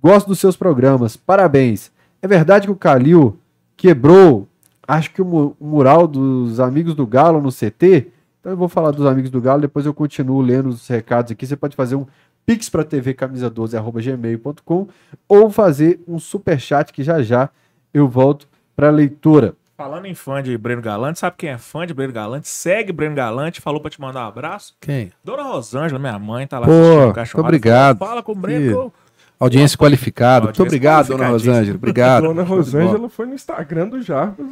Gosto 0.02 0.28
dos 0.28 0.38
seus 0.38 0.56
programas. 0.56 1.16
Parabéns. 1.16 1.92
É 2.22 2.26
verdade 2.26 2.66
que 2.66 2.72
o 2.72 2.76
Calil 2.76 3.36
quebrou, 3.76 4.48
acho 4.88 5.12
que 5.12 5.20
o 5.20 5.54
mural 5.60 6.08
dos 6.08 6.58
amigos 6.60 6.94
do 6.94 7.06
Galo 7.06 7.42
no 7.42 7.50
CT? 7.50 8.10
Então 8.46 8.52
eu 8.52 8.56
vou 8.56 8.68
falar 8.68 8.92
dos 8.92 9.04
amigos 9.04 9.28
do 9.28 9.40
Galo, 9.40 9.62
depois 9.62 9.86
eu 9.86 9.92
continuo 9.92 10.40
lendo 10.40 10.68
os 10.68 10.86
recados 10.86 11.32
aqui. 11.32 11.44
Você 11.44 11.56
pode 11.56 11.74
fazer 11.74 11.96
um 11.96 12.06
pix 12.46 12.68
para 12.68 12.84
TV 12.84 13.12
camisa 13.12 13.50
12 13.50 13.76
gmail.com 13.76 14.86
ou 15.28 15.50
fazer 15.50 16.00
um 16.06 16.16
superchat 16.20 16.92
que 16.92 17.02
já 17.02 17.20
já 17.20 17.50
eu 17.92 18.06
volto 18.06 18.46
para 18.76 18.88
leitura. 18.88 19.56
Falando 19.76 20.06
em 20.06 20.14
fã 20.14 20.40
de 20.40 20.56
Breno 20.56 20.80
Galante, 20.80 21.18
sabe 21.18 21.34
quem 21.36 21.50
é 21.50 21.58
fã 21.58 21.84
de 21.84 21.92
Breno 21.92 22.12
Galante? 22.12 22.46
Segue 22.46 22.92
Breno 22.92 23.16
Galante, 23.16 23.60
falou 23.60 23.80
pra 23.80 23.90
te 23.90 24.00
mandar 24.00 24.24
um 24.24 24.28
abraço. 24.28 24.76
Quem? 24.80 25.10
Dona 25.24 25.42
Rosângela, 25.42 25.98
minha 25.98 26.16
mãe, 26.16 26.46
tá 26.46 26.60
lá 26.60 26.66
Pô, 26.66 26.72
assistindo 26.72 27.10
o 27.10 27.14
Cachorrada, 27.14 27.48
obrigado. 27.48 27.98
Fala, 27.98 28.22
com 28.22 28.30
o 28.30 28.36
Breno. 28.36 28.92
Que- 28.92 29.05
Audiência 29.38 29.76
qualificada. 29.76 30.46
Muito 30.46 30.60
Audiência 30.62 30.76
obrigado, 30.76 31.08
dona. 31.08 31.28
Rosângela. 31.28 31.76
Obrigado. 31.76 32.22
Dona. 32.22 32.42
Rosângela 32.42 33.08
foi 33.10 33.26
no 33.26 33.34
Instagram 33.34 33.88
do 33.88 34.00
Jarbas 34.00 34.46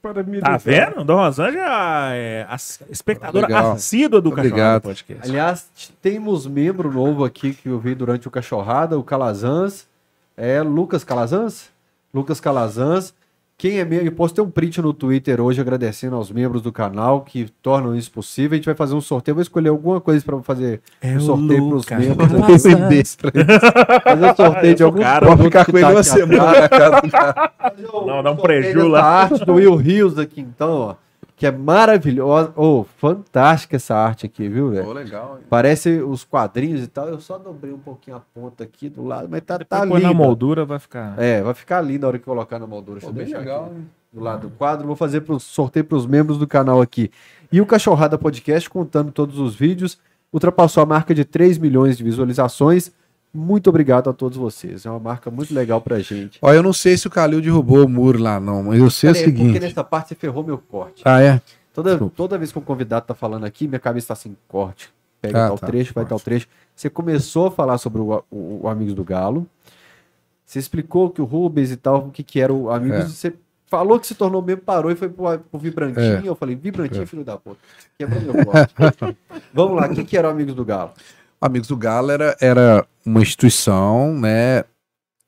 para 0.00 0.22
me 0.22 0.40
Tá 0.40 0.56
vendo? 0.56 1.04
Dona 1.04 1.26
Rosângela 1.26 2.14
é 2.14 2.46
a 2.48 2.56
espectadora 2.88 3.46
Legal. 3.46 3.72
assídua 3.72 4.20
do. 4.20 4.32
Cachorrada 4.32 4.80
Podcast. 4.80 5.28
Aliás, 5.28 5.68
temos 6.00 6.46
membro 6.46 6.90
novo 6.90 7.24
aqui 7.24 7.52
que 7.52 7.68
eu 7.68 7.78
vi 7.78 7.94
durante 7.94 8.28
o 8.28 8.30
Cachorrada, 8.30 8.98
o 8.98 9.02
Calazans. 9.04 9.86
É 10.36 10.62
Lucas 10.62 11.04
Calazans? 11.04 11.68
Lucas 12.14 12.40
Calazans. 12.40 13.12
Quem 13.60 13.78
é 13.78 13.84
membro, 13.84 14.06
eu 14.06 14.12
postei 14.12 14.42
um 14.42 14.48
print 14.48 14.80
no 14.80 14.94
Twitter 14.94 15.38
hoje 15.38 15.60
agradecendo 15.60 16.16
aos 16.16 16.30
membros 16.30 16.62
do 16.62 16.72
canal 16.72 17.20
que 17.20 17.44
tornam 17.60 17.94
isso 17.94 18.10
possível. 18.10 18.54
A 18.54 18.56
gente 18.56 18.64
vai 18.64 18.74
fazer 18.74 18.94
um 18.94 19.02
sorteio, 19.02 19.34
vou 19.34 19.42
escrever 19.42 19.68
alguma 19.68 20.00
coisa 20.00 20.24
para 20.24 20.42
fazer 20.42 20.80
É 20.98 21.14
um 21.14 21.20
sorteio 21.20 21.68
para 21.68 21.76
os 21.76 21.84
membros. 22.64 23.16
Pra 23.16 23.30
ele. 23.34 23.44
Fazer 24.02 24.30
um 24.30 24.34
sorteio 24.34 24.74
de 24.76 24.82
algum 24.82 25.00
Cara, 25.00 25.26
produto 25.26 25.44
ficar 25.44 25.64
que 25.66 25.72
com 25.72 25.76
ele 25.76 25.86
tá 25.86 25.92
uma 25.92 26.02
semana 26.02 26.50
atrás. 26.52 26.60
na 26.62 26.68
casa 26.70 27.00
do 27.02 27.10
cara. 27.10 27.52
Não, 28.06 28.22
dá 28.22 28.32
um 28.32 28.36
Sorteio 28.36 28.62
preju 28.62 28.78
dessa 28.78 28.88
lá. 28.88 29.02
arte 29.04 29.44
do 29.44 29.52
Will 29.52 29.76
Rios 29.76 30.18
aqui, 30.18 30.40
então, 30.40 30.70
ó. 30.72 30.94
Que 31.40 31.46
é 31.46 31.50
maravilhosa. 31.50 32.52
Oh, 32.54 32.84
fantástica 32.98 33.76
essa 33.76 33.96
arte 33.96 34.26
aqui, 34.26 34.46
viu, 34.46 34.72
velho? 34.72 34.84
Pô, 34.84 34.92
legal. 34.92 35.38
hein? 35.38 35.44
Parece 35.48 35.88
os 36.02 36.22
quadrinhos 36.22 36.82
e 36.82 36.86
tal. 36.86 37.08
Eu 37.08 37.18
só 37.18 37.38
dobrei 37.38 37.72
um 37.72 37.78
pouquinho 37.78 38.18
a 38.18 38.20
ponta 38.20 38.62
aqui 38.62 38.90
do 38.90 39.02
lado, 39.02 39.26
mas 39.30 39.40
tá, 39.40 39.58
tá 39.60 39.80
Depois 39.80 40.02
põe 40.02 40.02
na 40.02 40.12
moldura, 40.12 40.66
vai 40.66 40.78
ficar. 40.78 41.18
É, 41.18 41.40
vai 41.40 41.54
ficar 41.54 41.80
lindo 41.80 42.02
na 42.02 42.08
hora 42.08 42.18
que 42.18 42.26
colocar 42.26 42.58
na 42.58 42.66
moldura. 42.66 43.00
Deixa 43.00 43.06
Pô, 43.06 43.12
eu 43.12 43.14
bem 43.16 43.24
deixar 43.24 43.38
legal. 43.38 43.64
aqui 43.64 43.74
hein? 43.74 43.88
do 44.12 44.20
lado 44.20 44.48
do 44.48 44.54
quadro. 44.54 44.86
Vou 44.86 44.94
fazer 44.94 45.22
pro 45.22 45.40
sorteio 45.40 45.86
para 45.86 45.96
os 45.96 46.04
membros 46.04 46.36
do 46.36 46.46
canal 46.46 46.82
aqui. 46.82 47.10
E 47.50 47.58
o 47.58 47.64
Cachorrada 47.64 48.18
Podcast, 48.18 48.68
contando 48.68 49.10
todos 49.10 49.38
os 49.38 49.54
vídeos, 49.54 49.98
ultrapassou 50.30 50.82
a 50.82 50.86
marca 50.86 51.14
de 51.14 51.24
3 51.24 51.56
milhões 51.56 51.96
de 51.96 52.04
visualizações. 52.04 52.92
Muito 53.32 53.70
obrigado 53.70 54.10
a 54.10 54.12
todos 54.12 54.36
vocês. 54.36 54.84
É 54.84 54.90
uma 54.90 54.98
marca 54.98 55.30
muito 55.30 55.54
legal 55.54 55.80
pra 55.80 56.00
gente. 56.00 56.38
Ó, 56.42 56.52
eu 56.52 56.62
não 56.62 56.72
sei 56.72 56.96
se 56.96 57.06
o 57.06 57.10
Calil 57.10 57.40
derrubou 57.40 57.84
o 57.84 57.88
muro 57.88 58.18
lá, 58.20 58.40
não, 58.40 58.64
mas 58.64 58.78
eu 58.80 58.90
sei 58.90 59.12
Pera 59.12 59.22
o 59.22 59.24
porque 59.30 59.38
seguinte. 59.44 59.60
nessa 59.60 59.84
parte 59.84 60.08
você 60.08 60.14
ferrou 60.16 60.42
meu 60.42 60.58
corte. 60.58 61.02
Ah, 61.04 61.22
é? 61.22 61.40
Toda, 61.72 61.90
Desculpa. 61.90 62.14
toda 62.16 62.36
vez 62.38 62.50
que 62.50 62.58
um 62.58 62.62
convidado 62.62 63.06
tá 63.06 63.14
falando 63.14 63.44
aqui, 63.44 63.68
minha 63.68 63.78
cabeça 63.78 64.08
tá 64.08 64.14
assim, 64.14 64.36
corte. 64.48 64.90
Pega 65.22 65.44
Ah, 65.44 65.48
tal 65.48 65.58
tá, 65.58 65.66
trecho, 65.68 65.94
vai 65.94 66.02
corte. 66.04 66.08
tal 66.08 66.18
trecho. 66.20 66.48
Você 66.74 66.90
começou 66.90 67.46
a 67.46 67.50
falar 67.52 67.78
sobre 67.78 68.00
o, 68.00 68.24
o- 68.30 68.60
o 68.64 68.68
Amigos 68.68 68.94
do 68.94 69.04
Galo. 69.04 69.46
Você 70.44 70.58
explicou 70.58 71.10
que 71.10 71.22
o 71.22 71.24
Rubens 71.24 71.70
e 71.70 71.76
tal, 71.76 72.06
o 72.08 72.10
que, 72.10 72.24
que 72.24 72.40
era 72.40 72.52
o 72.52 72.68
Amigos. 72.70 72.98
É. 72.98 73.06
Você 73.06 73.34
falou 73.68 74.00
que 74.00 74.06
se 74.08 74.16
tornou 74.16 74.42
membro, 74.42 74.64
parou 74.64 74.90
e 74.90 74.96
foi 74.96 75.08
pro, 75.08 75.38
pro 75.38 75.60
Vibrantinho. 75.60 76.16
É. 76.16 76.22
Eu 76.24 76.34
falei, 76.34 76.56
Vibrantinho, 76.56 77.02
É. 77.04 77.06
filho 77.06 77.22
da 77.22 77.36
puta. 77.36 77.60
Quebrou 77.96 78.20
meu 78.20 78.44
corte. 78.44 78.74
Vamos 79.54 79.76
lá, 79.80 79.86
o 79.86 79.94
que, 79.94 80.02
que 80.02 80.16
era 80.16 80.26
o 80.26 80.30
Amigos 80.32 80.54
do 80.56 80.64
Galo? 80.64 80.90
Amigos 81.40 81.68
do 81.68 81.76
Galo 81.76 82.10
era, 82.10 82.36
era 82.40 82.86
uma 83.04 83.22
instituição, 83.22 84.14
né, 84.14 84.64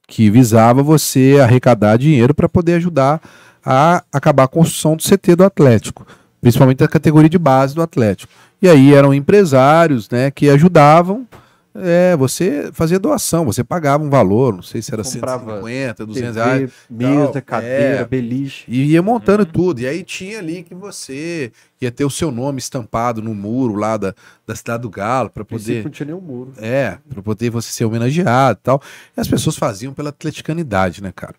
que 0.06 0.30
visava 0.30 0.82
você 0.82 1.38
arrecadar 1.40 1.96
dinheiro 1.96 2.34
para 2.34 2.48
poder 2.48 2.74
ajudar 2.74 3.20
a 3.64 4.04
acabar 4.12 4.44
a 4.44 4.48
construção 4.48 4.94
do 4.94 5.02
CT 5.02 5.36
do 5.36 5.44
Atlético, 5.44 6.06
principalmente 6.40 6.78
da 6.78 6.88
categoria 6.88 7.30
de 7.30 7.38
base 7.38 7.74
do 7.74 7.80
Atlético. 7.80 8.32
E 8.60 8.68
aí 8.68 8.92
eram 8.92 9.14
empresários, 9.14 10.10
né, 10.10 10.30
que 10.30 10.50
ajudavam 10.50 11.26
é, 11.74 12.14
você 12.16 12.70
fazia 12.72 12.98
doação, 12.98 13.44
você 13.44 13.64
pagava 13.64 14.04
um 14.04 14.10
valor, 14.10 14.54
não 14.54 14.62
sei 14.62 14.82
se 14.82 14.92
era 14.92 15.02
Comprava 15.02 15.60
150, 15.62 16.06
200 16.06 16.34
TV, 16.34 16.44
reais. 16.50 16.72
mesa, 16.90 17.32
tal, 17.32 17.42
cadeira, 17.42 18.00
é. 18.00 18.04
beliche. 18.04 18.64
E 18.68 18.84
ia 18.92 19.02
montando 19.02 19.46
tudo. 19.46 19.80
E 19.80 19.86
aí 19.86 20.02
tinha 20.04 20.38
ali 20.38 20.62
que 20.62 20.74
você 20.74 21.50
ia 21.80 21.90
ter 21.90 22.04
o 22.04 22.10
seu 22.10 22.30
nome 22.30 22.58
estampado 22.58 23.22
no 23.22 23.34
muro 23.34 23.74
lá 23.74 23.96
da, 23.96 24.14
da 24.46 24.54
Cidade 24.54 24.82
do 24.82 24.90
Galo 24.90 25.30
para 25.30 25.44
poder. 25.44 25.82
não 25.84 25.90
tinha 25.90 26.06
nenhum 26.06 26.20
muro. 26.20 26.52
É, 26.58 26.98
para 27.08 27.22
poder 27.22 27.50
você 27.50 27.70
ser 27.72 27.84
homenageado 27.86 28.58
e 28.60 28.62
tal. 28.62 28.82
E 29.16 29.20
as 29.20 29.26
pessoas 29.28 29.56
faziam 29.56 29.94
pela 29.94 30.10
atleticanidade, 30.10 31.02
né, 31.02 31.12
cara? 31.14 31.34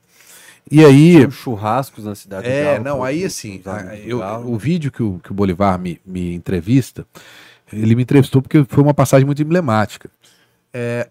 E 0.71 0.83
aí. 0.83 1.17
Tinha 1.17 1.29
churrascos 1.29 2.05
na 2.05 2.15
cidade 2.15 2.43
do 2.47 2.49
É, 2.49 2.73
Galo, 2.73 2.83
não, 2.83 3.03
aí 3.03 3.23
assim, 3.25 3.61
eu- 4.05 4.21
o 4.45 4.57
vídeo 4.57 4.91
que 4.91 5.03
o, 5.03 5.19
que 5.21 5.31
o 5.31 5.33
Bolivar 5.33 5.77
me, 5.77 5.99
me 6.05 6.33
entrevista, 6.33 7.05
ele 7.75 7.95
me 7.95 8.03
entrevistou 8.03 8.41
porque 8.41 8.63
foi 8.67 8.83
uma 8.83 8.93
passagem 8.93 9.25
muito 9.25 9.41
emblemática. 9.41 10.09
É, 10.73 11.09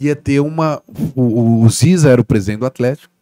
ia 0.00 0.16
ter 0.16 0.40
uma. 0.40 0.82
O, 1.14 1.62
o 1.64 1.68
Ziza 1.70 2.10
era 2.10 2.20
o 2.20 2.24
presidente 2.24 2.60
do 2.60 2.66
Atlético, 2.66 3.12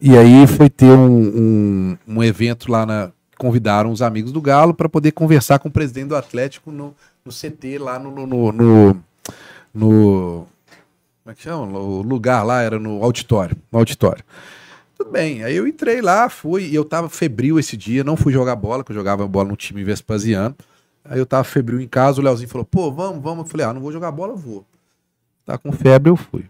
e 0.00 0.16
aí 0.16 0.46
foi 0.46 0.68
ter 0.70 0.90
um, 0.90 1.08
um, 1.18 1.98
um 2.06 2.22
evento 2.24 2.70
lá 2.70 2.84
na. 2.86 3.10
Convidaram 3.38 3.92
os 3.92 4.02
amigos 4.02 4.32
do 4.32 4.40
Galo 4.40 4.74
para 4.74 4.88
poder 4.88 5.12
conversar 5.12 5.60
com 5.60 5.68
o 5.68 5.72
presidente 5.72 6.08
do 6.08 6.16
Atlético 6.16 6.72
no, 6.72 6.92
no 7.24 7.30
CT, 7.30 7.78
lá 7.78 7.96
no- 7.96 8.10
no- 8.26 8.26
no- 8.52 8.92
no, 9.72 10.46
como 11.22 11.32
é 11.32 11.34
que 11.34 11.42
chama? 11.42 11.78
O 11.78 12.02
lugar 12.02 12.42
lá 12.42 12.62
era 12.62 12.80
no 12.80 13.02
auditório. 13.04 13.56
No 13.70 13.78
auditório. 13.78 14.24
Tudo 14.96 15.10
bem. 15.12 15.44
Aí 15.44 15.54
eu 15.54 15.68
entrei 15.68 16.00
lá, 16.00 16.28
fui, 16.28 16.64
e 16.64 16.74
eu 16.74 16.84
tava 16.84 17.08
febril 17.08 17.60
esse 17.60 17.76
dia, 17.76 18.02
não 18.02 18.16
fui 18.16 18.32
jogar 18.32 18.56
bola, 18.56 18.82
que 18.82 18.90
eu 18.90 18.96
jogava 18.96 19.24
bola 19.28 19.48
no 19.50 19.56
time 19.56 19.84
Vespasiano. 19.84 20.56
Aí 21.08 21.18
eu 21.18 21.26
tava 21.26 21.44
febril 21.44 21.80
em 21.80 21.88
casa, 21.88 22.20
o 22.20 22.24
Leozinho 22.24 22.48
falou, 22.48 22.64
pô, 22.64 22.92
vamos, 22.92 23.22
vamos. 23.22 23.44
Eu 23.44 23.50
falei, 23.50 23.66
ah, 23.66 23.72
não 23.72 23.80
vou 23.80 23.90
jogar 23.90 24.10
bola, 24.10 24.34
eu 24.34 24.36
vou. 24.36 24.64
Tá 25.44 25.56
com 25.56 25.72
febre, 25.72 26.10
eu 26.10 26.16
fui. 26.16 26.44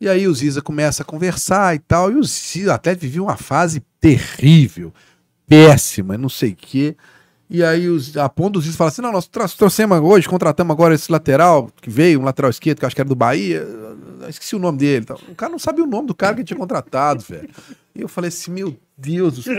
E 0.00 0.08
aí 0.08 0.26
o 0.26 0.34
Ziza 0.34 0.60
começa 0.60 1.02
a 1.02 1.06
conversar 1.06 1.74
e 1.74 1.78
tal, 1.78 2.10
e 2.10 2.16
o 2.16 2.24
Ziza, 2.24 2.74
Atlético 2.74 3.02
vivia 3.02 3.22
uma 3.22 3.36
fase 3.36 3.80
terrível, 4.00 4.92
péssima, 5.46 6.18
não 6.18 6.28
sei 6.28 6.50
o 6.50 6.56
quê. 6.56 6.96
E 7.48 7.62
aí 7.62 7.88
os, 7.88 8.16
a 8.16 8.28
ponto 8.28 8.54
do 8.54 8.60
Ziza 8.60 8.76
fala 8.76 8.88
assim, 8.88 9.02
não, 9.02 9.12
nós 9.12 9.28
trouxemos 9.54 10.00
hoje, 10.00 10.28
contratamos 10.28 10.72
agora 10.72 10.94
esse 10.94 11.12
lateral 11.12 11.68
que 11.80 11.90
veio, 11.90 12.20
um 12.20 12.24
lateral 12.24 12.50
esquerdo, 12.50 12.78
que 12.78 12.84
eu 12.84 12.86
acho 12.86 12.96
que 12.96 13.02
era 13.02 13.08
do 13.08 13.14
Bahia, 13.14 13.66
esqueci 14.28 14.56
o 14.56 14.58
nome 14.58 14.78
dele. 14.78 15.02
e 15.02 15.06
tal. 15.06 15.20
O 15.28 15.34
cara 15.34 15.52
não 15.52 15.58
sabia 15.58 15.84
o 15.84 15.86
nome 15.86 16.08
do 16.08 16.14
cara 16.14 16.34
que 16.34 16.44
tinha 16.44 16.58
contratado, 16.58 17.22
velho. 17.22 17.48
E 17.94 18.00
eu 18.00 18.08
falei 18.08 18.28
assim, 18.28 18.50
meu 18.50 18.76
Deus 18.96 19.36
do 19.36 19.42
céu. 19.42 19.54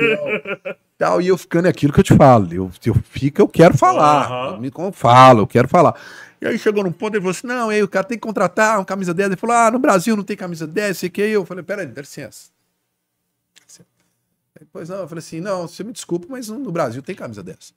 Tal, 0.97 1.21
e 1.21 1.27
eu 1.27 1.37
ficando 1.37 1.67
é 1.67 1.69
aquilo 1.69 1.91
que 1.91 1.99
eu 1.99 2.03
te 2.03 2.15
falo. 2.15 2.47
Eu, 2.53 2.71
eu 2.85 2.95
fico, 3.09 3.41
eu 3.41 3.47
quero 3.47 3.77
falar. 3.77 4.25
Aham. 4.25 4.53
Eu 4.55 4.61
me 4.61 4.71
falo, 4.93 5.41
eu 5.41 5.47
quero 5.47 5.67
falar. 5.67 5.93
E 6.41 6.47
aí 6.47 6.57
chegou 6.57 6.83
num 6.83 6.91
ponto, 6.91 7.13
ele 7.15 7.21
falou 7.21 7.31
assim: 7.31 7.47
não, 7.47 7.69
aí 7.69 7.83
o 7.83 7.87
cara 7.87 8.05
tem 8.05 8.17
que 8.17 8.21
contratar 8.21 8.77
uma 8.77 8.85
camisa 8.85 9.13
10. 9.13 9.27
Ele 9.27 9.35
falou: 9.35 9.55
ah, 9.55 9.71
no 9.71 9.79
Brasil 9.79 10.15
não 10.15 10.23
tem 10.23 10.37
camisa 10.37 10.65
10, 10.65 10.97
sei 10.97 11.09
que. 11.09 11.21
Eu 11.21 11.45
falei: 11.45 11.63
peraí, 11.63 11.85
dá 11.85 12.01
licença. 12.01 12.54
Pois 14.75 14.89
não, 14.89 14.97
eu 14.97 15.07
falei 15.07 15.19
assim: 15.19 15.39
não, 15.39 15.65
você 15.69 15.85
me 15.85 15.93
desculpa, 15.93 16.27
mas 16.29 16.49
no 16.49 16.69
Brasil 16.69 17.01
tem 17.01 17.15
camisa 17.15 17.41
10. 17.41 17.73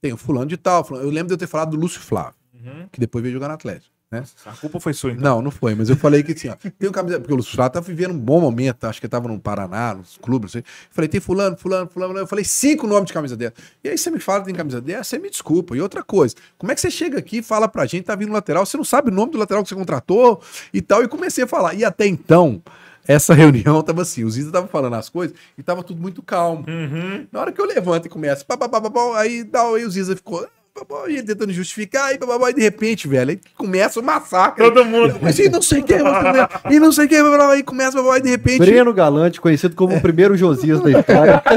Tem 0.00 0.10
o 0.10 0.16
fulano 0.16 0.46
de 0.46 0.56
tal. 0.56 0.82
fulano- 0.82 1.06
Eu 1.06 1.10
lembro 1.10 1.26
de 1.28 1.34
eu 1.34 1.38
ter 1.38 1.46
falado 1.46 1.72
do 1.72 1.76
Lúcio 1.76 2.00
Flávio, 2.00 2.32
Uhum. 2.54 2.88
que 2.90 2.98
depois 2.98 3.22
veio 3.22 3.34
jogar 3.34 3.48
no 3.48 3.54
Atlético. 3.54 3.90
Né? 4.10 4.24
A 4.46 4.52
culpa 4.52 4.80
foi 4.80 4.94
sua, 4.94 5.12
então. 5.12 5.22
Não, 5.36 5.42
não 5.42 5.50
foi, 5.50 5.74
mas 5.74 5.90
eu 5.90 5.96
falei 5.96 6.22
que 6.22 6.32
tinha. 6.34 6.56
Tem 6.78 6.88
um 6.88 6.92
camisa, 6.92 7.20
porque 7.20 7.32
o 7.32 7.36
Lúcio 7.36 7.54
Flávio 7.54 7.74
tá 7.74 7.80
vivendo 7.80 8.12
um 8.12 8.18
bom 8.18 8.40
momento, 8.40 8.84
acho 8.84 9.00
que 9.02 9.06
tava 9.06 9.28
no 9.28 9.38
Paraná, 9.38 9.94
nos 9.94 10.16
clubes, 10.16 10.48
não 10.54 10.62
sei. 10.62 10.64
Falei, 10.90 11.08
tem 11.08 11.20
fulano, 11.20 11.56
fulano, 11.58 11.88
fulano, 11.90 12.18
eu 12.18 12.26
falei 12.26 12.44
cinco 12.44 12.86
nomes 12.86 13.06
de 13.08 13.12
camisa 13.12 13.36
10. 13.36 13.52
E 13.84 13.88
aí 13.90 13.98
você 13.98 14.10
me 14.10 14.18
fala 14.18 14.40
que 14.40 14.46
tem 14.46 14.54
camisa 14.54 14.80
10, 14.80 15.06
você 15.06 15.18
me 15.18 15.28
desculpa. 15.28 15.76
E 15.76 15.80
outra 15.82 16.02
coisa, 16.02 16.34
como 16.56 16.72
é 16.72 16.74
que 16.74 16.80
você 16.80 16.90
chega 16.90 17.18
aqui 17.18 17.36
e 17.36 17.42
fala 17.42 17.68
pra 17.68 17.84
gente, 17.84 18.04
tá 18.04 18.16
vindo 18.16 18.32
lateral, 18.32 18.64
você 18.64 18.76
não 18.78 18.82
sabe 18.84 19.10
o 19.10 19.14
nome 19.14 19.30
do 19.32 19.38
lateral 19.38 19.62
que 19.62 19.68
você 19.68 19.74
contratou 19.76 20.40
e 20.72 20.80
tal, 20.80 21.04
e 21.04 21.08
comecei 21.08 21.44
a 21.44 21.46
falar. 21.46 21.74
E 21.74 21.84
até 21.84 22.06
então, 22.06 22.60
essa 23.10 23.34
reunião 23.34 23.82
tava 23.82 24.02
assim, 24.02 24.24
o 24.24 24.30
Ziza 24.30 24.52
tava 24.52 24.68
falando 24.68 24.94
as 24.94 25.08
coisas 25.08 25.36
e 25.58 25.62
tava 25.62 25.82
tudo 25.82 26.00
muito 26.00 26.22
calmo. 26.22 26.64
Uhum. 26.68 27.26
Na 27.32 27.40
hora 27.40 27.52
que 27.52 27.60
eu 27.60 27.66
levanto 27.66 28.06
e 28.06 28.08
começo, 28.08 28.46
pá, 28.46 28.56
pá, 28.56 28.68
pá, 28.68 28.80
pá, 28.80 28.90
pá, 28.90 29.20
aí, 29.20 29.42
dá, 29.42 29.62
aí 29.62 29.84
o 29.84 29.90
Ziza 29.90 30.14
ficou. 30.14 30.46
pá, 30.88 31.08
E 31.08 31.20
tentando 31.22 31.52
justificar, 31.52 32.14
e, 32.14 32.18
pá, 32.18 32.50
e 32.50 32.54
de 32.54 32.62
repente, 32.62 33.08
velho, 33.08 33.30
aí 33.30 33.40
começa 33.56 33.98
o 33.98 34.02
massacre. 34.02 34.62
Todo 34.64 34.84
mundo. 34.84 35.18
Mas 35.20 35.38
e 35.38 35.48
não 35.48 35.60
sei 35.60 35.80
o 35.80 35.84
que, 35.84 35.94
e 36.70 36.78
não 36.78 36.92
sei 36.92 37.06
o 37.06 37.08
que, 37.08 37.16
aí 37.16 37.62
começa, 37.64 37.98
e 37.98 38.20
de 38.20 38.30
repente. 38.30 38.58
Breno 38.58 38.92
Galante, 38.92 39.40
conhecido 39.40 39.74
como 39.74 39.96
o 39.96 40.00
primeiro 40.00 40.36
Josias 40.36 40.80
da 40.80 40.90
história. 40.90 41.42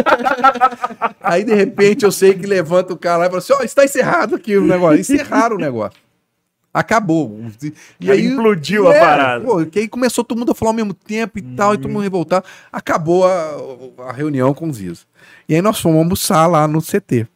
Aí 1.23 1.45
de 1.45 1.53
repente 1.53 2.03
eu 2.03 2.11
sei 2.11 2.33
que 2.33 2.45
levanta 2.45 2.93
o 2.93 2.97
cara 2.97 3.19
lá 3.19 3.25
e 3.25 3.29
fala 3.29 3.37
assim: 3.37 3.53
ó, 3.53 3.63
está 3.63 3.85
encerrado 3.85 4.35
aqui 4.35 4.57
o 4.57 4.61
negócio. 4.61 4.99
Encerraram 4.99 5.55
o 5.55 5.59
negócio. 5.59 6.02
Acabou. 6.73 7.39
E 7.99 8.09
Aí 8.09 8.25
implodiu 8.25 8.87
a 8.87 8.93
parada. 8.93 9.45
Pô, 9.45 9.63
que 9.65 9.79
aí 9.79 9.87
começou 9.87 10.23
todo 10.23 10.39
mundo 10.39 10.51
a 10.53 10.55
falar 10.55 10.71
ao 10.71 10.75
mesmo 10.75 10.93
tempo 10.93 11.37
e 11.37 11.41
tal, 11.41 11.73
e 11.75 11.77
todo 11.77 11.91
mundo 11.91 12.01
revoltado. 12.01 12.45
Acabou 12.71 13.25
a, 13.27 14.09
a 14.09 14.11
reunião 14.11 14.53
com 14.53 14.67
os 14.67 14.77
Ziza. 14.77 15.01
E 15.47 15.53
aí 15.53 15.61
nós 15.61 15.79
fomos 15.79 15.99
almoçar 15.99 16.47
lá 16.47 16.67
no 16.67 16.81
CT. 16.81 17.27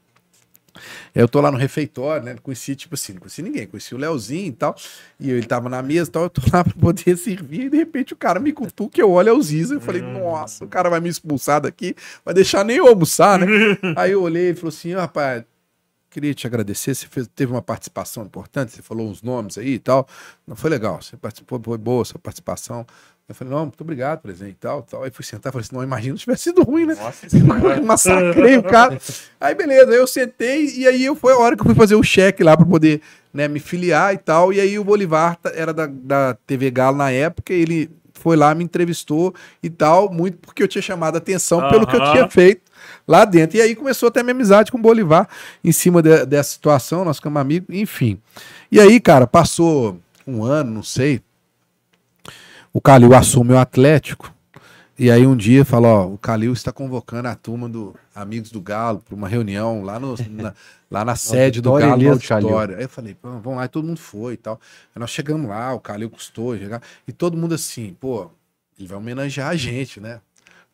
Eu 1.13 1.27
tô 1.27 1.41
lá 1.41 1.51
no 1.51 1.57
refeitório, 1.57 2.23
né? 2.23 2.35
Conheci, 2.43 2.75
tipo 2.75 2.93
assim, 2.93 3.13
não 3.13 3.21
conheci 3.21 3.41
ninguém, 3.41 3.65
conheci 3.65 3.95
o 3.95 3.97
Leozinho 3.97 4.47
e 4.47 4.51
tal. 4.51 4.75
E 5.19 5.31
ele 5.31 5.45
tava 5.45 5.67
na 5.69 5.81
mesa 5.81 6.09
e 6.09 6.11
tal, 6.11 6.23
eu 6.23 6.29
tô 6.29 6.41
lá 6.53 6.61
pra 6.65 6.73
poder 6.79 7.17
servir, 7.17 7.65
e 7.65 7.69
de 7.69 7.77
repente 7.77 8.13
o 8.13 8.15
cara 8.15 8.39
me 8.39 8.51
cutuca, 8.51 8.99
eu 9.01 9.09
olho 9.11 9.29
é 9.29 9.33
o 9.33 9.41
Ziza, 9.41 9.75
eu 9.75 9.81
falei, 9.81 10.01
nossa, 10.03 10.63
o 10.63 10.67
cara 10.67 10.89
vai 10.89 10.99
me 10.99 11.09
expulsar 11.09 11.61
daqui, 11.61 11.95
vai 12.23 12.33
deixar 12.35 12.63
nem 12.63 12.77
eu 12.77 12.87
almoçar, 12.87 13.39
né? 13.39 13.47
Aí 13.97 14.11
eu 14.11 14.21
olhei 14.21 14.51
e 14.51 14.53
falou 14.53 14.69
assim, 14.69 14.93
"Ó, 14.93 14.99
rapaz, 14.99 15.43
queria 16.17 16.33
te 16.33 16.47
agradecer, 16.47 16.95
você 16.95 17.05
fez- 17.05 17.29
teve 17.35 17.51
uma 17.51 17.61
participação 17.61 18.23
importante, 18.23 18.71
você 18.71 18.81
falou 18.81 19.07
uns 19.07 19.21
nomes 19.21 19.55
aí 19.55 19.73
e 19.75 19.79
tal. 19.79 20.07
Não 20.47 20.55
foi 20.55 20.67
legal, 20.71 20.99
você 20.99 21.15
participou, 21.15 21.61
foi 21.63 21.77
boa 21.77 22.01
a 22.01 22.05
sua 22.05 22.19
participação. 22.19 22.87
Eu 23.29 23.35
falei, 23.35 23.53
não, 23.53 23.65
muito 23.65 23.81
obrigado, 23.81 24.21
presidente, 24.21 24.57
tal, 24.59 24.81
tal. 24.81 25.03
Aí 25.03 25.11
fui 25.11 25.23
sentar, 25.23 25.51
falei 25.51 25.63
assim, 25.63 25.75
não, 25.75 25.83
imagina 25.83 26.15
se 26.15 26.21
tivesse 26.21 26.43
sido 26.43 26.63
ruim, 26.63 26.87
né? 26.87 26.95
Eu 27.77 27.83
massacrei 27.85 28.57
o 28.57 28.63
cara. 28.63 28.97
Aí 29.39 29.53
beleza, 29.53 29.91
aí 29.91 29.97
eu 29.97 30.07
sentei 30.07 30.65
e 30.75 30.87
aí 30.87 31.05
eu, 31.05 31.15
foi 31.15 31.33
a 31.33 31.37
hora 31.37 31.55
que 31.55 31.61
eu 31.61 31.65
fui 31.65 31.75
fazer 31.75 31.93
o 31.95 32.01
cheque 32.01 32.43
lá 32.43 32.57
para 32.57 32.65
poder 32.65 32.99
né, 33.31 33.47
me 33.47 33.59
filiar 33.59 34.11
e 34.13 34.17
tal. 34.17 34.51
E 34.51 34.59
aí 34.59 34.79
o 34.79 34.83
Bolivar 34.83 35.37
era 35.53 35.71
da, 35.71 35.85
da 35.85 36.33
TV 36.47 36.71
Galo 36.71 36.97
na 36.97 37.11
época, 37.11 37.53
ele 37.53 37.91
foi 38.13 38.35
lá, 38.35 38.55
me 38.55 38.63
entrevistou 38.63 39.35
e 39.61 39.69
tal, 39.69 40.11
muito 40.11 40.39
porque 40.39 40.63
eu 40.63 40.67
tinha 40.67 40.81
chamado 40.81 41.15
a 41.15 41.17
atenção 41.19 41.69
pelo 41.69 41.85
que 41.85 41.95
eu 41.95 42.11
tinha 42.11 42.27
feito 42.29 42.66
lá 43.07 43.23
dentro. 43.25 43.57
E 43.57 43.61
aí 43.61 43.75
começou 43.75 44.09
até 44.09 44.19
a 44.19 44.23
minha 44.23 44.33
amizade 44.35 44.71
com 44.71 44.77
o 44.77 44.81
Bolivar 44.81 45.27
em 45.63 45.71
cima 45.71 46.01
de- 46.01 46.25
dessa 46.25 46.51
situação, 46.51 47.05
nós 47.05 47.17
ficamos 47.17 47.39
amigos, 47.39 47.67
enfim. 47.75 48.19
E 48.71 48.79
aí, 48.79 48.99
cara, 48.99 49.25
passou 49.25 49.99
um 50.25 50.43
ano, 50.43 50.69
não 50.71 50.83
sei. 50.83 51.21
O 52.73 52.81
Calil 52.81 53.13
assume 53.13 53.53
o 53.53 53.57
Atlético. 53.57 54.33
E 54.99 55.11
aí 55.11 55.27
um 55.27 55.35
dia 55.35 55.63
fala, 55.63 55.87
ó, 55.89 56.07
o 56.07 56.17
Calil 56.17 56.51
está 56.53 56.71
convocando 56.71 57.27
a 57.27 57.35
turma 57.35 57.69
do 57.69 57.93
Amigos 58.15 58.49
do 58.49 58.59
Galo 58.59 58.99
para 58.99 59.13
uma 59.13 59.27
reunião 59.27 59.83
lá, 59.83 59.99
no, 59.99 60.15
na, 60.31 60.53
lá 60.89 61.05
na 61.05 61.13
sede 61.15 61.61
do 61.61 61.69
Galo, 61.81 61.91
no 61.91 61.97
auditório. 62.47 62.75
Aí 62.77 62.83
eu 62.83 62.89
falei, 62.89 63.13
pô, 63.13 63.29
vamos 63.29 63.57
lá, 63.59 63.65
e 63.65 63.67
todo 63.67 63.85
mundo 63.87 63.99
foi 63.99 64.33
e 64.33 64.37
tal. 64.37 64.59
Aí 64.95 64.99
nós 64.99 65.11
chegamos 65.11 65.47
lá, 65.47 65.71
o 65.73 65.79
Calil 65.79 66.09
custou, 66.09 66.57
chegar, 66.57 66.81
e 67.07 67.11
todo 67.13 67.37
mundo 67.37 67.53
assim, 67.53 67.95
pô, 67.99 68.31
ele 68.77 68.87
vai 68.87 68.97
homenagear 68.97 69.49
a 69.49 69.55
gente, 69.55 69.99
né? 69.99 70.19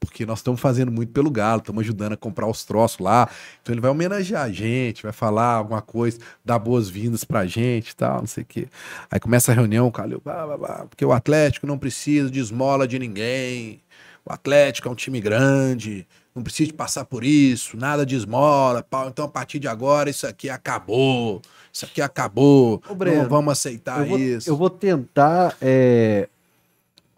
Porque 0.06 0.26
nós 0.26 0.40
estamos 0.40 0.60
fazendo 0.60 0.92
muito 0.92 1.12
pelo 1.12 1.32
Galo, 1.32 1.60
estamos 1.60 1.82
ajudando 1.82 2.14
a 2.14 2.18
comprar 2.18 2.48
os 2.48 2.64
troços 2.64 3.00
lá. 3.00 3.30
Então 3.62 3.74
ele 3.74 3.82
vai 3.82 3.92
homenagear 3.92 4.44
a 4.44 4.52
gente, 4.52 5.04
vai 5.04 5.12
falar 5.12 5.56
alguma 5.56 5.82
coisa, 5.82 6.20
dar 6.44 6.60
boas-vindas 6.60 7.24
pra 7.24 7.46
gente 7.46 7.90
e 7.90 7.96
tal, 7.96 8.20
não 8.20 8.28
sei 8.28 8.44
o 8.44 8.46
quê. 8.46 8.68
Aí 9.10 9.20
começa 9.20 9.52
a 9.52 9.56
reunião, 9.56 9.88
o 9.88 9.92
Calil, 9.92 10.22
blá, 10.24 10.46
blá, 10.46 10.58
blá, 10.58 10.86
porque 10.90 11.06
o 11.06 11.12
Atlético 11.12 11.68
não 11.68 11.78
precisa 11.78 12.30
de 12.30 12.40
esmola 12.40 12.88
de 12.88 13.00
ninguém. 13.00 13.82
O 14.26 14.32
Atlético 14.32 14.88
é 14.88 14.92
um 14.92 14.96
time 14.96 15.20
grande, 15.20 16.08
não 16.34 16.42
precisa 16.42 16.68
de 16.68 16.74
passar 16.74 17.06
por 17.06 17.24
isso, 17.24 17.76
nada 17.78 18.06
de 18.06 18.16
esmola, 18.16 18.82
pau. 18.82 19.10
Então 19.10 19.26
a 19.26 19.28
partir 19.28 19.60
de 19.60 19.68
agora 19.68 20.10
isso 20.10 20.26
aqui 20.26 20.50
acabou. 20.50 21.42
Isso 21.72 21.86
aqui 21.86 22.02
acabou. 22.02 22.82
Ô, 22.88 22.96
Breno, 22.96 23.24
não 23.24 23.30
vamos 23.30 23.52
aceitar 23.52 24.02
eu, 24.02 24.08
vou, 24.08 24.20
isso. 24.20 24.50
eu 24.50 24.56
vou 24.56 24.70
tentar 24.70 25.58
é, 25.60 26.30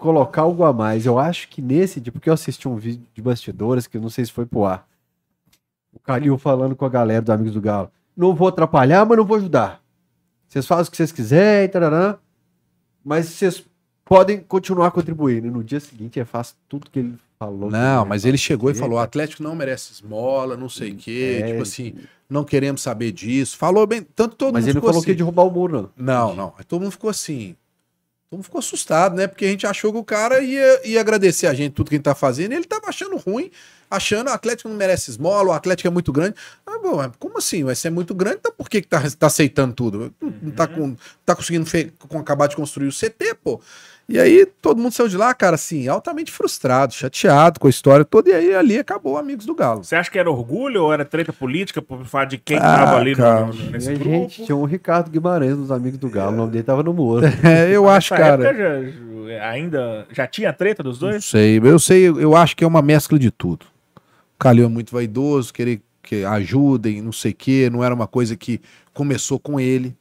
colocar 0.05 0.43
algo 0.43 0.63
a 0.63 0.71
mais. 0.71 1.05
Eu 1.05 1.17
acho 1.17 1.49
que 1.49 1.61
nesse 1.61 1.99
dia, 1.99 2.11
porque 2.11 2.29
eu 2.29 2.33
assisti 2.33 2.67
um 2.67 2.75
vídeo 2.75 3.05
de 3.13 3.21
bastidores 3.21 3.87
que 3.87 3.97
eu 3.97 4.01
não 4.01 4.09
sei 4.09 4.25
se 4.25 4.31
foi 4.31 4.45
pro 4.45 4.65
ar. 4.65 4.87
O 5.91 5.99
Calil 5.99 6.37
falando 6.37 6.75
com 6.75 6.85
a 6.85 6.89
galera 6.89 7.21
dos 7.21 7.29
Amigos 7.29 7.53
do 7.53 7.61
Galo. 7.61 7.89
Não 8.15 8.33
vou 8.33 8.47
atrapalhar, 8.47 9.05
mas 9.05 9.17
não 9.17 9.25
vou 9.25 9.37
ajudar. 9.37 9.81
Vocês 10.47 10.65
fazem 10.67 10.87
o 10.87 10.91
que 10.91 10.97
vocês 10.97 11.11
quiserem, 11.11 11.67
tarará, 11.67 12.17
mas 13.03 13.27
vocês 13.27 13.65
podem 14.03 14.39
continuar 14.39 14.91
contribuindo. 14.91 15.47
E 15.47 15.51
no 15.51 15.63
dia 15.63 15.79
seguinte 15.79 16.19
ele 16.19 16.25
faz 16.25 16.55
tudo 16.69 16.89
que 16.89 16.99
ele 16.99 17.15
falou. 17.39 17.69
que 17.69 17.75
Não, 17.75 18.05
mas 18.05 18.23
ele 18.25 18.37
chegou 18.37 18.69
e 18.69 18.75
falou: 18.75 18.97
o. 18.97 19.01
Atlético 19.01 19.43
não 19.43 19.55
merece 19.55 19.91
esmola, 19.93 20.55
não 20.55 20.69
sei 20.69 20.91
o 20.91 20.95
quê. 20.95 21.39
É, 21.41 21.47
tipo 21.47 21.63
assim, 21.63 21.95
não 22.29 22.43
queremos 22.43 22.81
saber 22.81 23.11
disso. 23.11 23.57
Falou 23.57 23.85
bem, 23.85 24.01
tanto 24.01 24.35
todo 24.35 24.53
Mas 24.53 24.63
mundo 24.65 24.69
ele 24.71 24.79
não 24.79 24.87
falou 24.87 25.03
que 25.03 25.11
assim. 25.11 25.17
derrubar 25.17 25.43
o 25.43 25.51
muro, 25.51 25.91
não. 25.97 26.29
Não, 26.29 26.35
não. 26.35 26.53
Todo 26.67 26.81
mundo 26.81 26.91
ficou 26.91 27.09
assim. 27.09 27.55
Todo 28.29 28.37
mundo 28.37 28.43
ficou 28.43 28.59
assustado, 28.59 29.15
né? 29.15 29.27
Porque 29.27 29.45
a 29.45 29.49
gente 29.49 29.67
achou 29.67 29.91
que 29.93 29.99
o 29.99 30.03
cara 30.03 30.39
ia, 30.41 30.87
ia 30.87 30.99
agradecer 30.99 31.47
a 31.47 31.53
gente 31.53 31.73
tudo 31.73 31.89
que 31.89 31.95
a 31.95 31.97
gente 31.97 32.05
tá 32.05 32.15
fazendo 32.15 32.53
e 32.53 32.55
ele 32.55 32.65
tava 32.65 32.87
achando 32.89 33.15
ruim, 33.17 33.51
achando 33.89 34.27
o 34.29 34.33
Atlético 34.33 34.67
não 34.67 34.75
merece 34.75 35.11
esmola, 35.11 35.49
o 35.49 35.53
Atlético 35.53 35.87
é 35.87 35.91
muito 35.91 36.11
grande. 36.11 36.35
Ah, 36.65 36.79
bom, 36.79 36.95
mas 36.97 37.11
como 37.19 37.37
assim? 37.37 37.63
Vai 37.63 37.75
ser 37.75 37.91
muito 37.91 38.15
grande, 38.15 38.37
então 38.39 38.51
por 38.57 38.67
que, 38.67 38.81
que 38.81 38.87
tá, 38.87 39.01
tá 39.17 39.27
aceitando 39.27 39.73
tudo? 39.75 40.13
Não, 40.19 40.33
não 40.41 40.51
tá, 40.51 40.67
com, 40.67 40.95
tá 41.23 41.35
conseguindo 41.35 41.65
fe- 41.67 41.93
com, 41.99 42.17
acabar 42.17 42.47
de 42.47 42.55
construir 42.55 42.87
o 42.87 42.91
CT, 42.91 43.35
pô. 43.43 43.61
E 44.07 44.19
aí 44.19 44.45
todo 44.61 44.79
mundo 44.79 44.91
saiu 44.93 45.09
de 45.09 45.17
lá, 45.17 45.33
cara, 45.33 45.55
assim, 45.55 45.87
altamente 45.87 46.31
frustrado, 46.31 46.93
chateado 46.93 47.59
com 47.59 47.65
a 47.65 47.69
história 47.71 48.05
toda, 48.05 48.29
e 48.29 48.33
aí 48.33 48.53
ali 48.55 48.77
acabou 48.77 49.17
Amigos 49.17 49.47
do 49.47 49.55
Galo. 49.55 49.83
Você 49.83 49.95
acha 49.95 50.11
que 50.11 50.19
era 50.19 50.29
orgulho 50.29 50.83
ou 50.83 50.93
era 50.93 51.03
treta 51.03 51.33
política 51.33 51.81
por 51.81 52.05
fato 52.05 52.29
de 52.29 52.37
quem 52.37 52.57
Ah, 52.57 52.61
tava 52.61 52.97
ali 52.97 53.11
no- 53.11 53.17
cara. 53.17 53.45
no- 53.47 53.53
E 53.55 53.71
nesse 53.71 53.89
a 53.89 53.93
grupo? 53.95 54.11
gente 54.11 54.45
tinha 54.45 54.55
um 54.55 54.65
Ricardo 54.65 55.09
Guimarães 55.09 55.57
nos 55.57 55.71
amigos 55.71 55.97
do 55.97 56.07
Galo. 56.07 56.33
O 56.33 56.37
nome 56.37 56.51
dele 56.51 56.63
tava 56.63 56.83
no 56.83 56.93
muro. 56.93 57.25
É, 57.43 57.71
eu 57.75 57.89
acho, 57.89 58.09
cara. 58.13 58.43
época 58.47 58.53
já- 58.55 59.49
ainda 59.49 60.05
já 60.11 60.27
tinha 60.27 60.53
treta 60.53 60.83
dos 60.83 61.01
Não 61.01 61.09
dois? 61.09 61.25
sei, 61.25 61.59
eu 61.63 61.79
sei, 61.79 62.07
eu 62.07 62.35
acho 62.35 62.55
que 62.55 62.63
é 62.63 62.67
uma 62.67 62.83
mescla 62.83 63.17
de 63.17 63.31
tudo. 63.31 63.65
O 63.95 64.37
Calil 64.37 64.65
é 64.65 64.69
muito 64.69 64.91
vaidoso, 64.93 65.51
querer 65.51 65.81
que 66.03 66.23
ajudem, 66.23 67.01
não 67.01 67.11
sei 67.11 67.31
o 67.31 67.35
quê, 67.35 67.69
não 67.71 67.83
era 67.83 67.95
uma 67.95 68.05
coisa 68.05 68.35
que 68.35 68.61
começou 68.93 69.39
com 69.39 69.59
ele. 69.59 69.95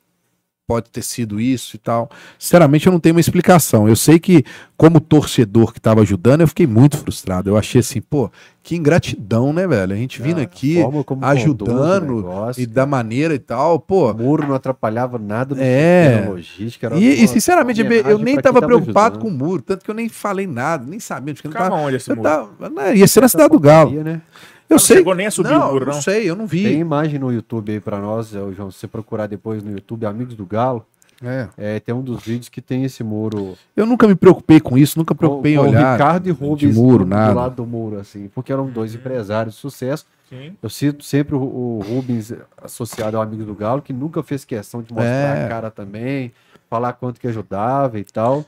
Pode 0.66 0.88
ter 0.88 1.02
sido 1.02 1.38
isso 1.38 1.76
e 1.76 1.78
tal. 1.78 2.08
Sinceramente, 2.38 2.86
eu 2.86 2.92
não 2.92 2.98
tenho 2.98 3.14
uma 3.14 3.20
explicação. 3.20 3.86
Eu 3.86 3.94
sei 3.94 4.18
que, 4.18 4.42
como 4.78 4.98
torcedor 4.98 5.72
que 5.74 5.78
estava 5.78 6.00
ajudando, 6.00 6.40
eu 6.40 6.48
fiquei 6.48 6.66
muito 6.66 6.96
frustrado. 6.96 7.50
Eu 7.50 7.58
achei 7.58 7.80
assim, 7.80 8.00
pô, 8.00 8.30
que 8.62 8.74
ingratidão, 8.74 9.52
né, 9.52 9.66
velho? 9.66 9.92
A 9.92 9.96
gente 9.96 10.22
vindo 10.22 10.40
A 10.40 10.42
aqui 10.42 10.80
forma 10.80 11.04
como 11.04 11.22
ajudando 11.22 12.16
negócio, 12.16 12.62
e 12.62 12.66
da 12.66 12.86
maneira 12.86 13.34
e 13.34 13.38
tal, 13.38 13.78
pô. 13.78 14.10
O 14.10 14.14
muro 14.16 14.48
não 14.48 14.54
atrapalhava 14.54 15.18
nada 15.18 15.54
no 15.54 15.60
É. 15.62 16.24
logística. 16.30 16.86
era 16.86 16.96
E, 16.96 17.16
e, 17.16 17.18
uma 17.18 17.26
sinceramente, 17.28 17.82
eu 17.82 18.18
nem 18.18 18.36
estava 18.36 18.54
tava 18.60 18.66
preocupado 18.66 19.18
com 19.18 19.26
ajudando. 19.26 19.42
o 19.42 19.46
muro, 19.46 19.60
tanto 19.62 19.84
que 19.84 19.90
eu 19.90 19.94
nem 19.94 20.08
falei 20.08 20.46
nada, 20.46 20.82
nem 20.88 20.98
sabia. 20.98 21.34
Porque 21.34 21.46
eu 21.46 21.50
não 21.50 21.56
Ficava 21.58 21.76
tava, 21.76 21.86
onde 21.88 21.96
esse 21.96 22.10
eu 22.10 22.16
muro? 22.16 22.26
tava, 22.26 22.70
né, 22.70 22.96
ia 22.96 23.06
ser 23.06 23.20
na 23.20 23.28
cidade 23.28 23.50
do 23.50 23.60
Galo. 23.60 23.90
Né? 24.02 24.22
Eu 24.68 24.74
não 24.74 24.78
sei. 24.78 24.96
chegou 24.98 25.14
nem 25.14 25.26
a 25.26 25.30
subir 25.30 25.50
não, 25.50 25.68
o 25.68 25.72
muro, 25.72 25.86
não? 25.86 25.94
Não 25.94 26.02
sei, 26.02 26.28
eu 26.28 26.34
não 26.36 26.46
vi. 26.46 26.64
Tem 26.64 26.80
imagem 26.80 27.18
no 27.18 27.32
YouTube 27.32 27.72
aí 27.72 27.80
pra 27.80 27.98
nós, 28.00 28.34
é, 28.34 28.40
o 28.40 28.52
João, 28.52 28.70
se 28.70 28.78
você 28.78 28.88
procurar 28.88 29.26
depois 29.26 29.62
no 29.62 29.70
YouTube, 29.72 30.06
Amigos 30.06 30.34
do 30.34 30.44
Galo, 30.46 30.84
É. 31.22 31.48
é, 31.56 31.80
tem 31.80 31.94
um 31.94 32.00
dos 32.02 32.22
vídeos 32.22 32.48
que 32.48 32.60
tem 32.60 32.84
esse 32.84 33.04
muro. 33.04 33.56
Eu 33.76 33.86
nunca 33.86 34.08
me 34.08 34.14
preocupei 34.14 34.60
com 34.60 34.76
isso, 34.76 34.98
nunca 34.98 35.14
me 35.14 35.18
preocupei 35.18 35.54
com, 35.56 35.64
em 35.64 35.68
olhar. 35.68 35.92
Ricardo 35.92 36.26
e 36.28 36.32
Rubens 36.32 36.74
muro, 36.76 37.04
do, 37.04 37.10
nada. 37.10 37.32
do 37.32 37.36
lado 37.38 37.54
do 37.56 37.66
muro, 37.66 37.98
assim, 37.98 38.30
porque 38.34 38.52
eram 38.52 38.66
dois 38.66 38.94
empresários 38.94 39.54
de 39.54 39.60
sucesso. 39.60 40.06
Sim. 40.30 40.56
Eu 40.62 40.70
cito 40.70 41.04
sempre 41.04 41.34
o, 41.34 41.38
o 41.40 41.84
Rubens 41.86 42.32
associado 42.62 43.16
ao 43.18 43.22
Amigo 43.22 43.44
do 43.44 43.54
Galo, 43.54 43.82
que 43.82 43.92
nunca 43.92 44.22
fez 44.22 44.44
questão 44.44 44.80
de 44.82 44.92
mostrar 44.92 45.36
É. 45.36 45.44
a 45.44 45.48
cara 45.48 45.70
também, 45.70 46.32
falar 46.70 46.94
quanto 46.94 47.20
que 47.20 47.28
ajudava 47.28 47.98
e 47.98 48.04
tal. 48.04 48.44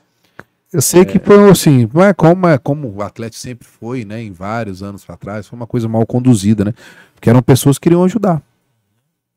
Eu 0.73 0.81
sei 0.81 1.05
que 1.05 1.17
foi 1.17 1.49
assim, 1.49 1.89
é 1.95 2.13
como, 2.13 2.47
é 2.47 2.57
como 2.57 2.93
o 2.93 3.01
Atlético 3.01 3.41
sempre 3.41 3.65
foi, 3.65 4.03
né, 4.03 4.21
em 4.21 4.31
vários 4.31 4.83
anos 4.83 5.05
pra 5.05 5.15
trás, 5.15 5.47
foi 5.47 5.57
uma 5.57 5.67
coisa 5.67 5.87
mal 5.87 6.05
conduzida, 6.05 6.65
né? 6.65 6.73
Porque 7.15 7.29
eram 7.29 7.41
pessoas 7.41 7.77
que 7.77 7.83
queriam 7.83 8.03
ajudar. 8.03 8.41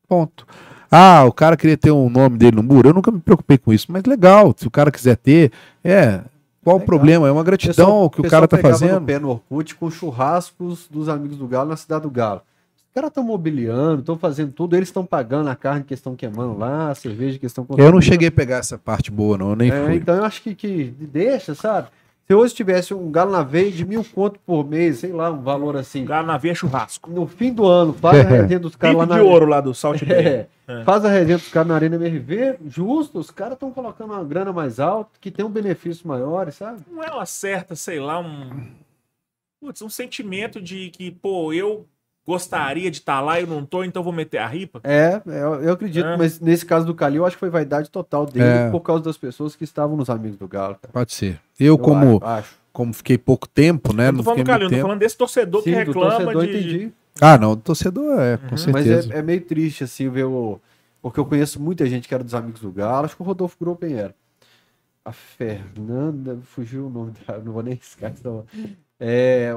Ponto. 0.08 0.44
Ah, 0.90 1.24
o 1.24 1.32
cara 1.32 1.56
queria 1.56 1.76
ter 1.76 1.92
o 1.92 2.10
nome 2.10 2.36
dele 2.36 2.56
no 2.56 2.64
muro. 2.64 2.88
Eu 2.88 2.94
nunca 2.94 3.12
me 3.12 3.20
preocupei 3.20 3.56
com 3.56 3.72
isso, 3.72 3.86
mas 3.90 4.02
legal, 4.04 4.52
se 4.56 4.66
o 4.66 4.70
cara 4.70 4.90
quiser 4.90 5.16
ter, 5.16 5.52
é. 5.84 6.20
Qual 6.62 6.76
o 6.76 6.78
Legal. 6.78 6.86
problema? 6.86 7.28
É 7.28 7.30
uma 7.30 7.44
gratidão 7.44 8.08
que 8.08 8.20
o 8.20 8.28
cara 8.28 8.46
tá 8.46 8.58
fazendo. 8.58 9.00
no 9.00 9.06
pé 9.06 9.18
no 9.18 9.30
Orkut 9.30 9.74
com 9.76 9.90
churrascos 9.90 10.86
dos 10.90 11.08
amigos 11.08 11.38
do 11.38 11.46
Galo 11.46 11.70
na 11.70 11.76
cidade 11.76 12.02
do 12.02 12.10
Galo. 12.10 12.42
Os 12.90 12.94
caras 12.94 13.10
estão 13.10 13.22
mobiliando, 13.22 14.00
estão 14.00 14.18
fazendo 14.18 14.50
tudo, 14.50 14.74
eles 14.74 14.88
estão 14.88 15.06
pagando 15.06 15.48
a 15.48 15.54
carne 15.54 15.84
que 15.84 15.92
eles 15.94 16.00
estão 16.00 16.16
queimando 16.16 16.58
lá, 16.58 16.90
a 16.90 16.94
cerveja 16.96 17.38
que 17.38 17.44
eles 17.46 17.56
estão 17.56 17.64
Eu 17.78 17.92
não 17.92 18.00
cheguei 18.00 18.26
a 18.26 18.32
pegar 18.32 18.56
essa 18.56 18.76
parte 18.76 19.12
boa, 19.12 19.38
não, 19.38 19.50
eu 19.50 19.56
nem 19.56 19.70
É, 19.70 19.84
fui. 19.84 19.94
então 19.94 20.16
eu 20.16 20.24
acho 20.24 20.42
que, 20.42 20.56
que 20.56 20.84
deixa, 20.98 21.54
sabe? 21.54 21.86
Se 22.26 22.34
hoje 22.34 22.52
tivesse 22.52 22.92
um 22.92 23.08
galo 23.08 23.30
na 23.30 23.44
veia 23.44 23.70
de 23.70 23.84
mil 23.84 24.04
conto 24.04 24.40
por 24.44 24.66
mês, 24.66 24.98
sei 24.98 25.12
lá, 25.12 25.30
um 25.30 25.40
valor 25.40 25.76
assim. 25.76 26.04
Galo 26.04 26.26
na 26.26 26.36
veia 26.36 26.54
churrasco. 26.54 27.10
No 27.10 27.26
fim 27.28 27.52
do 27.52 27.64
ano, 27.64 27.92
faz 27.92 28.18
a 28.18 28.22
resenha 28.28 28.58
dos 28.58 28.74
caras 28.74 28.96
lá 28.96 29.06
na 29.06 29.14
de 29.16 29.20
ouro 29.20 29.46
lá 29.46 29.60
do 29.60 29.72
Salt 29.72 30.04
Bay. 30.04 30.26
É, 30.26 30.84
Faz 30.84 31.04
a 31.04 31.08
resenha 31.08 31.38
dos 31.38 31.48
caras 31.48 31.68
na 31.68 31.74
Arena 31.76 31.94
MRV, 31.96 32.58
justo, 32.66 33.18
os 33.20 33.30
caras 33.30 33.54
estão 33.54 33.70
colocando 33.70 34.12
uma 34.12 34.22
grana 34.24 34.52
mais 34.52 34.78
alta, 34.80 35.10
que 35.20 35.30
tem 35.30 35.44
um 35.44 35.50
benefício 35.50 36.06
maior, 36.08 36.50
sabe? 36.52 36.80
Não 36.90 37.02
é 37.04 37.10
uma 37.12 37.26
certa, 37.26 37.76
sei 37.76 38.00
lá, 38.00 38.18
um. 38.18 38.50
Putz, 39.60 39.80
um 39.82 39.88
sentimento 39.88 40.60
de 40.60 40.90
que, 40.90 41.10
pô, 41.10 41.52
eu 41.52 41.86
gostaria 42.26 42.90
de 42.90 42.98
estar 42.98 43.20
lá 43.20 43.38
e 43.40 43.42
eu 43.42 43.46
não 43.48 43.64
tô, 43.64 43.82
então 43.82 44.02
vou 44.02 44.12
meter 44.12 44.38
a 44.38 44.46
ripa. 44.46 44.80
É, 44.84 45.20
eu, 45.26 45.54
eu 45.62 45.72
acredito, 45.72 46.06
É. 46.06 46.16
mas 46.16 46.38
nesse 46.40 46.64
caso 46.64 46.86
do 46.86 46.94
Calil, 46.94 47.22
eu 47.22 47.26
acho 47.26 47.36
que 47.36 47.40
foi 47.40 47.50
vaidade 47.50 47.90
total 47.90 48.26
dele 48.26 48.44
É. 48.44 48.70
por 48.70 48.80
causa 48.80 49.02
das 49.02 49.16
pessoas 49.16 49.56
que 49.56 49.64
estavam 49.64 49.96
nos 49.96 50.08
amigos 50.10 50.38
do 50.38 50.46
Galo. 50.46 50.76
cara. 50.80 50.92
Pode 50.92 51.12
ser. 51.12 51.40
Eu, 51.58 51.66
Eu 51.74 51.78
como, 51.78 52.16
acho, 52.18 52.24
acho. 52.24 52.54
como 52.72 52.92
fiquei 52.92 53.18
pouco 53.18 53.48
tempo, 53.48 53.92
né? 53.92 54.08
eu 54.08 54.12
Não 54.12 54.18
tô 54.18 54.24
falando 54.24 54.40
do 54.42 54.46
Calil, 54.46 54.62
eu 54.66 54.68
tô 54.68 54.74
tempo. 54.76 54.86
falando 54.86 54.98
desse 55.00 55.16
torcedor 55.16 55.62
que 55.62 55.70
Sim, 55.70 55.76
do 55.76 55.78
reclama 55.92 56.10
torcedor, 56.10 56.46
de, 56.46 56.50
entendi. 56.50 56.92
Ah, 57.20 57.36
não, 57.36 57.56
do 57.56 57.62
torcedor 57.62 58.20
é, 58.20 58.36
com 58.36 58.44
Uhum. 58.44 58.50
Mas 58.72 58.84
certeza. 58.84 59.12
é, 59.14 59.18
é 59.18 59.22
meio 59.22 59.40
triste, 59.40 59.84
assim, 59.84 60.08
ver 60.08 60.24
o. 60.24 60.60
Porque 61.02 61.18
eu 61.18 61.24
conheço 61.26 61.60
muita 61.60 61.84
gente 61.86 62.06
que 62.06 62.14
era 62.14 62.22
dos 62.22 62.34
amigos 62.34 62.60
do 62.60 62.70
Galo, 62.70 63.06
acho 63.06 63.16
que 63.16 63.22
o 63.22 63.24
Rodolfo 63.24 63.56
Gruppen 63.58 63.94
era. 63.94 64.14
A 65.04 65.12
Fernanda, 65.12 66.38
fugiu 66.44 66.86
o 66.86 66.90
nome 66.90 67.12
dela, 67.26 67.42
não 67.44 67.52
vou 67.52 67.62
nem 67.62 67.74
esquecer. 67.82 68.30
É, 68.98 69.52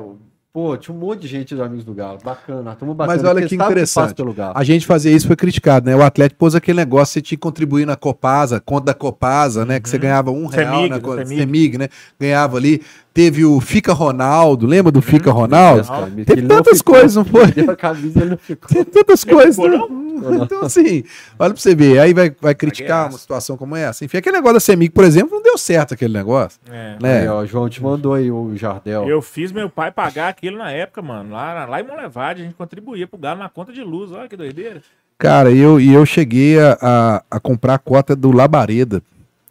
pô, 0.54 0.78
tinha 0.78 0.96
um 0.96 1.00
monte 1.00 1.22
de 1.22 1.28
gente 1.28 1.56
dos 1.56 1.64
amigos 1.66 1.84
do 1.84 1.94
Galo, 1.96 2.20
bacana, 2.24 2.72
a 2.72 2.76
turma 2.76 2.94
bacana. 2.94 3.18
Mas 3.22 3.28
olha 3.28 3.48
que 3.48 3.56
interessante. 3.56 4.04
passa 4.04 4.14
pelo 4.16 4.32
Galo. 4.34 4.54
A 4.56 4.64
gente 4.64 4.86
fazer 4.86 5.12
isso 5.12 5.26
foi 5.26 5.36
criticado, 5.36 5.88
né? 5.90 5.96
O 5.96 6.04
Atlético 6.04 6.38
pôs 6.40 6.54
aquele 6.54 6.78
negócio, 6.78 7.14
você 7.14 7.22
tinha 7.22 7.36
que 7.38 7.42
contribuir 7.42 7.88
na 7.88 7.96
Copasa, 7.96 8.60
conta 8.60 8.86
da 8.86 8.94
Copasa, 8.94 9.66
né? 9.66 9.80
Que 9.80 9.90
você 9.90 9.98
ganhava 9.98 10.30
um 10.30 10.46
real 10.46 10.76
Semig, 10.76 10.90
na 10.90 11.00
co- 11.00 11.16
Semig. 11.16 11.36
Semig, 11.38 11.78
né? 11.80 11.90
Ganhava 12.20 12.58
ali. 12.58 12.84
Teve 13.14 13.46
o 13.46 13.60
Fica 13.62 13.94
Ronaldo, 13.94 14.66
lembra 14.66 14.92
do 14.92 15.00
Fica 15.02 15.32
Ronaldo? 15.32 15.82
Essa 15.82 15.94
camisa, 15.94 16.26
Teve 16.26 16.42
não 16.42 16.48
tantas 16.48 16.78
ficou. 16.80 16.96
coisas, 16.96 17.16
não 17.16 17.26
foi? 17.26 17.52
Camisa, 17.78 18.26
não. 18.26 18.38
Tem 18.68 18.84
tantas 18.84 19.24
coisas. 19.24 19.56
ficou, 19.56 19.70
né? 19.70 20.44
Então, 20.44 20.62
assim, 20.62 21.04
olha 21.38 21.54
pra 21.54 21.62
você 21.62 21.76
ver. 21.76 22.00
Aí 22.00 22.14
vai, 22.14 22.34
vai 22.42 22.56
criticar 22.56 23.10
uma 23.10 23.18
situação 23.18 23.56
como 23.56 23.76
essa. 23.76 24.04
Enfim, 24.04 24.18
aquele 24.18 24.38
negócio 24.38 24.56
da 24.56 24.60
Semig, 24.60 24.92
por 24.92 25.04
exemplo, 25.04 25.36
não 25.36 25.44
deu 25.44 25.58
certo 25.58 25.94
aquele 25.94 26.14
negócio. 26.14 26.60
É. 26.72 26.98
Né? 27.00 27.22
Aí, 27.22 27.28
ó, 27.28 27.42
o 27.42 27.46
João 27.46 27.70
te 27.70 27.84
mandou 27.84 28.14
aí 28.16 28.32
o 28.32 28.56
Jardel. 28.56 29.08
Eu 29.08 29.22
fiz 29.22 29.52
meu 29.52 29.70
pai 29.70 29.92
pagar 29.92 30.30
aquilo 30.30 30.58
na 30.58 30.72
época, 30.72 31.02
mano. 31.02 31.34
Lá, 31.34 31.66
lá 31.66 31.82
em 31.82 31.86
Monlevade, 31.86 32.42
a 32.42 32.46
gente 32.46 32.56
contribuía 32.56 33.08
pro 33.08 33.20
Galo 33.20 33.40
na 33.40 33.50
conta 33.50 33.72
de 33.72 33.84
luz. 33.84 34.12
Olha 34.12 34.28
que 34.28 34.38
doideira. 34.38 34.82
Cara, 35.18 35.52
eu, 35.52 35.80
e 35.80 35.94
eu 35.94 36.06
cheguei 36.06 36.60
a, 36.60 36.78
a, 36.82 37.24
a 37.30 37.40
comprar 37.40 37.76
a 37.76 37.80
cota 37.80 38.16
do 38.16 38.32
Labareda. 38.32 39.02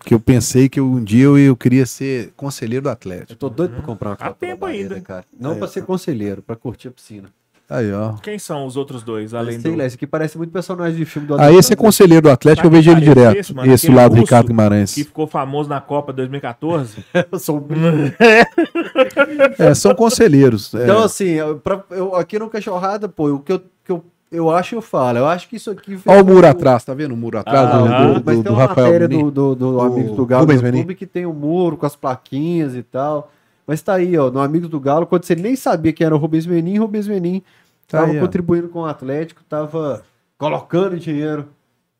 Que 0.04 0.14
eu 0.14 0.20
pensei 0.20 0.68
que 0.68 0.80
um 0.80 1.02
dia 1.02 1.24
eu, 1.24 1.38
eu 1.38 1.56
queria 1.56 1.86
ser 1.86 2.32
conselheiro 2.36 2.82
do 2.84 2.90
Atlético. 2.90 3.32
Eu 3.32 3.36
tô 3.36 3.48
doido 3.48 3.74
pra 3.74 3.82
comprar 3.82 4.10
uma 4.10 4.16
Há 4.18 4.32
tempo 4.32 4.64
ainda. 4.66 5.00
cara. 5.00 5.24
Não 5.38 5.56
pra 5.56 5.68
ser 5.68 5.82
conselheiro, 5.84 6.42
pra 6.42 6.56
curtir 6.56 6.88
a 6.88 6.90
piscina. 6.90 7.28
Aí, 7.70 7.90
ó. 7.90 8.12
Quem 8.14 8.38
são 8.38 8.66
os 8.66 8.76
outros 8.76 9.02
dois, 9.02 9.32
além 9.32 9.58
Sei 9.58 9.70
do... 9.70 9.78
lá, 9.78 9.86
esse 9.86 9.96
aqui 9.96 10.06
parece 10.06 10.36
muito 10.36 10.50
personagem 10.52 10.94
de 10.98 11.06
filme 11.06 11.26
do 11.26 11.40
Aí 11.40 11.56
esse 11.56 11.72
é 11.72 11.76
conselheiro 11.76 12.20
do 12.22 12.30
Atlético, 12.30 12.66
eu 12.66 12.70
vejo 12.70 12.90
ele 12.90 13.00
direto. 13.00 13.36
esse, 13.38 13.54
mano? 13.54 13.72
esse 13.72 13.90
lado 13.90 14.14
do 14.14 14.20
Ricardo 14.20 14.48
Guimarães. 14.48 14.92
que 14.92 15.04
ficou 15.04 15.26
famoso 15.26 15.70
na 15.70 15.80
Copa 15.80 16.12
2014. 16.12 17.02
Eu 17.32 17.38
sou 17.38 17.64
É, 19.58 19.74
são 19.74 19.94
conselheiros. 19.94 20.74
é. 20.74 20.82
Então, 20.82 21.02
assim, 21.02 21.28
eu, 21.30 21.58
pra- 21.58 21.82
eu- 21.90 22.14
aqui 22.14 22.38
no 22.38 22.50
Cachorrada, 22.50 23.08
pô, 23.08 23.28
o 23.30 23.38
que 23.40 23.52
eu, 23.52 23.58
que 23.84 23.92
eu, 23.92 24.04
eu 24.32 24.50
acho, 24.50 24.74
eu 24.74 24.82
falo. 24.82 25.18
Eu 25.18 25.26
acho 25.26 25.48
que 25.48 25.56
isso 25.56 25.70
aqui. 25.70 25.98
Olha 26.06 26.22
o 26.22 26.26
muro 26.26 26.46
atrás, 26.46 26.84
tá 26.84 26.92
vendo 26.94 27.12
o 27.12 27.16
muro 27.16 27.38
atrás 27.38 27.68
Ah, 27.68 27.78
do, 27.78 27.84
ah, 27.84 28.06
do, 28.18 28.24
mas 28.24 28.36
do- 28.38 28.42
tem 28.42 28.42
do 28.42 28.50
uma 28.50 28.66
Rafael 28.66 28.86
matéria 28.86 29.08
Menin? 29.08 29.24
do, 29.24 29.30
do, 29.30 29.54
do 29.54 29.76
O 29.76 29.80
Amigos 29.82 30.16
do 30.16 30.26
Galo 30.26 30.42
Rubens 30.42 30.62
Menin. 30.62 30.78
YouTube 30.78 30.94
que 30.94 31.06
tem 31.06 31.26
o 31.26 31.32
muro 31.32 31.76
com 31.76 31.86
as 31.86 31.94
plaquinhas 31.94 32.74
e 32.74 32.82
tal. 32.82 33.30
Mas 33.66 33.80
tá 33.82 33.94
aí, 33.94 34.18
ó, 34.18 34.30
no 34.30 34.40
Amigos 34.40 34.68
do 34.68 34.80
Galo, 34.80 35.06
quando 35.06 35.24
você 35.24 35.34
nem 35.36 35.54
sabia 35.54 35.92
que 35.92 36.02
era 36.02 36.14
o 36.14 36.18
Rubens 36.18 36.46
Menin, 36.46 36.78
Rubens 36.78 37.06
Menin 37.06 37.42
Tá 37.86 37.98
tava 38.00 38.10
aí, 38.12 38.18
ó. 38.18 38.20
contribuindo 38.20 38.68
com 38.68 38.80
o 38.80 38.86
Atlético, 38.86 39.42
tava 39.48 40.02
colocando 40.38 40.98
dinheiro 40.98 41.46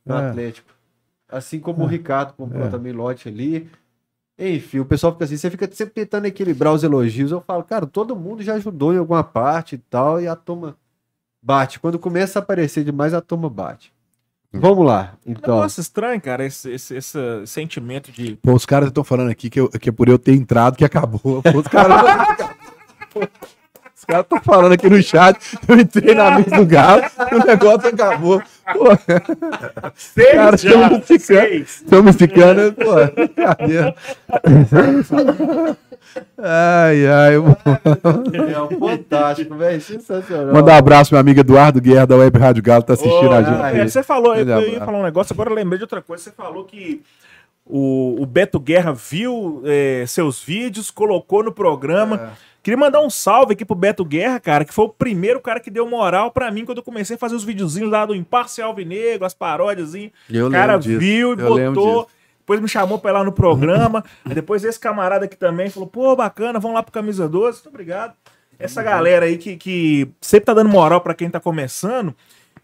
no 0.05 0.15
É. 0.17 0.29
Atlético. 0.31 0.69
Assim 1.31 1.61
como 1.61 1.85
o 1.85 1.87
Ricardo 1.87 2.33
comprou 2.35 2.67
É. 2.67 2.69
também 2.69 2.93
lote 2.93 3.29
ali. 3.29 3.69
Enfim, 4.39 4.81
o 4.81 4.85
pessoal 4.85 5.13
fica 5.13 5.25
assim, 5.25 5.37
você 5.37 5.51
fica 5.51 5.69
sempre 5.73 5.95
tentando 5.95 6.27
equilibrar 6.27 6.73
os 6.73 6.83
elogios. 6.83 7.31
Eu 7.31 7.41
falo, 7.41 7.63
cara, 7.63 7.87
todo 7.87 8.17
mundo 8.17 8.43
já 8.43 8.55
ajudou 8.55 8.93
em 8.93 8.99
alguma 8.99 9.23
parte 9.23 9.75
e 9.77 9.79
tal, 9.79 10.21
e 10.21 10.27
a 10.27 10.35
turma 10.35 10.75
bate. 11.43 11.81
Quando 11.81 11.99
começa 11.99 12.39
a 12.39 12.43
aparecer 12.43 12.85
demais, 12.85 13.13
a 13.13 13.21
turma 13.21 13.51
bate. 13.51 13.93
Vamos 14.55 14.85
lá, 14.87 15.15
então. 15.27 15.55
Negócio 15.57 15.81
estranho, 15.81 16.21
cara, 16.21 16.45
esse, 16.45 16.71
esse, 16.71 16.95
esse 16.95 17.19
sentimento 17.47 18.13
de. 18.13 18.37
Pô, 18.37 18.53
os 18.53 18.67
caras 18.67 18.89
estão 18.89 19.03
falando 19.03 19.31
aqui 19.31 19.49
que, 19.49 19.59
eu- 19.59 19.71
que 19.71 19.89
é 19.89 19.93
por 19.93 20.11
eu 20.11 20.19
ter 20.19 20.35
entrado 20.35 20.77
que 20.77 20.85
acabou. 20.85 21.43
Pô, 21.43 21.59
os 21.59 21.67
caras. 21.67 21.97
Os 23.97 24.05
caras 24.05 24.25
estão 24.25 24.41
falando 24.43 24.73
aqui 24.73 24.91
no 24.91 25.01
chat, 25.03 25.39
eu 25.69 25.79
entrei 25.79 26.15
na 26.15 26.33
mesa 26.39 26.51
do 26.57 26.67
Galo, 26.67 27.03
o 27.33 27.47
negócio 27.47 27.89
acabou. 27.89 28.43
Pô, 28.73 28.85
Seis 29.95 30.33
Cara, 30.33 30.57
já, 30.57 30.71
estamos 30.71 31.07
ficando- 31.07 31.21
seis. 31.21 31.69
estamos 31.83 32.17
ficando, 32.17 32.73
pô, 32.75 32.95
brincadeira. 33.15 33.95
Ai, 36.39 37.07
ai. 37.07 37.39
vou 37.39 37.57
É 38.91 38.97
fantástico, 38.97 39.55
velho. 39.55 39.81
Sensacional. 39.81 40.53
Mandar 40.55 40.75
um 40.75 40.77
abraço 40.77 41.15
minha 41.15 41.21
amiga 41.21 41.41
Eduardo 41.41 41.81
Guerra 41.81 42.07
da 42.07 42.17
Web 42.17 42.39
Rádio 42.39 42.63
Galo, 42.63 42.83
tá 42.83 42.93
assistindo 42.95 43.29
Ô, 43.29 43.33
a 43.33 43.43
gente. 43.43 43.81
é, 43.81 43.89
você 43.89 44.03
falou, 44.03 44.35
eu, 44.37 44.43
eu 44.47 44.49
ia 44.49 44.57
abraço. 44.57 44.85
falar 44.85 44.99
um 44.99 45.03
negócio, 45.03 45.33
agora 45.33 45.51
eu 45.51 45.55
lembrei 45.55 45.79
de 45.79 45.85
outra 45.85 46.03
coisa. 46.03 46.23
Você 46.25 46.31
falou 46.33 46.65
que 46.65 47.03
o, 47.65 48.17
o 48.21 48.27
Beto 48.27 48.61
Guerra 48.61 48.93
viu 48.93 49.63
é, 49.65 50.05
seus 50.07 50.43
vídeos, 50.43 50.91
colocou 50.91 51.43
no 51.43 51.53
programa. 51.53 52.33
Queria 52.63 52.79
mandar 52.79 53.01
um 53.01 53.11
salve 53.11 53.55
aqui 53.55 53.65
pro 53.65 53.75
Beto 53.75 54.05
Guerra, 54.05 54.39
cara, 54.39 54.65
que 54.65 54.73
foi 54.73 54.85
o 54.85 54.89
primeiro 54.89 55.41
cara 55.41 55.59
que 55.59 55.71
deu 55.71 55.89
moral 55.89 56.31
pra 56.31 56.49
mim 56.51 56.65
quando 56.65 56.79
eu 56.79 56.85
comecei 56.85 57.17
a 57.17 57.19
fazer 57.19 57.35
os 57.35 57.43
videozinhos 57.43 57.91
lá 57.91 58.07
do 58.07 58.15
Imparcial 58.15 58.69
Alvinegro, 58.69 59.27
as 59.27 59.35
paródias. 59.35 59.95
O 59.95 60.51
cara 60.51 60.79
viu 60.79 61.35
e 61.35 61.41
eu 61.41 61.73
botou. 61.73 62.09
Depois 62.39 62.61
me 62.61 62.69
chamou 62.69 62.99
pra 62.99 63.11
ir 63.11 63.15
lá 63.15 63.25
no 63.25 63.33
programa. 63.33 64.05
Aí 64.25 64.35
depois 64.35 64.63
esse 64.63 64.79
camarada 64.79 65.25
aqui 65.25 65.37
também 65.37 65.71
falou: 65.71 65.89
pô, 65.89 66.15
bacana, 66.15 66.61
vamos 66.61 66.77
lá 66.77 66.83
pro 66.83 66.93
Camisa 66.93 67.29
12. 67.29 67.59
Muito 67.59 67.69
obrigado. 67.69 68.15
Essa 68.59 68.81
galera 68.81 69.27
aí 69.27 69.39
que, 69.39 69.57
que 69.57 70.09
sempre 70.21 70.47
tá 70.47 70.55
dando 70.55 70.69
moral 70.69 71.01
pra 71.01 71.15
quem 71.15 71.29
tá 71.29 71.41
começando. 71.41 72.15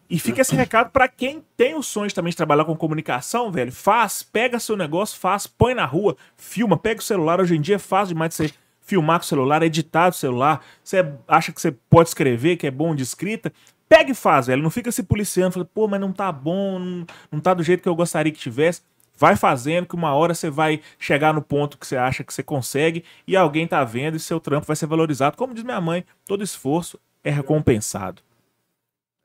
E 0.09 0.19
fica 0.19 0.41
esse 0.41 0.55
recado 0.55 0.91
pra 0.91 1.09
quem 1.09 1.43
tem 1.57 1.75
o 1.75 1.83
sonho 1.83 2.13
também 2.15 2.31
de 2.31 2.37
trabalhar 2.37 2.65
com 2.65 2.77
comunicação, 2.77 3.51
velho. 3.51 3.73
Faz, 3.73 4.23
pega 4.23 4.61
seu 4.61 4.77
negócio, 4.77 5.19
faz, 5.19 5.47
põe 5.47 5.75
na 5.75 5.85
rua, 5.85 6.17
filma, 6.37 6.79
pega 6.79 7.01
o 7.01 7.03
celular. 7.03 7.41
Hoje 7.41 7.57
em 7.57 7.61
dia 7.61 7.77
é 7.77 7.79
fácil 7.81 8.15
demais 8.15 8.31
de 8.31 8.37
você 8.37 8.55
filmar 8.89 9.19
com 9.19 9.25
o 9.25 9.29
celular, 9.29 9.63
editar 9.63 10.09
do 10.09 10.17
celular. 10.17 10.65
Você 10.83 11.07
acha 11.29 11.53
que 11.53 11.61
você 11.61 11.71
pode 11.71 12.09
escrever, 12.09 12.57
que 12.57 12.67
é 12.67 12.71
bom 12.71 12.95
de 12.95 13.03
escrita. 13.03 13.53
Pega 13.87 14.11
e 14.11 14.15
faz, 14.15 14.47
velho. 14.47 14.63
Não 14.63 14.71
fica 14.71 14.91
se 14.91 15.03
policiando, 15.03 15.53
fala, 15.53 15.65
pô, 15.67 15.87
mas 15.87 16.01
não 16.01 16.11
tá 16.11 16.33
bom, 16.33 16.79
não, 16.79 17.07
não 17.31 17.41
tá 17.41 17.53
do 17.53 17.63
jeito 17.63 17.83
que 17.83 17.89
eu 17.89 17.95
gostaria 17.95 18.33
que 18.33 18.39
tivesse. 18.39 18.81
Vai 19.15 19.37
fazendo, 19.37 19.87
que 19.87 19.95
uma 19.95 20.15
hora 20.15 20.33
você 20.33 20.49
vai 20.49 20.81
chegar 20.99 21.35
no 21.35 21.43
ponto 21.43 21.77
que 21.77 21.87
você 21.87 21.97
acha 21.97 22.25
que 22.25 22.33
você 22.33 22.43
consegue 22.43 23.05
e 23.27 23.37
alguém 23.37 23.67
tá 23.67 23.85
vendo 23.85 24.17
e 24.17 24.21
seu 24.21 24.41
trampo 24.41 24.67
vai 24.67 24.77
ser 24.77 24.87
valorizado. 24.87 25.37
Como 25.37 25.53
diz 25.53 25.65
minha 25.65 25.81
mãe, 25.81 26.05
todo 26.25 26.43
esforço 26.43 26.99
é 27.23 27.31
recompensado. 27.31 28.23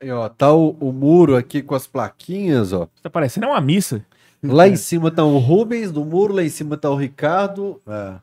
Aí, 0.02 0.10
ó, 0.10 0.28
tá 0.28 0.52
o, 0.52 0.76
o 0.80 0.92
muro 0.92 1.36
aqui 1.36 1.62
com 1.62 1.74
as 1.74 1.86
plaquinhas, 1.86 2.72
ó. 2.72 2.88
Tá 3.02 3.08
parecendo 3.08 3.46
uma 3.46 3.60
missa. 3.60 4.04
Lá 4.42 4.68
em 4.68 4.76
cima 4.76 5.10
tá 5.10 5.24
o 5.24 5.38
Rubens 5.38 5.90
do 5.90 6.04
muro, 6.04 6.34
lá 6.34 6.42
em 6.42 6.50
cima 6.50 6.76
tá 6.76 6.90
o 6.90 6.96
Ricardo. 6.96 7.80
É. 7.86 8.16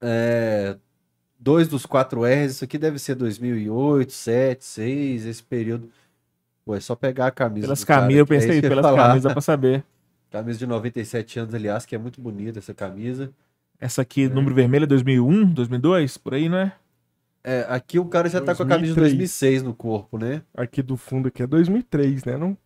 É, 0.00 0.76
dois 1.38 1.68
dos 1.68 1.86
quatro 1.86 2.22
R's, 2.24 2.52
isso 2.52 2.64
aqui 2.64 2.78
deve 2.78 2.98
ser 2.98 3.14
2008, 3.14 4.12
7, 4.12 4.64
6, 4.64 5.26
esse 5.26 5.42
período. 5.42 5.90
Pô, 6.64 6.74
é 6.74 6.80
só 6.80 6.94
pegar 6.94 7.26
a 7.26 7.30
camisa. 7.30 7.66
Pelas 7.66 7.84
camisas, 7.84 8.18
eu 8.18 8.24
é 8.24 8.26
pensei, 8.26 8.56
ia 8.56 8.62
pelas 8.62 8.94
camisas 8.94 9.32
pra 9.32 9.40
saber. 9.40 9.84
Camisa 10.30 10.60
de 10.60 10.66
97 10.66 11.40
anos, 11.40 11.52
aliás, 11.52 11.84
que 11.84 11.92
é 11.92 11.98
muito 11.98 12.20
bonita 12.20 12.60
essa 12.60 12.72
camisa. 12.72 13.32
Essa 13.80 14.02
aqui, 14.02 14.28
número 14.28 14.54
vermelho, 14.54 14.84
é 14.84 14.86
2001, 14.86 15.46
2002, 15.52 16.16
por 16.18 16.34
aí, 16.34 16.48
não 16.48 16.58
é? 16.58 16.72
É, 17.42 17.66
aqui 17.68 17.98
o 17.98 18.04
cara 18.04 18.28
já 18.28 18.40
tá 18.40 18.54
com 18.54 18.62
a 18.62 18.66
camisa 18.66 18.94
de 18.94 19.00
2003. 19.00 19.30
2006 19.30 19.62
no 19.64 19.74
corpo, 19.74 20.18
né? 20.18 20.42
Aqui 20.54 20.82
do 20.82 20.96
fundo 20.96 21.28
aqui 21.28 21.42
é 21.42 21.46
2003, 21.48 22.24
né? 22.24 22.36
Não? 22.36 22.56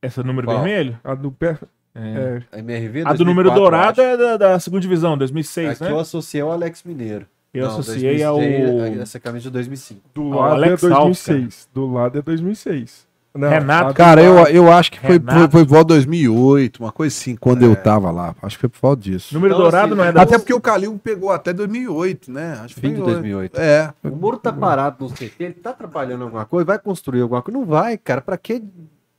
Essa 0.00 0.22
número 0.22 0.46
Qual? 0.46 0.56
vermelho? 0.56 0.98
A 1.04 1.14
do 1.14 1.30
pé. 1.30 1.58
É. 1.94 2.42
É. 2.52 2.56
A 2.56 2.58
MRV 2.58 3.02
A 3.06 3.12
do 3.12 3.24
número 3.24 3.50
2004, 3.50 3.54
dourado 3.60 4.00
é 4.02 4.16
da, 4.16 4.36
da 4.36 4.58
segunda 4.60 4.80
divisão, 4.82 5.16
2006, 5.16 5.68
acho. 5.68 5.82
Aqui 5.82 5.92
né? 5.92 5.96
eu 5.96 6.00
associei 6.00 6.40
ao 6.40 6.50
Alex 6.52 6.82
Mineiro. 6.84 7.26
Eu 7.52 7.68
Não, 7.68 7.78
associei 7.78 8.22
ao. 8.22 8.36
2006, 8.36 9.00
Essa 9.00 9.20
camisa 9.20 9.42
de 9.44 9.50
2005. 9.50 10.00
Do 10.12 10.30
Ó, 10.30 10.40
lado 10.40 10.52
Alex 10.54 10.82
é 10.82 10.90
Alves, 10.92 11.24
2006. 11.26 11.68
do 11.72 11.92
lado 11.92 12.18
é 12.18 12.22
2006. 12.22 13.06
Não, 13.36 13.48
Renato, 13.48 13.86
a 13.86 13.88
do 13.88 13.94
Cara, 13.94 14.22
eu, 14.22 14.34
lado- 14.34 14.48
eu 14.50 14.72
acho 14.72 14.92
que 14.92 15.00
foi, 15.00 15.18
Renato. 15.18 15.38
foi, 15.40 15.48
foi 15.48 15.60
igual 15.62 15.84
2008, 15.84 16.80
uma 16.82 16.92
coisa 16.92 17.12
assim, 17.16 17.34
quando 17.36 17.64
eu 17.64 17.74
tava 17.74 18.10
lá. 18.12 18.34
Acho 18.42 18.56
que 18.56 18.60
foi 18.60 18.68
por 18.68 18.78
falta 18.78 19.02
disso. 19.02 19.34
Número 19.34 19.54
Então, 19.54 19.62
dourado 19.62 19.86
assim, 19.86 19.96
não 19.96 20.04
é 20.04 20.12
da. 20.12 20.22
Até 20.22 20.38
porque 20.38 20.54
o 20.54 20.60
Calil 20.60 21.00
pegou 21.02 21.30
até 21.32 21.52
2008, 21.52 22.30
né? 22.30 22.58
Acho 22.62 22.74
que 22.74 22.80
Fim 22.80 22.90
de 22.94 22.96
foi 23.02 23.12
2008. 23.12 23.60
É. 23.60 23.92
O 24.04 24.10
muro 24.10 24.36
tá 24.36 24.52
parado 24.52 25.04
no 25.04 25.10
CT, 25.10 25.32
ele 25.40 25.54
tá 25.54 25.70
atrapalhando 25.70 26.24
alguma 26.24 26.44
coisa, 26.44 26.64
vai 26.64 26.78
construir 26.78 27.22
alguma 27.22 27.42
coisa? 27.42 27.58
Não 27.58 27.66
vai, 27.66 27.96
cara. 27.98 28.20
Pra 28.20 28.36
que, 28.36 28.62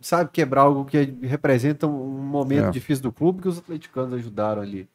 sabe, 0.08 0.30
quebrar 0.32 0.62
algo 0.62 0.86
que 0.86 0.98
representa 1.22 1.88
um 1.88 2.18
momento 2.20 2.68
É. 2.68 2.72
difícil 2.72 3.04
do 3.04 3.12
clube 3.12 3.42
que 3.42 3.48
os 3.48 3.58
atleticanos 3.58 4.14
ajudaram 4.14 4.62
ali? 4.62 4.88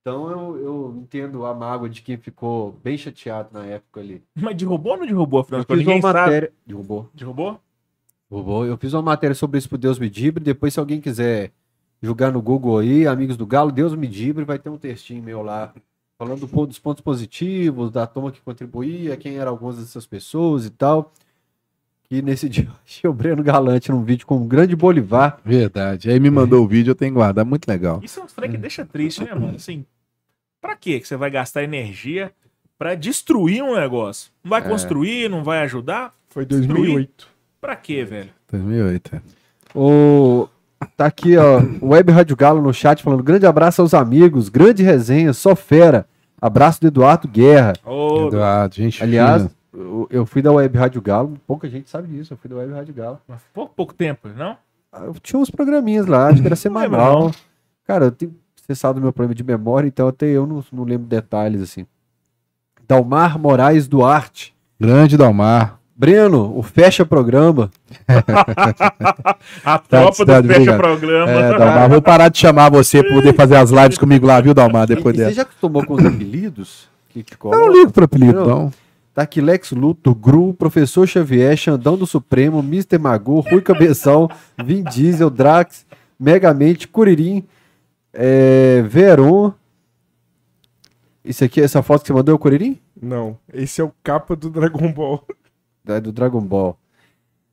Então 0.00 0.30
eu, 0.30 0.56
eu 0.58 0.94
entendo 1.02 1.46
a 1.46 1.54
mágoa 1.54 1.88
de 1.88 2.02
quem 2.02 2.16
ficou 2.18 2.72
bem 2.84 2.96
chateado 2.98 3.48
na 3.52 3.64
época 3.64 4.00
ali. 4.00 4.22
Mas 4.34 4.54
derrubou 4.56 4.92
ou 4.92 4.98
não 4.98 5.06
derrubou, 5.06 5.40
afinal? 5.40 5.60
Eu 5.60 5.62
de 5.62 5.66
contas? 5.66 5.84
fiz 5.84 5.94
uma 5.94 6.02
sabe. 6.02 6.18
matéria. 6.20 6.52
Derrubou. 6.66 7.10
Derrubou? 7.14 7.60
Derrubou. 8.30 8.66
Eu 8.66 8.76
fiz 8.76 8.92
uma 8.92 9.02
matéria 9.02 9.34
sobre 9.34 9.58
isso 9.58 9.68
pro 9.68 9.78
Deus 9.78 9.98
Medibre. 9.98 10.42
Depois, 10.44 10.74
se 10.74 10.80
alguém 10.80 11.00
quiser 11.00 11.52
jogar 12.02 12.30
no 12.30 12.42
Google 12.42 12.78
aí, 12.78 13.06
amigos 13.06 13.36
do 13.36 13.46
Galo, 13.46 13.72
Deus 13.72 13.94
Medibre, 13.94 14.44
vai 14.44 14.58
ter 14.58 14.68
um 14.68 14.76
textinho 14.76 15.22
meu 15.22 15.42
lá. 15.42 15.72
Falando 16.18 16.46
dos 16.46 16.78
pontos 16.78 17.00
positivos, 17.00 17.90
da 17.90 18.06
turma 18.06 18.30
que 18.30 18.40
contribuía, 18.42 19.16
quem 19.16 19.36
eram 19.38 19.50
algumas 19.52 19.78
dessas 19.78 20.06
pessoas 20.06 20.66
e 20.66 20.70
tal. 20.70 21.12
Que 22.08 22.22
nesse 22.22 22.48
dia 22.50 22.64
eu 22.64 22.72
achei 22.84 23.08
o 23.08 23.12
Breno 23.12 23.42
Galante 23.42 23.90
num 23.90 24.02
vídeo 24.02 24.26
com 24.26 24.36
um 24.36 24.46
grande 24.46 24.76
Bolivar. 24.76 25.38
Verdade. 25.44 26.10
Aí 26.10 26.20
me 26.20 26.30
mandou 26.30 26.64
o 26.64 26.68
vídeo, 26.68 26.92
eu 26.92 26.94
tenho 26.94 27.12
que 27.12 27.16
guardar. 27.18 27.44
Muito 27.44 27.66
legal. 27.66 28.00
Isso 28.02 28.20
é 28.20 28.22
um 28.22 28.26
trem 28.26 28.50
que 28.50 28.56
deixa 28.56 28.84
triste, 28.84 29.24
né, 29.24 29.34
mano? 29.34 29.56
Assim, 29.56 29.84
pra 30.60 30.76
quê 30.76 31.00
que 31.00 31.08
você 31.08 31.16
vai 31.16 31.30
gastar 31.30 31.62
energia 31.62 32.32
pra 32.78 32.94
destruir 32.94 33.62
um 33.62 33.74
negócio? 33.74 34.30
Não 34.42 34.50
vai 34.50 34.62
construir, 34.62 35.28
não 35.28 35.42
vai 35.42 35.60
ajudar? 35.62 36.12
Foi 36.28 36.44
2008. 36.44 37.28
Pra 37.60 37.76
quê, 37.76 38.04
velho? 38.04 38.30
2008. 38.50 39.16
é. 39.16 39.20
O... 39.74 40.48
Tá 40.96 41.06
aqui, 41.06 41.36
ó, 41.36 41.60
o 41.80 41.88
Web 41.88 42.12
Rádio 42.12 42.36
Galo 42.36 42.60
no 42.60 42.74
chat 42.74 43.02
falando 43.02 43.22
grande 43.22 43.46
abraço 43.46 43.80
aos 43.80 43.94
amigos, 43.94 44.50
grande 44.50 44.82
resenha, 44.82 45.32
só 45.32 45.56
fera. 45.56 46.06
Abraço 46.40 46.80
do 46.82 46.88
Eduardo 46.88 47.26
Guerra. 47.26 47.72
Ô, 47.84 48.26
Eduardo, 48.26 48.74
gente. 48.74 49.02
Aliás, 49.02 49.42
fina. 49.42 49.50
Eu, 49.74 50.06
eu 50.10 50.26
fui 50.26 50.40
da 50.40 50.52
Web 50.52 50.78
Rádio 50.78 51.02
Galo, 51.02 51.34
pouca 51.46 51.68
gente 51.68 51.90
sabe 51.90 52.08
disso, 52.08 52.32
eu 52.32 52.36
fui 52.38 52.48
da 52.48 52.56
Web 52.56 52.72
Rádio 52.72 52.94
Galo. 52.94 53.20
mas 53.28 53.40
pouco, 53.52 53.74
pouco 53.74 53.94
tempo, 53.94 54.28
não? 54.36 54.56
Ah, 54.92 55.02
Eu 55.04 55.14
tinha 55.22 55.38
uns 55.40 55.50
programinhas 55.50 56.06
lá, 56.06 56.28
acho 56.28 56.40
que 56.40 56.46
era 56.46 56.56
semanal. 56.56 57.32
Cara, 57.86 58.06
eu 58.06 58.12
tenho 58.12 58.34
cessado 58.66 59.00
meu 59.00 59.12
problema 59.12 59.34
de 59.34 59.42
memória, 59.44 59.86
então 59.88 60.06
até 60.08 60.26
eu 60.26 60.46
não, 60.46 60.64
não 60.72 60.84
lembro 60.84 61.06
detalhes 61.06 61.60
assim. 61.60 61.86
Dalmar 62.86 63.38
Moraes 63.38 63.88
Duarte. 63.88 64.54
grande 64.78 65.16
Dalmar. 65.16 65.78
Breno, 65.96 66.56
o 66.58 66.62
fecha 66.62 67.06
programa. 67.06 67.70
A 69.64 69.78
Tá, 69.78 69.78
tropa 69.78 70.26
tá, 70.26 70.40
do 70.40 70.48
Fecha 70.48 70.60
obrigado. 70.60 70.76
Programa. 70.78 71.30
É, 71.30 71.58
Dalmar, 71.58 71.88
vou 71.88 72.02
parar 72.02 72.28
de 72.28 72.38
chamar 72.38 72.68
você 72.70 73.02
pra 73.02 73.14
poder 73.14 73.34
fazer 73.34 73.56
as 73.56 73.70
lives 73.70 73.96
comigo 73.98 74.26
lá, 74.26 74.40
viu, 74.40 74.52
Dalmar? 74.54 74.86
Depois 74.86 75.14
e 75.14 75.18
você 75.18 75.24
dessa. 75.24 75.36
já 75.36 75.42
acostumou 75.42 75.84
com 75.86 75.94
os 75.94 76.04
apelidos? 76.04 76.88
Que 77.10 77.22
te 77.22 77.36
Eu 77.42 77.50
não 77.50 77.72
ligo 77.72 77.92
pro 77.92 78.04
apelido, 78.06 78.40
Não. 78.40 78.46
não. 78.64 78.72
Tá 79.14 79.22
aqui 79.22 79.40
Lex 79.40 79.70
Luthor, 79.70 80.12
Gru, 80.12 80.52
Professor 80.52 81.06
Xavier, 81.06 81.56
Xandão 81.56 81.96
do 81.96 82.04
Supremo, 82.04 82.58
Mr. 82.58 82.98
Magoo, 82.98 83.38
Rui 83.38 83.62
Cabeção, 83.62 84.28
Vin 84.62 84.82
Diesel, 84.82 85.30
Drax, 85.30 85.86
Megamente, 86.18 86.88
Curirim, 86.88 87.44
é, 88.12 88.82
Veron. 88.82 89.52
Isso 91.24 91.44
aqui, 91.44 91.60
essa 91.60 91.80
foto 91.80 92.02
que 92.02 92.08
você 92.08 92.12
mandou 92.12 92.32
é 92.32 92.36
o 92.36 92.38
Curirim? 92.38 92.76
Não, 93.00 93.38
esse 93.52 93.80
é 93.80 93.84
o 93.84 93.92
capa 94.02 94.34
do 94.34 94.50
Dragon 94.50 94.92
Ball. 94.92 95.24
É 95.86 96.00
do 96.00 96.10
Dragon 96.10 96.40
Ball. 96.40 96.78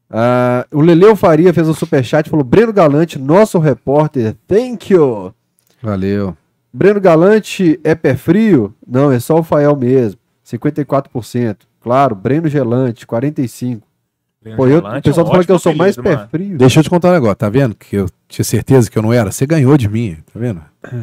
Ah, 0.10 0.66
o 0.72 0.80
Leleu 0.80 1.18
Faria 1.18 1.54
fez 1.54 1.68
um 1.68 1.74
superchat 1.74 2.28
e 2.28 2.30
falou: 2.30 2.46
Breno 2.46 2.72
Galante, 2.72 3.20
nosso 3.20 3.60
repórter, 3.60 4.38
thank 4.48 4.94
you. 4.94 5.34
Valeu. 5.82 6.38
Breno 6.72 7.02
Galante 7.02 7.78
é 7.84 7.94
pé 7.94 8.16
frio? 8.16 8.74
Não, 8.88 9.12
é 9.12 9.20
só 9.20 9.38
o 9.38 9.44
Fael 9.44 9.76
mesmo. 9.76 10.21
54%. 10.58 11.58
Claro, 11.82 12.16
Breno 12.16 12.48
Gelante, 12.48 13.06
45%. 13.06 13.82
Pô, 14.56 14.66
eu, 14.66 14.80
o 14.80 15.02
pessoal 15.04 15.24
tá 15.24 15.32
falando 15.32 15.46
que 15.46 15.52
eu 15.52 15.60
sou 15.60 15.76
mais 15.76 15.96
pé 15.96 16.26
frio. 16.26 16.58
Deixa 16.58 16.80
eu 16.80 16.84
te 16.84 16.90
contar 16.90 17.10
um 17.10 17.14
negócio, 17.14 17.36
tá 17.36 17.48
vendo? 17.48 17.76
Que 17.76 17.98
eu 17.98 18.08
tinha 18.28 18.44
certeza 18.44 18.90
que 18.90 18.98
eu 18.98 19.04
não 19.04 19.14
era. 19.14 19.32
Você 19.32 19.46
ganhou 19.46 19.78
de 19.78 19.88
mim, 19.88 20.18
tá 20.34 20.40
vendo? 20.40 20.60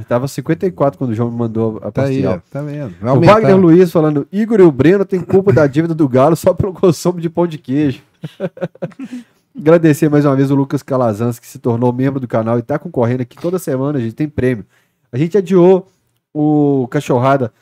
Tava 0.09 0.27
54 0.27 0.99
quando 0.99 1.11
o 1.11 1.15
João 1.15 1.31
me 1.31 1.37
mandou 1.39 1.79
a 1.85 1.93
Tá 1.93 2.03
aí, 2.03 2.15
parcial. 2.23 2.35
ó, 2.45 2.51
tá 2.51 2.63
vendo? 2.63 2.95
Vai 3.01 3.11
o 3.11 3.15
aumentar. 3.15 3.35
Wagner 3.35 3.57
Luiz 3.57 3.93
falando: 3.93 4.27
Igor 4.33 4.59
e 4.59 4.65
o 4.65 4.73
Breno 4.73 5.05
têm 5.05 5.21
culpa 5.21 5.53
da 5.53 5.69
dívida 5.69 5.95
do 5.95 6.09
Galo 6.09 6.35
só 6.35 6.53
pelo 6.53 6.73
consumo 6.73 7.21
de 7.21 7.31
pão 7.31 7.47
de 7.47 7.59
queijo. 7.59 8.01
Agradecer 9.57 10.09
mais 10.09 10.25
uma 10.25 10.35
vez 10.35 10.51
o 10.51 10.55
Lucas 10.57 10.83
Calazans, 10.83 11.39
que 11.39 11.47
se 11.47 11.61
tornou 11.61 11.93
membro 11.93 12.19
do 12.19 12.27
canal 12.29 12.59
e 12.59 12.63
tá 12.63 12.77
concorrendo 12.77 13.23
aqui 13.23 13.37
toda 13.37 13.59
semana. 13.59 13.99
A 13.99 14.03
gente 14.03 14.15
tem 14.15 14.29
prêmio. 14.29 14.65
A 15.13 15.19
gente 15.19 15.39
adiou 15.39 15.87
o 16.35 16.89
Cachorrada 16.91 17.53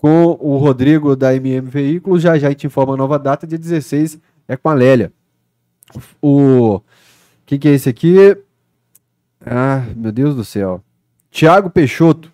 com 0.00 0.36
o 0.40 0.56
Rodrigo 0.56 1.14
da 1.14 1.34
MM 1.34 1.68
Veículos. 1.68 2.22
Já 2.22 2.38
já 2.38 2.46
a 2.46 2.50
gente 2.50 2.66
informa 2.66 2.94
a 2.94 2.96
nova 2.96 3.18
data, 3.18 3.46
dia 3.46 3.58
16 3.58 4.18
é 4.48 4.56
com 4.56 4.68
a 4.70 4.74
Lélia. 4.74 5.12
O. 6.22 6.80
Quem 7.44 7.58
que 7.58 7.68
é 7.68 7.72
esse 7.72 7.88
aqui? 7.88 8.16
Ah, 9.44 9.84
meu 9.94 10.10
Deus 10.10 10.34
do 10.34 10.44
céu. 10.44 10.82
Tiago 11.30 11.68
Peixoto. 11.70 12.32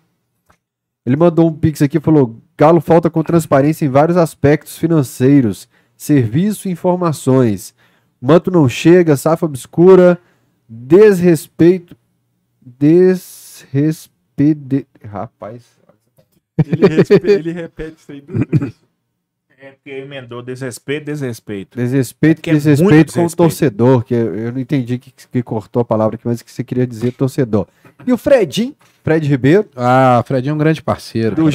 Ele 1.05 1.15
mandou 1.15 1.47
um 1.47 1.53
pix 1.53 1.81
aqui 1.81 1.99
falou: 1.99 2.37
Galo 2.57 2.79
falta 2.79 3.09
com 3.09 3.21
transparência 3.23 3.85
em 3.85 3.89
vários 3.89 4.17
aspectos 4.17 4.77
financeiros, 4.77 5.67
serviço 5.95 6.67
e 6.67 6.71
informações. 6.71 7.75
Manto 8.21 8.49
não 8.49 8.67
chega, 8.67 9.15
safa 9.17 9.45
obscura, 9.45 10.19
desrespeito. 10.67 11.95
Desrespeito. 12.61 14.11
Rapaz. 15.03 15.76
Ele, 16.65 16.87
respe- 16.95 17.27
ele 17.29 17.51
repete 17.51 17.95
isso 17.97 18.11
aí. 18.11 18.23
É 19.59 19.71
porque 19.71 19.89
emendou 19.89 20.43
desrespeito, 20.43 21.05
desrespeito. 21.07 21.79
Desrespeito, 21.79 22.43
que 22.43 22.51
é 22.51 22.53
desrespeito 22.53 22.93
muito 22.93 23.13
com 23.13 23.25
o 23.25 23.29
torcedor, 23.35 24.03
que 24.03 24.13
eu 24.13 24.35
eu 24.35 24.51
não 24.51 24.59
entendi 24.59 24.99
que, 24.99 25.11
que 25.11 25.41
cortou 25.41 25.81
a 25.81 25.85
palavra 25.85 26.13
aqui, 26.15 26.27
mas 26.27 26.43
que 26.43 26.51
você 26.51 26.63
queria 26.63 26.85
dizer 26.85 27.11
torcedor. 27.13 27.65
E 28.05 28.13
o 28.13 28.17
Fredinho, 28.19 28.75
Fred 29.03 29.27
Ribeiro, 29.27 29.65
Ah, 29.75 30.19
o 30.23 30.27
Fredinho 30.27 30.51
é 30.51 30.53
um 30.53 30.59
grande 30.59 30.83
parceiro. 30.83 31.35
Do 31.35 31.45
cara. 31.45 31.51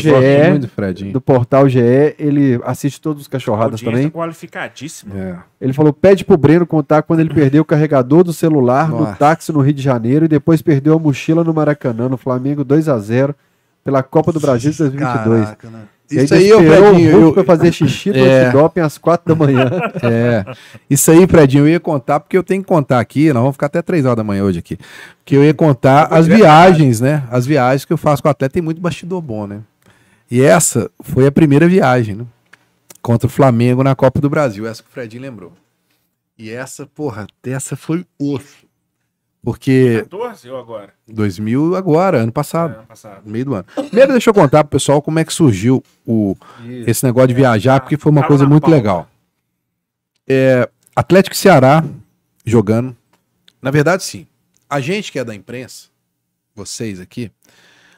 GE, 0.46 0.50
muito 0.50 0.62
do 0.62 0.68
Fredinho. 0.68 1.12
do 1.12 1.20
portal 1.20 1.68
GE, 1.68 1.78
ele 2.18 2.60
assiste 2.64 3.00
todos 3.00 3.22
os 3.22 3.28
cachorradas 3.28 3.80
também. 3.80 4.10
qualificadíssima. 4.10 5.14
É. 5.16 5.36
Ele 5.60 5.72
falou: 5.72 5.92
pede 5.92 6.24
pro 6.24 6.36
Breno 6.36 6.66
contar 6.66 7.02
quando 7.02 7.20
ele 7.20 7.32
perdeu 7.32 7.62
o 7.62 7.64
carregador 7.64 8.24
do 8.24 8.32
celular 8.32 8.88
no 8.90 9.02
Nossa. 9.02 9.14
táxi 9.14 9.52
no 9.52 9.60
Rio 9.60 9.74
de 9.74 9.82
Janeiro 9.82 10.24
e 10.24 10.28
depois 10.28 10.60
perdeu 10.60 10.94
a 10.94 10.98
mochila 10.98 11.44
no 11.44 11.54
Maracanã, 11.54 12.08
no 12.08 12.16
Flamengo 12.16 12.64
2 12.64 12.88
a 12.88 12.98
0 12.98 13.32
pela 13.84 14.02
Copa 14.02 14.32
do 14.32 14.40
Brasil 14.40 14.70
de 14.70 14.78
2022. 14.78 15.44
Caraca, 15.44 15.70
né? 15.70 15.82
Aí 16.10 16.24
Isso 16.24 16.34
aí, 16.34 16.52
ô 16.52 16.60
esperou 16.60 16.88
Fredinho, 16.90 17.10
o 17.16 17.20
Hulk 17.22 17.26
eu- 17.38 17.44
pra 17.44 17.56
fazer 17.56 17.72
xixi 17.72 18.10
no 18.10 18.16
É. 18.26 18.44
antidoping 18.44 18.80
às 18.80 18.98
4 18.98 19.34
da 19.34 19.34
manhã. 19.34 19.70
É. 20.02 20.44
Isso 20.90 21.10
aí, 21.10 21.26
Fredinho, 21.26 21.64
eu 21.64 21.68
ia 21.70 21.80
contar, 21.80 22.20
porque 22.20 22.36
eu 22.36 22.42
tenho 22.42 22.60
que 22.62 22.68
contar 22.68 23.00
aqui, 23.00 23.28
nós 23.32 23.40
vamos 23.42 23.54
ficar 23.54 23.66
até 23.66 23.80
3 23.80 24.04
horas 24.04 24.16
da 24.18 24.24
manhã 24.24 24.44
hoje 24.44 24.58
aqui. 24.58 24.76
Que 25.24 25.34
eu 25.34 25.42
ia 25.44 25.54
contar 25.54 26.04
as 26.12 26.26
viagens, 26.26 27.00
né? 27.00 27.22
As 27.30 27.46
viagens 27.46 27.84
que 27.86 27.92
eu 27.92 27.96
faço 27.96 28.22
com 28.22 28.28
o 28.28 28.30
atleta, 28.30 28.52
tem 28.52 28.62
muito 28.62 28.80
bastidor 28.80 29.22
bom, 29.22 29.46
né? 29.46 29.60
E 30.30 30.42
essa 30.42 30.90
foi 31.00 31.26
a 31.26 31.32
primeira 31.32 31.66
viagem, 31.66 32.14
né? 32.14 32.24
Contra 33.00 33.26
o 33.26 33.30
Flamengo 33.30 33.82
na 33.82 33.94
Copa 33.94 34.20
do 34.20 34.28
Brasil, 34.28 34.66
essa 34.66 34.82
que 34.82 34.88
o 34.88 34.92
Fredinho 34.92 35.22
lembrou. 35.22 35.52
E 36.38 36.50
essa, 36.50 36.86
porra, 36.86 37.26
essa 37.42 37.74
foi 37.74 38.04
osso. 38.18 38.66
Porque 39.42 40.02
14 40.02 40.50
ou 40.50 40.56
agora? 40.56 40.94
2000 41.08 41.74
agora, 41.74 42.18
ano 42.18 42.30
passado. 42.30 42.74
É, 42.74 42.76
ano 42.76 42.86
passado. 42.86 43.22
Meio 43.26 43.44
do 43.44 43.54
ano. 43.54 43.64
Primeiro, 43.74 44.12
deixa 44.12 44.30
eu 44.30 44.34
contar 44.34 44.62
pro 44.62 44.78
pessoal 44.78 45.02
como 45.02 45.18
é 45.18 45.24
que 45.24 45.32
surgiu 45.32 45.82
o, 46.06 46.36
esse 46.86 47.04
negócio 47.04 47.28
de 47.28 47.34
viajar, 47.34 47.80
porque 47.80 47.96
foi 47.96 48.12
uma 48.12 48.24
coisa 48.24 48.46
muito 48.46 48.70
legal. 48.70 49.08
É, 50.28 50.68
Atlético 50.94 51.36
Ceará 51.36 51.84
jogando. 52.44 52.96
Na 53.60 53.72
verdade, 53.72 54.04
sim. 54.04 54.26
A 54.70 54.80
gente 54.80 55.10
que 55.10 55.18
é 55.18 55.24
da 55.24 55.34
imprensa, 55.34 55.88
vocês 56.54 57.00
aqui, 57.00 57.30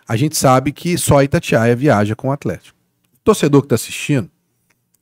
a 0.08 0.16
gente 0.16 0.36
sabe 0.36 0.72
que 0.72 0.96
só 0.96 1.22
Itatiaia 1.22 1.76
viaja 1.76 2.16
com 2.16 2.28
o 2.28 2.32
Atlético. 2.32 2.76
O 3.16 3.18
torcedor 3.22 3.60
que 3.60 3.66
está 3.66 3.74
assistindo, 3.74 4.30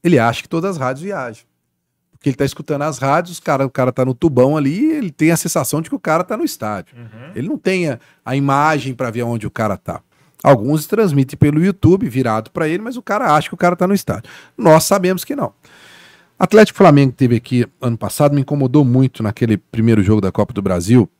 ele 0.03 0.19
acha 0.19 0.43
que 0.43 0.49
todas 0.49 0.73
as 0.73 0.77
rádios 0.77 1.05
viajam. 1.05 1.45
Porque 2.23 2.29
ele 2.29 2.35
está 2.35 2.45
escutando 2.45 2.83
as 2.83 2.99
rádios, 2.99 3.39
o 3.39 3.43
cara, 3.43 3.67
o 3.67 3.71
cara 3.71 3.91
tá 3.91 4.05
no 4.05 4.15
tubão 4.15 4.57
ali, 4.57 4.93
ele 4.93 5.11
tem 5.11 5.33
a 5.33 5.37
sensação 5.37 5.83
de 5.83 5.91
que 5.91 5.97
o 5.97 5.99
cara 5.99 6.23
tá 6.23 6.37
no 6.37 6.45
estádio. 6.45 6.97
Uhum. 6.97 7.33
Ele 7.35 7.49
não 7.49 7.59
tem 7.59 7.89
a, 7.89 7.99
a 8.25 8.37
imagem 8.37 8.95
para 8.95 9.11
ver 9.11 9.25
onde 9.25 9.45
o 9.45 9.51
cara 9.51 9.77
tá. 9.77 10.01
Alguns 10.41 10.87
transmitem 10.87 11.37
pelo 11.37 11.61
YouTube, 11.61 12.09
virado 12.09 12.53
para 12.53 12.69
ele, 12.69 12.81
mas 12.81 12.97
o 12.97 13.03
cara 13.03 13.35
acha 13.35 13.49
que 13.49 13.55
o 13.55 13.59
cara 13.59 13.75
tá 13.75 13.89
no 13.89 13.95
estádio. 13.95 14.31
Nós 14.57 14.85
sabemos 14.85 15.25
que 15.25 15.35
não. 15.35 15.53
Atlético 16.39 16.79
Flamengo 16.79 17.11
que 17.11 17.19
teve 17.19 17.35
aqui 17.35 17.67
ano 17.81 17.99
passado 17.99 18.37
me 18.37 18.43
incomodou 18.43 18.85
muito 18.85 19.21
naquele 19.21 19.57
primeiro 19.57 20.01
jogo 20.01 20.21
da 20.21 20.31
Copa 20.31 20.53
do 20.53 20.63
Brasil. 20.63 21.11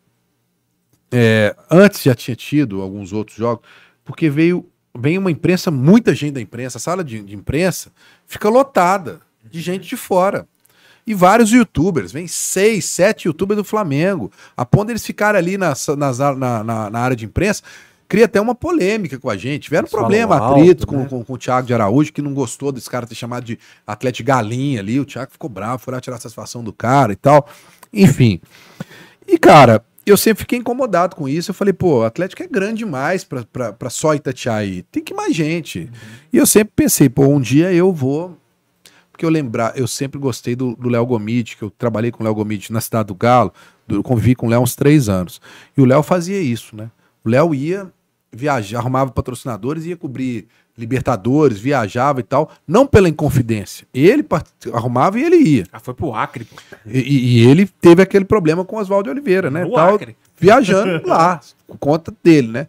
É, 1.11 1.57
antes 1.69 2.01
já 2.01 2.15
tinha 2.15 2.37
tido 2.37 2.81
alguns 2.81 3.13
outros 3.13 3.37
jogos, 3.37 3.67
porque 4.05 4.31
veio, 4.31 4.71
veio 4.97 5.19
uma 5.19 5.33
imprensa, 5.33 5.69
muita 5.69 6.15
gente 6.15 6.35
da 6.35 6.41
imprensa, 6.41 6.79
a 6.79 6.81
sala 6.81 7.03
de, 7.03 7.21
de 7.25 7.35
imprensa 7.35 7.91
fica 8.25 8.49
lotada 8.49 9.21
de 9.51 9.61
gente 9.61 9.89
de 9.89 9.97
fora. 9.97 10.47
E 11.07 11.15
vários 11.15 11.51
youtubers, 11.51 12.13
vem 12.13 12.29
seis, 12.29 12.85
sete 12.85 13.27
youtubers 13.27 13.57
do 13.57 13.65
Flamengo. 13.65 14.31
A 14.57 14.65
ponto 14.65 14.87
deles 14.87 15.05
ficarem 15.05 15.39
ali 15.39 15.59
nas, 15.59 15.87
nas, 15.89 16.19
na, 16.19 16.63
na, 16.65 16.91
na 16.91 16.99
área 17.01 17.17
de 17.17 17.25
imprensa, 17.25 17.63
cria 18.09 18.27
até 18.27 18.41
uma 18.41 18.55
polêmica 18.55 19.19
com 19.19 19.29
a 19.29 19.37
gente. 19.37 19.65
Tiveram 19.65 19.85
Eles 19.85 19.91
problema, 19.91 20.39
alto, 20.39 20.61
atrito 20.61 20.87
com, 20.87 20.99
né? 20.99 21.07
com, 21.09 21.25
com 21.25 21.33
o 21.33 21.39
Thiago 21.39 21.67
de 21.67 21.75
Araújo, 21.75 22.13
que 22.13 22.23
não 22.23 22.35
gostou 22.35 22.71
desse 22.71 22.89
cara 22.89 23.07
ter 23.07 23.15
chamado 23.15 23.45
de 23.45 23.59
atleta 23.87 24.23
galinha 24.23 24.81
ali. 24.81 25.01
O 25.01 25.05
Thiago 25.05 25.33
ficou 25.33 25.51
bravo, 25.51 25.83
foi 25.83 25.95
lá 25.95 26.01
tirar 26.01 26.17
a 26.17 26.21
satisfação 26.21 26.63
do 26.63 26.73
cara 26.73 27.13
e 27.13 27.17
tal. 27.17 27.49
Enfim. 27.93 28.41
E, 29.27 29.39
cara, 29.39 29.85
eu 30.05 30.17
sempre 30.17 30.43
fiquei 30.43 30.59
incomodado 30.59 31.17
com 31.17 31.29
isso. 31.29 31.51
Eu 31.51 31.55
falei, 31.55 31.73
pô, 31.73 32.01
o 32.01 32.05
Atlético 32.05 32.43
é 32.43 32.47
grande 32.47 32.79
demais 32.79 33.25
pra, 33.25 33.45
pra, 33.45 33.73
pra 33.73 33.91
só 33.91 34.15
Itatiaí. 34.15 34.83
Tem 34.91 35.03
que 35.03 35.15
mais 35.15 35.35
gente. 35.35 35.91
E 36.33 36.37
eu 36.37 36.47
sempre 36.47 36.73
pensei, 36.77 37.09
pô, 37.09 37.27
um 37.27 37.41
dia 37.41 37.73
eu 37.73 37.93
vou. 37.93 38.37
Porque 39.13 39.25
eu 39.25 39.31
lembrar, 39.31 39.77
eu 39.79 39.87
sempre 39.87 40.19
gostei 40.19 40.57
do 40.57 40.75
do 40.75 40.89
Léo 40.89 41.05
Gomide, 41.07 41.57
que 41.57 41.63
eu 41.63 41.71
trabalhei 41.71 42.11
com 42.11 42.23
o 42.23 42.25
Léo 42.25 42.35
Gomide 42.35 42.73
na 42.73 42.81
cidade 42.81 43.09
do 43.09 43.15
Galo, 43.15 43.53
do- 43.87 43.97
eu 43.97 44.03
convivi 44.03 44.35
com 44.35 44.47
o 44.47 44.51
Léo 44.51 44.61
uns 44.63 44.75
três 44.75 45.09
anos. 45.09 45.41
E 45.77 45.81
o 45.81 45.85
Léo 45.85 46.03
fazia 46.03 46.41
isso, 46.41 46.75
né? 46.75 46.91
O 47.25 47.29
Léo 47.29 47.55
ia 47.55 47.93
viajar, 48.33 48.79
arrumava 48.79 49.11
patrocinadores, 49.13 49.85
ia 49.85 49.97
cobrir 49.97 50.47
Libertadores, 50.77 51.59
viajava 51.61 52.21
e 52.21 52.23
tal, 52.23 52.51
não 52.67 52.87
pela 52.87 53.07
Inconfidência. 53.07 53.87
Ele 53.93 54.25
arrumava 54.73 55.21
e 55.21 55.23
ele 55.23 55.37
ia. 55.37 55.67
Ah, 55.71 55.79
foi 55.79 55.93
pro 55.93 56.15
Acre, 56.15 56.47
pô. 56.47 56.57
E, 56.87 56.99
e- 57.43 57.47
ele 57.47 57.67
teve 57.67 58.01
aquele 58.03 58.25
problema 58.25 58.65
com 58.65 58.77
Oswaldo 58.79 59.11
Oliveira, 59.11 59.51
né? 59.51 59.65
No 59.67 59.73
Tal, 59.73 59.95
Acre. 59.97 60.17
viajando 60.39 61.07
lá, 61.07 61.41
por 61.67 61.77
conta 61.77 62.13
dele, 62.25 62.49
né? 62.49 62.67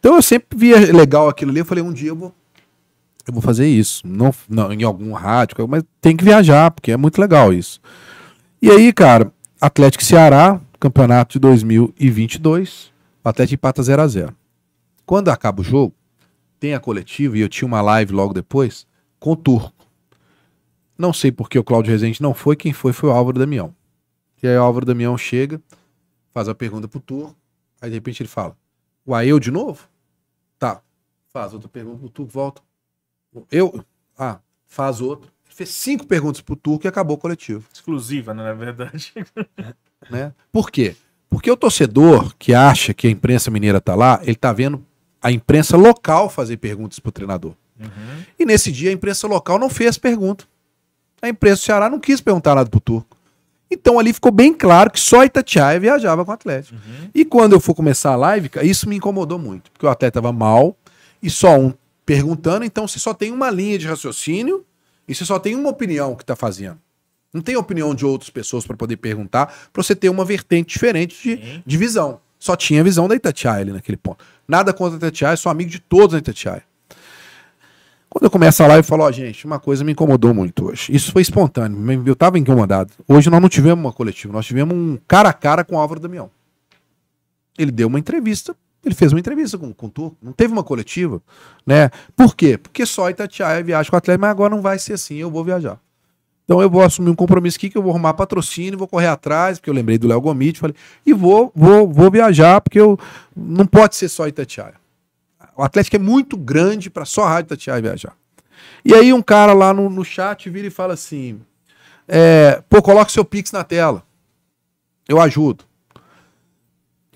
Então 0.00 0.16
eu 0.16 0.22
sempre 0.22 0.58
via 0.58 0.76
legal 0.92 1.28
aquilo 1.28 1.52
ali. 1.52 1.60
Eu 1.60 1.64
falei, 1.64 1.82
um 1.84 1.92
dia 1.92 2.08
eu 2.10 2.16
vou, 2.16 2.34
eu 3.26 3.32
vou 3.32 3.42
fazer 3.42 3.66
isso. 3.66 4.06
Não, 4.06 4.32
não 4.48 4.72
em 4.72 4.82
algum 4.82 5.12
rádio, 5.12 5.56
mas 5.68 5.82
tem 6.00 6.16
que 6.16 6.24
viajar, 6.24 6.70
porque 6.70 6.92
é 6.92 6.96
muito 6.96 7.20
legal 7.20 7.52
isso. 7.52 7.80
E 8.60 8.70
aí, 8.70 8.92
cara, 8.92 9.32
Atlético 9.60 10.04
Ceará, 10.04 10.60
campeonato 10.78 11.34
de 11.34 11.38
2022, 11.38 12.92
o 13.24 13.28
Atlético 13.28 13.54
empata 13.54 13.82
0 13.82 14.02
a 14.02 14.06
0 14.06 14.36
Quando 15.06 15.30
acaba 15.30 15.60
o 15.60 15.64
jogo, 15.64 15.94
tem 16.60 16.74
a 16.74 16.80
coletiva, 16.80 17.36
e 17.36 17.40
eu 17.40 17.48
tinha 17.48 17.66
uma 17.66 17.80
live 17.80 18.12
logo 18.12 18.32
depois, 18.32 18.86
com 19.18 19.32
o 19.32 19.36
Turco. 19.36 19.72
Não 20.96 21.12
sei 21.12 21.32
porque 21.32 21.58
o 21.58 21.64
Cláudio 21.64 21.90
Rezende 21.90 22.22
não 22.22 22.34
foi, 22.34 22.56
quem 22.56 22.72
foi 22.72 22.92
foi 22.92 23.08
o 23.08 23.12
Álvaro 23.12 23.38
Damião. 23.38 23.74
E 24.42 24.46
aí 24.46 24.56
o 24.56 24.62
Álvaro 24.62 24.86
Damião 24.86 25.16
chega, 25.16 25.60
faz 26.32 26.48
a 26.48 26.54
pergunta 26.54 26.86
pro 26.86 27.00
Turco, 27.00 27.36
aí 27.80 27.88
de 27.88 27.96
repente 27.96 28.22
ele 28.22 28.28
fala, 28.28 28.56
uai, 29.06 29.26
eu 29.26 29.40
de 29.40 29.50
novo? 29.50 29.88
Tá, 30.58 30.82
faz 31.32 31.52
outra 31.52 31.68
pergunta 31.68 31.98
pro 31.98 32.08
Turco, 32.10 32.32
volta. 32.32 32.62
Eu? 33.50 33.84
Ah, 34.18 34.38
faz 34.66 35.00
outra. 35.00 35.28
Ele 35.46 35.54
fez 35.54 35.70
cinco 35.70 36.06
perguntas 36.06 36.40
pro 36.40 36.56
Turco 36.56 36.86
e 36.86 36.88
acabou 36.88 37.16
o 37.16 37.20
coletivo. 37.20 37.64
Exclusiva, 37.72 38.34
né, 38.34 38.42
na 38.44 38.54
verdade. 38.54 39.12
Né? 40.10 40.34
Por 40.52 40.70
quê? 40.70 40.94
Porque 41.30 41.50
o 41.50 41.56
torcedor 41.56 42.34
que 42.38 42.52
acha 42.52 42.92
que 42.92 43.06
a 43.06 43.10
imprensa 43.10 43.50
mineira 43.50 43.80
tá 43.80 43.94
lá, 43.94 44.20
ele 44.22 44.34
tá 44.34 44.52
vendo 44.52 44.84
a 45.22 45.32
imprensa 45.32 45.78
local 45.78 46.28
fazer 46.28 46.58
perguntas 46.58 46.98
pro 46.98 47.10
treinador. 47.10 47.54
E 48.38 48.44
nesse 48.44 48.70
dia 48.70 48.90
a 48.90 48.92
imprensa 48.92 49.26
local 49.26 49.58
não 49.58 49.70
fez 49.70 49.96
pergunta. 49.96 50.44
A 51.22 51.28
imprensa 51.30 51.62
do 51.62 51.64
Ceará 51.64 51.88
não 51.88 51.98
quis 51.98 52.20
perguntar 52.20 52.54
nada 52.54 52.68
pro 52.68 52.80
Turco. 52.80 53.16
Então 53.70 53.98
ali 53.98 54.12
ficou 54.12 54.30
bem 54.30 54.52
claro 54.52 54.90
que 54.90 55.00
só 55.00 55.24
Itatiaia 55.24 55.80
viajava 55.80 56.24
com 56.24 56.30
o 56.30 56.34
Atlético. 56.34 56.78
E 57.14 57.24
quando 57.24 57.54
eu 57.54 57.60
for 57.60 57.74
começar 57.74 58.12
a 58.12 58.16
live, 58.16 58.50
isso 58.62 58.88
me 58.88 58.96
incomodou 58.96 59.38
muito. 59.38 59.70
Porque 59.72 59.86
o 59.86 59.88
atleta 59.88 60.20
tava 60.20 60.32
mal 60.32 60.76
e 61.22 61.30
só 61.30 61.58
um 61.58 61.72
perguntando, 62.04 62.64
então 62.64 62.86
você 62.86 62.98
só 62.98 63.14
tem 63.14 63.32
uma 63.32 63.50
linha 63.50 63.78
de 63.78 63.86
raciocínio 63.86 64.64
e 65.08 65.14
você 65.14 65.24
só 65.24 65.38
tem 65.38 65.54
uma 65.54 65.70
opinião 65.70 66.14
que 66.14 66.24
tá 66.24 66.36
fazendo. 66.36 66.78
Não 67.32 67.42
tem 67.42 67.56
opinião 67.56 67.94
de 67.94 68.06
outras 68.06 68.30
pessoas 68.30 68.66
para 68.66 68.76
poder 68.76 68.96
perguntar, 68.96 69.46
para 69.72 69.82
você 69.82 69.96
ter 69.96 70.08
uma 70.08 70.24
vertente 70.24 70.74
diferente 70.74 71.20
de, 71.20 71.62
de 71.66 71.76
visão. 71.76 72.20
Só 72.38 72.54
tinha 72.54 72.80
a 72.80 72.84
visão 72.84 73.08
da 73.08 73.14
Itatiaia 73.14 73.62
ali 73.62 73.72
naquele 73.72 73.96
ponto. 73.96 74.24
Nada 74.46 74.72
contra 74.72 74.96
a 74.96 74.98
Itatiaia, 74.98 75.36
sou 75.36 75.50
amigo 75.50 75.70
de 75.70 75.80
todos 75.80 76.12
da 76.12 76.18
Itatiaia. 76.18 76.62
Quando 78.08 78.26
eu 78.26 78.30
começo 78.30 78.62
a 78.62 78.68
live, 78.68 78.84
eu 78.84 78.88
falo, 78.88 79.02
ó, 79.02 79.10
gente, 79.10 79.44
uma 79.44 79.58
coisa 79.58 79.82
me 79.82 79.90
incomodou 79.90 80.32
muito 80.32 80.66
hoje. 80.66 80.94
Isso 80.94 81.10
foi 81.10 81.22
espontâneo, 81.22 81.76
eu 82.06 82.12
estava 82.12 82.38
incomodado. 82.38 82.92
Hoje 83.08 83.28
nós 83.28 83.42
não 83.42 83.48
tivemos 83.48 83.84
uma 83.84 83.92
coletiva, 83.92 84.32
nós 84.32 84.46
tivemos 84.46 84.72
um 84.72 84.96
cara 85.08 85.30
a 85.30 85.32
cara 85.32 85.64
com 85.64 85.74
o 85.74 85.78
Álvaro 85.78 85.98
Damião. 85.98 86.30
Ele 87.58 87.72
deu 87.72 87.88
uma 87.88 87.98
entrevista, 87.98 88.56
ele 88.84 88.94
fez 88.94 89.12
uma 89.12 89.20
entrevista 89.20 89.56
com, 89.56 89.72
com 89.72 89.86
o 89.86 89.90
Turco, 89.90 90.16
não 90.22 90.32
teve 90.32 90.52
uma 90.52 90.62
coletiva, 90.62 91.22
né? 91.66 91.90
Por 92.16 92.34
quê? 92.34 92.58
Porque 92.58 92.84
só 92.84 93.08
Itatiaia 93.10 93.62
viaja 93.62 93.88
com 93.88 93.96
o 93.96 93.98
Atlético, 93.98 94.20
mas 94.22 94.30
agora 94.30 94.54
não 94.54 94.62
vai 94.62 94.78
ser 94.78 94.94
assim, 94.94 95.16
eu 95.16 95.30
vou 95.30 95.44
viajar. 95.44 95.78
Então 96.44 96.60
eu 96.60 96.68
vou 96.68 96.82
assumir 96.82 97.10
um 97.10 97.14
compromisso 97.14 97.56
aqui 97.56 97.70
que 97.70 97.78
eu 97.78 97.82
vou 97.82 97.90
arrumar 97.90 98.14
patrocínio, 98.14 98.78
vou 98.78 98.86
correr 98.86 99.06
atrás, 99.06 99.58
porque 99.58 99.70
eu 99.70 99.74
lembrei 99.74 99.96
do 99.96 100.06
Léo 100.06 100.20
Gomide, 100.20 100.60
falei, 100.60 100.76
e 101.04 101.12
vou, 101.12 101.50
vou, 101.54 101.90
vou 101.90 102.10
viajar, 102.10 102.60
porque 102.60 102.78
eu 102.78 102.98
não 103.34 103.66
pode 103.66 103.96
ser 103.96 104.08
só 104.08 104.28
Itatiaia. 104.28 104.74
O 105.56 105.62
Atlético 105.62 105.96
é 105.96 105.98
muito 105.98 106.36
grande 106.36 106.90
para 106.90 107.04
só 107.04 107.24
a 107.24 107.30
Rádio 107.30 107.48
Itatiaia 107.48 107.80
viajar. 107.80 108.14
E 108.84 108.94
aí 108.94 109.12
um 109.12 109.22
cara 109.22 109.52
lá 109.54 109.72
no, 109.72 109.88
no 109.88 110.04
chat 110.04 110.50
vira 110.50 110.66
e 110.66 110.70
fala 110.70 110.94
assim: 110.94 111.40
é, 112.06 112.62
pô, 112.68 112.82
coloca 112.82 113.10
seu 113.10 113.24
Pix 113.24 113.50
na 113.52 113.64
tela. 113.64 114.02
Eu 115.08 115.20
ajudo. 115.20 115.64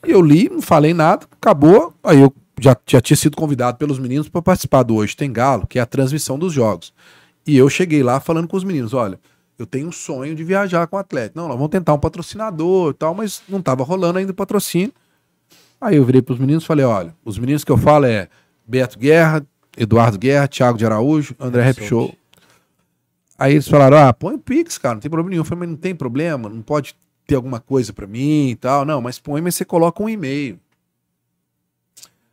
E 0.06 0.10
eu 0.10 0.22
li, 0.22 0.48
não 0.48 0.62
falei 0.62 0.94
nada, 0.94 1.26
acabou. 1.40 1.92
Aí 2.02 2.20
eu 2.20 2.32
já, 2.60 2.76
já 2.86 3.00
tinha 3.00 3.16
sido 3.16 3.36
convidado 3.36 3.78
pelos 3.78 3.98
meninos 3.98 4.28
para 4.28 4.42
participar 4.42 4.82
do 4.82 4.94
Hoje 4.94 5.16
Tem 5.16 5.32
Galo, 5.32 5.66
que 5.66 5.78
é 5.78 5.82
a 5.82 5.86
transmissão 5.86 6.38
dos 6.38 6.52
jogos. 6.52 6.92
E 7.46 7.56
eu 7.56 7.68
cheguei 7.68 8.02
lá 8.02 8.20
falando 8.20 8.48
com 8.48 8.56
os 8.56 8.64
meninos: 8.64 8.94
olha, 8.94 9.18
eu 9.58 9.66
tenho 9.66 9.88
um 9.88 9.92
sonho 9.92 10.34
de 10.34 10.44
viajar 10.44 10.86
com 10.86 10.96
o 10.96 10.98
Atlético. 10.98 11.38
Não, 11.38 11.48
nós 11.48 11.56
vamos 11.56 11.70
tentar 11.70 11.94
um 11.94 11.98
patrocinador 11.98 12.90
e 12.90 12.94
tal, 12.94 13.14
mas 13.14 13.42
não 13.48 13.58
estava 13.58 13.82
rolando 13.82 14.18
ainda 14.18 14.32
o 14.32 14.34
patrocínio. 14.34 14.92
Aí 15.80 15.96
eu 15.96 16.04
virei 16.04 16.20
para 16.20 16.32
os 16.32 16.38
meninos 16.38 16.64
e 16.64 16.66
falei: 16.66 16.84
olha, 16.84 17.14
os 17.24 17.38
meninos 17.38 17.64
que 17.64 17.72
eu 17.72 17.78
falo 17.78 18.04
é 18.06 18.28
Beto 18.66 18.98
Guerra, 18.98 19.46
Eduardo 19.76 20.18
Guerra, 20.18 20.48
Thiago 20.48 20.78
de 20.78 20.84
Araújo, 20.84 21.34
André 21.38 21.62
Rap 21.62 21.82
Show. 21.84 22.14
Aí 23.38 23.52
eles 23.52 23.68
falaram: 23.68 23.96
ah, 23.96 24.12
põe 24.12 24.34
o 24.34 24.38
Pix, 24.38 24.78
cara, 24.78 24.94
não 24.94 25.00
tem 25.00 25.10
problema 25.10 25.30
nenhum. 25.30 25.40
Eu 25.40 25.44
falei: 25.44 25.60
mas 25.60 25.70
não 25.70 25.76
tem 25.76 25.94
problema, 25.94 26.48
não 26.48 26.62
pode 26.62 26.94
ter 27.28 27.34
alguma 27.36 27.60
coisa 27.60 27.92
para 27.92 28.06
mim 28.06 28.48
e 28.48 28.56
tal. 28.56 28.86
Não, 28.86 29.02
mas 29.02 29.18
põe, 29.20 29.42
mas 29.42 29.54
você 29.54 29.64
coloca 29.64 30.02
um 30.02 30.08
e-mail. 30.08 30.58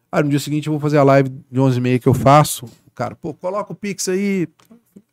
Aí 0.09 0.23
no 0.23 0.29
dia 0.29 0.39
seguinte 0.39 0.67
eu 0.67 0.71
vou 0.73 0.79
fazer 0.79 0.97
a 0.97 1.03
live 1.03 1.29
de 1.29 1.59
11h30 1.59 1.99
que 1.99 2.07
eu 2.07 2.13
faço. 2.13 2.65
O 2.87 2.91
cara, 2.95 3.13
pô, 3.13 3.33
coloca 3.33 3.73
o 3.73 3.75
Pix 3.75 4.07
aí. 4.07 4.47
Vou 4.95 5.03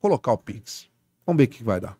colocar 0.00 0.32
o 0.32 0.38
Pix. 0.38 0.88
Vamos 1.24 1.38
ver 1.38 1.44
o 1.44 1.48
que 1.48 1.62
vai 1.62 1.80
dar. 1.80 1.96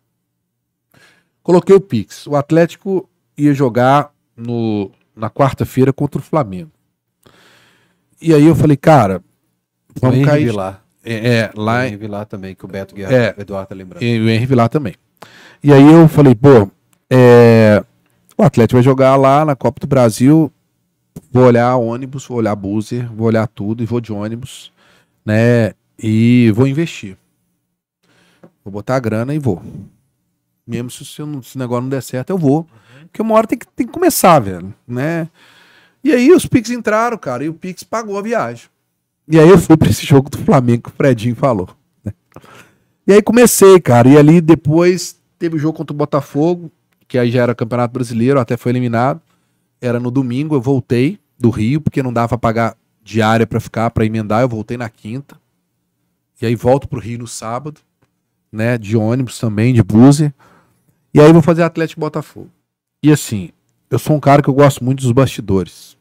Coloquei 1.41 1.73
o 1.73 1.79
Pix. 1.81 2.27
O 2.27 2.35
Atlético 2.35 3.09
ia 3.37 3.53
jogar 3.53 4.13
no, 4.35 4.91
na 5.15 5.29
quarta-feira 5.29 5.93
contra 5.93 6.19
o 6.19 6.23
Flamengo. 6.23 6.71
E 8.21 8.33
aí 8.33 8.45
eu 8.45 8.55
falei, 8.55 8.75
cara, 8.75 9.23
vamos 10.01 10.17
Henry 10.17 10.25
cair. 10.27 10.45
Vilar. 10.47 10.83
É, 11.05 11.35
é, 11.35 11.51
lá 11.55 11.87
em, 11.87 11.93
em 11.93 11.97
Vilar 11.97 12.25
também, 12.25 12.53
que 12.53 12.65
o 12.65 12.67
Beto 12.67 12.93
Guerra, 12.95 13.13
É. 13.13 13.35
o 13.37 13.41
Eduardo 13.41 13.69
tá 13.69 13.75
lembrando. 13.75 14.03
e 14.03 14.19
o 14.19 14.29
Henry 14.29 14.45
Vilar 14.45 14.67
também. 14.67 14.95
E 15.63 15.71
aí 15.71 15.83
eu 15.85 16.07
falei, 16.09 16.35
pô, 16.35 16.69
é, 17.15 17.83
o 18.35 18.41
Atlético 18.41 18.77
vai 18.77 18.83
jogar 18.83 19.15
lá 19.15 19.45
na 19.45 19.55
Copa 19.55 19.79
do 19.79 19.85
Brasil. 19.85 20.51
Vou 21.31 21.45
olhar 21.45 21.75
ônibus, 21.75 22.25
vou 22.25 22.37
olhar 22.37 22.55
buzzer, 22.55 23.07
vou 23.13 23.27
olhar 23.27 23.47
tudo 23.47 23.83
e 23.83 23.85
vou 23.85 24.01
de 24.01 24.11
ônibus, 24.11 24.71
né? 25.23 25.73
E 25.97 26.51
vou 26.55 26.65
investir. 26.65 27.15
Vou 28.65 28.71
botar 28.71 28.95
a 28.95 28.99
grana 28.99 29.35
e 29.35 29.37
vou. 29.37 29.61
Mesmo 30.65 30.89
se, 30.89 31.21
o 31.21 31.41
negócio 31.55 31.81
não 31.83 31.89
der 31.89 32.01
certo, 32.01 32.31
eu 32.31 32.37
vou. 32.37 32.67
Porque 33.01 33.21
uma 33.21 33.35
hora 33.35 33.45
tem 33.45 33.59
que, 33.59 33.67
tem 33.67 33.85
que 33.85 33.93
começar, 33.93 34.39
velho, 34.39 34.73
né? 34.87 35.29
E 36.03 36.11
aí 36.11 36.31
os 36.31 36.47
Pix 36.47 36.71
entraram, 36.71 37.17
cara, 37.17 37.43
e 37.43 37.49
o 37.49 37.53
Pix 37.53 37.83
pagou 37.83 38.17
a 38.17 38.23
viagem. 38.23 38.67
E 39.27 39.39
aí 39.39 39.49
eu 39.49 39.59
fui 39.59 39.77
pra 39.77 39.89
esse 39.89 40.03
jogo 40.03 40.31
do 40.31 40.39
Flamengo 40.39 40.83
que 40.83 40.89
o 40.89 40.93
Fredinho 40.93 41.35
falou. 41.35 41.69
né? 42.03 42.11
E 43.05 43.13
aí 43.13 43.21
comecei, 43.21 43.79
cara. 43.79 44.09
E 44.09 44.17
ali 44.17 44.41
depois 44.41 45.15
teve 45.37 45.57
o 45.57 45.59
jogo 45.59 45.77
contra 45.77 45.93
o 45.93 45.97
Botafogo, 45.97 46.71
que 47.13 47.17
aí 47.19 47.29
já 47.29 47.43
era 47.43 47.53
Campeonato 47.53 47.93
Brasileiro, 47.93 48.39
até 48.39 48.57
foi 48.57 48.71
eliminado. 48.71 49.21
Era 49.79 49.99
no 49.99 50.09
domingo, 50.09 50.55
eu 50.55 50.61
voltei 50.61 51.19
do 51.37 51.51
Rio, 51.51 51.79
porque 51.79 52.01
não 52.01 52.11
dava 52.11 52.29
pra 52.29 52.37
pagar 52.39 52.75
diária 53.03 53.45
pra 53.45 53.59
ficar, 53.59 53.91
pra 53.91 54.03
emendar. 54.03 54.41
Eu 54.41 54.49
voltei 54.49 54.77
na 54.77 54.89
quinta. 54.89 55.39
E 56.41 56.45
aí 56.47 56.55
volto 56.55 56.87
pro 56.87 56.99
Rio 56.99 57.19
no 57.19 57.27
sábado, 57.27 57.79
né? 58.51 58.79
De 58.79 58.97
ônibus 58.97 59.37
também, 59.37 59.75
de 59.75 59.83
buzzer. 59.83 60.33
E 61.13 61.21
aí 61.21 61.31
vou 61.31 61.43
fazer 61.43 61.61
Atlético 61.61 62.01
Botafogo. 62.01 62.49
E 63.03 63.11
assim, 63.11 63.51
eu 63.91 63.99
sou 63.99 64.15
um 64.15 64.19
cara 64.19 64.41
que 64.41 64.49
eu 64.49 64.53
gosto 64.55 64.83
muito 64.83 65.03
dos 65.03 65.11
bastidores. 65.11 65.95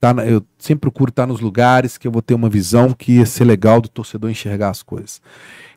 Tá 0.00 0.14
na- 0.14 0.24
eu 0.24 0.42
sempre 0.58 0.80
procuro 0.80 1.10
estar 1.10 1.26
nos 1.26 1.40
lugares 1.40 1.98
que 1.98 2.08
eu 2.08 2.12
vou 2.12 2.22
ter 2.22 2.32
uma 2.32 2.48
visão 2.48 2.94
que 2.94 3.16
ia 3.18 3.26
ser 3.26 3.44
legal 3.44 3.82
do 3.82 3.88
torcedor 3.90 4.30
enxergar 4.30 4.70
as 4.70 4.82
coisas. 4.82 5.20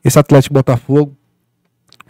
Esse 0.02 0.18
Atlético 0.18 0.54
Botafogo, 0.54 1.14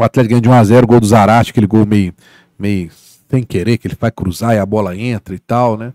o 0.03 0.05
Atlético 0.05 0.29
ganha 0.31 0.41
de 0.41 0.49
1x0, 0.49 0.85
gol 0.85 0.99
do 0.99 1.07
Zarate, 1.07 1.51
aquele 1.51 1.67
gol 1.67 1.85
meio, 1.85 2.13
meio 2.57 2.91
sem 3.29 3.43
querer, 3.43 3.77
que 3.77 3.87
ele 3.87 3.97
vai 3.99 4.11
cruzar 4.11 4.55
e 4.55 4.59
a 4.59 4.65
bola 4.65 4.95
entra 4.95 5.35
e 5.35 5.39
tal, 5.39 5.77
né? 5.77 5.93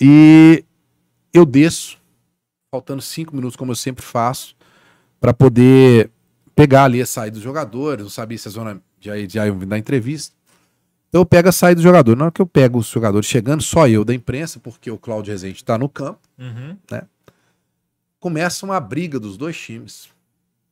E 0.00 0.64
eu 1.32 1.44
desço, 1.44 1.98
faltando 2.70 3.02
cinco 3.02 3.34
minutos, 3.34 3.56
como 3.56 3.72
eu 3.72 3.76
sempre 3.76 4.04
faço, 4.04 4.54
para 5.20 5.34
poder 5.34 6.10
pegar 6.54 6.84
ali 6.84 7.00
a 7.02 7.06
saída 7.06 7.34
dos 7.34 7.42
jogadores. 7.42 8.02
Não 8.02 8.10
sabia 8.10 8.38
se 8.38 8.48
a 8.48 8.50
zona 8.50 8.80
já, 9.00 9.12
já 9.26 9.50
vir 9.50 9.66
dar 9.66 9.78
entrevista. 9.78 10.34
Então 11.08 11.20
eu 11.22 11.26
pego 11.26 11.48
a 11.48 11.52
saída 11.52 11.80
do 11.80 11.82
jogador. 11.82 12.16
Na 12.16 12.24
hora 12.24 12.32
que 12.32 12.40
eu 12.42 12.46
pego 12.46 12.78
os 12.78 12.86
jogadores 12.88 13.26
chegando, 13.26 13.62
só 13.62 13.88
eu 13.88 14.04
da 14.04 14.14
imprensa, 14.14 14.60
porque 14.60 14.90
o 14.90 14.98
Cláudio 14.98 15.32
Rezende 15.32 15.56
está 15.56 15.76
no 15.78 15.88
campo, 15.88 16.20
Uhum. 16.38 16.76
começa 18.20 18.64
uma 18.66 18.78
briga 18.80 19.18
dos 19.18 19.36
dois 19.36 19.58
times. 19.58 20.08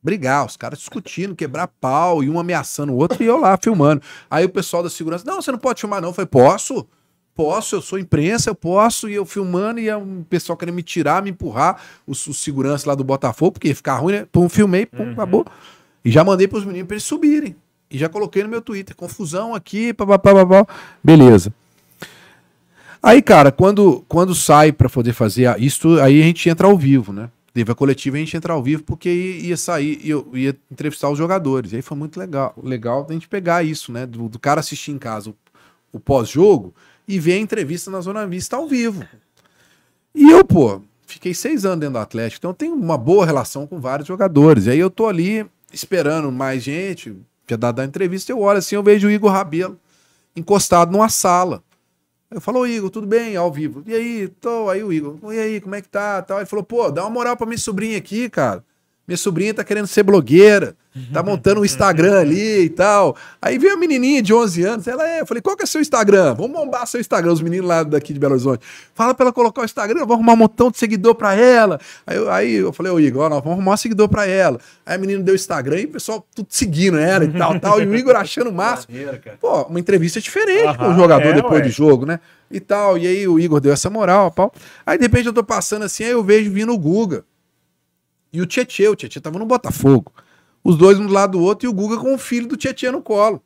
Brigar, 0.07 0.45
os 0.45 0.55
caras 0.55 0.79
discutindo, 0.79 1.35
quebrar 1.35 1.67
pau, 1.67 2.23
e 2.23 2.29
um 2.29 2.39
ameaçando 2.39 2.93
o 2.93 2.95
outro, 2.95 3.21
e 3.21 3.25
eu 3.25 3.35
lá 3.35 3.57
filmando. 3.61 4.01
Aí 4.31 4.45
o 4.45 4.49
pessoal 4.49 4.81
da 4.81 4.89
segurança, 4.89 5.25
não, 5.27 5.41
você 5.41 5.51
não 5.51 5.59
pode 5.59 5.81
filmar, 5.81 6.01
não. 6.01 6.07
Eu 6.07 6.13
falei, 6.13 6.27
posso? 6.27 6.87
Posso, 7.35 7.75
eu 7.75 7.81
sou 7.81 7.99
imprensa, 7.99 8.49
eu 8.49 8.55
posso, 8.55 9.09
e 9.09 9.15
eu 9.15 9.25
filmando, 9.25 9.81
e 9.81 9.91
o 9.91 10.25
pessoal 10.29 10.55
querendo 10.55 10.75
me 10.75 10.81
tirar, 10.81 11.21
me 11.21 11.31
empurrar, 11.31 11.81
os, 12.07 12.25
os 12.25 12.37
seguranças 12.37 12.85
lá 12.85 12.95
do 12.95 13.03
Botafogo, 13.03 13.51
porque 13.51 13.67
ia 13.67 13.75
ficar 13.75 13.97
ruim, 13.97 14.13
né? 14.13 14.27
Pum, 14.31 14.47
filmei, 14.47 14.85
pum, 14.85 15.11
acabou. 15.11 15.45
E 16.05 16.09
já 16.09 16.23
mandei 16.23 16.47
pros 16.47 16.63
meninos 16.63 16.87
pra 16.87 16.95
eles 16.95 17.03
subirem. 17.03 17.53
E 17.91 17.97
já 17.97 18.07
coloquei 18.07 18.43
no 18.43 18.49
meu 18.49 18.61
Twitter, 18.61 18.95
confusão 18.95 19.53
aqui, 19.53 19.93
papapá, 19.93 20.33
papapá. 20.33 20.73
beleza. 21.03 21.51
Aí, 23.03 23.21
cara, 23.21 23.51
quando, 23.51 24.05
quando 24.07 24.33
sai 24.33 24.71
pra 24.71 24.87
poder 24.87 25.11
fazer 25.11 25.53
isso, 25.59 25.99
aí 25.99 26.21
a 26.21 26.23
gente 26.23 26.47
entra 26.47 26.65
ao 26.65 26.77
vivo, 26.77 27.11
né? 27.11 27.29
Teve 27.57 27.71
a 27.71 27.75
coletiva 27.75 28.19
e 28.19 28.21
a 28.21 28.23
gente 28.23 28.37
entra 28.37 28.53
ao 28.53 28.61
vivo 28.61 28.83
porque 28.83 29.09
ia, 29.09 29.57
sair 29.57 29.99
eu 30.07 30.29
ia 30.35 30.55
entrevistar 30.71 31.09
os 31.09 31.17
jogadores. 31.17 31.71
E 31.71 31.77
aí 31.77 31.81
foi 31.81 31.97
muito 31.97 32.19
legal, 32.19 32.53
legal 32.61 33.03
a 33.09 33.11
gente 33.11 33.27
pegar 33.27 33.63
isso, 33.63 33.91
né? 33.91 34.05
Do, 34.05 34.29
do 34.29 34.37
cara 34.37 34.59
assistir 34.59 34.91
em 34.91 34.99
casa 34.99 35.31
o, 35.31 35.35
o 35.91 35.99
pós-jogo 35.99 36.71
e 37.07 37.17
ver 37.17 37.33
a 37.33 37.37
entrevista 37.39 37.89
na 37.89 37.99
Zona 37.99 38.27
Vista 38.27 38.57
ao 38.57 38.67
vivo. 38.67 39.03
E 40.13 40.29
eu, 40.29 40.45
pô, 40.45 40.83
fiquei 41.07 41.33
seis 41.33 41.65
anos 41.65 41.79
dentro 41.79 41.93
do 41.93 41.99
Atlético, 41.99 42.41
então 42.41 42.51
eu 42.51 42.55
tenho 42.55 42.75
uma 42.75 42.95
boa 42.95 43.25
relação 43.25 43.65
com 43.65 43.81
vários 43.81 44.07
jogadores. 44.07 44.67
E 44.67 44.69
aí 44.69 44.77
eu 44.77 44.91
tô 44.91 45.07
ali 45.07 45.43
esperando 45.73 46.31
mais 46.31 46.61
gente, 46.61 47.17
já 47.49 47.55
dá 47.55 47.71
da 47.71 47.83
entrevista, 47.83 48.31
eu 48.31 48.39
olho 48.39 48.59
assim, 48.59 48.75
eu 48.75 48.83
vejo 48.83 49.07
o 49.07 49.11
Igor 49.11 49.31
Rabelo 49.31 49.79
encostado 50.35 50.91
numa 50.91 51.09
sala. 51.09 51.63
Eu 52.29 52.41
falo, 52.41 52.59
ô 52.59 52.67
Igor, 52.67 52.89
tudo 52.89 53.07
bem? 53.07 53.35
Ao 53.37 53.51
vivo. 53.51 53.83
E 53.85 53.93
aí, 53.93 54.27
tô, 54.27 54.69
aí 54.69 54.83
o 54.83 54.91
Igor, 54.91 55.17
e 55.33 55.39
aí, 55.39 55.61
como 55.61 55.75
é 55.75 55.81
que 55.81 55.87
tá? 55.87 56.21
Tal. 56.21 56.39
Ele 56.39 56.45
falou, 56.45 56.65
pô, 56.65 56.91
dá 56.91 57.03
uma 57.03 57.09
moral 57.09 57.37
pra 57.37 57.45
minha 57.45 57.57
sobrinha 57.57 57.97
aqui, 57.97 58.29
cara. 58.29 58.63
Minha 59.07 59.17
sobrinha 59.17 59.53
tá 59.53 59.63
querendo 59.63 59.87
ser 59.87 60.03
blogueira, 60.03 60.75
tá 61.13 61.21
montando 61.23 61.61
um 61.61 61.65
Instagram 61.65 62.19
ali 62.19 62.63
e 62.65 62.69
tal. 62.69 63.15
Aí 63.41 63.57
veio 63.57 63.73
a 63.73 63.77
menininha 63.77 64.21
de 64.21 64.33
11 64.33 64.63
anos, 64.63 64.87
ela 64.87 65.07
é, 65.07 65.21
eu 65.21 65.25
falei, 65.25 65.41
qual 65.41 65.55
que 65.55 65.63
é 65.63 65.65
seu 65.65 65.79
Instagram? 65.81 66.33
Vamos 66.35 66.51
bombar 66.51 66.85
seu 66.87 66.99
Instagram, 66.99 67.31
os 67.33 67.41
meninos 67.41 67.67
lá 67.67 67.83
daqui 67.83 68.13
de 68.13 68.19
Belo 68.19 68.33
Horizonte. 68.33 68.65
Fala 68.93 69.13
pra 69.13 69.25
ela 69.25 69.33
colocar 69.33 69.61
o 69.61 69.65
Instagram, 69.65 69.99
vamos 70.01 70.13
arrumar 70.15 70.33
um 70.33 70.37
montão 70.37 70.69
de 70.71 70.77
seguidor 70.77 71.15
pra 71.15 71.33
ela. 71.35 71.79
Aí, 72.05 72.17
eu- 72.17 72.31
aí 72.31 72.53
eu 72.55 72.73
falei, 72.73 72.91
ô 72.91 72.99
Igor, 72.99 73.29
nós 73.29 73.43
vamos 73.43 73.57
arrumar 73.59 73.73
um 73.73 73.77
seguidor 73.77 74.07
pra 74.09 74.25
ela. 74.25 74.59
Aí 74.85 74.95
a 74.95 74.97
menina 74.97 75.21
deu 75.23 75.33
o 75.33 75.35
Instagram 75.35 75.79
e 75.81 75.85
o 75.85 75.89
pessoal 75.91 76.25
tudo 76.35 76.47
seguindo 76.49 76.97
ela 76.97 77.23
e 77.25 77.27
tal, 77.31 77.59
tal. 77.59 77.81
E 77.81 77.85
o 77.85 77.95
Igor 77.95 78.15
achando 78.15 78.49
o 78.49 78.53
máximo. 78.53 78.95
Pô, 79.39 79.63
uma 79.63 79.79
entrevista 79.79 80.19
diferente 80.19 80.77
com 80.77 80.89
o 80.91 80.95
jogador 80.95 81.27
é, 81.29 81.33
depois 81.33 81.61
ué. 81.61 81.61
do 81.61 81.69
jogo, 81.69 82.05
né? 82.05 82.19
E 82.49 82.59
tal. 82.59 82.97
E 82.97 83.05
aí 83.05 83.27
o 83.27 83.39
Igor 83.39 83.59
deu 83.59 83.73
essa 83.73 83.89
moral, 83.89 84.31
pau. 84.31 84.51
Aí 84.85 84.97
de 84.97 85.03
repente 85.03 85.25
eu 85.27 85.33
tô 85.33 85.43
passando 85.43 85.83
assim, 85.83 86.03
aí 86.05 86.11
eu 86.11 86.23
vejo 86.23 86.49
vindo 86.51 86.71
o 86.73 86.77
Guga. 86.77 87.23
E 88.31 88.41
o 88.41 88.45
Tietê, 88.45 88.87
o 88.87 88.95
Tietê 88.95 89.19
tava 89.19 89.39
no 89.39 89.45
Botafogo. 89.45 90.11
Os 90.67 90.75
dois 90.75 90.99
um 90.99 91.07
do 91.07 91.13
lado 91.13 91.37
do 91.37 91.41
outro 91.41 91.65
e 91.65 91.69
o 91.69 91.73
Guga 91.73 91.95
com 91.95 92.13
o 92.13 92.17
filho 92.17 92.45
do 92.45 92.57
Tietê 92.57 92.91
no 92.91 93.01
colo. 93.01 93.41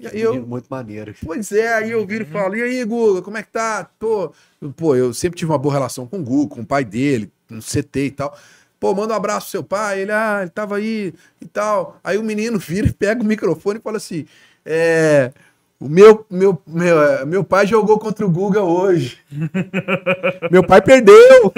E 0.00 0.06
aí 0.06 0.18
eu, 0.18 0.46
Muito 0.46 0.66
maneiro. 0.66 1.14
Pois 1.22 1.52
é, 1.52 1.74
aí 1.74 1.90
eu 1.90 2.06
viro 2.06 2.24
e 2.24 2.26
falo, 2.26 2.56
e 2.56 2.62
aí, 2.62 2.82
Guga, 2.86 3.20
como 3.20 3.36
é 3.36 3.42
que 3.42 3.50
tá? 3.50 3.90
Pô, 3.98 4.32
pô, 4.74 4.96
eu 4.96 5.12
sempre 5.12 5.38
tive 5.38 5.50
uma 5.50 5.58
boa 5.58 5.74
relação 5.74 6.06
com 6.06 6.18
o 6.18 6.22
Guga, 6.22 6.54
com 6.54 6.62
o 6.62 6.66
pai 6.66 6.86
dele, 6.86 7.30
com 7.46 7.58
o 7.58 7.60
CT 7.60 8.00
e 8.06 8.10
tal. 8.12 8.34
Pô, 8.80 8.94
manda 8.94 9.12
um 9.12 9.16
abraço 9.16 9.42
pro 9.42 9.50
seu 9.50 9.62
pai. 9.62 10.00
Ele, 10.00 10.10
ah, 10.10 10.38
ele 10.40 10.50
tava 10.50 10.76
aí 10.76 11.12
e 11.38 11.46
tal. 11.46 12.00
Aí 12.02 12.16
o 12.16 12.22
menino 12.22 12.56
vira, 12.60 12.88
e 12.88 12.92
pega 12.94 13.22
o 13.22 13.26
microfone 13.26 13.78
e 13.78 13.82
fala 13.82 13.98
assim: 13.98 14.24
é. 14.64 15.34
O 15.78 15.88
meu, 15.90 16.24
meu, 16.30 16.62
meu, 16.66 17.02
é, 17.02 17.24
meu 17.26 17.44
pai 17.44 17.66
jogou 17.66 17.98
contra 17.98 18.24
o 18.24 18.30
Guga 18.30 18.62
hoje. 18.62 19.18
meu 20.50 20.64
pai 20.64 20.80
perdeu. 20.80 21.52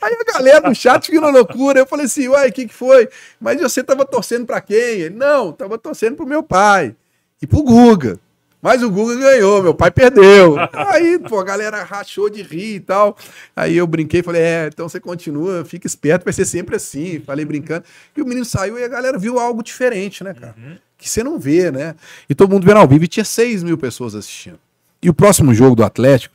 Aí 0.00 0.16
a 0.18 0.32
galera 0.32 0.68
no 0.68 0.74
chat 0.74 1.06
fica 1.06 1.20
na 1.20 1.28
loucura. 1.28 1.78
Eu 1.78 1.86
falei 1.86 2.06
assim, 2.06 2.28
uai, 2.28 2.48
o 2.48 2.52
que, 2.52 2.66
que 2.66 2.72
foi? 2.74 3.08
Mas 3.38 3.60
você 3.60 3.84
tava 3.84 4.06
torcendo 4.06 4.46
pra 4.46 4.60
quem? 4.60 4.76
Ele, 4.76 5.14
não, 5.14 5.52
tava 5.52 5.76
torcendo 5.76 6.16
pro 6.16 6.26
meu 6.26 6.42
pai 6.42 6.96
e 7.42 7.46
pro 7.46 7.62
Guga. 7.62 8.18
Mas 8.64 8.82
o 8.82 8.90
Guga 8.90 9.14
ganhou, 9.14 9.62
meu 9.62 9.74
pai 9.74 9.90
perdeu. 9.90 10.56
Aí, 10.72 11.18
pô, 11.18 11.38
a 11.38 11.44
galera 11.44 11.84
rachou 11.84 12.30
de 12.30 12.42
rir 12.42 12.76
e 12.76 12.80
tal. 12.80 13.14
Aí 13.54 13.76
eu 13.76 13.86
brinquei, 13.86 14.22
falei, 14.22 14.40
é, 14.40 14.70
então 14.72 14.88
você 14.88 14.98
continua, 14.98 15.66
fica 15.66 15.86
esperto, 15.86 16.24
vai 16.24 16.32
ser 16.32 16.46
sempre 16.46 16.74
assim. 16.74 17.20
Falei 17.20 17.44
brincando. 17.44 17.84
E 18.16 18.22
o 18.22 18.24
menino 18.24 18.42
saiu 18.42 18.78
e 18.78 18.82
a 18.82 18.88
galera 18.88 19.18
viu 19.18 19.38
algo 19.38 19.62
diferente, 19.62 20.24
né, 20.24 20.32
cara? 20.32 20.54
Que 20.96 21.10
você 21.10 21.22
não 21.22 21.38
vê, 21.38 21.70
né? 21.70 21.94
E 22.26 22.34
todo 22.34 22.50
mundo 22.50 22.64
vendo 22.64 22.78
ao 22.78 22.88
vivo 22.88 23.04
e 23.04 23.08
tinha 23.08 23.22
6 23.22 23.62
mil 23.62 23.76
pessoas 23.76 24.14
assistindo. 24.14 24.58
E 25.02 25.10
o 25.10 25.14
próximo 25.14 25.52
jogo 25.52 25.76
do 25.76 25.84
Atlético 25.84 26.34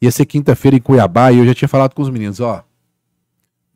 ia 0.00 0.10
ser 0.10 0.24
quinta-feira 0.24 0.74
em 0.74 0.80
Cuiabá 0.80 1.30
e 1.32 1.36
eu 1.36 1.44
já 1.44 1.54
tinha 1.54 1.68
falado 1.68 1.92
com 1.92 2.00
os 2.00 2.08
meninos, 2.08 2.40
ó, 2.40 2.64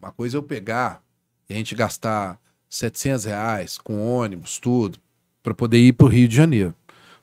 uma 0.00 0.12
coisa 0.12 0.34
é 0.34 0.38
eu 0.38 0.42
pegar 0.42 1.02
e 1.46 1.52
a 1.52 1.56
gente 1.58 1.74
gastar 1.74 2.38
700 2.70 3.26
reais 3.26 3.76
com 3.76 4.00
ônibus, 4.00 4.58
tudo, 4.58 4.98
para 5.42 5.52
poder 5.52 5.76
ir 5.76 5.92
pro 5.92 6.06
Rio 6.06 6.26
de 6.26 6.34
Janeiro. 6.34 6.74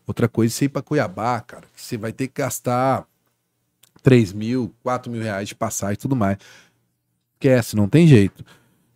Outra 0.10 0.28
coisa 0.28 0.52
é 0.52 0.58
você 0.58 0.66
ir 0.66 0.70
para 0.70 0.82
Cuiabá, 0.82 1.40
cara, 1.40 1.66
que 1.72 1.80
você 1.80 1.96
vai 1.96 2.12
ter 2.12 2.26
que 2.26 2.42
gastar 2.42 3.06
3 4.02 4.34
mil, 4.34 4.74
4 4.82 5.12
mil 5.12 5.22
reais 5.22 5.48
de 5.48 5.54
passagem 5.54 5.94
e 5.94 5.98
tudo 5.98 6.16
mais. 6.16 6.40
Esquece, 7.36 7.76
não 7.76 7.88
tem 7.88 8.08
jeito. 8.08 8.44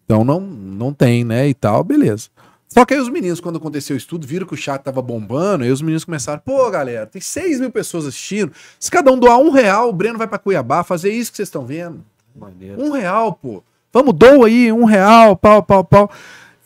Então 0.03 0.23
não, 0.23 0.39
não 0.39 0.91
tem, 0.91 1.23
né? 1.23 1.47
E 1.47 1.53
tal, 1.53 1.83
beleza. 1.83 2.29
Só 2.67 2.83
que 2.83 2.95
aí 2.95 2.99
os 2.99 3.09
meninos, 3.09 3.39
quando 3.39 3.57
aconteceu 3.57 3.93
o 3.93 3.97
estudo, 3.97 4.25
viram 4.25 4.47
que 4.47 4.55
o 4.55 4.57
chat 4.57 4.81
tava 4.81 5.03
bombando, 5.03 5.63
aí 5.63 5.71
os 5.71 5.83
meninos 5.83 6.03
começaram, 6.03 6.41
pô, 6.43 6.67
galera, 6.71 7.05
tem 7.05 7.21
6 7.21 7.59
mil 7.59 7.69
pessoas 7.69 8.07
assistindo. 8.07 8.51
Se 8.79 8.89
cada 8.89 9.11
um 9.11 9.19
doar 9.19 9.37
um 9.37 9.51
real, 9.51 9.89
o 9.89 9.93
Breno 9.93 10.17
vai 10.17 10.25
para 10.25 10.39
Cuiabá 10.39 10.83
fazer 10.83 11.11
isso 11.11 11.29
que 11.29 11.37
vocês 11.37 11.47
estão 11.47 11.63
vendo. 11.63 12.03
Maneiro. 12.35 12.81
Um 12.81 12.89
real, 12.89 13.33
pô. 13.33 13.63
Vamos, 13.93 14.15
doa 14.15 14.47
aí, 14.47 14.71
um 14.71 14.85
real, 14.85 15.35
pau, 15.35 15.61
pau, 15.61 15.83
pau. 15.83 16.09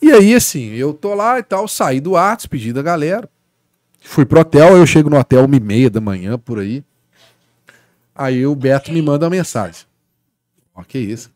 E 0.00 0.10
aí, 0.10 0.34
assim, 0.34 0.70
eu 0.70 0.94
tô 0.94 1.12
lá 1.12 1.38
e 1.38 1.42
tal, 1.42 1.68
saí 1.68 2.00
do 2.00 2.16
Arts, 2.16 2.46
pedi 2.46 2.72
da 2.72 2.80
galera. 2.80 3.28
Fui 4.10 4.24
pro 4.24 4.40
hotel, 4.40 4.74
eu 4.74 4.86
chego 4.86 5.10
no 5.10 5.18
hotel 5.18 5.44
uma 5.44 5.54
e 5.54 5.60
meia 5.60 5.90
da 5.90 6.00
manhã, 6.00 6.38
por 6.38 6.58
aí. 6.58 6.82
Aí 8.14 8.46
o 8.46 8.56
Beto 8.56 8.90
me 8.90 9.02
manda 9.02 9.26
uma 9.26 9.30
mensagem. 9.30 9.84
Ó, 10.74 10.82
que 10.82 10.98
isso. 10.98 11.30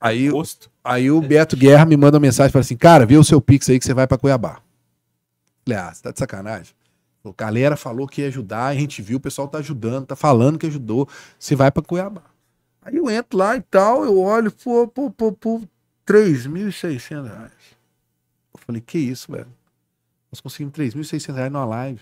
Aí, 0.00 0.28
Posto. 0.28 0.68
aí 0.82 1.08
o 1.08 1.20
Beto 1.20 1.56
Guerra 1.56 1.86
me 1.86 1.96
manda 1.96 2.16
uma 2.16 2.22
mensagem 2.22 2.48
e 2.48 2.52
fala 2.52 2.62
assim: 2.62 2.76
Cara, 2.76 3.06
vê 3.06 3.16
o 3.16 3.22
seu 3.22 3.40
Pix 3.40 3.70
aí 3.70 3.78
que 3.78 3.84
você 3.84 3.94
vai 3.94 4.08
pra 4.08 4.18
Cuiabá. 4.18 4.60
Falei, 5.64 5.78
ah, 5.78 5.94
você 5.94 6.02
tá 6.02 6.10
de 6.10 6.18
sacanagem. 6.18 6.74
O 7.22 7.32
galera 7.32 7.76
falou 7.76 8.08
que 8.08 8.22
ia 8.22 8.26
ajudar, 8.26 8.66
a 8.66 8.74
gente 8.74 9.00
viu, 9.00 9.18
o 9.18 9.20
pessoal 9.20 9.46
tá 9.46 9.58
ajudando, 9.58 10.06
tá 10.06 10.16
falando 10.16 10.58
que 10.58 10.66
ajudou. 10.66 11.08
Você 11.38 11.54
vai 11.54 11.70
pra 11.70 11.80
Cuiabá. 11.80 12.24
Aí 12.82 12.96
eu 12.96 13.08
entro 13.08 13.38
lá 13.38 13.56
e 13.56 13.62
tal, 13.62 14.04
eu 14.04 14.18
olho, 14.18 14.50
pô, 14.50 14.88
pô, 14.88 15.12
pô, 15.12 15.32
pô, 15.32 15.62
3.600 16.04 17.22
reais. 17.22 17.52
Eu 18.52 18.60
falei, 18.66 18.80
que 18.80 18.98
isso, 18.98 19.30
velho? 19.30 19.61
Nós 20.32 20.40
conseguimos 20.40 20.74
3.600 20.74 21.34
reais 21.34 21.52
numa 21.52 21.66
live. 21.66 22.00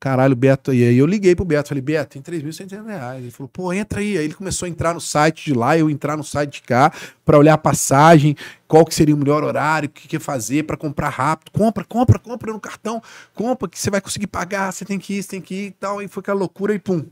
Caralho, 0.00 0.34
Beto. 0.34 0.74
E 0.74 0.82
aí 0.82 0.96
eu 0.98 1.06
liguei 1.06 1.36
pro 1.36 1.44
Beto, 1.44 1.68
falei, 1.68 1.80
Beto, 1.80 2.18
tem 2.18 2.22
3.600 2.22 2.86
reais. 2.86 3.22
Ele 3.22 3.30
falou, 3.30 3.48
pô, 3.48 3.72
entra 3.72 4.00
aí. 4.00 4.18
Aí 4.18 4.24
ele 4.24 4.34
começou 4.34 4.66
a 4.66 4.68
entrar 4.68 4.94
no 4.94 5.00
site 5.00 5.44
de 5.44 5.54
lá, 5.54 5.78
eu 5.78 5.88
entrar 5.88 6.16
no 6.16 6.24
site 6.24 6.54
de 6.54 6.62
cá, 6.62 6.92
pra 7.24 7.38
olhar 7.38 7.54
a 7.54 7.58
passagem, 7.58 8.34
qual 8.66 8.84
que 8.84 8.92
seria 8.94 9.14
o 9.14 9.18
melhor 9.18 9.44
horário, 9.44 9.88
o 9.88 9.92
que, 9.92 10.08
que 10.08 10.16
ia 10.16 10.20
fazer 10.20 10.64
pra 10.64 10.76
comprar 10.76 11.10
rápido. 11.10 11.52
Compra, 11.52 11.84
compra, 11.84 12.18
compra 12.18 12.52
no 12.52 12.58
cartão, 12.58 13.00
compra 13.32 13.68
que 13.68 13.78
você 13.78 13.90
vai 13.90 14.00
conseguir 14.00 14.26
pagar, 14.26 14.72
você 14.72 14.84
tem 14.84 14.98
que 14.98 15.18
ir, 15.18 15.22
você 15.22 15.28
tem 15.28 15.40
que 15.40 15.54
ir 15.54 15.66
e 15.66 15.70
tal. 15.70 16.02
E 16.02 16.08
foi 16.08 16.20
aquela 16.20 16.40
loucura 16.40 16.74
e 16.74 16.80
pum. 16.80 17.04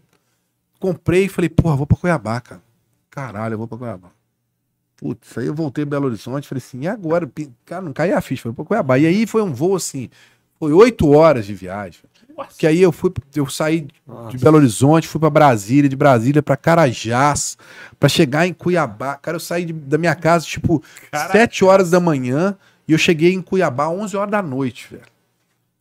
Comprei 0.81 1.27
e 1.27 1.29
falei, 1.29 1.49
porra, 1.49 1.77
vou 1.77 1.87
pra 1.87 1.97
Cuiabá, 1.97 2.41
cara. 2.41 2.63
Caralho, 3.09 3.55
eu 3.55 3.59
vou 3.59 3.69
pra 3.69 3.79
Cuiabá. 3.79 4.20
Putz, 5.01 5.39
aí 5.39 5.47
eu 5.47 5.55
voltei 5.55 5.85
Belo 5.85 6.07
Horizonte, 6.07 6.47
falei 6.47 6.63
assim, 6.65 6.81
e 6.83 6.87
agora? 6.89 7.29
Cara, 7.65 7.81
não 7.83 7.93
caía 7.93 8.19
a 8.19 8.21
ficha, 8.21 8.43
foi 8.43 8.53
pra 8.53 8.65
Cuiabá. 8.65 8.99
E 8.99 9.07
aí 9.07 9.27
foi 9.27 9.43
um 9.43 9.53
voo 9.53 9.75
assim, 9.75 10.11
foi 10.59 10.73
oito 10.73 11.09
horas 11.11 11.47
de 11.47 11.55
viagem. 11.55 12.01
Que 12.59 12.67
aí 12.67 12.81
eu 12.81 12.93
fui, 12.93 13.11
eu 13.35 13.47
saí 13.49 13.87
de 14.31 14.37
Belo 14.39 14.57
Horizonte, 14.59 15.09
fui 15.09 15.19
pra 15.21 15.31
Brasília, 15.31 15.89
de 15.89 15.97
Brasília 15.97 16.43
pra 16.43 16.57
Carajás, 16.57 17.57
pra 17.99 18.09
chegar 18.09 18.47
em 18.47 18.53
Cuiabá. 18.53 19.17
Cara, 19.17 19.37
eu 19.37 19.41
saí 19.41 19.65
de- 19.65 19.73
da 19.73 19.97
minha 19.99 20.15
casa 20.15 20.45
tipo 20.47 20.83
sete 21.33 21.65
horas 21.65 21.91
da 21.91 21.99
manhã 22.01 22.57
e 22.89 22.93
eu 22.93 22.99
cheguei 22.99 23.33
em 23.35 23.43
Cuiabá 23.43 23.89
11 23.89 24.17
horas 24.17 24.31
da 24.31 24.43
noite, 24.43 24.87
velho. 24.91 25.03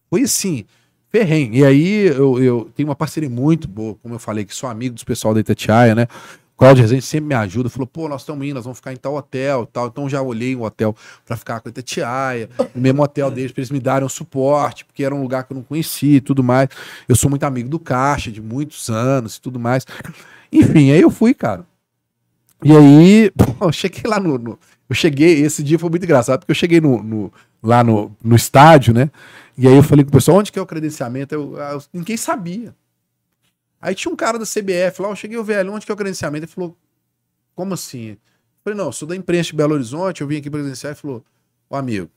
Foi 0.10 0.24
assim, 0.24 0.66
ferrenho. 1.10 1.54
E 1.54 1.64
aí 1.66 2.08
eu, 2.08 2.42
eu 2.44 2.70
tenho 2.76 2.90
uma 2.90 2.96
parceria 2.96 3.30
muito 3.30 3.68
boa, 3.68 3.96
como 4.02 4.16
eu 4.16 4.20
falei, 4.20 4.44
que 4.46 4.54
sou 4.56 4.70
amigo 4.70 4.96
dos 4.96 5.04
pessoal 5.04 5.34
da 5.34 5.40
Itatiaia, 5.40 5.94
né? 5.96 6.08
O 6.60 6.64
Claudio 6.68 6.82
Rezende 6.82 7.02
sempre 7.04 7.30
me 7.30 7.36
ajuda, 7.36 7.70
falou, 7.70 7.88
pô, 7.88 8.10
nós 8.10 8.20
estamos 8.20 8.46
indo, 8.46 8.56
nós 8.56 8.66
vamos 8.66 8.80
ficar 8.80 8.92
em 8.92 8.98
tal 8.98 9.16
hotel 9.16 9.66
tal. 9.66 9.88
Então 9.88 10.10
já 10.10 10.22
olhei 10.22 10.54
um 10.58 10.64
hotel 10.64 10.94
pra 11.26 11.38
ficar 11.38 11.62
com 11.62 11.70
a 11.70 11.72
Itatiaia, 11.72 12.50
o 12.76 12.78
mesmo 12.82 13.02
hotel 13.02 13.32
deles, 13.32 13.54
pra 13.54 13.62
eles 13.62 13.72
me 13.72 13.80
darem 13.80 14.06
um 14.06 14.10
suporte, 14.10 14.84
porque 14.84 15.02
era 15.06 15.16
um 15.16 15.22
lugar 15.22 15.46
que 15.46 15.54
eu 15.54 15.56
não 15.56 15.64
conhecia 15.64 16.18
e 16.18 16.20
tudo 16.20 16.44
mais. 16.44 16.68
Eu 17.08 17.16
sou 17.16 17.30
muito 17.30 17.44
amigo 17.46 17.70
do 17.70 17.80
Caixa, 17.80 18.30
de 18.30 18.42
muitos 18.42 18.90
anos 18.90 19.38
e 19.38 19.42
tudo 19.42 19.58
mais. 19.58 19.86
Enfim, 20.52 20.92
aí 20.92 21.00
eu 21.00 21.10
fui, 21.10 21.34
cara. 21.34 21.66
E 22.62 22.76
aí, 22.76 23.32
pô, 23.32 23.46
eu 23.68 23.72
cheguei 23.72 24.04
lá 24.06 24.20
no, 24.20 24.38
no- 24.38 24.60
Eu 24.90 24.96
cheguei, 24.98 25.42
esse 25.42 25.64
dia 25.64 25.80
foi 25.80 25.90
muito 25.90 26.04
engraçado, 26.04 26.40
porque 26.42 26.52
eu 26.52 26.56
cheguei 26.56 26.82
no, 26.82 27.02
no- 27.02 27.32
lá 27.64 27.86
no, 27.86 28.12
no 28.22 28.36
estádio, 28.36 28.94
né? 28.94 29.10
E 29.58 29.66
aí 29.66 29.76
eu 29.78 29.84
falei 29.84 30.04
com 30.04 30.10
o 30.10 30.14
pessoal, 30.14 30.38
onde 30.40 30.52
que 30.52 30.60
é 30.60 30.62
o 30.62 30.66
credenciamento? 30.66 31.34
Eu, 31.34 31.56
ah, 31.58 31.72
eu- 31.76 31.84
ninguém 31.94 32.18
sabia. 32.18 32.76
Aí 33.82 33.96
tinha 33.96 34.12
um 34.12 34.16
cara 34.16 34.38
da 34.38 34.46
CBF 34.46 35.02
lá, 35.02 35.10
eu 35.10 35.16
cheguei, 35.16 35.38
o 35.38 35.44
velho, 35.44 35.72
onde 35.74 35.86
que 35.86 35.92
é 35.92 35.96
o 35.96 35.98
credenciamento? 35.98 36.46
Ele 36.46 36.52
falou, 36.52 36.76
como 37.56 37.74
assim? 37.74 38.10
Eu 38.10 38.18
falei, 38.64 38.78
não, 38.78 38.86
eu 38.88 38.92
sou 38.92 39.08
da 39.08 39.16
imprensa 39.16 39.52
de 39.52 39.56
Belo 39.56 39.74
Horizonte, 39.74 40.22
eu 40.22 40.28
vim 40.28 40.38
aqui 40.38 40.50
para 40.50 40.60
credenciar. 40.60 40.92
Ele 40.92 41.00
falou, 41.00 41.24
ô 41.70 41.76
amigo, 41.78 42.10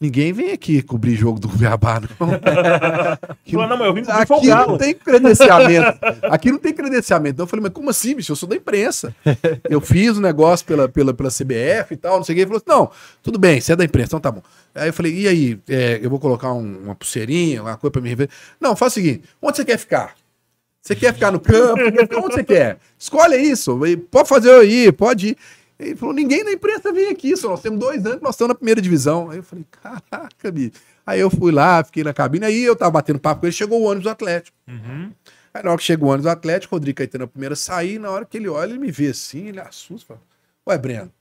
ninguém 0.00 0.32
vem 0.32 0.50
aqui 0.52 0.82
cobrir 0.82 1.14
jogo 1.14 1.38
do 1.38 1.48
Cuiabá, 1.48 2.00
não. 2.00 2.08
Falou, 3.52 3.68
não, 3.68 3.76
mas 3.78 3.86
eu 3.86 3.94
vim 3.94 4.02
Aqui 4.08 4.46
não 4.66 4.76
tem 4.78 4.94
credenciamento. 4.94 5.98
Aqui 6.24 6.50
não 6.52 6.58
tem 6.58 6.72
credenciamento. 6.74 7.34
Então 7.34 7.44
eu 7.44 7.48
falei, 7.48 7.62
mas 7.62 7.72
como 7.72 7.88
assim, 7.90 8.14
bicho? 8.16 8.32
Eu 8.32 8.36
sou 8.36 8.48
da 8.48 8.56
imprensa. 8.56 9.14
Eu 9.70 9.80
fiz 9.80 10.16
o 10.16 10.20
negócio 10.20 10.66
pela, 10.66 10.88
pela, 10.88 11.14
pela 11.14 11.30
CBF 11.30 11.92
e 11.94 11.96
tal, 11.96 12.16
não 12.16 12.24
sei 12.24 12.34
o 12.34 12.36
que. 12.36 12.42
Ele 12.42 12.50
falou 12.50 12.62
assim, 12.66 12.82
não, 12.82 12.90
tudo 13.22 13.38
bem, 13.38 13.60
você 13.60 13.72
é 13.72 13.76
da 13.76 13.84
imprensa, 13.84 14.08
então 14.08 14.20
tá 14.20 14.30
bom. 14.32 14.42
Aí 14.74 14.88
eu 14.88 14.92
falei, 14.92 15.14
e 15.14 15.28
aí, 15.28 15.60
é, 15.68 16.00
eu 16.02 16.10
vou 16.10 16.18
colocar 16.18 16.52
um- 16.52 16.78
uma 16.84 16.94
pulseirinha, 16.94 17.62
uma 17.62 17.76
coisa 17.76 17.92
pra 17.92 18.02
me 18.02 18.08
rever. 18.08 18.28
Não, 18.60 18.74
faz 18.76 18.92
o 18.92 18.94
seguinte, 18.96 19.22
onde 19.40 19.56
você 19.56 19.64
quer 19.64 19.78
ficar? 19.78 20.14
Você 20.86 20.94
quer 20.94 21.12
ficar 21.12 21.32
no 21.32 21.40
campo? 21.40 21.74
Quer 21.74 22.02
ficar 22.02 22.18
onde 22.18 22.34
você 22.34 22.44
quer? 22.44 22.78
Escolhe 22.96 23.36
isso. 23.36 23.76
Pode 24.08 24.28
fazer 24.28 24.50
eu 24.50 24.62
ir, 24.62 24.92
pode 24.92 25.30
ir. 25.30 25.36
Ele 25.80 25.96
falou, 25.96 26.14
ninguém 26.14 26.44
da 26.44 26.52
imprensa 26.52 26.92
vem 26.92 27.08
aqui, 27.08 27.36
só 27.36 27.48
nós 27.48 27.60
temos 27.60 27.80
dois 27.80 28.06
anos 28.06 28.18
que 28.18 28.22
nós 28.22 28.36
estamos 28.36 28.50
na 28.50 28.54
primeira 28.54 28.80
divisão. 28.80 29.28
Aí 29.28 29.38
eu 29.38 29.42
falei, 29.42 29.66
caraca, 29.68 30.50
bicho. 30.52 30.74
Aí 31.04 31.18
eu 31.18 31.28
fui 31.28 31.50
lá, 31.50 31.82
fiquei 31.82 32.04
na 32.04 32.14
cabine, 32.14 32.46
aí 32.46 32.62
eu 32.62 32.76
tava 32.76 32.92
batendo 32.92 33.18
papo 33.18 33.40
com 33.40 33.46
ele, 33.46 33.52
chegou 33.52 33.80
o 33.80 33.84
ônibus 33.84 34.04
do 34.04 34.10
Atlético. 34.10 34.56
Uhum. 34.68 35.10
Aí 35.52 35.62
na 35.64 35.70
hora 35.70 35.78
que 35.78 35.84
chegou 35.84 36.08
o 36.08 36.12
ônibus 36.12 36.26
do 36.26 36.30
Atlético, 36.30 36.74
o 36.74 36.78
Rodrigo 36.78 36.98
Caetano 36.98 37.24
na 37.24 37.28
primeira 37.28 37.56
sair, 37.56 37.98
na 37.98 38.08
hora 38.08 38.24
que 38.24 38.36
ele 38.36 38.48
olha, 38.48 38.70
ele 38.70 38.78
me 38.78 38.92
vê 38.92 39.08
assim, 39.08 39.48
ele 39.48 39.58
assusta, 39.58 40.06
fala, 40.06 40.20
ué, 40.68 40.78
Breno, 40.78 41.12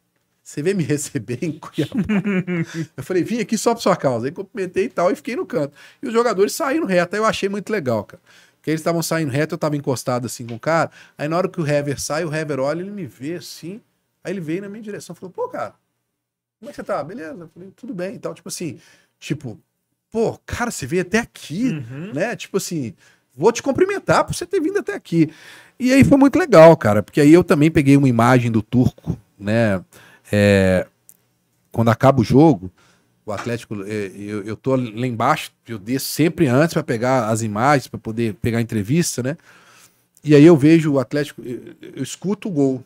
você 0.44 0.61
veio 0.61 0.77
me 0.77 0.84
receber 0.84 1.40
em 1.42 1.53
Cuiabá? 1.53 1.95
eu 2.95 3.03
falei, 3.03 3.24
vim 3.24 3.40
aqui 3.40 3.58
só 3.58 3.74
por 3.74 3.82
sua 3.82 3.95
causa. 3.95 4.27
Aí 4.27 4.32
cumprimentei 4.32 4.85
e 4.85 4.90
tal, 4.90 5.11
e 5.11 5.16
fiquei 5.16 5.35
no 5.35 5.44
canto. 5.44 5.76
E 6.03 6.08
os 6.08 6.14
jogadores 6.14 6.53
saíram 6.53 6.85
reto, 6.85 7.16
aí 7.16 7.19
eu 7.19 7.26
achei 7.26 7.50
muito 7.50 7.72
legal, 7.72 8.03
cara. 8.03 8.22
Porque 8.66 8.72
eles 8.72 8.82
estavam 8.82 9.03
saindo 9.03 9.32
reto, 9.32 9.53
eu 9.53 9.60
tava 9.60 9.77
encostado 9.77 10.26
assim 10.26 10.44
com 10.48 10.56
o 10.56 10.60
cara, 10.60 10.90
aí 11.16 11.27
na 11.27 11.38
hora 11.38 11.48
que 11.48 11.61
o 11.61 11.68
Hever 11.68 12.02
sai, 12.02 12.26
o 12.26 12.34
Hever 12.34 12.60
olha, 12.60 12.82
ele 12.82 12.90
me 12.90 13.06
vê 13.06 13.35
assim, 13.35 13.80
aí 14.24 14.34
ele 14.34 14.42
veio 14.42 14.64
na 14.64 14.68
minha 14.68 14.82
direção, 14.82 15.16
falou, 15.16 15.30
pô, 15.32 15.48
cara, 15.48 15.76
como 16.60 16.69
é 16.69 16.74
que 16.74 16.76
você 16.77 16.84
tá? 16.84 17.03
Beleza? 17.03 17.35
Eu 17.42 17.48
falei, 17.48 17.69
tudo 17.76 17.94
bem 17.94 18.16
e 18.16 18.18
tal, 18.18 18.34
tipo 18.34 18.50
assim, 18.50 18.80
tipo, 19.19 19.60
pô, 20.10 20.40
cara, 20.48 20.72
você 20.72 20.88
veio 20.88 21.03
até 21.03 21.19
aqui, 21.19 21.74
Uhum. 21.74 22.11
né? 22.11 22.35
Tipo 22.35 22.58
assim, 22.58 22.95
vou 23.38 23.52
te 23.52 23.61
cumprimentar 23.61 24.24
por 24.26 24.34
você 24.34 24.48
ter 24.48 24.60
vindo 24.60 24.80
até 24.80 24.95
aqui. 24.95 25.32
E 25.80 25.94
aí 25.94 26.03
foi 26.03 26.18
muito 26.18 26.40
legal, 26.40 26.76
cara, 26.76 27.03
porque 27.03 27.22
aí 27.22 27.32
eu 27.32 27.44
também 27.44 27.69
peguei 27.69 27.95
uma 27.95 28.10
imagem 28.10 28.50
do 28.52 28.64
turco, 28.64 29.16
né? 29.38 29.80
É, 30.32 30.88
quando 31.72 31.90
acaba 31.92 32.19
o 32.19 32.24
jogo, 32.24 32.72
o 33.26 33.32
Atlético, 33.32 33.82
é, 33.84 34.12
eu, 34.16 34.44
eu 34.44 34.56
tô 34.56 34.76
lá 34.76 35.08
embaixo, 35.08 35.52
eu 35.68 35.80
desço 35.80 36.08
sempre 36.10 36.48
antes 36.48 36.74
para 36.74 36.84
pegar 36.84 37.28
as 37.30 37.42
imagens, 37.42 37.88
para 37.88 38.00
poder 38.00 38.36
pegar 38.36 38.60
a 38.60 38.62
entrevista, 38.62 39.24
né? 39.24 39.38
E 40.24 40.34
aí 40.36 40.44
eu 40.44 40.56
vejo 40.58 40.94
o 40.94 41.00
Atlético, 41.00 41.42
eu, 41.44 41.76
eu 41.95 42.04
escuto 42.04 42.48
o 42.48 42.52
gol 42.52 42.84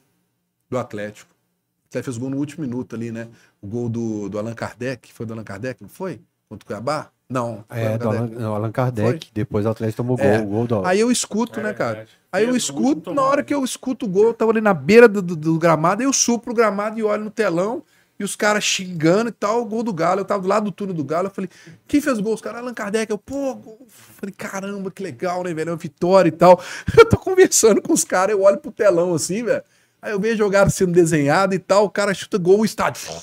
do 0.69 0.77
Atlético. 0.77 1.29
O 1.31 1.87
Atlético 1.89 2.05
fez 2.05 2.17
o 2.17 2.19
gol 2.19 2.29
no 2.29 2.37
último 2.37 2.63
minuto 2.65 2.95
ali, 2.95 3.11
né? 3.11 3.27
O 3.61 3.67
gol 3.67 3.89
do, 3.89 4.29
do 4.29 4.37
Allan 4.39 4.53
Kardec, 4.53 5.11
foi 5.13 5.25
do 5.25 5.33
Allan 5.33 5.43
Kardec, 5.43 5.81
não 5.81 5.89
foi? 5.89 6.19
Contra 6.47 6.63
o 6.63 6.67
Cuiabá? 6.67 7.09
Não. 7.29 7.63
foi 7.67 7.77
É, 7.79 7.87
Allan 7.87 7.97
do. 7.97 8.07
Allan, 8.09 8.27
não, 8.27 8.55
Allan 8.55 8.71
Kardec. 8.71 9.29
Depois 9.33 9.65
o 9.65 9.69
Atlético 9.69 9.97
tomou 9.97 10.17
gol. 10.17 10.25
É. 10.25 10.39
O 10.39 10.45
gol 10.45 10.67
do 10.67 10.85
Aí 10.85 10.99
eu 10.99 11.11
escuto, 11.11 11.59
É 11.59 11.63
né, 11.63 11.73
cara? 11.73 12.07
Aí 12.31 12.45
eu 12.45 12.55
escuto, 12.55 13.13
na 13.13 13.23
hora 13.23 13.43
que 13.43 13.53
eu 13.53 13.63
escuto 13.63 14.05
o 14.05 14.09
gol, 14.09 14.25
eu 14.27 14.33
tava 14.33 14.51
ali 14.51 14.61
na 14.61 14.73
beira 14.73 15.07
do, 15.07 15.21
do- 15.21 15.35
do 15.35 15.57
gramado, 15.57 16.01
aí 16.01 16.07
eu 16.07 16.13
supro 16.13 16.51
o 16.51 16.55
gramado 16.55 16.97
e 16.99 17.03
olho 17.03 17.23
no 17.23 17.31
telão, 17.31 17.83
e 18.19 18.23
os 18.23 18.35
caras 18.35 18.63
xingando 18.65 19.29
e 19.29 19.31
tal, 19.31 19.63
gol 19.65 19.81
do 19.81 19.93
Galo. 19.93 20.19
Eu 20.19 20.25
tava 20.25 20.43
do 20.43 20.47
lado 20.49 20.65
do 20.65 20.71
túnel 20.71 20.93
do 20.93 21.05
Galo, 21.05 21.27
eu 21.27 21.31
falei, 21.31 21.49
quem 21.87 22.01
fez 22.01 22.19
o 22.19 22.21
gol? 22.21 22.33
Os 22.33 22.41
caras, 22.41 22.59
Allan 22.59 22.73
Kardec. 22.73 23.09
Eu, 23.09 23.17
pô. 23.17 23.51
Eu 23.51 23.87
falei, 23.87 24.35
caramba, 24.37 24.91
que 24.91 25.01
legal, 25.01 25.43
né, 25.43 25.53
velho? 25.53 25.69
É 25.69 25.71
uma 25.71 25.77
vitória 25.77 26.27
e 26.27 26.31
tal. 26.31 26.61
Eu 26.97 27.07
tô 27.07 27.17
conversando 27.17 27.81
com 27.81 27.93
os 27.93 28.03
caras, 28.03 28.35
eu 28.35 28.41
olho 28.41 28.57
pro 28.57 28.71
telão 28.71 29.13
assim, 29.13 29.43
velho. 29.43 29.63
Aí 30.01 30.11
eu 30.11 30.19
vejo 30.19 30.37
jogada 30.37 30.69
sendo 30.69 30.91
desenhada 30.91 31.53
e 31.55 31.59
tal, 31.59 31.85
o 31.85 31.89
cara 31.89 32.13
chuta 32.13 32.37
gol, 32.37 32.59
o 32.61 32.65
estádio. 32.65 33.01
Eu 33.11 33.21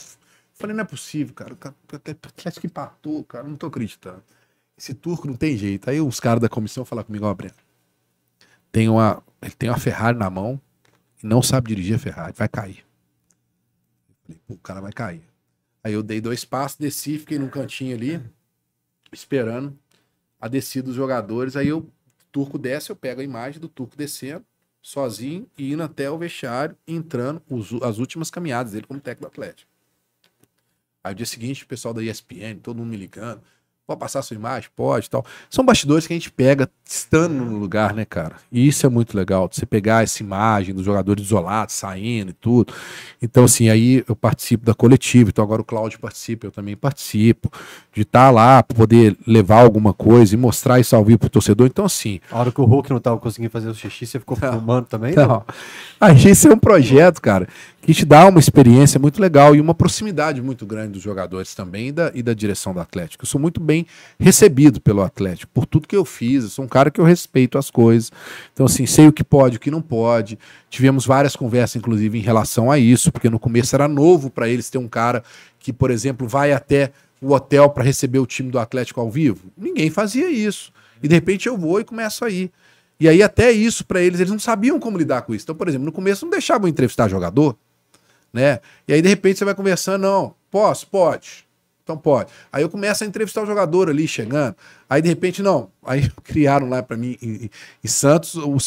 falei, 0.54 0.76
não 0.76 0.82
é 0.82 0.86
possível, 0.86 1.34
cara. 1.34 1.54
O 1.54 1.56
o 1.56 2.28
Atlético 2.28 2.66
empatou, 2.66 3.24
cara, 3.24 3.44
não 3.44 3.56
tô 3.56 3.66
acreditando. 3.66 4.22
Esse 4.78 4.92
turco 4.94 5.26
não 5.26 5.34
tem 5.34 5.56
jeito. 5.56 5.88
Aí 5.88 6.00
os 6.00 6.20
caras 6.20 6.40
da 6.40 6.48
comissão 6.48 6.84
falaram 6.84 7.06
comigo, 7.06 7.24
ó, 7.26 7.34
Breno, 7.34 7.54
tem 8.70 8.88
uma, 8.88 9.22
ele 9.40 9.54
tem 9.54 9.70
uma 9.70 9.78
Ferrari 9.78 10.18
na 10.18 10.28
mão 10.28 10.60
e 11.22 11.26
não 11.26 11.42
sabe 11.42 11.68
dirigir 11.68 11.96
a 11.96 11.98
Ferrari, 11.98 12.34
vai 12.36 12.48
cair. 12.48 12.85
Falei, 14.26 14.40
o 14.48 14.58
cara 14.58 14.80
vai 14.80 14.92
cair. 14.92 15.22
Aí 15.82 15.92
eu 15.92 16.02
dei 16.02 16.20
dois 16.20 16.44
passos, 16.44 16.78
desci, 16.78 17.18
fiquei 17.18 17.38
num 17.38 17.48
cantinho 17.48 17.94
ali, 17.96 18.20
esperando 19.12 19.78
a 20.40 20.48
descida 20.48 20.86
dos 20.86 20.96
jogadores. 20.96 21.56
Aí 21.56 21.68
eu, 21.68 21.78
o 21.78 21.92
turco 22.32 22.58
desce, 22.58 22.90
eu 22.90 22.96
pego 22.96 23.20
a 23.20 23.24
imagem 23.24 23.60
do 23.60 23.68
turco 23.68 23.96
descendo, 23.96 24.44
sozinho, 24.82 25.48
e 25.58 25.72
indo 25.72 25.82
até 25.82 26.10
o 26.10 26.18
vestiário, 26.18 26.76
entrando 26.86 27.42
os- 27.50 27.72
as 27.82 27.98
últimas 27.98 28.30
caminhadas 28.30 28.72
dele 28.72 28.86
como 28.86 29.00
técnico 29.00 29.30
do 29.30 29.32
Atlético. 29.32 29.70
Aí 31.02 31.12
o 31.12 31.14
dia 31.14 31.26
seguinte, 31.26 31.64
o 31.64 31.66
pessoal 31.68 31.94
da 31.94 32.02
ESPN, 32.02 32.60
todo 32.60 32.76
mundo 32.78 32.88
me 32.90 32.96
ligando. 32.96 33.42
Pode 33.86 34.00
passar 34.00 34.20
sua 34.22 34.34
imagem? 34.34 34.68
Pode 34.74 35.06
e 35.06 35.10
tal. 35.10 35.24
São 35.48 35.64
bastidores 35.64 36.08
que 36.08 36.12
a 36.12 36.16
gente 36.16 36.30
pega 36.32 36.68
estando 36.84 37.32
no 37.44 37.56
lugar, 37.56 37.94
né, 37.94 38.04
cara? 38.04 38.34
E 38.50 38.66
isso 38.66 38.84
é 38.84 38.88
muito 38.88 39.16
legal. 39.16 39.48
Você 39.50 39.64
pegar 39.64 40.02
essa 40.02 40.24
imagem 40.24 40.74
dos 40.74 40.84
jogadores 40.84 41.24
isolados, 41.24 41.74
saindo 41.76 42.30
e 42.30 42.32
tudo. 42.32 42.72
Então, 43.22 43.44
assim, 43.44 43.68
aí 43.68 44.04
eu 44.08 44.16
participo 44.16 44.64
da 44.64 44.74
coletiva. 44.74 45.30
Então, 45.30 45.44
agora 45.44 45.62
o 45.62 45.64
Cláudio 45.64 46.00
participa, 46.00 46.48
eu 46.48 46.50
também 46.50 46.74
participo. 46.76 47.48
De 47.94 48.02
estar 48.02 48.30
lá, 48.30 48.60
pra 48.60 48.76
poder 48.76 49.16
levar 49.24 49.60
alguma 49.62 49.94
coisa 49.94 50.34
e 50.34 50.36
mostrar 50.36 50.80
isso 50.80 50.96
ao 50.96 51.04
vivo 51.04 51.20
pro 51.20 51.30
torcedor. 51.30 51.68
Então, 51.68 51.84
assim, 51.84 52.18
A 52.32 52.40
hora 52.40 52.50
que 52.50 52.60
o 52.60 52.64
Hulk 52.64 52.90
não 52.90 52.98
tava 52.98 53.18
conseguindo 53.18 53.50
fazer 53.52 53.68
o 53.68 53.74
xixi, 53.74 54.04
você 54.04 54.18
ficou 54.18 54.36
filmando 54.36 54.88
também? 54.88 55.14
não. 55.14 55.44
A 56.00 56.12
gente 56.12 56.46
é 56.46 56.52
um 56.52 56.58
projeto, 56.58 57.22
cara, 57.22 57.48
que 57.86 57.94
te 57.94 58.04
dá 58.04 58.26
uma 58.26 58.40
experiência 58.40 58.98
muito 58.98 59.22
legal 59.22 59.54
e 59.54 59.60
uma 59.60 59.72
proximidade 59.72 60.42
muito 60.42 60.66
grande 60.66 60.94
dos 60.94 61.02
jogadores 61.02 61.54
também 61.54 61.86
e 61.86 61.92
da, 61.92 62.10
e 62.12 62.20
da 62.20 62.34
direção 62.34 62.74
do 62.74 62.80
Atlético. 62.80 63.22
Eu 63.22 63.28
sou 63.28 63.40
muito 63.40 63.60
bem 63.60 63.86
recebido 64.18 64.80
pelo 64.80 65.02
Atlético, 65.02 65.52
por 65.54 65.66
tudo 65.66 65.86
que 65.86 65.94
eu 65.94 66.04
fiz. 66.04 66.42
Eu 66.42 66.50
sou 66.50 66.64
um 66.64 66.68
cara 66.68 66.90
que 66.90 67.00
eu 67.00 67.04
respeito 67.04 67.56
as 67.56 67.70
coisas. 67.70 68.10
Então, 68.52 68.66
assim, 68.66 68.86
sei 68.86 69.06
o 69.06 69.12
que 69.12 69.22
pode, 69.22 69.58
o 69.58 69.60
que 69.60 69.70
não 69.70 69.80
pode. 69.80 70.36
Tivemos 70.68 71.06
várias 71.06 71.36
conversas, 71.36 71.76
inclusive, 71.76 72.18
em 72.18 72.22
relação 72.22 72.72
a 72.72 72.76
isso, 72.76 73.12
porque 73.12 73.30
no 73.30 73.38
começo 73.38 73.76
era 73.76 73.86
novo 73.86 74.30
para 74.30 74.48
eles 74.48 74.68
ter 74.68 74.78
um 74.78 74.88
cara 74.88 75.22
que, 75.60 75.72
por 75.72 75.92
exemplo, 75.92 76.26
vai 76.26 76.52
até 76.52 76.90
o 77.22 77.32
hotel 77.34 77.70
para 77.70 77.84
receber 77.84 78.18
o 78.18 78.26
time 78.26 78.50
do 78.50 78.58
Atlético 78.58 79.00
ao 79.00 79.08
vivo. 79.08 79.44
Ninguém 79.56 79.90
fazia 79.90 80.28
isso. 80.28 80.72
E 81.00 81.06
de 81.06 81.14
repente 81.14 81.46
eu 81.46 81.56
vou 81.56 81.78
e 81.78 81.84
começo 81.84 82.24
a 82.24 82.30
ir. 82.30 82.50
E 82.98 83.08
aí, 83.08 83.22
até 83.22 83.52
isso, 83.52 83.86
para 83.86 84.00
eles, 84.00 84.18
eles 84.18 84.32
não 84.32 84.40
sabiam 84.40 84.80
como 84.80 84.98
lidar 84.98 85.22
com 85.22 85.32
isso. 85.32 85.44
Então, 85.44 85.54
por 85.54 85.68
exemplo, 85.68 85.84
no 85.84 85.92
começo 85.92 86.24
não 86.24 86.32
deixavam 86.32 86.66
entrevistar 86.66 87.06
jogador 87.06 87.56
né? 88.36 88.60
E 88.86 88.92
aí, 88.92 89.02
de 89.02 89.08
repente, 89.08 89.38
você 89.38 89.44
vai 89.44 89.54
conversando, 89.54 90.02
não, 90.02 90.34
posso? 90.50 90.86
Pode. 90.86 91.46
Então 91.82 91.96
pode. 91.96 92.32
Aí 92.52 92.62
eu 92.62 92.68
começo 92.68 93.04
a 93.04 93.06
entrevistar 93.06 93.42
o 93.42 93.46
jogador 93.46 93.88
ali, 93.88 94.08
chegando. 94.08 94.56
Aí, 94.90 95.00
de 95.00 95.08
repente, 95.08 95.40
não. 95.40 95.70
Aí 95.84 96.10
criaram 96.22 96.68
lá 96.68 96.82
para 96.82 96.96
mim, 96.96 97.16
em, 97.22 97.48
em 97.82 97.88
Santos, 97.88 98.34
o, 98.34 98.58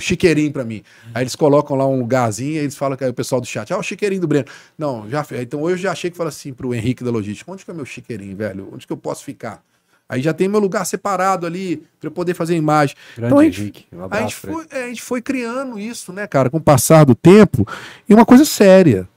chiqueirinho 0.00 0.52
para 0.52 0.64
mim. 0.64 0.82
Aí 1.14 1.22
eles 1.22 1.36
colocam 1.36 1.76
lá 1.76 1.86
um 1.86 1.98
lugarzinho, 2.00 2.54
e 2.54 2.58
eles 2.58 2.76
falam 2.76 2.96
que 2.96 3.04
é 3.04 3.08
o 3.08 3.14
pessoal 3.14 3.40
do 3.40 3.46
chat, 3.46 3.72
ah, 3.72 3.78
o 3.78 3.82
chiqueirinho 3.84 4.20
do 4.20 4.26
Breno. 4.26 4.46
Não, 4.76 5.08
já 5.08 5.24
Então 5.40 5.62
hoje 5.62 5.74
eu 5.74 5.78
já 5.78 5.92
achei 5.92 6.10
que 6.10 6.16
fala 6.16 6.28
assim 6.28 6.52
pro 6.52 6.74
Henrique 6.74 7.04
da 7.04 7.10
Logística, 7.10 7.50
onde 7.50 7.64
que 7.64 7.70
é 7.70 7.74
meu 7.74 7.84
chiqueirinho, 7.84 8.36
velho? 8.36 8.68
Onde 8.72 8.84
que 8.86 8.92
eu 8.92 8.96
posso 8.96 9.24
ficar? 9.24 9.62
Aí 10.08 10.22
já 10.22 10.32
tem 10.32 10.46
meu 10.46 10.60
lugar 10.60 10.84
separado 10.86 11.46
ali 11.46 11.78
para 11.98 12.06
eu 12.08 12.12
poder 12.12 12.32
fazer 12.34 12.54
imagem. 12.56 12.94
Grande 13.16 13.26
então 13.26 13.38
a 13.38 13.44
gente, 13.44 13.60
Henrique, 13.60 13.86
um 13.92 14.04
a, 14.08 14.20
gente 14.20 14.34
foi, 14.36 14.66
é, 14.70 14.84
a 14.84 14.88
gente 14.88 15.02
foi 15.02 15.20
criando 15.20 15.78
isso, 15.78 16.12
né, 16.12 16.26
cara, 16.26 16.48
com 16.48 16.58
o 16.58 16.62
passar 16.62 17.04
do 17.04 17.14
tempo, 17.14 17.66
e 18.08 18.14
uma 18.14 18.24
coisa 18.24 18.44
séria. 18.44 19.08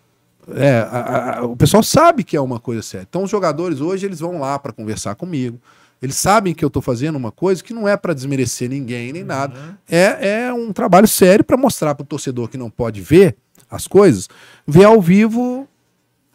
É, 0.56 0.80
a- 0.92 1.40
a- 1.40 1.46
o 1.46 1.56
pessoal 1.56 1.84
sabe 1.84 2.24
que 2.24 2.36
é 2.36 2.42
uma 2.42 2.60
coisa 2.60 2.82
séria. 2.82 3.06
Então 3.08 3.22
os 3.24 3.30
jogadores 3.30 3.82
hoje 3.82 4.06
eles 4.08 4.20
vão 4.20 4.40
lá 4.40 4.58
para 4.58 4.72
conversar 4.74 5.14
comigo. 5.14 5.60
Eles 6.02 6.16
sabem 6.16 6.56
que 6.56 6.64
eu 6.66 6.70
estou 6.70 6.82
fazendo 6.82 7.18
uma 7.18 7.32
coisa 7.32 7.62
que 7.64 7.74
não 7.74 7.88
é 7.88 7.96
para 7.96 8.14
desmerecer 8.14 8.68
ninguém 8.70 9.12
nem 9.14 9.24
nada. 9.24 9.78
É, 9.88 10.46
é 10.48 10.54
um 10.54 10.72
trabalho 10.74 11.08
sério 11.08 11.44
para 11.46 11.58
mostrar 11.58 11.94
para 11.94 12.04
o 12.04 12.08
torcedor 12.08 12.48
que 12.48 12.58
não 12.58 12.70
pode 12.70 13.00
ver 13.02 13.36
as 13.70 13.86
coisas, 13.86 14.28
ver 14.66 14.86
ao 14.86 15.00
vivo 15.02 15.68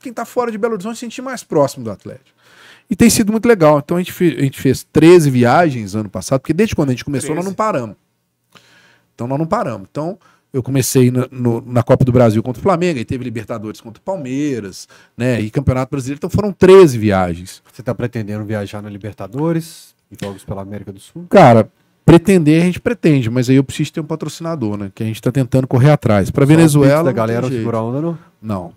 quem 0.00 0.10
está 0.10 0.24
fora 0.26 0.52
de 0.52 0.58
Belo 0.58 0.74
Horizonte 0.74 0.97
se 0.97 1.00
sentir 1.00 1.23
mais 1.23 1.42
próximo 1.42 1.83
do 1.83 1.91
Atlético. 1.91 2.31
E 2.90 2.94
tem 2.96 3.08
sido 3.10 3.32
muito 3.32 3.46
legal. 3.46 3.78
Então 3.82 3.96
a 3.96 4.00
gente, 4.00 4.12
fe- 4.12 4.36
a 4.38 4.42
gente 4.42 4.60
fez 4.60 4.84
13 4.92 5.30
viagens 5.30 5.94
ano 5.94 6.08
passado, 6.08 6.40
porque 6.40 6.52
desde 6.52 6.74
quando 6.76 6.90
a 6.90 6.92
gente 6.92 7.04
começou 7.04 7.30
nós 7.34 7.44
13. 7.44 7.48
não 7.48 7.54
paramos. 7.54 7.96
Então 9.14 9.26
nós 9.26 9.38
não 9.38 9.46
paramos. 9.46 9.86
Então 9.90 10.18
eu 10.52 10.62
comecei 10.62 11.10
na, 11.10 11.26
no- 11.30 11.62
na 11.66 11.82
Copa 11.82 12.04
do 12.04 12.12
Brasil 12.12 12.42
contra 12.42 12.60
o 12.60 12.62
Flamengo, 12.62 12.98
aí 12.98 13.04
teve 13.04 13.24
Libertadores 13.24 13.80
contra 13.80 14.00
o 14.00 14.04
Palmeiras, 14.04 14.86
né? 15.16 15.40
E 15.40 15.50
Campeonato 15.50 15.90
Brasileiro. 15.90 16.18
Então 16.18 16.30
foram 16.30 16.52
13 16.52 16.98
viagens. 16.98 17.62
Você 17.72 17.82
tá 17.82 17.94
pretendendo 17.94 18.44
viajar 18.44 18.80
na 18.82 18.88
Libertadores, 18.90 19.94
em 20.12 20.16
jogos 20.24 20.44
pela 20.44 20.62
América 20.62 20.92
do 20.92 21.00
Sul? 21.00 21.26
Cara, 21.28 21.68
pretender 22.04 22.62
a 22.62 22.66
gente 22.66 22.80
pretende, 22.80 23.30
mas 23.30 23.48
aí 23.50 23.56
eu 23.56 23.64
preciso 23.64 23.92
ter 23.94 24.00
um 24.00 24.04
patrocinador, 24.04 24.76
né? 24.76 24.92
Que 24.94 25.02
a 25.02 25.06
gente 25.06 25.20
tá 25.22 25.32
tentando 25.32 25.66
correr 25.66 25.90
atrás. 25.90 26.30
Para 26.30 26.44
Venezuela. 26.44 26.86
Pix 26.86 26.98
não 26.98 27.04
da 27.04 27.10
tem 27.10 27.16
galera 27.16 27.48
segurar 27.50 27.78
a 27.78 27.82
onda, 27.82 28.00
não? 28.00 28.18
Não, 28.40 28.72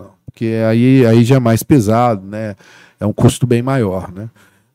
não. 0.00 0.10
Porque 0.26 0.46
aí, 0.68 1.04
aí 1.06 1.24
já 1.24 1.36
é 1.36 1.40
mais 1.40 1.62
pesado, 1.62 2.26
né? 2.26 2.54
É 2.98 3.06
um 3.06 3.12
custo 3.12 3.46
bem 3.46 3.62
maior, 3.62 4.12
né? 4.12 4.28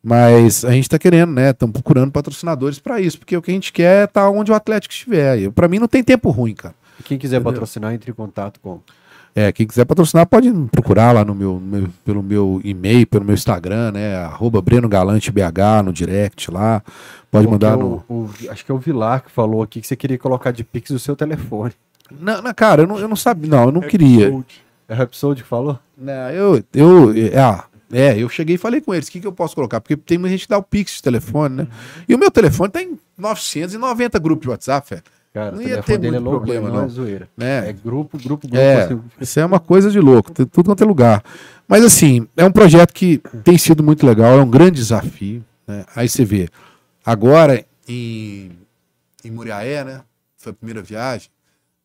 Mas 0.04 0.64
a 0.64 0.72
gente 0.72 0.84
está 0.84 1.00
querendo, 1.00 1.32
né? 1.34 1.50
Estamos 1.50 1.74
procurando 1.74 2.12
patrocinadores 2.12 2.78
para 2.78 3.02
isso, 3.02 3.18
porque 3.18 3.36
o 3.36 3.42
que 3.42 3.50
a 3.52 3.54
gente 3.54 3.74
quer 3.74 4.02
é 4.02 4.04
estar 4.06 4.30
onde 4.30 4.52
o 4.52 4.56
Atlético 4.56 4.94
estiver. 4.94 5.50
Para 5.52 5.68
mim 5.68 5.80
não 5.80 5.88
tem 5.88 6.04
tempo 6.04 6.30
ruim, 6.30 6.54
cara. 6.54 6.76
E 7.00 7.04
quem 7.04 7.18
quiser 7.18 7.38
Entendeu? 7.38 7.54
patrocinar, 7.54 7.94
entre 7.94 8.12
em 8.12 8.14
contato 8.14 8.60
com. 8.60 8.80
É, 9.38 9.52
quem 9.52 9.66
quiser 9.68 9.84
patrocinar 9.84 10.26
pode 10.28 10.50
procurar 10.72 11.12
lá 11.12 11.26
no 11.26 11.36
meu, 11.36 11.60
meu- 11.60 11.90
pelo 12.06 12.24
meu 12.24 12.62
e-mail, 12.64 13.06
pelo 13.08 13.26
meu 13.26 13.34
Instagram, 13.34 13.92
né? 13.92 14.16
Arroba 14.18 14.62
Breno 14.62 14.88
Galante 14.88 15.30
BH 15.32 15.84
no 15.84 15.92
direct 15.92 16.50
lá. 16.52 16.82
Pode 17.30 17.46
mandar 17.48 17.76
o- 17.78 18.04
no. 18.08 18.16
o- 18.16 18.30
acho 18.50 18.64
que 18.64 18.72
é 18.72 18.76
o 18.76 18.78
Vilar 18.78 19.24
que 19.24 19.32
falou 19.32 19.62
aqui 19.64 19.82
que 19.82 19.88
você 19.88 19.96
queria 19.96 20.18
colocar 20.18 20.52
de 20.52 20.64
Pix 20.64 20.92
o 20.92 21.00
seu 21.00 21.16
telefone. 21.18 21.74
Não, 22.18 22.42
não, 22.42 22.54
cara, 22.54 22.84
eu 22.84 22.88
não, 22.88 22.98
eu 23.00 23.08
não 23.10 23.16
sabia, 23.16 23.50
não, 23.50 23.64
eu 23.66 23.72
não 23.72 23.82
queria. 23.82 24.32
É 24.88 24.94
o 24.94 24.98
Rhapsody 24.98 25.44
que 25.44 25.48
falou? 25.48 25.80
Não, 25.98 26.30
eu, 26.30 26.64
eu, 26.74 27.12
é, 27.12 27.40
ah, 27.40 27.66
é, 27.92 28.18
eu 28.18 28.28
cheguei 28.30 28.56
e 28.56 28.58
falei 28.58 28.82
com 28.82 28.94
eles, 28.94 29.08
o 29.08 29.12
que, 29.12 29.20
que 29.20 29.28
eu 29.28 29.32
posso 29.32 29.56
colocar? 29.56 29.80
Porque 29.80 29.96
tem 29.96 30.18
muita 30.18 30.32
gente 30.32 30.44
que 30.44 30.50
dá 30.50 30.58
o 30.58 30.64
Pix 30.64 30.96
de 30.96 31.04
telefone, 31.04 31.56
né? 31.56 31.68
E 32.08 32.16
o 32.16 32.18
meu 32.18 32.32
telefone 32.32 32.72
tem 32.72 33.00
990 33.18 34.20
grupos 34.20 34.44
de 34.44 34.50
WhatsApp, 34.50 34.90
velho. 34.90 35.04
Cara, 35.34 35.52
Não 35.52 35.62
ia 35.62 35.84
ter 35.84 35.96
é 35.96 35.98
muito 35.98 36.24
louco, 36.24 36.38
problema, 36.38 36.70
não 36.70 36.80
é 36.80 36.82
não. 36.84 36.90
zoeira. 36.90 37.28
É 37.38 37.62
né? 37.62 37.74
grupo, 37.74 38.18
grupo, 38.18 38.48
grupo. 38.48 38.58
É, 38.58 38.84
assim, 38.84 39.02
isso 39.20 39.40
é 39.40 39.46
uma 39.46 39.60
coisa 39.60 39.92
de 39.92 40.00
louco, 40.00 40.32
tem 40.32 40.46
tudo 40.46 40.68
quanto 40.68 40.82
é 40.82 40.88
lugar. 40.88 41.22
Mas 41.68 41.84
assim, 41.84 42.26
é 42.38 42.46
um 42.46 42.52
projeto 42.52 42.94
que 42.94 43.22
tem 43.44 43.58
sido 43.58 43.84
muito 43.84 44.06
legal, 44.06 44.40
é 44.40 44.42
um 44.42 44.50
grande 44.50 44.78
desafio. 44.78 45.44
Né? 45.68 45.84
Aí 45.94 46.08
você 46.08 46.24
vê, 46.24 46.48
agora 47.06 47.66
em, 47.86 48.52
em 49.26 49.32
Muriaé, 49.32 49.84
né? 49.84 50.02
Foi 50.38 50.52
a 50.52 50.56
primeira 50.56 50.82
viagem, 50.82 51.30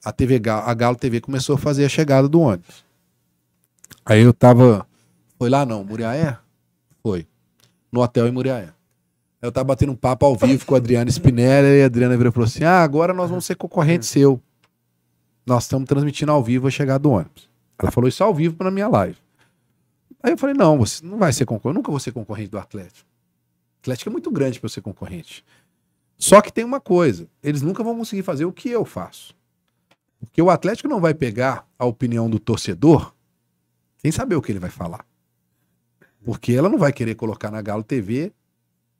a 0.04 0.12
TV 0.12 0.38
Galo, 0.38 0.68
a 0.68 0.74
Galo 0.74 0.96
TV 0.96 1.20
começou 1.20 1.56
a 1.56 1.58
fazer 1.58 1.84
a 1.84 1.88
chegada 1.88 2.28
do 2.28 2.40
ônibus. 2.40 2.84
Aí 4.04 4.22
eu 4.22 4.32
tava. 4.32 4.86
Foi 5.38 5.48
lá 5.48 5.64
não, 5.64 5.84
Muriaé? 5.84 6.36
Foi. 7.02 7.26
No 7.90 8.02
hotel 8.02 8.26
em 8.26 8.32
Muriaé. 8.32 8.70
Eu 9.40 9.50
tava 9.50 9.64
batendo 9.64 9.92
um 9.92 9.96
papo 9.96 10.26
ao 10.26 10.36
vivo 10.36 10.66
com 10.66 10.74
a 10.74 10.78
Adriana 10.78 11.10
Spinelli 11.10 11.78
e 11.78 11.82
a 11.82 11.86
Adriana 11.86 12.16
virou 12.16 12.30
e 12.30 12.34
falou 12.34 12.46
assim: 12.46 12.64
Ah, 12.64 12.82
agora 12.82 13.14
nós 13.14 13.30
vamos 13.30 13.44
ser 13.44 13.54
concorrente 13.54 14.04
seu. 14.04 14.40
Nós 15.46 15.64
estamos 15.64 15.88
transmitindo 15.88 16.30
ao 16.30 16.42
vivo 16.42 16.68
a 16.68 16.70
chegada 16.70 16.98
do 16.98 17.10
ônibus. 17.10 17.48
Ela 17.78 17.90
falou 17.90 18.08
isso 18.08 18.22
ao 18.22 18.34
vivo 18.34 18.62
na 18.62 18.70
minha 18.70 18.88
live. 18.88 19.16
Aí 20.22 20.32
eu 20.32 20.38
falei: 20.38 20.54
não, 20.54 20.78
você 20.78 21.04
não 21.04 21.18
vai 21.18 21.32
ser 21.32 21.46
concorrente. 21.46 21.74
Eu 21.76 21.78
nunca 21.80 21.90
vou 21.90 22.00
ser 22.00 22.12
concorrente 22.12 22.50
do 22.50 22.58
Atlético. 22.58 23.08
O 23.78 23.80
Atlético 23.80 24.10
é 24.10 24.12
muito 24.12 24.30
grande 24.30 24.60
para 24.60 24.66
eu 24.66 24.70
ser 24.70 24.82
concorrente. 24.82 25.44
Só 26.18 26.42
que 26.42 26.52
tem 26.52 26.64
uma 26.64 26.80
coisa: 26.80 27.26
eles 27.42 27.62
nunca 27.62 27.82
vão 27.82 27.96
conseguir 27.96 28.22
fazer 28.22 28.44
o 28.44 28.52
que 28.52 28.68
eu 28.68 28.84
faço. 28.84 29.34
Porque 30.20 30.42
o 30.42 30.50
Atlético 30.50 30.88
não 30.88 31.00
vai 31.00 31.14
pegar 31.14 31.66
a 31.78 31.86
opinião 31.86 32.28
do 32.28 32.38
torcedor 32.38 33.14
sem 34.00 34.10
saber 34.10 34.34
o 34.36 34.42
que 34.42 34.50
ele 34.52 34.58
vai 34.58 34.70
falar. 34.70 35.04
Porque 36.24 36.52
ela 36.52 36.68
não 36.68 36.78
vai 36.78 36.92
querer 36.92 37.14
colocar 37.14 37.50
na 37.50 37.62
Galo 37.62 37.82
TV. 37.82 38.32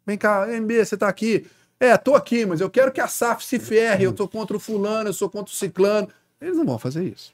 Vem 0.07 0.17
cá, 0.17 0.47
MB, 0.47 0.85
você 0.85 0.97
tá 0.97 1.09
aqui. 1.09 1.47
É, 1.79 1.97
tô 1.97 2.15
aqui, 2.15 2.45
mas 2.47 2.61
eu 2.61 2.69
quero 2.71 2.93
que 2.93 3.01
a 3.01 3.07
SAF 3.09 3.45
se 3.45 3.59
ferre. 3.59 4.05
Eu 4.05 4.13
tô 4.13 4.27
contra 4.29 4.57
o 4.57 4.61
fulano, 4.61 5.09
eu 5.09 5.13
sou 5.13 5.29
contra 5.29 5.53
o 5.53 5.57
ciclano. 5.57 6.09
Eles 6.41 6.57
não 6.57 6.65
vão 6.65 6.79
fazer 6.79 7.05
isso. 7.05 7.33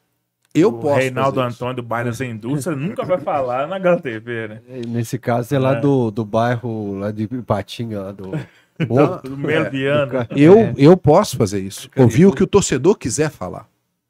Eu 0.54 0.70
o 0.70 0.78
posso. 0.80 0.98
Reinaldo 1.00 1.36
fazer 1.36 1.48
isso. 1.48 1.56
Antônio 1.56 1.76
do 1.76 1.82
Bairro 1.82 2.08
das 2.10 2.20
Indústrias 2.20 2.78
nunca 2.78 3.04
vai 3.04 3.18
falar 3.18 3.66
na 3.68 3.78
Galo 3.78 4.00
TV, 4.00 4.48
né? 4.48 4.60
É, 4.68 4.80
Nesse 4.86 5.18
caso, 5.18 5.54
é 5.54 5.58
lá 5.58 5.76
É. 5.76 5.80
do, 5.80 6.10
do 6.10 6.24
bairro, 6.24 6.94
lá 6.98 7.10
de 7.10 7.24
Ipatinga, 7.24 8.00
lá 8.02 8.12
do. 8.12 8.30
Então, 8.78 9.20
Do 9.24 9.38
Melviano. 9.38 10.12
Eu, 10.36 10.58
É. 10.58 10.74
eu 10.76 10.94
posso 10.98 11.34
fazer 11.38 11.60
isso. 11.60 11.88
Ouvir 11.96 12.26
o 12.26 12.32
que 12.32 12.42
o 12.42 12.46
torcedor 12.46 12.98
quiser 12.98 13.30
falar. 13.30 13.66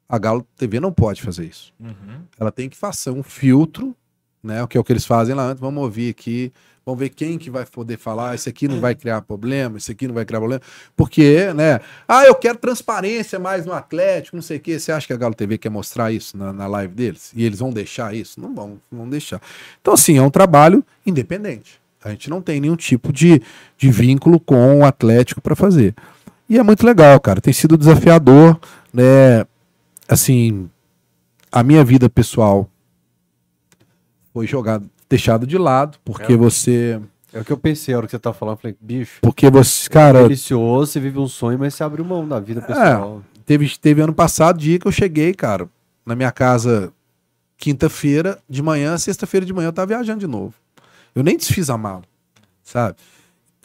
A 0.09 0.17
Galo 0.17 0.45
TV 0.55 0.79
não 0.79 0.91
pode 0.91 1.21
fazer 1.21 1.45
isso. 1.45 1.73
Uhum. 1.79 2.21
Ela 2.39 2.51
tem 2.51 2.69
que 2.69 2.77
fazer 2.77 3.11
um 3.11 3.23
filtro, 3.23 3.95
né? 4.41 4.63
O 4.63 4.67
que 4.67 4.77
é 4.77 4.81
o 4.81 4.83
que 4.83 4.93
eles 4.93 5.05
fazem 5.05 5.35
lá 5.35 5.43
antes. 5.43 5.59
Vamos 5.59 5.83
ouvir 5.83 6.09
aqui. 6.09 6.51
Vamos 6.87 7.01
ver 7.01 7.09
quem 7.09 7.37
que 7.37 7.49
vai 7.49 7.65
poder 7.65 7.97
falar. 7.97 8.33
Esse 8.33 8.47
aqui 8.47 8.65
não 8.65 8.79
vai 8.79 8.95
criar 8.95 9.21
problema, 9.21 9.77
esse 9.77 9.91
aqui 9.91 10.07
não 10.07 10.15
vai 10.15 10.23
criar 10.23 10.39
problema. 10.39 10.61
Porque, 10.95 11.51
né? 11.53 11.81
Ah, 12.07 12.23
eu 12.23 12.33
quero 12.33 12.57
transparência 12.57 13.37
mais 13.37 13.65
no 13.65 13.73
Atlético, 13.73 14.37
não 14.37 14.41
sei 14.41 14.55
o 14.55 14.59
quê. 14.61 14.79
Você 14.79 14.93
acha 14.93 15.05
que 15.05 15.11
a 15.11 15.17
Galo 15.17 15.35
TV 15.35 15.57
quer 15.57 15.69
mostrar 15.69 16.13
isso 16.13 16.37
na, 16.37 16.53
na 16.53 16.65
live 16.65 16.93
deles? 16.93 17.33
E 17.35 17.43
eles 17.43 17.59
vão 17.59 17.71
deixar 17.71 18.15
isso? 18.15 18.39
Não 18.39 18.55
vão, 18.55 18.79
não 18.89 18.99
vão 18.99 19.09
deixar. 19.09 19.41
Então, 19.81 19.93
assim, 19.93 20.17
é 20.17 20.21
um 20.21 20.29
trabalho 20.29 20.81
independente. 21.05 21.81
A 22.01 22.11
gente 22.11 22.29
não 22.29 22.41
tem 22.41 22.61
nenhum 22.61 22.77
tipo 22.77 23.11
de, 23.11 23.41
de 23.77 23.91
vínculo 23.91 24.39
com 24.39 24.79
o 24.79 24.85
Atlético 24.85 25.41
para 25.41 25.57
fazer. 25.57 25.93
E 26.49 26.57
é 26.57 26.63
muito 26.63 26.85
legal, 26.85 27.19
cara. 27.19 27.41
Tem 27.41 27.51
sido 27.51 27.77
desafiador, 27.77 28.57
né? 28.93 29.45
Assim, 30.07 30.69
a 31.51 31.63
minha 31.63 31.83
vida 31.83 32.09
pessoal 32.09 32.69
foi 34.33 34.47
jogada, 34.47 34.85
deixada 35.09 35.45
de 35.45 35.57
lado, 35.57 35.97
porque 36.05 36.33
É. 36.33 36.37
você. 36.37 36.99
É 37.33 37.41
o 37.41 37.45
que 37.45 37.51
eu 37.51 37.57
pensei 37.57 37.93
a 37.93 37.97
hora 37.97 38.07
que 38.07 38.11
você 38.11 38.19
tá 38.19 38.31
falando. 38.33 38.55
Eu 38.55 38.61
falei, 38.61 38.77
bicho, 38.79 39.19
Porque 39.21 39.49
você, 39.49 39.89
cara, 39.89 40.23
delicioso, 40.23 40.91
você 40.93 40.99
vive 40.99 41.19
um 41.19 41.27
sonho, 41.27 41.59
mas 41.59 41.73
você 41.75 41.83
abriu 41.83 42.05
mão 42.05 42.27
da 42.27 42.39
vida 42.39 42.61
pessoal. 42.61 43.21
teve, 43.45 43.77
teve 43.77 44.01
ano 44.01 44.13
passado 44.13 44.57
dia 44.57 44.79
que 44.79 44.87
eu 44.87 44.91
cheguei, 44.91 45.33
cara, 45.33 45.69
na 46.05 46.15
minha 46.15 46.31
casa 46.31 46.91
quinta-feira 47.57 48.39
de 48.49 48.61
manhã, 48.61 48.97
sexta-feira 48.97 49.45
de 49.45 49.51
manhã 49.51 49.67
eu 49.67 49.73
tava 49.73 49.87
viajando 49.87 50.19
de 50.19 50.27
novo. 50.27 50.53
Eu 51.13 51.23
nem 51.23 51.35
desfiz 51.35 51.69
a 51.69 51.77
mala, 51.77 52.03
sabe? 52.63 52.95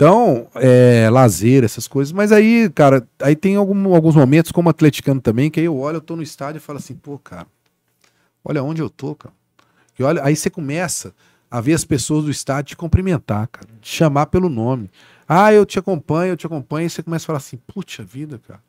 Então, 0.03 0.49
é, 0.57 1.09
lazer, 1.11 1.63
essas 1.63 1.87
coisas. 1.87 2.11
Mas 2.11 2.33
aí, 2.33 2.69
cara, 2.71 3.07
aí 3.21 3.37
tem 3.37 3.55
algum- 3.55 3.95
alguns 3.95 4.17
momentos, 4.17 4.51
como 4.51 4.69
atleticano 4.69 5.21
também, 5.21 5.49
que 5.49 5.61
aí 5.61 5.67
eu 5.67 5.77
olho, 5.79 5.99
eu 5.99 6.01
tô 6.01 6.17
no 6.17 6.25
estádio 6.25 6.57
e 6.59 6.61
falo 6.61 6.81
assim, 6.81 6.97
pô, 6.97 7.21
cara, 7.21 7.47
olha 8.45 8.65
onde 8.65 8.83
eu 8.83 8.91
tô, 8.91 9.15
cara. 9.15 9.33
E 9.97 10.03
olha, 10.03 10.21
aí 10.25 10.35
você 10.35 10.51
começa 10.51 11.15
a 11.49 11.61
ver 11.61 11.75
as 11.75 11.85
pessoas 11.85 12.25
do 12.25 12.33
estádio 12.33 12.71
te 12.71 12.77
cumprimentar, 12.77 13.47
cara, 13.47 13.69
te 13.81 13.95
chamar 13.95 14.27
pelo 14.27 14.49
nome. 14.49 14.91
Ah, 15.29 15.53
eu 15.53 15.65
te 15.65 15.79
acompanho, 15.79 16.33
eu 16.33 16.37
te 16.37 16.47
acompanho, 16.47 16.89
e 16.89 16.91
você 16.91 17.01
começa 17.01 17.25
a 17.25 17.29
falar 17.29 17.39
assim, 17.39 17.61
puxa 17.65 18.03
vida, 18.03 18.41
cara. 18.45 18.61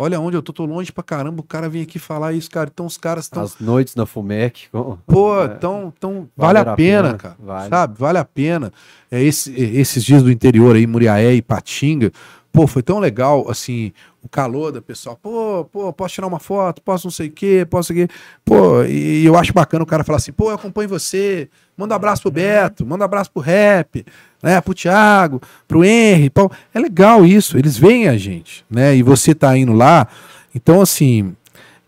Olha 0.00 0.20
onde 0.20 0.36
eu 0.36 0.42
tô, 0.42 0.52
tô 0.52 0.64
longe 0.64 0.92
pra 0.92 1.02
caramba, 1.02 1.40
o 1.40 1.42
cara 1.44 1.68
vem 1.68 1.82
aqui 1.82 1.98
falar 1.98 2.32
isso, 2.32 2.48
cara. 2.48 2.70
Então 2.72 2.86
os 2.86 2.96
caras 2.96 3.24
estão. 3.24 3.42
As 3.42 3.58
noites 3.58 3.96
na 3.96 4.06
Fumec. 4.06 4.68
Pô, 5.04 5.42
É. 5.42 5.48
tão, 5.48 5.92
tão, 5.98 6.28
vale 6.36 6.54
Valer 6.54 6.68
a 6.68 6.72
a 6.72 6.76
pena, 6.76 7.02
pena, 7.08 7.18
cara. 7.18 7.36
vale. 7.40 7.68
Sabe? 7.68 7.98
Vale 7.98 8.18
a 8.18 8.24
pena. 8.24 8.72
É 9.10 9.20
esse, 9.20 9.52
esses 9.52 10.04
dias 10.04 10.22
do 10.22 10.30
interior 10.30 10.76
aí, 10.76 10.86
Muriaé 10.86 11.34
e 11.34 11.42
Patinga, 11.42 12.12
pô, 12.52 12.66
foi 12.66 12.82
tão 12.82 12.98
legal, 12.98 13.50
assim, 13.50 13.92
o 14.22 14.28
calor 14.28 14.72
da 14.72 14.82
pessoa. 14.82 15.16
Pô, 15.16 15.64
pô, 15.70 15.92
posso 15.92 16.14
tirar 16.14 16.26
uma 16.26 16.38
foto? 16.38 16.82
Posso 16.82 17.06
não 17.06 17.10
sei 17.12 17.28
o 17.28 17.32
quê? 17.32 17.66
Posso 17.68 17.92
o 17.92 17.96
quê? 17.96 18.08
Pô, 18.44 18.82
e 18.84 19.24
eu 19.24 19.36
acho 19.36 19.52
bacana 19.52 19.82
o 19.82 19.86
cara 19.86 20.04
falar 20.04 20.16
assim, 20.16 20.32
pô, 20.32 20.50
eu 20.50 20.54
acompanho 20.54 20.88
você. 20.88 21.48
Manda 21.76 21.94
um 21.94 21.96
abraço 21.96 22.22
pro 22.22 22.30
Beto, 22.30 22.84
manda 22.84 23.04
um 23.04 23.06
abraço 23.06 23.30
pro 23.30 23.40
Rap, 23.42 24.04
né? 24.42 24.60
Pro 24.60 24.74
Thiago, 24.74 25.40
pro 25.66 25.84
Henry. 25.84 26.30
É 26.74 26.78
legal 26.80 27.24
isso, 27.24 27.56
eles 27.56 27.76
veem 27.78 28.08
a 28.08 28.16
gente, 28.16 28.64
né? 28.68 28.96
E 28.96 29.02
você 29.02 29.34
tá 29.34 29.56
indo 29.56 29.72
lá. 29.72 30.08
Então, 30.54 30.80
assim, 30.80 31.36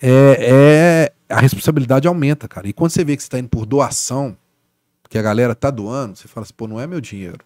é, 0.00 1.10
é- 1.28 1.34
a 1.34 1.40
responsabilidade 1.40 2.06
aumenta, 2.08 2.48
cara. 2.48 2.68
E 2.68 2.72
quando 2.72 2.90
você 2.90 3.04
vê 3.04 3.16
que 3.16 3.22
você 3.22 3.26
está 3.26 3.38
indo 3.38 3.48
por 3.48 3.66
doação, 3.66 4.36
que 5.08 5.18
a 5.18 5.22
galera 5.22 5.54
tá 5.56 5.70
doando, 5.70 6.16
você 6.16 6.28
fala 6.28 6.44
assim, 6.44 6.54
pô, 6.56 6.68
não 6.68 6.80
é 6.80 6.86
meu 6.86 7.00
dinheiro. 7.00 7.38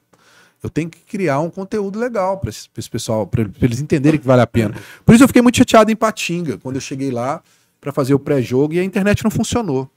Eu 0.65 0.71
tenho 0.71 0.89
que 0.89 1.01
criar 1.01 1.41
um 1.41 1.51
conteúdo 1.51 1.99
legal 1.99 2.39
para 2.39 2.49
esse, 2.49 2.71
esse 2.75 2.89
pessoal, 2.89 3.27
para 3.27 3.47
eles 3.61 3.83
entenderem 3.83 4.19
que 4.19 4.27
vale 4.27 4.41
a 4.41 4.47
pena. 4.47 4.75
Por 5.05 5.15
isso 5.15 5.23
eu 5.23 5.29
fiquei 5.29 5.43
muito 5.43 5.59
chateado 5.59 5.93
em 5.93 5.97
Patinga, 5.97 6.57
quando 6.57 6.77
eu 6.77 6.81
cheguei 6.81 7.11
lá 7.11 7.43
para 7.79 7.93
fazer 7.93 8.15
o 8.15 8.19
pré-jogo 8.19 8.73
e 8.73 8.81
a 8.81 8.83
internet 8.83 9.23
não 9.23 9.31
funcionou. 9.31 9.91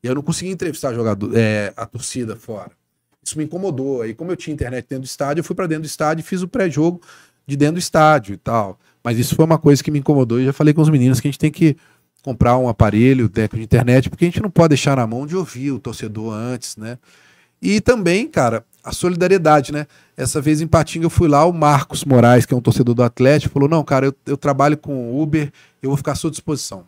E 0.00 0.06
eu 0.06 0.14
não 0.14 0.22
consegui 0.22 0.52
entrevistar 0.52 0.94
jogador, 0.94 1.32
é, 1.34 1.72
a 1.76 1.86
torcida 1.86 2.36
fora. 2.36 2.70
Isso 3.20 3.36
me 3.36 3.42
incomodou. 3.42 4.02
Aí, 4.02 4.14
como 4.14 4.30
eu 4.30 4.36
tinha 4.36 4.54
internet 4.54 4.86
dentro 4.88 5.02
do 5.02 5.06
estádio, 5.06 5.40
eu 5.40 5.44
fui 5.44 5.56
para 5.56 5.66
dentro 5.66 5.82
do 5.82 5.86
estádio 5.86 6.22
e 6.22 6.24
fiz 6.24 6.40
o 6.40 6.46
pré-jogo 6.46 7.00
de 7.44 7.56
dentro 7.56 7.74
do 7.74 7.80
estádio 7.80 8.34
e 8.34 8.36
tal. 8.36 8.78
Mas 9.02 9.18
isso 9.18 9.34
foi 9.34 9.44
uma 9.44 9.58
coisa 9.58 9.82
que 9.82 9.90
me 9.90 9.98
incomodou. 9.98 10.40
E 10.40 10.44
já 10.44 10.52
falei 10.52 10.72
com 10.72 10.82
os 10.82 10.88
meninos 10.88 11.18
que 11.18 11.26
a 11.26 11.30
gente 11.32 11.40
tem 11.40 11.50
que 11.50 11.76
comprar 12.22 12.56
um 12.58 12.68
aparelho 12.68 13.28
técnico 13.28 13.56
de 13.56 13.64
internet, 13.64 14.08
porque 14.08 14.24
a 14.24 14.28
gente 14.28 14.40
não 14.40 14.50
pode 14.50 14.68
deixar 14.68 14.96
na 14.96 15.04
mão 15.04 15.26
de 15.26 15.34
ouvir 15.34 15.72
o 15.72 15.80
torcedor 15.80 16.32
antes, 16.32 16.76
né? 16.76 16.96
E 17.64 17.80
também, 17.80 18.28
cara, 18.28 18.64
a 18.84 18.92
solidariedade, 18.92 19.72
né? 19.72 19.86
Essa 20.16 20.40
vez 20.40 20.60
em 20.60 20.66
Patinga 20.66 21.06
eu 21.06 21.10
fui 21.10 21.26
lá, 21.26 21.44
o 21.46 21.52
Marcos 21.52 22.04
Moraes, 22.04 22.44
que 22.44 22.52
é 22.52 22.56
um 22.56 22.60
torcedor 22.60 22.94
do 22.94 23.02
Atlético, 23.02 23.54
falou: 23.54 23.68
Não, 23.68 23.82
cara, 23.82 24.06
eu, 24.06 24.14
eu 24.26 24.36
trabalho 24.36 24.76
com 24.76 25.20
Uber, 25.20 25.50
eu 25.82 25.88
vou 25.88 25.96
ficar 25.96 26.12
à 26.12 26.14
sua 26.14 26.30
disposição. 26.30 26.84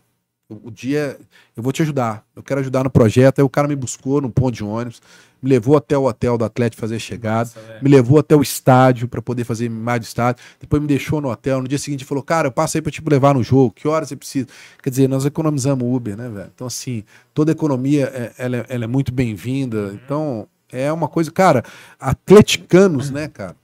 O, 0.49 0.71
dia, 0.71 1.19
eu 1.57 1.63
vou 1.63 1.73
te 1.73 1.83
ajudar, 1.83 2.25
eu 2.37 2.41
quero 2.41 2.61
ajudar 2.61 2.85
no 2.85 2.91
projeto. 2.91 3.41
Aí 3.41 3.45
o 3.45 3.49
cara 3.49 3.67
me 3.67 3.75
buscou 3.75 4.21
no 4.21 4.31
ponto 4.31 4.55
de 4.55 4.63
ônibus, 4.63 5.03
me 5.43 5.51
levou 5.51 5.77
até 5.77 5.99
o 5.99 6.05
hotel 6.05 6.39
do 6.39 6.45
Atlético 6.45 6.81
fazer 6.81 6.95
a 6.95 6.99
chegada, 7.01 7.51
me 7.83 7.91
levou 7.91 8.21
até 8.21 8.37
o 8.37 8.43
estádio 8.43 9.09
para 9.09 9.21
poder 9.21 9.43
fazer 9.43 9.65
imagem 9.65 10.03
do 10.03 10.05
estádio, 10.05 10.45
depois 10.61 10.81
me 10.81 10.87
deixou 10.87 11.21
no 11.21 11.31
hotel. 11.31 11.61
No 11.61 11.67
dia 11.67 11.79
seguinte 11.79 12.05
falou: 12.05 12.23
Cara, 12.23 12.47
eu 12.47 12.53
passo 12.53 12.77
aí 12.77 12.83
para 12.83 12.93
te 12.93 13.03
levar 13.05 13.35
no 13.35 13.43
jogo, 13.43 13.73
que 13.75 13.89
horas 13.89 14.09
você 14.09 14.15
precisa? 14.15 14.47
Quer 14.81 14.91
dizer, 14.91 15.09
nós 15.09 15.25
economizamos 15.25 15.85
Uber, 15.85 16.17
né, 16.17 16.29
velho? 16.29 16.51
Então, 16.55 16.67
assim, 16.69 17.03
toda 17.35 17.51
economia 17.51 18.05
é, 18.15 18.33
ela, 18.39 18.57
é- 18.59 18.67
ela 18.69 18.85
é 18.85 18.89
muito 18.89 19.13
bem-vinda. 19.13 19.99
Então, 20.05 20.47
é 20.71 20.93
uma 20.93 21.09
coisa, 21.09 21.31
cara, 21.31 21.65
atleticanos, 21.99 23.11
né, 23.11 23.29
cara? 23.29 23.57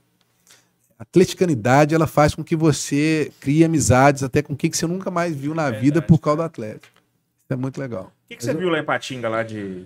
Atleticanidade 0.97 1.93
ela 1.93 2.07
faz 2.07 2.33
com 2.33 2.43
que 2.43 2.55
você 2.55 3.31
crie 3.39 3.63
amizades 3.63 4.23
até 4.23 4.41
com 4.41 4.55
quem 4.55 4.69
que 4.69 4.77
você 4.77 4.87
nunca 4.87 5.11
mais 5.11 5.35
viu 5.35 5.53
na 5.53 5.69
vida 5.69 6.01
por 6.01 6.17
causa 6.19 6.37
do 6.37 6.43
Atlético. 6.43 6.93
Isso 7.43 7.51
é 7.51 7.55
muito 7.55 7.79
legal. 7.79 8.05
O 8.05 8.29
que, 8.29 8.37
que 8.37 8.43
você 8.43 8.53
viu 8.53 8.69
lá 8.69 8.79
em 8.79 8.85
Patinga 8.85 9.27
lá 9.27 9.43
de. 9.43 9.85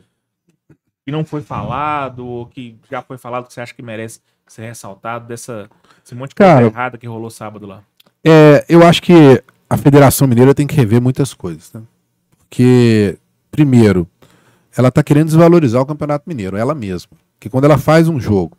que 1.03 1.11
não 1.11 1.25
foi 1.25 1.41
falado, 1.41 2.25
ou 2.25 2.45
que 2.45 2.77
já 2.89 3.01
foi 3.01 3.17
falado 3.17 3.47
que 3.47 3.53
você 3.53 3.61
acha 3.61 3.73
que 3.73 3.81
merece 3.81 4.19
ser 4.45 4.63
ressaltado 4.63 5.27
dessa. 5.27 5.69
Esse 6.05 6.13
monte 6.13 6.29
de 6.29 6.35
coisa 6.35 6.53
Cara, 6.53 6.65
errada 6.65 6.97
que 6.97 7.07
rolou 7.07 7.29
sábado 7.29 7.65
lá. 7.65 7.83
É, 8.23 8.63
eu 8.69 8.85
acho 8.85 9.01
que 9.01 9.43
a 9.69 9.77
Federação 9.77 10.27
Mineira 10.27 10.53
tem 10.53 10.67
que 10.67 10.75
rever 10.75 11.01
muitas 11.01 11.33
coisas, 11.33 11.73
né? 11.73 11.81
Porque, 12.37 13.17
primeiro, 13.49 14.07
ela 14.77 14.89
está 14.89 15.01
querendo 15.01 15.25
desvalorizar 15.25 15.81
o 15.81 15.85
Campeonato 15.85 16.25
Mineiro, 16.27 16.55
ela 16.55 16.75
mesma. 16.75 17.11
Que 17.39 17.49
quando 17.49 17.65
ela 17.65 17.79
faz 17.79 18.07
um 18.07 18.19
jogo, 18.19 18.55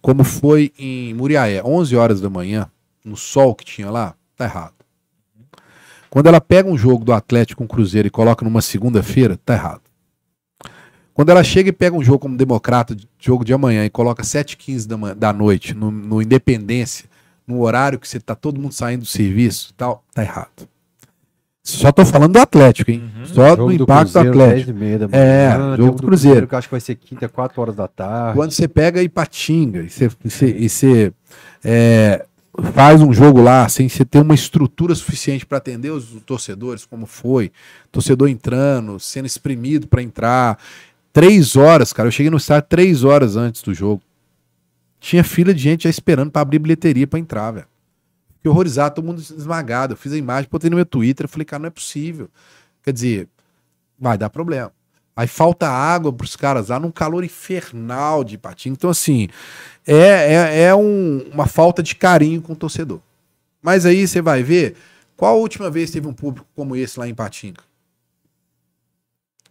como 0.00 0.24
foi 0.24 0.72
em 0.78 1.12
Muriaé, 1.12 1.62
11 1.62 1.94
horas 1.94 2.20
da 2.20 2.30
manhã, 2.30 2.70
no 3.04 3.16
sol 3.16 3.54
que 3.54 3.64
tinha 3.64 3.90
lá, 3.90 4.14
tá 4.34 4.46
errado. 4.46 4.74
Quando 6.08 6.26
ela 6.26 6.40
pega 6.40 6.68
um 6.68 6.76
jogo 6.76 7.04
do 7.04 7.12
Atlético 7.12 7.58
com 7.58 7.64
o 7.64 7.68
Cruzeiro 7.68 8.08
e 8.08 8.10
coloca 8.10 8.44
numa 8.44 8.62
segunda-feira, 8.62 9.38
tá 9.44 9.54
errado. 9.54 9.82
Quando 11.12 11.28
ela 11.28 11.44
chega 11.44 11.68
e 11.68 11.72
pega 11.72 11.94
um 11.94 12.02
jogo 12.02 12.20
como 12.20 12.36
Democrata, 12.36 12.96
jogo 13.18 13.44
de 13.44 13.52
amanhã, 13.52 13.84
e 13.84 13.90
coloca 13.90 14.22
7h15 14.22 14.86
da, 14.86 15.14
da 15.14 15.32
noite, 15.32 15.74
no, 15.74 15.90
no 15.90 16.22
Independência, 16.22 17.06
no 17.46 17.60
horário 17.60 17.98
que 17.98 18.08
você 18.08 18.18
tá 18.18 18.34
todo 18.34 18.60
mundo 18.60 18.72
saindo 18.72 19.02
do 19.02 19.06
serviço 19.06 19.74
tal, 19.74 20.02
tá 20.14 20.22
errado. 20.22 20.71
Só 21.62 21.92
tô 21.92 22.04
falando 22.04 22.32
do 22.32 22.40
Atlético, 22.40 22.90
hein? 22.90 23.08
Só 23.24 23.54
do 23.54 23.70
impacto 23.70 24.12
do 24.12 24.12
Cruzeiro, 24.12 24.42
Atlético. 24.42 24.72
10h30 24.72 24.98
da 24.98 25.16
É, 25.16 25.50
jogo 25.52 25.76
tem 25.76 25.84
um 25.84 25.94
do 25.94 26.02
Cruzeiro. 26.02 26.46
Que 26.48 26.54
eu 26.54 26.58
acho 26.58 26.68
que 26.68 26.72
vai 26.72 26.80
ser 26.80 26.94
quinta, 26.96 27.28
4 27.28 27.62
horas 27.62 27.76
da 27.76 27.86
tarde. 27.86 28.36
Quando 28.36 28.50
você 28.50 28.66
pega 28.66 29.00
Ipatinga 29.00 29.82
e 29.82 29.88
você, 29.88 30.10
e 30.24 30.30
você, 30.30 30.56
e 30.58 30.68
você, 30.68 31.12
é, 31.62 32.26
faz 32.74 33.00
um 33.00 33.12
jogo 33.12 33.40
lá 33.40 33.68
sem 33.68 33.88
você 33.88 34.04
ter 34.04 34.20
uma 34.20 34.34
estrutura 34.34 34.92
suficiente 34.94 35.46
para 35.46 35.58
atender 35.58 35.90
os 35.90 36.06
torcedores, 36.26 36.84
como 36.84 37.06
foi, 37.06 37.52
torcedor 37.92 38.28
entrando, 38.28 38.98
sendo 38.98 39.26
exprimido 39.26 39.86
para 39.86 40.02
entrar. 40.02 40.58
Três 41.12 41.54
horas, 41.54 41.92
cara. 41.92 42.08
Eu 42.08 42.12
cheguei 42.12 42.30
no 42.30 42.38
estádio 42.38 42.68
três 42.68 43.04
horas 43.04 43.36
antes 43.36 43.62
do 43.62 43.72
jogo. 43.72 44.02
Tinha 44.98 45.22
fila 45.22 45.54
de 45.54 45.62
gente 45.62 45.84
já 45.84 45.90
esperando 45.90 46.30
para 46.30 46.42
abrir 46.42 46.58
bilheteria 46.58 47.06
para 47.06 47.20
entrar, 47.20 47.52
velho. 47.52 47.66
Fiquei 48.42 48.50
horrorizado, 48.50 48.96
todo 48.96 49.04
mundo 49.04 49.20
esmagado. 49.20 49.92
Eu 49.92 49.96
fiz 49.96 50.12
a 50.12 50.16
imagem, 50.16 50.48
botei 50.50 50.68
no 50.68 50.74
meu 50.74 50.84
Twitter. 50.84 51.28
Falei, 51.28 51.44
cara, 51.44 51.60
não 51.60 51.68
é 51.68 51.70
possível. 51.70 52.28
Quer 52.82 52.92
dizer, 52.92 53.28
vai 53.96 54.18
dar 54.18 54.28
problema. 54.28 54.72
Aí 55.14 55.28
falta 55.28 55.68
água 55.68 56.12
pros 56.12 56.34
caras 56.34 56.68
lá 56.68 56.80
num 56.80 56.90
calor 56.90 57.22
infernal 57.22 58.24
de 58.24 58.36
patinho. 58.36 58.72
Então, 58.72 58.90
assim, 58.90 59.28
é, 59.86 59.94
é, 59.94 60.62
é 60.64 60.74
um- 60.74 61.18
uma 61.32 61.46
falta 61.46 61.84
de 61.84 61.94
carinho 61.94 62.42
com 62.42 62.54
o 62.54 62.56
torcedor. 62.56 62.98
Mas 63.62 63.86
aí 63.86 64.08
você 64.08 64.20
vai 64.20 64.42
ver 64.42 64.74
qual 65.16 65.34
a 65.36 65.38
última 65.38 65.70
vez 65.70 65.92
teve 65.92 66.08
um 66.08 66.12
público 66.12 66.48
como 66.56 66.74
esse 66.74 66.98
lá 66.98 67.06
em 67.06 67.14
Patinga? 67.14 67.60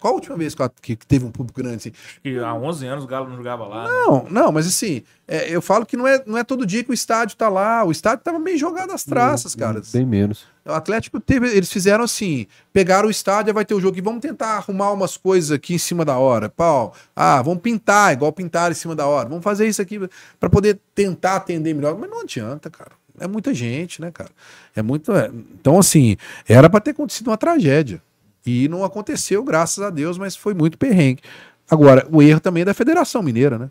Qual 0.01 0.13
a 0.13 0.15
última 0.15 0.35
vez 0.35 0.55
que, 0.81 0.95
que 0.95 1.05
teve 1.05 1.23
um 1.23 1.31
público 1.31 1.61
grande 1.61 1.75
assim? 1.75 1.91
Acho 1.93 2.21
que 2.23 2.39
há 2.39 2.55
11 2.55 2.87
anos 2.87 3.03
o 3.03 3.07
Galo 3.07 3.29
não 3.29 3.37
jogava 3.37 3.67
lá. 3.67 3.83
né? 3.83 3.89
Não, 3.89 4.25
não, 4.31 4.51
mas 4.51 4.65
assim, 4.65 5.03
é, 5.27 5.47
eu 5.47 5.61
falo 5.61 5.85
que 5.85 5.95
não 5.95 6.07
é, 6.07 6.23
não 6.25 6.39
é 6.39 6.43
todo 6.43 6.65
dia 6.65 6.83
que 6.83 6.89
o 6.89 6.93
estádio 6.93 7.37
tá 7.37 7.47
lá. 7.47 7.83
O 7.83 7.91
estádio 7.91 8.23
tava 8.23 8.39
meio 8.39 8.57
jogado 8.57 8.91
às 8.93 9.03
traças, 9.03 9.53
cara. 9.53 9.79
Bem 9.93 10.03
menos. 10.03 10.47
O 10.65 10.71
Atlético 10.71 11.19
teve, 11.19 11.47
eles 11.49 11.71
fizeram 11.71 12.03
assim, 12.03 12.47
pegaram 12.73 13.09
o 13.09 13.11
estádio, 13.11 13.53
vai 13.53 13.63
ter 13.63 13.75
o 13.75 13.79
jogo 13.79 13.95
e 13.95 14.01
vamos 14.01 14.21
tentar 14.21 14.57
arrumar 14.57 14.91
umas 14.91 15.17
coisas 15.17 15.51
aqui 15.51 15.75
em 15.75 15.77
cima 15.77 16.03
da 16.03 16.17
hora. 16.17 16.49
Pau, 16.49 16.95
ah, 17.15 17.39
vamos 17.43 17.61
pintar, 17.61 18.11
igual 18.11 18.33
pintar 18.33 18.71
em 18.71 18.75
cima 18.75 18.95
da 18.95 19.05
hora. 19.05 19.29
Vamos 19.29 19.43
fazer 19.43 19.67
isso 19.67 19.83
aqui 19.83 19.99
para 20.39 20.49
poder 20.49 20.79
tentar 20.95 21.35
atender 21.35 21.75
melhor, 21.75 21.95
mas 21.95 22.09
não 22.09 22.21
adianta, 22.21 22.71
cara. 22.71 22.91
É 23.19 23.27
muita 23.27 23.53
gente, 23.53 24.01
né, 24.01 24.09
cara? 24.09 24.31
É 24.75 24.81
muito, 24.81 25.11
é. 25.11 25.29
então 25.53 25.77
assim, 25.77 26.17
era 26.49 26.67
para 26.67 26.79
ter 26.79 26.89
acontecido 26.89 27.27
uma 27.27 27.37
tragédia. 27.37 28.01
E 28.45 28.67
não 28.67 28.83
aconteceu, 28.83 29.43
graças 29.43 29.83
a 29.83 29.89
Deus, 29.89 30.17
mas 30.17 30.35
foi 30.35 30.53
muito 30.53 30.77
perrengue. 30.77 31.21
Agora, 31.69 32.07
o 32.11 32.21
erro 32.21 32.39
também 32.39 32.61
é 32.61 32.65
da 32.65 32.73
Federação 32.73 33.21
Mineira, 33.21 33.57
né? 33.57 33.69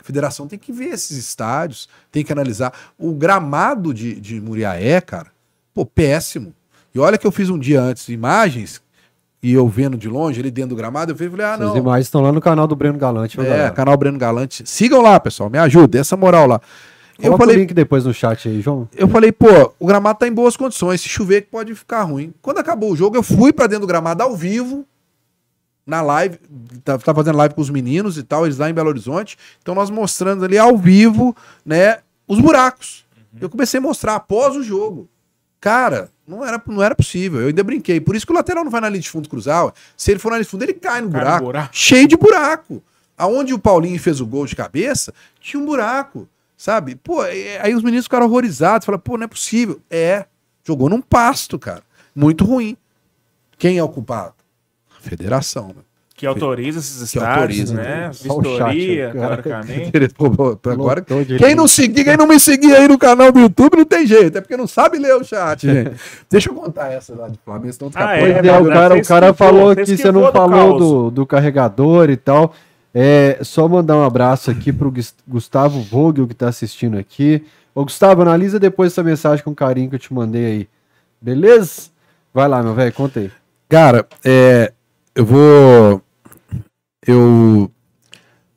A 0.00 0.04
federação 0.04 0.46
tem 0.46 0.58
que 0.58 0.72
ver 0.72 0.86
esses 0.86 1.16
estádios, 1.16 1.88
tem 2.10 2.24
que 2.24 2.32
analisar. 2.32 2.72
O 2.96 3.12
gramado 3.12 3.92
de, 3.92 4.18
de 4.20 4.40
Muriaé, 4.40 5.00
cara, 5.00 5.28
pô, 5.74 5.84
péssimo. 5.84 6.54
E 6.94 6.98
olha 6.98 7.18
que 7.18 7.26
eu 7.26 7.32
fiz 7.32 7.50
um 7.50 7.58
dia 7.58 7.80
antes 7.82 8.08
imagens, 8.08 8.80
e 9.42 9.52
eu 9.52 9.68
vendo 9.68 9.96
de 9.96 10.08
longe, 10.08 10.40
ali 10.40 10.50
dentro 10.50 10.70
do 10.70 10.76
gramado, 10.76 11.12
eu 11.12 11.16
vi 11.16 11.26
e 11.26 11.30
falei, 11.30 11.46
ah, 11.46 11.56
não. 11.56 11.76
imagens 11.76 12.06
estão 12.06 12.20
lá 12.20 12.32
no 12.32 12.40
canal 12.40 12.66
do 12.66 12.74
Breno 12.74 12.98
Galante. 12.98 13.38
É, 13.40 13.44
galera? 13.44 13.70
canal 13.70 13.96
Breno 13.96 14.18
Galante. 14.18 14.62
Sigam 14.66 15.00
lá, 15.00 15.18
pessoal, 15.20 15.48
me 15.50 15.58
ajuda, 15.58 15.88
dê 15.88 15.98
essa 15.98 16.16
moral 16.16 16.46
lá. 16.46 16.60
Eu 17.18 17.24
Coloca 17.32 17.42
o 17.42 17.46
falei, 17.46 17.56
link 17.56 17.74
depois 17.74 18.04
no 18.04 18.14
chat 18.14 18.48
aí, 18.48 18.60
João. 18.60 18.88
eu 18.96 19.08
falei, 19.08 19.32
pô, 19.32 19.72
o 19.80 19.86
gramado 19.86 20.20
tá 20.20 20.28
em 20.28 20.32
boas 20.32 20.56
condições. 20.56 21.00
Se 21.00 21.08
chover, 21.08 21.42
que 21.42 21.48
pode 21.50 21.74
ficar 21.74 22.02
ruim. 22.02 22.32
Quando 22.40 22.58
acabou 22.58 22.92
o 22.92 22.96
jogo, 22.96 23.16
eu 23.16 23.22
fui 23.24 23.52
pra 23.52 23.66
dentro 23.66 23.80
do 23.82 23.86
gramado 23.88 24.22
ao 24.22 24.36
vivo, 24.36 24.86
na 25.84 26.00
live, 26.00 26.38
tá, 26.84 26.96
tá 26.98 27.12
fazendo 27.14 27.36
live 27.38 27.54
com 27.54 27.60
os 27.60 27.70
meninos 27.70 28.18
e 28.18 28.22
tal, 28.22 28.44
eles 28.46 28.58
lá 28.58 28.70
em 28.70 28.74
Belo 28.74 28.90
Horizonte. 28.90 29.36
Então 29.60 29.74
nós 29.74 29.90
mostrando 29.90 30.44
ali 30.44 30.56
ao 30.58 30.76
vivo, 30.76 31.34
né, 31.66 31.98
os 32.28 32.38
buracos. 32.40 33.04
Eu 33.40 33.50
comecei 33.50 33.78
a 33.78 33.80
mostrar 33.80 34.14
após 34.14 34.54
o 34.54 34.62
jogo. 34.62 35.08
Cara, 35.60 36.10
não 36.26 36.44
era, 36.46 36.62
não 36.68 36.82
era 36.82 36.94
possível. 36.94 37.40
Eu 37.40 37.48
ainda 37.48 37.64
brinquei. 37.64 38.00
Por 38.00 38.14
isso 38.14 38.24
que 38.24 38.32
o 38.32 38.34
lateral 38.34 38.62
não 38.62 38.70
vai 38.70 38.80
na 38.80 38.88
linha 38.88 39.00
de 39.00 39.10
fundo 39.10 39.28
cruzar. 39.28 39.64
ué. 39.66 39.72
Se 39.96 40.12
ele 40.12 40.20
for 40.20 40.28
na 40.30 40.36
linha 40.36 40.44
de 40.44 40.50
fundo, 40.50 40.62
ele 40.62 40.74
cai 40.74 41.00
no 41.00 41.10
Cai 41.10 41.18
no 41.20 41.24
buraco. 41.24 41.44
buraco. 41.46 41.68
Cheio 41.76 42.06
de 42.06 42.16
buraco. 42.16 42.80
Aonde 43.16 43.52
o 43.52 43.58
Paulinho 43.58 43.98
fez 43.98 44.20
o 44.20 44.26
gol 44.26 44.46
de 44.46 44.54
cabeça, 44.54 45.12
tinha 45.40 45.60
um 45.60 45.66
buraco. 45.66 46.28
Sabe? 46.58 46.96
Pô, 46.96 47.24
é- 47.24 47.60
aí 47.62 47.72
os 47.72 47.84
meninos 47.84 48.06
ficaram 48.06 48.26
horrorizados. 48.26 48.84
Falaram, 48.84 49.00
pô, 49.00 49.16
não 49.16 49.24
é 49.24 49.28
possível. 49.28 49.80
É. 49.88 50.26
Jogou 50.66 50.90
num 50.90 51.00
pasto, 51.00 51.56
cara. 51.56 51.82
Muito 52.14 52.44
ruim. 52.44 52.76
Quem 53.56 53.78
é 53.78 53.82
o 53.82 53.88
culpado? 53.88 54.34
A 54.98 55.00
federação, 55.00 55.68
né? 55.68 55.82
Que 56.16 56.26
autoriza 56.26 56.80
esses 56.80 57.00
estádios, 57.00 57.70
autoriza, 57.70 57.74
né? 57.74 58.12
Chat, 58.12 58.22
Vistoria, 58.24 59.10
teoricamente. 59.12 59.90
Agora, 60.72 61.00
quem 61.38 61.54
não, 61.54 61.68
seguir, 61.68 62.02
quem 62.02 62.16
não 62.16 62.26
me 62.26 62.40
seguir 62.40 62.74
aí 62.74 62.88
no 62.88 62.98
canal 62.98 63.30
do 63.30 63.38
YouTube 63.38 63.76
não 63.76 63.84
tem 63.84 64.04
jeito, 64.04 64.36
é 64.36 64.40
porque 64.40 64.56
não 64.56 64.66
sabe 64.66 64.98
ler 64.98 65.14
o 65.14 65.22
chat, 65.22 65.62
gente. 65.64 65.92
Deixa 66.28 66.50
eu 66.50 66.54
contar 66.56 66.90
essa 66.90 67.14
lá 67.14 67.28
de 67.28 67.38
Flamengo, 67.44 67.72
senão 67.72 67.92
Ah, 67.94 68.18
é, 68.18 68.32
é, 68.32 68.58
o 68.58 68.66
cara, 68.66 68.96
o 68.96 69.06
cara 69.06 69.32
falou 69.32 69.76
que 69.76 69.86
você 69.96 70.10
não 70.10 70.32
falou 70.32 70.76
do, 70.76 71.10
do 71.12 71.24
carregador 71.24 72.10
e 72.10 72.16
tal. 72.16 72.52
É 72.94 73.38
só 73.42 73.68
mandar 73.68 73.96
um 73.96 74.04
abraço 74.04 74.50
aqui 74.50 74.72
pro 74.72 74.90
Gus- 74.90 75.14
Gustavo 75.26 75.80
Vogel 75.82 76.26
que 76.26 76.34
tá 76.34 76.48
assistindo 76.48 76.96
aqui. 76.98 77.44
Ô, 77.74 77.84
Gustavo, 77.84 78.22
analisa 78.22 78.58
depois 78.58 78.92
essa 78.92 79.02
mensagem 79.04 79.44
com 79.44 79.54
carinho 79.54 79.88
que 79.90 79.94
eu 79.96 80.00
te 80.00 80.12
mandei 80.12 80.44
aí. 80.46 80.68
Beleza? 81.20 81.90
Vai 82.32 82.48
lá, 82.48 82.62
meu 82.62 82.74
velho, 82.74 82.92
conta 82.92 83.20
aí. 83.20 83.30
Cara, 83.68 84.06
é, 84.24 84.72
eu 85.14 85.24
vou. 85.24 86.02
Eu 87.06 87.70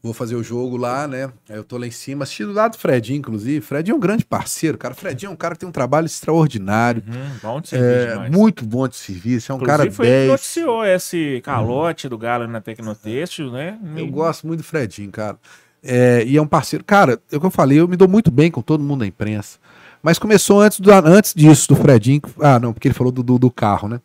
vou 0.04 0.14
fazer 0.14 0.36
o 0.36 0.44
jogo 0.44 0.78
lá, 0.78 1.08
né? 1.08 1.32
Aí 1.50 1.56
eu 1.58 1.64
tô 1.64 1.78
lá 1.78 1.86
em 1.86 1.92
cima, 1.92 2.24
assistindo 2.24 2.52
lá 2.54 2.68
do 2.68 2.78
Fredinho, 2.78 3.20
inclusive. 3.20 3.62
Fredinho 3.62 3.94
é 3.94 3.98
um 3.98 4.00
grande 4.00 4.26
parceiro, 4.26 4.78
cara. 4.78 4.94
Fredinho 4.96 5.30
é 5.30 5.34
um 5.34 5.36
cara 5.36 5.54
que 5.56 5.60
tem 5.60 5.70
um 5.70 5.72
trabalho 5.72 6.06
extraordinário. 6.06 7.04
Hum, 7.08 7.38
bom 7.42 7.62
de 7.62 7.70
serviço 7.70 7.92
É, 8.08 8.12
demais. 8.14 8.32
muito 8.32 8.66
bom 8.66 8.88
de 8.88 8.96
serviço, 8.96 9.52
é 9.52 9.56
um 9.56 9.58
Inclusive, 9.58 9.78
cara 9.78 9.92
foi 9.92 10.08
ele 10.08 10.16
que 10.16 10.20
10. 10.22 10.32
noticiou 10.32 10.86
esse 10.86 11.42
calote 11.44 12.10
do 12.10 12.18
Galo 12.18 12.48
na 12.48 12.62
Tecnotextil, 12.62 13.52
né? 13.52 13.78
Eu 13.96 14.08
gosto 14.08 14.48
muito 14.48 14.60
do 14.62 14.66
Fredinho, 14.66 15.12
cara. 15.12 15.38
É, 15.84 16.24
e 16.26 16.38
é 16.38 16.42
um 16.42 16.48
parceiro. 16.48 16.84
Cara, 16.86 17.20
é 17.32 17.38
o 17.38 17.40
que 17.40 17.46
eu 17.46 17.52
falei, 17.52 17.80
eu 17.80 17.88
me 17.88 17.98
dou 17.98 18.08
muito 18.08 18.30
bem 18.32 18.52
com 18.52 18.62
todo 18.62 18.84
mundo 18.84 19.00
da 19.02 19.08
imprensa. 19.08 19.58
Mas 20.04 20.18
começou 20.18 20.62
antes, 20.62 20.80
do, 20.80 20.92
antes 20.92 21.34
disso, 21.34 21.68
do 21.68 21.76
Fredinho. 21.76 22.22
Ah, 22.40 22.60
não, 22.60 22.74
porque 22.74 22.88
ele 22.88 22.96
falou 22.96 23.12
do, 23.12 23.22
do, 23.22 23.38
do 23.38 23.52
carro, 23.52 23.88
né? 23.88 24.00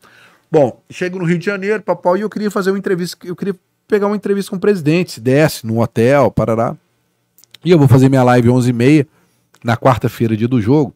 Bom, 0.50 0.81
chego 0.91 1.18
no 1.18 1.25
Rio 1.25 1.39
de 1.39 1.44
Janeiro, 1.47 1.83
papai, 1.83 2.18
e 2.18 2.20
eu 2.20 2.31
queria 2.31 2.50
fazer 2.50 2.70
uma 2.70 2.78
entrevista. 2.78 3.16
Eu 3.26 3.34
queria 3.34 3.57
pegar 3.86 4.06
uma 4.06 4.16
entrevista 4.16 4.50
com 4.50 4.56
o 4.56 4.60
presidente, 4.60 5.12
se 5.12 5.20
desse, 5.20 5.66
num 5.66 5.81
hotel, 5.81 6.31
parará. 6.31 6.76
E 7.65 7.70
eu 7.70 7.78
vou 7.78 7.89
fazer 7.89 8.08
minha 8.08 8.23
live 8.23 8.48
11h30, 8.48 9.06
na 9.65 9.76
quarta-feira, 9.76 10.36
dia 10.36 10.48
do 10.48 10.60
jogo. 10.60 10.94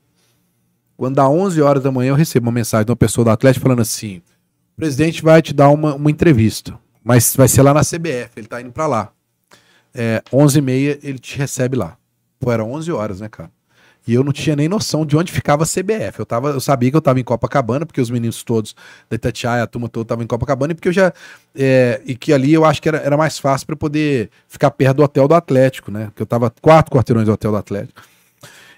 Quando 0.96 1.16
dá 1.16 1.28
11 1.28 1.60
horas 1.62 1.82
da 1.82 1.90
manhã, 1.90 2.10
eu 2.10 2.14
recebo 2.14 2.46
uma 2.46 2.52
mensagem 2.52 2.84
de 2.84 2.90
uma 2.90 2.96
pessoa 2.96 3.24
do 3.24 3.30
Atlético 3.30 3.62
falando 3.62 3.80
assim: 3.80 4.18
o 4.74 4.76
presidente 4.76 5.22
vai 5.22 5.40
te 5.40 5.54
dar 5.54 5.70
uma, 5.70 5.94
uma 5.94 6.10
entrevista, 6.10 6.78
mas 7.02 7.34
vai 7.34 7.48
ser 7.48 7.62
lá 7.62 7.72
na 7.72 7.80
CBF, 7.80 8.30
ele 8.36 8.46
tá 8.46 8.60
indo 8.60 8.70
pra 8.70 8.86
lá. 8.86 9.10
É, 9.94 10.22
11h30 10.32 11.00
ele 11.02 11.18
te 11.18 11.36
recebe 11.38 11.76
lá. 11.76 11.96
Pô, 12.38 12.52
era 12.52 12.64
11 12.64 12.92
horas, 12.92 13.20
né, 13.20 13.28
cara? 13.28 13.50
E 14.06 14.14
eu 14.14 14.24
não 14.24 14.32
tinha 14.32 14.56
nem 14.56 14.68
noção 14.68 15.04
de 15.04 15.16
onde 15.16 15.30
ficava 15.32 15.64
a 15.64 15.66
CBF. 15.66 16.18
Eu, 16.18 16.26
tava, 16.26 16.50
eu 16.50 16.60
sabia 16.60 16.90
que 16.90 16.96
eu 16.96 17.00
tava 17.00 17.20
em 17.20 17.24
Copacabana, 17.24 17.84
porque 17.84 18.00
os 18.00 18.10
meninos 18.10 18.42
todos 18.42 18.74
da 19.08 19.16
Itatiaia, 19.16 19.62
a 19.62 19.66
turma 19.66 19.88
toda 19.88 20.06
tava 20.06 20.22
em 20.22 20.26
Copacabana, 20.26 20.72
e 20.72 20.74
porque 20.74 20.88
eu 20.88 20.92
já. 20.92 21.12
é, 21.54 22.00
e 22.04 22.16
que 22.16 22.32
ali 22.32 22.52
eu 22.52 22.64
acho 22.64 22.80
que 22.80 22.88
era, 22.88 22.98
era 22.98 23.16
mais 23.16 23.38
fácil 23.38 23.66
para 23.66 23.76
poder 23.76 24.30
ficar 24.48 24.70
perto 24.70 24.96
do 24.98 25.02
hotel 25.02 25.28
do 25.28 25.34
Atlético, 25.34 25.90
né? 25.90 26.10
Que 26.14 26.22
eu 26.22 26.26
tava 26.26 26.52
quatro 26.60 26.92
quarteirões 26.92 27.26
do 27.26 27.32
hotel 27.32 27.50
do 27.50 27.56
Atlético. 27.56 28.02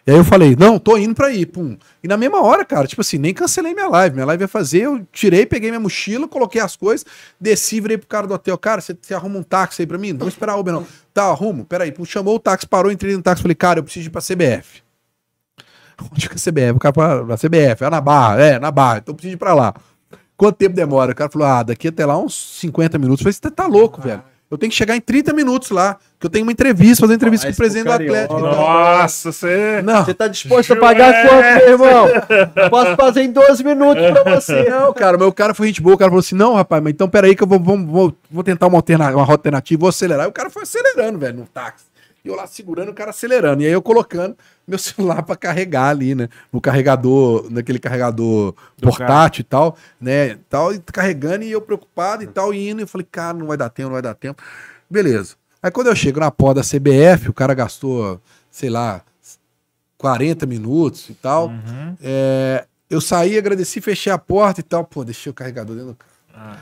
E 0.04 0.10
aí 0.10 0.16
eu 0.16 0.24
falei, 0.24 0.56
não, 0.58 0.80
tô 0.80 0.96
indo 0.96 1.14
pra 1.14 1.30
ir, 1.30 1.46
pum. 1.46 1.76
E 2.02 2.08
na 2.08 2.16
mesma 2.16 2.42
hora, 2.42 2.64
cara, 2.64 2.88
tipo 2.88 3.00
assim, 3.00 3.18
nem 3.18 3.32
cancelei 3.32 3.72
minha 3.72 3.86
live. 3.86 4.14
Minha 4.14 4.26
live 4.26 4.42
ia 4.42 4.48
fazer, 4.48 4.80
eu 4.80 5.06
tirei, 5.12 5.46
peguei 5.46 5.70
minha 5.70 5.78
mochila, 5.78 6.26
coloquei 6.26 6.60
as 6.60 6.74
coisas, 6.74 7.06
desci, 7.40 7.80
virei 7.80 7.96
pro 7.96 8.08
cara 8.08 8.26
do 8.26 8.34
hotel. 8.34 8.58
Cara, 8.58 8.80
você, 8.80 8.96
arruma 9.14 9.38
um 9.38 9.44
táxi 9.44 9.82
aí 9.82 9.86
pra 9.86 9.98
mim? 9.98 10.10
Não 10.10 10.18
vou 10.18 10.28
esperar 10.28 10.56
Uber, 10.56 10.74
não. 10.74 10.84
Tá, 11.14 11.26
arrumo. 11.26 11.64
Peraí, 11.64 11.94
chamou 12.04 12.34
o 12.34 12.40
táxi, 12.40 12.66
parou, 12.66 12.90
entrei 12.90 13.14
no 13.14 13.22
táxi, 13.22 13.42
falei, 13.42 13.54
cara, 13.54 13.78
eu 13.78 13.84
preciso 13.84 14.08
ir 14.08 14.10
pra 14.10 14.20
CBF. 14.20 14.82
Onde 16.10 16.28
que 16.28 16.34
é 16.34 16.38
a 16.38 16.52
CBF? 16.52 16.76
O 16.76 16.78
cara 16.78 16.94
falou, 16.94 17.26
pra 17.26 17.36
CBF, 17.36 17.84
é 17.84 17.90
na 17.90 18.00
Barra, 18.00 18.42
é, 18.42 18.58
na 18.58 18.70
Barra, 18.70 18.98
então 18.98 19.12
eu 19.12 19.16
preciso 19.16 19.34
ir 19.34 19.38
pra 19.38 19.54
lá. 19.54 19.74
Quanto 20.36 20.56
tempo 20.56 20.74
demora? 20.74 21.12
O 21.12 21.14
cara 21.14 21.30
falou, 21.30 21.46
ah, 21.46 21.62
daqui 21.62 21.88
até 21.88 22.04
lá 22.04 22.18
uns 22.18 22.58
50 22.60 22.98
minutos. 22.98 23.20
Eu 23.20 23.24
falei, 23.24 23.32
você 23.32 23.50
tá 23.50 23.66
louco, 23.66 24.00
velho. 24.00 24.22
Eu 24.52 24.58
tenho 24.58 24.68
que 24.68 24.76
chegar 24.76 24.94
em 24.94 25.00
30 25.00 25.32
minutos 25.32 25.70
lá, 25.70 25.96
que 26.20 26.26
eu 26.26 26.30
tenho 26.30 26.44
uma 26.44 26.52
entrevista, 26.52 27.00
fazer 27.00 27.12
uma 27.12 27.16
entrevista 27.16 27.46
Mas 27.46 27.56
com 27.56 27.62
o 27.62 27.64
presidente 27.64 27.86
do 27.86 27.92
Atlético. 27.92 28.38
então. 28.38 28.54
Nossa, 28.54 29.32
você. 29.32 29.80
Não, 29.82 30.04
Você 30.04 30.12
tá 30.12 30.28
disposto 30.28 30.74
a 30.74 30.76
pagar 30.76 31.26
quanto, 31.26 31.58
meu 31.58 31.70
irmão? 31.70 32.08
Posso 32.68 32.94
fazer 32.96 33.22
em 33.22 33.32
12 33.32 33.64
minutos 33.64 34.04
pra 34.10 34.34
você. 34.34 34.64
Não, 34.68 34.92
cara, 34.92 35.16
mas 35.16 35.26
o 35.26 35.32
cara 35.32 35.54
foi 35.54 35.68
gente 35.68 35.80
boa, 35.80 35.94
o 35.94 35.98
cara 35.98 36.10
falou 36.10 36.20
assim: 36.20 36.34
não, 36.34 36.52
rapaz, 36.52 36.82
mas 36.82 36.92
então 36.92 37.08
peraí 37.08 37.34
que 37.34 37.42
eu 37.42 37.46
vou, 37.46 37.58
vou, 37.58 37.78
vou, 37.78 38.16
vou 38.30 38.44
tentar 38.44 38.66
uma, 38.66 38.76
alterna 38.76 39.08
uma 39.10 39.20
rota 39.24 39.32
alternativa, 39.32 39.80
vou 39.80 39.88
acelerar. 39.88 40.26
E 40.26 40.28
o 40.28 40.32
cara 40.32 40.50
foi 40.50 40.64
acelerando, 40.64 41.18
velho, 41.18 41.38
no 41.38 41.46
táxi. 41.46 41.86
E 42.24 42.28
eu 42.28 42.36
lá 42.36 42.46
segurando 42.46 42.90
o 42.90 42.94
cara 42.94 43.10
acelerando. 43.10 43.62
E 43.62 43.66
aí 43.66 43.72
eu 43.72 43.82
colocando 43.82 44.36
meu 44.66 44.78
celular 44.78 45.22
pra 45.22 45.34
carregar 45.36 45.88
ali, 45.88 46.14
né? 46.14 46.28
No 46.52 46.60
carregador, 46.60 47.50
naquele 47.50 47.78
carregador 47.78 48.54
Do 48.78 48.88
portátil 48.88 49.40
e 49.40 49.44
tal, 49.44 49.76
né? 50.00 50.38
Tal, 50.48 50.72
e 50.72 50.78
carregando 50.80 51.44
e 51.44 51.50
eu 51.50 51.60
preocupado 51.60 52.22
e 52.22 52.26
tal, 52.26 52.54
e 52.54 52.70
indo. 52.70 52.80
E 52.80 52.84
eu 52.84 52.88
falei, 52.88 53.06
cara, 53.10 53.36
não 53.36 53.46
vai 53.46 53.56
dar 53.56 53.70
tempo, 53.70 53.88
não 53.88 53.94
vai 53.94 54.02
dar 54.02 54.14
tempo. 54.14 54.42
Beleza. 54.88 55.34
Aí 55.62 55.70
quando 55.70 55.88
eu 55.88 55.96
chego 55.96 56.20
na 56.20 56.30
porta 56.30 56.60
da 56.60 56.66
CBF, 56.66 57.28
o 57.28 57.32
cara 57.34 57.54
gastou, 57.54 58.20
sei 58.50 58.68
lá, 58.70 59.02
40 59.98 60.46
minutos 60.46 61.08
e 61.08 61.14
tal. 61.14 61.48
Uhum. 61.48 61.96
É, 62.02 62.66
eu 62.90 63.00
saí, 63.00 63.38
agradeci, 63.38 63.80
fechei 63.80 64.12
a 64.12 64.18
porta 64.18 64.60
e 64.60 64.64
tal. 64.64 64.84
Pô, 64.84 65.04
deixei 65.04 65.30
o 65.30 65.34
carregador 65.34 65.74
dentro 65.76 65.92
do 65.92 65.96
carro. 65.96 66.12
Ah, 66.34 66.58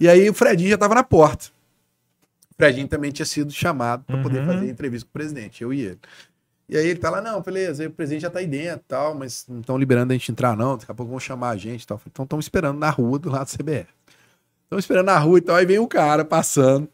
E 0.00 0.08
aí 0.08 0.28
o 0.28 0.34
Fredinho 0.34 0.70
já 0.70 0.78
tava 0.78 0.94
na 0.94 1.04
porta. 1.04 1.46
Fredinho 2.60 2.88
também 2.88 3.10
tinha 3.10 3.26
sido 3.26 3.52
chamado 3.52 4.04
para 4.04 4.22
poder 4.22 4.40
Uhum. 4.40 4.46
fazer 4.46 4.68
entrevista 4.70 5.06
com 5.06 5.10
o 5.10 5.12
presidente, 5.12 5.62
eu 5.62 5.72
e 5.72 5.80
ele. 5.80 5.98
E 6.68 6.76
aí 6.76 6.86
ele 6.86 7.00
tá 7.00 7.10
lá, 7.10 7.20
não, 7.20 7.40
beleza, 7.42 7.82
aí 7.82 7.88
o 7.88 7.90
presidente 7.90 8.22
já 8.22 8.30
tá 8.30 8.38
aí 8.38 8.46
dentro 8.46 8.80
e 8.84 8.88
tal, 8.88 9.14
mas 9.14 9.44
não 9.48 9.60
estão 9.60 9.76
liberando 9.76 10.12
a 10.12 10.16
gente 10.16 10.30
entrar, 10.30 10.56
não. 10.56 10.76
Daqui 10.78 10.90
a 10.92 10.94
pouco 10.94 11.10
vão 11.10 11.18
chamar 11.18 11.50
a 11.50 11.56
gente 11.56 11.82
e 11.82 11.86
tal. 11.86 12.00
Então 12.06 12.22
estão 12.24 12.38
esperando 12.38 12.78
na 12.78 12.90
rua 12.90 13.18
do 13.18 13.28
lado 13.28 13.46
do 13.46 13.50
CBF. 13.58 13.88
Estão 14.64 14.78
esperando 14.78 15.06
na 15.06 15.18
rua 15.18 15.38
e 15.38 15.40
tal. 15.40 15.56
Aí 15.56 15.66
vem 15.66 15.80
um 15.80 15.86
cara 15.88 16.24
passando, 16.24 16.88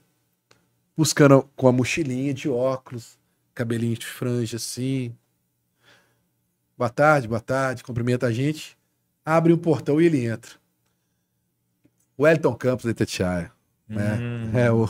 buscando 0.97 1.43
com 1.55 1.69
a 1.69 1.73
mochilinha 1.73 2.33
de 2.33 2.49
óculos, 2.49 3.19
cabelinho 3.55 3.97
de 3.99 4.07
franja 4.07 4.57
assim. 4.57 5.15
Boa 6.79 6.89
tarde, 6.89 7.29
boa 7.29 7.41
tarde, 7.41 7.83
cumprimenta 7.85 8.27
a 8.27 8.33
gente. 8.33 8.77
Abre 9.25 9.53
o 9.53 9.59
portão 9.59 10.01
e 10.01 10.07
ele 10.07 10.25
entra. 10.25 10.53
O 12.17 12.27
Elton 12.27 12.55
Campos 12.55 12.87
da 12.87 12.93
Itatiaia. 12.93 13.53
né? 13.87 14.19
Hum. 14.21 14.59
É 14.59 14.73
o. 14.73 14.89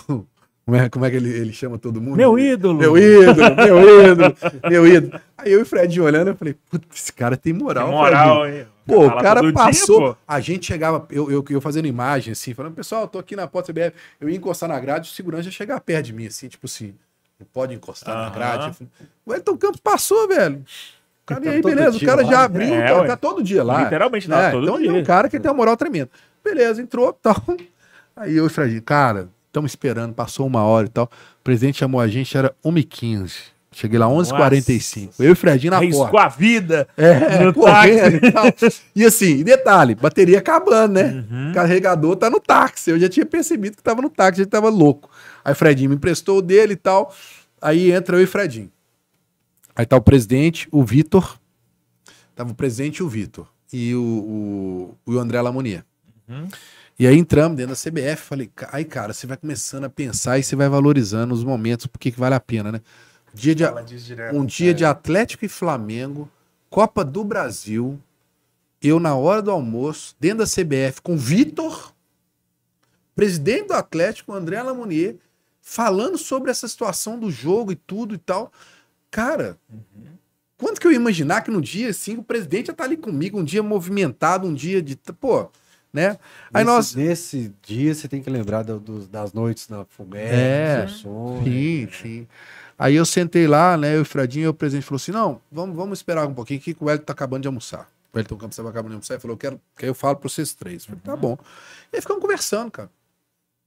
Como 0.66 0.76
é, 0.76 0.88
como 0.88 1.04
é 1.04 1.10
que 1.10 1.16
ele, 1.16 1.28
ele 1.30 1.52
chama 1.52 1.78
todo 1.78 2.00
mundo? 2.02 2.16
Meu 2.16 2.36
ídolo. 2.36 2.76
Meu 2.76 2.98
ídolo, 2.98 3.54
meu 3.54 4.10
ídolo, 4.10 4.36
meu 4.68 4.86
ídolo. 4.86 5.20
Aí 5.38 5.52
eu 5.52 5.60
e 5.60 5.62
o 5.62 5.66
Fred 5.66 6.00
olhando, 6.00 6.28
eu 6.30 6.34
falei, 6.36 6.56
puta, 6.68 6.84
esse 6.92 7.12
cara 7.12 7.36
tem 7.36 7.52
moral. 7.52 7.86
Que 7.86 7.92
moral, 7.94 8.48
hein? 8.48 8.66
Pô, 8.84 9.06
o 9.06 9.16
cara 9.16 9.40
dia, 9.42 9.52
passou. 9.52 10.14
pô. 10.14 10.18
a 10.26 10.40
gente 10.40 10.66
chegava, 10.66 11.06
eu, 11.08 11.30
eu, 11.30 11.44
eu 11.48 11.60
fazendo 11.60 11.86
imagem, 11.86 12.32
assim, 12.32 12.52
falando, 12.52 12.74
pessoal, 12.74 13.02
eu 13.02 13.08
tô 13.08 13.18
aqui 13.20 13.36
na 13.36 13.46
porta 13.46 13.72
CBF. 13.72 13.92
Eu 14.20 14.28
ia 14.28 14.36
encostar 14.36 14.68
na 14.68 14.78
grade, 14.80 15.08
o 15.08 15.12
segurança 15.14 15.44
ia 15.46 15.52
chegar 15.52 15.80
perto 15.80 16.06
de 16.06 16.12
mim, 16.12 16.26
assim, 16.26 16.48
tipo 16.48 16.66
assim, 16.66 16.94
não 17.38 17.46
pode 17.52 17.72
encostar 17.72 18.12
na 18.16 18.22
Aham. 18.26 18.34
grade. 18.34 18.72
Falei, 18.74 18.90
o 19.24 19.34
Elton 19.34 19.56
Campos 19.56 19.80
passou, 19.80 20.26
velho. 20.26 20.64
O 21.22 21.26
cara, 21.26 21.44
e 21.44 21.48
aí, 21.48 21.62
Tá 21.62 21.68
beleza, 21.68 21.96
o 21.96 21.98
dia 22.00 22.08
cara 22.08 22.22
lá, 22.22 22.28
já 22.28 22.38
né? 22.38 22.44
abriu, 22.44 22.74
É, 22.74 22.86
tá, 22.92 23.04
tá 23.06 23.16
todo 23.16 23.40
dia 23.40 23.62
lá. 23.62 23.84
Literalmente, 23.84 24.28
tá 24.28 24.36
né? 24.42 24.50
todo 24.50 24.64
então 24.64 24.76
ele 24.78 24.88
é 24.88 24.92
dia. 24.92 25.00
um 25.00 25.04
cara 25.04 25.28
que 25.28 25.38
tem 25.38 25.48
uma 25.48 25.56
moral 25.56 25.76
tremenda. 25.76 26.10
Beleza, 26.44 26.82
entrou 26.82 27.12
tal. 27.12 27.40
Aí 28.16 28.36
eu 28.36 28.44
e 28.44 28.46
o 28.46 28.50
Fredinho, 28.50 28.82
cara, 28.82 29.28
estamos 29.56 29.72
esperando, 29.72 30.14
passou 30.14 30.46
uma 30.46 30.62
hora 30.62 30.86
e 30.86 30.90
tal. 30.90 31.06
O 31.40 31.42
presidente 31.42 31.78
chamou 31.78 32.00
a 32.00 32.06
gente, 32.06 32.36
era 32.36 32.54
1h15. 32.64 33.32
Cheguei 33.72 33.98
lá 33.98 34.06
11h45. 34.06 35.14
Eu 35.18 35.28
e 35.28 35.32
o 35.32 35.36
Fredinho 35.36 35.70
na 35.70 35.76
Arriscou 35.78 36.08
porta. 36.08 36.26
a 36.26 36.28
vida. 36.28 36.88
É, 36.96 37.44
no 37.44 37.52
correndo 37.52 38.24
e 38.24 38.32
tal. 38.32 38.44
E 38.94 39.04
assim, 39.04 39.42
detalhe, 39.42 39.94
bateria 39.94 40.38
acabando, 40.38 40.94
né? 40.94 41.26
Uhum. 41.30 41.52
Carregador 41.52 42.16
tá 42.16 42.30
no 42.30 42.40
táxi. 42.40 42.90
Eu 42.90 42.98
já 42.98 43.08
tinha 43.08 43.26
percebido 43.26 43.76
que 43.76 43.82
tava 43.82 44.00
no 44.00 44.08
táxi, 44.08 44.42
gente 44.42 44.50
tava 44.50 44.70
louco. 44.70 45.10
Aí 45.44 45.52
o 45.52 45.56
Fredinho 45.56 45.90
me 45.90 45.96
emprestou 45.96 46.38
o 46.38 46.42
dele 46.42 46.72
e 46.72 46.76
tal. 46.76 47.14
Aí 47.60 47.92
entra 47.92 48.16
eu 48.16 48.20
e 48.20 48.24
o 48.24 48.28
Fredinho. 48.28 48.70
Aí 49.74 49.84
tá 49.84 49.96
o 49.96 50.00
presidente, 50.00 50.68
o 50.72 50.82
Vitor. 50.82 51.38
Tava 52.34 52.52
o 52.52 52.54
presidente 52.54 52.98
e 52.98 53.02
o 53.02 53.08
Vitor. 53.08 53.46
E 53.70 53.94
o, 53.94 54.96
o, 55.06 55.12
o 55.12 55.18
André 55.18 55.40
Lamonier. 55.40 55.84
Uhum. 56.26 56.48
E 56.98 57.06
aí 57.06 57.16
entramos 57.16 57.56
dentro 57.56 57.74
da 57.74 57.80
CBF. 57.80 58.22
Falei, 58.22 58.50
aí 58.72 58.84
cara, 58.84 59.12
você 59.12 59.26
vai 59.26 59.36
começando 59.36 59.84
a 59.84 59.90
pensar 59.90 60.38
e 60.38 60.42
você 60.42 60.56
vai 60.56 60.68
valorizando 60.68 61.34
os 61.34 61.44
momentos, 61.44 61.86
porque 61.86 62.10
que 62.10 62.18
vale 62.18 62.34
a 62.34 62.40
pena, 62.40 62.72
né? 62.72 62.80
Dia 63.34 63.54
de, 63.54 63.64
um 64.32 64.46
dia 64.46 64.72
de 64.72 64.84
Atlético 64.84 65.44
e 65.44 65.48
Flamengo, 65.48 66.30
Copa 66.70 67.04
do 67.04 67.22
Brasil, 67.22 68.00
eu 68.80 68.98
na 68.98 69.14
hora 69.14 69.42
do 69.42 69.50
almoço, 69.50 70.16
dentro 70.18 70.38
da 70.38 70.46
CBF, 70.46 71.02
com 71.02 71.14
o 71.14 71.18
Vitor, 71.18 71.92
presidente 73.14 73.68
do 73.68 73.74
Atlético, 73.74 74.32
André 74.32 74.62
Lamonier, 74.62 75.16
falando 75.60 76.16
sobre 76.16 76.50
essa 76.50 76.66
situação 76.66 77.18
do 77.18 77.30
jogo 77.30 77.72
e 77.72 77.76
tudo 77.76 78.14
e 78.14 78.18
tal. 78.18 78.50
Cara, 79.10 79.58
quanto 80.56 80.80
que 80.80 80.86
eu 80.86 80.92
ia 80.92 80.96
imaginar 80.96 81.42
que 81.42 81.50
no 81.50 81.60
dia 81.60 81.90
assim 81.90 82.16
o 82.16 82.22
presidente 82.22 82.68
ia 82.68 82.72
estar 82.72 82.84
ali 82.84 82.96
comigo, 82.96 83.38
um 83.38 83.44
dia 83.44 83.62
movimentado, 83.62 84.46
um 84.46 84.54
dia 84.54 84.80
de. 84.80 84.96
Pô, 85.20 85.50
né? 85.96 86.18
Aí 86.52 86.62
nesse, 86.64 86.76
nós. 86.76 86.94
nesse 86.94 87.52
dia 87.62 87.94
você 87.94 88.06
tem 88.06 88.22
que 88.22 88.28
lembrar 88.30 88.62
do- 88.62 88.78
dos- 88.78 89.08
das 89.08 89.32
noites 89.32 89.68
na 89.68 89.84
fogueira, 89.86 90.28
É, 90.28 90.82
dos 90.84 90.92
sonhos. 90.98 91.44
Sim, 91.44 91.88
sim. 92.02 92.28
Aí 92.78 92.94
eu 92.94 93.06
sentei 93.06 93.46
lá, 93.48 93.76
né? 93.76 93.94
Eu 93.94 94.00
e 94.00 94.02
o 94.02 94.04
Fredinho, 94.04 94.50
o 94.50 94.54
presidente 94.54 94.84
falou 94.84 94.96
assim: 94.96 95.10
não, 95.12 95.40
vamos, 95.50 95.74
vamos 95.74 95.98
esperar 95.98 96.26
um 96.26 96.34
pouquinho 96.34 96.60
que 96.60 96.76
o 96.78 96.84
Wellington 96.84 97.06
tá 97.06 97.12
acabando 97.14 97.42
de 97.42 97.48
almoçar. 97.48 97.88
O 98.12 98.16
Wellington 98.16 98.36
Campos 98.36 98.54
estava 98.54 98.68
acabando 98.68 98.90
de 98.90 98.94
almoçar 98.96 99.16
e 99.16 99.18
falou: 99.20 99.34
eu 99.34 99.38
quero 99.38 99.60
que 99.76 99.86
eu 99.86 99.94
falo 99.94 100.16
para 100.16 100.28
vocês 100.28 100.52
três. 100.54 100.82
Eu 100.82 100.88
falei, 100.90 101.00
tá 101.02 101.16
bom. 101.16 101.38
E 101.92 101.96
aí 101.96 102.02
ficamos 102.02 102.20
conversando, 102.20 102.70
cara. 102.70 102.90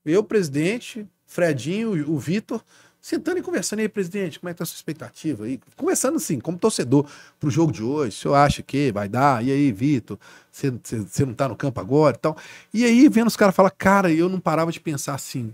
Eu, 0.06 0.24
presidente, 0.24 1.06
Fredinho, 1.26 1.92
o 2.10 2.16
o 2.16 2.20
Vitor, 2.20 2.64
sentando 3.10 3.40
e 3.40 3.42
conversando. 3.42 3.80
Aí, 3.80 3.90
presidente, 3.90 4.40
como 4.40 4.50
é 4.50 4.54
que 4.54 4.60
tá 4.60 4.64
a 4.64 4.68
sua 4.68 4.76
expectativa 4.76 5.46
aí? 5.46 5.60
Conversando 5.76 6.18
assim, 6.18 6.40
como 6.40 6.58
torcedor, 6.60 7.06
pro 7.40 7.50
jogo 7.50 7.72
de 7.72 7.82
hoje. 7.82 8.10
O 8.10 8.22
senhor 8.22 8.36
acha 8.36 8.62
que 8.62 8.92
vai 8.92 9.10
dar? 9.10 9.44
E 9.44 9.52
aí, 9.52 9.72
Vitor, 9.72 10.20
você- 10.52 10.72
não 11.26 11.34
tá 11.34 11.48
no 11.48 11.56
campo 11.56 11.80
agora 11.80 12.16
e 12.16 12.20
tal? 12.20 12.38
E 12.74 12.86
aí, 12.86 13.10
vendo 13.10 13.28
os 13.28 13.36
caras 13.36 13.56
falar, 13.56 13.72
cara, 13.72 14.12
eu 14.12 14.30
não 14.30 14.40
parava 14.40 14.72
de 14.72 14.80
pensar 14.80 15.16
assim, 15.16 15.52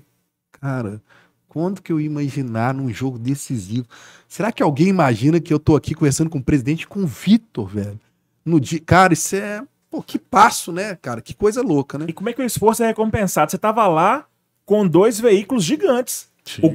cara, 0.60 1.02
quando 1.48 1.82
que 1.82 1.94
eu 1.94 2.00
ia 2.02 2.06
imaginar 2.08 2.74
num 2.74 2.90
jogo 2.92 3.18
decisivo? 3.18 3.88
Será 4.28 4.52
que 4.52 4.62
alguém 4.62 4.88
imagina 4.90 5.40
que 5.40 5.54
eu 5.54 5.60
tô 5.60 5.78
aqui 5.78 5.96
conversando 5.96 6.30
com 6.30 6.40
o 6.40 6.44
presidente 6.44 6.82
e 6.82 6.88
com 6.88 7.04
o 7.04 7.08
Vitor, 7.08 7.68
velho? 7.68 8.00
No 8.44 8.60
dia, 8.60 8.82
cara, 8.86 9.14
isso 9.14 9.34
é, 9.38 9.64
pô, 9.90 10.04
que 10.04 10.20
passo, 10.20 10.74
né, 10.74 10.96
cara? 11.02 11.22
Que 11.22 11.34
coisa 11.34 11.62
louca, 11.62 11.98
né? 11.98 12.06
E 12.10 12.14
como 12.14 12.28
é 12.28 12.34
que 12.34 12.42
o 12.42 12.46
esforço 12.46 12.84
é 12.84 12.88
recompensado? 12.88 13.50
Você 13.50 13.58
tava 13.58 13.88
lá 13.88 14.28
com 14.66 14.86
dois 14.86 15.18
veículos 15.20 15.64
gigantes. 15.64 16.28
Sim. 16.44 16.62
O 16.64 16.70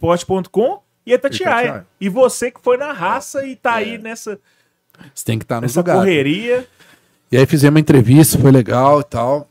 Globoesporte.com 0.00 0.82
e 1.06 1.12
a. 1.12 1.16
Itatiaia. 1.16 1.86
E 2.00 2.08
você 2.08 2.50
que 2.50 2.60
foi 2.62 2.76
na 2.76 2.92
raça 2.92 3.46
e 3.46 3.56
tá 3.56 3.74
aí 3.74 3.98
nessa, 3.98 4.38
Você 5.14 5.24
tem 5.24 5.38
que 5.38 5.44
estar 5.44 5.56
nos 5.56 5.70
nessa 5.70 5.80
lugares. 5.80 6.00
correria. 6.02 6.66
E 7.30 7.36
aí 7.36 7.46
fizemos 7.46 7.74
uma 7.74 7.80
entrevista, 7.80 8.38
foi 8.38 8.50
legal 8.50 9.00
e 9.00 9.04
tal. 9.04 9.48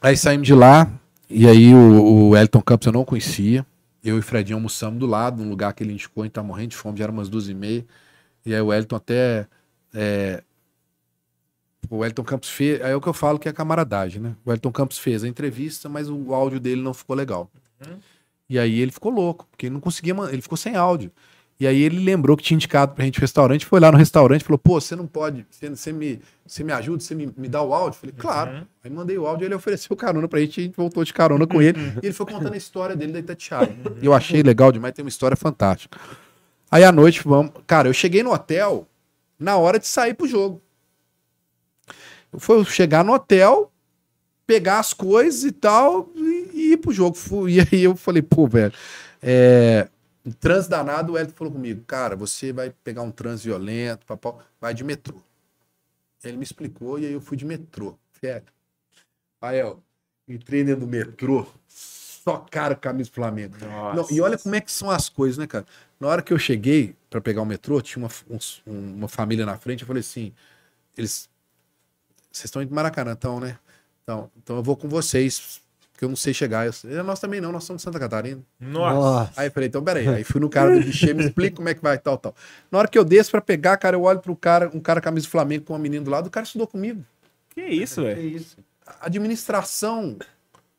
Aí 0.00 0.16
saímos 0.16 0.46
de 0.46 0.54
lá, 0.54 0.88
e 1.28 1.48
aí 1.48 1.74
o, 1.74 2.28
o 2.30 2.36
Elton 2.36 2.60
Campos 2.60 2.86
eu 2.86 2.92
não 2.92 3.04
conhecia. 3.04 3.66
Eu 4.04 4.16
e 4.16 4.18
o 4.20 4.22
Fredinho 4.22 4.56
almoçamos 4.58 5.00
do 5.00 5.06
lado, 5.06 5.42
num 5.42 5.48
lugar 5.50 5.72
que 5.72 5.82
ele 5.82 5.92
indicou, 5.92 6.22
a 6.22 6.26
gente 6.26 6.34
tá 6.34 6.42
morrendo 6.42 6.68
de 6.68 6.76
fome, 6.76 6.96
já 6.98 7.04
era 7.04 7.12
umas 7.12 7.28
duas 7.28 7.48
e 7.48 7.54
meia. 7.54 7.84
E 8.44 8.54
aí 8.54 8.60
o 8.60 8.72
Elton 8.72 8.94
até. 8.96 9.46
é, 9.92 10.42
o 11.90 12.04
Elton 12.04 12.22
Campos 12.22 12.48
fez. 12.50 12.80
Aí 12.82 12.92
é 12.92 12.96
o 12.96 13.00
que 13.00 13.08
eu 13.08 13.12
falo 13.14 13.38
que 13.38 13.48
é 13.48 13.52
camaradagem, 13.52 14.20
né? 14.20 14.36
O 14.44 14.52
Elton 14.52 14.70
Campos 14.70 14.98
fez 14.98 15.24
a 15.24 15.28
entrevista, 15.28 15.88
mas 15.88 16.08
o 16.08 16.32
áudio 16.34 16.60
dele 16.60 16.82
não 16.82 16.94
ficou 16.94 17.16
legal. 17.16 17.50
E 18.48 18.58
aí 18.58 18.80
ele 18.80 18.92
ficou 18.92 19.10
louco, 19.10 19.46
porque 19.50 19.66
ele 19.66 19.74
não 19.74 19.80
conseguia. 19.80 20.14
Ele 20.30 20.42
ficou 20.42 20.56
sem 20.56 20.76
áudio. 20.76 21.10
E 21.58 21.66
aí 21.66 21.80
ele 21.80 21.98
lembrou 21.98 22.36
que 22.36 22.42
tinha 22.42 22.54
indicado 22.56 22.94
pra 22.94 23.04
gente 23.04 23.18
o 23.18 23.20
restaurante, 23.20 23.64
foi 23.64 23.80
lá 23.80 23.90
no 23.90 23.96
restaurante 23.96 24.42
e 24.42 24.44
falou: 24.44 24.58
pô, 24.58 24.78
você 24.78 24.94
não 24.94 25.06
pode, 25.06 25.46
você, 25.50 25.70
você 25.70 25.90
me, 25.90 26.20
você 26.46 26.62
me 26.62 26.70
ajuda, 26.72 27.02
você 27.02 27.14
me, 27.14 27.32
me 27.34 27.48
dá 27.48 27.62
o 27.62 27.72
áudio? 27.72 27.96
Eu 27.96 28.00
falei, 28.00 28.14
claro. 28.16 28.66
Aí 28.84 28.90
mandei 28.90 29.16
o 29.16 29.26
áudio, 29.26 29.46
ele 29.46 29.54
ofereceu 29.54 29.96
carona 29.96 30.28
pra 30.28 30.38
gente, 30.40 30.60
a 30.60 30.64
gente 30.64 30.76
voltou 30.76 31.02
de 31.02 31.14
carona 31.14 31.46
com 31.46 31.62
ele. 31.62 31.80
e 32.02 32.06
ele 32.06 32.12
foi 32.12 32.26
contando 32.26 32.52
a 32.52 32.58
história 32.58 32.94
dele 32.94 33.12
da 33.12 33.20
Itatiaia. 33.20 33.74
E 34.02 34.04
eu 34.04 34.12
achei 34.12 34.42
legal 34.42 34.70
demais, 34.70 34.94
tem 34.94 35.02
uma 35.02 35.08
história 35.08 35.36
fantástica. 35.36 35.98
Aí 36.70 36.84
à 36.84 36.92
noite, 36.92 37.22
vamos. 37.24 37.52
Cara, 37.66 37.88
eu 37.88 37.94
cheguei 37.94 38.22
no 38.22 38.32
hotel 38.32 38.86
na 39.38 39.56
hora 39.56 39.78
de 39.78 39.86
sair 39.86 40.12
pro 40.12 40.28
jogo. 40.28 40.60
Eu 42.30 42.38
fui 42.38 42.62
chegar 42.66 43.02
no 43.02 43.14
hotel, 43.14 43.72
pegar 44.46 44.78
as 44.78 44.92
coisas 44.92 45.44
e 45.44 45.52
tal, 45.52 46.10
e, 46.14 46.50
e 46.54 46.72
ir 46.72 46.76
pro 46.76 46.92
jogo. 46.92 47.16
E 47.48 47.60
aí 47.60 47.82
eu 47.82 47.96
falei, 47.96 48.22
pô, 48.22 48.46
velho, 48.46 48.72
é, 49.22 49.88
um 50.24 50.30
trânsito 50.30 50.70
danado, 50.70 51.12
o 51.14 51.18
Elton 51.18 51.32
falou 51.34 51.52
comigo, 51.52 51.82
cara, 51.86 52.14
você 52.16 52.52
vai 52.52 52.70
pegar 52.84 53.02
um 53.02 53.10
trânsito 53.10 53.48
violento, 53.48 54.06
papau, 54.06 54.40
vai 54.60 54.72
de 54.72 54.84
metrô. 54.84 55.20
Ele 56.22 56.36
me 56.36 56.44
explicou 56.44 56.98
e 56.98 57.06
aí 57.06 57.12
eu 57.12 57.20
fui 57.20 57.36
de 57.36 57.44
metrô. 57.44 57.96
Velho. 58.20 58.44
Aí, 59.40 59.62
ó, 59.62 59.76
entrei 60.26 60.64
dentro 60.64 60.80
do 60.80 60.86
metrô, 60.86 61.46
só 61.68 62.38
cara 62.38 62.74
camisa 62.74 63.10
do 63.10 63.14
Flamengo. 63.14 63.54
Não, 63.94 64.06
e 64.10 64.20
olha 64.20 64.36
como 64.38 64.54
é 64.54 64.60
que 64.60 64.72
são 64.72 64.90
as 64.90 65.08
coisas, 65.08 65.38
né, 65.38 65.46
cara? 65.46 65.66
Na 66.00 66.08
hora 66.08 66.22
que 66.22 66.32
eu 66.32 66.38
cheguei 66.38 66.96
pra 67.08 67.20
pegar 67.20 67.42
o 67.42 67.46
metrô, 67.46 67.80
tinha 67.80 68.02
uma, 68.04 68.10
um- 68.66 68.94
uma 68.96 69.08
família 69.08 69.46
na 69.46 69.56
frente, 69.56 69.82
eu 69.82 69.86
falei 69.86 70.00
assim, 70.00 70.32
eles... 70.96 71.28
Vocês 72.32 72.46
estão 72.46 72.60
indo 72.62 72.74
Maracanã, 72.74 73.12
então, 73.12 73.38
né? 73.40 73.58
Então, 74.06 74.30
então 74.36 74.56
eu 74.56 74.62
vou 74.62 74.76
com 74.76 74.88
vocês, 74.88 75.60
porque 75.90 76.04
eu 76.04 76.08
não 76.08 76.14
sei 76.14 76.32
chegar. 76.32 76.64
Eu, 76.64 77.02
nós 77.02 77.18
também 77.18 77.40
não, 77.40 77.50
nós 77.50 77.64
somos 77.64 77.80
de 77.80 77.84
Santa 77.84 77.98
Catarina. 77.98 78.40
Nossa. 78.60 79.32
Aí 79.36 79.48
eu 79.48 79.50
falei, 79.50 79.68
então 79.68 79.82
peraí. 79.82 80.06
Aí 80.06 80.22
fui 80.22 80.40
no 80.40 80.48
cara 80.48 80.72
do 80.72 80.80
guichê, 80.80 81.12
me 81.12 81.24
explica 81.24 81.56
como 81.56 81.68
é 81.68 81.74
que 81.74 81.82
vai, 81.82 81.98
tal, 81.98 82.16
tal. 82.16 82.32
Na 82.70 82.78
hora 82.78 82.86
que 82.86 82.96
eu 82.96 83.04
desço 83.04 83.32
pra 83.32 83.40
pegar, 83.40 83.76
cara, 83.78 83.96
eu 83.96 84.02
olho 84.02 84.20
pro 84.20 84.36
cara, 84.36 84.70
um 84.72 84.78
cara 84.78 85.00
camisa 85.00 85.26
do 85.26 85.30
Flamengo 85.30 85.64
com 85.64 85.72
uma 85.72 85.78
menina 85.80 86.04
do 86.04 86.10
lado, 86.10 86.28
o 86.28 86.30
cara 86.30 86.46
estudou 86.46 86.68
comigo. 86.68 87.04
Que 87.50 87.62
isso, 87.62 88.02
velho. 88.02 88.20
isso. 88.20 88.56
Administração, 89.00 90.16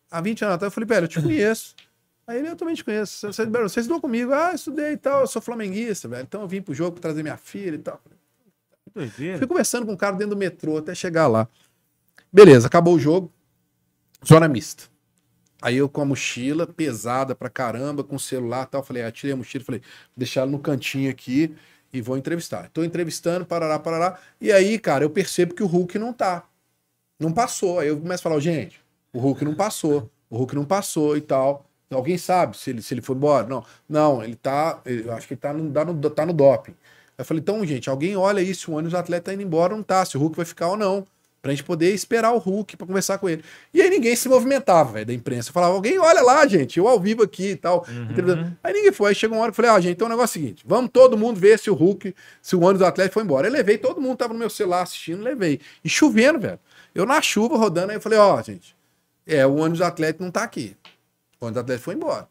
há 0.09 0.21
20 0.21 0.43
anos 0.45 0.55
atrás, 0.55 0.71
eu 0.71 0.73
falei, 0.73 0.87
velho, 0.87 1.03
eu 1.03 1.09
te 1.09 1.21
conheço. 1.21 1.75
Aí 2.25 2.39
ele, 2.39 2.47
eu 2.47 2.55
também 2.55 2.75
te 2.75 2.83
conheço. 2.83 3.27
Você, 3.31 3.45
você 3.45 3.59
você 3.59 3.79
estudou 3.81 3.99
comigo? 3.99 4.31
Ah, 4.31 4.53
estudei 4.53 4.93
e 4.93 4.97
tal, 4.97 5.21
eu 5.21 5.27
sou 5.27 5.41
flamenguista, 5.41 6.07
velho. 6.07 6.23
Então 6.23 6.41
eu 6.41 6.47
vim 6.47 6.61
pro 6.61 6.73
jogo 6.73 6.93
pra 6.93 7.01
trazer 7.01 7.23
minha 7.23 7.37
filha 7.37 7.75
e 7.75 7.79
tal. 7.79 8.01
Que 8.85 8.91
doideira. 8.93 9.37
Fui 9.37 9.47
conversando 9.47 9.85
com 9.85 9.91
o 9.91 9.97
cara 9.97 10.15
dentro 10.15 10.35
do 10.35 10.37
metrô 10.37 10.77
até 10.77 10.95
chegar 10.95 11.27
lá. 11.27 11.47
Beleza, 12.31 12.67
acabou 12.67 12.95
o 12.95 12.99
jogo. 12.99 13.31
Zona 14.25 14.47
mista. 14.47 14.85
Aí 15.61 15.77
eu 15.77 15.89
com 15.89 16.01
a 16.01 16.05
mochila 16.05 16.67
pesada 16.67 17.33
pra 17.33 17.49
caramba, 17.49 18.03
com 18.03 18.15
o 18.15 18.19
celular 18.19 18.67
e 18.67 18.71
tal. 18.71 18.83
Falei, 18.83 19.03
ah, 19.03 19.11
tirei 19.11 19.33
a 19.33 19.35
mochila, 19.35 19.63
falei, 19.63 19.81
deixar 20.15 20.45
no 20.45 20.59
cantinho 20.59 21.09
aqui 21.09 21.55
e 21.91 22.01
vou 22.01 22.17
entrevistar. 22.17 22.69
Tô 22.69 22.83
entrevistando, 22.83 23.45
parará, 23.45 23.79
parará. 23.79 24.19
E 24.39 24.51
aí, 24.51 24.77
cara, 24.77 25.03
eu 25.03 25.09
percebo 25.09 25.55
que 25.55 25.63
o 25.63 25.67
Hulk 25.67 25.97
não 25.97 26.13
tá. 26.13 26.43
Não 27.19 27.31
passou. 27.31 27.79
Aí 27.79 27.87
eu 27.87 27.99
começo 27.99 28.21
a 28.21 28.29
falar, 28.29 28.39
gente, 28.39 28.79
o 29.13 29.19
Hulk 29.19 29.43
não 29.43 29.55
passou. 29.55 30.09
O 30.29 30.37
Hulk 30.37 30.55
não 30.55 30.65
passou 30.65 31.17
e 31.17 31.21
tal. 31.21 31.65
Alguém 31.89 32.17
sabe 32.17 32.57
se 32.57 32.69
ele, 32.69 32.81
se 32.81 32.93
ele 32.93 33.01
foi 33.01 33.15
embora? 33.15 33.47
Não, 33.47 33.65
não, 33.87 34.23
ele 34.23 34.35
tá. 34.35 34.81
Eu 34.85 35.13
acho 35.13 35.27
que 35.27 35.33
ele 35.33 35.41
tá 35.41 35.53
no, 35.53 35.71
tá 35.71 35.85
no, 35.85 36.09
tá 36.09 36.25
no 36.25 36.33
doping. 36.33 36.75
Eu 37.17 37.25
falei, 37.25 37.41
então, 37.41 37.65
gente, 37.65 37.89
alguém 37.89 38.15
olha 38.15 38.41
aí 38.41 38.53
se 38.53 38.69
o 38.69 38.73
ônibus 38.73 38.91
do 38.91 38.97
atleta 38.97 39.25
tá 39.25 39.33
indo 39.33 39.41
embora 39.41 39.73
ou 39.73 39.77
não 39.77 39.83
tá, 39.83 40.05
se 40.05 40.17
o 40.17 40.19
Hulk 40.19 40.35
vai 40.35 40.45
ficar 40.45 40.67
ou 40.69 40.77
não. 40.77 41.07
Pra 41.47 41.53
gente 41.53 41.63
poder 41.63 41.93
esperar 41.93 42.33
o 42.33 42.37
Hulk 42.39 42.75
pra 42.75 42.85
conversar 42.85 43.17
com 43.19 43.29
ele. 43.29 43.41
E 43.73 43.81
aí 43.81 43.89
ninguém 43.89 44.13
se 44.17 44.27
movimentava, 44.27 44.91
velho, 44.91 45.05
da 45.05 45.13
imprensa. 45.13 45.47
Eu 45.47 45.53
falava, 45.53 45.75
alguém 45.75 45.97
olha 45.97 46.21
lá, 46.21 46.45
gente, 46.45 46.77
eu 46.77 46.89
ao 46.89 46.99
vivo 46.99 47.23
aqui 47.23 47.51
e 47.51 47.55
tal. 47.55 47.87
entrevistando. 48.11 48.57
Aí 48.61 48.73
ninguém 48.73 48.91
foi. 48.91 49.11
Aí 49.11 49.15
chegou 49.15 49.37
uma 49.37 49.43
hora 49.43 49.51
que 49.53 49.57
eu 49.57 49.63
falei, 49.63 49.71
ah, 49.71 49.79
gente, 49.79 49.93
então 49.93 50.07
o 50.07 50.09
negócio 50.09 50.37
é 50.37 50.41
o 50.41 50.43
seguinte: 50.43 50.65
vamos 50.67 50.91
todo 50.91 51.17
mundo 51.17 51.39
ver 51.39 51.57
se 51.57 51.69
o 51.69 51.73
Hulk, 51.73 52.13
se 52.41 52.53
o 52.53 52.59
ônibus 52.59 52.79
do 52.79 52.85
Atlético 52.85 53.13
foi 53.13 53.23
embora. 53.23 53.47
Eu 53.47 53.53
levei, 53.53 53.77
todo 53.77 54.01
mundo 54.01 54.17
tava 54.17 54.33
no 54.33 54.39
meu 54.39 54.49
celular 54.49 54.81
assistindo, 54.81 55.23
levei. 55.23 55.61
E 55.85 55.87
chovendo, 55.87 56.37
velho. 56.37 56.59
Eu 56.93 57.05
na 57.05 57.21
chuva 57.21 57.55
rodando, 57.55 57.91
aí 57.91 57.95
eu 57.95 58.01
falei, 58.01 58.19
ó, 58.19 58.41
gente, 58.41 58.75
é, 59.25 59.47
o 59.47 59.55
ônibus 59.55 59.79
do 59.79 59.85
Atlético 59.85 60.21
não 60.21 60.31
tá 60.31 60.43
aqui. 60.43 60.75
O 61.39 61.45
ônibus 61.45 61.61
do 61.61 61.63
Atlético 61.63 61.85
foi 61.85 61.95
embora. 61.95 62.27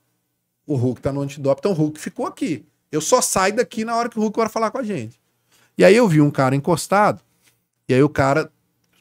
O 0.67 0.77
Hulk 0.77 1.01
tá 1.01 1.11
no 1.11 1.23
antidoping, 1.23 1.61
então 1.61 1.73
o 1.73 1.75
Hulk 1.75 1.99
ficou 1.99 2.27
aqui. 2.27 2.67
Eu 2.93 3.01
só 3.01 3.23
saio 3.23 3.57
daqui 3.57 3.83
na 3.83 3.97
hora 3.97 4.11
que 4.11 4.19
o 4.19 4.21
Hulk 4.21 4.37
vai 4.37 4.49
falar 4.51 4.71
com 4.71 4.77
a 4.77 4.83
gente. 4.83 5.19
E 5.79 5.85
aí 5.87 5.97
eu 5.97 6.07
vi 6.07 6.21
um 6.21 6.31
cara 6.31 6.55
encostado, 6.55 7.23
e 7.89 7.95
aí 7.95 8.03
o 8.03 8.09
cara, 8.09 8.51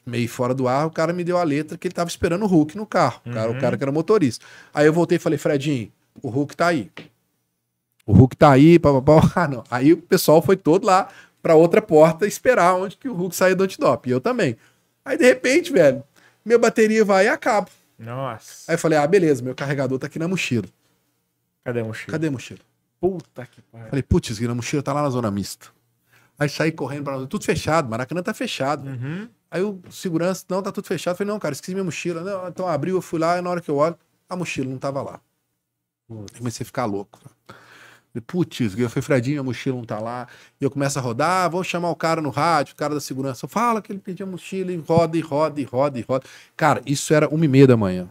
meio 0.06 0.28
fora 0.28 0.54
do 0.54 0.68
ar, 0.68 0.86
o 0.86 0.90
cara 0.90 1.12
me 1.12 1.24
deu 1.24 1.36
a 1.36 1.42
letra 1.42 1.76
que 1.76 1.88
ele 1.88 1.94
tava 1.94 2.08
esperando 2.08 2.44
o 2.44 2.46
Hulk 2.46 2.76
no 2.76 2.86
carro. 2.86 3.20
O, 3.26 3.30
cara, 3.32 3.50
o 3.50 3.60
cara 3.60 3.76
que 3.76 3.82
era 3.82 3.90
motorista. 3.90 4.46
Aí 4.72 4.86
eu 4.86 4.92
voltei 4.92 5.16
e 5.16 5.18
falei, 5.18 5.36
Fredinho, 5.36 5.90
o 6.22 6.28
Hulk 6.28 6.56
tá 6.56 6.68
aí. 6.68 6.90
O 8.06 8.12
Hulk 8.12 8.36
tá 8.36 8.52
aí, 8.52 8.78
papapá. 8.78 9.20
Ah, 9.34 9.48
não. 9.48 9.64
Aí 9.68 9.92
o 9.92 9.96
pessoal 9.96 10.40
foi 10.40 10.56
todo 10.56 10.86
lá 10.86 11.08
pra 11.42 11.56
outra 11.56 11.82
porta 11.82 12.26
esperar 12.26 12.74
onde 12.76 12.96
que 12.96 13.08
o 13.08 13.14
Hulk 13.14 13.34
saía 13.34 13.56
do 13.56 13.64
antidoping. 13.64 14.10
E 14.10 14.12
eu 14.12 14.20
também. 14.20 14.56
Aí, 15.04 15.18
de 15.18 15.24
repente, 15.24 15.72
velho, 15.72 16.02
minha 16.44 16.58
bateria 16.58 17.04
vai 17.04 17.26
e 17.26 17.28
acaba. 17.28 17.68
Nossa. 17.98 18.70
Aí 18.70 18.74
eu 18.74 18.78
falei, 18.78 18.98
ah, 18.98 19.06
beleza, 19.06 19.42
meu 19.42 19.54
carregador 19.54 19.98
tá 19.98 20.06
aqui 20.06 20.18
na 20.18 20.28
mochila. 20.28 20.66
Cadê 21.64 21.80
a 21.80 21.84
mochila? 21.84 22.12
Cadê 22.12 22.26
a 22.28 22.30
mochila? 22.30 22.60
Puta 23.00 23.46
que 23.46 23.60
pariu. 23.62 23.88
Falei, 23.88 24.02
putz, 24.02 24.40
a 24.40 24.54
mochila 24.54 24.82
tá 24.82 24.92
lá 24.92 25.02
na 25.02 25.10
zona 25.10 25.30
mista. 25.30 25.66
Aí 26.38 26.48
saí 26.48 26.70
correndo 26.70 27.04
pra 27.04 27.26
tudo 27.26 27.44
fechado, 27.44 27.88
Maracanã 27.88 28.22
tá 28.22 28.34
fechado. 28.34 28.88
Uhum. 28.88 29.28
Aí 29.56 29.62
o 29.62 29.80
segurança, 29.90 30.44
não, 30.50 30.62
tá 30.62 30.70
tudo 30.70 30.86
fechado. 30.86 31.16
Falei, 31.16 31.32
não, 31.32 31.38
cara, 31.38 31.54
esqueci 31.54 31.72
minha 31.72 31.84
mochila. 31.84 32.20
Não, 32.20 32.48
então 32.48 32.68
abriu, 32.68 32.96
eu 32.96 33.02
fui 33.02 33.18
lá, 33.18 33.38
e 33.38 33.40
na 33.40 33.48
hora 33.48 33.60
que 33.60 33.70
eu 33.70 33.76
olho, 33.76 33.96
a 34.28 34.36
mochila 34.36 34.68
não 34.68 34.76
tava 34.76 35.00
lá. 35.00 35.20
Comecei 36.36 36.62
a 36.62 36.66
ficar 36.66 36.84
louco. 36.84 37.18
Putz, 38.26 38.60
eu 38.78 38.88
falei, 38.88 39.02
Fredinho, 39.02 39.40
a 39.40 39.44
mochila 39.44 39.76
não 39.76 39.84
tá 39.84 39.98
lá. 39.98 40.28
E 40.60 40.64
eu 40.64 40.70
começo 40.70 40.98
a 40.98 41.02
rodar, 41.02 41.50
vou 41.50 41.64
chamar 41.64 41.90
o 41.90 41.96
cara 41.96 42.20
no 42.20 42.28
rádio, 42.30 42.74
o 42.74 42.76
cara 42.76 42.94
da 42.94 43.00
segurança. 43.00 43.48
Fala 43.48 43.80
que 43.80 43.92
ele 43.92 43.98
pediu 43.98 44.26
a 44.26 44.30
mochila 44.30 44.72
e 44.72 44.76
roda, 44.76 45.16
e 45.16 45.20
roda, 45.20 45.60
e 45.60 45.64
roda, 45.64 45.98
e 45.98 46.02
roda. 46.02 46.26
Cara, 46.54 46.82
isso 46.86 47.14
era 47.14 47.28
uma 47.28 47.44
e 47.44 47.48
meia 47.48 47.66
da 47.66 47.76
manhã. 47.76 48.08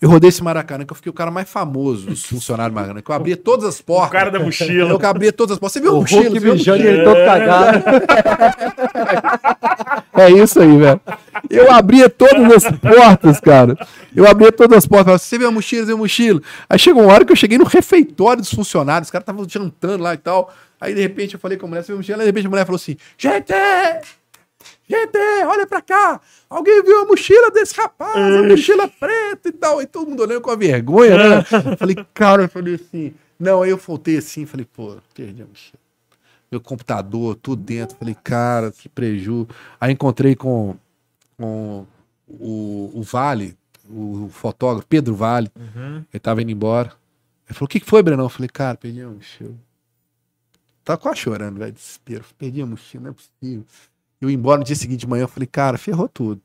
Eu 0.00 0.10
rodei 0.10 0.28
esse 0.28 0.42
Maracanã, 0.42 0.84
que 0.84 0.92
eu 0.92 0.96
fiquei 0.96 1.10
o 1.10 1.12
cara 1.14 1.30
mais 1.30 1.48
famoso 1.48 2.06
dos 2.10 2.24
funcionários 2.24 2.72
do 2.72 2.74
Maracanã, 2.74 3.00
que 3.02 3.10
eu 3.10 3.14
abria 3.14 3.36
todas 3.36 3.64
as 3.66 3.80
O 3.80 3.84
portas. 3.84 4.10
cara 4.10 4.30
da 4.30 4.38
mochila. 4.38 4.90
Eu 4.90 5.06
abria 5.06 5.32
todas 5.32 5.52
as 5.54 5.58
portas. 5.58 5.72
Você 5.74 5.80
viu 5.80 5.90
a 5.90 5.94
O 5.94 6.00
mochila? 6.00 6.22
Hulk 6.22 6.34
Você 6.34 6.40
viu 6.40 6.52
a 6.52 6.54
mijando 6.54 6.78
e 6.78 6.84
mochila? 6.84 6.96
ele 6.96 7.04
todo 7.04 7.24
cagado. 7.24 7.82
É 10.18 10.30
isso 10.30 10.60
aí, 10.60 10.78
velho. 10.78 11.00
Eu 11.50 11.70
abria 11.70 12.08
todas 12.08 12.64
as 12.64 12.72
portas, 12.78 13.38
cara. 13.38 13.76
Eu 14.14 14.26
abria 14.26 14.50
todas 14.50 14.78
as 14.78 14.86
portas. 14.86 15.04
Falava, 15.04 15.18
você 15.18 15.36
viu 15.38 15.48
a 15.48 15.50
mochila, 15.50 15.82
você 15.82 15.86
viu 15.88 15.94
a 15.96 15.98
mochila? 15.98 16.40
Aí 16.70 16.78
chegou 16.78 17.02
uma 17.02 17.12
hora 17.12 17.22
que 17.24 17.32
eu 17.32 17.36
cheguei 17.36 17.58
no 17.58 17.64
refeitório 17.64 18.40
dos 18.40 18.50
funcionários. 18.52 19.08
Os 19.08 19.10
caras 19.10 19.24
estavam 19.24 19.46
jantando 19.48 20.02
lá 20.02 20.14
e 20.14 20.16
tal. 20.16 20.50
Aí, 20.80 20.94
de 20.94 21.02
repente, 21.02 21.34
eu 21.34 21.40
falei 21.40 21.58
com 21.58 21.66
a 21.66 21.68
mulher, 21.68 21.82
você 21.82 21.88
viu 21.88 21.96
a 21.96 21.98
mochila? 21.98 22.16
Aí, 22.18 22.22
de 22.24 22.26
repente, 22.30 22.46
a 22.46 22.50
mulher 22.50 22.64
falou 22.64 22.76
assim, 22.76 22.96
gente, 23.18 23.52
gente, 24.88 25.18
olha 25.46 25.66
pra 25.66 25.82
cá. 25.82 26.20
Alguém 26.48 26.82
viu 26.82 27.02
a 27.02 27.06
mochila 27.06 27.50
desse 27.50 27.74
rapaz? 27.74 28.16
A 28.16 28.42
mochila 28.42 28.88
preta 28.88 29.48
e 29.48 29.52
tal. 29.52 29.82
E 29.82 29.86
todo 29.86 30.08
mundo 30.08 30.22
olhando 30.22 30.40
com 30.40 30.50
a 30.50 30.56
vergonha, 30.56 31.16
né? 31.16 31.44
Falei, 31.78 31.96
cara, 32.14 32.42
eu 32.42 32.48
falei 32.48 32.74
assim... 32.74 33.14
Não, 33.38 33.62
aí 33.62 33.70
eu 33.70 33.76
voltei 33.76 34.16
assim, 34.16 34.46
falei, 34.46 34.64
pô, 34.64 34.96
perdi 35.14 35.42
a 35.42 35.46
mochila 35.46 35.86
meu 36.50 36.60
computador, 36.60 37.36
tudo 37.36 37.62
dentro. 37.62 37.96
Falei, 37.96 38.16
cara, 38.22 38.70
que 38.70 38.88
preju. 38.88 39.46
Aí 39.80 39.92
encontrei 39.92 40.34
com, 40.34 40.76
com 41.36 41.86
o, 42.26 42.90
o 42.94 43.02
Vale, 43.02 43.56
o 43.88 44.28
fotógrafo, 44.30 44.86
Pedro 44.86 45.14
Vale. 45.14 45.50
Ele 46.12 46.20
tava 46.20 46.42
indo 46.42 46.50
embora. 46.50 46.92
Ele 47.48 47.54
falou: 47.54 47.66
O 47.66 47.68
que, 47.68 47.80
que 47.80 47.86
foi, 47.86 48.02
Brenão? 48.02 48.24
Eu 48.24 48.30
falei: 48.30 48.48
Cara, 48.48 48.76
perdi 48.76 49.02
a 49.02 49.08
mochila. 49.08 49.54
Tava 50.84 50.98
quase 50.98 51.20
chorando, 51.20 51.58
velho. 51.58 51.72
Desespero. 51.72 52.24
Perdi 52.38 52.62
a 52.62 52.66
mochila, 52.66 53.04
não 53.04 53.10
é 53.10 53.14
possível. 53.14 53.64
Eu 54.20 54.30
ia 54.30 54.34
embora 54.36 54.58
no 54.58 54.64
dia 54.64 54.76
seguinte 54.76 55.00
de 55.00 55.06
manhã. 55.08 55.22
Eu 55.24 55.28
falei: 55.28 55.46
Cara, 55.46 55.76
ferrou 55.78 56.08
tudo. 56.08 56.40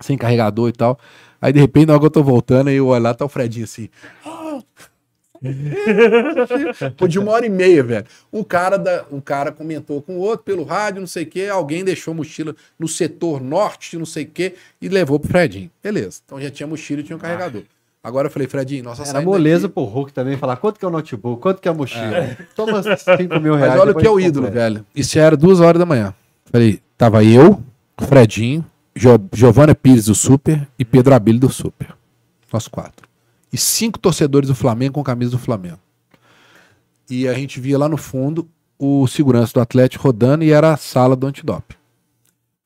Sem 0.00 0.16
carregador 0.18 0.68
e 0.68 0.72
tal. 0.72 0.98
Aí, 1.40 1.52
de 1.52 1.60
repente, 1.60 1.86
na 1.86 1.94
hora 1.94 2.00
que 2.00 2.06
eu 2.06 2.10
tô 2.10 2.22
voltando, 2.22 2.68
aí 2.68 2.76
eu 2.76 2.88
olho 2.88 3.02
lá, 3.02 3.14
tá 3.14 3.24
o 3.24 3.28
Fredinho 3.28 3.64
assim. 3.64 3.88
Pô, 6.96 7.06
de 7.06 7.18
uma 7.18 7.32
hora 7.32 7.46
e 7.46 7.48
meia, 7.48 7.82
velho. 7.82 8.06
Um 8.32 8.42
cara, 8.42 8.76
da, 8.78 9.04
um 9.10 9.20
cara 9.20 9.52
comentou 9.52 10.00
com 10.02 10.16
o 10.16 10.20
outro 10.20 10.44
pelo 10.44 10.64
rádio, 10.64 11.00
não 11.00 11.06
sei 11.06 11.24
o 11.24 11.26
quê. 11.26 11.48
Alguém 11.50 11.84
deixou 11.84 12.12
a 12.12 12.14
mochila 12.14 12.54
no 12.78 12.88
setor 12.88 13.40
norte, 13.40 13.96
não 13.98 14.06
sei 14.06 14.24
o 14.24 14.28
quê, 14.28 14.54
e 14.80 14.88
levou 14.88 15.18
pro 15.20 15.28
Fredinho. 15.30 15.70
Beleza. 15.82 16.20
Então 16.24 16.40
já 16.40 16.50
tinha 16.50 16.66
mochila 16.66 17.00
e 17.00 17.04
tinha 17.04 17.16
um 17.16 17.20
carregador. 17.20 17.62
Agora 18.02 18.28
eu 18.28 18.30
falei, 18.30 18.46
Fredinho, 18.48 18.84
nossa 18.84 19.02
Era 19.02 19.20
moleza 19.20 19.62
daqui- 19.62 19.74
pro 19.74 19.82
Hulk 19.84 20.12
também 20.12 20.36
falar 20.36 20.56
quanto 20.56 20.78
que 20.78 20.84
é 20.84 20.88
o 20.88 20.90
notebook, 20.90 21.42
quanto 21.42 21.60
que 21.60 21.68
é 21.68 21.70
a 21.70 21.74
mochila. 21.74 22.36
Toma 22.54 22.82
5 22.82 23.40
mil 23.40 23.54
reais. 23.56 23.72
Mas 23.72 23.80
olha 23.80 23.92
o 23.92 23.94
que 23.96 24.06
é 24.06 24.10
o 24.10 24.20
ídolo, 24.20 24.50
velho. 24.50 24.86
Isso 24.94 25.18
era 25.18 25.36
duas 25.36 25.60
horas 25.60 25.78
da 25.78 25.86
manhã. 25.86 26.14
Falei, 26.56 26.80
tava 26.96 27.22
eu, 27.22 27.62
Fredinho, 27.98 28.64
jo 28.94 29.10
Giovana 29.30 29.74
Pires 29.74 30.06
do 30.06 30.14
Super 30.14 30.66
e 30.78 30.86
Pedro 30.86 31.14
Abílio 31.14 31.38
do 31.38 31.50
Super. 31.50 31.94
Nós 32.50 32.66
quatro. 32.66 33.06
E 33.52 33.58
cinco 33.58 33.98
torcedores 33.98 34.48
do 34.48 34.54
Flamengo 34.54 34.94
com 34.94 35.04
camisa 35.04 35.32
do 35.32 35.38
Flamengo. 35.38 35.78
E 37.10 37.28
a 37.28 37.34
gente 37.34 37.60
via 37.60 37.76
lá 37.76 37.90
no 37.90 37.98
fundo 37.98 38.48
o 38.78 39.06
segurança 39.06 39.52
do 39.52 39.60
Atlético 39.60 40.04
rodando 40.04 40.44
e 40.44 40.50
era 40.50 40.72
a 40.72 40.78
sala 40.78 41.14
do 41.14 41.26
antidoping. 41.26 41.76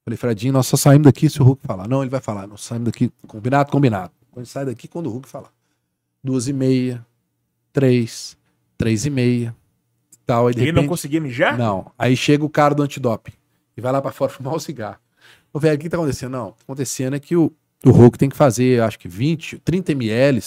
Falei, 0.04 0.16
Fredinho, 0.16 0.52
nós 0.52 0.68
só 0.68 0.76
saímos 0.76 1.06
daqui 1.06 1.28
se 1.28 1.42
o 1.42 1.44
Hulk 1.44 1.60
falar. 1.66 1.88
Não, 1.88 2.00
ele 2.02 2.10
vai 2.10 2.20
falar. 2.20 2.46
Nós 2.46 2.62
saímos 2.62 2.84
daqui, 2.92 3.10
combinado, 3.26 3.72
combinado. 3.72 4.12
A 4.36 4.38
gente 4.38 4.50
sai 4.50 4.64
daqui 4.66 4.86
quando 4.86 5.08
o 5.08 5.10
Hulk 5.10 5.28
falar. 5.28 5.50
Duas 6.22 6.46
e 6.46 6.52
meia, 6.52 7.04
três, 7.72 8.36
três 8.78 9.04
e 9.04 9.10
meia, 9.10 9.52
e 10.12 10.16
tal. 10.24 10.46
Aí, 10.46 10.54
Ele 10.54 10.66
não 10.66 10.82
repente- 10.82 10.88
conseguia 10.88 11.20
mijar? 11.20 11.58
não. 11.58 11.90
Aí 11.98 12.16
chega 12.16 12.44
o 12.44 12.48
cara 12.48 12.72
do 12.72 12.84
antidoping 12.84 13.32
e 13.76 13.80
vai 13.80 13.92
lá 13.92 14.00
pra 14.02 14.12
fora 14.12 14.30
fumar 14.32 14.54
o 14.54 14.60
cigarro. 14.60 14.96
Ô, 15.52 15.58
velho, 15.58 15.76
o 15.76 15.78
que 15.78 15.88
tá 15.88 15.96
acontecendo? 15.96 16.32
Não, 16.32 16.48
o 16.48 16.52
que 16.52 16.58
tá 16.58 16.64
acontecendo 16.64 17.16
é 17.16 17.20
que 17.20 17.36
o, 17.36 17.52
o 17.84 17.90
Hulk 17.90 18.16
tem 18.18 18.28
que 18.28 18.36
fazer, 18.36 18.82
acho 18.82 18.98
que 18.98 19.08
20, 19.08 19.58
30 19.64 19.92
ml 19.92 20.40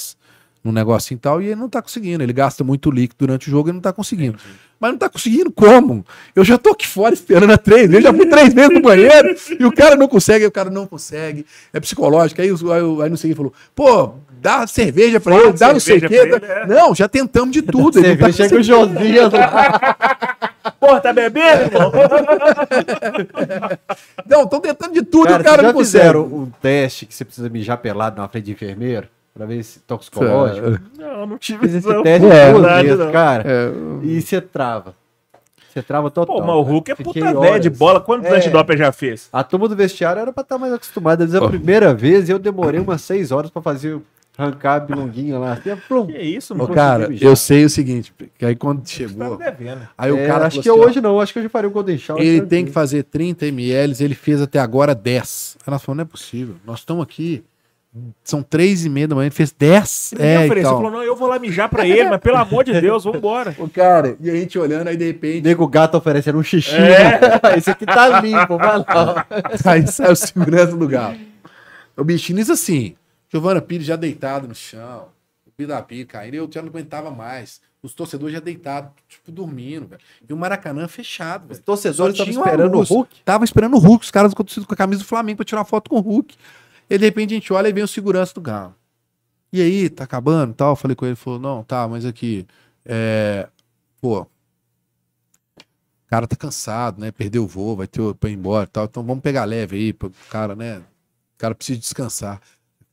num 0.63 0.71
negocinho 0.71 1.17
e 1.17 1.19
tal, 1.19 1.41
e 1.41 1.47
ele 1.47 1.55
não 1.55 1.67
tá 1.67 1.81
conseguindo. 1.81 2.23
Ele 2.23 2.31
gasta 2.31 2.63
muito 2.63 2.89
líquido 2.89 3.15
durante 3.27 3.49
o 3.49 3.51
jogo 3.51 3.67
e 3.67 3.73
não 3.73 3.81
tá 3.81 3.91
conseguindo. 3.91 4.37
Mas 4.79 4.91
não 4.91 4.97
tá 4.97 5.09
conseguindo 5.09 5.51
como? 5.51 6.05
Eu 6.33 6.45
já 6.45 6.57
tô 6.57 6.69
aqui 6.69 6.87
fora 6.87 7.13
esperando 7.13 7.51
há 7.51 7.57
três 7.57 7.89
vezes, 7.89 8.03
já 8.05 8.13
fui 8.13 8.25
três 8.27 8.53
vezes 8.53 8.73
no 8.73 8.81
banheiro, 8.81 9.35
e 9.59 9.65
o 9.65 9.73
cara 9.73 9.97
não 9.97 10.07
consegue, 10.07 10.43
aí 10.45 10.47
o 10.47 10.51
cara 10.51 10.69
não 10.69 10.87
consegue. 10.87 11.45
É 11.73 11.81
psicológico. 11.81 12.41
Aí, 12.41 12.49
o- 12.49 12.71
aí, 12.71 12.81
o- 12.81 13.01
aí 13.01 13.09
não 13.09 13.17
sei 13.17 13.31
quem 13.31 13.35
falou, 13.35 13.53
pô, 13.75 14.13
dá 14.41 14.65
cerveja 14.65 15.19
pra 15.19 15.33
Fala 15.33 15.47
ele, 15.49 15.57
dá 15.57 15.73
não 15.73 15.79
sei 15.81 15.97
o 15.97 16.07
quê. 16.07 16.15
ele, 16.15 16.35
é. 16.45 16.65
Não, 16.65 16.95
já 16.95 17.09
tentamos 17.09 17.51
de 17.51 17.61
tudo. 17.61 17.91
tá 18.01 18.01
Cerveja 18.01 18.31
chega 18.47 18.55
o 18.61 18.63
Josias 18.63 19.33
lá. 19.33 19.97
Porra, 20.85 20.99
tá 20.99 21.13
bebendo, 21.13 21.61
irmão? 21.63 21.91
Não, 24.27 24.43
estão 24.43 24.59
tentando 24.59 24.93
de 24.93 25.01
tudo, 25.03 25.27
Cara, 25.27 25.41
o 25.41 25.45
cara 25.45 25.57
vocês 25.57 25.61
já 25.61 25.67
não 25.67 25.73
consegue. 25.73 26.03
fizeram 26.03 26.21
um 26.25 26.51
teste 26.61 27.05
que 27.05 27.13
você 27.13 27.25
precisa 27.25 27.49
mijar 27.49 27.77
pelado 27.77 28.21
na 28.21 28.27
frente 28.27 28.45
de 28.45 28.51
enfermeiro? 28.51 29.07
Pra 29.33 29.45
ver 29.45 29.63
se 29.63 29.79
toxicológico? 29.79 30.79
Não, 30.97 31.25
não 31.25 31.37
tive 31.37 31.67
Fiz 31.67 31.75
esse 31.75 31.87
não. 31.87 32.03
teste 32.03 32.27
É, 32.27 32.53
duas 32.53 32.81
vezes, 32.83 33.11
cara. 33.11 33.43
É, 33.47 33.71
E 34.03 34.21
você 34.21 34.39
trava. 34.41 34.93
Você 35.73 35.81
trava 35.81 36.11
total. 36.11 36.35
Pô, 36.35 36.41
mas 36.41 36.55
o 36.55 36.61
Hulk 36.61 36.91
é 36.91 36.95
puta 36.95 37.13
Fiquei 37.19 37.33
velho 37.33 37.59
de 37.59 37.69
bola. 37.69 37.99
Quantos 37.99 38.31
É. 38.31 38.35
antidoping 38.35 38.77
já 38.77 38.91
fez? 38.91 39.27
A 39.33 39.43
turma 39.43 39.67
do 39.67 39.75
vestiário 39.75 40.21
era 40.21 40.31
pra 40.31 40.41
estar 40.41 40.57
mais 40.59 40.71
acostumada. 40.71 41.17
Desde 41.25 41.37
a 41.37 41.41
Ó. 41.43 41.47
primeira 41.49 41.93
vez 41.95 42.29
eu 42.29 42.37
demorei 42.37 42.79
umas 42.79 43.01
seis 43.01 43.31
horas 43.31 43.49
pra 43.49 43.59
fazer 43.61 43.99
arrancar 44.37 44.75
a 44.75 44.79
bilonguinha 44.79 45.37
lá. 45.37 45.53
Assim, 45.53 45.75
plum. 45.87 46.07
Que 46.07 46.17
isso, 46.17 46.53
Ô, 46.53 46.57
mano? 46.57 46.73
cara, 46.73 47.07
mijar. 47.09 47.29
eu 47.29 47.35
sei 47.35 47.65
o 47.65 47.69
seguinte, 47.69 48.13
que 48.37 48.45
aí 48.45 48.55
quando 48.55 48.79
Tá 48.79 48.87
chegou, 48.87 49.37
devendo. 49.37 49.87
aí 49.97 50.11
o 50.11 50.17
É, 50.17 50.27
cara 50.27 50.47
acho 50.47 50.61
que 50.61 50.69
assim, 50.69 50.79
ó, 50.79 50.83
hoje 50.85 50.99
não, 51.01 51.19
acho 51.19 51.31
que 51.33 51.39
hoje 51.39 51.49
faria 51.49 51.69
o 51.69 51.71
Golden 51.71 51.97
Shower. 51.97 52.21
ele 52.21 52.31
tranquilo. 52.39 52.49
tem 52.49 52.65
que 52.65 52.71
fazer 52.71 53.03
30 53.03 53.45
ml, 53.47 53.95
ele 54.03 54.15
fez 54.15 54.41
até 54.41 54.59
agora 54.59 54.95
10. 54.95 55.57
Aí 55.65 55.71
nós 55.71 55.81
falamos, 55.83 55.97
não 55.97 56.07
é 56.07 56.11
possível, 56.11 56.55
nós 56.65 56.79
estamos 56.79 57.03
aqui, 57.03 57.43
são 58.23 58.41
três 58.41 58.83
e 58.85 58.89
meia 58.89 59.07
da 59.07 59.13
manhã, 59.15 59.27
ele 59.27 59.35
fez 59.35 59.51
10. 59.51 60.13
Ele 60.13 60.23
É, 60.23 60.37
me 60.39 60.45
ofereceu, 60.45 60.71
falou, 60.71 60.89
não, 60.91 61.03
eu 61.03 61.15
vou 61.15 61.27
lá 61.27 61.37
mijar 61.37 61.69
pra 61.69 61.87
ele, 61.87 62.09
mas 62.09 62.19
pelo 62.19 62.37
amor 62.37 62.63
de 62.63 62.73
Deus, 62.81 63.03
vambora. 63.03 63.55
O 63.59 63.69
cara, 63.69 64.17
e 64.19 64.31
a 64.31 64.33
gente 64.33 64.57
olhando, 64.57 64.87
aí 64.87 64.97
de 64.97 65.05
repente, 65.05 65.43
Nego 65.43 65.67
gato 65.67 65.95
oferecendo 65.95 66.39
um 66.39 66.43
xixi. 66.43 66.73
É. 66.75 67.19
Esse 67.55 67.69
aqui 67.69 67.85
tá 67.85 68.19
limpo, 68.19 68.57
vai 68.57 68.79
lá. 68.79 69.27
aí 69.65 69.85
sai 69.85 70.11
o 70.11 70.15
segurança 70.15 70.75
do 70.75 70.87
galo. 70.87 71.15
O 71.95 72.03
bichinho 72.03 72.39
isso 72.39 72.51
assim, 72.51 72.95
Giovana 73.33 73.59
Pires 73.59 73.87
já 73.87 73.95
deitado 73.95 74.47
no 74.47 74.53
chão, 74.53 75.07
o 75.43 75.49
Pidapi 75.49 76.05
caindo, 76.05 76.35
eu 76.35 76.47
já 76.51 76.61
não 76.61 76.69
aguentava 76.69 77.09
mais. 77.09 77.59
Os 77.81 77.95
torcedores 77.95 78.31
já 78.31 78.39
deitados, 78.39 78.91
tipo, 79.09 79.31
dormindo, 79.31 79.87
velho. 79.87 80.01
E 80.29 80.31
o 80.31 80.37
Maracanã 80.37 80.87
fechado, 80.87 81.47
velho. 81.47 81.53
Os 81.53 81.65
torcedores 81.65 82.13
estavam 82.13 82.31
esperando 82.31 82.77
o. 82.77 82.83
Hulk. 82.83 83.21
Tava 83.25 83.43
esperando 83.43 83.75
o 83.75 83.79
Hulk, 83.79 84.05
os 84.05 84.11
caras 84.11 84.35
com 84.35 84.43
com 84.43 84.73
a 84.73 84.77
camisa 84.77 85.01
do 85.01 85.07
Flamengo 85.07 85.37
pra 85.37 85.45
tirar 85.45 85.61
uma 85.61 85.65
foto 85.65 85.89
com 85.89 85.97
o 85.97 85.99
Hulk. 85.99 86.35
E 86.87 86.97
de 86.97 87.03
repente 87.03 87.33
a 87.33 87.33
gente 87.33 87.51
olha 87.51 87.67
e 87.67 87.73
vem 87.73 87.83
o 87.83 87.87
segurança 87.87 88.35
do 88.35 88.41
Galo. 88.41 88.75
E 89.51 89.59
aí, 89.61 89.89
tá 89.89 90.03
acabando 90.03 90.51
e 90.51 90.55
tal? 90.55 90.73
Eu 90.73 90.75
falei 90.75 90.95
com 90.95 91.03
ele, 91.05 91.13
ele 91.13 91.15
falou, 91.15 91.39
não, 91.39 91.63
tá, 91.63 91.87
mas 91.87 92.05
aqui, 92.05 92.45
é... 92.85 93.49
Pô, 93.99 94.21
o 94.21 94.27
cara 96.07 96.27
tá 96.27 96.35
cansado, 96.35 97.01
né? 97.01 97.11
Perdeu 97.11 97.43
o 97.43 97.47
voo, 97.47 97.75
vai 97.75 97.87
ter 97.87 98.13
pra 98.13 98.29
ir 98.29 98.33
embora 98.33 98.65
e 98.65 98.67
tal. 98.71 98.85
Então 98.85 99.03
vamos 99.03 99.23
pegar 99.23 99.43
leve 99.45 99.75
aí, 99.75 99.91
pro 99.91 100.11
cara, 100.29 100.55
né? 100.55 100.77
O 100.77 101.37
cara 101.37 101.55
precisa 101.55 101.79
descansar. 101.79 102.39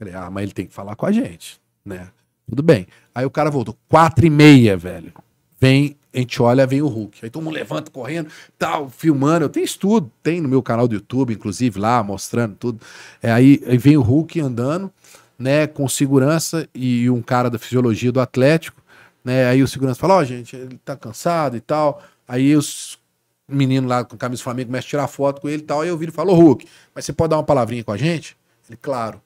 Falei, 0.00 0.14
ah, 0.14 0.30
mas 0.30 0.44
ele 0.44 0.52
tem 0.52 0.66
que 0.66 0.72
falar 0.72 0.96
com 0.96 1.04
a 1.04 1.12
gente, 1.12 1.60
né? 1.84 2.08
Tudo 2.48 2.62
bem. 2.62 2.86
Aí 3.14 3.26
o 3.26 3.30
cara 3.30 3.50
voltou, 3.50 3.76
quatro 3.86 4.24
e 4.24 4.30
meia, 4.30 4.74
velho. 4.74 5.12
Vem, 5.60 5.94
a 6.12 6.16
gente 6.16 6.40
olha, 6.40 6.66
vem 6.66 6.80
o 6.80 6.88
Hulk. 6.88 7.18
Aí 7.22 7.28
todo 7.28 7.42
mundo 7.42 7.52
levanta 7.52 7.90
correndo, 7.90 8.30
tal, 8.58 8.88
filmando. 8.88 9.44
Eu 9.44 9.50
tenho 9.50 9.62
isso 9.62 9.78
tudo, 9.78 10.10
tem 10.22 10.40
no 10.40 10.48
meu 10.48 10.62
canal 10.62 10.88
do 10.88 10.94
YouTube, 10.94 11.34
inclusive, 11.34 11.78
lá, 11.78 12.02
mostrando 12.02 12.56
tudo. 12.56 12.80
É, 13.22 13.30
aí, 13.30 13.62
aí 13.66 13.76
vem 13.76 13.98
o 13.98 14.00
Hulk 14.00 14.40
andando, 14.40 14.90
né, 15.38 15.66
com 15.66 15.86
segurança 15.86 16.66
e 16.74 17.10
um 17.10 17.20
cara 17.20 17.50
da 17.50 17.58
fisiologia 17.58 18.10
do 18.10 18.22
Atlético, 18.22 18.82
né? 19.22 19.48
Aí 19.48 19.62
o 19.62 19.68
segurança 19.68 20.00
fala, 20.00 20.14
ó, 20.14 20.24
gente, 20.24 20.56
ele 20.56 20.80
tá 20.82 20.96
cansado 20.96 21.58
e 21.58 21.60
tal. 21.60 22.02
Aí 22.26 22.56
os 22.56 22.98
meninos 23.46 23.90
lá 23.90 24.02
com 24.02 24.16
camisa 24.16 24.40
do 24.40 24.44
Flamengo 24.44 24.68
começam 24.68 24.86
a 24.86 24.90
tirar 24.90 25.08
foto 25.08 25.42
com 25.42 25.48
ele 25.50 25.62
e 25.62 25.66
tal. 25.66 25.82
Aí 25.82 25.90
eu 25.90 25.98
viro 25.98 26.10
e 26.10 26.14
falo, 26.14 26.32
ô 26.32 26.36
Hulk, 26.36 26.66
mas 26.94 27.04
você 27.04 27.12
pode 27.12 27.28
dar 27.28 27.36
uma 27.36 27.44
palavrinha 27.44 27.84
com 27.84 27.92
a 27.92 27.98
gente? 27.98 28.34
Ele, 28.66 28.78
claro. 28.80 29.20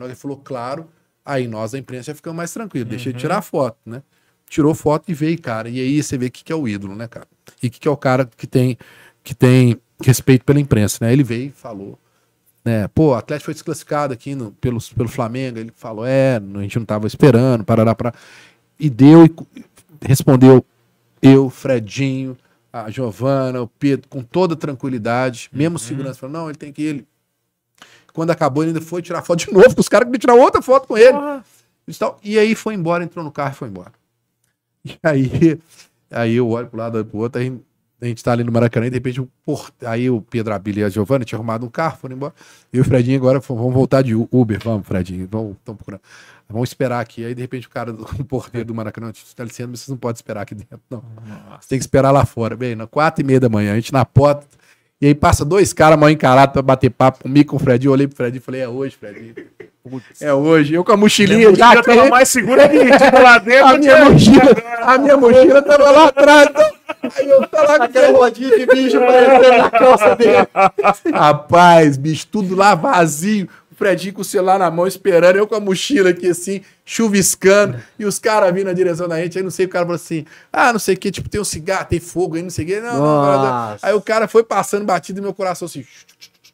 Na 0.00 0.06
hora 0.06 0.14
que 0.14 0.16
ele 0.16 0.22
falou, 0.22 0.38
claro, 0.38 0.88
aí 1.22 1.46
nós 1.46 1.72
da 1.72 1.78
imprensa 1.78 2.04
já 2.04 2.14
ficamos 2.14 2.38
mais 2.38 2.50
tranquilos. 2.50 2.88
Deixa 2.88 3.10
ele 3.10 3.18
tirar 3.18 3.36
a 3.36 3.42
foto, 3.42 3.76
né? 3.84 4.02
Tirou 4.48 4.74
foto 4.74 5.10
e 5.10 5.14
veio, 5.14 5.38
cara. 5.38 5.68
E 5.68 5.78
aí 5.78 6.02
você 6.02 6.16
vê 6.16 6.26
o 6.26 6.30
que, 6.30 6.42
que 6.42 6.50
é 6.50 6.56
o 6.56 6.66
ídolo, 6.66 6.96
né, 6.96 7.06
cara? 7.06 7.28
E 7.62 7.66
o 7.66 7.70
que, 7.70 7.78
que 7.78 7.86
é 7.86 7.90
o 7.90 7.96
cara 7.98 8.28
que 8.34 8.46
tem, 8.46 8.78
que 9.22 9.34
tem 9.34 9.76
respeito 10.02 10.42
pela 10.46 10.58
imprensa, 10.58 11.04
né? 11.04 11.12
Ele 11.12 11.22
veio 11.22 11.48
e 11.48 11.50
falou. 11.50 11.98
Né? 12.64 12.88
Pô, 12.88 13.10
o 13.10 13.14
Atlético 13.14 13.44
foi 13.44 13.54
desclassificado 13.54 14.14
aqui 14.14 14.34
no, 14.34 14.52
pelo, 14.52 14.78
pelo 14.96 15.08
Flamengo. 15.08 15.58
Ele 15.58 15.70
falou, 15.76 16.06
é, 16.06 16.36
a 16.36 16.62
gente 16.62 16.78
não 16.78 16.86
tava 16.86 17.06
esperando, 17.06 17.62
parará, 17.62 17.94
para 17.94 18.14
E 18.78 18.88
deu 18.88 19.26
e 19.26 19.34
respondeu 20.00 20.64
eu, 21.20 21.50
Fredinho, 21.50 22.38
a 22.72 22.90
Giovana, 22.90 23.60
o 23.60 23.68
Pedro, 23.68 24.08
com 24.08 24.22
toda 24.22 24.56
tranquilidade. 24.56 25.50
Mesmo 25.52 25.76
o 25.76 25.78
segurança 25.78 26.20
falou, 26.20 26.32
não, 26.32 26.48
ele 26.48 26.56
tem 26.56 26.72
que 26.72 26.80
ir. 26.80 26.86
Ele... 26.86 27.06
Quando 28.12 28.30
acabou, 28.30 28.62
ele 28.62 28.70
ainda 28.70 28.80
foi 28.80 29.02
tirar 29.02 29.22
foto 29.22 29.46
de 29.46 29.52
novo, 29.54 29.74
com 29.74 29.80
os 29.80 29.88
caras 29.88 30.06
queriam 30.06 30.20
tirar 30.20 30.34
outra 30.34 30.62
foto 30.62 30.86
com 30.86 30.96
ele. 30.96 31.16
E 31.86 31.94
tal. 31.94 32.18
E 32.22 32.38
aí 32.38 32.54
foi 32.54 32.74
embora, 32.74 33.02
entrou 33.02 33.24
no 33.24 33.32
carro 33.32 33.52
e 33.52 33.56
foi 33.56 33.68
embora. 33.68 33.92
E 34.82 34.96
aí, 35.02 35.60
aí 36.10 36.36
eu 36.36 36.48
olho 36.48 36.66
pro 36.66 36.78
lado, 36.78 36.94
olho 36.94 37.04
pro 37.04 37.18
outro, 37.18 37.38
aí 37.38 37.52
a 38.00 38.06
gente 38.06 38.24
tá 38.24 38.32
ali 38.32 38.42
no 38.42 38.50
Maracanã 38.50 38.86
e 38.86 38.90
de 38.90 38.96
repente 38.96 39.20
o 39.20 39.28
por... 39.44 39.70
aí 39.84 40.08
o 40.08 40.22
Pedro 40.22 40.54
Abílio 40.54 40.80
e 40.80 40.84
a 40.84 40.88
Giovana 40.88 41.22
tinham 41.22 41.38
arrumado 41.38 41.66
um 41.66 41.68
carro, 41.68 41.98
foram 41.98 42.16
embora. 42.16 42.32
E 42.72 42.80
o 42.80 42.84
Fredinho 42.84 43.18
agora 43.18 43.40
vamos 43.40 43.74
voltar 43.74 44.00
de 44.00 44.14
Uber, 44.14 44.58
vamos, 44.64 44.86
Fredinho, 44.86 45.28
vamos, 45.30 45.56
tão 45.62 45.76
procurando. 45.76 46.00
Vamos 46.48 46.70
esperar 46.70 47.00
aqui. 47.00 47.24
Aí 47.24 47.34
de 47.34 47.42
repente 47.42 47.66
o 47.66 47.70
cara, 47.70 47.92
do 47.92 48.04
o 48.18 48.24
porteiro 48.24 48.68
do 48.68 48.74
Maracanã, 48.74 49.12
tá 49.36 49.44
licença, 49.44 49.68
mas 49.68 49.80
vocês 49.80 49.88
não 49.90 49.98
podem 49.98 50.16
esperar 50.16 50.40
aqui 50.40 50.54
dentro, 50.54 50.80
não. 50.88 51.04
Você 51.60 51.68
tem 51.68 51.78
que 51.78 51.84
esperar 51.84 52.10
lá 52.10 52.24
fora. 52.24 52.56
Bem, 52.56 52.74
na 52.74 52.86
quatro 52.86 53.22
e 53.22 53.26
meia 53.26 53.38
da 53.38 53.50
manhã, 53.50 53.72
a 53.72 53.76
gente 53.76 53.92
na 53.92 54.04
porta. 54.04 54.46
E 55.00 55.06
aí 55.06 55.14
passa 55.14 55.44
dois 55.44 55.72
caras 55.72 55.98
mal 55.98 56.10
encarados 56.10 56.52
pra 56.52 56.60
bater 56.62 56.90
papo 56.90 57.22
comigo, 57.22 57.50
com 57.50 57.56
o 57.56 57.58
Fredinho. 57.58 57.88
Eu 57.88 57.92
olhei 57.94 58.06
pro 58.06 58.16
Fredinho 58.16 58.38
e 58.40 58.42
falei, 58.44 58.60
é 58.60 58.68
hoje, 58.68 58.96
Fredinho. 59.00 59.34
É 60.20 60.32
hoje. 60.34 60.74
Eu 60.74 60.84
com 60.84 60.92
a 60.92 60.96
mochilinha 60.96 61.54
já 61.54 61.74
Já 61.74 61.82
tava 61.82 62.08
mais 62.10 62.28
segura 62.28 62.68
que 62.68 62.78
tipo, 62.78 63.22
lá 63.22 63.38
dentro. 63.38 63.66
A 63.66 63.78
minha 63.78 63.94
tinha- 63.96 64.10
mochila, 64.10 64.56
a 64.82 64.98
minha 64.98 65.16
mochila 65.16 65.62
tava 65.62 65.90
lá 65.90 66.04
atrás. 66.08 66.48
Então, 66.50 67.10
aí 67.16 67.30
eu 67.30 67.48
tava 67.48 67.66
lá 67.66 67.78
com 67.78 67.84
Aquela 67.84 68.18
rodinha 68.18 68.58
de 68.58 68.66
bicho 68.66 68.98
aparecendo 68.98 69.56
na 69.56 69.70
calça 69.70 70.16
dele. 70.16 70.46
Rapaz, 71.14 71.96
bicho, 71.96 72.26
tudo 72.30 72.54
lá 72.54 72.74
vazio. 72.74 73.48
Fredinho 73.80 74.12
com 74.12 74.20
o 74.20 74.24
celular 74.24 74.58
na 74.58 74.70
mão 74.70 74.86
esperando, 74.86 75.36
eu 75.36 75.46
com 75.46 75.54
a 75.54 75.60
mochila 75.60 76.10
aqui 76.10 76.28
assim, 76.28 76.60
chuviscando, 76.84 77.78
e 77.98 78.04
os 78.04 78.18
caras 78.18 78.52
vindo 78.52 78.66
na 78.66 78.72
direção 78.74 79.08
da 79.08 79.18
gente. 79.20 79.38
Aí 79.38 79.42
não 79.42 79.50
sei, 79.50 79.64
o 79.64 79.68
cara 79.70 79.84
falou 79.86 79.96
assim: 79.96 80.24
ah, 80.52 80.70
não 80.72 80.78
sei 80.78 80.94
o 80.94 80.98
que, 80.98 81.10
tipo, 81.10 81.28
tem 81.30 81.40
um 81.40 81.44
cigarro, 81.44 81.86
tem 81.86 81.98
fogo 81.98 82.36
aí, 82.36 82.42
não 82.42 82.50
sei 82.50 82.64
o 82.66 82.68
que. 82.68 82.80
Não, 82.80 82.92
não. 83.00 83.76
Aí 83.80 83.94
o 83.94 84.00
cara 84.02 84.28
foi 84.28 84.44
passando 84.44 84.84
batido 84.84 85.20
no 85.20 85.28
meu 85.28 85.34
coração 85.34 85.64
assim. 85.66 85.84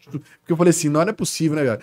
Porque 0.09 0.53
eu 0.53 0.57
falei 0.57 0.71
assim, 0.71 0.89
não, 0.89 1.01
não 1.03 1.09
é 1.09 1.13
possível, 1.13 1.57
né, 1.57 1.65
cara? 1.65 1.81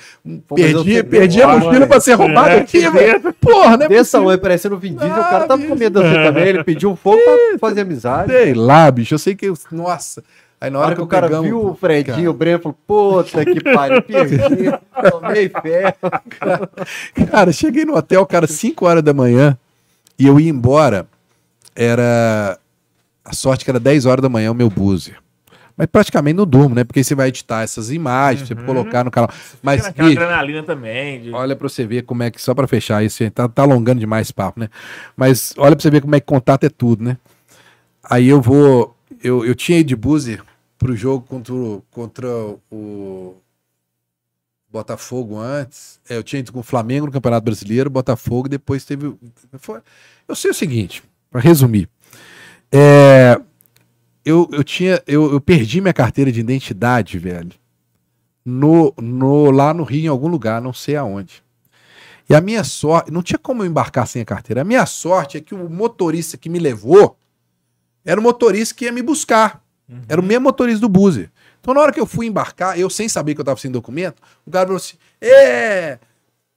Pô, 0.48 0.56
mas 0.58 0.72
eu 0.72 0.86
Perdi, 0.86 1.04
perdi 1.04 1.42
a 1.42 1.48
mochila 1.50 1.80
mãe. 1.80 1.88
pra 1.90 2.00
ser 2.00 2.14
roubada 2.14 2.52
É, 2.52 2.60
aqui, 2.62 2.80
que 2.80 2.90
velho. 2.90 3.34
Porra, 3.34 3.76
não 3.76 3.86
é 3.86 3.90
Desse 3.90 4.00
possível. 4.12 4.20
tamanho, 4.22 4.40
parecendo 4.40 4.76
o 4.76 4.80
Vin 4.80 4.94
Diesel, 4.96 5.10
o 5.10 5.20
Ah, 5.20 5.24
cara 5.26 5.40
tava 5.46 5.58
bicho. 5.58 5.70
com 5.70 5.76
medo 5.76 6.02
de 6.02 6.08
você 6.08 6.16
também. 6.24 6.48
Ele 6.48 6.64
pediu 6.64 6.90
um 6.90 6.96
fogo 6.96 7.18
pra 7.22 7.60
fazer 7.60 7.82
amizade. 7.82 8.32
Sei 8.32 8.54
lá, 8.54 8.90
bicho. 8.90 9.14
Eu 9.14 9.20
sei 9.20 9.36
que. 9.36 9.48
eu- 9.48 9.58
Nossa. 9.74 10.24
Aí 10.64 10.70
na 10.70 10.80
Na 10.80 10.86
hora 10.86 10.96
que 10.96 11.02
o 11.02 11.08
cara 11.08 11.28
pegamos- 11.28 11.46
viu 11.48 11.66
o 11.72 11.76
Fredinho, 11.76 12.32
o 12.32 12.34
Breno 12.34 12.58
falou, 12.60 12.78
puta 12.88 13.44
que 13.44 13.62
pariu, 13.62 14.02
perdi, 14.02 14.40
tomei 15.12 15.50
fé. 15.50 15.94
Cara, 17.30 17.52
cheguei 17.52 17.84
no 17.84 17.98
hotel, 17.98 18.26
cara, 18.26 18.48
5 18.48 18.86
horas 18.86 19.04
da 19.04 19.14
manhã 19.14 19.58
e 20.18 20.26
eu 20.26 20.40
ia 20.40 20.50
embora. 20.50 21.06
Era. 21.76 22.58
A 23.26 23.34
sorte 23.34 23.66
que 23.66 23.72
era 23.72 23.80
10 23.80 24.06
horas 24.06 24.22
da 24.22 24.30
manhã 24.30 24.52
o 24.52 24.56
meu 24.56 24.70
buzzer. 24.70 25.18
Mas 25.76 25.88
praticamente 25.88 26.36
não 26.38 26.46
durmo, 26.46 26.76
né? 26.76 26.84
Porque 26.86 27.04
você 27.04 27.14
vai 27.16 27.28
editar 27.30 27.64
essas 27.64 27.90
imagens, 27.92 28.48
você 28.48 28.54
colocar 28.56 29.04
no 29.04 29.10
canal. 29.12 29.30
Mas, 29.62 29.82
Mas 29.82 29.88
aquela 29.88 30.08
bicho, 30.10 30.22
adrenalina 30.22 30.64
também. 30.64 31.22
de- 31.24 31.32
olha 31.34 31.56
pra 31.58 31.68
você 31.68 31.86
ver 31.86 32.04
como 32.04 32.24
é 32.24 32.32
que. 32.32 32.42
Só 32.42 32.54
pra 32.54 32.68
fechar 32.68 33.04
isso, 33.04 33.30
tá, 33.32 33.50
tá 33.50 33.64
alongando 33.64 34.00
demais 34.00 34.28
esse 34.28 34.34
papo, 34.34 34.60
né? 34.62 34.70
Mas 35.18 35.54
olha 35.58 35.76
pra 35.76 35.82
você 35.84 35.90
ver 35.90 36.00
como 36.02 36.16
é 36.16 36.20
que 36.22 36.26
contato 36.26 36.64
é 36.64 36.70
tudo, 36.70 37.04
né? 37.04 37.18
Aí 38.02 38.30
eu 38.30 38.40
vou. 38.42 38.96
Eu, 39.24 39.46
eu 39.46 39.56
tinha 39.56 39.80
ido 39.80 39.88
de 39.88 39.96
buzzer 39.96 40.42
pro 40.84 40.96
jogo 40.96 41.26
contra, 41.26 41.54
o- 41.54 41.82
contra 41.90 42.28
o 42.70 43.36
Botafogo 44.70 45.38
antes. 45.40 46.00
É, 46.10 46.18
eu 46.18 46.24
tinha 46.24 46.42
ido 46.42 46.52
com 46.52 46.60
o 46.60 46.64
Flamengo 46.64 47.06
no 47.06 47.12
Campeonato 47.12 47.46
Brasileiro, 47.46 47.90
Botafogo, 47.90 48.50
depois 48.50 48.84
teve. 48.84 49.08
o- 49.08 49.20
Foi, 49.60 49.80
eu 50.28 50.36
sei 50.36 50.52
o 50.52 50.54
seguinte, 50.54 51.02
para 51.32 51.40
resumir. 51.40 51.88
É, 52.72 53.40
eu, 54.26 54.50
eu 54.52 54.64
tinha. 54.64 55.02
Eu, 55.08 55.32
eu 55.32 55.40
perdi 55.40 55.80
minha 55.80 55.94
carteira 55.94 56.32
de 56.32 56.40
identidade, 56.42 57.18
velho. 57.18 57.52
No, 58.46 58.94
no, 59.00 59.52
lá 59.52 59.74
no 59.74 59.84
Rio, 59.84 60.04
em 60.06 60.08
algum 60.08 60.28
lugar, 60.28 60.62
não 60.62 60.74
sei 60.74 60.98
aonde. 60.98 61.42
E 62.30 62.36
a 62.36 62.42
minha 62.42 62.64
sorte. 62.64 63.10
Não 63.12 63.22
tinha 63.24 63.38
como 63.40 63.64
eu 63.64 63.68
embarcar 63.68 64.06
sem 64.08 64.22
a 64.22 64.26
carteira. 64.26 64.62
A 64.62 64.66
minha 64.66 64.86
sorte 64.86 65.38
é 65.38 65.42
que 65.42 65.56
o 65.56 65.70
motorista 65.70 66.36
que 66.36 66.50
me 66.50 66.60
levou 66.60 67.18
era 68.04 68.20
o 68.20 68.24
motorista 68.24 68.76
que 68.76 68.84
ia 68.86 68.92
me 68.92 69.02
buscar. 69.02 69.63
Era 70.08 70.20
o 70.20 70.24
mesmo 70.24 70.44
motorista 70.44 70.82
do 70.82 70.90
Buzzer. 70.90 71.30
Então, 71.60 71.74
na 71.74 71.82
hora 71.82 71.92
que 71.92 72.00
eu 72.00 72.06
fui 72.06 72.26
embarcar, 72.26 72.80
eu 72.80 72.90
sem 72.90 73.08
saber 73.08 73.36
que 73.36 73.42
eu 73.42 73.46
tava 73.46 73.60
sem 73.60 73.72
documento, 73.72 74.22
o 74.46 74.52
cara 74.52 74.66
falou 74.66 74.78
assim: 74.78 74.96
É, 75.22 76.00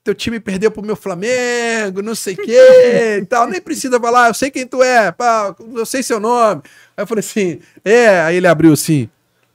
teu 0.02 0.14
time 0.14 0.40
perdeu 0.40 0.70
pro 0.70 0.82
meu 0.82 0.96
Flamengo, 0.96 2.02
não 2.02 2.14
sei 2.14 2.34
o 2.34 2.36
quê 2.36 3.18
e 3.20 3.26
tal. 3.26 3.48
Nem 3.48 3.60
precisa 3.60 4.00
falar, 4.00 4.28
eu 4.28 4.34
sei 4.34 4.50
quem 4.50 4.66
tu 4.66 4.82
é, 4.82 5.10
pá, 5.12 5.54
eu 5.74 5.86
sei 5.86 6.02
seu 6.02 6.20
nome. 6.20 6.62
Aí 6.96 7.02
eu 7.02 7.06
falei 7.06 7.20
assim: 7.20 7.60
É, 7.84 8.20
aí 8.20 8.36
ele 8.36 8.46
abriu 8.46 8.72
assim. 8.72 9.08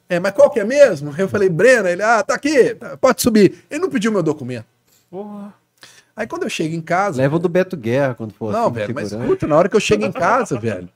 É, 0.08 0.20
mas 0.20 0.34
qual 0.34 0.50
que 0.50 0.60
é 0.60 0.66
mesmo? 0.66 1.12
Aí 1.12 1.22
eu 1.22 1.30
falei, 1.30 1.48
Breno, 1.48 1.88
ele, 1.88 2.04
ah, 2.04 2.22
tá 2.22 2.36
aqui, 2.36 2.76
tá, 2.76 2.98
pode 2.98 3.22
subir. 3.22 3.64
Ele 3.72 3.80
não 3.80 3.90
pediu 3.90 4.12
meu 4.12 4.22
documento. 4.22 4.66
Aí 6.14 6.28
quando 6.28 6.44
eu 6.44 6.50
chego 6.50 6.76
em 6.76 6.82
casa. 6.82 7.22
Leva 7.22 7.38
o 7.38 7.40
do 7.40 7.48
Beto 7.48 7.78
Guerra 7.78 8.14
quando 8.14 8.34
for 8.34 8.52
Não, 8.52 8.66
assim, 8.66 8.74
velho, 8.74 8.94
mas 8.94 9.12
escuta, 9.14 9.48
na 9.48 9.56
hora 9.56 9.70
que 9.70 9.76
eu 9.76 9.80
chego 9.80 10.06
em 10.06 10.12
casa, 10.12 10.60
velho. 10.60 10.90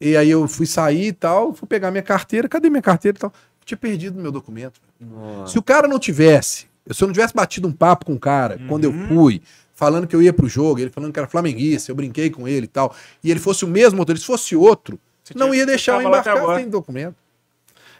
E 0.00 0.16
aí 0.16 0.30
eu 0.30 0.46
fui 0.46 0.66
sair 0.66 1.08
e 1.08 1.12
tal, 1.12 1.52
fui 1.52 1.66
pegar 1.66 1.90
minha 1.90 2.02
carteira, 2.02 2.48
cadê 2.48 2.70
minha 2.70 2.82
carteira 2.82 3.16
e 3.16 3.20
tal? 3.20 3.32
Eu 3.60 3.64
tinha 3.64 3.78
perdido 3.78 4.20
meu 4.20 4.30
documento. 4.30 4.80
Nossa. 5.00 5.52
Se 5.52 5.58
o 5.58 5.62
cara 5.62 5.88
não 5.88 5.98
tivesse, 5.98 6.66
se 6.90 7.02
eu 7.02 7.06
não 7.06 7.12
tivesse 7.12 7.34
batido 7.34 7.66
um 7.66 7.72
papo 7.72 8.06
com 8.06 8.14
o 8.14 8.18
cara 8.18 8.60
quando 8.68 8.84
eu 8.84 8.92
fui, 9.08 9.42
falando 9.74 10.06
que 10.06 10.14
eu 10.14 10.22
ia 10.22 10.32
pro 10.32 10.48
jogo, 10.48 10.80
ele 10.80 10.90
falando 10.90 11.12
que 11.12 11.18
era 11.18 11.28
flamenguista, 11.28 11.90
eu 11.90 11.96
brinquei 11.96 12.30
com 12.30 12.46
ele 12.46 12.64
e 12.64 12.68
tal, 12.68 12.94
e 13.22 13.30
ele 13.30 13.40
fosse 13.40 13.64
o 13.64 13.68
mesmo 13.68 13.96
motorista, 13.96 14.24
se 14.24 14.26
fosse 14.26 14.56
outro, 14.56 14.98
Você 15.22 15.34
não 15.36 15.54
ia 15.54 15.66
deixar 15.66 16.00
eu 16.00 16.08
embarcar 16.08 16.56
sem 16.56 16.68
documento. 16.68 17.16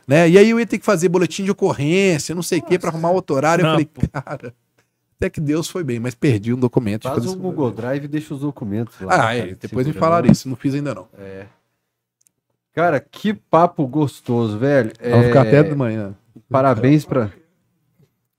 Né? 0.06 0.30
E 0.30 0.38
aí 0.38 0.48
eu 0.48 0.58
ia 0.58 0.66
ter 0.66 0.78
que 0.78 0.86
fazer 0.86 1.08
boletim 1.10 1.44
de 1.44 1.50
ocorrência, 1.50 2.34
não 2.34 2.42
sei 2.42 2.60
o 2.60 2.62
quê, 2.62 2.78
pra 2.78 2.88
arrumar 2.88 3.10
outro 3.10 3.36
horário. 3.36 3.62
Eu 3.62 3.66
Não, 3.66 3.72
falei, 3.72 3.84
pô. 3.84 4.00
cara, 4.10 4.54
até 5.18 5.28
que 5.28 5.38
Deus 5.38 5.68
foi 5.68 5.84
bem, 5.84 6.00
mas 6.00 6.14
perdi 6.14 6.54
um 6.54 6.58
documento. 6.58 7.02
Faz 7.02 7.26
um. 7.26 7.36
Google 7.36 7.70
Drive 7.70 8.04
e 8.04 8.08
deixa 8.08 8.32
os 8.32 8.40
documentos 8.40 8.98
lá. 9.00 9.28
Ah, 9.28 9.34
é, 9.34 9.54
depois 9.54 9.86
me 9.86 9.92
falaram 9.92 10.30
isso, 10.30 10.48
não 10.48 10.56
fiz 10.56 10.74
ainda 10.74 10.94
não. 10.94 11.08
Cara, 12.78 13.00
que 13.00 13.34
papo 13.34 13.84
gostoso, 13.88 14.56
velho. 14.56 14.92
Vamos 15.02 15.26
ficar 15.26 15.44
É, 15.44 15.48
até 15.48 15.62
de 15.64 15.74
manhã. 15.74 16.14
Parabéns 16.48 17.04
pra. 17.04 17.28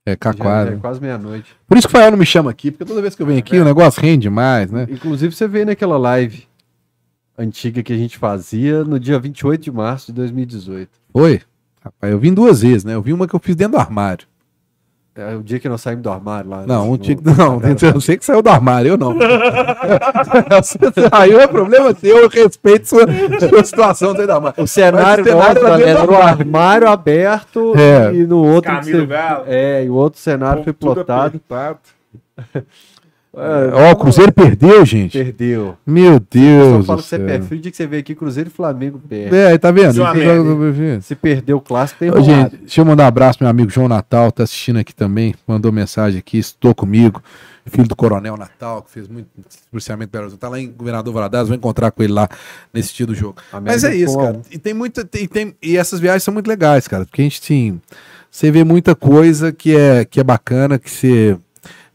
É, 0.06 0.12
Já, 0.12 0.16
K4. 0.16 0.64
já 0.64 0.72
é 0.72 0.76
quase 0.78 0.98
meia-noite. 0.98 1.54
Por 1.68 1.76
isso 1.76 1.86
que 1.86 1.94
o 1.94 1.98
Fael 1.98 2.10
não 2.10 2.16
me 2.16 2.24
chama 2.24 2.50
aqui, 2.50 2.70
porque 2.70 2.86
toda 2.86 3.02
vez 3.02 3.14
que 3.14 3.20
eu 3.20 3.26
venho 3.26 3.38
aqui 3.38 3.58
o 3.58 3.64
negócio 3.66 4.00
rende 4.00 4.22
demais, 4.22 4.70
né? 4.70 4.86
Inclusive, 4.88 5.34
você 5.34 5.46
veio 5.46 5.66
naquela 5.66 5.98
live 5.98 6.48
antiga 7.36 7.82
que 7.82 7.92
a 7.92 7.96
gente 7.98 8.16
fazia 8.16 8.82
no 8.82 8.98
dia 8.98 9.18
28 9.18 9.62
de 9.62 9.70
março 9.70 10.06
de 10.06 10.14
2018. 10.14 10.88
Oi? 11.12 11.42
Rapaz, 11.84 12.10
eu 12.10 12.18
vim 12.18 12.32
duas 12.32 12.62
vezes, 12.62 12.82
né? 12.82 12.94
Eu 12.94 13.02
vi 13.02 13.12
uma 13.12 13.28
que 13.28 13.34
eu 13.34 13.40
fiz 13.40 13.54
dentro 13.54 13.72
do 13.76 13.78
armário. 13.78 14.26
É 15.14 15.34
o 15.34 15.42
dia 15.42 15.58
que 15.58 15.68
nós 15.68 15.80
saímos 15.80 16.02
do 16.04 16.10
armário 16.10 16.48
lá. 16.48 16.64
Não, 16.66 16.86
no- 16.86 16.92
um 16.92 16.96
dia 16.96 17.16
que. 17.16 17.24
no- 17.24 17.34
Não, 17.34 17.60
eu 17.94 18.00
sei 18.00 18.16
que 18.16 18.24
saiu 18.24 18.40
do 18.40 18.48
armário, 18.48 18.90
eu 18.90 18.96
não. 18.96 19.16
Aí 21.12 21.32
é 21.34 21.46
problema 21.46 21.92
seu, 21.94 22.16
eu 22.16 22.28
respeito 22.28 22.88
sua, 22.88 23.06
sua 23.48 23.64
situação 23.64 24.12
dentro 24.12 24.28
do 24.28 24.32
armário. 24.34 24.62
O 24.62 24.66
cenário, 24.66 25.24
o 25.24 25.26
cenário 25.26 25.62
nosso, 25.62 25.82
era 25.82 26.04
no 26.06 26.16
armário. 26.16 26.88
aberto 26.88 27.72
É. 27.76 28.14
e 28.14 28.24
no 28.26 28.38
outro. 28.44 28.70
Camilo 28.70 29.00
você- 29.00 29.06
Galo. 29.06 29.44
É, 29.48 29.84
e 29.84 29.90
o 29.90 29.94
outro 29.94 30.20
cenário 30.20 30.62
foi 30.64 30.72
plotado. 30.72 31.40
apertado. 33.32 33.76
Ó, 33.76 33.90
o 33.92 33.96
Cruzeiro 33.96 34.32
perdeu, 34.32 34.84
gente. 34.84 35.12
Perdeu. 35.16 35.76
Meu 35.86 36.14
Eu 36.14 36.20
Deus. 36.20 36.86
falo 36.86 37.00
que 37.02 37.08
você 37.08 37.16
é 37.16 37.18
céu. 37.18 37.26
pé 37.26 37.40
frio, 37.40 37.58
o 37.58 37.62
dia 37.62 37.70
que 37.70 37.76
você 37.76 37.86
veio 37.86 38.00
aqui, 38.00 38.14
Cruzeiro 38.14 38.48
e 38.50 38.52
Flamengo 38.52 39.00
perde. 39.08 39.36
É, 39.36 39.56
tá 39.58 39.70
vendo? 39.70 40.02
Amigo. 40.04 41.00
Se 41.02 41.14
perdeu 41.14 41.58
o 41.58 41.60
clássico, 41.60 41.98
tem 42.00 42.10
Ô, 42.10 42.18
enrolado. 42.18 42.50
gente, 42.50 42.56
deixa 42.62 42.80
eu 42.80 42.84
mandar 42.84 43.04
um 43.04 43.06
abraço 43.08 43.38
pro 43.38 43.44
meu 43.44 43.50
amigo 43.50 43.70
João 43.70 43.88
Natal, 43.88 44.30
tá 44.32 44.42
assistindo 44.42 44.78
aqui 44.78 44.94
também, 44.94 45.34
mandou 45.46 45.70
mensagem 45.72 46.18
aqui, 46.18 46.38
estou 46.38 46.74
comigo, 46.74 47.22
filho 47.66 47.86
do 47.86 47.94
Coronel 47.94 48.36
Natal, 48.36 48.82
que 48.82 48.90
fez 48.90 49.06
muito 49.06 49.28
policiamento 49.70 50.10
pelo 50.10 50.36
tá 50.36 50.48
lá 50.48 50.58
em 50.58 50.68
Governador 50.70 51.14
Valadares, 51.14 51.46
vou 51.48 51.56
encontrar 51.56 51.92
com 51.92 52.02
ele 52.02 52.12
lá 52.12 52.28
nesse 52.74 52.92
dia 52.94 53.06
do 53.06 53.14
jogo. 53.14 53.36
Mas 53.62 53.84
é 53.84 53.94
isso, 53.94 54.16
cara. 54.18 54.40
E 54.50 54.58
tem 54.58 54.74
muita 54.74 55.04
tem, 55.04 55.26
tem- 55.28 55.54
e 55.62 55.76
essas 55.76 56.00
viagens 56.00 56.24
são 56.24 56.34
muito 56.34 56.48
legais, 56.48 56.88
cara, 56.88 57.04
porque 57.06 57.20
a 57.22 57.24
gente 57.24 57.40
sim, 57.44 57.80
você 58.28 58.50
vê 58.50 58.64
muita 58.64 58.96
coisa 58.96 59.52
que 59.52 59.76
é 59.76 60.04
que 60.04 60.18
é 60.18 60.24
bacana, 60.24 60.80
que 60.80 60.90
você 60.90 61.36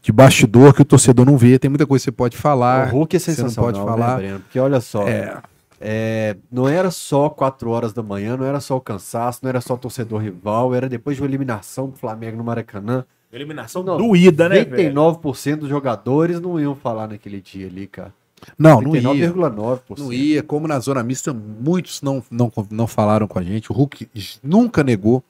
de 0.06 0.12
bastidor 0.12 0.72
que 0.72 0.82
o 0.82 0.84
torcedor 0.84 1.26
não 1.26 1.36
vê, 1.36 1.58
tem 1.58 1.68
muita 1.68 1.84
coisa 1.84 2.00
que 2.00 2.04
você 2.04 2.12
pode 2.12 2.36
falar. 2.36 2.94
O 2.94 2.98
Hulk 2.98 3.16
é 3.16 3.18
você 3.18 3.30
não 3.32 3.36
sensacional, 3.48 3.72
pode 3.72 3.80
né, 3.80 3.84
falar. 3.84 4.16
Breno? 4.18 4.38
Porque 4.38 4.60
olha 4.60 4.80
só, 4.80 5.02
É, 5.02 5.42
é, 5.80 6.36
não 6.48 6.68
era 6.68 6.92
só 6.92 7.28
4 7.28 7.68
horas 7.68 7.92
da 7.92 8.04
manhã, 8.04 8.36
não 8.36 8.46
era 8.46 8.60
só 8.60 8.76
o 8.76 8.80
cansaço, 8.80 9.40
não 9.42 9.48
era 9.48 9.60
só 9.60 9.74
o 9.74 9.76
torcedor 9.76 10.22
rival, 10.22 10.72
era 10.76 10.88
depois 10.88 11.16
de 11.16 11.22
uma 11.24 11.28
eliminação 11.28 11.88
do 11.88 11.96
Flamengo 11.96 12.36
no 12.36 12.44
Maracanã. 12.44 13.04
Eliminação 13.32 13.82
Não, 13.82 13.96
doída, 13.98 14.48
né, 14.48 14.64
velho? 14.64 14.94
99% 14.94 15.56
dos 15.56 15.68
jogadores 15.68 16.40
não 16.40 16.60
iam 16.60 16.76
falar 16.76 17.08
naquele 17.08 17.40
dia 17.40 17.66
ali, 17.66 17.88
cara. 17.88 18.14
não, 18.56 18.80
não 18.80 18.94
ia. 18.94 19.02
99,9%. 19.02 19.80
Não 19.98 20.12
ia, 20.12 20.40
como 20.40 20.68
na 20.68 20.78
zona 20.78 21.02
mista, 21.02 21.34
muitos 21.34 22.00
não, 22.00 22.22
não, 22.30 22.52
não 22.70 22.86
falaram 22.86 23.26
com 23.26 23.40
a 23.40 23.42
gente. 23.42 23.72
O 23.72 23.74
Hulk 23.74 24.08
nunca 24.40 24.84
negou. 24.84 25.20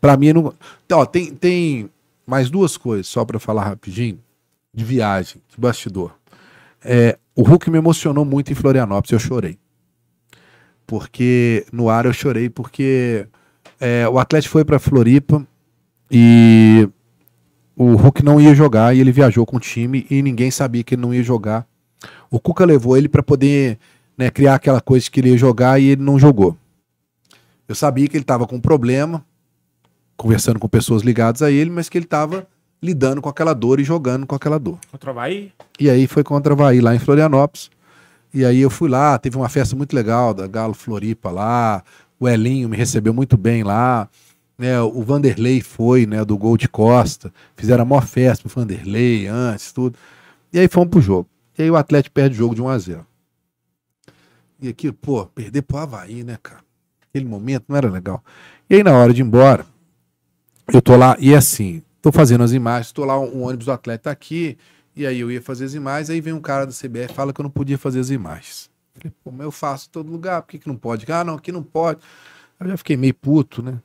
Pra 0.00 0.16
mim, 0.16 0.32
não. 0.32 0.52
Então, 0.84 0.98
ó, 0.98 1.06
tem, 1.06 1.32
tem 1.32 1.88
mais 2.26 2.50
duas 2.50 2.76
coisas, 2.76 3.06
só 3.06 3.24
pra 3.24 3.38
falar 3.38 3.64
rapidinho, 3.64 4.18
de 4.74 4.84
viagem, 4.84 5.40
de 5.48 5.58
bastidor. 5.58 6.14
É, 6.84 7.18
o 7.34 7.42
Hulk 7.42 7.70
me 7.70 7.78
emocionou 7.78 8.24
muito 8.24 8.52
em 8.52 8.54
Florianópolis, 8.54 9.12
eu 9.12 9.18
chorei. 9.18 9.58
Porque 10.86 11.66
no 11.72 11.88
ar 11.88 12.06
eu 12.06 12.12
chorei, 12.12 12.48
porque 12.48 13.26
é, 13.80 14.08
o 14.08 14.18
Atlético 14.18 14.52
foi 14.52 14.64
pra 14.64 14.78
Floripa 14.78 15.46
e 16.10 16.88
o 17.76 17.94
Hulk 17.94 18.24
não 18.24 18.40
ia 18.40 18.54
jogar 18.54 18.94
e 18.94 19.00
ele 19.00 19.12
viajou 19.12 19.44
com 19.44 19.56
o 19.56 19.60
time 19.60 20.06
e 20.08 20.22
ninguém 20.22 20.50
sabia 20.50 20.82
que 20.82 20.94
ele 20.94 21.02
não 21.02 21.12
ia 21.12 21.22
jogar. 21.22 21.66
O 22.30 22.40
Cuca 22.40 22.64
levou 22.64 22.96
ele 22.96 23.08
pra 23.08 23.22
poder 23.22 23.78
né, 24.16 24.30
criar 24.30 24.54
aquela 24.54 24.80
coisa 24.80 25.10
que 25.10 25.20
ele 25.20 25.30
ia 25.30 25.36
jogar 25.36 25.80
e 25.80 25.88
ele 25.88 26.02
não 26.02 26.18
jogou. 26.18 26.56
Eu 27.68 27.74
sabia 27.74 28.08
que 28.08 28.16
ele 28.16 28.22
estava 28.22 28.46
com 28.46 28.56
um 28.56 28.60
problema, 28.60 29.24
conversando 30.16 30.58
com 30.58 30.68
pessoas 30.68 31.02
ligadas 31.02 31.42
a 31.42 31.50
ele, 31.50 31.70
mas 31.70 31.88
que 31.88 31.98
ele 31.98 32.06
estava 32.06 32.46
lidando 32.82 33.20
com 33.20 33.28
aquela 33.28 33.54
dor 33.54 33.80
e 33.80 33.84
jogando 33.84 34.26
com 34.26 34.34
aquela 34.34 34.58
dor. 34.58 34.78
Contra 34.90 35.10
o 35.10 35.12
Havaí? 35.12 35.52
E 35.78 35.90
aí 35.90 36.06
foi 36.06 36.22
contra 36.22 36.52
o 36.52 36.56
Havaí 36.56 36.80
lá 36.80 36.94
em 36.94 36.98
Florianópolis. 36.98 37.70
E 38.32 38.44
aí 38.44 38.60
eu 38.60 38.70
fui 38.70 38.88
lá, 38.88 39.18
teve 39.18 39.36
uma 39.36 39.48
festa 39.48 39.74
muito 39.74 39.94
legal 39.94 40.34
da 40.34 40.46
Galo 40.46 40.74
Floripa 40.74 41.30
lá. 41.30 41.82
O 42.18 42.28
Elinho 42.28 42.68
me 42.68 42.76
recebeu 42.76 43.12
muito 43.12 43.36
bem 43.36 43.62
lá. 43.62 44.08
Né, 44.58 44.80
o 44.80 45.02
Vanderlei 45.02 45.60
foi, 45.60 46.06
né, 46.06 46.24
do 46.24 46.36
gol 46.36 46.56
de 46.56 46.68
Costa. 46.68 47.32
Fizeram 47.54 47.82
a 47.82 47.84
maior 47.84 48.06
festa 48.06 48.48
pro 48.48 48.60
Vanderlei 48.60 49.26
antes, 49.26 49.72
tudo. 49.72 49.98
E 50.52 50.58
aí 50.58 50.68
fomos 50.68 50.88
pro 50.88 51.00
jogo. 51.00 51.28
E 51.58 51.62
aí 51.62 51.70
o 51.70 51.76
Atlético 51.76 52.14
perde 52.14 52.34
o 52.34 52.38
jogo 52.38 52.54
de 52.54 52.62
1 52.62 52.68
a 52.68 52.78
0 52.78 53.06
E 54.60 54.68
aqui, 54.68 54.90
pô, 54.92 55.26
perder 55.26 55.62
pro 55.62 55.78
Havaí, 55.78 56.24
né, 56.24 56.38
cara? 56.42 56.60
Aquele 57.08 57.26
momento 57.26 57.64
não 57.68 57.76
era 57.76 57.90
legal. 57.90 58.22
E 58.68 58.76
aí 58.76 58.82
na 58.82 58.92
hora 58.92 59.12
de 59.12 59.22
ir 59.22 59.24
embora, 59.24 59.66
eu 60.72 60.82
tô 60.82 60.96
lá, 60.96 61.16
e 61.18 61.34
assim, 61.34 61.82
tô 62.02 62.10
fazendo 62.10 62.44
as 62.44 62.52
imagens, 62.52 62.92
tô 62.92 63.04
lá, 63.04 63.18
um 63.18 63.42
ônibus 63.42 63.66
do 63.66 63.72
Atlético 63.72 64.04
tá 64.04 64.10
aqui, 64.10 64.58
e 64.94 65.06
aí 65.06 65.20
eu 65.20 65.30
ia 65.30 65.42
fazer 65.42 65.64
as 65.64 65.74
imagens, 65.74 66.10
aí 66.10 66.20
vem 66.20 66.32
um 66.32 66.40
cara 66.40 66.66
da 66.66 66.72
CBF 66.72 67.12
e 67.12 67.14
fala 67.14 67.32
que 67.32 67.40
eu 67.40 67.44
não 67.44 67.50
podia 67.50 67.78
fazer 67.78 68.00
as 68.00 68.10
imagens. 68.10 68.70
Falei, 68.94 69.12
pô, 69.22 69.30
mas 69.30 69.44
eu 69.44 69.52
faço 69.52 69.88
em 69.88 69.90
todo 69.90 70.10
lugar, 70.10 70.42
por 70.42 70.48
que, 70.48 70.58
que 70.58 70.68
não 70.68 70.76
pode? 70.76 71.10
Ah, 71.12 71.22
não, 71.22 71.34
aqui 71.34 71.52
não 71.52 71.62
pode. 71.62 72.00
Aí 72.58 72.66
eu 72.66 72.70
já 72.70 72.76
fiquei 72.76 72.96
meio 72.96 73.14
puto, 73.14 73.62
né? 73.62 73.78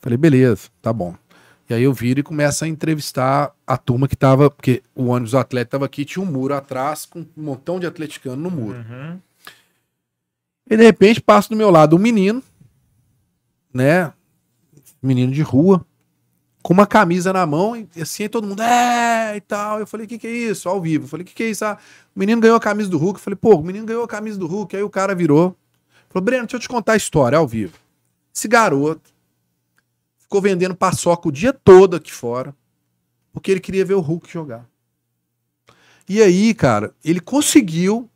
Falei, 0.00 0.16
beleza, 0.16 0.68
tá 0.80 0.92
bom. 0.92 1.14
E 1.68 1.74
aí 1.74 1.82
eu 1.82 1.92
viro 1.92 2.20
e 2.20 2.22
começo 2.22 2.64
a 2.64 2.68
entrevistar 2.68 3.52
a 3.66 3.76
turma 3.76 4.06
que 4.06 4.16
tava, 4.16 4.50
porque 4.50 4.82
o 4.94 5.06
ônibus 5.06 5.32
do 5.32 5.38
atleta 5.38 5.70
tava 5.70 5.86
aqui, 5.86 6.04
tinha 6.04 6.22
um 6.22 6.30
muro 6.30 6.54
atrás 6.54 7.06
com 7.06 7.20
um 7.20 7.26
montão 7.36 7.80
de 7.80 7.86
atleticano 7.86 8.36
no 8.36 8.50
muro. 8.50 8.78
Uhum. 8.78 9.18
E 10.70 10.76
de 10.76 10.82
repente 10.82 11.20
passa 11.20 11.48
do 11.48 11.56
meu 11.56 11.70
lado 11.70 11.96
um 11.96 11.98
menino, 11.98 12.42
né? 13.72 14.12
Menino 15.02 15.32
de 15.32 15.42
rua, 15.42 15.84
com 16.62 16.72
uma 16.72 16.86
camisa 16.86 17.32
na 17.32 17.44
mão, 17.44 17.76
e 17.76 17.88
assim, 18.00 18.28
todo 18.28 18.46
mundo, 18.46 18.62
é, 18.62 19.36
e 19.36 19.40
tal. 19.40 19.80
Eu 19.80 19.86
falei, 19.86 20.06
o 20.06 20.08
que, 20.08 20.18
que 20.18 20.26
é 20.26 20.30
isso? 20.30 20.68
Ao 20.68 20.80
vivo. 20.80 21.04
Eu 21.04 21.08
falei, 21.08 21.24
o 21.24 21.26
que, 21.26 21.34
que 21.34 21.42
é 21.42 21.50
isso? 21.50 21.64
Ah, 21.64 21.76
o 22.14 22.18
menino 22.18 22.40
ganhou 22.40 22.56
a 22.56 22.60
camisa 22.60 22.88
do 22.88 22.98
Hulk. 22.98 23.18
Eu 23.18 23.22
falei, 23.22 23.36
pô, 23.36 23.56
o 23.56 23.64
menino 23.64 23.84
ganhou 23.84 24.04
a 24.04 24.08
camisa 24.08 24.38
do 24.38 24.46
Hulk. 24.46 24.76
Aí 24.76 24.82
o 24.82 24.90
cara 24.90 25.14
virou. 25.14 25.56
Falou, 26.08 26.24
Breno, 26.24 26.44
deixa 26.44 26.56
eu 26.56 26.60
te 26.60 26.68
contar 26.68 26.92
a 26.92 26.96
história 26.96 27.36
ao 27.36 27.48
vivo. 27.48 27.74
Esse 28.34 28.46
garoto 28.46 29.10
ficou 30.18 30.40
vendendo 30.40 30.74
paçoca 30.74 31.28
o 31.28 31.32
dia 31.32 31.52
todo 31.52 31.96
aqui 31.96 32.12
fora, 32.12 32.54
porque 33.32 33.50
ele 33.50 33.60
queria 33.60 33.84
ver 33.84 33.94
o 33.94 34.00
Hulk 34.00 34.30
jogar. 34.30 34.66
E 36.08 36.22
aí, 36.22 36.54
cara, 36.54 36.94
ele 37.04 37.20
conseguiu, 37.20 38.08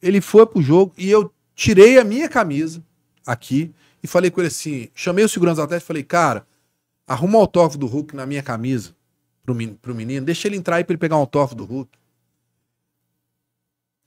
ele 0.00 0.20
foi 0.20 0.46
pro 0.46 0.62
jogo 0.62 0.92
e 0.96 1.10
eu 1.10 1.32
tirei 1.54 1.98
a 1.98 2.04
minha 2.04 2.28
camisa 2.28 2.82
aqui 3.26 3.72
e 4.02 4.06
falei 4.06 4.30
com 4.30 4.40
ele 4.40 4.48
assim, 4.48 4.88
chamei 4.94 5.24
o 5.24 5.28
segurança 5.28 5.62
Atlético 5.62 5.86
e 5.86 5.88
falei, 5.88 6.02
cara, 6.02 6.46
arruma 7.06 7.38
o 7.38 7.40
autógrafo 7.42 7.78
do 7.78 7.86
Hulk 7.86 8.14
na 8.16 8.26
minha 8.26 8.42
camisa 8.42 8.94
pro, 9.44 9.54
men- 9.54 9.74
pro 9.74 9.94
menino, 9.94 10.24
deixa 10.24 10.48
ele 10.48 10.56
entrar 10.56 10.76
aí 10.76 10.84
pra 10.84 10.92
ele 10.92 10.98
pegar 11.00 11.16
um 11.16 11.20
autógrafo 11.20 11.54
do 11.54 11.64
Hulk. 11.64 11.90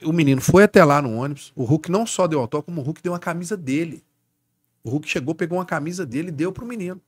O 0.04 0.14
menino 0.14 0.42
foi 0.42 0.64
até 0.64 0.84
lá 0.86 1.02
no 1.02 1.16
ônibus, 1.16 1.52
o 1.56 1.64
Hulk 1.64 1.90
não 1.90 2.06
só 2.06 2.28
deu 2.28 2.40
autógrafo, 2.40 2.68
como 2.68 2.82
o 2.82 2.84
Hulk 2.84 3.02
deu 3.02 3.14
uma 3.14 3.20
camisa 3.20 3.58
dele. 3.58 4.04
O 4.84 4.90
Hulk 4.90 5.08
chegou, 5.10 5.36
pegou 5.36 5.58
uma 5.58 5.66
camisa 5.66 6.06
dele 6.06 6.30
e 6.30 6.32
deu 6.32 6.52
pro 6.52 6.66
menino. 6.66 7.02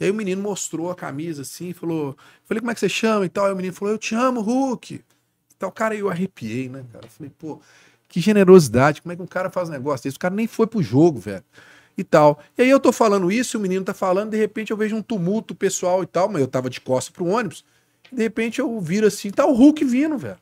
E 0.00 0.04
aí 0.04 0.10
o 0.10 0.14
menino 0.14 0.42
mostrou 0.42 0.90
a 0.90 0.94
camisa 0.94 1.42
assim, 1.42 1.72
falou, 1.72 2.16
falei, 2.44 2.60
como 2.60 2.70
é 2.70 2.74
que 2.74 2.80
você 2.80 2.88
chama 2.88 3.26
e 3.26 3.28
tal? 3.28 3.46
Aí 3.46 3.52
o 3.52 3.56
menino 3.56 3.74
falou, 3.74 3.94
eu 3.94 3.98
te 3.98 4.14
amo, 4.14 4.40
Hulk. 4.40 5.04
Então, 5.56 5.70
cara, 5.70 5.94
eu 5.94 6.08
arrepiei, 6.10 6.68
né, 6.68 6.84
cara? 6.92 7.06
Falei, 7.08 7.30
pô, 7.38 7.60
que 8.08 8.20
generosidade, 8.20 9.02
como 9.02 9.12
é 9.12 9.16
que 9.16 9.22
um 9.22 9.26
cara 9.26 9.50
faz 9.50 9.68
um 9.68 9.72
negócio 9.72 10.04
desse? 10.04 10.16
O 10.16 10.20
cara 10.20 10.34
nem 10.34 10.46
foi 10.46 10.66
pro 10.66 10.82
jogo, 10.82 11.20
velho. 11.20 11.44
E 12.00 12.04
tal. 12.04 12.40
E 12.56 12.62
aí 12.62 12.70
eu 12.70 12.80
tô 12.80 12.92
falando 12.92 13.30
isso, 13.30 13.58
o 13.58 13.60
menino 13.60 13.84
tá 13.84 13.92
falando, 13.92 14.30
de 14.30 14.36
repente 14.38 14.70
eu 14.70 14.76
vejo 14.76 14.96
um 14.96 15.02
tumulto 15.02 15.54
pessoal 15.54 16.02
e 16.02 16.06
tal, 16.06 16.30
mas 16.30 16.40
eu 16.40 16.48
tava 16.48 16.70
de 16.70 16.80
costas 16.80 17.12
pro 17.12 17.26
ônibus. 17.26 17.62
De 18.10 18.22
repente 18.22 18.58
eu 18.58 18.80
viro 18.80 19.06
assim, 19.06 19.30
tá 19.30 19.44
o 19.44 19.52
Hulk 19.52 19.84
vindo, 19.84 20.16
velho. 20.16 20.38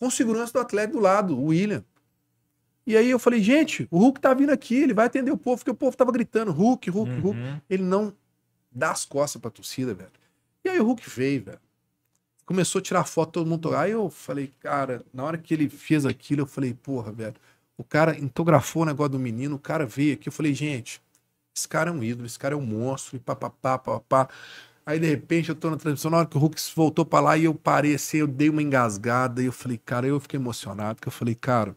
Com 0.00 0.08
segurança 0.10 0.54
do 0.54 0.58
atleta 0.58 0.94
do 0.94 0.98
lado, 0.98 1.38
o 1.38 1.48
William. 1.48 1.84
E 2.86 2.96
aí 2.96 3.10
eu 3.10 3.18
falei, 3.18 3.42
gente, 3.42 3.86
o 3.90 3.98
Hulk 3.98 4.18
tá 4.18 4.32
vindo 4.32 4.48
aqui, 4.48 4.76
ele 4.76 4.94
vai 4.94 5.04
atender 5.04 5.30
o 5.30 5.36
povo, 5.36 5.58
porque 5.58 5.70
o 5.70 5.74
povo 5.74 5.94
tava 5.94 6.10
gritando, 6.10 6.52
Hulk, 6.52 6.88
Hulk, 6.88 7.12
Hulk. 7.20 7.38
Uhum. 7.38 7.60
Ele 7.68 7.82
não 7.82 8.14
dá 8.72 8.92
as 8.92 9.04
costas 9.04 9.38
pra 9.38 9.50
torcida, 9.50 9.92
velho. 9.92 10.10
E 10.64 10.70
aí 10.70 10.80
o 10.80 10.84
Hulk 10.84 11.02
veio, 11.10 11.44
velho. 11.44 11.60
Começou 12.46 12.78
a 12.78 12.82
tirar 12.82 13.04
foto, 13.04 13.32
todo 13.32 13.46
mundo. 13.46 13.76
Aí 13.76 13.90
eu 13.90 14.08
falei, 14.08 14.50
cara, 14.58 15.04
na 15.12 15.22
hora 15.22 15.36
que 15.36 15.52
ele 15.52 15.68
fez 15.68 16.06
aquilo, 16.06 16.40
eu 16.40 16.46
falei, 16.46 16.72
porra, 16.72 17.12
velho. 17.12 17.34
O 17.78 17.84
cara 17.84 18.18
entografou 18.18 18.82
o 18.82 18.86
negócio 18.86 19.12
do 19.12 19.18
menino, 19.18 19.56
o 19.56 19.58
cara 19.58 19.84
veio 19.86 20.14
aqui. 20.14 20.28
Eu 20.28 20.32
falei, 20.32 20.54
gente, 20.54 21.00
esse 21.54 21.68
cara 21.68 21.90
é 21.90 21.92
um 21.92 22.02
ídolo, 22.02 22.26
esse 22.26 22.38
cara 22.38 22.54
é 22.54 22.56
um 22.56 22.64
monstro, 22.64 23.16
e 23.16 23.18
papapá, 23.18 23.78
papapá. 23.78 24.28
Aí 24.84 25.00
de 25.00 25.06
repente 25.06 25.48
eu 25.48 25.54
tô 25.54 25.68
na 25.68 25.76
transmissão, 25.76 26.10
na 26.10 26.18
hora 26.18 26.26
que 26.26 26.36
o 26.36 26.40
Hulk 26.40 26.60
voltou 26.74 27.04
pra 27.04 27.18
lá 27.20 27.36
e 27.36 27.44
eu 27.44 27.54
parei 27.54 27.94
assim, 27.96 28.18
eu 28.18 28.26
dei 28.26 28.48
uma 28.48 28.62
engasgada 28.62 29.42
e 29.42 29.46
eu 29.46 29.52
falei, 29.52 29.78
cara, 29.84 30.06
eu 30.06 30.20
fiquei 30.20 30.38
emocionado, 30.38 30.96
porque 30.96 31.08
eu 31.08 31.12
falei, 31.12 31.34
cara, 31.34 31.74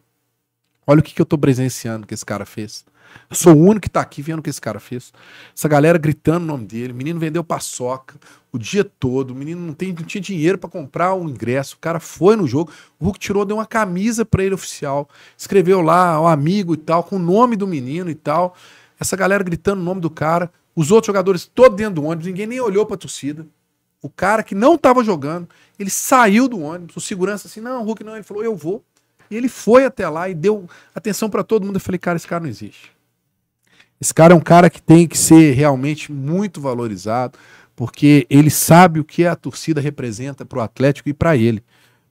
olha 0.86 1.00
o 1.00 1.02
que, 1.02 1.12
que 1.12 1.20
eu 1.20 1.26
tô 1.26 1.36
presenciando 1.36 2.06
que 2.06 2.14
esse 2.14 2.24
cara 2.24 2.46
fez. 2.46 2.84
Eu 3.28 3.36
sou 3.36 3.54
o 3.54 3.60
único 3.60 3.80
que 3.80 3.90
tá 3.90 4.00
aqui 4.00 4.22
vendo 4.22 4.40
o 4.40 4.42
que 4.42 4.50
esse 4.50 4.60
cara 4.60 4.80
fez. 4.80 5.12
Essa 5.56 5.68
galera 5.68 5.98
gritando 5.98 6.44
o 6.44 6.46
nome 6.46 6.66
dele, 6.66 6.92
o 6.92 6.96
menino 6.96 7.18
vendeu 7.18 7.44
paçoca 7.44 8.16
o 8.52 8.58
dia 8.58 8.84
todo, 8.84 9.30
o 9.30 9.34
menino 9.34 9.60
não, 9.60 9.72
tem, 9.72 9.92
não 9.92 10.02
tinha 10.02 10.20
dinheiro 10.20 10.58
pra 10.58 10.68
comprar 10.68 11.14
o 11.14 11.28
ingresso, 11.28 11.76
o 11.76 11.78
cara 11.78 12.00
foi 12.00 12.34
no 12.34 12.46
jogo, 12.46 12.72
o 12.98 13.04
Hulk 13.04 13.18
tirou, 13.18 13.44
deu 13.44 13.56
uma 13.56 13.66
camisa 13.66 14.24
pra 14.24 14.42
ele 14.42 14.54
oficial, 14.54 15.08
escreveu 15.36 15.80
lá, 15.80 16.20
o 16.20 16.26
amigo 16.26 16.74
e 16.74 16.76
tal, 16.76 17.04
com 17.04 17.16
o 17.16 17.18
nome 17.18 17.56
do 17.56 17.66
menino 17.66 18.10
e 18.10 18.14
tal. 18.14 18.56
Essa 18.98 19.16
galera 19.16 19.42
gritando 19.42 19.80
o 19.80 19.84
nome 19.84 20.00
do 20.00 20.10
cara, 20.10 20.50
os 20.74 20.90
outros 20.90 21.06
jogadores 21.06 21.46
todos 21.46 21.76
dentro 21.76 21.96
do 21.96 22.04
ônibus, 22.04 22.26
ninguém 22.26 22.46
nem 22.46 22.60
olhou 22.60 22.84
pra 22.84 22.96
torcida. 22.96 23.46
O 24.02 24.08
cara 24.08 24.42
que 24.42 24.54
não 24.54 24.76
tava 24.76 25.04
jogando, 25.04 25.48
ele 25.78 25.90
saiu 25.90 26.48
do 26.48 26.60
ônibus, 26.60 26.96
o 26.96 27.00
segurança 27.00 27.46
assim, 27.46 27.60
não, 27.60 27.84
Hulk 27.84 28.02
não, 28.02 28.14
ele 28.14 28.24
falou, 28.24 28.42
eu 28.42 28.56
vou. 28.56 28.82
E 29.30 29.36
ele 29.36 29.48
foi 29.48 29.84
até 29.84 30.08
lá 30.08 30.28
e 30.28 30.34
deu 30.34 30.68
atenção 30.92 31.30
pra 31.30 31.44
todo 31.44 31.64
mundo. 31.64 31.76
Eu 31.76 31.80
falei, 31.80 31.98
cara, 31.98 32.16
esse 32.16 32.26
cara 32.26 32.42
não 32.42 32.50
existe. 32.50 32.90
Esse 34.00 34.14
cara 34.14 34.32
é 34.32 34.36
um 34.36 34.40
cara 34.40 34.70
que 34.70 34.80
tem 34.80 35.06
que 35.06 35.18
ser 35.18 35.52
realmente 35.52 36.10
muito 36.10 36.60
valorizado, 36.60 37.38
porque 37.76 38.26
ele 38.30 38.48
sabe 38.48 38.98
o 38.98 39.04
que 39.04 39.26
a 39.26 39.36
torcida 39.36 39.80
representa 39.80 40.44
pro 40.44 40.60
Atlético 40.60 41.08
e 41.08 41.14
pra 41.14 41.36
ele. 41.36 41.62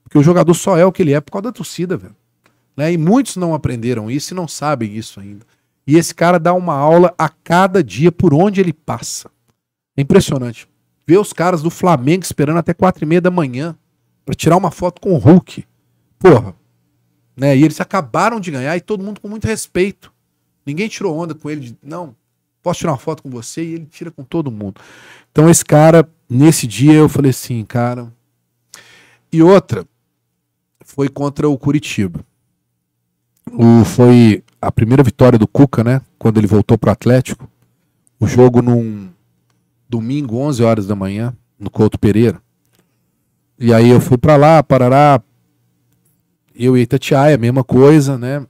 Porque 0.04 0.16
o 0.16 0.22
jogador 0.22 0.54
só 0.54 0.76
é 0.76 0.84
o 0.84 0.92
que 0.92 1.02
ele 1.02 1.12
é 1.12 1.20
por 1.20 1.32
causa 1.32 1.44
da 1.44 1.52
torcida, 1.52 1.96
velho. 1.96 2.16
Né? 2.76 2.92
E 2.92 2.98
muitos 2.98 3.36
não 3.36 3.54
aprenderam 3.54 4.10
isso 4.10 4.32
e 4.32 4.36
não 4.36 4.46
sabem 4.46 4.96
isso 4.96 5.20
ainda. 5.20 5.44
E 5.86 5.96
esse 5.96 6.14
cara 6.14 6.38
dá 6.38 6.54
uma 6.54 6.74
aula 6.74 7.12
a 7.18 7.28
cada 7.28 7.82
dia 7.82 8.12
por 8.12 8.32
onde 8.32 8.60
ele 8.60 8.72
passa. 8.72 9.30
É 9.96 10.02
impressionante. 10.02 10.68
Ver 11.06 11.18
os 11.18 11.32
caras 11.32 11.62
do 11.62 11.70
Flamengo 11.70 12.22
esperando 12.22 12.58
até 12.58 12.72
quatro 12.72 13.04
e 13.04 13.06
meia 13.06 13.20
da 13.20 13.30
manhã 13.30 13.76
pra 14.24 14.34
tirar 14.34 14.56
uma 14.56 14.70
foto 14.70 15.00
com 15.00 15.12
o 15.12 15.18
Hulk. 15.18 15.64
Porra. 16.18 16.54
Né? 17.36 17.56
E 17.56 17.64
eles 17.64 17.80
acabaram 17.80 18.38
de 18.38 18.50
ganhar 18.50 18.76
e 18.76 18.80
todo 18.80 19.02
mundo 19.02 19.20
com 19.20 19.28
muito 19.28 19.46
respeito. 19.46 20.12
Ninguém 20.64 20.88
tirou 20.88 21.16
onda 21.16 21.34
com 21.34 21.50
ele 21.50 21.60
de, 21.60 21.76
não, 21.82 22.14
posso 22.62 22.80
tirar 22.80 22.92
uma 22.92 22.98
foto 22.98 23.22
com 23.22 23.30
você? 23.30 23.62
E 23.62 23.74
ele 23.74 23.86
tira 23.86 24.10
com 24.10 24.22
todo 24.22 24.50
mundo. 24.50 24.80
Então 25.32 25.48
esse 25.48 25.64
cara, 25.64 26.08
nesse 26.28 26.66
dia 26.66 26.94
eu 26.94 27.08
falei 27.08 27.30
assim, 27.30 27.64
cara. 27.64 28.12
E 29.32 29.42
outra, 29.42 29.86
foi 30.84 31.08
contra 31.08 31.48
o 31.48 31.56
Curitiba. 31.56 32.24
O, 33.52 33.84
foi 33.84 34.42
a 34.60 34.70
primeira 34.70 35.02
vitória 35.02 35.38
do 35.38 35.46
Cuca, 35.46 35.82
né? 35.82 36.00
Quando 36.18 36.38
ele 36.38 36.46
voltou 36.46 36.76
pro 36.76 36.90
Atlético. 36.90 37.48
O 38.18 38.26
jogo 38.26 38.60
num 38.60 39.08
domingo, 39.88 40.36
11 40.36 40.62
horas 40.62 40.86
da 40.86 40.94
manhã, 40.94 41.34
no 41.58 41.70
Couto 41.70 41.98
Pereira. 41.98 42.40
E 43.58 43.72
aí 43.72 43.88
eu 43.88 44.00
fui 44.00 44.18
pra 44.18 44.36
lá, 44.36 44.62
Parará. 44.62 45.20
Eu 46.54 46.76
e 46.76 46.82
Itatiaia, 46.82 47.38
mesma 47.38 47.64
coisa, 47.64 48.18
né? 48.18 48.46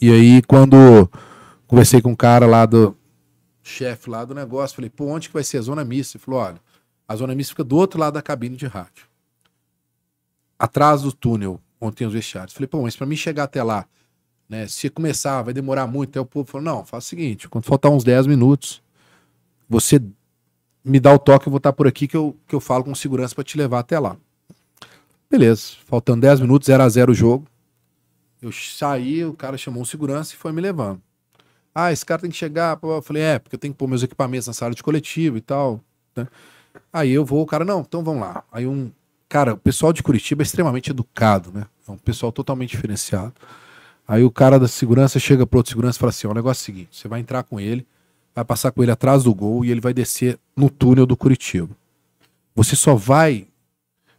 E 0.00 0.10
aí 0.10 0.42
quando 0.42 1.10
conversei 1.68 2.02
com 2.02 2.10
um 2.10 2.16
cara 2.16 2.46
lá 2.46 2.66
do 2.66 2.96
chefe 3.62 4.08
lá 4.08 4.24
do 4.24 4.34
negócio, 4.34 4.74
falei, 4.74 4.90
pô, 4.90 5.04
onde 5.04 5.28
que 5.28 5.34
vai 5.34 5.44
ser 5.44 5.58
a 5.58 5.62
zona 5.62 5.84
mista? 5.84 6.16
Ele 6.16 6.24
falou, 6.24 6.40
olha, 6.40 6.60
a 7.06 7.14
zona 7.14 7.34
mista 7.34 7.52
fica 7.52 7.62
do 7.62 7.76
outro 7.76 8.00
lado 8.00 8.14
da 8.14 8.22
cabine 8.22 8.56
de 8.56 8.66
rádio. 8.66 9.06
Atrás 10.58 11.02
do 11.02 11.12
túnel, 11.12 11.60
onde 11.80 11.96
tem 11.96 12.06
os 12.06 12.14
vestiários. 12.14 12.54
Falei, 12.54 12.66
pô, 12.66 12.82
mas 12.82 12.96
pra 12.96 13.06
mim 13.06 13.14
chegar 13.14 13.44
até 13.44 13.62
lá, 13.62 13.86
né, 14.48 14.66
se 14.66 14.88
começar, 14.88 15.42
vai 15.42 15.52
demorar 15.52 15.86
muito, 15.86 16.10
até 16.10 16.20
o 16.20 16.24
povo 16.24 16.50
falou, 16.50 16.64
não, 16.64 16.84
faz 16.84 17.04
o 17.04 17.06
seguinte, 17.06 17.48
quando 17.48 17.64
faltar 17.64 17.92
uns 17.92 18.02
10 18.02 18.26
minutos, 18.26 18.82
você 19.68 20.02
me 20.82 20.98
dá 20.98 21.12
o 21.12 21.18
toque, 21.18 21.46
eu 21.46 21.50
vou 21.50 21.58
estar 21.58 21.72
por 21.72 21.86
aqui 21.86 22.08
que 22.08 22.16
eu, 22.16 22.34
que 22.46 22.54
eu 22.54 22.60
falo 22.60 22.82
com 22.82 22.94
segurança 22.94 23.34
pra 23.34 23.44
te 23.44 23.58
levar 23.58 23.80
até 23.80 23.98
lá. 23.98 24.16
Beleza, 25.30 25.74
faltando 25.84 26.22
10 26.22 26.40
minutos, 26.40 26.66
0 26.66 26.82
a 26.82 26.88
0 26.88 27.12
o 27.12 27.14
jogo. 27.14 27.46
Eu 28.40 28.50
saí, 28.50 29.22
o 29.24 29.34
cara 29.34 29.58
chamou 29.58 29.82
um 29.82 29.84
segurança 29.84 30.32
e 30.32 30.36
foi 30.38 30.52
me 30.52 30.62
levando. 30.62 31.02
Ah, 31.80 31.92
esse 31.92 32.04
cara 32.04 32.20
tem 32.20 32.30
que 32.30 32.36
chegar. 32.36 32.76
Eu 32.82 33.00
falei, 33.00 33.22
é, 33.22 33.38
porque 33.38 33.54
eu 33.54 33.58
tenho 33.58 33.72
que 33.72 33.78
pôr 33.78 33.86
meus 33.86 34.02
equipamentos 34.02 34.48
na 34.48 34.52
sala 34.52 34.74
de 34.74 34.82
coletivo 34.82 35.36
e 35.36 35.40
tal. 35.40 35.80
né? 36.16 36.26
Aí 36.92 37.12
eu 37.12 37.24
vou, 37.24 37.40
o 37.40 37.46
cara, 37.46 37.64
não, 37.64 37.82
então 37.82 38.02
vamos 38.02 38.20
lá. 38.20 38.42
Aí 38.50 38.66
um. 38.66 38.90
Cara, 39.28 39.54
o 39.54 39.56
pessoal 39.56 39.92
de 39.92 40.02
Curitiba 40.02 40.42
é 40.42 40.44
extremamente 40.44 40.90
educado, 40.90 41.52
né? 41.52 41.66
É 41.86 41.92
um 41.92 41.96
pessoal 41.96 42.32
totalmente 42.32 42.70
diferenciado. 42.70 43.32
Aí 44.08 44.24
o 44.24 44.30
cara 44.30 44.58
da 44.58 44.66
segurança 44.66 45.20
chega 45.20 45.46
pro 45.46 45.58
outro 45.58 45.70
segurança 45.70 45.98
e 45.98 46.00
fala 46.00 46.10
assim: 46.10 46.26
o 46.26 46.34
negócio 46.34 46.62
é 46.62 46.62
o 46.62 46.64
seguinte: 46.64 46.88
você 46.96 47.06
vai 47.06 47.20
entrar 47.20 47.44
com 47.44 47.60
ele, 47.60 47.86
vai 48.34 48.44
passar 48.44 48.72
com 48.72 48.82
ele 48.82 48.90
atrás 48.90 49.22
do 49.22 49.32
gol 49.32 49.64
e 49.64 49.70
ele 49.70 49.80
vai 49.80 49.94
descer 49.94 50.36
no 50.56 50.68
túnel 50.68 51.06
do 51.06 51.16
Curitiba. 51.16 51.70
Você 52.56 52.74
só 52.74 52.96
vai 52.96 53.46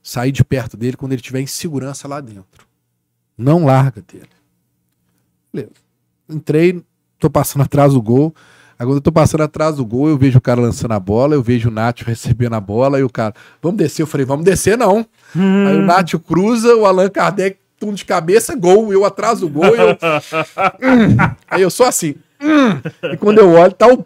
sair 0.01 0.31
de 0.31 0.45
perto 0.45 0.77
dele 0.77 0.95
quando 0.95 1.11
ele 1.11 1.21
tiver 1.21 1.41
em 1.41 1.47
segurança 1.47 2.07
lá 2.07 2.21
dentro. 2.21 2.65
Não 3.37 3.65
larga 3.65 4.01
dele. 4.01 4.29
Beleza. 5.51 5.73
Entrei, 6.29 6.83
tô 7.19 7.29
passando 7.29 7.63
atrás 7.63 7.93
do 7.93 8.01
gol. 8.01 8.33
Quando 8.77 8.95
eu 8.95 9.01
tô 9.01 9.11
passando 9.11 9.41
atrás 9.41 9.75
do 9.75 9.85
gol, 9.85 10.07
eu 10.07 10.17
vejo 10.17 10.37
o 10.37 10.41
cara 10.41 10.61
lançando 10.61 10.93
a 10.93 10.99
bola, 10.99 11.35
eu 11.35 11.43
vejo 11.43 11.67
o 11.67 11.71
Nacho 11.71 12.05
recebendo 12.07 12.53
a 12.53 12.61
bola, 12.61 12.97
e 12.99 13.03
o 13.03 13.09
cara, 13.09 13.33
vamos 13.61 13.77
descer. 13.77 14.03
Eu 14.03 14.07
falei, 14.07 14.25
vamos 14.25 14.45
descer 14.45 14.77
não. 14.77 15.05
Aí 15.35 15.75
o 15.75 15.81
Nacho 15.81 16.17
cruza, 16.17 16.73
o 16.75 16.85
Allan 16.85 17.09
Kardec, 17.09 17.57
tum 17.77 17.93
de 17.93 18.05
cabeça, 18.05 18.55
gol. 18.55 18.93
Eu 18.93 19.03
atrás 19.03 19.41
do 19.41 19.49
gol, 19.49 19.75
eu. 19.75 19.97
Hum. 20.81 21.17
Aí 21.49 21.61
eu 21.61 21.69
só 21.69 21.87
assim. 21.87 22.15
hum. 22.41 22.79
E 23.11 23.17
quando 23.17 23.39
eu 23.39 23.51
olho, 23.51 23.73
tá 23.73 23.87
o 23.87 24.05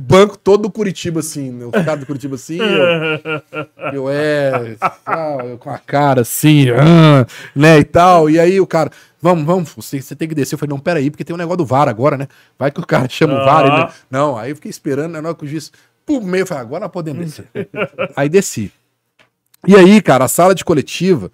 banco 0.00 0.36
todo 0.36 0.62
do 0.62 0.70
Curitiba 0.70 1.20
assim, 1.20 1.50
né? 1.50 1.66
o 1.66 1.70
cara 1.70 1.96
do 1.96 2.06
Curitiba 2.06 2.34
assim, 2.34 2.58
eu, 2.58 3.92
eu 3.92 4.10
é, 4.10 4.76
eu 5.44 5.58
com 5.58 5.70
a 5.70 5.78
cara 5.78 6.22
assim, 6.22 6.70
ah, 6.70 7.26
né, 7.54 7.78
e 7.78 7.84
tal. 7.84 8.30
E 8.30 8.38
aí 8.38 8.60
o 8.60 8.66
cara, 8.66 8.90
vamos, 9.20 9.44
vamos, 9.44 9.70
você, 9.74 10.00
você 10.00 10.14
tem 10.16 10.28
que 10.28 10.34
descer. 10.34 10.54
Eu 10.54 10.58
falei, 10.58 10.70
não, 10.70 10.80
peraí, 10.80 11.10
porque 11.10 11.24
tem 11.24 11.34
um 11.34 11.38
negócio 11.38 11.58
do 11.58 11.66
VAR 11.66 11.88
agora, 11.88 12.16
né? 12.16 12.26
Vai 12.58 12.70
que 12.70 12.80
o 12.80 12.86
cara 12.86 13.08
chama 13.08 13.34
o 13.34 13.44
VAR. 13.44 13.66
Ele, 13.66 13.92
não, 14.10 14.36
aí 14.36 14.50
eu 14.50 14.56
fiquei 14.56 14.70
esperando, 14.70 15.12
né, 15.12 15.20
na 15.20 15.28
hora 15.28 15.36
que 15.36 15.44
o 15.44 15.48
juiz, 15.48 15.70
pro 16.06 16.20
meio. 16.20 16.42
Eu 16.42 16.46
falei, 16.46 16.62
agora 16.62 16.80
nós 16.84 16.92
podemos 16.92 17.24
descer. 17.24 17.48
aí 18.16 18.28
desci. 18.28 18.72
E 19.66 19.76
aí, 19.76 20.00
cara, 20.00 20.24
a 20.24 20.28
sala 20.28 20.54
de 20.54 20.64
coletiva, 20.64 21.30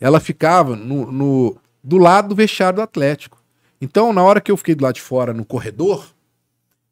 ela 0.00 0.18
ficava 0.20 0.74
no, 0.74 1.10
no- 1.12 1.56
do 1.84 1.98
lado 1.98 2.28
do 2.28 2.34
vestiário 2.34 2.76
do 2.76 2.82
Atlético. 2.82 3.38
Então, 3.80 4.12
na 4.12 4.22
hora 4.22 4.40
que 4.40 4.50
eu 4.50 4.56
fiquei 4.56 4.74
do 4.74 4.82
lado 4.82 4.94
de 4.94 5.02
fora, 5.02 5.32
no 5.34 5.44
corredor, 5.44 6.06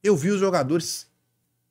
eu 0.03 0.15
vi 0.15 0.31
os 0.31 0.39
jogadores 0.39 1.07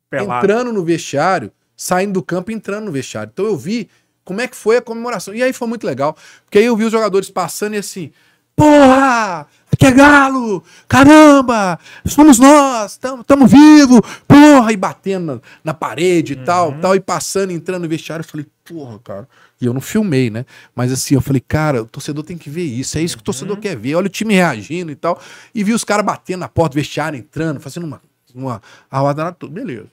Pelado. 0.09 0.43
entrando 0.45 0.73
no 0.73 0.83
vestiário, 0.83 1.51
saindo 1.77 2.13
do 2.13 2.23
campo 2.23 2.49
e 2.51 2.53
entrando 2.55 2.85
no 2.85 2.91
vestiário. 2.91 3.29
Então 3.31 3.45
eu 3.45 3.55
vi 3.55 3.87
como 4.25 4.41
é 4.41 4.47
que 4.47 4.55
foi 4.55 4.77
a 4.77 4.81
comemoração. 4.81 5.33
E 5.35 5.43
aí 5.43 5.53
foi 5.53 5.67
muito 5.67 5.85
legal, 5.85 6.17
porque 6.45 6.57
aí 6.57 6.65
eu 6.65 6.75
vi 6.75 6.83
os 6.85 6.91
jogadores 6.91 7.29
passando 7.29 7.75
e 7.75 7.77
assim, 7.77 8.11
porra, 8.55 9.47
aqui 9.71 9.85
é 9.85 9.91
galo, 9.91 10.63
caramba, 10.87 11.79
somos 12.05 12.39
nós, 12.39 12.97
tamo, 12.97 13.23
tamo 13.23 13.47
vivo, 13.47 14.01
porra, 14.27 14.71
e 14.71 14.77
batendo 14.77 15.25
na, 15.25 15.41
na 15.63 15.73
parede 15.73 16.33
e 16.33 16.35
tal, 16.37 16.73
tal, 16.79 16.95
e 16.95 16.99
passando, 16.99 17.51
entrando 17.51 17.83
no 17.83 17.89
vestiário, 17.89 18.23
eu 18.23 18.27
falei, 18.27 18.45
porra, 18.63 18.99
cara. 18.99 19.29
E 19.61 19.65
eu 19.65 19.73
não 19.73 19.79
filmei, 19.79 20.29
né? 20.29 20.45
Mas 20.75 20.91
assim, 20.91 21.15
eu 21.15 21.21
falei, 21.21 21.39
cara, 21.39 21.83
o 21.83 21.85
torcedor 21.85 22.23
tem 22.23 22.37
que 22.37 22.49
ver 22.49 22.63
isso, 22.63 22.97
é 22.97 23.01
isso 23.01 23.15
que 23.15 23.21
o 23.21 23.25
torcedor 23.25 23.57
quer 23.57 23.77
ver. 23.77 23.95
Olha 23.95 24.07
o 24.07 24.09
time 24.09 24.33
reagindo 24.33 24.91
e 24.91 24.95
tal. 24.95 25.21
E 25.55 25.63
vi 25.63 25.71
os 25.71 25.85
caras 25.85 26.05
batendo 26.05 26.41
na 26.41 26.49
porta 26.49 26.73
do 26.73 26.75
vestiário, 26.75 27.17
entrando, 27.17 27.61
fazendo 27.61 27.85
uma, 27.85 28.01
uma 28.35 29.31
tudo, 29.31 29.53
beleza. 29.53 29.87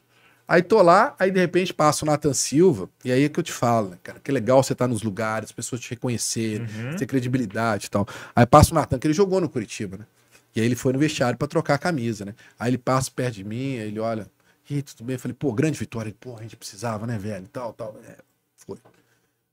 Aí 0.51 0.65
tô 0.65 0.83
lá, 0.83 1.15
aí 1.17 1.31
de 1.31 1.39
repente 1.39 1.73
passa 1.73 2.05
o 2.05 2.09
Nathan 2.09 2.35
Silva, 2.35 2.91
e 3.05 3.13
aí 3.13 3.23
é 3.23 3.29
que 3.29 3.39
eu 3.39 3.45
te 3.45 3.53
falo, 3.53 3.91
né, 3.91 3.99
cara? 4.03 4.19
Que 4.19 4.33
legal 4.33 4.61
você 4.61 4.73
estar 4.73 4.89
nos 4.89 5.01
lugares, 5.01 5.51
as 5.51 5.53
pessoas 5.53 5.81
te 5.81 5.91
reconhecerem, 5.91 6.67
ter 6.99 7.07
credibilidade 7.07 7.87
e 7.87 7.89
tal. 7.89 8.05
Aí 8.35 8.45
passa 8.45 8.73
o 8.73 8.75
Nathan, 8.75 8.99
que 8.99 9.07
ele 9.07 9.15
jogou 9.15 9.41
no 9.41 9.49
Curitiba, 9.49 9.99
né? 9.99 10.07
E 10.53 10.61
aí 10.61 10.67
ele 10.67 10.75
foi 10.75 10.93
no 10.93 10.99
vestiário 10.99 11.39
pra 11.39 11.47
trocar 11.47 11.75
a 11.75 11.79
camisa, 11.79 12.25
né? 12.25 12.35
Aí 12.59 12.71
ele 12.71 12.79
passa 12.79 13.13
perto 13.15 13.37
de 13.37 13.45
mim, 13.45 13.79
aí 13.79 13.87
ele 13.87 14.01
olha, 14.01 14.29
e 14.69 14.83
tudo 14.83 15.05
bem? 15.05 15.15
Eu 15.15 15.21
falei, 15.21 15.37
pô, 15.39 15.53
grande 15.53 15.79
vitória. 15.79 16.09
Ele, 16.09 16.17
pô, 16.19 16.37
a 16.37 16.43
gente 16.43 16.57
precisava, 16.57 17.07
né, 17.07 17.17
velho? 17.17 17.45
E 17.45 17.49
tal, 17.49 17.73
tal. 17.73 17.97
É, 18.09 18.17
foi. 18.57 18.79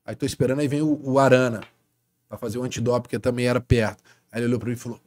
Aí 0.04 0.16
tô 0.16 0.26
esperando, 0.26 0.58
aí 0.58 0.66
vem 0.66 0.82
o, 0.82 1.00
o 1.00 1.20
Arana 1.20 1.60
pra 2.28 2.36
fazer 2.36 2.58
o 2.58 2.64
antidoping, 2.64 3.02
porque 3.02 3.20
também 3.20 3.46
era 3.46 3.60
perto. 3.60 4.02
Aí 4.32 4.40
ele 4.40 4.46
olhou 4.46 4.58
pra 4.58 4.68
mim 4.68 4.74
e 4.74 4.76
falou, 4.76 5.00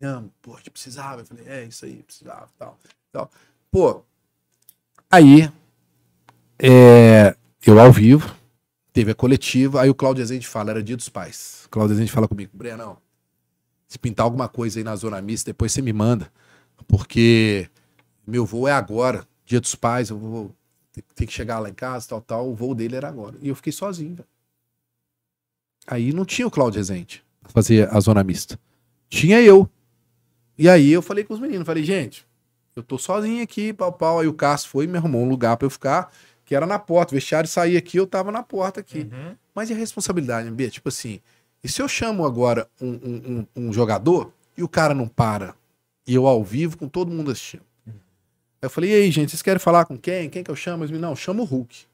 Amo, 0.00 0.32
pô, 0.40 0.54
a 0.54 0.58
gente 0.58 0.70
precisava. 0.70 1.22
Eu 1.22 1.26
falei, 1.26 1.48
é 1.48 1.64
isso 1.64 1.84
aí, 1.84 2.00
precisava, 2.04 2.48
tal, 2.56 2.78
tal. 3.10 3.28
Pô, 3.72 4.04
aí, 5.12 5.52
é, 6.58 7.36
eu 7.66 7.78
ao 7.78 7.92
vivo, 7.92 8.34
teve 8.92 9.10
a 9.10 9.14
coletiva, 9.14 9.82
aí 9.82 9.90
o 9.90 9.94
Cláudio 9.94 10.22
Rezende 10.22 10.48
fala, 10.48 10.70
era 10.70 10.82
dia 10.82 10.96
dos 10.96 11.10
pais. 11.10 11.64
O 11.66 11.68
Cláudio 11.68 11.94
Rezende 11.94 12.10
fala 12.10 12.26
comigo, 12.26 12.50
Brenão, 12.54 12.96
se 13.86 13.98
pintar 13.98 14.24
alguma 14.24 14.48
coisa 14.48 14.80
aí 14.80 14.84
na 14.84 14.96
zona 14.96 15.20
mista, 15.20 15.50
depois 15.50 15.70
você 15.70 15.82
me 15.82 15.92
manda, 15.92 16.32
porque 16.88 17.68
meu 18.26 18.46
voo 18.46 18.66
é 18.66 18.72
agora, 18.72 19.28
dia 19.44 19.60
dos 19.60 19.74
pais, 19.74 20.08
eu 20.08 20.18
vou 20.18 20.56
ter, 21.14 21.26
que 21.26 21.32
chegar 21.32 21.58
lá 21.58 21.68
em 21.68 21.74
casa, 21.74 22.08
tal, 22.08 22.20
tal, 22.22 22.50
o 22.50 22.54
voo 22.54 22.74
dele 22.74 22.96
era 22.96 23.08
agora. 23.08 23.36
E 23.42 23.48
eu 23.48 23.54
fiquei 23.54 23.72
sozinho. 23.72 24.18
Aí 25.86 26.12
não 26.12 26.24
tinha 26.24 26.46
o 26.46 26.50
Cláudio 26.50 26.78
Rezende 26.78 27.22
fazer 27.44 27.94
a 27.94 28.00
zona 28.00 28.24
mista. 28.24 28.58
Tinha 29.10 29.42
eu. 29.42 29.68
E 30.56 30.68
aí 30.68 30.90
eu 30.90 31.02
falei 31.02 31.24
com 31.24 31.34
os 31.34 31.40
meninos, 31.40 31.66
falei, 31.66 31.84
gente, 31.84 32.26
eu 32.74 32.82
tô 32.82 32.98
sozinho 32.98 33.42
aqui, 33.42 33.72
pau, 33.72 33.92
pau. 33.92 34.20
Aí 34.20 34.26
o 34.26 34.34
Cássio 34.34 34.68
foi 34.70 34.84
e 34.84 34.88
me 34.88 34.96
arrumou 34.98 35.22
um 35.22 35.28
lugar 35.28 35.56
pra 35.56 35.66
eu 35.66 35.70
ficar, 35.70 36.12
que 36.44 36.54
era 36.54 36.66
na 36.66 36.78
porta. 36.78 37.12
O 37.12 37.16
vestiário 37.16 37.48
saía 37.48 37.78
aqui, 37.78 37.96
eu 37.98 38.06
tava 38.06 38.30
na 38.32 38.42
porta 38.42 38.80
aqui. 38.80 39.08
Uhum. 39.12 39.36
Mas 39.54 39.70
e 39.70 39.72
a 39.72 39.76
responsabilidade, 39.76 40.50
B? 40.50 40.70
Tipo 40.70 40.88
assim, 40.88 41.20
e 41.62 41.68
se 41.68 41.80
eu 41.82 41.88
chamo 41.88 42.24
agora 42.26 42.68
um, 42.80 42.88
um- 42.88 43.46
um- 43.68 43.72
jogador 43.72 44.32
e 44.56 44.62
o 44.62 44.68
cara 44.68 44.94
não 44.94 45.06
para? 45.06 45.54
E 46.06 46.14
eu 46.14 46.26
ao 46.26 46.42
vivo 46.42 46.76
com 46.76 46.88
todo 46.88 47.10
mundo 47.10 47.30
assistindo. 47.30 47.62
Aí 47.86 47.92
eu 48.66 48.70
falei, 48.70 48.90
e 48.90 48.94
aí, 48.94 49.10
gente, 49.10 49.30
vocês 49.30 49.42
querem 49.42 49.58
falar 49.58 49.84
com 49.84 49.96
quem? 49.98 50.28
Quem 50.30 50.42
que 50.42 50.50
eu 50.50 50.56
chamo? 50.56 50.82
Eles 50.84 50.90
me, 50.90 50.98
não, 50.98 51.14
chama 51.16 51.42
o 51.42 51.44
Hulk. 51.44 51.84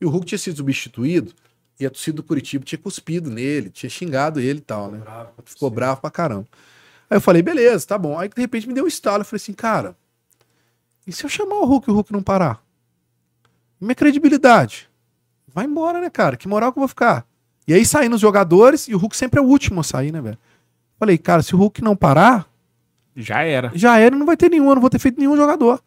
E 0.00 0.06
o 0.06 0.10
Hulk 0.10 0.26
tinha 0.26 0.38
sido 0.38 0.56
substituído 0.58 1.32
e 1.80 1.86
a 1.86 1.90
torcida 1.90 2.16
do 2.16 2.22
Curitiba 2.22 2.64
tinha 2.64 2.78
cuspido 2.78 3.30
nele, 3.30 3.70
tinha 3.70 3.90
xingado 3.90 4.38
ele 4.40 4.58
e 4.58 4.62
tal, 4.62 4.90
né? 4.90 5.02
Ficou 5.44 5.70
bravo 5.70 6.00
pra 6.00 6.10
caramba. 6.10 6.46
Aí 7.10 7.16
eu 7.16 7.20
falei, 7.20 7.42
beleza, 7.42 7.86
tá 7.86 7.98
bom. 7.98 8.18
Aí 8.18 8.28
de 8.28 8.40
repente 8.40 8.66
me 8.68 8.74
deu 8.74 8.84
um 8.84 8.88
estalo. 8.88 9.22
Eu 9.22 9.24
falei 9.24 9.36
assim, 9.42 9.52
cara, 9.52 9.96
e 11.06 11.12
se 11.12 11.24
eu 11.24 11.28
chamar 11.28 11.56
o 11.56 11.64
Hulk 11.64 11.88
e 11.88 11.92
o 11.92 11.94
Hulk 11.94 12.12
não 12.12 12.22
parar? 12.22 12.62
Minha 13.80 13.94
credibilidade? 13.94 14.88
Vai 15.52 15.64
embora, 15.66 16.00
né, 16.00 16.10
cara? 16.10 16.36
Que 16.36 16.48
moral 16.48 16.72
que 16.72 16.78
eu 16.78 16.82
vou 16.82 16.88
ficar? 16.88 17.26
E 17.66 17.72
aí 17.74 17.84
saindo 17.84 18.14
os 18.14 18.20
jogadores 18.20 18.88
e 18.88 18.94
o 18.94 18.98
Hulk 18.98 19.16
sempre 19.16 19.38
é 19.40 19.42
o 19.42 19.46
último 19.46 19.80
a 19.80 19.84
sair, 19.84 20.12
né, 20.12 20.20
velho? 20.20 20.38
Falei, 20.98 21.18
cara, 21.18 21.42
se 21.42 21.54
o 21.54 21.58
Hulk 21.58 21.82
não 21.82 21.94
parar, 21.96 22.46
Já 23.16 23.42
era. 23.42 23.70
já 23.74 23.98
era, 23.98 24.16
não 24.16 24.26
vai 24.26 24.36
ter 24.36 24.48
nenhum, 24.50 24.68
eu 24.68 24.74
não 24.74 24.80
vou 24.80 24.90
ter 24.90 24.98
feito 24.98 25.18
nenhum 25.18 25.36
jogador. 25.36 25.82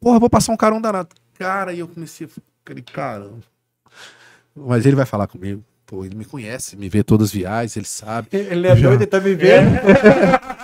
Porra, 0.00 0.18
vou 0.18 0.30
passar 0.30 0.52
um 0.52 0.56
carão 0.56 0.80
danado. 0.80 1.08
Cara, 1.38 1.72
e 1.72 1.78
eu 1.80 1.88
comecei 1.88 2.26
a 2.26 2.30
ficar, 2.30 2.92
caramba. 2.92 3.38
Mas 4.54 4.84
ele 4.86 4.96
vai 4.96 5.06
falar 5.06 5.26
comigo. 5.26 5.62
Pô, 5.86 6.04
ele 6.04 6.14
me 6.14 6.24
conhece, 6.24 6.76
me 6.76 6.88
vê 6.88 7.02
todas 7.02 7.28
as 7.28 7.32
viagens, 7.32 7.76
ele 7.76 7.86
sabe. 7.86 8.28
Ele 8.32 8.66
é 8.66 8.74
doido, 8.74 8.94
ele 9.02 9.06
tá 9.06 9.20
me 9.20 9.34
vendo. 9.34 9.70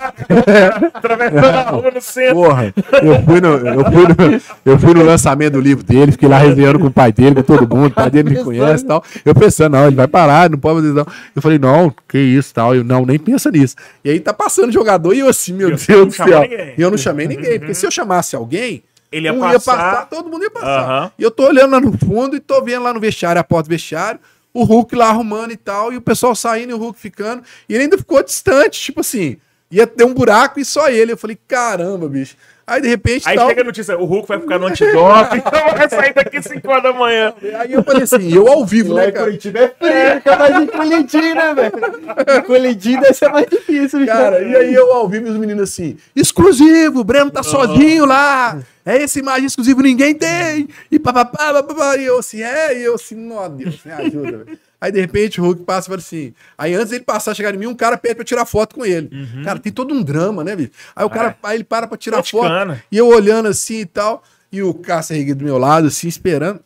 Atravessando 0.93 1.45
a 1.45 1.61
rua 1.69 1.91
no 1.91 2.01
centro. 2.01 2.35
Porra, 2.35 2.73
eu 3.01 3.23
fui, 3.23 3.41
no, 3.41 3.47
eu, 3.57 3.85
fui 3.91 4.03
no, 4.07 4.41
eu 4.65 4.79
fui 4.79 4.93
no 4.93 5.03
lançamento 5.03 5.53
do 5.53 5.59
livro 5.61 5.83
dele, 5.83 6.11
fiquei 6.11 6.27
lá 6.29 6.37
resenhando 6.37 6.79
com 6.79 6.87
o 6.87 6.91
pai 6.91 7.11
dele, 7.11 7.35
com 7.35 7.41
todo 7.43 7.75
mundo, 7.75 7.91
o 7.91 7.95
pai 7.95 8.09
dele 8.09 8.31
me 8.31 8.43
conhece 8.43 8.83
e 8.83 8.87
tal. 8.87 9.03
Eu 9.23 9.35
pensando, 9.35 9.73
não, 9.73 9.87
ele 9.87 9.95
vai 9.95 10.07
parar, 10.07 10.49
não 10.49 10.57
pode 10.57 10.81
fazer 10.81 10.93
não. 10.93 11.07
Eu 11.35 11.41
falei, 11.41 11.59
não, 11.59 11.93
que 12.07 12.17
isso 12.17 12.53
tal. 12.53 12.75
Eu, 12.75 12.83
não, 12.83 13.05
nem 13.05 13.19
pensa 13.19 13.51
nisso. 13.51 13.75
E 14.03 14.09
aí 14.09 14.19
tá 14.19 14.33
passando 14.33 14.71
jogador 14.71 15.13
e 15.13 15.19
eu 15.19 15.27
assim, 15.29 15.53
meu 15.53 15.69
E 15.69 15.75
Deus 15.75 16.07
do 16.07 16.11
céu. 16.11 16.41
ninguém. 16.41 16.73
E 16.77 16.81
eu 16.81 16.89
não 16.91 16.97
chamei 16.97 17.27
ninguém, 17.27 17.59
porque 17.59 17.73
se 17.73 17.85
eu 17.85 17.91
chamasse 17.91 18.35
alguém, 18.35 18.83
Ele 19.11 19.27
ia 19.27 19.33
um 19.33 19.39
passar. 19.39 20.07
todo 20.09 20.29
mundo 20.29 20.43
ia 20.43 20.51
passar. 20.51 20.83
Aham. 20.83 21.11
E 21.17 21.23
eu 21.23 21.31
tô 21.31 21.47
olhando 21.47 21.71
lá 21.71 21.79
no 21.79 21.97
fundo 21.97 22.35
e 22.35 22.39
tô 22.39 22.61
vendo 22.63 22.83
lá 22.83 22.93
no 22.93 22.99
vestiário, 22.99 23.39
a 23.39 23.43
porta 23.43 23.67
do 23.67 23.71
vestiário, 23.71 24.19
o 24.53 24.63
Hulk 24.63 24.95
lá 24.95 25.09
arrumando 25.09 25.51
e 25.51 25.57
tal, 25.57 25.91
e 25.91 25.97
o 25.97 26.01
pessoal 26.01 26.33
saindo 26.33 26.69
e 26.71 26.73
o 26.73 26.77
Hulk 26.77 26.97
ficando. 26.99 27.43
E 27.67 27.73
ele 27.73 27.83
ainda 27.83 27.97
ficou 27.97 28.23
distante, 28.23 28.79
tipo 28.79 29.01
assim, 29.01 29.37
ia 29.71 29.87
ter 29.87 30.03
um 30.03 30.13
buraco 30.13 30.59
e 30.59 30.65
só 30.65 30.89
ele. 30.89 31.11
Eu 31.11 31.17
falei, 31.17 31.37
caramba, 31.47 32.07
bicho. 32.07 32.35
Aí 32.67 32.81
de 32.81 32.87
repente. 32.87 33.29
Aí 33.29 33.35
tal, 33.35 33.47
chega 33.47 33.61
a 33.61 33.63
notícia, 33.63 33.97
o 33.97 34.05
Hulk 34.05 34.27
vai 34.27 34.39
ficar 34.39 34.57
no 34.57 34.65
antidoping, 34.65 35.37
então 35.45 35.77
vai 35.77 35.87
sair 35.87 36.13
daqui 36.15 36.41
5 36.41 36.67
horas 36.67 36.83
da 36.83 36.93
manhã. 36.93 37.33
Aí 37.59 37.73
eu 37.73 37.83
falei 37.83 38.03
assim, 38.03 38.33
eu 38.33 38.47
ao 38.47 38.65
vivo, 38.65 38.95
né, 38.95 39.11
cara? 39.11 39.25
Curitiba 39.25 39.59
é 39.59 39.67
frio, 39.67 40.39
mais 40.39 40.63
em 40.63 40.67
Colentim, 40.67 41.33
né, 41.33 41.53
velho? 41.53 42.43
Colentim 42.43 42.99
deve 42.99 43.13
ser 43.13 43.29
mais 43.29 43.45
difícil, 43.47 43.99
bicho. 43.99 44.11
Cara, 44.11 44.41
e 44.41 44.55
aí 44.55 44.73
eu 44.73 44.91
ao 44.93 45.07
vivo 45.07 45.27
e 45.27 45.29
os 45.29 45.37
meninos 45.37 45.69
assim, 45.69 45.95
exclusivo, 46.15 47.01
o 47.01 47.03
Breno 47.03 47.29
tá 47.29 47.43
sozinho 47.43 48.03
lá, 48.03 48.57
é 48.83 49.03
essa 49.03 49.19
imagem 49.19 49.45
exclusiva, 49.45 49.83
ninguém 49.83 50.15
tem, 50.15 50.67
e 50.89 50.97
papapá, 50.97 51.53
papapá, 51.53 51.97
e 51.97 52.05
eu 52.05 52.17
assim, 52.17 52.41
é, 52.41 52.79
e 52.79 52.83
eu 52.83 52.95
assim, 52.95 53.15
nossa 53.15 53.49
Deus, 53.49 53.79
me 53.85 53.91
ajuda, 53.91 54.37
velho. 54.43 54.59
Aí 54.85 54.91
de 54.91 55.01
repente 55.01 55.41
o 55.41 55.43
Hulk 55.43 55.63
passa 55.63 55.87
e 55.87 55.89
fala 55.89 55.97
assim, 55.97 56.31
aí 56.55 56.75
antes 56.75 56.91
dele 56.91 57.03
passar, 57.03 57.33
chegar 57.33 57.55
em 57.55 57.57
mim, 57.57 57.65
um 57.65 57.73
cara 57.73 57.97
pede 57.97 58.13
pra 58.13 58.23
tirar 58.23 58.45
foto 58.45 58.75
com 58.75 58.85
ele. 58.85 59.09
Cara, 59.43 59.57
tem 59.57 59.71
todo 59.71 59.91
um 59.95 60.03
drama, 60.03 60.43
né, 60.43 60.55
bicho? 60.55 60.69
Aí 60.95 61.03
o 61.03 61.09
cara, 61.09 61.35
aí 61.41 61.57
ele 61.57 61.63
para 61.63 61.87
pra 61.87 61.97
tirar 61.97 62.21
foto, 62.23 62.47
e 62.91 62.97
eu 62.97 63.07
olhando 63.07 63.47
assim 63.47 63.79
e 63.79 63.85
tal, 63.87 64.21
e 64.51 64.61
o 64.61 64.75
Cássio 64.75 65.15
erguido 65.15 65.39
do 65.39 65.45
meu 65.45 65.57
lado, 65.57 65.87
assim, 65.87 66.07
esperando, 66.07 66.59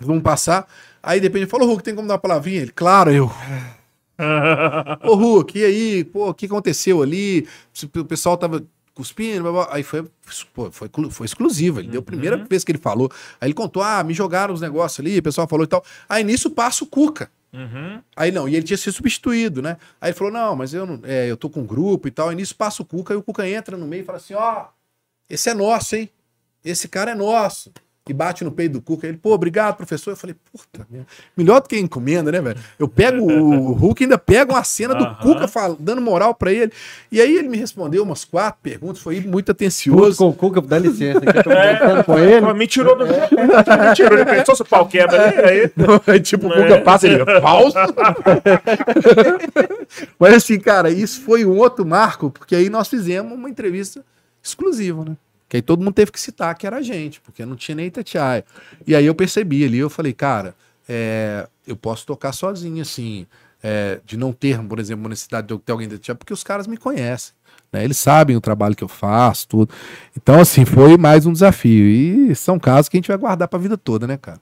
vamos 0.00 0.24
passar, 0.24 0.66
aí 1.00 1.20
de 1.20 1.26
repente 1.28 1.42
ele 1.42 1.50
falou, 1.50 1.68
Hulk, 1.68 1.84
tem 1.84 1.94
como 1.94 2.08
dar 2.08 2.14
uma 2.14 2.20
palavrinha? 2.20 2.62
Ele, 2.62 2.72
claro, 2.74 3.12
eu... 3.12 3.30
Ô, 5.04 5.14
Hulk, 5.14 5.56
e 5.56 5.64
aí? 5.64 6.04
Pô, 6.04 6.30
o 6.30 6.34
que 6.34 6.46
aconteceu 6.46 7.02
ali? 7.02 7.46
O 7.94 8.04
pessoal 8.04 8.36
tava 8.36 8.64
cuspindo, 8.96 9.42
blá, 9.42 9.52
blá. 9.52 9.68
aí 9.70 9.82
foi, 9.82 10.04
pô, 10.54 10.72
foi, 10.72 10.90
foi 11.10 11.26
exclusivo. 11.26 11.80
Ele 11.80 11.88
deu 11.88 12.00
a 12.00 12.02
primeira 12.02 12.36
vez 12.36 12.64
que 12.64 12.72
ele 12.72 12.78
falou. 12.78 13.12
Aí 13.40 13.48
ele 13.48 13.54
contou: 13.54 13.82
ah, 13.82 14.02
me 14.02 14.14
jogaram 14.14 14.52
os 14.52 14.60
negócios 14.60 14.98
ali, 14.98 15.18
o 15.18 15.22
pessoal 15.22 15.46
falou 15.46 15.64
e 15.64 15.68
tal. 15.68 15.84
Aí 16.08 16.24
nisso 16.24 16.50
passa 16.50 16.82
o 16.82 16.86
Cuca. 16.86 17.30
Uhum. 17.52 18.02
Aí 18.16 18.32
não, 18.32 18.48
e 18.48 18.56
ele 18.56 18.64
tinha 18.64 18.76
sido 18.76 18.94
substituído, 18.94 19.62
né? 19.62 19.76
Aí 20.00 20.10
ele 20.10 20.18
falou: 20.18 20.32
não, 20.32 20.56
mas 20.56 20.72
eu 20.72 20.86
não, 20.86 21.00
é, 21.04 21.30
eu 21.30 21.36
tô 21.36 21.50
com 21.50 21.60
um 21.60 21.66
grupo 21.66 22.08
e 22.08 22.10
tal. 22.10 22.30
Aí 22.30 22.36
nisso 22.36 22.56
passa 22.56 22.82
o 22.82 22.84
Cuca, 22.84 23.12
e 23.12 23.16
o 23.16 23.22
Cuca 23.22 23.46
entra 23.46 23.76
no 23.76 23.86
meio 23.86 24.00
e 24.00 24.04
fala 24.04 24.18
assim: 24.18 24.34
ó, 24.34 24.66
esse 25.28 25.50
é 25.50 25.54
nosso, 25.54 25.94
hein? 25.94 26.10
Esse 26.64 26.88
cara 26.88 27.12
é 27.12 27.14
nosso. 27.14 27.70
E 28.08 28.12
bate 28.12 28.44
no 28.44 28.52
peito 28.52 28.74
do 28.74 28.80
Cuca. 28.80 29.08
Ele, 29.08 29.16
pô, 29.16 29.32
obrigado, 29.34 29.74
professor. 29.76 30.10
Eu 30.12 30.16
falei, 30.16 30.36
puta, 30.52 30.86
merda. 30.88 31.06
melhor 31.36 31.60
do 31.60 31.68
que 31.68 31.76
encomenda, 31.76 32.30
né, 32.30 32.40
velho? 32.40 32.56
Eu 32.78 32.86
pego 32.86 33.20
o 33.24 33.72
Hulk, 33.74 34.04
ainda 34.04 34.16
pego 34.16 34.52
uma 34.52 34.62
cena 34.62 34.94
do. 34.94 35.16
Cuca 35.16 35.48
fal- 35.48 35.76
dando 35.78 36.00
moral 36.00 36.32
pra 36.32 36.52
ele. 36.52 36.70
E 37.10 37.20
aí 37.20 37.36
ele 37.36 37.48
me 37.48 37.56
respondeu 37.56 38.04
umas 38.04 38.24
quatro 38.24 38.60
perguntas, 38.62 39.02
foi 39.02 39.16
muito 39.20 39.46
Puto 39.46 39.50
atencioso. 39.52 40.18
com 40.18 40.28
o 40.28 40.32
Cuca, 40.32 40.60
dá 40.60 40.78
licença, 40.78 41.20
que 41.20 41.28
eu 41.28 41.34
tô 41.42 41.42
conversando 41.50 42.04
com 42.04 42.18
ele. 42.18 42.52
Me 42.54 42.66
tirou 42.68 42.96
do. 42.96 43.06
Me 43.06 43.94
tirou, 43.96 44.18
ele 44.18 44.24
pensou 44.24 44.54
se 44.54 44.62
o 44.62 44.64
pau 44.64 44.86
quebra 44.86 45.26
ali, 45.28 45.38
aí. 45.38 45.72
Aí, 46.06 46.20
tipo, 46.20 46.46
o 46.46 46.52
É. 46.52 46.62
Cuca 46.62 46.82
passa 46.82 47.08
ele, 47.08 47.24
falso. 47.40 47.76
Mas 50.18 50.34
assim, 50.34 50.58
cara, 50.58 50.90
isso 50.90 51.20
foi 51.22 51.44
um 51.44 51.56
outro 51.58 51.84
marco, 51.84 52.30
porque 52.30 52.54
aí 52.54 52.68
nós 52.70 52.88
fizemos 52.88 53.32
uma 53.32 53.48
entrevista 53.50 54.04
exclusiva, 54.42 55.04
né? 55.04 55.16
Que 55.48 55.56
aí 55.56 55.62
todo 55.62 55.80
mundo 55.82 55.94
teve 55.94 56.10
que 56.10 56.20
citar 56.20 56.54
que 56.56 56.66
era 56.66 56.78
a 56.78 56.82
gente, 56.82 57.20
porque 57.20 57.44
não 57.46 57.54
tinha 57.56 57.74
nem 57.76 57.86
Itatiaia. 57.86 58.44
E 58.86 58.94
aí 58.94 59.06
eu 59.06 59.14
percebi 59.14 59.64
ali, 59.64 59.78
eu 59.78 59.88
falei, 59.90 60.12
cara, 60.12 60.54
é, 60.88 61.46
eu 61.66 61.76
posso 61.76 62.04
tocar 62.06 62.32
sozinho, 62.32 62.82
assim, 62.82 63.26
é, 63.62 64.00
de 64.04 64.16
não 64.16 64.32
ter, 64.32 64.60
por 64.62 64.78
exemplo, 64.78 65.08
necessidade 65.08 65.46
de 65.46 65.54
eu 65.54 65.58
ter 65.58 65.72
alguém 65.72 65.86
Itatiaia, 65.86 66.16
porque 66.16 66.32
os 66.32 66.42
caras 66.42 66.66
me 66.66 66.76
conhecem. 66.76 67.32
né? 67.72 67.84
Eles 67.84 67.96
sabem 67.96 68.36
o 68.36 68.40
trabalho 68.40 68.74
que 68.74 68.84
eu 68.84 68.88
faço, 68.88 69.46
tudo. 69.48 69.72
Então, 70.16 70.40
assim, 70.40 70.64
foi 70.64 70.96
mais 70.96 71.26
um 71.26 71.32
desafio. 71.32 71.86
E 71.86 72.34
são 72.34 72.58
casos 72.58 72.88
que 72.88 72.96
a 72.96 72.98
gente 72.98 73.08
vai 73.08 73.16
guardar 73.16 73.46
pra 73.48 73.58
vida 73.58 73.76
toda, 73.76 74.06
né, 74.06 74.16
cara? 74.16 74.40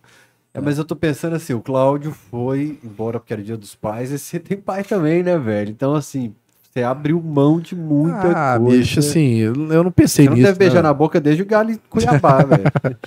É, 0.54 0.60
mas 0.60 0.78
eu 0.78 0.84
tô 0.84 0.94
pensando 0.94 1.34
assim, 1.34 1.52
o 1.52 1.60
Cláudio 1.60 2.12
foi 2.30 2.78
embora 2.84 3.18
porque 3.18 3.32
era 3.32 3.42
dia 3.42 3.56
dos 3.56 3.74
pais, 3.74 4.12
e 4.12 4.18
você 4.18 4.38
tem 4.40 4.56
pai 4.56 4.84
também, 4.84 5.22
né, 5.22 5.36
velho? 5.36 5.68
Então, 5.68 5.94
assim, 5.94 6.32
você 6.74 6.82
abriu 6.82 7.22
mão 7.22 7.60
de 7.60 7.76
muita 7.76 8.54
ah, 8.54 8.58
coisa. 8.58 8.78
bicho, 8.78 8.98
assim, 8.98 9.36
eu, 9.36 9.54
eu 9.72 9.84
não 9.84 9.92
pensei 9.92 10.24
Você 10.24 10.28
não 10.30 10.36
nisso. 10.36 10.46
deve 10.48 10.58
beijar 10.58 10.82
né? 10.82 10.88
na 10.88 10.92
boca 10.92 11.20
desde 11.20 11.40
o 11.40 11.46
Galo 11.46 11.70
em 11.70 11.78
Cuiabá, 11.88 12.42
velho. 12.42 12.98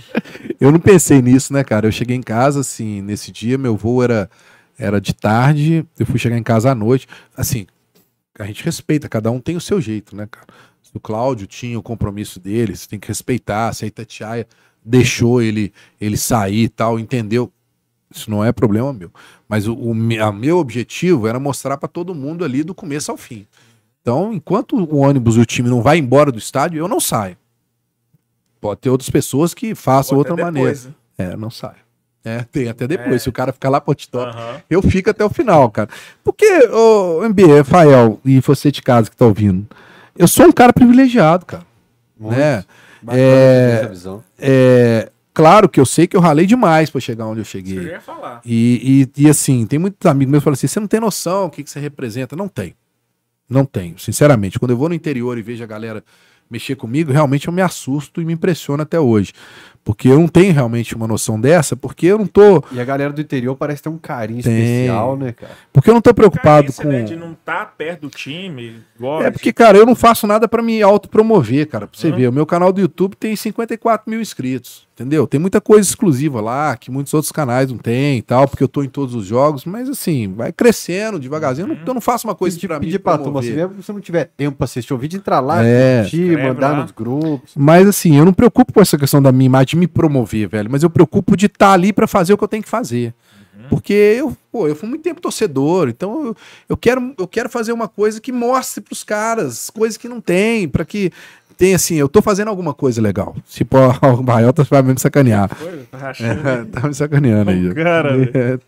Eu 0.57 0.71
não 0.71 0.79
pensei 0.79 1.21
nisso, 1.21 1.51
né, 1.51 1.65
cara? 1.65 1.85
Eu 1.85 1.91
cheguei 1.91 2.15
em 2.15 2.21
casa, 2.21 2.61
assim, 2.61 3.01
nesse 3.01 3.29
dia, 3.29 3.57
meu 3.57 3.75
voo 3.75 4.01
era, 4.01 4.29
era 4.79 5.01
de 5.01 5.13
tarde, 5.13 5.85
eu 5.99 6.05
fui 6.05 6.17
chegar 6.17 6.37
em 6.37 6.43
casa 6.43 6.71
à 6.71 6.75
noite. 6.75 7.09
Assim, 7.35 7.67
a 8.39 8.45
gente 8.45 8.63
respeita, 8.63 9.09
cada 9.09 9.29
um 9.31 9.39
tem 9.41 9.57
o 9.57 9.61
seu 9.61 9.81
jeito, 9.81 10.15
né, 10.15 10.29
cara? 10.31 10.47
O 10.93 10.99
Cláudio 11.01 11.45
tinha 11.45 11.77
o 11.77 11.83
compromisso 11.83 12.39
dele, 12.39 12.73
você 12.73 12.87
tem 12.87 12.97
que 12.97 13.09
respeitar. 13.09 13.73
Se 13.73 13.83
a 13.83 13.87
Itatiaia 13.89 14.47
deixou 14.83 15.41
ele, 15.41 15.73
ele 15.99 16.15
sair 16.15 16.63
e 16.63 16.69
tal, 16.69 16.97
entendeu? 16.97 17.51
Isso 18.13 18.29
não 18.31 18.43
é 18.43 18.51
problema 18.51 18.93
meu. 18.93 19.11
Mas 19.49 19.67
o, 19.67 19.73
o 19.73 19.93
meu 19.93 20.57
objetivo 20.57 21.27
era 21.27 21.39
mostrar 21.39 21.77
para 21.77 21.89
todo 21.89 22.15
mundo 22.15 22.45
ali 22.45 22.63
do 22.63 22.73
começo 22.73 23.11
ao 23.11 23.17
fim. 23.17 23.45
Então, 24.01 24.31
enquanto 24.33 24.75
o 24.77 24.97
ônibus 24.99 25.35
e 25.35 25.39
o 25.39 25.45
time 25.45 25.69
não 25.69 25.81
vai 25.81 25.97
embora 25.97 26.31
do 26.31 26.37
estádio, 26.39 26.79
eu 26.79 26.87
não 26.87 26.99
saio. 26.99 27.35
Pode 28.61 28.79
ter 28.79 28.89
outras 28.89 29.09
pessoas 29.09 29.53
que 29.53 29.75
façam 29.75 30.19
até 30.19 30.31
outra 30.31 30.45
depois, 30.51 30.85
maneira. 30.85 30.95
né? 31.17 31.33
É, 31.33 31.37
não 31.37 31.49
sai. 31.49 31.75
É, 32.23 32.43
tem 32.51 32.67
até 32.69 32.87
depois. 32.87 33.15
É. 33.15 33.19
Se 33.19 33.29
o 33.29 33.33
cara 33.33 33.53
ficar 33.53 33.69
lá 33.69 33.79
pro 33.79 33.93
top, 33.95 34.31
Aham. 34.35 34.61
eu 34.69 34.81
fico 34.81 35.09
até 35.09 35.23
o 35.23 35.29
final, 35.29 35.69
cara. 35.69 35.89
Porque, 36.23 36.45
ô, 36.69 37.21
MB, 37.27 37.57
Rafael 37.59 38.19
e 38.25 38.39
você 38.39 38.71
de 38.71 38.81
casa 38.81 39.09
que 39.09 39.15
tá 39.15 39.25
ouvindo, 39.25 39.65
eu 40.17 40.27
sou 40.27 40.47
um 40.47 40.51
cara 40.51 40.73
privilegiado, 40.73 41.45
cara. 41.45 41.63
Né? 42.19 42.63
Bacana 43.01 43.21
É. 43.23 43.79
essa 43.81 43.89
visão. 43.89 44.23
É, 44.39 45.11
claro 45.37 45.69
que 45.69 45.79
eu 45.79 45.85
sei 45.85 46.07
que 46.07 46.17
eu 46.17 46.21
ralei 46.21 46.47
demais 46.47 46.89
pra 46.89 46.99
chegar 46.99 47.27
onde 47.27 47.41
eu 47.41 47.45
cheguei. 47.45 47.77
ia 47.91 48.01
falar. 48.01 48.41
E, 48.43 49.07
e, 49.15 49.23
e, 49.25 49.29
assim, 49.29 49.65
tem 49.67 49.77
muitos 49.77 50.03
amigos 50.09 50.31
meus 50.31 50.41
que 50.41 50.45
falam 50.45 50.53
assim: 50.55 50.67
você 50.67 50.79
não 50.79 50.87
tem 50.87 50.99
noção 50.99 51.45
o 51.45 51.49
que, 51.51 51.63
que 51.63 51.69
você 51.69 51.79
representa. 51.79 52.35
Não 52.35 52.47
tem. 52.47 52.73
Não 53.49 53.63
tenho, 53.65 53.97
sinceramente. 53.99 54.57
Quando 54.59 54.71
eu 54.71 54.77
vou 54.77 54.89
no 54.89 54.95
interior 54.95 55.37
e 55.37 55.41
vejo 55.41 55.63
a 55.63 55.67
galera 55.67 56.03
mexer 56.49 56.75
comigo, 56.75 57.11
realmente 57.11 57.47
eu 57.47 57.53
me 57.53 57.61
assusto 57.61 58.21
e 58.21 58.25
me 58.25 58.33
impressiono 58.33 58.81
até 58.83 58.99
hoje. 58.99 59.31
Porque 59.83 60.07
eu 60.09 60.17
não 60.19 60.27
tenho 60.29 60.53
realmente 60.53 60.95
uma 60.95 61.07
noção 61.07 61.39
dessa, 61.39 61.75
porque 61.75 62.07
eu 62.07 62.17
não 62.17 62.25
tô. 62.27 62.63
E 62.71 62.79
a 62.79 62.83
galera 62.85 63.11
do 63.13 63.21
interior 63.21 63.55
parece 63.55 63.83
ter 63.83 63.89
um 63.89 63.97
carinho 63.97 64.41
Tem. 64.43 64.53
especial, 64.53 65.15
né, 65.17 65.31
cara? 65.33 65.53
Porque 65.71 65.89
eu 65.89 65.93
não 65.93 66.01
tô 66.01 66.13
preocupado 66.13 66.73
Carência, 66.73 66.83
com. 66.83 66.89
né, 66.89 67.03
de 67.03 67.15
não 67.15 67.33
estar 67.33 67.73
perto 67.77 68.01
do 68.01 68.09
time. 68.09 68.81
Igual 68.97 69.21
É 69.23 69.31
porque, 69.31 69.51
cara, 69.53 69.77
eu 69.77 69.85
não 69.85 69.95
faço 69.95 70.25
nada 70.27 70.47
pra 70.47 70.61
me 70.63 70.81
autopromover, 70.81 71.67
cara. 71.67 71.85
Pra 71.87 71.97
você 71.99 72.09
Uhum. 72.09 72.15
ver, 72.17 72.27
o 72.29 72.33
meu 72.33 72.45
canal 72.45 72.71
do 72.73 72.79
YouTube 72.81 73.15
tem 73.15 73.35
54 73.35 74.09
mil 74.09 74.19
inscritos, 74.21 74.86
entendeu? 74.97 75.27
Tem 75.27 75.39
muita 75.39 75.61
coisa 75.61 75.87
exclusiva 75.87 76.41
lá, 76.41 76.75
que 76.75 76.89
muitos 76.89 77.13
outros 77.13 77.31
canais 77.31 77.69
não 77.69 77.77
tem 77.77 78.17
e 78.17 78.21
tal, 78.23 78.47
porque 78.47 78.63
eu 78.63 78.67
tô 78.67 78.81
em 78.83 78.89
todos 78.89 79.13
os 79.13 79.25
jogos, 79.27 79.63
mas 79.63 79.87
assim, 79.87 80.33
vai 80.33 80.51
crescendo 80.51 81.19
devagarzinho. 81.19 81.67
Eu 81.67 81.75
não, 81.75 81.85
eu 81.85 81.93
não 81.93 82.01
faço 82.01 82.27
uma 82.27 82.33
coisa 82.33 82.57
Pedir, 82.57 82.67
pra 82.67 82.79
mim 82.79 82.85
pedir 82.87 82.99
pra 82.99 83.17
turma, 83.17 83.43
se 83.43 83.53
você 83.67 83.93
não 83.93 84.01
tiver 84.01 84.31
tempo 84.35 84.57
pra 84.57 84.65
assistir 84.65 84.93
o 84.93 84.97
vídeo, 84.97 85.17
entrar 85.17 85.39
lá, 85.39 85.63
É. 85.63 86.01
Escreve 86.03 86.37
mandar 86.37 86.71
lá. 86.71 86.81
nos 86.81 86.91
grupos. 86.91 87.51
Mas 87.55 87.87
assim, 87.87 88.17
eu 88.17 88.25
não 88.25 88.33
preocupo 88.33 88.73
com 88.73 88.81
essa 88.81 88.97
questão 88.97 89.21
da 89.21 89.31
minha 89.31 89.45
imagem 89.45 89.67
de 89.67 89.75
me 89.75 89.87
promover, 89.87 90.49
velho, 90.49 90.69
mas 90.71 90.81
eu 90.81 90.89
preocupo 90.89 91.37
de 91.37 91.45
estar 91.45 91.73
ali 91.73 91.93
pra 91.93 92.07
fazer 92.07 92.33
o 92.33 92.37
que 92.37 92.43
eu 92.43 92.47
tenho 92.47 92.63
que 92.63 92.69
fazer. 92.69 93.13
Porque 93.69 93.93
eu, 93.93 94.35
pô, 94.49 94.67
eu 94.67 94.75
fui 94.75 94.87
muito 94.87 95.01
tempo 95.01 95.19
torcedor, 95.19 95.89
então 95.89 96.27
eu, 96.27 96.35
eu 96.69 96.77
quero 96.77 97.13
eu 97.17 97.27
quero 97.27 97.49
fazer 97.49 97.73
uma 97.73 97.87
coisa 97.87 98.21
que 98.21 98.31
mostre 98.31 98.81
pros 98.81 99.03
caras 99.03 99.69
coisas 99.69 99.97
que 99.97 100.07
não 100.07 100.21
tem, 100.21 100.69
pra 100.69 100.85
que 100.85 101.11
tem 101.57 101.73
assim, 101.73 101.95
eu 101.95 102.07
tô 102.07 102.21
fazendo 102.21 102.49
alguma 102.49 102.73
coisa 102.73 103.01
legal. 103.01 103.35
Se 103.45 103.65
pô, 103.65 103.77
o 103.79 104.21
Rael 104.23 104.53
tá 104.53 104.63
vai 104.63 104.81
me 104.81 104.99
sacanear. 104.99 105.49
Foi, 105.53 105.83
tá 105.91 105.97
rachando. 105.97 106.65
tá 106.71 106.87
me 106.87 106.93
sacaneando 106.93 107.51
aí. 107.51 107.73
Cara, 107.73 108.11
É, 108.33 108.59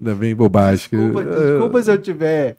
Ainda 0.00 0.14
bem 0.14 0.34
bobagem. 0.34 0.88
Desculpa, 0.90 1.24
desculpa 1.24 1.82
se 1.82 1.90
eu 1.90 1.98
tiver. 1.98 2.56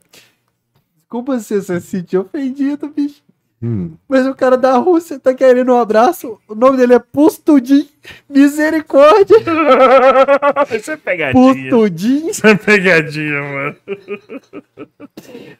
Desculpa 0.97 1.39
se 1.39 1.61
você 1.61 1.79
se 1.79 1.87
sentir 1.87 2.17
ofendido, 2.17 2.89
bicho. 2.89 3.21
Hum. 3.65 3.93
Mas 4.07 4.27
o 4.27 4.35
cara 4.35 4.55
da 4.57 4.77
Rússia 4.77 5.17
tá 5.17 5.33
querendo 5.33 5.73
um 5.73 5.81
abraço. 5.81 6.37
O 6.47 6.53
nome 6.53 6.77
dele 6.77 6.93
é 6.93 6.99
Pustudin. 6.99 7.87
Misericórdia. 8.29 9.37
Isso 10.71 10.91
é 10.91 10.97
pegadinha. 10.97 11.53
Pustudin. 11.53 12.27
Isso 12.27 12.45
é 12.45 12.53
pegadinha, 12.53 13.41
mano. 13.41 13.75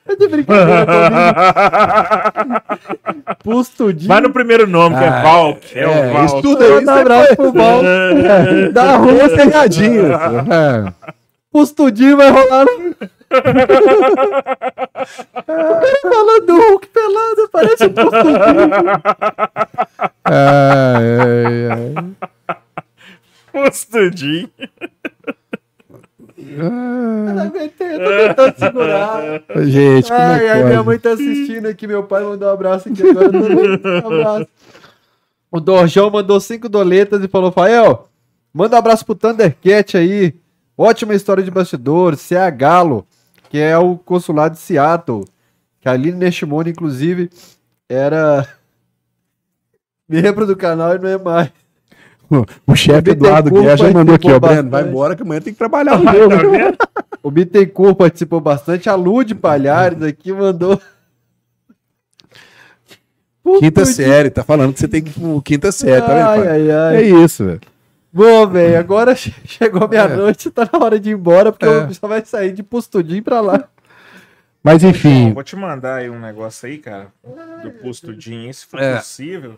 É 0.08 0.16
de 0.16 0.27
brincadeira 0.27 0.85
comigo. 0.85 2.56
Pustudin. 3.43 4.08
Vai 4.08 4.22
no 4.22 4.32
primeiro 4.32 4.67
nome, 4.67 4.95
que 4.98 5.03
é 5.03 5.08
Ah, 5.08 5.24
Valk. 5.24 5.67
É, 5.74 5.82
é, 5.82 5.88
o 5.88 6.14
Valk. 6.14 6.48
Eu 6.48 6.61
aí 6.61 6.85
um 6.85 6.90
abraço 6.92 7.35
pro 7.35 7.51
Val. 7.51 7.82
Da 8.72 8.98
Rússia. 8.98 9.30
pegadinha. 9.30 10.14
É. 10.51 10.93
Pustudin 11.51 12.16
vai 12.16 12.30
rolar 12.30 12.66
no... 12.66 12.95
O 13.32 13.42
cara 15.45 16.00
falando 16.04 16.45
do 16.45 16.56
Hulk 16.56 16.88
pelado, 16.88 17.50
parece 17.52 17.86
um 17.86 17.94
Pustudin. 17.94 18.40
Ai, 20.26 21.20
ai, 21.20 21.70
ai. 21.72 21.94
Postudinho. 23.52 24.50
Eu 26.38 26.70
não 26.70 27.44
aguentei, 27.44 27.95
eu 27.95 28.00
tô 28.00 28.10
tentando 28.28 28.56
segurar. 28.60 29.22
Gente, 29.66 30.08
como 30.08 30.20
é 30.20 30.24
Ai, 30.26 30.40
que 30.40 30.48
ai, 30.48 30.64
minha 30.64 30.84
mãe 30.84 31.00
tá 31.00 31.12
assistindo 31.12 31.66
aqui, 31.68 31.88
meu 31.88 32.04
pai 32.04 32.24
mandou 32.24 32.50
um 32.50 32.52
abraço 32.52 32.90
aqui 32.90 33.08
agora. 33.10 33.32
eu 33.36 34.04
um 34.04 34.08
abraço. 34.20 34.48
O 35.52 35.60
Dorjão 35.60 36.10
mandou 36.10 36.40
cinco 36.40 36.68
doletas 36.68 37.24
e 37.24 37.28
falou: 37.28 37.52
Fael, 37.52 38.10
manda 38.54 38.76
um 38.76 38.80
abraço 38.80 39.06
pro 39.06 39.16
Thundercat 39.16 39.98
aí. 39.98 40.34
Ótima 40.78 41.16
história 41.16 41.42
de 41.42 41.50
bastidores. 41.50 42.28
CA 42.28 42.50
Galo, 42.50 43.08
que 43.56 43.61
é 43.61 43.77
o 43.77 43.95
consulado 43.95 44.56
de 44.56 44.59
Seattle. 44.59 45.24
Que 45.80 45.88
a 45.88 45.93
Aline 45.93 46.17
Neshimone, 46.17 46.72
inclusive, 46.72 47.30
era 47.88 48.45
membro 50.09 50.45
do 50.45 50.58
canal 50.58 50.93
e 50.93 51.00
não 51.00 51.08
é 51.08 51.17
mais. 51.17 51.51
O 52.67 52.75
chefe 52.75 53.11
Eduardo 53.11 53.50
Guerra 53.50 53.77
já 53.77 53.92
mandou 53.92 54.14
aqui, 54.14 54.30
ó. 54.30 54.38
Breno, 54.42 54.69
vai 54.69 54.84
embora 54.84 55.16
que 55.16 55.22
amanhã 55.22 55.40
tem 55.40 55.53
que 55.53 55.58
trabalhar. 55.58 55.98
Tá 56.03 56.11
vendo? 56.11 56.77
O 57.24 57.32
Bittencourt 57.32 57.95
participou 57.95 58.42
bastante. 58.42 58.90
A 58.90 58.95
Lud 58.95 59.34
Palhares 59.35 60.01
aqui 60.03 60.34
mandou. 60.34 60.77
Quinta 63.59 63.82
Puta 63.82 63.85
série, 63.85 64.30
tá 64.32 64.43
falando 64.43 64.74
que 64.74 64.82
você 64.82 64.88
tem 64.90 65.01
que 65.01 65.14
quinta 65.45 65.72
série, 65.72 66.01
tá 66.01 66.08
vendo? 66.08 66.27
Ai, 66.27 66.48
ai, 66.48 66.72
ai. 66.72 66.95
É 66.98 67.01
isso, 67.03 67.45
velho. 67.45 67.61
Bom, 68.18 68.48
velho, 68.48 68.80
agora 68.80 69.14
che- 69.14 69.34
chegou 69.45 69.90
meia-noite, 69.90 70.50
tá 70.50 70.69
na 70.72 70.80
hora 70.80 70.98
de 70.98 71.10
ir 71.10 71.14
embora, 71.14 71.52
porque 71.52 71.66
É. 71.66 71.85
o 71.85 71.94
só 71.94 72.08
vai 72.08 72.24
sair 72.26 72.53
de 72.53 72.64
postudinho 72.64 73.22
pra 73.22 73.42
lá. 73.42 73.68
Mas 74.64 74.84
enfim, 74.85 75.34
vou 75.34 75.44
te 75.44 75.53
mandar 75.56 75.95
aí 75.98 76.10
um 76.10 76.18
negócio 76.19 76.66
aí, 76.66 76.77
cara, 76.77 77.10
do 77.61 77.72
postudinho, 77.84 78.52
se 78.53 78.66
for 78.66 78.80
É. 78.80 78.95
possível. 78.95 79.56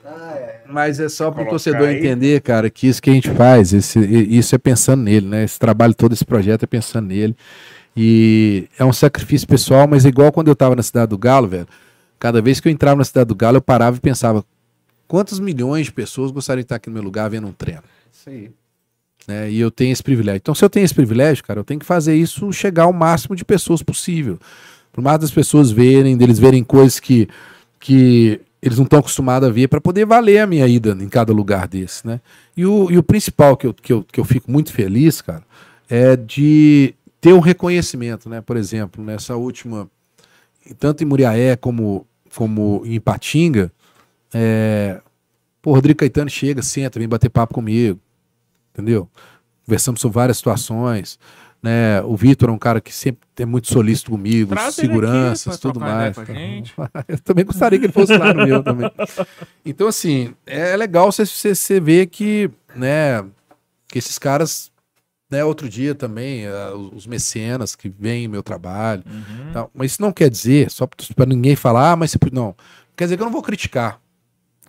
mas 0.68 1.00
é 1.00 1.08
só 1.08 1.30
pro 1.30 1.48
torcedor 1.48 1.88
aí. 1.88 1.98
entender, 2.00 2.42
cara, 2.42 2.68
que 2.70 2.88
isso 2.88 3.00
que 3.00 3.12
a 3.12 3.14
gente 3.14 3.30
faz, 3.30 3.74
esse, 3.74 4.00
isso 4.00 4.56
é 4.56 4.58
pensando 4.58 5.04
nele, 5.04 5.28
né? 5.28 5.44
Esse 5.44 5.60
trabalho 5.60 5.94
todo, 5.94 6.14
esse 6.14 6.26
projeto 6.26 6.64
é 6.64 6.66
pensando 6.68 7.08
nele. 7.10 7.38
E 7.96 8.68
é 8.78 8.84
um 8.84 8.92
sacrifício 8.92 9.48
pessoal, 9.48 9.88
mas 9.88 10.04
é 10.04 10.10
igual 10.10 10.32
quando 10.32 10.48
eu 10.50 10.56
tava 10.56 10.76
na 10.76 10.84
Cidade 10.84 11.10
do 11.12 11.18
Galo, 11.18 11.48
velho. 11.48 11.68
Cada 12.20 12.42
vez 12.42 12.60
que 12.60 12.68
eu 12.68 12.72
entrava 12.72 12.96
na 12.98 13.06
Cidade 13.06 13.28
do 13.28 13.36
Galo, 13.36 13.58
eu 13.58 13.62
parava 13.62 13.98
e 13.98 14.00
pensava: 14.00 14.44
quantos 15.08 15.40
milhões 15.40 15.86
de 15.86 15.92
pessoas 15.94 16.32
gostariam 16.32 16.62
de 16.62 16.66
estar 16.66 16.76
aqui 16.76 16.90
no 16.90 16.96
meu 16.96 17.04
lugar 17.04 17.30
vendo 17.30 17.48
um 17.48 17.52
treino? 17.54 17.82
Isso 18.28 18.30
aí. 18.30 18.52
né? 19.28 19.50
E 19.50 19.60
eu 19.60 19.72
tenho 19.72 19.92
esse 19.94 20.04
privilégio. 20.04 20.38
Então, 20.38 20.54
se 20.54 20.64
eu 20.64 20.70
tenho 20.70 20.84
esse 20.84 20.94
privilégio, 20.94 21.44
cara, 21.44 21.60
eu 21.62 21.64
tenho 21.64 21.80
que 21.80 21.86
fazer 21.86 22.16
isso 22.16 22.52
chegar 22.52 22.84
ao 22.84 22.94
máximo 22.94 23.36
de 23.36 23.46
pessoas 23.46 23.82
possível. 23.82 24.38
Por 24.92 25.02
mais 25.02 25.20
das 25.20 25.32
pessoas 25.32 25.72
verem, 25.72 26.18
deles 26.18 26.40
verem 26.40 26.64
coisas 26.64 27.00
que, 27.00 27.28
que 27.80 28.42
eles 28.62 28.78
não 28.78 28.84
estão 28.84 29.00
acostumados 29.00 29.48
a 29.48 29.52
ver, 29.52 29.68
para 29.68 29.80
poder 29.80 30.06
valer 30.06 30.40
a 30.40 30.48
minha 30.48 30.68
ida 30.68 30.98
em 31.00 31.08
cada 31.08 31.32
lugar 31.32 31.68
desse, 31.68 32.06
né? 32.06 32.20
E 32.56 32.66
o, 32.66 32.92
e 32.92 32.98
o 32.98 33.04
principal 33.04 33.56
que 33.56 33.68
eu, 33.68 33.74
que, 33.74 33.94
eu, 33.94 34.04
que 34.04 34.20
eu 34.20 34.26
fico 34.26 34.52
muito 34.52 34.74
feliz, 34.74 35.22
cara, 35.22 35.44
é 35.90 36.16
de 36.16 36.94
ter 37.22 37.34
um 37.34 37.40
reconhecimento, 37.40 38.28
né? 38.28 38.42
Por 38.42 38.58
exemplo, 38.58 39.04
nessa 39.04 39.36
última, 39.36 39.90
tanto 40.80 41.04
em 41.04 41.08
Muriaé 41.08 41.56
como, 41.56 42.06
como 42.36 42.82
em 42.86 42.96
Ipatinga, 42.96 43.72
é, 44.34 45.00
o 45.64 45.74
Rodrigo 45.74 46.00
Caetano 46.00 46.30
chega, 46.30 46.62
senta, 46.62 46.98
vem 46.98 47.08
bater 47.08 47.30
papo 47.30 47.54
comigo 47.54 48.00
entendeu? 48.78 49.10
Conversamos 49.66 50.00
sobre 50.00 50.16
várias 50.16 50.38
situações, 50.38 51.20
né? 51.62 52.02
O 52.04 52.16
Vitor 52.16 52.50
é 52.50 52.52
um 52.52 52.58
cara 52.58 52.80
que 52.80 52.94
sempre 52.94 53.22
é 53.38 53.46
muito 53.46 53.68
solícito 53.68 54.12
comigo, 54.12 54.54
Traz 54.54 54.76
seguranças, 54.76 55.60
tudo 55.60 55.80
mais. 55.80 56.16
Eu 57.08 57.20
também 57.20 57.44
gostaria 57.44 57.80
que 57.80 57.86
ele 57.86 57.94
fosse 57.94 58.16
lá 58.16 58.34
no 58.34 58.46
meu 58.46 58.64
também. 58.64 58.90
Então, 59.66 59.88
assim, 59.88 60.34
é 60.46 60.78
legal 60.78 61.12
você, 61.12 61.26
você, 61.26 61.54
você 61.54 61.80
ver 61.80 62.08
que, 62.08 62.50
né, 62.74 63.22
que 63.90 63.98
esses 63.98 64.18
caras 64.18 64.72
né, 65.30 65.44
outro 65.44 65.68
dia 65.68 65.94
também, 65.94 66.46
eh, 66.46 66.72
os 66.94 67.06
mecenas 67.06 67.76
que 67.76 67.90
veem 67.90 68.30
meu 68.30 68.42
trabalho. 68.42 69.04
Uhum. 69.06 69.52
tal. 69.52 69.72
Mas 69.74 69.92
isso 69.92 70.02
não 70.02 70.12
quer 70.14 70.30
dizer, 70.30 70.72
só 70.72 70.88
para 70.88 71.26
ninguém 71.26 71.56
falar, 71.56 71.92
ah, 71.92 71.96
mas 71.96 72.12
você. 72.12 72.18
Não. 72.32 72.56
Quer 72.96 73.06
dizer 73.06 73.18
que 73.18 73.22
eu 73.24 73.26
não 73.26 73.34
vou 73.34 73.42
criticar. 73.42 74.00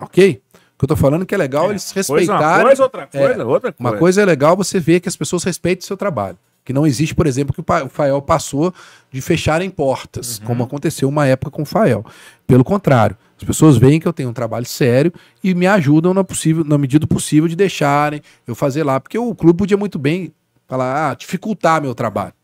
Ok? 0.00 0.42
O 0.78 0.80
que 0.80 0.84
eu 0.84 0.88
tô 0.90 0.94
falando 0.96 1.22
é 1.22 1.26
que 1.26 1.34
é 1.34 1.38
legal 1.38 1.70
eles 1.70 1.92
Coisa, 1.92 2.12
uma 2.12 2.18
respeitarem. 2.18 2.66
coisa, 2.66 2.82
outra 2.84 3.06
coisa, 3.08 3.44
outra 3.44 3.72
coisa. 3.72 3.76
Uma 3.80 3.98
coisa 3.98 4.22
é 4.22 4.24
legal 4.24 4.56
você 4.56 4.78
ver 4.78 5.00
que 5.00 5.08
as 5.08 5.16
pessoas 5.16 5.42
respeitem 5.42 5.82
o 5.82 5.84
seu 5.84 5.96
trabalho. 5.96 6.38
Que 6.64 6.72
não 6.72 6.86
existe, 6.86 7.16
por 7.16 7.26
exemplo, 7.26 7.52
que 7.52 7.60
o 7.60 7.88
Fael 7.88 8.22
passou 8.22 8.72
de 9.10 9.20
fecharem 9.20 9.70
portas, 9.70 10.38
como 10.44 10.62
aconteceu 10.62 11.08
uma 11.08 11.26
época 11.26 11.50
com 11.50 11.62
o 11.62 11.64
Fael. 11.64 12.04
Pelo 12.46 12.62
contrário, 12.62 13.16
as 13.36 13.42
pessoas 13.42 13.76
veem 13.76 13.98
que 13.98 14.06
eu 14.06 14.12
tenho 14.12 14.28
um 14.28 14.32
trabalho 14.32 14.66
sério 14.66 15.12
e 15.42 15.52
me 15.52 15.66
ajudam 15.66 16.14
na, 16.14 16.22
possível, 16.22 16.62
na 16.62 16.78
medida 16.78 17.08
possível 17.08 17.48
de 17.48 17.56
deixarem 17.56 18.22
eu 18.46 18.54
fazer 18.54 18.84
lá. 18.84 19.00
Porque 19.00 19.18
o 19.18 19.34
clube 19.34 19.58
podia 19.58 19.76
muito 19.76 19.98
bem 19.98 20.32
falar, 20.68 21.10
ah, 21.10 21.14
dificultar 21.14 21.82
meu 21.82 21.92
trabalho. 21.92 22.34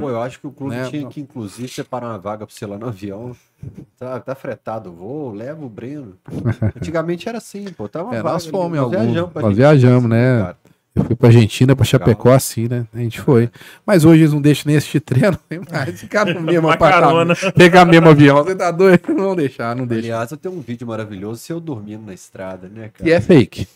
Pô, 0.00 0.08
eu 0.10 0.20
acho 0.22 0.40
que 0.40 0.46
o 0.46 0.50
clube 0.50 0.74
Né? 0.76 0.88
tinha 0.88 1.08
que, 1.08 1.20
inclusive, 1.20 1.68
separar 1.68 2.08
uma 2.08 2.18
vaga 2.18 2.46
pra 2.46 2.54
você 2.54 2.66
lá 2.66 2.78
no 2.78 2.86
avião. 2.88 3.34
Tá, 3.98 4.20
tá 4.20 4.34
fretado 4.34 4.90
o 4.90 4.92
voo, 4.92 5.32
leva 5.32 5.64
o 5.64 5.68
Breno. 5.70 6.14
Antigamente 6.76 7.26
era 7.28 7.38
assim, 7.38 7.64
pô. 7.72 7.88
Uma 7.94 8.16
É, 8.16 8.22
nós 8.22 8.44
fomos 8.44 8.78
nós 8.78 9.30
pra 9.30 9.42
gente. 9.42 9.54
viajamos, 9.54 10.10
né? 10.10 10.38
Cara, 10.42 10.56
Eu 10.96 11.04
fui 11.04 11.16
pra 11.16 11.28
Argentina, 11.28 11.74
pra 11.74 11.84
Chapecó, 11.84 12.30
assim, 12.32 12.68
né? 12.68 12.86
A 12.92 12.98
gente 12.98 13.20
foi. 13.20 13.50
Mas 13.86 14.04
hoje 14.04 14.20
eles 14.22 14.32
não 14.34 14.40
deixam 14.42 14.64
nem 14.66 14.76
assistir 14.76 15.00
treino, 15.00 15.38
nem 15.50 15.60
mais. 15.72 15.98
Ficar 15.98 16.26
no 16.26 16.40
mesmo 16.42 16.68
apartamento. 16.70 17.52
Pegar 17.54 17.84
mesmo 17.86 18.08
avião. 18.10 18.44
Você 18.44 18.54
tá 18.54 18.70
doido? 18.70 19.00
Não 19.08 19.16
vão 19.24 19.34
deixar, 19.36 19.74
não 19.74 19.86
deixa. 19.86 20.04
Aliás, 20.04 20.30
eu 20.30 20.36
tenho 20.36 20.54
um 20.54 20.60
vídeo 20.60 20.86
maravilhoso 20.86 21.40
seu 21.40 21.58
dormindo 21.58 22.04
na 22.04 22.12
estrada, 22.14 22.68
né, 22.68 22.90
cara? 22.92 23.04
Que 23.04 23.12
é 23.12 23.20
fake. 23.20 23.66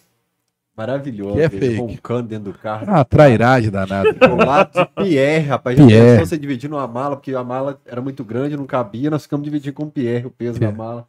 Maravilhoso. 0.79 1.35
que 1.35 1.41
é 1.41 1.49
fake. 1.49 1.75
roncando 1.77 2.29
dentro 2.29 2.53
do 2.53 2.59
carro. 2.59 2.87
Ah, 2.87 3.05
trairagem 3.05 3.69
danada. 3.69 4.13
Do 4.13 4.37
lado 4.37 4.71
de 4.73 5.05
Pierre, 5.05 5.45
rapaz. 5.45 5.77
Já 5.77 5.85
Pierre. 5.85 6.11
pensou 6.13 6.27
você 6.27 6.39
dividindo 6.39 6.77
uma 6.77 6.87
mala, 6.87 7.17
porque 7.17 7.35
a 7.35 7.43
mala 7.43 7.81
era 7.85 8.01
muito 8.01 8.23
grande, 8.23 8.57
não 8.57 8.65
cabia, 8.65 9.11
nós 9.11 9.25
ficamos 9.25 9.45
dividindo 9.45 9.75
com 9.75 9.83
o 9.83 9.91
Pierre 9.91 10.27
o 10.27 10.31
peso 10.31 10.55
da 10.55 10.69
Pierre. 10.69 10.77
mala. 10.77 11.09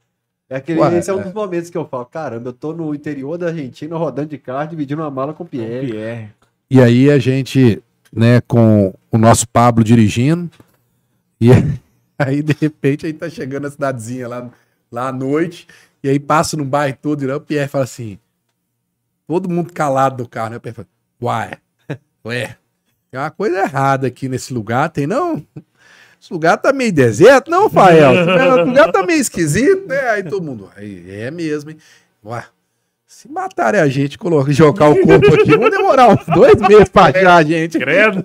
É 0.49 0.55
aquele, 0.55 0.79
Ué, 0.79 0.97
esse 0.97 1.11
é 1.11 1.13
um 1.13 1.19
é. 1.19 1.23
dos 1.23 1.33
momentos 1.33 1.69
que 1.69 1.77
eu 1.77 1.87
falo, 1.87 2.05
caramba, 2.05 2.49
eu 2.49 2.53
tô 2.53 2.73
no 2.73 2.95
interior 2.95 3.37
da 3.37 3.49
Argentina 3.49 3.95
rodando 3.95 4.29
de 4.29 4.39
carro, 4.39 4.67
dividindo 4.67 5.03
uma 5.03 5.11
mala 5.11 5.35
com 5.35 5.43
o 5.43 5.47
Pierre. 5.47 5.91
Pierre. 5.91 6.29
E 6.71 6.81
aí 6.81 7.11
a 7.11 7.19
gente, 7.19 7.79
né, 8.11 8.41
com 8.47 8.91
o 9.11 9.17
nosso 9.19 9.47
Pablo 9.47 9.83
dirigindo, 9.83 10.49
e 11.39 11.49
aí 12.17 12.41
de 12.41 12.55
repente 12.59 13.05
aí 13.05 13.13
tá 13.13 13.29
chegando 13.29 13.67
a 13.67 13.69
cidadezinha 13.69 14.27
lá, 14.27 14.49
lá 14.91 15.09
à 15.09 15.11
noite, 15.11 15.67
e 16.03 16.09
aí 16.09 16.19
passa 16.19 16.57
no 16.57 16.65
bairro 16.65 16.97
todo, 16.99 17.23
e 17.23 17.31
o 17.31 17.39
Pierre 17.39 17.69
fala 17.69 17.83
assim, 17.83 18.17
todo 19.29 19.47
mundo 19.47 19.71
calado 19.71 20.23
no 20.23 20.27
carro, 20.27 20.49
né? 20.49 20.59
Pierre 20.59 20.75
fala, 20.75 20.87
uai, 21.21 21.51
ué, 22.25 22.57
tem 23.11 23.19
uma 23.19 23.29
coisa 23.29 23.59
errada 23.59 24.07
aqui 24.07 24.27
nesse 24.27 24.51
lugar, 24.51 24.89
tem 24.89 25.05
não? 25.05 25.45
Esse 26.19 26.33
lugar 26.33 26.57
tá 26.57 26.73
meio 26.73 26.91
deserto, 26.91 27.49
não, 27.51 27.69
Fael? 27.69 28.11
Esse 28.13 28.65
lugar 28.65 28.91
tá 28.91 29.03
meio 29.05 29.21
esquisito, 29.21 29.87
né? 29.87 29.99
Aí 30.09 30.23
todo 30.23 30.43
mundo, 30.43 30.69
"Aí, 30.75 31.05
é 31.11 31.29
mesmo, 31.29 31.69
hein? 31.69 31.77
Ué, 32.25 32.43
se 33.11 33.27
matarem 33.27 33.81
a 33.81 33.87
gente, 33.87 34.19
colocar, 34.19 34.51
jogar 34.51 34.87
o 34.91 34.95
corpo 35.01 35.33
aqui, 35.33 35.57
vão 35.57 35.67
demorar 35.69 36.09
uns 36.09 36.23
dois 36.27 36.55
meses 36.61 36.89
pra 36.89 37.05
achar 37.05 37.37
a 37.37 37.41
gente. 37.43 37.79
Credo. 37.79 38.23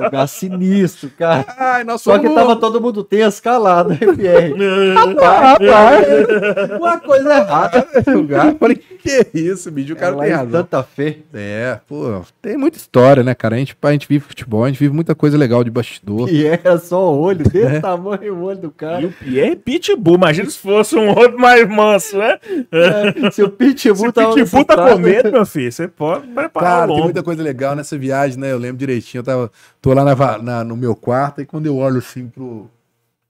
Lugar 0.00 0.28
sinistro, 0.28 1.10
cara. 1.18 1.44
Ai, 1.58 1.82
nós 1.82 2.02
Só 2.02 2.16
que 2.16 2.28
somos- 2.28 2.40
tava 2.40 2.54
todo 2.56 2.80
mundo 2.80 3.02
tenso, 3.02 3.42
calado, 3.42 3.90
né, 3.90 3.98
Pierre? 4.16 4.54
Ah, 5.20 5.56
tá. 5.58 6.76
Uma 6.78 7.00
coisa 7.00 7.34
errada. 7.36 7.86
Esse 7.96 8.10
lugar. 8.12 8.46
Eu 8.52 8.56
Falei, 8.58 8.76
que 8.76 9.26
isso, 9.34 9.70
bicho, 9.72 9.92
o 9.92 9.96
cara 9.96 10.14
Lá 10.14 10.22
tem 10.22 10.32
em 10.32 10.36
razão. 10.36 10.60
Santa 10.60 10.82
Fé. 10.84 11.16
É, 11.34 11.80
pô, 11.88 12.22
tem 12.40 12.56
muita 12.56 12.78
história, 12.78 13.24
né, 13.24 13.34
cara? 13.34 13.56
A 13.56 13.58
gente, 13.58 13.76
a 13.82 13.90
gente 13.92 14.06
vive 14.08 14.24
futebol, 14.24 14.64
a 14.64 14.68
gente 14.68 14.78
vive 14.78 14.94
muita 14.94 15.16
coisa 15.16 15.36
legal 15.36 15.64
de 15.64 15.70
bastidor. 15.70 16.28
Pierre 16.28 16.60
era 16.62 16.78
só 16.78 17.12
o 17.12 17.20
olho, 17.20 17.42
desse 17.50 17.76
É. 17.76 17.80
tamanho 17.80 18.34
o 18.36 18.44
olho 18.44 18.58
do 18.58 18.68
E 18.68 18.70
cara. 18.70 19.04
o 19.06 19.10
Pierre 19.12 19.52
é 19.52 19.56
pitbull. 19.56 20.14
Imagina 20.14 20.48
se 20.48 20.58
fosse 20.58 20.94
um 20.96 21.08
outro 21.08 21.36
mais 21.38 21.68
manso, 21.68 22.16
né? 22.18 22.38
É, 22.70 23.30
Se 23.32 23.42
o 23.42 23.50
Pitbull 23.50 23.95
O 24.02 24.12
tava 24.12 24.34
pitbull 24.34 24.64
tá 24.64 24.74
assustado, 24.74 24.92
comendo, 24.96 25.32
meu 25.32 25.46
filho, 25.46 25.72
você 25.72 25.88
pode 25.88 26.26
preparar 26.28 26.80
Cara, 26.80 26.92
tem 26.94 27.02
muita 27.02 27.22
coisa 27.22 27.42
legal 27.42 27.74
nessa 27.74 27.96
viagem, 27.98 28.38
né? 28.38 28.52
Eu 28.52 28.58
lembro 28.58 28.78
direitinho, 28.78 29.20
eu 29.20 29.24
tava, 29.24 29.50
tô 29.80 29.92
lá 29.94 30.04
na 30.04 30.38
na- 30.38 30.64
no 30.64 30.76
meu 30.76 30.94
quarto, 30.96 31.40
e 31.40 31.46
quando 31.46 31.66
eu 31.66 31.76
olho 31.76 31.98
assim 31.98 32.28
pro, 32.28 32.68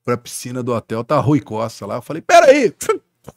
pra 0.05 0.17
piscina 0.17 0.63
do 0.63 0.73
hotel, 0.73 1.03
tá 1.05 1.19
Rui 1.19 1.41
Costa 1.41 1.85
lá. 1.87 1.97
Eu 1.97 2.03
falei, 2.03 2.23
peraí! 2.23 2.73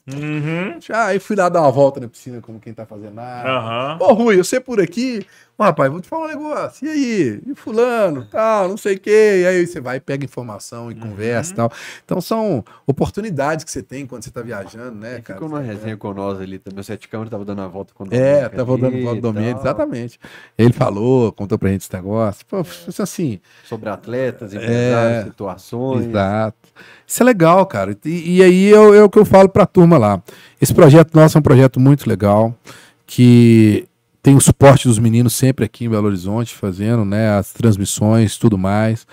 Uhum. 0.07 0.79
Já, 0.79 1.05
aí 1.07 1.19
fui 1.19 1.35
lá 1.35 1.49
dar 1.49 1.61
uma 1.61 1.71
volta 1.71 1.99
na 1.99 2.07
piscina, 2.07 2.39
como 2.41 2.59
quem 2.59 2.73
tá 2.73 2.85
fazendo 2.85 3.13
nada. 3.15 3.49
Aham. 3.49 3.97
Ô, 3.99 4.13
Rui, 4.13 4.37
você 4.37 4.59
por 4.59 4.79
aqui? 4.79 5.25
Rapaz, 5.59 5.91
vou 5.91 5.99
te 5.99 6.07
falar 6.07 6.25
um 6.25 6.27
negócio. 6.29 6.87
E 6.87 6.89
aí? 6.89 7.41
E 7.45 7.53
fulano? 7.55 8.25
Tal, 8.31 8.69
não 8.69 8.77
sei 8.77 8.95
o 8.95 8.99
quê. 8.99 9.41
E 9.43 9.45
aí 9.45 9.67
você 9.67 9.81
vai, 9.81 9.99
pega 9.99 10.23
informação 10.23 10.89
e 10.89 10.95
conversa 10.95 11.51
e 11.51 11.55
tal. 11.55 11.71
Então 12.05 12.21
são 12.21 12.63
oportunidades 12.87 13.65
que 13.65 13.71
você 13.71 13.83
tem 13.83 14.05
quando 14.07 14.23
você 14.23 14.31
tá 14.31 14.41
viajando, 14.41 14.95
né, 14.97 15.15
Ele 15.15 15.21
cara? 15.21 15.37
ficou 15.39 15.49
numa 15.49 15.61
resenha 15.61 15.97
com 15.97 16.13
nós 16.13 16.39
ali 16.39 16.59
também. 16.59 16.79
O 16.79 16.83
Sete 16.83 17.09
Câmara 17.09 17.29
tava 17.29 17.43
dando 17.43 17.61
a 17.61 17.67
volta 17.67 17.93
com 17.93 18.05
o 18.05 18.07
É, 18.09 18.09
Domênico 18.09 18.55
tava 18.55 18.71
ali 18.73 18.81
dando 18.81 19.01
volta 19.03 19.17
e 19.17 19.21
do 19.21 19.33
domínio, 19.33 19.57
exatamente. 19.59 20.19
Ele 20.57 20.71
falou, 20.73 21.31
contou 21.33 21.57
pra 21.59 21.69
gente 21.69 21.81
esse 21.81 21.93
negócio. 21.93 22.45
Pô, 22.45 22.63
assim, 23.03 23.39
Sobre 23.65 23.89
atletas, 23.89 24.53
empresários, 24.53 25.17
É, 25.19 25.23
situações. 25.25 26.05
Exato. 26.07 26.57
Isso 27.05 27.21
é 27.21 27.25
legal, 27.25 27.65
cara. 27.65 27.97
E, 28.05 28.37
e 28.37 28.43
aí 28.43 28.73
é, 28.73 28.79
o- 28.79 28.93
é 28.93 29.03
o 29.03 29.09
que 29.09 29.19
eu 29.19 29.25
falo 29.25 29.49
pra 29.49 29.65
turma 29.65 29.97
lá. 29.97 30.23
Esse 30.61 30.73
projeto 30.73 31.13
nosso 31.13 31.37
é 31.37 31.39
um 31.39 31.43
projeto 31.43 31.79
muito 31.81 32.07
legal, 32.07 32.55
que 33.05 33.88
tem 34.29 34.35
o 34.35 34.39
suporte 34.39 34.87
dos 34.87 34.99
meninos 34.99 35.33
sempre 35.33 35.65
aqui 35.65 35.85
em 35.85 35.89
Belo 35.89 36.05
Horizonte, 36.05 36.53
fazendo 36.53 37.03
né, 37.03 37.31
as 37.31 37.51
transmissões, 37.51 38.37
tudo 38.37 38.59
mais. 38.59 39.07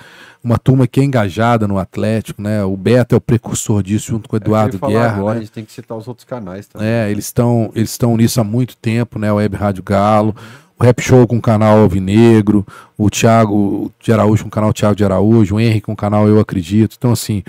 Uma 0.45 0.59
turma 0.59 0.87
que 0.87 1.01
é 1.01 1.05
engajada 1.05 1.67
no 1.67 1.79
Atlético, 1.79 2.43
né? 2.43 2.63
O 2.63 2.77
Beto 2.77 3.15
é 3.15 3.19
o 3.19 3.21
precursor 3.21 3.83
disso, 3.83 4.09
junto 4.09 4.29
com 4.29 4.37
o 4.37 4.39
É 4.39 4.43
Eduardo 4.43 4.77
falar 4.77 4.93
Guerra. 4.93 5.17
agora, 5.17 5.35
né? 5.37 5.39
a 5.39 5.43
gente 5.43 5.53
tem 5.53 5.65
que 5.65 5.73
citar 5.73 5.97
os 5.97 6.07
outros 6.07 6.27
canais 6.27 6.67
também. 6.67 6.87
É, 6.87 7.11
eles 7.11 7.25
estão 7.25 7.73
eles 7.75 7.93
estão 7.93 8.15
nisso 8.15 8.39
há 8.43 8.45
muito 8.45 8.77
tempo, 8.77 9.19
né? 9.19 9.33
O 9.33 9.37
Web 9.37 9.57
Rádio 9.57 9.83
Galo, 9.83 10.37
o 10.79 10.85
Rap 10.85 11.01
Show 11.01 11.27
com 11.27 11.39
o 11.39 11.43
canal 11.43 11.79
Alvinegro, 11.79 12.67
o 12.99 13.09
Thiago 13.09 13.91
de 13.99 14.13
Araújo 14.13 14.43
com 14.43 14.49
o 14.49 14.53
canal 14.53 14.75
Thiago 14.75 14.95
de 14.95 15.05
Araújo, 15.05 15.55
o 15.57 15.61
Henry 15.61 15.81
com 15.81 15.95
o 15.95 15.97
canal 15.97 16.29
Eu 16.29 16.39
Acredito. 16.39 16.95
Então, 16.99 17.13
assim, 17.13 17.43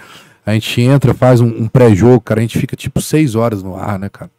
a 0.46 0.54
gente 0.54 0.80
entra, 0.80 1.14
faz 1.14 1.42
um, 1.42 1.48
um 1.48 1.68
pré-jogo, 1.68 2.22
cara, 2.22 2.40
a 2.40 2.44
gente 2.44 2.58
fica 2.58 2.78
tipo 2.78 3.02
seis 3.02 3.36
horas 3.36 3.62
no 3.62 3.76
ar, 3.76 4.00
né, 4.00 4.08
cara? 4.08 4.32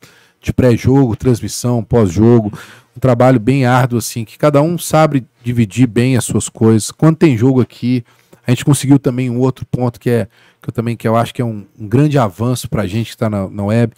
De 0.49 0.53
pré-jogo, 0.55 1.15
transmissão, 1.15 1.85
pós-jogo. 1.85 2.59
Um 2.97 2.99
trabalho 2.99 3.39
bem 3.39 3.67
árduo, 3.67 3.99
assim, 3.99 4.25
que 4.25 4.39
cada 4.39 4.63
um 4.63 4.79
sabe 4.79 5.27
dividir 5.45 5.87
bem 5.87 6.17
as 6.17 6.25
suas 6.25 6.49
coisas. 6.49 6.91
Quando 6.91 7.17
tem 7.17 7.37
jogo 7.37 7.61
aqui, 7.61 8.03
a 8.47 8.51
gente 8.51 8.65
conseguiu 8.65 8.99
também 8.99 9.29
um 9.29 9.41
outro 9.41 9.67
ponto 9.67 10.01
que 10.01 10.09
é 10.09 10.27
que 10.63 10.71
eu 10.71 10.73
também 10.73 10.97
que 10.97 11.07
eu 11.07 11.15
acho 11.17 11.35
que 11.35 11.43
é 11.43 11.45
um, 11.45 11.67
um 11.79 11.87
grande 11.87 12.19
avanço 12.19 12.67
pra 12.67 12.87
gente 12.87 13.09
que 13.09 13.15
está 13.15 13.29
na, 13.29 13.47
na 13.47 13.63
web. 13.63 13.93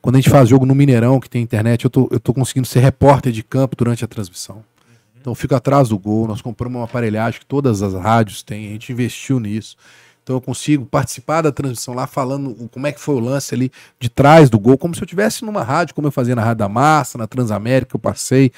Quando 0.00 0.14
a 0.14 0.20
gente 0.20 0.30
faz 0.30 0.48
jogo 0.48 0.64
no 0.64 0.76
Mineirão, 0.76 1.18
que 1.18 1.28
tem 1.28 1.42
internet, 1.42 1.84
eu 1.84 1.90
tô, 1.90 2.08
eu 2.12 2.20
tô 2.20 2.32
conseguindo 2.32 2.68
ser 2.68 2.78
repórter 2.78 3.32
de 3.32 3.42
campo 3.42 3.74
durante 3.74 4.04
a 4.04 4.08
transmissão. 4.08 4.62
Então 5.20 5.34
fico 5.34 5.56
atrás 5.56 5.88
do 5.88 5.98
gol, 5.98 6.28
nós 6.28 6.40
compramos 6.40 6.78
uma 6.78 6.84
aparelhagem 6.84 7.40
que 7.40 7.46
todas 7.46 7.82
as 7.82 7.94
rádios 7.94 8.44
têm, 8.44 8.68
a 8.68 8.70
gente 8.70 8.92
investiu 8.92 9.40
nisso. 9.40 9.76
Então 10.26 10.34
eu 10.34 10.40
consigo 10.40 10.84
participar 10.84 11.40
da 11.40 11.52
transmissão 11.52 11.94
lá 11.94 12.04
falando 12.04 12.68
como 12.72 12.84
é 12.84 12.90
que 12.90 13.00
foi 13.00 13.14
o 13.14 13.20
lance 13.20 13.54
ali 13.54 13.70
de 14.00 14.08
trás 14.08 14.50
do 14.50 14.58
gol, 14.58 14.76
como 14.76 14.92
se 14.92 15.00
eu 15.00 15.04
estivesse 15.04 15.44
numa 15.44 15.62
rádio, 15.62 15.94
como 15.94 16.08
eu 16.08 16.10
fazia 16.10 16.34
na 16.34 16.42
Rádio 16.42 16.56
da 16.56 16.68
Massa, 16.68 17.16
na 17.16 17.28
Transamérica, 17.28 17.94
eu 17.94 18.00
passei. 18.00 18.50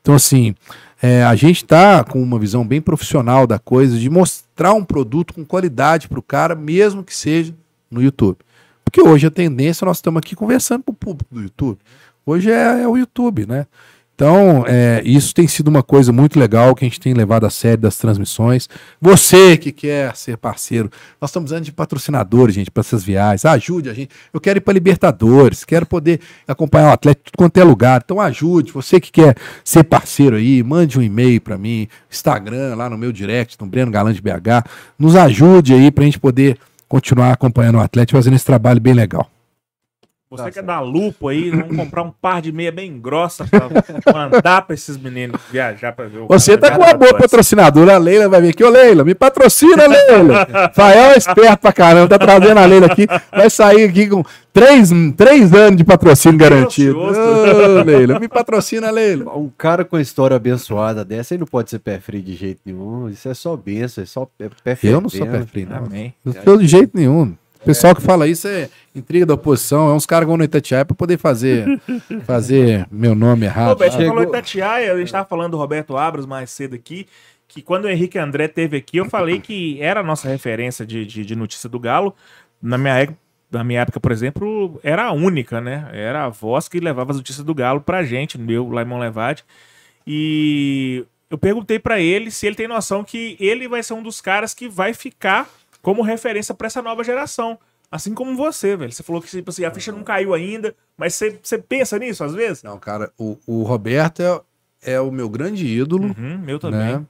Então, 0.00 0.14
assim, 0.14 0.54
é, 1.02 1.24
a 1.24 1.34
gente 1.34 1.64
está 1.64 2.04
com 2.04 2.22
uma 2.22 2.38
visão 2.38 2.64
bem 2.64 2.80
profissional 2.80 3.44
da 3.44 3.58
coisa, 3.58 3.98
de 3.98 4.08
mostrar 4.08 4.72
um 4.72 4.84
produto 4.84 5.34
com 5.34 5.44
qualidade 5.44 6.06
para 6.06 6.20
o 6.20 6.22
cara, 6.22 6.54
mesmo 6.54 7.02
que 7.02 7.12
seja 7.12 7.52
no 7.90 8.00
YouTube. 8.00 8.38
Porque 8.84 9.00
hoje 9.02 9.26
a 9.26 9.30
tendência, 9.30 9.84
nós 9.84 9.96
estamos 9.96 10.20
aqui 10.20 10.36
conversando 10.36 10.84
com 10.84 10.92
o 10.92 10.94
público 10.94 11.34
do 11.34 11.42
YouTube. 11.42 11.80
Hoje 12.24 12.52
é, 12.52 12.82
é 12.82 12.86
o 12.86 12.96
YouTube, 12.96 13.46
né? 13.46 13.66
Então, 14.16 14.64
é, 14.66 15.02
isso 15.04 15.34
tem 15.34 15.46
sido 15.46 15.68
uma 15.68 15.82
coisa 15.82 16.10
muito 16.10 16.40
legal 16.40 16.74
que 16.74 16.82
a 16.82 16.88
gente 16.88 16.98
tem 16.98 17.12
levado 17.12 17.44
a 17.44 17.50
sério 17.50 17.76
das 17.76 17.98
transmissões. 17.98 18.66
Você 18.98 19.58
que 19.58 19.70
quer 19.70 20.16
ser 20.16 20.38
parceiro, 20.38 20.90
nós 21.20 21.28
estamos 21.28 21.50
precisando 21.50 21.66
de 21.66 21.72
patrocinadores, 21.72 22.54
gente, 22.54 22.70
para 22.70 22.80
essas 22.80 23.04
viagens. 23.04 23.44
Ajude 23.44 23.90
a 23.90 23.92
gente. 23.92 24.08
Eu 24.32 24.40
quero 24.40 24.56
ir 24.56 24.62
para 24.62 24.72
Libertadores, 24.72 25.64
quero 25.64 25.84
poder 25.84 26.20
acompanhar 26.48 26.88
o 26.88 26.92
atleta 26.92 27.20
de 27.20 27.24
tudo 27.24 27.36
quanto 27.36 27.58
é 27.58 27.62
lugar. 27.62 28.00
Então, 28.02 28.18
ajude. 28.18 28.72
Você 28.72 28.98
que 28.98 29.12
quer 29.12 29.36
ser 29.62 29.84
parceiro 29.84 30.36
aí, 30.36 30.62
mande 30.62 30.98
um 30.98 31.02
e-mail 31.02 31.38
para 31.38 31.58
mim, 31.58 31.86
Instagram, 32.10 32.74
lá 32.74 32.88
no 32.88 32.96
meu 32.96 33.12
direct, 33.12 33.58
no 33.60 33.66
Breno 33.66 33.90
Galante 33.90 34.22
BH. 34.22 34.66
Nos 34.98 35.14
ajude 35.14 35.74
aí 35.74 35.90
para 35.90 36.04
a 36.04 36.06
gente 36.06 36.18
poder 36.18 36.58
continuar 36.88 37.32
acompanhando 37.32 37.74
o 37.74 37.80
atleta 37.80 38.12
e 38.12 38.16
fazendo 38.16 38.34
esse 38.36 38.46
trabalho 38.46 38.80
bem 38.80 38.94
legal. 38.94 39.30
Você 40.28 40.42
Tá 40.42 40.50
que 40.50 40.58
é 40.58 40.62
certo. 40.62 40.66
da 40.66 40.80
lupo 40.80 41.28
aí, 41.28 41.50
vamos 41.50 41.76
comprar 41.76 42.02
um 42.02 42.10
par 42.10 42.42
de 42.42 42.50
meia 42.50 42.72
bem 42.72 42.98
grossa 42.98 43.44
pra 43.44 43.68
mandar 44.12 44.62
pra 44.62 44.74
esses 44.74 44.96
meninos 44.96 45.40
viajar 45.52 45.92
pra 45.92 46.06
ver 46.06 46.18
o 46.18 46.26
Você 46.26 46.58
tá 46.58 46.72
com 46.72 46.82
uma 46.82 46.94
boa 46.94 47.16
patrocinadora, 47.16 47.94
a 47.94 47.98
Leila 47.98 48.28
vai 48.28 48.40
vir 48.42 48.48
aqui. 48.48 48.64
Ô, 48.64 48.68
Leila, 48.68 49.04
me 49.04 49.14
patrocina, 49.14 49.86
Leila. 49.86 50.48
Fael 50.74 51.12
é 51.12 51.16
esperto 51.16 51.58
pra 51.58 51.72
caramba, 51.72 52.08
tá 52.08 52.18
trazendo 52.18 52.58
a 52.58 52.66
Leila 52.66 52.86
aqui. 52.86 53.06
Vai 53.30 53.48
sair 53.48 53.88
aqui 53.88 54.08
com 54.08 54.24
três, 54.52 54.90
três 55.16 55.52
anos 55.54 55.76
de 55.76 55.84
patrocínio 55.84 56.36
garantido. 56.36 56.98
Ô, 56.98 57.82
Leila, 57.84 58.18
me 58.18 58.26
patrocina, 58.28 58.90
Leila. 58.90 59.32
Um 59.36 59.48
cara 59.56 59.84
com 59.84 59.96
história 59.96 60.36
abençoada 60.36 61.04
dessa 61.04 61.34
aí 61.34 61.38
não 61.38 61.46
pode 61.46 61.70
ser 61.70 61.78
pé 61.78 62.00
frio 62.00 62.20
de 62.20 62.34
jeito 62.34 62.62
nenhum. 62.66 63.08
Isso 63.08 63.28
é 63.28 63.34
só 63.34 63.56
benção, 63.56 64.02
é 64.02 64.06
só 64.06 64.26
pé, 64.36 64.50
pé 64.64 64.76
Eu 64.82 65.00
não 65.00 65.08
sou 65.08 65.24
pé 65.24 65.42
frio, 65.42 65.68
não. 65.70 65.84
Amém. 65.84 66.12
Não 66.24 66.32
sou 66.42 66.56
de 66.56 66.66
jeito 66.66 66.90
nenhum. 66.94 67.32
O 67.66 67.74
pessoal 67.74 67.96
que 67.96 68.00
fala 68.00 68.28
isso 68.28 68.46
é 68.46 68.68
intriga 68.94 69.26
da 69.26 69.34
oposição, 69.34 69.90
é 69.90 69.92
uns 69.92 70.06
caras 70.06 70.24
que 70.24 70.28
vão 70.28 70.36
no 70.36 70.44
Itatiaia 70.44 70.84
pra 70.84 70.94
poder 70.94 71.18
fazer, 71.18 71.66
fazer 72.24 72.86
meu 72.92 73.12
nome 73.12 73.44
errado. 73.44 73.70
Roberto, 73.70 73.94
você 73.94 74.06
falou 74.06 74.22
Itatiaia, 74.22 74.92
a 74.92 74.96
gente 74.96 75.10
tava 75.10 75.28
falando 75.28 75.50
do 75.50 75.56
Roberto 75.56 75.96
Abras 75.96 76.26
mais 76.26 76.48
cedo 76.48 76.76
aqui, 76.76 77.08
que 77.48 77.60
quando 77.60 77.86
o 77.86 77.88
Henrique 77.88 78.20
André 78.20 78.46
teve 78.46 78.76
aqui, 78.76 78.98
eu 78.98 79.06
falei 79.06 79.40
que 79.40 79.82
era 79.82 79.98
a 79.98 80.02
nossa 80.04 80.28
referência 80.28 80.86
de, 80.86 81.04
de, 81.04 81.24
de 81.24 81.34
notícia 81.34 81.68
do 81.68 81.80
Galo. 81.80 82.14
Na 82.62 82.78
minha, 82.78 82.98
época, 82.98 83.18
na 83.50 83.64
minha 83.64 83.80
época, 83.80 83.98
por 83.98 84.12
exemplo, 84.12 84.78
era 84.80 85.06
a 85.06 85.12
única, 85.12 85.60
né? 85.60 85.90
Era 85.92 86.26
a 86.26 86.28
voz 86.28 86.68
que 86.68 86.78
levava 86.78 87.10
as 87.10 87.16
notícias 87.16 87.44
do 87.44 87.52
Galo 87.52 87.80
pra 87.80 88.04
gente, 88.04 88.38
meu, 88.38 88.70
Laimon 88.70 89.00
Levade. 89.00 89.44
E 90.06 91.04
eu 91.28 91.36
perguntei 91.36 91.80
pra 91.80 91.98
ele 91.98 92.30
se 92.30 92.46
ele 92.46 92.54
tem 92.54 92.68
noção 92.68 93.02
que 93.02 93.36
ele 93.40 93.66
vai 93.66 93.82
ser 93.82 93.94
um 93.94 94.02
dos 94.04 94.20
caras 94.20 94.54
que 94.54 94.68
vai 94.68 94.94
ficar 94.94 95.48
como 95.86 96.02
referência 96.02 96.52
pra 96.52 96.66
essa 96.66 96.82
nova 96.82 97.04
geração. 97.04 97.56
Assim 97.88 98.12
como 98.12 98.36
você, 98.36 98.76
velho. 98.76 98.90
Você 98.90 99.04
falou 99.04 99.22
que 99.22 99.28
tipo 99.30 99.50
assim, 99.50 99.64
a 99.64 99.70
ficha 99.70 99.92
não 99.92 100.02
caiu 100.02 100.34
ainda, 100.34 100.74
mas 100.98 101.14
você, 101.14 101.38
você 101.40 101.58
pensa 101.58 101.96
nisso 101.96 102.24
às 102.24 102.34
vezes? 102.34 102.60
Não, 102.64 102.76
cara, 102.76 103.12
o, 103.16 103.38
o 103.46 103.62
Roberto 103.62 104.20
é, 104.20 104.94
é 104.94 105.00
o 105.00 105.12
meu 105.12 105.28
grande 105.28 105.64
ídolo. 105.64 106.08
Uhum, 106.18 106.38
meu 106.38 106.58
também. 106.58 106.80
né? 106.80 107.04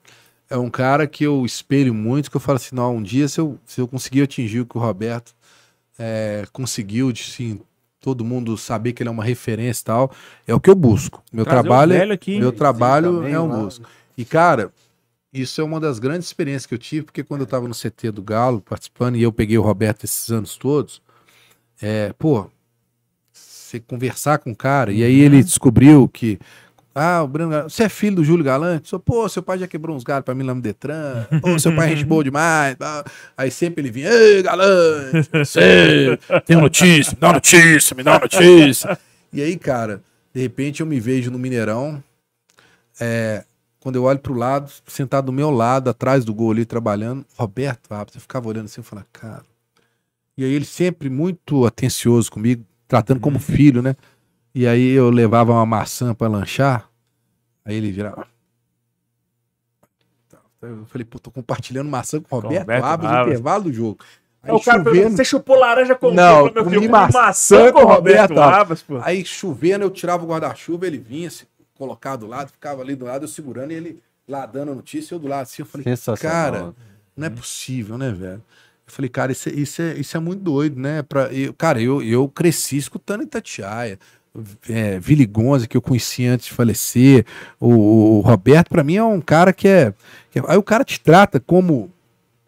É 0.50 0.58
um 0.58 0.68
cara 0.68 1.06
que 1.06 1.24
eu 1.24 1.42
espelho 1.46 1.94
muito, 1.94 2.30
que 2.30 2.36
eu 2.36 2.40
falo 2.40 2.56
assim, 2.56 2.76
não, 2.76 2.96
um 2.96 3.02
dia 3.02 3.26
se 3.28 3.40
eu, 3.40 3.58
se 3.64 3.80
eu 3.80 3.88
conseguir 3.88 4.20
atingir 4.20 4.60
o 4.60 4.66
que 4.66 4.76
o 4.76 4.80
Roberto 4.80 5.34
é, 5.98 6.44
conseguiu, 6.52 7.10
de 7.12 7.24
sim, 7.24 7.58
todo 7.98 8.26
mundo 8.26 8.58
saber 8.58 8.92
que 8.92 9.02
ele 9.02 9.08
é 9.08 9.12
uma 9.12 9.24
referência 9.24 9.80
e 9.80 9.84
tal, 9.86 10.12
é 10.46 10.54
o 10.54 10.60
que 10.60 10.68
eu 10.68 10.74
busco. 10.74 11.22
Meu 11.32 11.46
Trazer 11.46 11.62
trabalho, 11.62 11.94
é- 11.94 11.98
velho 12.00 12.12
aqui. 12.12 12.38
meu 12.38 12.50
Sim, 12.50 12.56
trabalho 12.58 13.14
também, 13.20 13.32
é 13.32 13.40
um 13.40 13.48
busco. 13.48 13.86
E 14.18 14.24
cara, 14.26 14.70
isso 15.32 15.60
é 15.60 15.64
uma 15.64 15.80
das 15.80 15.98
grandes 15.98 16.26
experiências 16.26 16.66
que 16.66 16.74
eu 16.74 16.78
tive, 16.78 17.06
porque 17.06 17.24
quando 17.24 17.42
eu 17.42 17.46
tava 17.46 17.68
no 17.68 17.74
CT 17.74 18.10
do 18.10 18.22
Galo 18.22 18.60
participando 18.60 19.16
e 19.16 19.22
eu 19.22 19.32
peguei 19.32 19.58
o 19.58 19.62
Roberto 19.62 20.04
esses 20.04 20.30
anos 20.30 20.56
todos, 20.56 21.02
é, 21.80 22.12
pô, 22.18 22.50
você 23.32 23.80
conversar 23.80 24.38
com 24.38 24.52
o 24.52 24.56
cara, 24.56 24.92
e 24.92 25.02
aí 25.02 25.20
ele 25.20 25.42
descobriu 25.42 26.08
que 26.08 26.38
ah, 26.98 27.22
o 27.22 27.28
Breno 27.28 27.50
Galante, 27.50 27.74
você 27.74 27.82
é 27.82 27.88
filho 27.90 28.16
do 28.16 28.24
Júlio 28.24 28.42
Galante? 28.42 28.90
Pô, 29.04 29.28
seu 29.28 29.42
pai 29.42 29.58
já 29.58 29.66
quebrou 29.66 29.94
uns 29.94 30.02
galhos 30.02 30.24
pra 30.24 30.34
mim 30.34 30.44
lá 30.44 30.54
no 30.54 30.62
Detran. 30.62 31.26
Pô, 31.42 31.58
seu 31.58 31.76
pai 31.76 31.92
é 31.92 31.96
gente 31.96 32.06
boa 32.06 32.24
demais. 32.24 32.74
Aí 33.36 33.50
sempre 33.50 33.82
ele 33.82 33.90
vinha, 33.90 34.08
ei, 34.08 34.42
Galante, 34.42 35.28
você 35.30 36.18
tem 36.46 36.56
notícia, 36.56 37.12
me 37.12 37.20
dá 37.20 37.32
notícia, 37.34 37.94
me 37.94 38.02
dá 38.02 38.18
notícia. 38.18 38.98
E 39.30 39.42
aí, 39.42 39.58
cara, 39.58 40.00
de 40.32 40.40
repente 40.40 40.80
eu 40.80 40.86
me 40.86 40.98
vejo 40.98 41.30
no 41.30 41.38
Mineirão, 41.38 42.02
é, 42.98 43.44
quando 43.86 43.94
eu 43.94 44.02
olho 44.02 44.18
pro 44.18 44.34
lado, 44.34 44.68
sentado 44.84 45.26
do 45.26 45.32
meu 45.32 45.48
lado, 45.48 45.88
atrás 45.88 46.24
do 46.24 46.34
gol 46.34 46.50
ali, 46.50 46.64
trabalhando, 46.64 47.24
Roberto 47.38 47.94
Abas, 47.94 48.16
eu 48.16 48.20
ficava 48.20 48.48
olhando 48.48 48.64
assim 48.64 48.80
e 48.80 48.82
falava, 48.82 49.06
cara. 49.12 49.44
E 50.36 50.44
aí 50.44 50.52
ele 50.52 50.64
sempre 50.64 51.08
muito 51.08 51.64
atencioso 51.64 52.28
comigo, 52.28 52.64
tratando 52.88 53.20
como 53.20 53.38
filho, 53.38 53.80
né? 53.80 53.94
E 54.52 54.66
aí 54.66 54.88
eu 54.90 55.08
levava 55.08 55.52
uma 55.52 55.64
maçã 55.64 56.12
pra 56.12 56.26
lanchar, 56.26 56.90
aí 57.64 57.76
ele 57.76 57.92
virava. 57.92 58.26
Eu 60.60 60.84
falei, 60.86 61.04
pô, 61.04 61.20
tô 61.20 61.30
compartilhando 61.30 61.88
maçã 61.88 62.20
com 62.20 62.34
o 62.34 62.40
Roberto, 62.40 62.62
Roberto 62.62 62.84
Abas 62.84 63.08
no 63.12 63.22
intervalo 63.22 63.62
do 63.62 63.72
jogo. 63.72 63.98
Aí 64.42 64.50
É 64.50 64.52
o 64.52 64.58
cara 64.58 64.82
chovendo, 64.82 65.16
você 65.16 65.24
chupou 65.24 65.56
laranja 65.56 65.94
com 65.94 66.10
Não, 66.10 66.52
meu 66.52 66.68
filho? 66.68 66.90
maçã 66.90 67.20
maçã 67.20 67.72
com 67.72 67.82
o 67.82 67.86
Roberto 67.86 68.30
Roberto 68.30 68.40
Abas, 68.40 68.82
pô. 68.82 68.98
Aí 69.00 69.24
chovendo, 69.24 69.84
eu 69.84 69.90
tirava 69.90 70.24
o 70.24 70.26
guarda-chuva, 70.26 70.88
ele 70.88 70.98
vinha, 70.98 71.30
se 71.30 71.46
colocar 71.76 72.16
do 72.16 72.26
lado, 72.26 72.50
ficava 72.50 72.82
ali 72.82 72.94
do 72.96 73.04
lado, 73.04 73.24
eu 73.24 73.28
segurando 73.28 73.72
e 73.72 73.74
ele 73.74 74.02
lá 74.28 74.44
dando 74.46 74.72
a 74.72 74.74
notícia, 74.74 75.14
eu 75.14 75.18
do 75.18 75.28
lado 75.28 75.42
assim, 75.42 75.62
eu 75.62 75.66
falei, 75.66 75.84
cara, 76.28 76.74
não 77.16 77.26
é 77.26 77.30
possível, 77.30 77.96
né, 77.96 78.10
velho? 78.10 78.42
Eu 78.86 78.92
falei, 78.92 79.08
cara, 79.08 79.32
isso 79.32 79.48
é, 79.48 79.52
isso 79.52 79.82
é, 79.82 79.94
isso 79.94 80.16
é 80.16 80.20
muito 80.20 80.42
doido, 80.42 80.78
né? 80.80 81.02
Pra, 81.02 81.32
eu, 81.32 81.52
cara, 81.54 81.80
eu, 81.80 82.02
eu 82.02 82.28
cresci 82.28 82.76
escutando 82.76 83.22
Itatiaia, 83.22 83.98
é, 84.68 84.98
Vili 84.98 85.26
Gonza, 85.26 85.66
que 85.66 85.76
eu 85.76 85.82
conheci 85.82 86.26
antes 86.26 86.46
de 86.46 86.52
falecer, 86.52 87.24
o, 87.58 88.18
o 88.18 88.20
Roberto, 88.20 88.68
pra 88.68 88.84
mim, 88.84 88.96
é 88.96 89.02
um 89.02 89.20
cara 89.20 89.52
que 89.52 89.66
é, 89.66 89.92
que 90.30 90.38
é- 90.38 90.42
Aí 90.46 90.56
o 90.56 90.62
cara 90.62 90.84
te 90.84 91.00
trata 91.00 91.40
como 91.40 91.90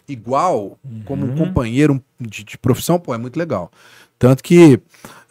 igual, 0.07 0.79
como 1.05 1.25
um 1.27 1.37
companheiro 1.37 2.03
de, 2.21 2.45
de 2.45 2.59
profissão, 2.59 2.99
pô, 2.99 3.15
é 3.15 3.19
muito 3.19 3.37
legal. 3.39 3.71
Tanto 4.19 4.43
que, 4.43 4.81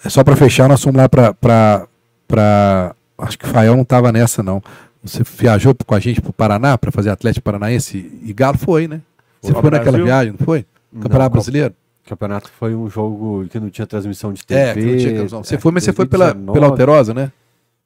é 0.04 0.10
só 0.10 0.24
pra 0.24 0.36
fechar, 0.36 0.68
nós 0.68 0.82
fomos 0.84 0.98
lá 0.98 1.08
pra, 1.10 1.34
pra, 1.34 1.88
pra 2.28 2.96
acho 3.18 3.38
que 3.38 3.46
o 3.46 3.48
Fael 3.50 3.76
não 3.76 3.84
tava 3.84 4.12
nessa, 4.12 4.42
não. 4.44 4.62
Você 5.04 5.24
viajou 5.24 5.76
com 5.86 5.96
a 5.96 6.00
gente 6.00 6.22
pro 6.22 6.34
Paraná 6.34 6.78
pra 6.78 6.92
fazer 6.92 7.10
Atlético 7.10 7.44
Paranaense 7.44 8.20
e 8.24 8.34
Galo 8.34 8.58
foi, 8.58 8.88
né? 8.88 9.02
Você 9.42 9.54
Foi 9.54 9.64
naquela 9.64 9.84
Brasil? 9.92 10.06
viagem, 10.06 10.32
não 10.38 10.46
foi? 10.46 10.66
Não, 10.92 11.02
Campeonato 11.04 11.30
qual- 11.30 11.34
Brasileiro? 11.42 11.74
O 12.06 12.10
campeonato 12.10 12.50
foi 12.58 12.74
um 12.74 12.90
jogo 12.90 13.46
que 13.50 13.60
não 13.60 13.70
tinha 13.70 13.86
transmissão 13.86 14.32
de 14.32 14.46
TV. 14.46 14.62
É, 14.62 14.74
que 14.74 14.80
não 14.80 14.98
tinha 14.98 15.10
transmissão. 15.10 15.44
Você 15.44 15.56
é, 15.56 15.58
foi, 15.60 15.72
mas 15.74 15.84
você 15.84 15.92
foi 15.94 16.06
pela, 16.06 16.26
2019. 16.28 16.60
pela 16.60 16.72
Alterosa, 16.72 17.14
né? 17.14 17.32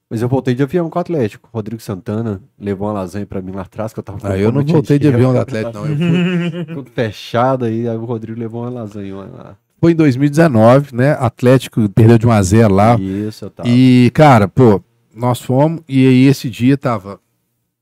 Mas 0.09 0.21
eu 0.21 0.27
voltei 0.29 0.53
de 0.53 0.61
avião 0.61 0.89
com 0.89 0.99
o 0.99 1.01
Atlético. 1.01 1.49
Rodrigo 1.53 1.81
Santana 1.81 2.39
levou 2.59 2.87
uma 2.87 2.93
lasanha 2.93 3.25
pra 3.25 3.41
mim 3.41 3.51
lá 3.51 3.63
atrás, 3.63 3.93
que 3.93 3.99
eu 3.99 4.03
tava 4.03 4.19
com 4.19 4.27
Ah, 4.27 4.37
eu 4.37 4.51
não 4.51 4.63
voltei 4.63 4.99
de 4.99 5.07
avião 5.07 5.33
do 5.33 5.39
Atlético, 5.39 5.73
não. 5.77 5.87
Eu 5.87 5.95
fui, 6.65 6.75
Tudo 6.75 6.91
fechado 6.93 7.65
aí, 7.65 7.87
aí 7.87 7.97
o 7.97 8.05
Rodrigo 8.05 8.39
levou 8.39 8.61
uma 8.61 8.69
lasanha 8.69 9.15
lá. 9.15 9.55
foi 9.79 9.93
em 9.93 9.95
2019, 9.95 10.95
né? 10.95 11.17
Atlético 11.19 11.89
perdeu 11.89 12.17
de 12.19 12.27
1 12.27 12.31
a 12.31 12.41
0 12.43 12.73
lá. 12.73 12.95
Isso, 12.99 13.45
eu 13.45 13.49
tava. 13.49 13.67
E, 13.69 14.11
cara, 14.13 14.47
pô, 14.47 14.81
nós 15.13 15.41
fomos 15.41 15.83
e 15.87 16.07
aí 16.07 16.25
esse 16.25 16.49
dia 16.49 16.77
tava 16.77 17.19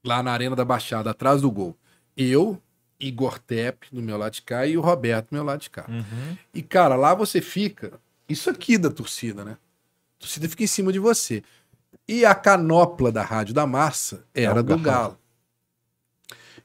lá 0.04 0.24
na 0.24 0.32
Arena 0.32 0.56
da 0.56 0.66
Baixada, 0.66 1.12
atrás 1.12 1.42
do 1.42 1.52
gol. 1.52 1.76
Eu, 2.16 2.62
Igor 3.00 3.40
Tepe, 3.40 3.88
do 3.92 4.02
meu 4.02 4.18
lado 4.18 4.34
de 4.34 4.42
cá, 4.42 4.66
e 4.66 4.78
o 4.78 4.82
Roberto, 4.82 5.30
do 5.30 5.36
meu 5.36 5.44
lado 5.44 5.62
de 5.62 5.70
cá. 5.70 5.86
Uhum. 5.88 6.38
E, 6.54 6.62
cara, 6.62 6.96
lá 6.96 7.14
você 7.14 7.42
fica. 7.42 7.94
Isso 8.28 8.50
aqui 8.50 8.78
da 8.78 8.90
torcida, 8.90 9.44
né? 9.44 9.58
A 10.18 10.20
torcida 10.20 10.50
fica 10.50 10.64
em 10.64 10.68
cima 10.68 10.92
de 10.92 11.00
você. 11.00 11.44
E 12.08 12.26
a 12.26 12.36
canopla 12.36 13.12
da 13.12 13.24
Rádio 13.24 13.54
da 13.54 13.66
Massa 13.66 14.24
era 14.34 14.60
É 14.60 14.64
do 14.64 14.78
Galo. 14.78 15.18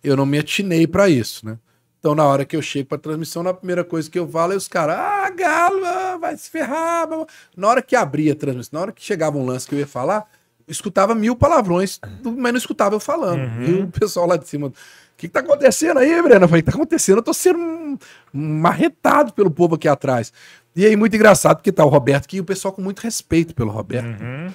Eu 0.02 0.16
não 0.16 0.26
me 0.26 0.38
atinei 0.38 0.86
pra 0.86 1.08
isso, 1.08 1.46
né? 1.46 1.58
Então, 1.98 2.14
na 2.14 2.24
hora 2.24 2.44
que 2.44 2.54
eu 2.54 2.60
chego 2.60 2.88
pra 2.88 2.98
transmissão, 2.98 3.42
na 3.42 3.54
primeira 3.54 3.82
coisa 3.82 4.10
que 4.10 4.18
eu 4.18 4.28
falo 4.28 4.52
é 4.52 4.56
os 4.56 4.68
caras, 4.68 4.98
ah, 4.98 5.30
Galo, 5.30 6.18
vai 6.20 6.36
se 6.36 6.50
ferrar. 6.50 7.06
blá, 7.06 7.16
blá." 7.16 7.26
Na 7.56 7.68
hora 7.68 7.80
que 7.80 7.96
abria 7.96 8.34
a 8.34 8.36
transmissão, 8.36 8.78
na 8.78 8.82
hora 8.82 8.92
que 8.92 9.02
chegava 9.02 9.38
um 9.38 9.46
lance 9.46 9.66
que 9.66 9.74
eu 9.74 9.78
ia 9.78 9.86
falar, 9.86 10.28
escutava 10.68 11.14
mil 11.14 11.36
palavrões, 11.36 12.00
mas 12.24 12.52
não 12.52 12.58
escutava 12.58 12.94
eu 12.94 13.00
falando. 13.00 13.40
Uhum. 13.40 13.62
E 13.64 13.82
o 13.82 13.88
pessoal 13.88 14.26
lá 14.26 14.36
de 14.36 14.48
cima, 14.48 14.68
o 14.68 14.72
que, 15.16 15.28
que 15.28 15.28
tá 15.28 15.40
acontecendo 15.40 15.98
aí, 15.98 16.22
Breno? 16.22 16.44
Eu 16.44 16.48
falei, 16.48 16.60
o 16.60 16.64
que 16.64 16.70
tá 16.70 16.76
acontecendo? 16.76 17.18
Eu 17.18 17.22
tô 17.22 17.34
sendo 17.34 17.98
marretado 18.32 19.32
pelo 19.32 19.50
povo 19.50 19.74
aqui 19.76 19.88
atrás. 19.88 20.32
E 20.74 20.84
aí, 20.84 20.96
muito 20.96 21.14
engraçado, 21.14 21.56
porque 21.58 21.70
tá 21.70 21.84
o 21.84 21.88
Roberto 21.88 22.24
aqui 22.24 22.38
e 22.38 22.40
o 22.40 22.44
pessoal 22.44 22.72
com 22.72 22.82
muito 22.82 23.00
respeito 23.00 23.54
pelo 23.54 23.70
Roberto, 23.70 24.20
Uhum. 24.20 24.52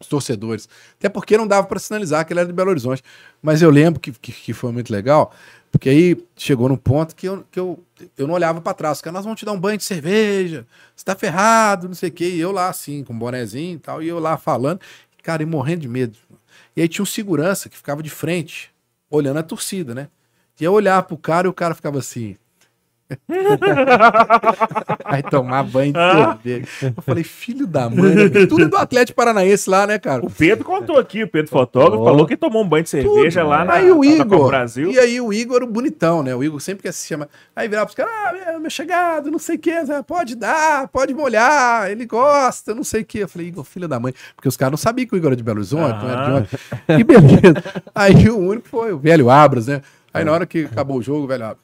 os 0.00 0.06
torcedores. 0.06 0.68
Até 0.98 1.08
porque 1.08 1.36
não 1.36 1.46
dava 1.46 1.66
pra 1.66 1.78
sinalizar 1.78 2.24
que 2.26 2.32
ele 2.32 2.40
era 2.40 2.46
de 2.46 2.52
Belo 2.54 2.70
Horizonte. 2.70 3.02
Mas 3.42 3.60
eu 3.60 3.70
lembro 3.70 4.00
que, 4.00 4.12
que, 4.12 4.32
que 4.32 4.52
foi 4.54 4.72
muito 4.72 4.90
legal, 4.90 5.30
porque 5.70 5.88
aí 5.90 6.16
chegou 6.36 6.68
num 6.70 6.76
ponto 6.76 7.14
que 7.14 7.28
eu, 7.28 7.44
que 7.50 7.60
eu, 7.60 7.78
eu 8.16 8.26
não 8.26 8.34
olhava 8.34 8.60
pra 8.62 8.72
trás. 8.72 8.98
Os 8.98 9.02
caras, 9.02 9.14
nós 9.16 9.24
vamos 9.24 9.38
te 9.38 9.44
dar 9.44 9.52
um 9.52 9.60
banho 9.60 9.76
de 9.76 9.84
cerveja, 9.84 10.66
você 10.96 11.04
tá 11.04 11.14
ferrado, 11.14 11.86
não 11.86 11.94
sei 11.94 12.08
o 12.08 12.12
quê. 12.12 12.30
E 12.30 12.40
eu 12.40 12.50
lá, 12.50 12.68
assim, 12.70 13.04
com 13.04 13.12
um 13.12 13.18
bonezinho 13.18 13.76
e 13.76 13.78
tal, 13.78 14.02
e 14.02 14.08
eu 14.08 14.18
lá 14.18 14.36
falando, 14.38 14.80
cara, 15.22 15.42
e 15.42 15.46
morrendo 15.46 15.82
de 15.82 15.88
medo. 15.88 16.18
E 16.76 16.82
aí 16.82 16.88
tinha 16.88 17.02
um 17.02 17.06
segurança 17.06 17.68
que 17.68 17.76
ficava 17.76 18.02
de 18.02 18.10
frente, 18.10 18.70
olhando 19.10 19.38
a 19.38 19.42
torcida, 19.42 19.94
né? 19.94 20.08
E 20.60 20.64
eu 20.64 20.72
olhava 20.72 21.02
pro 21.02 21.16
cara 21.16 21.46
e 21.46 21.50
o 21.50 21.52
cara 21.52 21.74
ficava 21.74 21.98
assim. 21.98 22.36
Vai 25.08 25.22
tomar 25.22 25.62
banho 25.64 25.92
de 25.92 25.98
cerveja. 25.98 26.94
Eu 26.96 27.02
falei, 27.02 27.24
filho 27.24 27.66
da 27.66 27.88
mãe, 27.90 28.14
né? 28.14 28.46
Tudo 28.46 28.62
é 28.64 28.68
do 28.68 28.76
Atlético 28.76 29.16
Paranaense 29.16 29.68
lá, 29.68 29.86
né, 29.86 29.98
cara? 29.98 30.24
O 30.24 30.30
Pedro 30.30 30.64
contou 30.64 30.98
aqui, 30.98 31.22
o 31.22 31.28
Pedro 31.28 31.50
fotógrafo, 31.50 32.02
Oh. 32.02 32.04
falou 32.04 32.26
que 32.26 32.36
tomou 32.36 32.62
um 32.62 32.68
banho 32.68 32.84
de 32.84 32.90
cerveja 32.90 33.42
lá 33.44 33.64
na, 33.64 33.74
aí 33.74 33.90
o 33.90 34.04
Igor, 34.04 34.46
Brasil. 34.48 34.90
e 34.90 34.98
aí 34.98 35.20
o 35.20 35.32
Igor, 35.32 35.62
o 35.62 35.66
bonitão, 35.66 36.22
né? 36.22 36.34
O 36.34 36.42
Igor 36.42 36.60
sempre 36.60 36.82
quer 36.82 36.92
se 36.92 37.06
chamar. 37.06 37.28
Aí 37.54 37.68
virava 37.68 37.86
pros 37.86 37.96
caras, 37.96 38.12
ah, 38.14 38.32
meu- 38.52 38.60
meu 38.60 38.70
chegado, 38.70 39.30
não 39.30 39.38
sei 39.38 39.56
o 39.56 39.58
que, 39.58 39.72
pode 40.06 40.34
dar, 40.34 40.88
pode 40.88 41.12
molhar, 41.14 41.90
ele 41.90 42.06
gosta, 42.06 42.74
não 42.74 42.84
sei 42.84 43.02
o 43.02 43.04
que. 43.04 43.18
Eu 43.18 43.28
falei, 43.28 43.48
Igor, 43.48 43.64
filha 43.64 43.86
da 43.88 44.00
mãe, 44.00 44.14
porque 44.34 44.48
os 44.48 44.56
caras 44.56 44.70
não 44.72 44.78
sabiam 44.78 45.06
que 45.06 45.14
o 45.14 45.16
Igor 45.16 45.28
era 45.28 45.36
de 45.36 45.42
Belo 45.42 45.58
Horizonte, 45.58 46.02
não 46.02 46.10
era 46.10 46.24
de 46.24 46.30
onde. 46.32 46.48
E 47.00 47.04
beleza. 47.04 47.62
Aí 47.94 48.28
o 48.30 48.38
único 48.38 48.68
foi 48.68 48.92
o 48.92 48.98
velho 48.98 49.28
Abras, 49.30 49.66
né? 49.66 49.82
Aí 50.14 50.24
na 50.24 50.32
hora 50.32 50.46
que 50.46 50.64
acabou 50.64 50.98
o 50.98 51.02
jogo, 51.02 51.24
o 51.24 51.26
velho 51.26 51.44
Abras, 51.44 51.58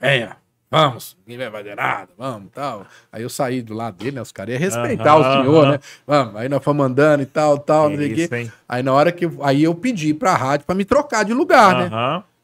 venha, 0.00 0.36
vamos, 0.70 1.16
ninguém 1.26 1.48
vai 1.50 1.62
fazer 1.62 1.76
nada, 1.76 2.08
vamos, 2.18 2.50
tal. 2.52 2.86
Aí 3.12 3.22
eu 3.22 3.28
saí 3.30 3.62
do 3.62 3.74
lado 3.74 3.96
dele, 3.96 4.12
né? 4.16 4.22
Os 4.22 4.32
caras 4.32 4.52
iam 4.54 4.60
respeitar 4.60 5.16
o 5.16 5.22
senhor, 5.42 5.66
né? 5.72 5.80
Vamos, 6.06 6.36
aí 6.36 6.48
nós 6.48 6.62
fomos 6.64 6.84
andando 6.86 7.22
e 7.22 7.26
tal, 7.26 7.58
tal, 7.58 7.88
não 7.88 7.96
sei 7.96 8.06
o 8.06 8.14
quê. 8.16 8.28
Aí 8.68 8.82
na 8.82 8.92
hora 8.92 9.12
que. 9.12 9.24
eu- 9.26 9.38
Aí 9.42 9.62
eu 9.62 9.74
pedi 9.74 10.12
pra 10.14 10.34
rádio 10.34 10.66
pra 10.66 10.74
me 10.74 10.84
trocar 10.84 11.24
de 11.24 11.32
lugar, 11.34 11.74
né? 11.76 11.88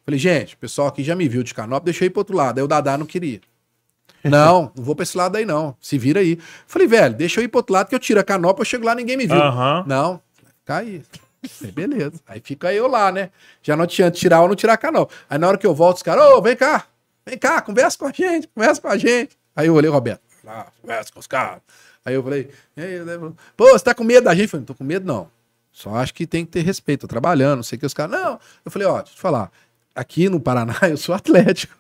Falei, 0.05 0.19
gente, 0.19 0.55
o 0.55 0.59
pessoal 0.59 0.89
aqui 0.89 1.03
já 1.05 1.15
me 1.15 1.29
viu 1.29 1.43
de 1.43 1.55
canopla, 1.55 1.85
deixa 1.85 2.05
eu 2.05 2.07
ir 2.07 2.11
pro 2.11 2.21
outro 2.21 2.37
lado. 2.37 2.59
Aí 2.59 2.65
o 2.65 2.69
Dadá 2.69 2.97
não 2.99 3.07
queria. 3.07 3.41
Não, 4.25 4.71
não 4.77 4.85
vou 4.85 4.95
pra 4.95 5.03
esse 5.03 5.17
lado 5.17 5.35
aí, 5.37 5.45
não. 5.45 5.75
Se 5.81 5.99
vira 5.99 6.21
aí. 6.21 6.39
Falei, 6.67 6.87
velho, 6.87 7.13
deixa 7.13 7.41
eu 7.41 7.45
ir 7.45 7.49
pro 7.49 7.59
outro 7.59 7.73
lado 7.73 7.89
que 7.89 7.95
eu 7.95 7.99
tiro 7.99 8.21
a 8.21 8.23
canopla, 8.25 8.61
eu 8.63 8.65
chego 8.67 8.85
lá 8.87 8.95
ninguém 8.95 9.17
me 9.17 9.27
viu. 9.27 9.37
Não, 9.85 10.21
fica 10.61 10.77
aí. 10.77 11.03
Falei, 11.51 11.73
beleza. 11.73 12.21
Aí 12.29 12.41
fica 12.41 12.73
eu 12.73 12.87
lá, 12.87 13.11
né? 13.11 13.31
Já 13.63 13.75
não 13.75 13.85
tinha 13.85 14.13
tirar 14.13 14.43
ou 14.43 14.47
não 14.49 14.55
tirar 14.55 14.75
a 14.75 14.77
canopla. 14.77 15.13
Aí 15.29 15.39
na 15.39 15.49
hora 15.49 15.59
que 15.59 15.67
eu 15.67 15.75
volto, 15.75 15.97
os 15.97 16.03
caras, 16.05 16.23
ô, 16.25 16.41
vem 16.41 16.55
cá, 16.55 16.85
vem 17.27 17.39
cá, 17.39 17.61
conversa 17.63 17.99
com 17.99 18.07
a 18.07 18.13
gente, 18.13 18.49
conversa 18.49 18.81
com 18.81 18.89
a 18.89 18.97
gente. 18.97 19.37
Aí 19.55 19.67
eu 19.67 19.75
olhei 19.75 19.91
o 19.91 19.93
Roberto, 19.93 20.23
lá, 20.45 20.67
conversa 20.81 21.13
com 21.13 21.21
os 21.21 21.27
caras. 21.27 21.61
Aí 22.05 22.15
eu 22.15 22.23
falei, 22.23 22.51
aí, 22.77 22.85
ele 22.85 23.05
falou, 23.05 23.37
pô, 23.57 23.69
você 23.71 23.85
tá 23.85 23.95
com 23.95 24.03
medo 24.05 24.25
da 24.25 24.35
gente? 24.35 24.45
Eu 24.45 24.49
falei, 24.49 24.61
não 24.63 24.67
tô 24.67 24.75
com 24.75 24.85
medo, 24.85 25.07
não. 25.07 25.29
Só 25.71 25.95
acho 25.97 26.13
que 26.13 26.27
tem 26.27 26.45
que 26.45 26.51
ter 26.51 26.63
respeito, 26.63 27.03
tô 27.03 27.09
trabalhando, 27.09 27.57
não 27.57 27.63
sei 27.63 27.77
o 27.77 27.81
que 27.81 27.87
os 27.87 27.95
caras. 27.95 28.21
Não, 28.21 28.39
eu 28.65 28.71
falei, 28.71 28.87
ó, 28.89 28.97
deixa 28.99 29.13
eu 29.13 29.17
te 29.17 29.21
falar, 29.21 29.51
aqui 29.95 30.29
no 30.29 30.41
Paraná 30.41 30.77
eu 30.89 30.97
sou 30.97 31.15
atlético. 31.15 31.75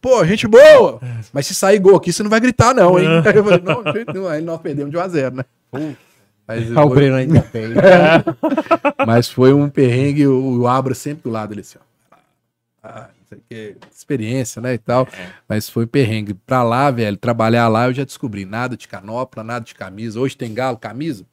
Pô, 0.00 0.24
gente 0.24 0.46
boa! 0.46 1.00
Mas 1.32 1.46
se 1.46 1.54
sair 1.54 1.78
gol 1.78 1.96
aqui, 1.96 2.12
você 2.12 2.22
não 2.22 2.30
vai 2.30 2.40
gritar, 2.40 2.74
não, 2.74 2.98
hein? 2.98 3.06
Aí 3.24 3.36
eu 3.36 3.44
falei, 3.44 3.60
não, 3.62 3.82
de 3.82 3.92
jeito 3.92 4.12
nenhum. 4.12 4.28
Aí 4.28 4.42
nós 4.42 4.60
perdemos 4.60 4.90
de 4.90 4.96
1 4.96 5.00
a 5.00 5.08
0 5.08 5.34
né? 5.36 5.44
Mas, 6.46 6.76
Ah, 6.76 6.84
o 6.84 6.88
foi, 6.88 6.96
Breno 6.96 7.16
ainda 7.16 7.40
tem. 7.40 7.68
mas 9.06 9.30
foi 9.30 9.54
um 9.54 9.68
perrengue, 9.70 10.26
o, 10.26 10.60
o 10.60 10.68
Abra 10.68 10.94
sempre 10.94 11.22
do 11.22 11.30
lado 11.30 11.48
dele 11.50 11.62
assim, 11.62 11.78
ó. 11.80 12.16
Ah, 12.82 13.08
o 13.13 13.13
que, 13.48 13.76
experiência, 13.90 14.60
né, 14.60 14.74
e 14.74 14.78
tal. 14.78 15.06
Mas 15.48 15.68
foi 15.68 15.86
perrengue. 15.86 16.34
Pra 16.34 16.62
lá, 16.62 16.90
velho, 16.90 17.16
trabalhar 17.16 17.68
lá, 17.68 17.86
eu 17.86 17.92
já 17.94 18.04
descobri 18.04 18.44
nada 18.44 18.76
de 18.76 18.88
canopla, 18.88 19.42
nada 19.42 19.64
de 19.64 19.74
camisa. 19.74 20.20
Hoje 20.20 20.36
tem 20.36 20.52
galo, 20.52 20.76
camisa? 20.76 21.24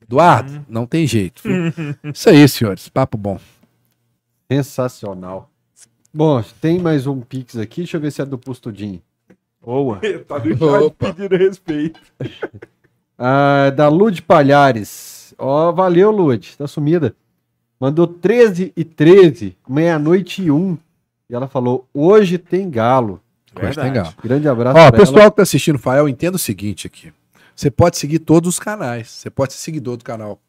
Eduardo, 0.00 0.64
não 0.68 0.86
tem 0.86 1.06
jeito. 1.06 1.42
Isso 2.12 2.30
aí, 2.30 2.48
senhores, 2.48 2.88
papo 2.88 3.18
bom. 3.18 3.38
Sensacional. 4.50 5.50
Bom, 6.12 6.42
tem 6.60 6.78
mais 6.78 7.06
um 7.06 7.20
Pix 7.20 7.56
aqui. 7.56 7.82
Deixa 7.82 7.96
eu 7.96 8.00
ver 8.00 8.10
se 8.10 8.22
é 8.22 8.24
do 8.24 8.38
Pustudinho. 8.38 9.02
Boa. 9.60 10.00
tá 10.26 10.38
no 10.38 10.56
chat 10.56 10.84
Opa. 10.84 11.12
pedindo 11.12 11.36
respeito. 11.36 12.00
Ah, 13.20 13.70
da 13.70 13.88
Lud 13.88 14.22
Palhares. 14.22 15.34
Ó, 15.36 15.72
valeu, 15.72 16.12
Lud. 16.12 16.56
Tá 16.56 16.68
sumida. 16.68 17.16
Mandou 17.80 18.06
13 18.06 18.72
e 18.76 18.84
13, 18.84 19.56
meia-noite 19.68 20.42
e 20.42 20.52
1. 20.52 20.78
E 21.30 21.34
ela 21.34 21.46
falou: 21.46 21.86
hoje 21.92 22.38
tem 22.38 22.70
galo. 22.70 23.20
Hoje 23.54 23.74
tem 23.74 23.92
galo. 23.92 24.14
Grande 24.22 24.48
abraço. 24.48 24.78
Ó, 24.78 24.90
pra 24.90 24.98
pessoal 24.98 25.30
que 25.30 25.36
tá 25.36 25.42
assistindo 25.42 25.76
o 25.76 25.78
Fael, 25.78 26.08
entenda 26.08 26.36
o 26.36 26.38
seguinte 26.38 26.86
aqui. 26.86 27.12
Você 27.54 27.70
pode 27.70 27.98
seguir 27.98 28.20
todos 28.20 28.48
os 28.48 28.58
canais. 28.58 29.10
Você 29.10 29.30
pode 29.30 29.52
ser 29.52 29.58
seguidor 29.58 29.96
do 29.96 30.04
canal 30.04 30.40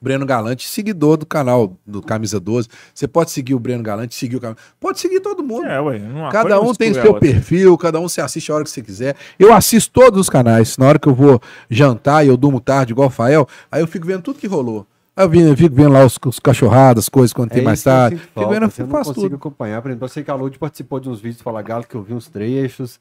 Breno 0.00 0.24
Galante, 0.24 0.68
seguidor 0.68 1.16
do 1.16 1.26
canal 1.26 1.76
do 1.86 2.00
Camisa 2.00 2.38
12. 2.38 2.68
Você 2.94 3.08
pode 3.08 3.32
seguir 3.32 3.54
o 3.54 3.58
Breno 3.58 3.82
Galante, 3.82 4.14
seguir 4.14 4.36
o 4.36 4.40
canal. 4.40 4.56
Pode 4.78 5.00
seguir 5.00 5.20
todo 5.20 5.42
mundo. 5.42 5.66
É, 5.66 5.80
ué. 5.80 6.00
Cada 6.30 6.60
um 6.60 6.72
tem 6.74 6.94
seu 6.94 7.06
outra. 7.06 7.20
perfil, 7.20 7.76
cada 7.76 7.98
um 7.98 8.08
se 8.08 8.20
assiste 8.20 8.52
a 8.52 8.54
hora 8.54 8.64
que 8.64 8.70
você 8.70 8.82
quiser. 8.82 9.16
Eu 9.38 9.52
assisto 9.52 9.90
todos 9.90 10.20
os 10.20 10.30
canais. 10.30 10.78
Na 10.78 10.86
hora 10.86 10.98
que 10.98 11.08
eu 11.08 11.14
vou 11.14 11.40
jantar 11.68 12.24
e 12.24 12.28
eu 12.28 12.36
durmo 12.36 12.60
tarde, 12.60 12.92
igual 12.92 13.08
o 13.08 13.10
Fael, 13.10 13.48
aí 13.70 13.82
eu 13.82 13.86
fico 13.86 14.06
vendo 14.06 14.22
tudo 14.22 14.38
que 14.38 14.46
rolou. 14.46 14.86
Eu, 15.16 15.28
vi- 15.28 15.40
eu 15.42 15.56
fico 15.56 15.74
vendo 15.74 15.92
lá 15.92 16.04
os, 16.04 16.18
os 16.26 16.38
cachorradas, 16.40 17.04
as 17.04 17.08
coisas 17.08 17.32
quando 17.32 17.50
tem 17.50 17.62
mais 17.62 17.84
eu 17.86 17.92
tarde. 17.92 18.16
Fico 18.18 18.32
falta, 18.34 18.50
vendo, 18.54 18.64
eu 18.64 18.72
eu 18.78 18.86
não 18.86 18.96
consigo 19.02 19.14
tudo. 19.14 19.36
acompanhar. 19.36 19.80
Por 19.80 19.88
exemplo, 19.90 20.04
eu 20.04 20.08
sei 20.08 20.24
que 20.24 20.30
a 20.30 20.34
Lud 20.34 20.58
participou 20.58 20.98
de 20.98 21.08
uns 21.08 21.20
vídeos 21.20 21.40
Fala 21.42 21.62
Galo 21.62 21.84
que 21.86 21.94
eu 21.94 22.02
vi 22.02 22.14
uns 22.14 22.28
trechos, 22.28 22.98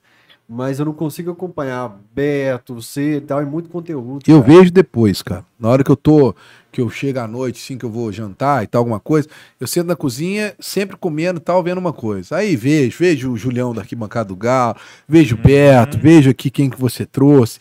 mas 0.47 0.77
eu 0.77 0.85
não 0.85 0.93
consigo 0.93 1.31
acompanhar 1.31 1.97
Beto, 2.13 2.75
você 2.75 3.17
e 3.17 3.21
tal, 3.21 3.41
é 3.41 3.45
muito 3.45 3.69
conteúdo. 3.69 4.19
Eu 4.27 4.41
cara. 4.43 4.53
vejo 4.53 4.71
depois, 4.71 5.23
cara. 5.23 5.43
Na 5.59 5.69
hora 5.69 5.83
que 5.83 5.89
eu 5.89 5.95
tô, 5.95 6.35
que 6.71 6.81
eu 6.81 6.89
chego 6.89 7.19
à 7.19 7.27
noite, 7.27 7.59
assim, 7.63 7.77
que 7.79 7.85
eu 7.85 7.89
vou 7.89 8.11
jantar 8.11 8.63
e 8.63 8.67
tal, 8.67 8.79
alguma 8.81 8.99
coisa, 8.99 9.27
eu 9.59 9.65
sento 9.65 9.87
na 9.87 9.95
cozinha, 9.95 10.53
sempre 10.59 10.95
comendo 10.97 11.39
e 11.39 11.41
tal, 11.41 11.63
vendo 11.63 11.79
uma 11.79 11.93
coisa. 11.93 12.35
Aí 12.35 12.55
vejo, 12.55 12.97
vejo 12.99 13.31
o 13.31 13.37
Julião 13.37 13.73
da 13.73 13.81
arquibancada 13.81 14.29
do 14.29 14.35
Galo, 14.35 14.75
vejo 15.07 15.35
o 15.35 15.39
Beto, 15.39 15.97
vejo 15.97 16.29
aqui 16.29 16.51
quem 16.51 16.69
que 16.69 16.79
você 16.79 17.05
trouxe. 17.07 17.57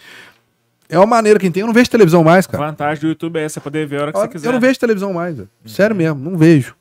É 0.93 0.99
uma 0.99 1.07
maneira 1.07 1.39
que 1.39 1.51
tem. 1.51 1.62
Eu 1.62 1.67
não 1.67 1.75
vejo 1.75 1.91
televisão 1.91 2.23
mais, 2.23 2.47
A 2.47 2.51
cara. 2.51 2.67
vantagem 2.67 3.01
do 3.03 3.09
YouTube 3.09 3.39
é 3.39 3.45
essa, 3.45 3.61
poder 3.61 3.87
ver 3.87 3.99
a 3.99 4.03
hora 4.03 4.12
que 4.12 4.19
você 4.19 4.29
quiser. 4.29 4.49
Eu 4.49 4.53
não 4.53 4.61
vejo 4.61 4.79
televisão 4.79 5.12
mais, 5.12 5.37
velho. 5.37 5.49
sério 5.67 5.97
mesmo, 5.97 6.19
não 6.31 6.37
vejo. 6.37 6.75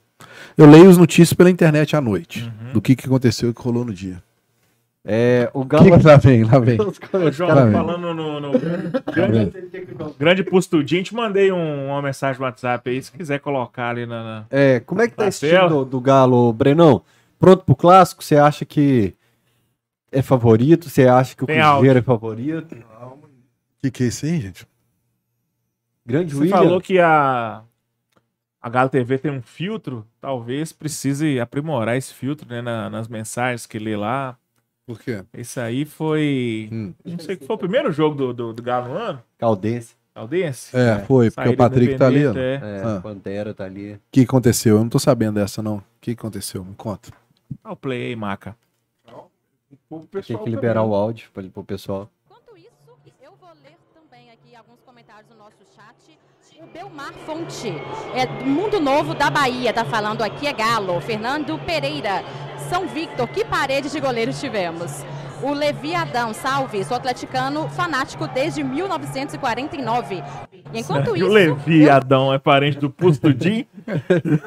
Eu 0.58 0.70
leio 0.70 0.90
as 0.90 0.98
notícias 0.98 1.34
pela 1.34 1.50
internet 1.50 1.96
à 1.96 2.02
noite, 2.02 2.52
do 2.74 2.82
que, 2.82 2.96
que 2.96 3.06
aconteceu 3.08 3.50
e 3.50 3.54
que 3.54 3.62
rolou 3.62 3.86
no 3.86 3.94
dia. 3.94 4.22
É, 5.04 5.50
o 5.54 5.62
Que 5.64 5.70
Galo. 5.70 6.00
que 6.00 6.06
lá 6.08 6.18
vem, 6.18 6.44
lá 6.44 6.60
vem. 6.60 6.78
Ô, 6.80 7.32
João, 7.32 7.56
vendo? 7.56 7.72
falando 7.72 8.14
no, 8.14 8.40
no 8.40 8.52
grande, 9.12 9.52
grande 10.20 10.44
postudinho, 10.44 11.02
te 11.04 11.16
mandei 11.16 11.52
um- 11.52 11.88
uma 11.88 12.02
mensagem 12.04 12.40
no 12.40 12.46
WhatsApp 12.46 12.88
aí, 12.88 13.02
se 13.02 13.12
quiser 13.12 13.40
colocar 13.40 13.90
ali 13.90 14.06
na. 14.06 14.24
na- 14.24 14.46
É, 14.52 14.80
como 14.82 15.02
é 15.02 15.08
que 15.08 15.16
tá 15.16 15.28
esse 15.28 15.48
time 15.50 15.68
do, 15.70 15.84
do 15.86 16.00
Galo, 16.00 16.54
Brenão? 16.54 17.02
Pronto 17.40 17.64
pro 17.66 17.76
clássico? 17.76 18.24
Você 18.24 18.36
acha 18.36 18.64
que 18.64 19.16
é 20.12 20.22
favorito? 20.22 20.88
Você 20.88 21.08
acha 21.08 21.36
que 21.36 21.44
o 21.44 21.48
Tem 21.48 21.60
Cruzeiro 21.60 21.98
é 21.98 22.02
favorito? 22.04 22.76
O 22.76 23.21
que, 23.82 23.92
que 23.92 24.04
é 24.04 24.08
isso 24.08 24.26
aí, 24.26 24.40
gente? 24.42 24.68
Grande 26.06 26.34
Você 26.34 26.42
William. 26.42 26.58
falou 26.58 26.82
que 26.82 27.00
a, 27.00 27.64
a 28.62 28.70
Galo 28.70 28.90
TV 28.90 29.18
tem 29.18 29.32
um 29.32 29.42
filtro, 29.42 30.06
talvez 30.20 30.72
precise 30.74 31.40
aprimorar 31.40 31.96
esse 31.98 32.14
filtro 32.14 32.48
né, 32.50 32.62
na- 32.62 32.90
nas 32.90 33.08
mensagens 33.08 33.66
que 33.66 33.78
lê 33.80 33.96
lá. 33.96 34.38
Por 34.86 35.00
quê? 35.00 35.24
Esse 35.34 35.60
aí 35.60 35.86
foi. 35.86 36.70
Hum. 36.72 36.94
Não 37.06 37.20
sei 37.20 37.38
que 37.38 37.46
foi 37.46 37.56
o 37.56 37.60
primeiro 37.60 37.92
jogo 37.92 38.16
do, 38.16 38.34
do, 38.34 38.54
do 38.54 38.64
Galo 38.64 38.90
no 38.90 38.98
ano, 38.98 39.24
Caldense. 39.38 39.96
Aldense. 40.14 40.76
É, 40.76 41.00
foi, 41.06 41.32
porque 41.32 41.42
Saída 41.50 41.54
o 41.54 41.58
Patrick 41.58 41.96
tá 41.96 42.08
ali. 42.08 42.26
ó. 42.26 42.30
O 42.30 42.32
independente, 42.32 42.66
É, 42.66 42.84
Ah. 42.84 43.00
Pantera 43.02 43.54
tá 43.54 43.64
ali. 43.64 43.98
que 44.12 44.22
aconteceu? 44.22 44.76
Eu 44.76 44.82
não 44.82 44.90
tô 44.90 45.00
sabendo 45.00 45.36
dessa, 45.36 45.62
não. 45.64 45.78
O 45.78 45.84
que 46.02 46.12
aconteceu? 46.12 46.66
Me 46.66 46.76
conta. 46.76 47.10
É. 47.10 47.56
Dá 47.64 47.72
o 47.72 47.76
play 47.78 48.08
aí, 48.08 48.16
Maca. 48.16 48.56
O 49.90 50.00
Tem 50.00 50.22
que 50.38 50.50
liberar 50.50 50.82
também. 50.82 50.90
o 50.90 50.96
áudio 50.96 51.30
pra, 51.34 51.44
pro 51.44 51.64
pessoal. 51.64 52.10
Belmar 56.74 57.12
Fonte, 57.26 57.74
é 58.16 58.26
do 58.26 58.46
Mundo 58.46 58.80
Novo 58.80 59.14
da 59.14 59.30
Bahia, 59.30 59.74
tá 59.74 59.84
falando 59.84 60.22
aqui 60.24 60.48
é 60.48 60.54
Galo. 60.54 61.02
Fernando 61.02 61.60
Pereira, 61.66 62.24
São 62.70 62.88
Victor, 62.88 63.28
que 63.28 63.44
parede 63.44 63.90
de 63.92 64.00
goleiros 64.00 64.40
tivemos. 64.40 65.04
O 65.44 65.54
Levi 65.54 65.94
Adão, 65.96 66.34
salve, 66.34 66.84
sou 66.86 66.96
atleticano 66.96 67.68
fanático 67.70 68.28
desde 68.28 68.64
1949. 68.64 70.24
E 70.72 70.80
enquanto 70.80 71.16
E 71.16 71.20
isso, 71.20 71.30
o 71.30 71.34
Levi 71.34 71.84
eu- 71.84 71.94
Adão 71.94 72.34
é 72.34 72.38
parente 72.40 72.78
do 72.78 72.90
Pustudinho? 72.90 73.66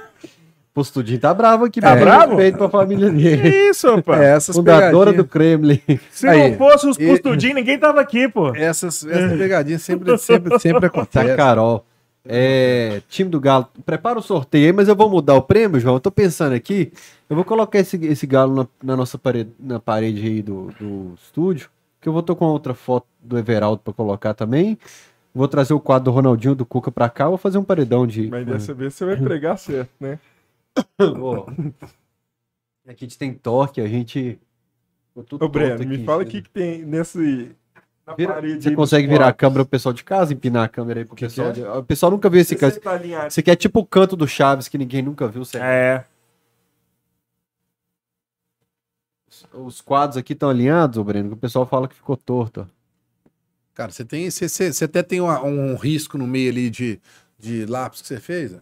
Postudinho 0.72 1.20
tá 1.20 1.32
bravo 1.32 1.66
aqui. 1.66 1.80
Tá 1.80 1.94
bravo? 1.94 2.30
Respeito 2.34 2.58
pra 2.58 2.68
família 2.68 3.08
que 3.10 3.16
dele. 3.16 3.48
isso, 3.70 3.94
rapaz? 3.94 4.20
É, 4.20 4.34
essas 4.34 4.56
Fundadora 4.56 5.12
do 5.12 5.24
Kremlin. 5.24 5.80
Se 6.10 6.26
Aí. 6.26 6.50
não 6.50 6.58
fosse 6.58 6.88
os 6.88 6.98
E- 6.98 7.06
Pustudinho, 7.06 7.54
ninguém 7.54 7.78
tava 7.78 8.00
aqui, 8.00 8.28
pô. 8.28 8.52
essas, 8.56 9.04
essas 9.06 9.38
pegadinhas 9.38 9.82
sempre, 9.82 10.16
sempre, 10.18 10.58
sempre 10.58 10.80
Tá, 10.82 10.86
acontecem. 10.88 11.36
Carol. 11.36 11.84
É, 12.26 13.02
time 13.08 13.28
do 13.28 13.38
Galo, 13.38 13.68
prepara 13.84 14.18
o 14.18 14.22
sorteio 14.22 14.66
aí, 14.66 14.72
mas 14.72 14.88
eu 14.88 14.96
vou 14.96 15.10
mudar 15.10 15.34
o 15.34 15.42
prêmio, 15.42 15.78
João. 15.78 15.96
Eu 15.96 16.00
tô 16.00 16.10
pensando 16.10 16.54
aqui, 16.54 16.90
eu 17.28 17.36
vou 17.36 17.44
colocar 17.44 17.78
esse, 17.78 17.96
esse 18.06 18.26
galo 18.26 18.54
na, 18.54 18.68
na 18.82 18.96
nossa 18.96 19.18
parede, 19.18 19.50
na 19.58 19.78
parede 19.78 20.26
aí 20.26 20.42
do, 20.42 20.70
do 20.80 21.14
estúdio, 21.22 21.70
que 22.00 22.08
eu 22.08 22.12
vou 22.12 22.22
tô 22.22 22.34
com 22.34 22.46
outra 22.46 22.72
foto 22.72 23.06
do 23.22 23.36
Everaldo 23.36 23.82
pra 23.82 23.92
colocar 23.92 24.32
também. 24.32 24.78
Vou 25.34 25.48
trazer 25.48 25.74
o 25.74 25.80
quadro 25.80 26.06
do 26.06 26.10
Ronaldinho 26.12 26.54
do 26.54 26.64
Cuca 26.64 26.90
pra 26.90 27.10
cá, 27.10 27.28
vou 27.28 27.36
fazer 27.36 27.58
um 27.58 27.64
paredão 27.64 28.06
de. 28.06 28.28
Mas 28.28 28.46
dessa 28.46 28.72
vez 28.72 28.94
você 28.94 29.04
vai 29.04 29.16
pregar 29.16 29.58
certo, 29.58 29.90
né? 30.00 30.18
Ó. 30.98 31.46
Aqui 32.86 33.04
a 33.04 33.08
gente 33.08 33.18
tem 33.18 33.34
torque, 33.34 33.80
a 33.80 33.86
gente. 33.86 34.38
Ô, 35.14 35.48
Breno, 35.48 35.84
me 35.86 35.96
aqui. 35.96 36.04
fala 36.04 36.22
o 36.22 36.26
que, 36.26 36.42
que 36.42 36.50
tem 36.50 36.84
nesse. 36.84 37.50
Na 38.06 38.14
Vira- 38.14 38.34
parede 38.34 38.62
você 38.62 38.74
consegue 38.74 39.06
virar 39.06 39.16
a 39.16 39.26
quartos. 39.28 39.40
câmera 39.40 39.64
pro 39.64 39.70
pessoal 39.70 39.92
de 39.94 40.04
casa, 40.04 40.32
empinar 40.34 40.64
a 40.64 40.68
câmera 40.68 41.00
aí 41.00 41.04
pro 41.06 41.16
Que 41.16 41.26
que 41.26 41.28
pessoal. 41.28 41.48
é? 41.48 41.52
de- 41.52 41.62
O 41.64 41.82
pessoal 41.82 42.12
nunca 42.12 42.28
viu 42.28 42.40
esse 42.40 42.50
Você 42.54 42.60
caso. 42.60 42.80
tá 42.80 42.92
alinhado. 42.92 43.28
Esse 43.28 43.40
aqui 43.40 43.50
é 43.50 43.56
tipo 43.56 43.80
o 43.80 43.86
canto 43.86 44.14
do 44.16 44.28
Chaves 44.28 44.68
que 44.68 44.76
ninguém 44.76 45.00
nunca 45.02 45.26
viu. 45.26 45.44
certo? 45.44 45.64
É. 45.64 46.04
Os 49.52 49.80
quadros 49.80 50.16
aqui 50.16 50.32
estão 50.32 50.48
alinhados, 50.50 50.96
ô 50.98 51.04
Breno, 51.04 51.28
que 51.30 51.34
o 51.34 51.38
pessoal 51.38 51.66
fala 51.66 51.88
que 51.88 51.94
ficou 51.94 52.16
torto. 52.16 52.60
ó. 52.60 53.30
Cara, 53.74 53.90
você 53.90 54.04
tem. 54.04 54.30
Você, 54.30 54.48
você, 54.48 54.72
você 54.72 54.84
até 54.84 55.02
tem 55.02 55.20
uma- 55.20 55.42
um 55.42 55.74
risco 55.76 56.16
no 56.16 56.26
meio 56.26 56.50
ali 56.50 56.70
de, 56.70 57.00
de 57.38 57.66
lápis 57.66 58.00
que 58.02 58.08
você 58.08 58.20
fez? 58.20 58.54
ó. 58.54 58.58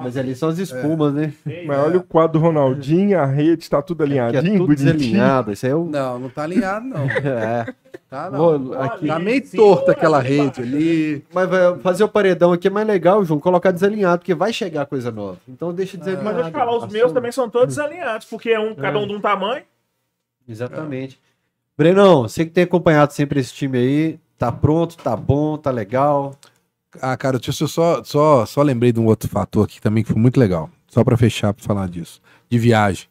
Mas 0.00 0.16
ali 0.16 0.34
são 0.34 0.48
as 0.48 0.58
espumas, 0.58 1.12
né? 1.12 1.32
Mas 1.66 1.78
olha 1.78 1.98
o 1.98 2.02
quadro 2.02 2.38
do 2.38 2.44
Ronaldinho, 2.44 3.18
a 3.18 3.24
rede 3.26 3.68
tá 3.68 3.82
tudo 3.82 4.02
é 4.02 4.06
alinhadinho, 4.06 4.58
tudo 4.58 4.66
bonitinho. 4.66 4.94
desalinhado. 4.94 5.52
Isso 5.52 5.66
aí 5.66 5.72
é 5.72 5.74
o. 5.74 5.84
Não, 5.84 6.18
não 6.18 6.28
tá 6.28 6.42
alinhado, 6.42 6.86
não. 6.86 7.06
É. 7.28 7.66
Tá, 8.08 8.30
não. 8.30 8.72
Aqui. 8.80 9.06
Tá 9.06 9.18
meio 9.18 9.50
torta 9.50 9.92
aquela 9.92 10.20
rede 10.20 10.62
ali. 10.62 11.24
Mas 11.32 11.48
vai 11.48 11.78
fazer 11.80 12.04
o 12.04 12.08
paredão 12.08 12.52
aqui 12.52 12.68
é 12.68 12.70
mais 12.70 12.86
legal, 12.86 13.22
João, 13.24 13.38
colocar 13.38 13.70
desalinhado, 13.70 14.20
porque 14.20 14.34
vai 14.34 14.52
chegar 14.52 14.86
coisa 14.86 15.10
nova. 15.10 15.38
Então 15.46 15.74
deixa 15.74 15.98
desalinhado. 15.98 16.24
Mas 16.24 16.34
deixa 16.34 16.48
eu 16.48 16.52
te 16.52 16.58
falar, 16.58 16.76
os 16.76 16.92
meus 16.92 17.12
também 17.12 17.32
são 17.32 17.50
todos 17.50 17.78
alinhados, 17.78 18.26
porque 18.26 18.50
é 18.50 18.58
um, 18.60 18.74
cada 18.74 18.98
um 18.98 19.06
de 19.06 19.14
um 19.14 19.20
tamanho. 19.20 19.62
Exatamente. 20.48 21.20
Brenão, 21.76 22.22
você 22.22 22.44
que 22.44 22.50
tem 22.50 22.64
acompanhado 22.64 23.12
sempre 23.12 23.38
esse 23.40 23.52
time 23.52 23.78
aí, 23.78 24.18
tá 24.38 24.50
pronto, 24.50 24.96
tá 24.96 25.14
bom, 25.14 25.56
tá 25.56 25.70
legal. 25.70 26.34
Ah, 27.02 27.16
cara, 27.16 27.38
deixa 27.38 27.64
eu 27.64 27.68
só, 27.68 28.02
só, 28.02 28.46
só 28.46 28.62
lembrei 28.62 28.92
de 28.92 28.98
um 29.00 29.06
outro 29.06 29.28
fator 29.28 29.64
aqui 29.64 29.80
também 29.80 30.02
que 30.02 30.12
foi 30.12 30.20
muito 30.20 30.38
legal. 30.40 30.70
Só 30.86 31.04
pra 31.04 31.16
fechar, 31.16 31.52
pra 31.52 31.64
falar 31.64 31.88
disso. 31.88 32.20
De 32.48 32.58
viagem. 32.58 33.08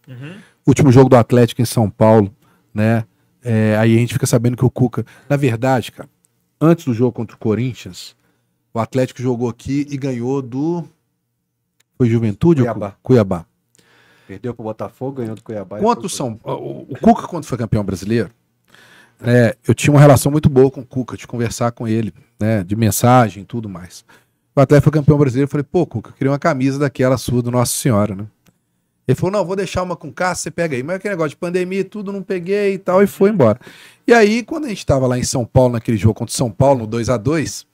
Último 0.66 0.92
jogo 0.92 1.10
do 1.10 1.16
Atlético 1.16 1.62
em 1.62 1.66
São 1.66 1.90
Paulo, 1.90 2.34
né? 2.74 3.06
É, 3.44 3.78
aí 3.78 3.96
a 3.96 4.00
gente 4.00 4.14
fica 4.14 4.26
sabendo 4.26 4.58
que 4.58 4.66
o 4.66 4.70
Cuca. 4.70 5.06
Na 5.30 5.38
verdade, 5.38 5.92
cara, 5.92 6.10
antes 6.60 6.86
do 6.86 6.94
jogo 6.94 7.12
contra 7.14 7.36
o 7.36 7.40
Corinthians, 7.40 8.16
o 8.74 8.80
Atlético 8.80 9.22
jogou 9.22 9.48
aqui 9.48 9.86
e 9.90 9.96
ganhou 9.96 10.42
do. 10.42 10.84
Foi 11.98 12.10
Juventude 12.10 12.62
Cuiabá. 12.62 12.86
ou 12.88 12.92
Cu- 12.94 12.98
Cuiabá? 13.04 13.46
Perdeu 14.28 14.54
pro 14.54 14.64
Botafogo, 14.64 15.18
ganhou 15.22 15.36
do 15.36 15.44
Cuiabá. 15.44 15.80
Contra 15.80 16.06
o 16.06 16.10
São 16.10 16.40
o, 16.44 16.86
o 16.90 16.98
Cuca, 17.00 17.28
quando 17.28 17.46
foi 17.46 17.58
campeão 17.58 17.84
brasileiro, 17.84 18.30
é, 19.22 19.56
eu 19.68 19.74
tinha 19.74 19.94
uma 19.94 20.00
relação 20.00 20.32
muito 20.32 20.50
boa 20.50 20.70
com 20.70 20.82
o 20.82 20.86
Cuca, 20.86 21.18
de 21.18 21.26
conversar 21.26 21.72
com 21.72 21.88
ele, 21.88 22.14
né? 22.40 22.64
De 22.64 22.76
mensagem 22.76 23.44
e 23.44 23.46
tudo 23.46 23.68
mais. 23.68 24.06
O 24.56 24.62
Atlético 24.62 24.92
foi 24.92 25.00
campeão 25.00 25.18
brasileiro, 25.18 25.48
eu 25.48 25.52
falei, 25.52 25.64
pô, 25.64 25.86
Cuca, 25.86 26.10
eu 26.10 26.14
queria 26.14 26.32
uma 26.32 26.40
camisa 26.40 26.80
daquela 26.80 27.18
sua 27.18 27.42
do 27.42 27.52
Nossa 27.52 27.74
Senhora, 27.74 28.16
né? 28.16 28.26
Ele 29.08 29.16
falou, 29.16 29.32
não, 29.32 29.46
vou 29.46 29.56
deixar 29.56 29.84
uma 29.84 29.96
com 29.96 30.12
caça, 30.12 30.44
você 30.44 30.52
pega 30.52 30.76
aí. 30.76 30.84
Mas 30.84 30.98
aquele 30.98 31.14
negócio 31.14 31.30
de 31.30 31.38
pandemia 31.38 31.80
e 31.80 31.84
tudo, 31.84 32.12
não 32.12 32.22
peguei 32.22 32.74
e 32.74 32.78
tal, 32.78 33.02
e 33.02 33.08
foi 33.08 33.30
embora. 33.30 33.58
E 34.06 34.14
aí, 34.14 34.44
quando 34.44 34.66
a 34.66 34.70
gente 34.70 34.86
tava 34.86 35.08
lá 35.08 35.18
em 35.18 35.24
São 35.24 35.46
Paulo, 35.46 35.74
naquele 35.74 35.96
jogo 35.96 36.16
contra 36.16 36.34
o 36.34 36.38
São 36.38 36.52
Paulo, 36.52 36.82
no 36.82 36.88
2 36.88 37.10
a 37.10 37.18
2 37.18 37.66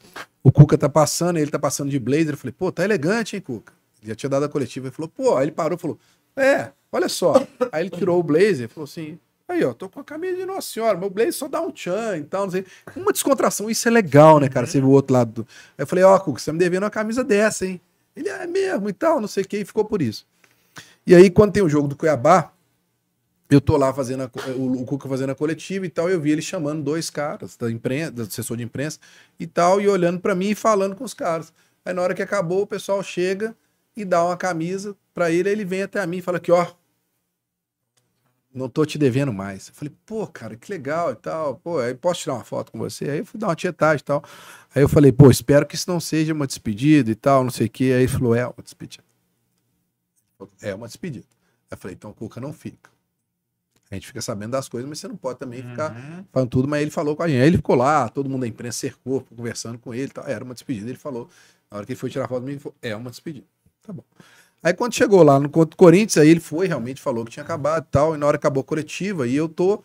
o 0.44 0.52
Cuca 0.52 0.78
tá 0.78 0.90
passando, 0.90 1.38
ele 1.38 1.50
tá 1.50 1.58
passando 1.58 1.90
de 1.90 1.98
blazer, 1.98 2.32
eu 2.32 2.38
falei, 2.38 2.52
pô, 2.52 2.72
tá 2.72 2.84
elegante, 2.84 3.36
hein, 3.36 3.42
Cuca? 3.42 3.72
Ele 4.02 4.10
já 4.10 4.16
tinha 4.16 4.30
dado 4.30 4.44
a 4.44 4.50
coletiva, 4.50 4.88
ele 4.88 4.94
falou, 4.94 5.10
pô, 5.10 5.38
aí 5.38 5.46
ele 5.46 5.52
parou 5.52 5.78
falou, 5.78 5.98
é, 6.36 6.70
olha 6.92 7.08
só. 7.08 7.34
Aí 7.72 7.84
ele 7.84 7.90
tirou 7.90 8.20
o 8.20 8.24
blazer 8.24 8.68
falou 8.68 8.84
assim, 8.84 9.18
aí, 9.48 9.64
ó, 9.64 9.74
tô 9.74 9.90
com 9.90 10.00
a 10.00 10.04
camisa 10.04 10.38
de 10.38 10.46
Nossa 10.46 10.72
Senhora, 10.72 10.98
meu 10.98 11.10
blazer 11.10 11.34
só 11.34 11.48
dá 11.48 11.62
um 11.62 11.72
tchan 11.72 12.18
e 12.18 12.24
tal, 12.24 12.46
não 12.46 12.52
sei. 12.52 12.66
Uma 12.96 13.12
descontração, 13.12 13.70
isso 13.70 13.88
é 13.88 13.92
legal, 13.92 14.40
né, 14.40 14.50
cara? 14.50 14.66
Você 14.66 14.80
viu 14.80 14.90
o 14.90 14.94
outro 14.94 15.14
lado. 15.14 15.32
Do... 15.32 15.48
Aí 15.78 15.84
eu 15.84 15.88
falei, 15.88 16.04
ó, 16.04 16.18
Cuca, 16.20 16.40
você 16.40 16.46
tá 16.46 16.54
me 16.54 16.60
devendo 16.60 16.84
uma 16.84 16.90
camisa 16.90 17.24
dessa, 17.24 17.66
hein? 17.66 17.80
Ele 18.16 18.30
é 18.30 18.48
mesmo 18.48 18.90
e 18.90 18.94
tal, 18.94 19.20
não 19.20 19.28
sei 19.28 19.44
o 19.44 19.48
que, 19.48 19.58
e 19.58 19.66
ficou 19.66 19.86
por 19.86 20.02
isso. 20.02 20.26
E 21.06 21.14
aí, 21.14 21.30
quando 21.30 21.52
tem 21.52 21.64
o 21.64 21.70
jogo 21.70 21.88
do 21.88 21.96
Cuiabá, 21.96 22.52
eu 23.50 23.60
tô 23.62 23.78
lá 23.78 23.94
fazendo 23.94 24.24
a 24.24 24.30
co- 24.30 24.40
o, 24.52 24.82
o 24.82 24.86
Cuca 24.86 25.08
fazendo 25.08 25.32
a 25.32 25.36
coletiva 25.36 25.86
e 25.86 25.90
tal, 25.90 26.10
eu 26.10 26.20
vi 26.20 26.32
ele 26.32 26.42
chamando 26.42 26.82
dois 26.82 27.10
caras 27.10 27.56
da 27.58 27.70
imprensa, 27.70 28.12
do 28.12 28.22
assessor 28.24 28.58
de 28.58 28.64
imprensa 28.64 29.00
e 29.40 29.46
tal, 29.46 29.80
e 29.82 29.88
olhando 29.88 30.20
pra 30.20 30.34
mim 30.34 30.50
e 30.52 30.56
falando 30.56 30.96
com 30.96 31.04
os 31.04 31.14
caras. 31.14 31.54
Aí 31.86 31.94
na 31.94 32.02
hora 32.02 32.14
que 32.14 32.22
acabou, 32.22 32.62
o 32.62 32.68
pessoal 32.68 33.04
chega 33.04 33.56
e 33.96 34.04
dá 34.06 34.24
uma 34.24 34.38
camisa 34.38 34.96
pra 35.14 35.30
ele, 35.30 35.50
aí 35.50 35.54
ele 35.56 35.66
vem 35.66 35.84
até 35.84 36.00
a 36.00 36.08
mim 36.08 36.18
e 36.18 36.22
fala 36.22 36.38
aqui, 36.38 36.52
ó, 36.52 36.66
não 38.54 38.70
tô 38.70 38.86
te 38.86 38.98
devendo 38.98 39.34
mais. 39.34 39.70
Eu 39.70 39.74
falei, 39.74 39.94
pô, 40.06 40.28
cara, 40.28 40.56
que 40.56 40.72
legal 40.72 41.12
e 41.12 41.16
tal. 41.16 41.56
Pô, 41.56 41.80
aí 41.80 41.94
posso 41.94 42.22
tirar 42.22 42.36
uma 42.36 42.44
foto 42.44 42.72
com 42.72 42.78
você? 42.78 43.10
Aí 43.10 43.20
eu 43.20 43.26
fui 43.26 43.40
dar 43.40 43.48
uma 43.48 43.56
tietagem 43.56 44.02
e 44.02 44.04
tal. 44.04 44.24
Aí 44.74 44.82
eu 44.82 44.90
falei, 44.90 45.12
pô, 45.12 45.30
espero 45.32 45.66
que 45.66 45.76
isso 45.76 45.90
não 45.90 46.00
seja 46.00 46.34
uma 46.34 46.46
despedida 46.48 47.10
e 47.12 47.16
tal, 47.16 47.44
não 47.44 47.52
sei 47.52 47.68
o 47.68 47.70
quê. 47.70 47.86
Aí 47.96 48.04
ele 48.04 48.08
falou, 48.08 48.36
é 48.36 48.46
uma 48.46 48.64
despedida. 48.64 49.04
É 50.62 50.76
uma 50.76 50.88
despedida. 50.88 51.26
Aí 51.72 51.76
eu 51.76 51.78
falei, 51.78 51.96
então 51.96 52.12
o 52.12 52.14
Cuca 52.14 52.40
não 52.40 52.54
fica. 52.54 52.92
A 53.90 53.96
gente 53.96 54.08
fica 54.08 54.22
sabendo 54.22 54.52
das 54.52 54.68
coisas, 54.68 54.90
mas 54.90 55.00
você 55.00 55.08
não 55.08 55.16
pode 55.16 55.38
também 55.38 55.62
ficar 55.62 55.96
falando 56.32 56.50
tudo. 56.50 56.68
Mas 56.68 56.82
ele 56.82 56.90
falou 56.90 57.16
com 57.16 57.22
a 57.24 57.28
gente. 57.28 57.42
Aí 57.42 57.48
ele 57.48 57.58
ficou 57.58 57.76
lá, 57.76 58.10
todo 58.10 58.28
mundo 58.28 58.42
da 58.42 58.48
imprensa 58.48 58.80
cercou, 58.80 59.22
conversando 59.22 59.78
com 59.78 59.94
ele 59.94 60.06
e 60.06 60.10
tal. 60.10 60.26
Era 60.26 60.44
uma 60.44 60.56
despedida. 60.56 60.90
Ele 60.90 60.98
falou, 60.98 61.30
na 61.70 61.78
hora 61.78 61.86
que 61.86 61.92
ele 61.92 62.00
foi 62.00 62.10
tirar 62.10 62.28
foto 62.28 62.42
comigo, 62.42 62.54
ele 62.54 62.60
falou, 62.60 62.76
é 62.82 62.96
uma 62.96 63.12
despedida. 63.12 63.46
Tá 63.84 63.94
bom. 63.94 64.04
Aí 64.64 64.74
quando 64.74 64.94
chegou 64.96 65.22
lá 65.24 65.40
no 65.40 65.50
Corinthians, 65.50 66.18
aí 66.18 66.30
ele 66.30 66.40
foi, 66.40 66.68
realmente 66.68 67.02
falou 67.02 67.26
que 67.26 67.32
tinha 67.32 67.44
acabado 67.44 67.84
e 67.84 67.92
tal. 67.92 68.16
E 68.16 68.18
na 68.18 68.26
hora 68.26 68.38
acabou 68.38 68.62
a 68.62 68.64
coletiva, 68.64 69.28
e 69.28 69.36
eu 69.36 69.50
tô 69.50 69.84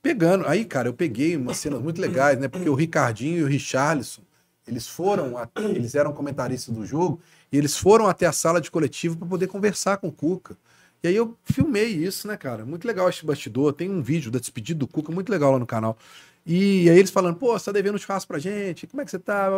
pegando. 0.00 0.46
Aí, 0.46 0.64
cara, 0.64 0.88
eu 0.88 0.94
peguei 0.94 1.36
umas 1.36 1.56
cenas 1.58 1.80
muito 1.82 2.00
legais, 2.00 2.38
né? 2.38 2.48
Porque 2.48 2.68
o 2.68 2.74
Ricardinho 2.74 3.38
e 3.40 3.42
o 3.42 3.46
Richarlison, 3.46 4.22
eles 4.66 4.86
foram, 4.88 5.36
a- 5.36 5.48
eles 5.56 5.94
eram 5.94 6.12
comentaristas 6.12 6.74
do 6.74 6.86
jogo, 6.86 7.20
e 7.50 7.58
eles 7.58 7.76
foram 7.76 8.06
até 8.08 8.26
a 8.26 8.32
sala 8.32 8.60
de 8.60 8.70
coletivo 8.70 9.16
para 9.16 9.26
poder 9.28 9.48
conversar 9.48 9.96
com 9.98 10.08
o 10.08 10.12
Cuca. 10.12 10.56
E 11.02 11.08
aí 11.08 11.16
eu 11.16 11.36
filmei 11.44 11.86
isso, 11.88 12.28
né, 12.28 12.36
cara? 12.36 12.64
Muito 12.64 12.86
legal 12.86 13.08
esse 13.08 13.26
bastidor. 13.26 13.72
Tem 13.72 13.90
um 13.90 14.00
vídeo 14.00 14.30
da 14.30 14.38
despedida 14.38 14.78
do 14.78 14.86
Cuca, 14.86 15.10
muito 15.12 15.30
legal 15.30 15.50
lá 15.52 15.58
no 15.58 15.66
canal. 15.66 15.98
E 16.44 16.90
aí 16.90 16.98
eles 16.98 17.10
falando, 17.10 17.36
pô, 17.36 17.52
você 17.58 17.66
tá 17.66 17.72
devendo 17.72 17.94
um 17.94 17.98
churrasco 17.98 18.28
pra 18.28 18.38
gente? 18.38 18.86
Como 18.86 19.00
é 19.00 19.04
que 19.04 19.10
você 19.10 19.18
tá? 19.18 19.48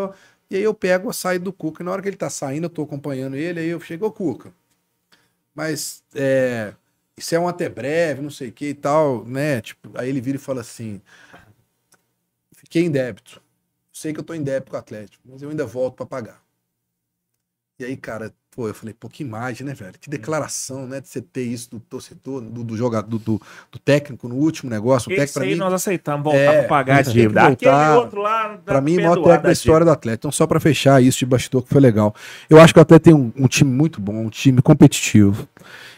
E 0.51 0.57
aí 0.57 0.63
eu 0.63 0.75
pego 0.75 1.13
saída 1.13 1.45
do 1.45 1.53
Cuca. 1.53 1.83
Na 1.85 1.91
hora 1.93 2.03
que 2.03 2.09
ele 2.09 2.17
tá 2.17 2.29
saindo, 2.31 2.65
eu 2.65 2.71
tô 2.71 2.83
acompanhando 2.83 3.37
ele, 3.37 3.61
aí 3.61 3.69
eu 3.69 3.81
chego, 3.81 4.07
ô 4.07 4.13
Cuca. 4.13 4.53
Mas 5.55 6.03
é, 6.15 6.75
isso 7.17 7.35
é 7.35 7.39
um 7.39 7.49
até 7.49 7.69
breve, 7.69 8.23
não 8.23 8.31
sei 8.31 8.49
o 8.49 8.53
que 8.53 8.71
e 8.71 8.75
tal, 8.75 9.25
né? 9.25 9.61
Tipo, 9.61 9.91
aí 9.99 10.09
ele 10.09 10.21
vira 10.21 10.37
e 10.37 10.41
fala 10.41 10.61
assim: 10.61 11.01
fiquei 12.53 12.83
em 12.85 12.91
débito. 12.91 13.41
Sei 13.93 14.13
que 14.13 14.21
eu 14.21 14.25
tô 14.25 14.35
em 14.35 14.43
débito 14.43 14.71
com 14.73 14.77
o 14.77 14.81
Atlético, 14.81 15.23
mas 15.27 15.43
eu 15.43 15.51
ainda 15.51 15.65
volto 15.67 15.95
pra 15.97 16.07
pagar. 16.07 16.44
E 17.79 17.85
aí, 17.85 17.97
cara, 17.97 18.33
pô, 18.55 18.69
eu 18.69 18.75
falei, 18.75 18.95
pô, 18.95 19.09
que 19.09 19.25
imagem, 19.25 19.67
né, 19.67 19.75
velho? 19.75 19.95
Que 20.01 20.09
declaração, 20.09 20.87
né? 20.87 21.01
De 21.01 21.09
você 21.09 21.21
ter 21.21 21.43
isso 21.43 21.71
do 21.73 21.81
torcedor, 21.81 22.41
do, 22.41 22.63
do 22.63 22.77
jogador, 22.77 23.09
do, 23.09 23.19
do, 23.19 23.43
do 23.73 23.79
técnico 23.81 24.29
no 24.29 24.37
último 24.37 24.71
negócio. 24.71 25.11
O 25.13 25.17
técnico, 25.17 25.41
aí 25.41 25.51
mim, 25.55 25.57
nós 25.57 25.73
aceitamos 25.73 26.23
voltar 26.23 26.39
É, 26.39 26.63
pagar 26.63 26.99
a 26.99 27.03
dívida. 27.11 27.47
voltar. 27.49 27.99
Outro 27.99 28.21
lá. 28.23 28.57
Pra 28.65 28.81
mim, 28.81 28.93
o 28.93 29.01
maior 29.01 29.17
técnico 29.17 29.43
da 29.43 29.53
história 29.53 29.85
do 29.85 29.91
Atlético. 29.91 30.21
Então, 30.21 30.31
só 30.33 30.47
pra 30.47 30.61
fechar 30.61 31.03
isso 31.03 31.19
de 31.19 31.27
bastidor, 31.27 31.63
que 31.63 31.69
foi 31.69 31.81
legal. 31.81 32.15
Eu 32.49 32.61
acho 32.61 32.73
que 32.73 32.79
o 32.79 32.83
Atlético 32.83 33.05
tem 33.07 33.15
um, 33.15 33.33
um 33.37 33.49
time 33.49 33.71
muito 33.73 34.01
bom, 34.01 34.15
um 34.27 34.31
time 34.31 34.63
competitivo. 34.63 35.49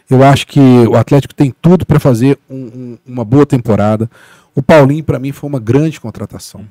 Eu 0.08 0.22
acho 0.22 0.46
que 0.46 0.60
o 0.60 0.96
Atlético 0.96 1.34
tem 1.34 1.54
tudo 1.60 1.84
pra 1.84 2.00
fazer 2.00 2.38
um- 2.48 2.56
um- 2.56 2.98
uma 3.04 3.24
boa 3.24 3.44
temporada. 3.44 4.10
O 4.54 4.62
Paulinho, 4.62 5.04
pra 5.04 5.18
mim, 5.18 5.30
foi 5.30 5.46
uma 5.50 5.60
grande 5.60 6.00
contratação. 6.00 6.66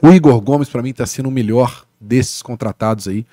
O 0.00 0.08
Igor 0.12 0.40
Gomes, 0.40 0.68
pra 0.68 0.82
mim, 0.82 0.92
tá 0.92 1.04
sendo 1.04 1.28
o 1.28 1.32
melhor 1.32 1.83
desses 2.00 2.42
contratados 2.42 3.08
aí. 3.08 3.24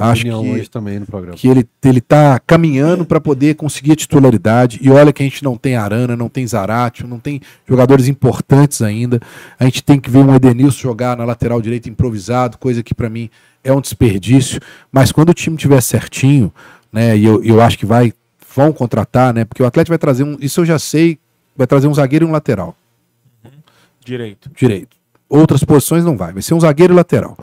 Acho 0.00 0.24
que- 0.24 0.30
hoje 0.32 0.68
também 0.68 0.98
no 0.98 1.06
programa. 1.06 1.36
Que 1.36 1.46
ele, 1.48 1.66
ele 1.84 2.00
tá 2.00 2.40
caminhando 2.44 3.04
pra 3.04 3.20
poder 3.20 3.54
conseguir 3.54 3.92
a 3.92 3.96
titularidade. 3.96 4.78
E 4.82 4.90
olha 4.90 5.12
que 5.12 5.22
a 5.22 5.26
gente 5.26 5.44
não 5.44 5.56
tem 5.56 5.76
Arana, 5.76 6.16
não 6.16 6.28
tem 6.28 6.46
Zaratio, 6.46 7.06
não 7.06 7.18
tem 7.20 7.40
jogadores 7.68 8.08
importantes 8.08 8.82
ainda. 8.82 9.20
A 9.58 9.64
gente 9.64 9.82
tem 9.82 10.00
que 10.00 10.10
ver 10.10 10.18
um 10.18 10.34
Edenilson 10.34 10.78
jogar 10.80 11.16
na 11.16 11.24
lateral 11.24 11.60
direita 11.62 11.88
improvisado, 11.88 12.58
coisa 12.58 12.82
que 12.82 12.94
pra 12.94 13.08
mim 13.08 13.30
é 13.62 13.72
um 13.72 13.80
desperdício. 13.80 14.60
Mas 14.90 15.12
quando 15.12 15.30
o 15.30 15.34
time 15.34 15.56
tiver 15.56 15.80
certinho, 15.80 16.52
né, 16.92 17.16
e 17.16 17.24
eu, 17.24 17.42
eu 17.44 17.60
acho 17.60 17.78
que 17.78 17.86
vai 17.86 18.12
vão 18.54 18.72
contratar, 18.72 19.34
né? 19.34 19.44
Porque 19.44 19.62
o 19.62 19.66
Atlético 19.66 19.90
vai 19.90 19.98
trazer 19.98 20.24
um, 20.24 20.36
isso 20.40 20.60
eu 20.60 20.64
já 20.64 20.78
sei, 20.78 21.18
vai 21.54 21.66
trazer 21.66 21.86
um 21.88 21.94
zagueiro 21.94 22.24
e 22.24 22.28
um 22.28 22.32
lateral 22.32 22.74
Direito. 24.04 24.50
direito. 24.56 24.96
Outras 25.28 25.64
posições 25.64 26.04
não 26.04 26.16
vai, 26.16 26.32
vai 26.32 26.40
ser 26.42 26.54
um 26.54 26.60
zagueiro 26.60 26.94
e 26.94 26.96
lateral. 26.96 27.36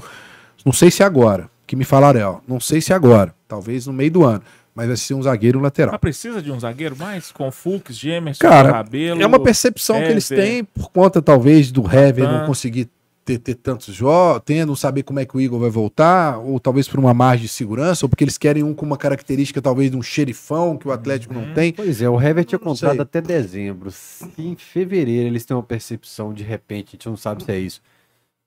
Não 0.65 0.73
sei 0.73 0.89
se 0.89 1.03
agora, 1.03 1.49
que 1.65 1.75
me 1.75 1.83
falaram, 1.83 2.19
é, 2.19 2.25
ó, 2.25 2.39
não 2.47 2.59
sei 2.59 2.81
se 2.81 2.93
agora, 2.93 3.33
talvez 3.47 3.87
no 3.87 3.93
meio 3.93 4.11
do 4.11 4.23
ano, 4.23 4.41
mas 4.75 4.87
vai 4.87 4.97
ser 4.97 5.13
um 5.13 5.21
zagueiro 5.21 5.57
e 5.57 5.59
um 5.59 5.63
lateral. 5.63 5.91
Mas 5.91 6.01
precisa 6.01 6.41
de 6.41 6.51
um 6.51 6.59
zagueiro 6.59 6.95
mais? 6.97 7.31
Com 7.31 7.51
Fux, 7.51 7.95
Gemerson, 7.95 8.41
Cara, 8.41 8.71
Rabelo. 8.71 9.21
É 9.21 9.25
uma 9.25 9.39
percepção 9.39 9.97
que 9.97 10.07
eles 10.07 10.27
têm 10.27 10.63
por 10.63 10.89
conta, 10.89 11.21
talvez, 11.21 11.71
do 11.71 11.81
Hever 11.81 12.27
não 12.27 12.45
conseguir 12.45 12.89
ter, 13.23 13.37
ter 13.37 13.55
tantos 13.55 13.93
jogos, 13.93 14.41
tendo, 14.45 14.69
não 14.69 14.75
saber 14.75 15.03
como 15.03 15.19
é 15.19 15.25
que 15.25 15.35
o 15.35 15.41
Igor 15.41 15.59
vai 15.59 15.69
voltar, 15.69 16.39
ou 16.39 16.59
talvez 16.59 16.87
por 16.87 16.99
uma 16.99 17.13
margem 17.13 17.45
de 17.45 17.51
segurança, 17.51 18.05
ou 18.05 18.09
porque 18.09 18.23
eles 18.23 18.37
querem 18.37 18.63
um 18.63 18.73
com 18.73 18.85
uma 18.85 18.97
característica, 18.97 19.61
talvez, 19.61 19.91
de 19.91 19.97
um 19.97 20.01
xerifão 20.01 20.77
que 20.77 20.87
o 20.87 20.91
Atlético 20.91 21.33
não 21.33 21.53
tem. 21.53 21.71
Pois 21.71 22.01
é, 22.01 22.09
o 22.09 22.19
Hever 22.19 22.43
tinha 22.43 22.59
contrato 22.59 22.93
sei. 22.93 23.01
até 23.01 23.21
dezembro. 23.21 23.91
Se 23.91 24.27
em 24.37 24.55
fevereiro 24.55 25.27
eles 25.27 25.45
têm 25.45 25.55
uma 25.55 25.63
percepção, 25.63 26.33
de 26.33 26.43
repente, 26.43 26.89
a 26.89 26.91
gente 26.91 27.07
não 27.07 27.17
sabe 27.17 27.43
se 27.43 27.51
é 27.51 27.59
isso, 27.59 27.81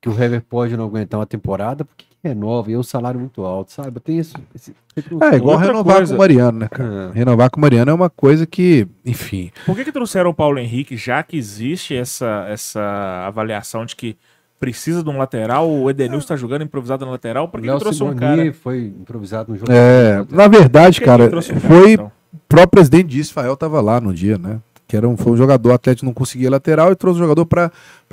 que 0.00 0.08
o 0.08 0.12
Hever 0.12 0.42
pode 0.48 0.76
não 0.76 0.84
aguentar 0.84 1.18
uma 1.20 1.26
temporada, 1.26 1.84
porque 1.84 2.04
renova 2.22 2.70
e 2.70 2.74
é 2.74 2.78
um 2.78 2.82
salário 2.82 3.18
muito 3.20 3.42
alto, 3.44 3.72
sabe? 3.72 4.00
Tem 4.00 4.18
isso. 4.18 4.34
esse- 4.54 4.74
É, 4.96 5.36
igual 5.36 5.56
Outra 5.56 5.66
renovar 5.68 5.96
coisa. 5.96 6.12
com 6.12 6.16
o 6.16 6.18
Mariano, 6.18 6.58
né, 6.58 6.68
cara? 6.68 7.10
É. 7.14 7.18
Renovar 7.18 7.50
com 7.50 7.58
o 7.58 7.60
Mariano 7.60 7.90
é 7.90 7.94
uma 7.94 8.10
coisa 8.10 8.46
que, 8.46 8.86
enfim. 9.04 9.50
Por 9.64 9.76
que, 9.76 9.84
que 9.84 9.92
trouxeram 9.92 10.30
o 10.30 10.34
Paulo 10.34 10.58
Henrique, 10.58 10.96
já 10.96 11.22
que 11.22 11.36
existe 11.36 11.94
essa, 11.94 12.46
essa 12.48 13.24
avaliação 13.26 13.84
de 13.84 13.94
que 13.94 14.16
precisa 14.58 15.02
de 15.04 15.10
um 15.10 15.18
lateral, 15.18 15.70
o 15.70 15.88
Edenilson 15.90 16.18
está 16.24 16.36
jogando 16.36 16.62
improvisado 16.64 17.04
no 17.04 17.12
lateral, 17.12 17.46
por 17.48 17.60
que, 17.60 17.68
que 17.70 17.78
trouxe 17.78 18.02
um 18.02 18.08
Simoni 18.08 18.18
cara? 18.20 18.52
foi 18.54 18.86
improvisado 18.86 19.52
no 19.52 19.58
jogo. 19.58 19.70
É, 19.70 20.24
na 20.30 20.48
verdade, 20.48 21.00
cara, 21.02 21.24
um 21.26 21.60
foi 21.60 21.92
então? 21.92 22.10
o 22.32 22.38
próprio 22.48 22.70
presidente 22.70 23.06
disse, 23.08 23.32
Fael 23.32 23.56
tava 23.56 23.80
lá 23.82 24.00
no 24.00 24.12
dia, 24.14 24.38
né? 24.38 24.58
Que 24.88 24.96
era 24.96 25.06
um, 25.06 25.16
foi 25.16 25.32
um 25.32 25.36
jogador, 25.36 25.70
o 25.70 25.74
Atlético 25.74 26.06
não 26.06 26.14
conseguia 26.14 26.48
lateral 26.48 26.90
e 26.90 26.96
trouxe 26.96 27.18
um 27.20 27.22
jogador 27.22 27.44
para 27.44 27.70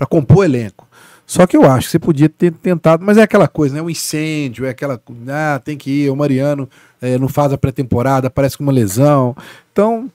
compor 0.10 0.40
o 0.40 0.44
elenco. 0.44 0.88
Só 1.34 1.48
que 1.48 1.58
eu 1.58 1.64
acho 1.64 1.88
que 1.88 1.92
você 1.94 1.98
podia 1.98 2.30
ter 2.30 2.52
tentado, 2.52 3.04
mas 3.04 3.18
é 3.18 3.24
aquela 3.24 3.48
coisa, 3.48 3.74
né? 3.74 3.82
O 3.82 3.90
incêndio, 3.90 4.68
é 4.68 4.70
aquela. 4.70 5.02
Ah, 5.28 5.60
tem 5.66 5.76
que 5.76 5.90
ir, 5.90 6.12
o 6.12 6.16
Mariano 6.16 6.70
eh, 7.02 7.18
não 7.18 7.28
faz 7.28 7.52
a 7.52 7.58
pré-temporada, 7.58 8.30
parece 8.30 8.56
com 8.56 8.64
uma 8.64 8.72
lesão. 8.72 9.36
Então, 9.72 10.12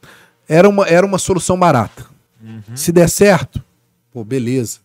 era 0.48 0.68
uma, 0.68 0.86
era 0.86 1.04
uma 1.04 1.18
solução 1.18 1.58
barata. 1.58 2.06
Se 2.76 2.92
der 2.92 3.08
certo, 3.08 3.60
pô, 4.12 4.22
beleza. 4.22 4.78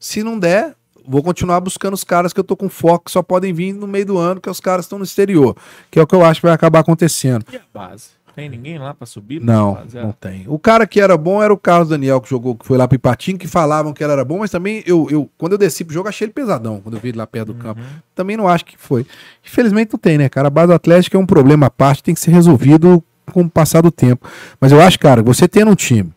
Se 0.00 0.20
não 0.24 0.36
der, 0.36 0.74
vou 1.06 1.22
continuar 1.22 1.60
buscando 1.60 1.94
os 1.94 2.02
caras 2.02 2.32
que 2.32 2.40
eu 2.40 2.44
tô 2.44 2.56
com 2.56 2.68
foco, 2.68 3.04
que 3.04 3.12
só 3.12 3.22
podem 3.22 3.52
vir 3.52 3.72
no 3.72 3.86
meio 3.86 4.06
do 4.06 4.18
ano, 4.18 4.40
que 4.40 4.48
é 4.48 4.52
os 4.52 4.58
caras 4.58 4.84
estão 4.84 4.98
no 4.98 5.04
exterior. 5.04 5.56
Que 5.92 6.00
é 6.00 6.02
o 6.02 6.08
que 6.08 6.14
eu 6.16 6.24
acho 6.24 6.40
que 6.40 6.46
vai 6.48 6.54
acabar 6.56 6.80
acontecendo. 6.80 7.46
E 7.52 7.56
a 7.56 7.62
base? 7.72 8.17
Tem 8.38 8.48
ninguém 8.48 8.78
lá 8.78 8.94
pra 8.94 9.04
subir? 9.04 9.40
Não, 9.40 9.74
Fazer 9.74 10.00
não 10.00 10.12
tem. 10.12 10.44
O 10.46 10.60
cara 10.60 10.86
que 10.86 11.00
era 11.00 11.16
bom 11.16 11.42
era 11.42 11.52
o 11.52 11.56
Carlos 11.56 11.88
Daniel, 11.88 12.20
que 12.20 12.30
jogou, 12.30 12.54
que 12.54 12.64
foi 12.64 12.78
lá 12.78 12.86
pro 12.86 12.94
Ipatinho, 12.94 13.36
que 13.36 13.48
falavam 13.48 13.92
que 13.92 14.04
ele 14.04 14.12
era 14.12 14.24
bom, 14.24 14.38
mas 14.38 14.50
também 14.52 14.80
eu, 14.86 15.08
eu 15.10 15.28
quando 15.36 15.52
eu 15.52 15.58
desci 15.58 15.84
pro 15.84 15.92
jogo, 15.92 16.08
achei 16.08 16.26
ele 16.26 16.32
pesadão, 16.32 16.80
quando 16.80 16.94
eu 16.94 17.00
vi 17.00 17.08
ele 17.08 17.18
lá 17.18 17.26
perto 17.26 17.52
do 17.52 17.54
campo. 17.54 17.80
Também 18.14 18.36
não 18.36 18.46
acho 18.46 18.64
que 18.64 18.78
foi. 18.78 19.04
Infelizmente 19.44 19.90
não 19.92 19.98
tem, 19.98 20.16
né, 20.16 20.28
cara? 20.28 20.46
A 20.46 20.50
base 20.50 20.68
do 20.68 20.74
Atlético 20.74 21.16
é 21.16 21.20
um 21.20 21.26
problema 21.26 21.66
à 21.66 21.70
parte, 21.70 22.00
tem 22.00 22.14
que 22.14 22.20
ser 22.20 22.30
resolvido 22.30 23.02
com 23.32 23.42
o 23.42 23.50
passar 23.50 23.82
do 23.82 23.90
tempo. 23.90 24.28
Mas 24.60 24.70
eu 24.70 24.80
acho, 24.80 25.00
cara, 25.00 25.20
você 25.20 25.48
tendo 25.48 25.72
um 25.72 25.74
time, 25.74 26.12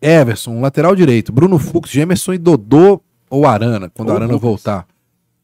Everson, 0.00 0.60
lateral 0.60 0.94
direito, 0.94 1.32
Bruno 1.32 1.58
Fux, 1.58 1.90
Gemerson 1.90 2.34
e 2.34 2.38
Dodô 2.38 3.00
ou 3.28 3.44
Arana, 3.44 3.90
quando 3.92 4.10
Ou 4.10 4.14
o 4.14 4.16
Arana 4.18 4.34
Lucas. 4.34 4.48
voltar. 4.48 4.86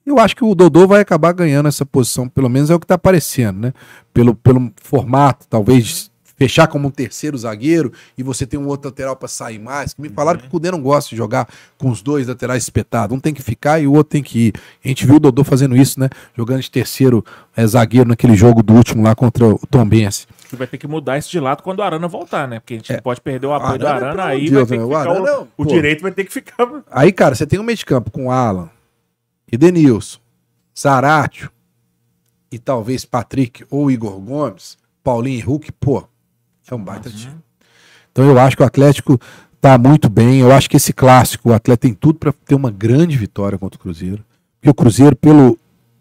Eu 0.09 0.19
acho 0.19 0.35
que 0.35 0.45
o 0.45 0.55
Dodô 0.55 0.87
vai 0.87 1.01
acabar 1.01 1.33
ganhando 1.33 1.69
essa 1.69 1.85
posição, 1.85 2.29
pelo 2.29 2.49
menos 2.49 2.71
é 2.71 2.75
o 2.75 2.81
que 2.81 2.87
tá 2.87 2.95
aparecendo, 2.95 3.61
né? 3.61 3.75
Pelo, 4.13 4.35
pelo 4.35 4.73
formato, 4.83 5.47
talvez 5.49 6.11
fechar 6.39 6.69
como 6.69 6.87
um 6.89 6.91
terceiro 6.91 7.37
zagueiro 7.37 7.93
e 8.17 8.23
você 8.23 8.47
tem 8.47 8.59
um 8.59 8.69
outro 8.69 8.89
lateral 8.89 9.17
para 9.17 9.27
sair 9.27 9.59
mais. 9.59 9.95
Me 9.99 10.09
falaram 10.09 10.39
que 10.39 10.47
o 10.47 10.51
Cudê 10.51 10.71
não 10.71 10.81
gosta 10.81 11.11
de 11.11 11.17
jogar 11.17 11.49
com 11.77 11.91
os 11.91 12.01
dois 12.01 12.29
laterais 12.29 12.63
espetados. 12.63 13.15
Um 13.15 13.21
tem 13.21 13.35
que 13.35 13.43
ficar 13.43 13.81
e 13.81 13.87
o 13.87 13.93
outro 13.93 14.11
tem 14.11 14.23
que 14.23 14.47
ir. 14.47 14.53
A 14.85 14.89
gente 14.89 15.05
viu 15.05 15.17
o 15.17 15.21
Dodô 15.21 15.43
fazendo 15.43 15.77
isso, 15.77 15.99
né? 15.99 16.09
Jogando 16.37 16.63
de 16.63 16.71
terceiro 16.71 17.25
eh, 17.57 17.67
zagueiro 17.67 18.09
naquele 18.09 18.37
jogo 18.37 18.63
do 18.63 18.73
último 18.73 19.03
lá 19.03 19.15
contra 19.17 19.47
o 19.47 19.59
Tom 19.69 19.87
Benz. 19.87 20.29
Que 20.49 20.57
vai 20.57 20.67
ter 20.67 20.79
que 20.79 20.87
mudar 20.87 21.19
esse 21.19 21.29
de 21.29 21.41
lado 21.41 21.63
quando 21.63 21.81
o 21.81 21.83
Arana 21.83 22.07
voltar, 22.07 22.47
né? 22.47 22.61
Porque 22.61 22.75
a 22.75 22.77
gente 22.77 22.93
não 22.93 23.03
pode 23.03 23.21
perder 23.21 23.49
o 23.49 23.53
apoio 23.53 23.79
do 23.79 23.87
Arana, 23.87 24.07
Arana, 24.07 24.23
pelo 24.23 24.29
aí 24.29 24.49
Deus, 24.49 24.69
vai 24.69 24.79
ter 24.79 24.85
que 24.85 24.89
né? 24.89 24.95
O 24.95 24.97
Arana, 24.97 25.41
o, 25.57 25.63
o 25.63 25.67
direito 25.67 26.03
vai 26.03 26.13
ter 26.13 26.25
que 26.25 26.33
ficar. 26.33 26.57
Aí, 26.91 27.13
cara, 27.13 27.35
você 27.35 27.47
tem 27.47 27.59
um 27.59 27.65
meio 27.65 27.77
de 27.77 27.85
campo 27.85 28.11
com 28.11 28.31
Alan, 28.31 28.71
Edenilson, 29.51 30.19
Zaratio 30.79 31.51
e 32.51 32.59
talvez 32.59 33.05
Patrick 33.05 33.65
ou 33.71 33.91
Igor 33.91 34.19
Gomes, 34.21 34.77
Paulinho 35.03 35.39
e 35.39 35.41
Hulk, 35.41 35.73
pô, 35.73 36.07
é 36.71 36.75
um 36.75 36.83
baita 36.83 37.11
time. 37.11 37.37
Então 38.13 38.25
eu 38.27 38.39
acho 38.39 38.57
que 38.57 38.63
o 38.63 38.67
Atlético 38.67 39.19
tá 39.61 39.79
muito 39.79 40.09
bem. 40.09 40.41
Eu 40.41 40.53
acho 40.53 40.69
que 40.69 40.77
esse 40.77 40.93
clássico, 40.93 41.51
o 41.51 41.55
Atlético 41.55 41.83
tem 41.83 41.95
tudo 41.95 42.19
para 42.19 42.33
ter 42.33 42.55
uma 42.55 42.71
grande 42.71 43.17
vitória 43.17 43.59
contra 43.59 43.79
o 43.79 43.81
Cruzeiro. 43.81 44.25
Porque 44.61 44.69
o 44.71 44.75
Cruzeiro, 44.75 45.15
pelo, 45.17 45.59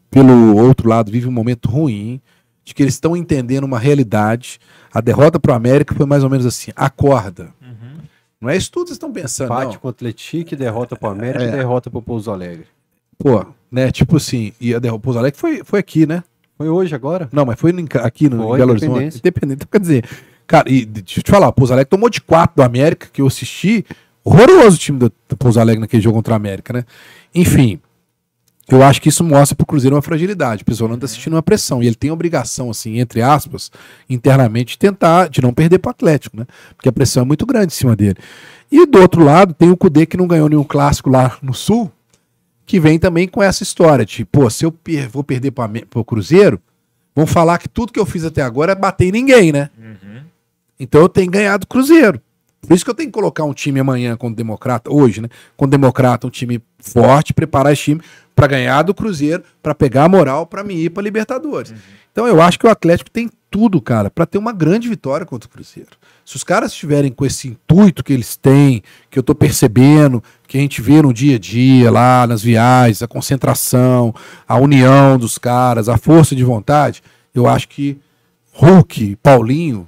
pelo 0.09 0.56
outro 0.58 0.90
lado, 0.90 1.11
vive 1.11 1.27
um 1.27 1.32
momento 1.32 1.69
ruim, 1.69 2.19
de 2.66 2.74
que 2.74 2.84
eles 2.84 2.95
estão 2.95 3.16
entendendo 3.16 3.64
uma 3.64 3.80
realidade. 3.80 4.59
A 4.93 5.00
derrota 5.00 5.40
pro 5.40 5.53
América 5.53 5.95
foi 5.95 6.06
mais 6.06 6.24
ou 6.24 6.30
menos 6.30 6.45
assim: 6.45 6.72
acorda. 6.76 7.53
Não 8.40 8.50
é 8.50 8.58
isso 8.58 8.72
tudo 8.72 8.84
que 8.84 8.90
vocês 8.90 8.98
estão 8.98 9.11
pensando, 9.11 9.50
não. 9.50 9.61
Empate 9.61 9.80
contra 9.80 9.88
o 9.88 9.90
Atlético, 10.09 10.56
derrota 10.56 10.95
pro 10.95 11.09
América 11.09 11.43
É. 11.43 11.48
e 11.48 11.51
derrota 11.51 11.90
pro 11.90 12.01
Pouso 12.01 12.30
Alegre. 12.30 12.67
Pô, 13.18 13.46
né? 13.72 13.92
Tipo 13.92 14.18
assim, 14.18 14.54
e 14.60 14.74
a 14.74 14.80
derrota 14.80 15.02
Pouso 15.02 15.20
Alegre 15.20 15.40
foi, 15.40 15.62
foi 15.64 15.80
aqui, 15.80 16.06
né? 16.06 16.24
Foi 16.58 16.70
hoje 16.70 16.96
agora? 16.96 17.30
Não, 17.32 17.46
mas 17.46 17.60
foi 17.60 17.72
aqui 18.02 18.30
no 18.30 18.38
Foi, 18.38 18.56
em 18.56 18.58
Belo 18.58 18.72
Horizonte. 18.72 19.18
Independente. 19.18 19.58
Então, 19.58 19.68
quer 19.72 19.80
dizer, 19.80 20.06
cara, 20.46 20.70
e 20.70 20.86
deixa 20.86 21.20
eu 21.20 21.24
te 21.24 21.32
falar, 21.32 21.48
o 21.48 21.54
Pouso 21.54 21.74
Alegre 21.74 21.90
tomou 21.90 22.10
de 22.10 22.22
4 22.22 22.56
do 22.56 22.64
América, 22.64 23.08
que 23.12 23.22
eu 23.22 23.28
assisti. 23.28 23.86
Horroroso 24.24 24.76
o 24.76 24.80
time 24.80 25.00
do, 25.00 25.12
do 25.30 25.38
Pouso 25.38 25.60
Alegre 25.60 25.80
naquele 25.80 26.02
jogo 26.02 26.18
contra 26.18 26.34
o 26.34 26.36
América, 26.36 26.74
né? 26.74 26.84
Enfim, 27.34 27.80
eu 28.70 28.84
acho 28.84 29.02
que 29.02 29.08
isso 29.08 29.24
mostra 29.24 29.56
pro 29.56 29.66
Cruzeiro 29.66 29.96
uma 29.96 30.02
fragilidade. 30.02 30.62
O 30.62 30.66
Pesolano 30.66 31.00
tá 31.00 31.08
sentindo 31.08 31.34
uma 31.34 31.42
pressão. 31.42 31.82
E 31.82 31.88
ele 31.88 31.96
tem 31.96 32.12
obrigação, 32.12 32.70
assim, 32.70 33.00
entre 33.00 33.22
aspas, 33.22 33.72
internamente, 34.10 34.72
de 34.72 34.78
tentar, 34.78 35.30
de 35.30 35.42
não 35.42 35.54
perder 35.54 35.80
pro 35.80 35.92
Atlético, 35.92 36.36
né? 36.36 36.46
Porque 36.76 36.90
a 36.90 36.92
pressão 36.92 37.24
é 37.24 37.26
muito 37.26 37.46
grande 37.46 37.68
em 37.68 37.76
cima 37.78 37.96
dele. 37.96 38.18
E 38.70 38.86
do 38.86 39.00
outro 39.00 39.24
lado, 39.24 39.54
tem 39.54 39.72
o 39.72 39.78
Cudê 39.78 40.06
que 40.06 40.18
não 40.18 40.28
ganhou 40.28 40.50
nenhum 40.50 40.66
clássico 40.66 41.10
lá 41.10 41.38
no 41.42 41.54
Sul, 41.54 41.90
que 42.68 42.80
vem 42.80 43.00
também 43.00 43.28
com 43.28 43.42
essa 43.42 43.64
história 43.64 44.06
de, 44.06 44.24
pô, 44.26 44.48
se 44.50 44.64
eu 44.66 44.72
per- 44.72 45.10
vou 45.10 45.24
perder 45.24 45.50
pro 45.52 45.64
Amé- 45.64 45.86
pro 45.90 46.04
Cruzeiro, 46.06 46.62
vão 47.16 47.26
falar 47.26 47.58
que 47.58 47.68
tudo 47.70 47.92
que 47.94 48.00
eu 48.00 48.06
fiz 48.06 48.24
até 48.26 48.42
agora 48.44 48.74
é 48.74 48.76
bater 48.76 49.06
em 49.08 49.12
ninguém, 49.12 49.52
né? 49.52 49.70
Então 50.80 51.02
eu 51.02 51.10
tenho 51.10 51.32
ganhado 51.32 51.64
o 51.64 51.68
Cruzeiro. 51.68 52.22
Por 52.62 52.76
isso 52.76 52.84
que 52.84 52.92
eu 52.92 52.96
tenho 52.96 53.08
que 53.10 53.14
colocar 53.14 53.44
um 53.46 53.54
time 53.54 53.80
amanhã 53.80 54.18
com 54.18 54.28
o 54.28 54.36
Democrata, 54.36 54.92
hoje, 54.94 55.22
né? 55.22 55.30
Com 55.56 55.66
o 55.66 55.68
Democrata, 55.68 56.28
um 56.28 56.30
time 56.30 56.62
forte, 56.80 57.34
preparar 57.34 57.72
esse 57.72 57.84
time 57.84 58.02
para 58.36 58.48
ganhar 58.48 58.82
do 58.84 58.94
Cruzeiro, 58.94 59.44
para 59.64 59.74
pegar 59.74 60.04
a 60.04 60.10
moral 60.10 60.46
para 60.46 60.64
me 60.64 60.76
ir 60.76 60.90
para 60.90 61.02
Libertadores. 61.02 61.74
Então 62.12 62.28
eu 62.28 62.42
acho 62.42 62.60
que 62.60 62.68
o 62.68 62.70
Atlético 62.70 63.10
tem 63.10 63.30
tudo, 63.50 63.82
cara, 63.82 64.10
para 64.12 64.26
ter 64.26 64.38
uma 64.38 64.52
grande 64.52 64.90
vitória 64.90 65.26
contra 65.26 65.48
o 65.48 65.52
Cruzeiro. 65.52 65.92
Se 66.28 66.36
os 66.36 66.44
caras 66.44 66.74
estiverem 66.74 67.10
com 67.10 67.26
esse 67.26 67.48
intuito 67.48 68.04
que 68.04 68.12
eles 68.12 68.36
têm, 68.36 68.84
que 69.10 69.18
eu 69.18 69.24
tô 69.24 69.34
percebendo, 69.34 70.22
que 70.46 70.58
a 70.58 70.60
gente 70.60 70.82
vê 70.82 71.02
no 71.02 71.14
dia 71.14 71.38
a 71.38 71.40
dia, 71.40 71.90
lá 71.90 72.28
nas 72.28 72.44
viagens, 72.44 73.02
a 73.02 73.08
concentração, 73.08 74.14
a 74.46 74.58
união 74.58 75.18
dos 75.18 75.38
caras, 75.38 75.88
a 75.88 75.98
força 75.98 76.36
de 76.36 76.44
vontade, 76.44 77.02
eu 77.34 77.48
acho 77.48 77.70
que 77.70 77.98
Hulk, 78.52 79.16
Paulinho, 79.24 79.88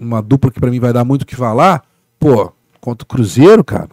uma 0.00 0.20
dupla 0.20 0.50
que 0.50 0.58
pra 0.58 0.68
mim 0.68 0.80
vai 0.80 0.92
dar 0.92 1.04
muito 1.04 1.22
o 1.22 1.26
que 1.26 1.36
falar. 1.36 1.84
Pô, 2.18 2.52
contra 2.80 3.04
o 3.04 3.06
Cruzeiro, 3.06 3.62
cara, 3.62 3.88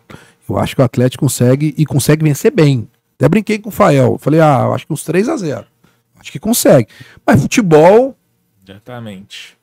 eu 0.49 0.57
acho 0.57 0.75
que 0.75 0.81
o 0.81 0.85
Atlético 0.85 1.23
consegue 1.23 1.75
e 1.77 1.85
consegue 1.85 2.23
vencer 2.23 2.51
bem. 2.51 2.89
Até 3.15 3.30
brinquei 3.30 3.59
com 3.59 3.69
o 3.69 3.72
Fael. 3.72 4.17
Falei, 4.17 4.39
ah, 4.39 4.61
eu 4.64 4.73
acho 4.73 4.88
que 4.88 4.93
uns 4.93 5.03
3 5.03 5.30
a 5.30 5.38
0 5.38 5.67
Acho 6.19 6.31
que 6.31 6.39
consegue. 6.39 6.88
Mas 7.23 7.39
futebol, 7.39 8.17
Exatamente. 8.67 9.58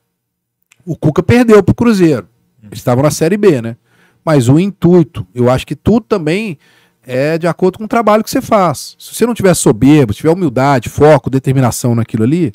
O 0.86 0.96
Cuca 0.96 1.22
perdeu 1.22 1.62
pro 1.62 1.74
Cruzeiro. 1.74 2.28
Eles 2.62 2.78
estavam 2.78 3.02
na 3.02 3.10
Série 3.10 3.36
B, 3.36 3.60
né? 3.60 3.76
Mas 4.24 4.48
o 4.48 4.58
intuito, 4.58 5.26
eu 5.34 5.50
acho 5.50 5.66
que 5.66 5.76
tudo 5.76 6.06
também 6.08 6.58
é 7.06 7.36
de 7.38 7.46
acordo 7.46 7.78
com 7.78 7.84
o 7.84 7.88
trabalho 7.88 8.24
que 8.24 8.30
você 8.30 8.40
faz. 8.40 8.96
Se 8.98 9.14
você 9.14 9.26
não 9.26 9.34
tiver 9.34 9.54
soberbo, 9.54 10.14
tiver 10.14 10.30
humildade, 10.30 10.88
foco, 10.88 11.30
determinação 11.30 11.94
naquilo 11.94 12.24
ali, 12.24 12.52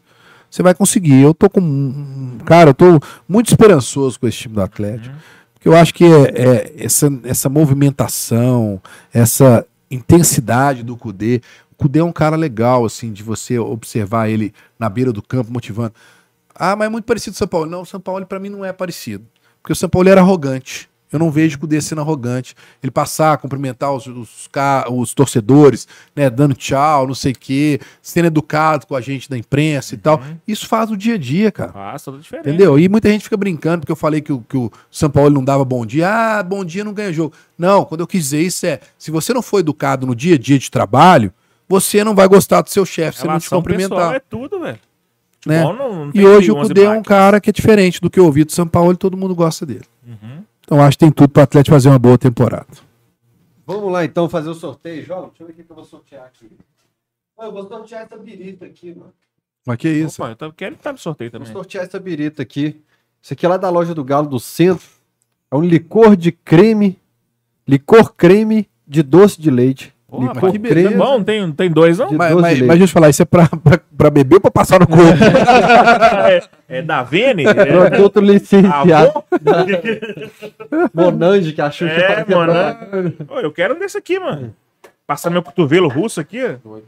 você 0.50 0.62
vai 0.62 0.74
conseguir. 0.74 1.22
Eu 1.22 1.34
tô 1.34 1.50
com. 1.50 2.38
Cara, 2.46 2.72
eu 2.72 2.74
tô 2.74 3.00
muito 3.28 3.48
esperançoso 3.48 4.20
com 4.20 4.28
esse 4.28 4.40
time 4.40 4.56
do 4.56 4.62
Atlético. 4.62 5.16
Porque 5.54 5.70
eu 5.70 5.76
acho 5.76 5.94
que 5.94 6.04
é, 6.04 6.10
é 6.10 6.74
essa, 6.78 7.08
essa 7.24 7.48
movimentação, 7.48 8.82
essa 9.14 9.66
intensidade 9.90 10.84
do 10.84 10.98
Cudê. 10.98 11.42
O 11.72 11.76
Cudê 11.76 12.00
é 12.00 12.04
um 12.04 12.12
cara 12.12 12.36
legal, 12.36 12.84
assim, 12.84 13.14
de 13.14 13.24
você 13.24 13.60
observar 13.60 14.28
ele 14.28 14.54
na 14.78 14.90
beira 14.90 15.14
do 15.14 15.22
campo, 15.22 15.52
motivando. 15.54 15.94
Ah, 16.64 16.76
mas 16.76 16.86
é 16.86 16.90
muito 16.90 17.06
parecido 17.06 17.34
com 17.34 17.38
o 17.38 17.40
São 17.40 17.48
Paulo. 17.48 17.66
Não, 17.66 17.82
o 17.82 17.86
São 17.88 18.00
Paulo 18.00 18.24
para 18.24 18.40
mim 18.40 18.50
não 18.50 18.64
é 18.64 18.72
parecido. 18.72 19.26
Porque 19.64 19.74
o 19.74 19.76
São 19.76 19.90
Paulo 19.90 20.08
era 20.08 20.22
arrogante. 20.22 20.88
Eu 21.12 21.18
não 21.18 21.32
vejo 21.32 21.58
o 21.58 21.60
Cudê 21.60 21.82
sendo 21.82 22.02
arrogante. 22.02 22.54
Ele 22.84 22.92
passar, 22.92 23.36
cumprimentar 23.40 23.92
os, 23.92 24.06
os, 24.06 24.48
os 24.92 25.14
torcedores, 25.16 25.88
né, 26.16 26.30
dando 26.30 26.54
tchau, 26.54 27.08
não 27.08 27.16
sei 27.16 27.32
o 27.32 27.36
quê, 27.36 27.80
sendo 28.00 28.28
educado 28.28 28.86
com 28.86 28.96
a 28.96 29.02
gente 29.02 29.28
da 29.28 29.36
imprensa 29.36 29.96
e 29.96 29.98
tal. 29.98 30.22
Isso 30.48 30.68
faz 30.68 30.92
o 30.92 30.96
dia 30.96 31.16
a 31.16 31.18
dia, 31.18 31.52
cara. 31.52 31.74
Faz 31.74 32.04
toda 32.04 32.18
a 32.18 32.22
diferença. 32.22 32.48
Entendeu? 32.48 32.78
E 32.78 32.88
muita 32.88 33.10
gente 33.10 33.24
fica 33.24 33.36
brincando 33.36 33.80
porque 33.80 33.92
eu 33.92 33.96
falei 33.96 34.22
que 34.22 34.32
o, 34.32 34.42
que 34.48 34.56
o 34.56 34.72
São 34.92 35.10
Paulo 35.10 35.32
não 35.32 35.44
dava 35.44 35.66
bom 35.66 35.84
dia. 35.84 36.08
Ah, 36.08 36.44
bom 36.44 36.64
dia 36.64 36.84
não 36.84 36.94
ganha 36.94 37.12
jogo. 37.12 37.34
Não, 37.58 37.84
quando 37.86 38.02
eu 38.02 38.08
quis 38.08 38.26
dizer 38.26 38.42
isso 38.42 38.68
é, 38.68 38.80
se 39.00 39.10
você 39.10 39.34
não 39.34 39.42
for 39.42 39.58
educado 39.62 40.06
no 40.06 40.16
dia 40.16 40.36
a 40.36 40.38
dia 40.38 40.60
de 40.60 40.70
trabalho, 40.70 41.34
você 41.68 42.04
não 42.04 42.14
vai 42.14 42.28
gostar 42.28 42.62
do 42.62 42.70
seu 42.70 42.86
chefe 42.86 43.18
se 43.18 43.26
ele 43.26 43.34
não 43.34 43.40
te 43.40 43.50
Relação 43.50 43.64
pessoal 43.64 43.90
cumprimentar. 43.90 44.16
é 44.16 44.20
tudo, 44.20 44.60
velho. 44.60 44.80
Né? 45.46 45.64
Não- 45.64 45.74
não 45.74 46.12
E 46.14 46.26
hoje 46.26 46.52
o 46.52 46.56
11 46.58 46.70
Cudê 46.70 46.84
é 46.86 46.90
um 46.90 47.04
cara 47.04 47.40
que 47.42 47.50
é 47.50 47.54
diferente 47.54 48.00
do 48.02 48.10
que 48.10 48.20
eu 48.20 48.26
ouvi 48.26 48.44
do 48.44 48.52
São 48.52 48.68
Paulo 48.68 48.94
e 48.94 48.98
todo 48.98 49.18
mundo 49.18 49.34
gosta 49.36 49.66
dele. 49.66 49.86
Uhum. 50.06 50.44
Então 50.64 50.82
acho 50.82 50.98
que 50.98 51.06
tem 51.06 51.12
tudo 51.12 51.30
para 51.30 51.42
o 51.42 51.44
Atlético 51.44 51.74
fazer 51.76 51.90
uma 51.90 52.00
boa 52.00 52.18
temporada. 52.18 52.68
Vamos 53.66 53.92
lá 53.92 54.04
então 54.06 54.28
fazer 54.30 54.50
o 54.50 54.54
sorteio, 54.54 55.06
João. 55.06 55.30
Deixa 55.30 55.44
eu 55.44 55.48
ver 55.48 55.54
o 55.54 55.56
que 55.66 55.72
eu 55.72 55.76
vou 55.76 55.86
sortear 55.86 56.26
aqui. 56.26 56.50
Eu 57.40 57.52
vou 57.52 57.68
sortear 57.68 58.04
essa 58.04 58.18
birita 58.18 58.66
aqui, 58.66 58.94
mano. 58.94 59.14
Mas 59.66 59.78
que 59.78 59.90
isso? 59.90 60.22
Opa, 60.22 60.32
eu 60.32 60.36
tô- 60.36 60.52
quero 60.54 60.76
estar 60.76 60.92
no 60.92 60.98
sorteio 60.98 61.32
Vou 61.32 61.40
também. 61.40 61.54
sortear 61.54 61.86
essa 61.86 62.00
birita 62.00 62.42
aqui. 62.42 62.82
Isso 63.22 63.34
aqui 63.34 63.46
é 63.46 63.50
lá 63.50 63.58
da 63.58 63.70
loja 63.70 63.94
do 63.96 64.04
Galo 64.04 64.28
do 64.28 64.40
Centro. 64.40 64.88
É 65.50 65.56
um 65.56 65.62
licor 65.62 66.16
de 66.16 66.32
creme. 66.32 66.98
Licor 67.68 68.14
creme 68.14 68.68
de 68.88 69.02
doce 69.04 69.40
de 69.42 69.50
leite. 69.52 69.94
Porra, 70.12 70.34
licor 70.34 70.54
mas 70.60 70.74
que. 70.74 70.90
Bom, 70.96 71.24
tem, 71.24 71.52
tem 71.54 71.72
dois, 71.72 71.98
não? 71.98 72.10
De 72.10 72.16
Mas, 72.18 72.34
mas, 72.36 72.60
mas 72.60 72.68
deixa 72.68 72.84
eu 72.84 72.88
te 72.88 72.92
falar, 72.94 73.10
isso 73.10 73.22
é 73.22 73.26
pra, 73.26 73.48
pra, 73.48 73.80
pra 73.98 74.10
beber 74.10 74.36
ou 74.36 74.42
pra 74.42 74.52
passar 74.52 74.82
no 74.82 74.86
corpo? 74.88 75.02
é, 76.28 76.42
é 76.68 76.82
da 76.82 77.02
Vene? 77.02 77.46
É, 77.46 77.54
Produto 77.54 78.20
licenciado. 78.20 78.94
avô? 78.94 79.24
Monange, 80.94 81.54
que 81.54 81.62
a 81.62 81.72
Xuxa 81.72 81.94
É, 81.94 82.16
fazia 82.18 82.36
mano. 82.36 82.54
propaganda. 82.54 83.14
Ô, 83.30 83.40
eu 83.40 83.52
quero 83.54 83.74
um 83.76 83.80
desse 83.80 83.98
aqui, 83.98 84.20
mano. 84.20 84.54
Passar 85.08 85.30
meu 85.30 85.42
cotovelo 85.42 85.88
russo 85.88 86.20
aqui. 86.20 86.40
ó. 86.44 86.80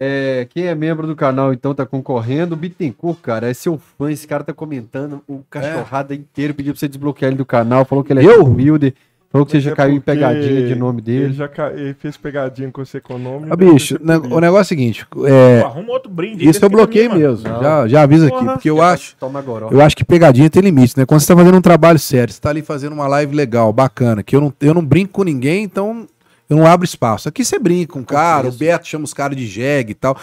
É, 0.00 0.46
quem 0.50 0.66
é 0.68 0.74
membro 0.74 1.06
do 1.06 1.14
canal, 1.14 1.52
então, 1.52 1.74
tá 1.74 1.84
concorrendo. 1.84 2.54
O 2.54 2.56
Bittencourt, 2.56 3.18
cara, 3.20 3.50
é 3.50 3.54
seu 3.54 3.78
fã. 3.78 4.10
Esse 4.10 4.26
cara 4.26 4.42
tá 4.42 4.52
comentando 4.54 5.22
o 5.28 5.42
cachorrada 5.50 6.14
inteiro. 6.14 6.54
Pediu 6.54 6.72
pra 6.72 6.80
você 6.80 6.88
desbloquear 6.88 7.28
ele 7.30 7.36
do 7.36 7.44
canal. 7.44 7.84
Falou 7.84 8.02
que 8.02 8.12
ele 8.12 8.20
é 8.20 8.24
Eu? 8.26 8.44
humilde. 8.44 8.94
Falou 9.32 9.46
que 9.46 9.52
você 9.52 9.60
já 9.60 9.70
é 9.70 9.74
caiu 9.74 9.94
em 9.96 10.00
pegadinha 10.00 10.66
de 10.66 10.74
nome 10.74 11.02
Ele 11.06 11.20
dele. 11.20 11.32
já 11.32 11.48
ca... 11.48 11.72
ele 11.72 11.94
fez 11.94 12.18
pegadinha 12.18 12.70
com 12.70 12.84
você 12.84 13.00
com 13.00 13.14
o 13.14 13.18
nome. 13.18 13.46
Ah, 13.50 13.56
deve 13.56 13.72
bicho, 13.72 13.98
por 13.98 14.32
o 14.32 14.40
negócio 14.40 14.58
é 14.58 14.60
o 14.60 14.64
seguinte, 14.64 15.06
é, 15.26 15.62
arruma 15.64 15.90
outro 15.92 16.10
brinde. 16.10 16.46
isso 16.46 16.62
eu 16.62 16.68
bloqueei 16.68 17.08
mim, 17.08 17.18
mesmo, 17.18 17.48
Não. 17.48 17.62
já, 17.62 17.88
já 17.88 18.02
aviso 18.02 18.26
aqui, 18.26 18.44
porque 18.44 18.68
eu 18.68 18.82
acho, 18.82 19.16
Toma 19.18 19.38
agora, 19.38 19.66
ó. 19.66 19.70
eu 19.70 19.80
acho 19.80 19.96
que 19.96 20.04
pegadinha 20.04 20.50
tem 20.50 20.60
limite, 20.62 20.98
né? 20.98 21.06
Quando 21.06 21.20
você 21.20 21.26
tá 21.28 21.34
fazendo 21.34 21.56
um 21.56 21.62
trabalho 21.62 21.98
sério, 21.98 22.32
você 22.32 22.38
tá 22.40 22.50
ali 22.50 22.60
fazendo 22.60 22.92
uma 22.92 23.08
live 23.08 23.34
legal, 23.34 23.72
bacana, 23.72 24.22
que 24.22 24.36
eu 24.36 24.40
não, 24.42 24.52
eu 24.60 24.74
não 24.74 24.84
brinco 24.84 25.12
com 25.12 25.24
ninguém, 25.24 25.64
então 25.64 26.06
eu 26.50 26.56
não 26.58 26.66
abro 26.66 26.84
espaço. 26.84 27.26
Aqui 27.26 27.42
você 27.42 27.58
brinca 27.58 27.94
com 27.94 28.00
o 28.00 28.04
cara, 28.04 28.48
o 28.48 28.52
Beto 28.52 28.86
chama 28.86 29.04
os 29.04 29.14
caras 29.14 29.34
de 29.34 29.46
jegue 29.46 29.92
e 29.92 29.94
tal. 29.94 30.14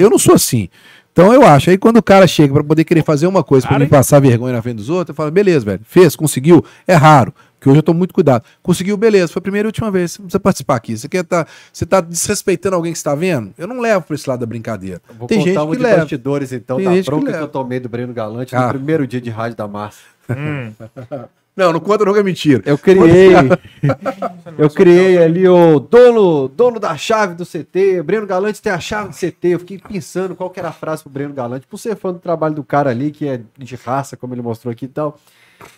Eu 0.00 0.10
não 0.10 0.18
sou 0.18 0.34
assim. 0.34 0.68
Então 1.12 1.32
eu 1.32 1.44
acho. 1.44 1.70
Aí 1.70 1.78
quando 1.78 1.96
o 1.98 2.02
cara 2.02 2.26
chega 2.26 2.52
pra 2.52 2.64
poder 2.64 2.84
querer 2.84 3.02
fazer 3.04 3.26
uma 3.28 3.42
coisa 3.44 3.66
pra 3.66 3.74
Cara, 3.76 3.84
me 3.84 3.90
passar 3.90 4.20
vergonha 4.20 4.52
na 4.52 4.62
frente 4.62 4.76
dos 4.76 4.88
outros, 4.90 5.10
eu 5.10 5.14
falo, 5.14 5.30
beleza, 5.30 5.64
velho. 5.64 5.80
Fez, 5.84 6.14
conseguiu. 6.16 6.64
É 6.86 6.94
raro. 6.94 7.32
Porque 7.58 7.68
hoje 7.70 7.78
eu 7.78 7.82
tô 7.82 7.92
muito 7.92 8.14
cuidado. 8.14 8.44
Conseguiu, 8.62 8.96
beleza. 8.96 9.32
Foi 9.32 9.40
a 9.40 9.42
primeira 9.42 9.66
e 9.66 9.70
última 9.70 9.90
vez. 9.90 10.12
Você 10.12 10.18
não 10.22 10.26
precisa 10.26 10.40
participar 10.40 10.76
aqui. 10.76 10.96
Você 10.96 11.08
quer 11.08 11.24
tá, 11.24 11.46
você 11.72 11.84
tá 11.84 12.00
desrespeitando 12.00 12.76
alguém 12.76 12.92
que 12.92 12.98
você 12.98 13.04
tá 13.04 13.14
vendo? 13.14 13.52
Eu 13.58 13.66
não 13.66 13.80
levo 13.80 14.06
pra 14.06 14.14
esse 14.14 14.28
lado 14.28 14.40
da 14.40 14.46
brincadeira. 14.46 15.00
Vou 15.18 15.26
Tem 15.26 15.38
contar 15.38 15.50
gente 15.50 15.58
um 15.60 15.70
que 15.72 15.76
de 15.76 15.82
leva. 15.82 15.96
bastidores, 15.98 16.52
então, 16.52 16.76
Tem 16.76 16.86
da 16.86 16.92
gente 16.92 17.04
que 17.04 17.10
bronca 17.10 17.26
que, 17.26 17.32
leva. 17.32 17.44
eu 17.44 17.48
tomei 17.48 17.80
do 17.80 17.88
Breno 17.88 18.12
Galante 18.14 18.54
Ah. 18.54 18.62
no 18.66 18.68
primeiro 18.74 19.06
dia 19.06 19.20
de 19.20 19.30
rádio 19.30 19.56
da 19.56 19.66
Massa. 19.66 19.98
Hum. 20.30 20.72
Não, 21.58 21.72
não 21.72 21.80
conta 21.80 22.04
nunca 22.04 22.20
é 22.20 22.22
mentira. 22.22 22.62
Eu 22.64 22.78
criei. 22.78 23.32
eu 24.56 24.70
criei 24.70 25.18
ali 25.18 25.48
o 25.48 25.80
dono, 25.80 26.46
dono 26.46 26.78
da 26.78 26.96
chave 26.96 27.34
do 27.34 27.44
CT. 27.44 28.00
Breno 28.04 28.28
Galante 28.28 28.62
tem 28.62 28.70
a 28.70 28.78
chave 28.78 29.08
do 29.08 29.14
CT. 29.16 29.48
Eu 29.48 29.58
fiquei 29.58 29.76
pensando 29.78 30.36
qual 30.36 30.50
que 30.50 30.60
era 30.60 30.68
a 30.68 30.72
frase 30.72 31.02
pro 31.02 31.10
Breno 31.10 31.34
Galante. 31.34 31.66
Por 31.66 31.76
ser 31.76 31.96
fã 31.96 32.12
do 32.12 32.20
trabalho 32.20 32.54
do 32.54 32.62
cara 32.62 32.90
ali, 32.90 33.10
que 33.10 33.26
é 33.26 33.40
de 33.58 33.74
raça, 33.74 34.16
como 34.16 34.34
ele 34.34 34.40
mostrou 34.42 34.70
aqui 34.70 34.84
e 34.84 34.88
tal. 34.88 35.18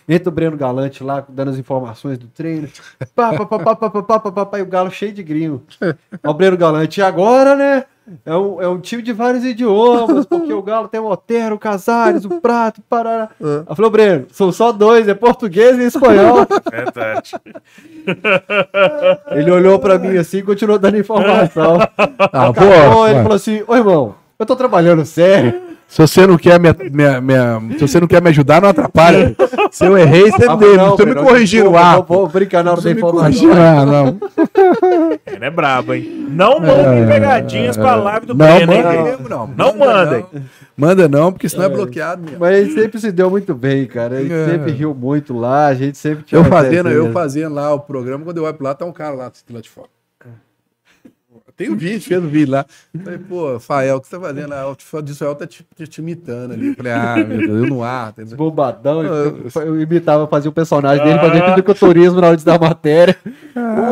Entra 0.07 0.29
o 0.29 0.31
Breno 0.31 0.57
Galante 0.57 1.03
lá, 1.03 1.23
dando 1.27 1.51
as 1.51 1.57
informações 1.57 2.17
do 2.17 2.27
treino. 2.27 2.67
Pá, 3.15 3.33
pá, 3.33 3.45
pá, 3.45 3.59
pá, 3.59 3.75
pá, 3.75 3.89
pá, 3.89 4.01
pá, 4.03 4.19
pá, 4.19 4.31
pá, 4.31 4.45
pá, 4.45 4.59
e 4.59 4.61
o 4.61 4.65
Galo 4.65 4.91
cheio 4.91 5.11
de 5.13 5.23
gringo. 5.23 5.63
Ó, 6.23 6.31
o 6.31 6.33
Breno 6.33 6.57
Galante, 6.57 6.99
e 6.99 7.03
agora, 7.03 7.55
né? 7.55 7.85
É 8.25 8.35
um, 8.35 8.61
é 8.61 8.67
um 8.67 8.79
time 8.79 9.01
de 9.01 9.13
vários 9.13 9.45
idiomas, 9.45 10.25
porque 10.25 10.51
o 10.51 10.61
Galo 10.61 10.87
tem 10.87 10.99
o 10.99 11.05
Otero, 11.05 11.55
o 11.55 11.59
Casares, 11.59 12.25
o 12.25 12.41
Prato, 12.41 12.79
o 12.79 12.83
Pará. 12.83 13.29
Eu 13.39 13.75
falei, 13.75 13.87
ô, 13.87 13.89
Breno, 13.89 14.25
são 14.31 14.51
só 14.51 14.71
dois, 14.71 15.07
é 15.07 15.13
português 15.13 15.77
e 15.77 15.83
espanhol. 15.83 16.45
Verdade. 16.69 17.31
Ele 19.31 19.51
olhou 19.51 19.79
pra 19.79 19.97
mim 19.97 20.17
assim 20.17 20.39
e 20.39 20.43
continuou 20.43 20.79
dando 20.79 20.97
informação. 20.97 21.77
Ah, 21.97 22.47
Acabou, 22.49 23.07
ele 23.07 23.21
falou 23.21 23.35
assim: 23.35 23.63
Ô 23.67 23.75
irmão, 23.75 24.15
eu 24.37 24.45
tô 24.45 24.55
trabalhando 24.55 25.05
sério. 25.05 25.70
Se 25.91 26.01
você 26.01 26.25
não 26.25 26.37
quer 26.37 26.57
me, 26.57 26.69
me- 26.89 27.19
me- 27.19 27.73
se 27.77 27.85
você 27.85 27.99
não 27.99 28.07
quer 28.07 28.21
me 28.21 28.29
ajudar, 28.29 28.61
não 28.61 28.69
atrapalha. 28.69 29.35
Se 29.69 29.85
eu 29.85 29.97
errei, 29.97 30.31
você 30.31 30.45
Ah, 30.47 30.55
deve. 30.55 30.77
não, 30.77 30.87
Não 30.87 30.95
tô 30.95 31.05
me 31.05 31.11
Breno, 31.11 31.27
corrigindo 31.27 31.63
desculpa, 31.69 31.85
ah, 31.85 31.99
Vou, 31.99 32.27
brincar 32.29 32.63
na 32.63 32.71
hora 32.71 32.81
da 32.81 32.91
informação. 32.91 33.49
ah, 33.51 33.85
não. 33.85 34.17
Ele 35.27 35.45
é 35.45 35.49
brabo, 35.49 35.93
hein? 35.93 36.27
Não 36.29 36.61
mandem 36.61 37.05
pegadinhas 37.07 37.75
pra 37.75 37.95
live 37.95 38.25
do 38.25 38.33
Não, 38.33 38.45
Breno, 38.45 38.71
hein, 38.73 38.83
não. 39.29 39.47
Não 39.47 39.77
mandem. 39.77 40.25
Não. 40.33 40.41
Manda 40.77 41.09
não, 41.09 41.31
porque 41.33 41.49
senão 41.49 41.65
é, 41.65 41.69
bloqueado 41.69 42.21
mesmo. 42.23 42.37
Mas 42.39 42.55
ele 42.57 42.71
sempre 42.73 42.97
se 42.99 43.11
deu 43.11 43.29
muito 43.29 43.53
bem, 43.53 43.85
cara. 43.85 44.21
Ele 44.21 44.33
É. 44.33 44.45
sempre 44.45 44.71
riu 44.71 44.95
muito 44.95 45.37
lá, 45.37 45.67
a 45.67 45.73
gente 45.75 45.97
sempre 45.97 46.23
tinha 46.23 46.39
Eu 46.39 46.45
fazendo, 46.45 46.89
eu 46.89 47.11
fazendo 47.11 47.53
lá 47.53 47.73
o 47.73 47.79
programa, 47.81 48.23
quando 48.23 48.37
eu 48.37 48.45
olho 48.45 48.53
pra 48.53 48.69
lá, 48.69 48.73
tá 48.73 48.85
um 48.85 48.93
cara 48.93 49.13
lá, 49.13 49.31
lá 49.51 49.59
de 49.61 49.69
fora. 49.69 49.87
Tem 51.61 51.69
um 51.69 51.75
vídeo, 51.75 52.01
fez 52.01 52.23
um 52.23 52.27
vídeo 52.27 52.51
lá. 52.53 52.65
Falei, 53.03 53.19
pô, 53.19 53.59
Fael, 53.59 53.97
o 53.97 54.01
que 54.01 54.07
você 54.07 54.15
tá 54.17 54.21
fazendo 54.21 54.49
lá? 54.49 54.67
O 54.67 55.01
Disrael 55.03 55.35
tá 55.35 55.45
te, 55.45 55.63
te, 55.75 55.85
te 55.87 56.01
imitando 56.01 56.53
ali. 56.53 56.73
Falei, 56.73 56.91
ah, 56.91 57.15
meu 57.17 57.37
Deus, 57.37 57.49
eu 57.63 57.69
no 57.69 57.83
ar. 57.83 58.09
entendeu? 58.09 58.35
Bombadão, 58.35 59.01
Ah, 59.01 59.05
eu, 59.05 59.61
eu 59.61 59.81
imitava, 59.81 60.25
fazia 60.27 60.49
o 60.49 60.53
personagem 60.53 61.05
dele, 61.05 61.19
fazia 61.19 61.49
fisiculturismo 61.51 62.19
na 62.19 62.27
hora 62.29 62.37
de 62.37 62.43
dar 62.43 62.59
matéria. 62.59 63.15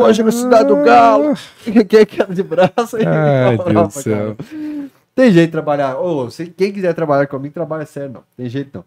Hoje 0.02 0.22
na 0.24 0.32
cidade 0.32 0.66
do 0.68 0.76
Galo, 0.82 1.34
quem 1.62 2.00
é 2.00 2.04
queda 2.04 2.34
de 2.34 2.42
braço? 2.42 2.96
aí 2.96 3.04
Ai, 3.06 3.56
falava, 3.56 3.72
Deus 3.82 3.94
do 3.94 4.00
céu. 4.02 4.36
cara. 4.36 4.90
Tem 5.14 5.30
jeito 5.32 5.46
de 5.46 5.52
trabalhar. 5.52 5.96
Ô, 5.98 6.28
se 6.30 6.46
quem 6.46 6.72
quiser 6.72 6.92
trabalhar 6.94 7.26
comigo, 7.26 7.54
trabalha 7.54 7.86
sério, 7.86 8.10
não. 8.14 8.22
Tem 8.36 8.48
jeito 8.48 8.70
não. 8.74 8.84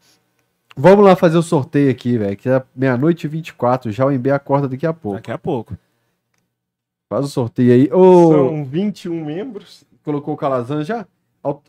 Vamos 0.75 1.05
lá 1.05 1.15
fazer 1.15 1.37
o 1.37 1.43
sorteio 1.43 1.91
aqui, 1.91 2.17
velho. 2.17 2.35
Que 2.35 2.49
é 2.49 2.61
meia-noite 2.75 3.27
e 3.27 3.29
24. 3.29 3.91
Já 3.91 4.05
o 4.05 4.11
MB 4.11 4.31
acorda 4.31 4.67
daqui 4.67 4.85
a 4.87 4.91
pouco. 4.93 5.17
Daqui 5.17 5.31
a 5.31 5.37
pouco. 5.37 5.77
Faz 7.13 7.25
o 7.25 7.29
sorteio 7.29 7.71
aí. 7.73 7.89
Ô, 7.93 8.31
São 8.31 8.65
21 8.65 9.23
membros. 9.23 9.83
colocou 10.03 10.33
o 10.33 10.37
Calazan 10.37 10.83
já? 10.83 11.05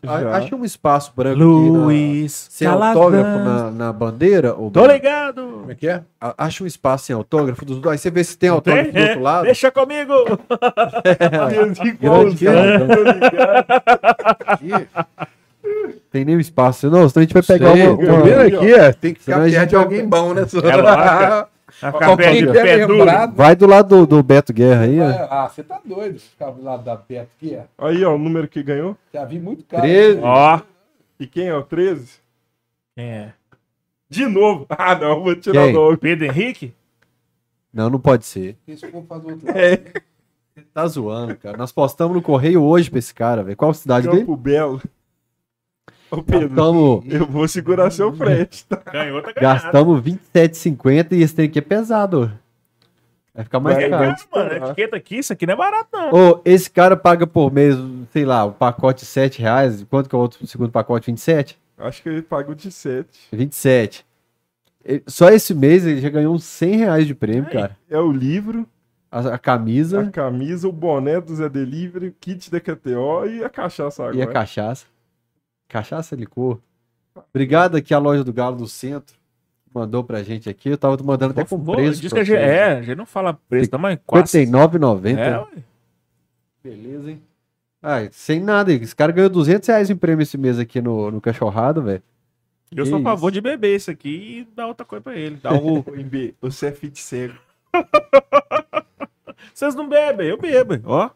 Já. 0.03 0.37
Achei 0.37 0.57
um 0.57 0.65
espaço 0.65 1.11
branco 1.15 1.35
aqui 1.37 1.69
na- 1.69 1.79
Luiz. 1.83 2.47
sem 2.49 2.65
autógrafo 2.67 3.39
na, 3.43 3.69
na 3.71 3.93
bandeira. 3.93 4.55
ô, 4.59 4.71
Tô 4.71 4.87
ligado. 4.87 5.41
Como 5.59 5.71
é 5.71 5.75
que 5.75 5.87
é? 5.87 6.01
Acha 6.19 6.63
um 6.63 6.67
espaço 6.67 7.05
sem 7.05 7.15
autógrafo 7.15 7.63
dos 7.63 7.77
dois. 7.79 7.91
Aí 7.93 7.97
você 7.99 8.09
vê 8.09 8.23
se 8.23 8.35
tem 8.37 8.49
autógrafo 8.49 8.91
do 8.91 8.99
outro 8.99 9.21
lado. 9.21 9.43
Deixa 9.43 9.69
comigo. 9.69 10.13
Grande 12.01 12.45
Tem 16.11 16.23
nem 16.25 16.37
um 16.37 16.39
espaço. 16.39 16.89
Não, 16.89 17.07
senão 17.09 17.21
a 17.21 17.25
gente 17.25 17.33
vai 17.33 17.43
pegar 17.43 17.73
Sei, 17.73 17.87
uma. 17.87 17.97
uma- 18.13 18.23
vendo 18.23 18.57
aqui, 18.57 18.73
é, 18.73 18.93
tem 18.93 19.13
que 19.13 19.19
ficar 19.19 19.37
a 19.41 19.47
gente 19.47 19.57
perto 19.57 19.69
de 19.69 19.75
alguém 19.75 20.07
bom, 20.07 20.33
né? 20.33 20.43
É 20.43 21.47
Quem 22.17 22.45
de- 22.45 22.51
pé 22.53 22.85
lembrar- 22.85 23.27
Vai 23.31 23.55
do 23.55 23.65
lado 23.67 23.89
do, 23.99 24.07
do 24.07 24.23
Beto 24.23 24.53
Guerra 24.53 24.83
aí, 24.83 24.99
ó. 24.99 25.05
Ah, 25.29 25.49
você 25.49 25.63
tá 25.63 25.79
doido 25.83 26.19
ficar 26.19 26.51
do 26.51 26.63
lado 26.63 26.83
da 26.83 26.95
perto 26.95 27.29
aqui, 27.37 27.55
é. 27.55 27.65
Aí, 27.77 28.03
ó, 28.03 28.15
o 28.15 28.17
número 28.17 28.47
que 28.47 28.61
ganhou. 28.63 28.97
Já 29.13 29.23
vi 29.25 29.39
muito 29.39 29.63
cara. 29.65 29.83
13. 29.83 30.19
Ó. 30.23 30.61
E 31.19 31.27
quem 31.27 31.47
é 31.47 31.55
o 31.55 31.63
13? 31.63 32.19
Quem 32.95 33.05
é? 33.05 33.33
De 34.09 34.25
novo. 34.27 34.65
Ah, 34.77 34.95
não, 34.95 35.23
vou 35.23 35.35
tirar 35.35 35.63
Quem? 35.65 35.71
o 35.71 35.73
nome. 35.73 35.97
Pedro 35.97 36.25
Henrique? 36.25 36.73
Não, 37.73 37.89
não 37.89 37.99
pode 37.99 38.25
ser. 38.25 38.57
Esse 38.67 38.87
povo 38.87 39.05
faz 39.07 39.23
outro 39.25 39.45
lado. 39.45 39.57
É, 39.57 39.81
Tá 40.73 40.87
zoando, 40.87 41.35
cara. 41.37 41.57
Nós 41.57 41.71
postamos 41.71 42.15
no 42.15 42.21
correio 42.21 42.61
hoje 42.63 42.89
pra 42.89 42.99
esse 42.99 43.13
cara, 43.13 43.43
velho. 43.43 43.57
Qual 43.57 43.73
cidade 43.73 44.07
dele? 44.07 44.19
Campo 44.21 44.35
Belo. 44.37 44.81
Ô, 46.11 46.21
Pedro, 46.23 46.49
Gastamos, 46.49 47.03
eu 47.13 47.25
vou 47.25 47.47
segurar 47.47 47.89
seu 47.91 48.13
frete, 48.13 48.65
tá? 48.67 48.81
Ganhou, 48.91 49.21
tá 49.21 49.31
ganhado. 49.33 49.63
gastamos 49.63 50.01
27,50 50.01 51.11
e 51.13 51.21
esse 51.21 51.33
trem 51.35 51.47
aqui 51.47 51.59
é 51.59 51.61
pesado. 51.61 52.31
Vai 53.33 53.43
ficar 53.43 53.59
mais 53.59 53.75
Vai, 53.75 53.89
caro. 53.89 54.15
Cara, 54.31 54.45
mano, 54.49 54.51
a 54.65 54.67
etiqueta 54.69 54.95
aqui, 54.95 55.17
isso 55.17 55.33
aqui 55.33 55.45
não 55.45 55.55
é 55.55 55.57
barato, 55.57 55.89
não. 55.91 56.09
Ô, 56.13 56.41
esse 56.45 56.69
cara 56.69 56.95
paga 56.95 57.27
por 57.27 57.51
mês, 57.51 57.75
sei 58.11 58.23
lá, 58.23 58.45
o 58.45 58.53
pacote 58.53 59.05
7 59.05 59.41
reais. 59.41 59.83
Quanto 59.89 60.07
que 60.09 60.15
é 60.15 60.17
o 60.17 60.21
outro 60.21 60.45
segundo 60.47 60.71
pacote? 60.71 61.07
27? 61.07 61.57
Acho 61.77 62.01
que 62.01 62.07
ele 62.07 62.21
pagou 62.21 62.55
de 62.55 62.71
7. 62.71 63.09
27. 63.33 64.05
Ele- 64.85 65.03
Só 65.07 65.29
esse 65.29 65.53
mês 65.53 65.85
ele 65.85 65.99
já 65.99 66.09
ganhou 66.09 66.33
uns 66.33 66.45
100 66.45 66.77
reais 66.77 67.05
de 67.07 67.13
prêmio, 67.13 67.49
cara. 67.51 67.75
É 67.89 67.99
o 67.99 68.09
livro, 68.09 68.65
A, 69.11 69.19
a 69.19 69.33
a 69.33 69.37
camisa 69.37 70.09
camisa, 70.11 70.69
o 70.69 70.71
boné 70.71 71.19
do 71.19 71.35
Zé 71.35 71.49
Delivery, 71.49 72.07
o 72.07 72.15
kit 72.17 72.49
da 72.49 72.61
QTO 72.61 73.25
e 73.27 73.43
a 73.43 73.49
cachaça 73.49 74.03
agora. 74.03 74.15
e 74.17 74.21
a 74.21 74.27
cachaça. 74.27 74.85
Cachaça 75.67 76.15
licor. 76.15 76.59
Obrigado 77.33 77.75
aqui 77.77 77.93
a 77.93 77.97
loja 77.99 78.23
do 78.23 78.33
Galo 78.33 78.55
do 78.55 78.67
Centro. 78.67 79.15
Mandou 79.73 80.03
pra 80.03 80.23
gente 80.23 80.49
aqui. 80.49 80.69
Eu 80.69 80.77
tava 80.77 80.97
mandando 81.03 81.31
até 81.31 81.43
com 81.43 81.57
Vou- 81.57 81.75
preço. 81.75 82.01
Diz 82.01 82.13
que 82.13 82.19
a 82.19 82.23
gente, 82.23 82.37
é, 82.37 82.63
a 82.77 82.81
gente 82.81 82.97
não 82.97 83.05
fala 83.05 83.33
preço, 83.33 83.69
não, 83.73 83.79
mas 83.79 83.99
quase. 84.05 84.39
R$ 84.39 84.45
59,90. 84.45 85.17
É, 85.19 85.37
ué. 85.39 85.47
Beleza, 86.63 87.11
hein? 87.11 87.21
Ah, 87.83 88.07
sem 88.11 88.39
nada. 88.39 88.71
Esse 88.73 88.95
cara 88.95 89.11
ganhou 89.11 89.29
200 89.29 89.67
reais 89.67 89.89
em 89.89 89.95
prêmio 89.95 90.23
esse 90.23 90.37
mês 90.37 90.57
aqui 90.57 90.81
no, 90.81 91.11
no 91.11 91.21
Cachorrado, 91.21 91.81
velho. 91.83 92.01
Eu 92.75 92.85
sou 92.85 92.95
a 92.95 92.97
Que 92.99 93.03
favor 93.03 93.31
de 93.31 93.39
beber 93.41 93.75
isso 93.75 93.91
aqui 93.91 94.39
e 94.49 94.55
dar 94.55 94.67
outra 94.67 94.85
coisa 94.85 95.03
pra 95.03 95.15
ele. 95.15 95.39
Ô, 95.61 95.83
MB, 95.91 96.35
você 96.41 96.67
é 96.67 96.71
fit 96.71 96.99
cego. 97.01 97.35
Vocês 99.53 99.75
não 99.75 99.87
bebem, 99.87 100.27
eu 100.27 100.37
bebo. 100.37 100.81
Ó. 100.85 101.09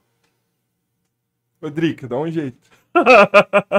Rodrigo, 1.62 2.08
dá 2.08 2.18
um 2.18 2.30
jeito. 2.30 2.58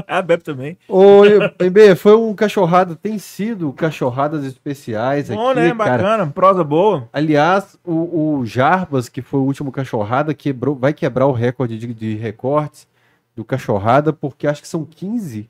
Ah, 0.07 0.23
bebe 0.23 0.43
também. 0.43 0.79
Ô, 0.89 1.23
MB, 1.25 1.95
foi 1.97 2.17
um 2.17 2.35
cachorrado, 2.35 2.97
tem 2.97 3.19
sido 3.19 3.73
cachorradas 3.73 4.45
especiais 4.45 5.29
Bom, 5.29 5.51
aqui, 5.51 5.61
né? 5.61 5.75
cara. 5.75 6.03
Bacana, 6.03 6.27
prosa 6.27 6.65
boa. 6.65 7.09
Aliás, 7.13 7.79
o, 7.85 8.39
o 8.39 8.47
Jarbas, 8.47 9.09
que 9.09 9.23
foi 9.23 9.41
o 9.41 9.45
último 9.45 9.73
cachorrada, 9.73 10.33
quebrou, 10.35 10.75
vai 10.75 10.93
quebrar 10.93 11.27
o 11.27 11.33
recorde 11.33 11.79
de, 11.79 11.93
de 11.93 12.15
recortes 12.17 12.87
do 13.35 13.45
cachorrada, 13.45 14.13
porque 14.13 14.47
acho 14.47 14.63
que 14.63 14.69
são 14.69 14.85
15. 14.85 15.49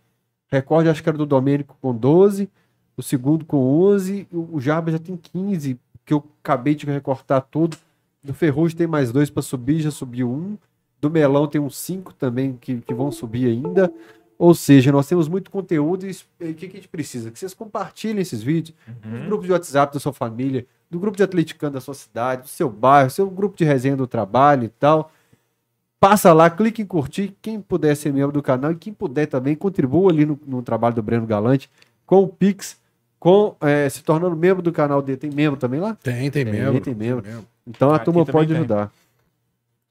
Recorde 0.50 0.88
acho 0.88 1.02
que 1.02 1.08
era 1.08 1.18
do 1.18 1.26
Domênico 1.26 1.76
com 1.80 1.94
12, 1.94 2.48
o 2.96 3.02
segundo 3.02 3.44
com 3.44 3.58
11, 3.84 4.26
o, 4.32 4.56
o 4.56 4.60
Jarbas 4.60 4.94
já 4.94 4.98
tem 4.98 5.16
15, 5.16 5.78
que 6.04 6.12
eu 6.12 6.24
acabei 6.42 6.74
de 6.74 6.86
recortar 6.86 7.42
tudo. 7.42 7.76
Do 8.22 8.34
Ferrugem 8.34 8.76
tem 8.76 8.86
mais 8.86 9.12
dois 9.12 9.30
para 9.30 9.42
subir, 9.42 9.80
já 9.80 9.90
subiu 9.90 10.30
um. 10.30 10.58
Do 11.00 11.10
Melão 11.10 11.46
tem 11.46 11.60
uns 11.60 11.76
cinco 11.76 12.12
também 12.12 12.56
que, 12.60 12.76
que 12.80 12.94
vão 12.94 13.10
subir 13.10 13.46
ainda. 13.48 13.92
Ou 14.38 14.54
seja, 14.54 14.90
nós 14.90 15.06
temos 15.06 15.28
muito 15.28 15.50
conteúdo 15.50 16.06
e 16.06 16.10
o 16.10 16.54
que, 16.54 16.66
que 16.68 16.76
a 16.76 16.80
gente 16.80 16.88
precisa? 16.88 17.30
Que 17.30 17.38
vocês 17.38 17.52
compartilhem 17.52 18.20
esses 18.22 18.42
vídeos 18.42 18.74
nos 19.04 19.26
grupos 19.26 19.46
de 19.46 19.52
WhatsApp 19.52 19.92
da 19.92 20.00
sua 20.00 20.12
família, 20.14 20.64
do 20.90 20.98
grupo 20.98 21.16
de 21.16 21.22
atleticano 21.22 21.74
da 21.74 21.80
sua 21.80 21.92
cidade, 21.94 22.42
do 22.42 22.48
seu 22.48 22.70
bairro, 22.70 23.10
seu 23.10 23.28
grupo 23.28 23.56
de 23.56 23.64
resenha 23.64 23.96
do 23.96 24.06
trabalho 24.06 24.64
e 24.64 24.68
tal. 24.68 25.12
Passa 25.98 26.32
lá, 26.32 26.48
clique 26.48 26.80
em 26.80 26.86
curtir. 26.86 27.36
Quem 27.42 27.60
puder 27.60 27.94
ser 27.94 28.12
membro 28.14 28.32
do 28.32 28.42
canal 28.42 28.72
e 28.72 28.76
quem 28.76 28.92
puder 28.94 29.26
também, 29.26 29.54
contribua 29.54 30.10
ali 30.10 30.24
no, 30.24 30.40
no 30.46 30.62
trabalho 30.62 30.94
do 30.94 31.02
Breno 31.02 31.26
Galante 31.26 31.70
com 32.06 32.22
o 32.22 32.28
Pix, 32.28 32.78
com 33.18 33.54
eh, 33.60 33.88
se 33.90 34.02
tornando 34.02 34.34
membro 34.34 34.62
do 34.62 34.72
canal 34.72 35.02
dele. 35.02 35.18
Tem 35.18 35.30
membro 35.30 35.60
também 35.60 35.78
lá? 35.78 35.94
Tem, 36.02 36.30
tem 36.30 36.44
Tem, 36.44 36.52
membro. 36.52 36.80
tem 36.80 36.94
membro. 36.94 37.26
membro. 37.26 37.44
Então 37.66 37.90
a 37.90 37.96
Aqui 37.96 38.06
turma 38.06 38.24
pode 38.24 38.54
tem. 38.54 38.90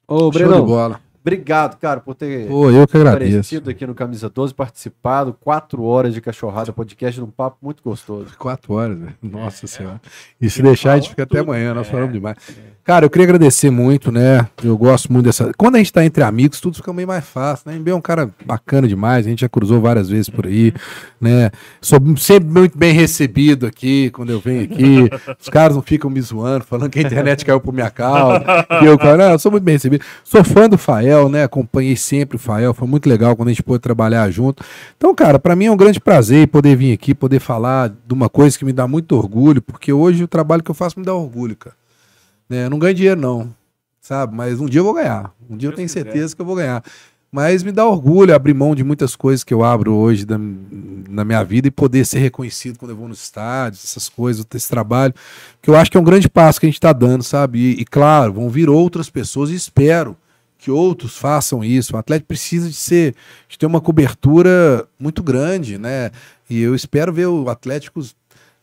Ô, 0.10 0.18
Show 0.18 0.32
Brenão, 0.32 1.00
Obrigado, 1.22 1.78
cara, 1.78 2.00
por 2.00 2.16
ter 2.16 2.48
Pô, 2.48 2.72
eu 2.72 2.88
que 2.88 2.96
agradeço. 2.96 3.32
aparecido 3.32 3.70
aqui 3.70 3.86
no 3.86 3.94
Camisa 3.94 4.30
12, 4.30 4.54
participado. 4.54 5.36
Quatro 5.40 5.84
horas 5.84 6.14
de 6.14 6.22
cachorrada 6.22 6.72
podcast, 6.72 7.20
num 7.20 7.28
papo 7.28 7.58
muito 7.62 7.84
gostoso. 7.84 8.28
Quatro 8.38 8.74
horas, 8.74 8.98
velho. 8.98 9.16
Nossa 9.22 9.68
senhora. 9.68 10.02
E 10.40 10.50
se 10.50 10.62
deixar, 10.62 10.94
a 10.94 10.96
gente 10.96 11.10
fica 11.10 11.24
até 11.24 11.40
amanhã, 11.40 11.74
nós 11.74 11.88
falamos 11.88 12.14
demais. 12.14 12.38
Cara, 12.90 13.06
eu 13.06 13.10
queria 13.12 13.26
agradecer 13.26 13.70
muito, 13.70 14.12
né? 14.12 14.48
Eu 14.64 14.76
gosto 14.76 15.14
muito 15.14 15.26
dessa. 15.26 15.52
Quando 15.56 15.76
a 15.76 15.78
gente 15.78 15.94
tá 15.94 16.04
entre 16.04 16.24
amigos, 16.24 16.60
tudo 16.60 16.78
fica 16.78 16.92
meio 16.92 17.08
mais 17.08 17.24
fácil, 17.24 17.70
né? 17.70 17.78
MB 17.78 17.92
é 17.92 17.94
um 17.94 18.02
cara 18.02 18.32
bacana 18.44 18.88
demais, 18.88 19.28
a 19.28 19.30
gente 19.30 19.42
já 19.42 19.50
cruzou 19.50 19.80
várias 19.80 20.10
vezes 20.10 20.28
por 20.28 20.48
aí, 20.48 20.74
né? 21.22 21.52
Sou 21.80 22.00
sempre 22.18 22.50
muito 22.50 22.76
bem 22.76 22.92
recebido 22.92 23.68
aqui 23.68 24.10
quando 24.10 24.32
eu 24.32 24.40
venho 24.40 24.64
aqui. 24.64 25.08
Os 25.40 25.50
caras 25.50 25.76
não 25.76 25.84
ficam 25.84 26.10
me 26.10 26.20
zoando, 26.20 26.66
falando 26.66 26.90
que 26.90 26.98
a 26.98 27.04
internet 27.04 27.46
caiu 27.46 27.62
por 27.62 27.72
minha 27.72 27.92
causa. 27.92 28.44
E 28.82 28.86
eu, 28.86 28.98
cara, 28.98 29.18
não, 29.18 29.32
eu 29.34 29.40
sou 29.40 29.52
muito 29.52 29.64
bem 29.64 29.76
recebido. 29.76 30.04
Sou 30.24 30.44
fã 30.44 30.68
do 30.68 30.78
Fael, 30.78 31.09
né? 31.30 31.44
Acompanhei 31.44 31.96
sempre 31.96 32.36
o 32.36 32.40
Fael, 32.40 32.74
foi 32.74 32.88
muito 32.88 33.10
legal 33.10 33.36
quando 33.36 33.50
a 33.50 33.52
gente 33.52 33.64
pôde 33.64 33.80
trabalhar 33.80 34.30
junto. 34.30 34.64
Então, 34.98 35.14
cara, 35.16 35.40
pra 35.40 35.56
mim 35.56 35.66
é 35.66 35.72
um 35.72 35.78
grande 35.78 36.00
prazer 36.00 36.48
poder 36.48 36.76
vir 36.76 36.94
aqui, 36.94 37.16
poder 37.16 37.40
falar 37.40 37.90
de 37.90 38.14
uma 38.14 38.30
coisa 38.30 38.58
que 38.58 38.66
me 38.66 38.74
dá 38.74 38.88
muito 38.88 39.16
orgulho, 39.16 39.62
porque 39.62 39.92
hoje 39.92 40.24
o 40.24 40.28
trabalho 40.28 40.64
que 40.64 40.72
eu 40.72 40.76
faço 40.76 41.00
me 41.00 41.06
dá 41.06 41.14
orgulho, 41.14 41.56
cara. 41.56 41.76
Né? 42.50 42.66
Eu 42.66 42.70
não 42.70 42.80
ganho 42.80 42.94
dinheiro, 42.94 43.20
não. 43.20 43.54
Sabe? 44.02 44.36
Mas 44.36 44.60
um 44.60 44.66
dia 44.66 44.80
eu 44.80 44.86
vou 44.86 44.94
ganhar. 44.94 45.32
Um 45.50 45.56
dia 45.58 45.70
eu 45.70 45.74
tenho 45.74 45.88
certeza 45.90 46.36
que 46.36 46.42
eu 46.42 46.46
vou 46.46 46.56
ganhar. 46.56 46.84
Mas 47.32 47.62
me 47.62 47.72
dá 47.72 47.86
orgulho 47.86 48.34
abrir 48.34 48.56
mão 48.56 48.74
de 48.74 48.84
muitas 48.84 49.16
coisas 49.16 49.44
que 49.44 49.54
eu 49.54 49.64
abro 49.64 49.94
hoje 49.94 50.26
da- 50.26 50.40
na 50.40 51.24
minha 51.24 51.44
vida 51.44 51.68
e 51.68 51.72
poder 51.72 52.04
ser 52.04 52.18
reconhecido 52.18 52.80
quando 52.80 52.90
eu 52.90 52.98
vou 52.98 53.08
nos 53.08 53.22
estádios, 53.22 53.84
essas 53.84 54.10
coisas, 54.10 54.44
esse 54.56 54.68
trabalho. 54.68 55.14
Que 55.62 55.70
eu 55.70 55.76
acho 55.76 55.92
que 55.92 55.98
é 55.98 56.00
um 56.00 56.04
grande 56.04 56.28
passo 56.28 56.60
que 56.60 56.66
a 56.66 56.70
gente 56.70 56.78
está 56.78 56.92
dando, 56.92 57.24
sabe? 57.24 57.60
E, 57.60 57.82
e, 57.82 57.86
claro, 57.86 58.34
vão 58.34 58.50
vir 58.50 58.68
outras 58.68 59.12
pessoas 59.12 59.52
e 59.52 59.56
espero 59.56 60.18
que 60.60 60.70
outros 60.70 61.18
façam 61.18 61.64
isso. 61.64 61.96
O 61.96 61.98
atleta 61.98 62.26
precisa 62.28 62.68
de 62.68 62.76
ser, 62.76 63.16
de 63.48 63.58
ter 63.58 63.66
uma 63.66 63.82
cobertura 63.82 64.86
muito 65.00 65.24
grande, 65.24 65.78
né? 65.78 66.12
E 66.50 66.62
eu 66.62 66.76
espero 66.76 67.12
ver 67.14 67.28
o 67.28 67.50
Atlético 67.50 68.02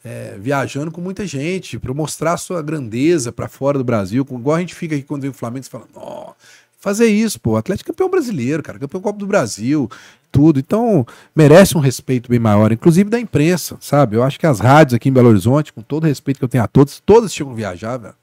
é, 0.04 0.36
viajando 0.38 0.92
com 0.92 1.00
muita 1.00 1.26
gente, 1.26 1.78
para 1.78 1.92
mostrar 1.92 2.34
a 2.34 2.36
sua 2.36 2.62
grandeza 2.62 3.32
para 3.32 3.48
fora 3.48 3.78
do 3.78 3.82
Brasil, 3.82 4.24
igual 4.30 4.56
a 4.56 4.60
gente 4.60 4.74
fica 4.74 4.94
aqui 4.94 5.02
quando 5.02 5.22
vem 5.22 5.30
o 5.30 5.34
Flamengo 5.34 5.66
e 5.66 5.68
fala, 5.68 5.84
ó, 5.96 6.32
fazer 6.78 7.06
isso, 7.06 7.40
pô, 7.40 7.52
o 7.52 7.56
Atlético 7.56 7.90
é 7.90 7.92
campeão 7.92 8.08
brasileiro, 8.08 8.62
cara, 8.62 8.78
campeão 8.78 9.00
Copa 9.00 9.18
do 9.18 9.26
Brasil, 9.26 9.90
tudo, 10.30 10.60
então 10.60 11.04
merece 11.34 11.76
um 11.76 11.80
respeito 11.80 12.28
bem 12.30 12.38
maior, 12.38 12.70
inclusive 12.70 13.10
da 13.10 13.18
imprensa, 13.18 13.76
sabe? 13.80 14.16
Eu 14.16 14.22
acho 14.22 14.38
que 14.38 14.46
as 14.46 14.60
rádios 14.60 14.94
aqui 14.94 15.08
em 15.08 15.12
Belo 15.12 15.28
Horizonte, 15.28 15.72
com 15.72 15.82
todo 15.82 16.04
o 16.04 16.06
respeito 16.06 16.38
que 16.38 16.44
eu 16.44 16.48
tenho 16.48 16.62
a 16.62 16.68
todos, 16.68 17.02
todas 17.04 17.32
tinham 17.32 17.48
que 17.48 17.56
viajar, 17.56 17.96
velho. 17.96 18.14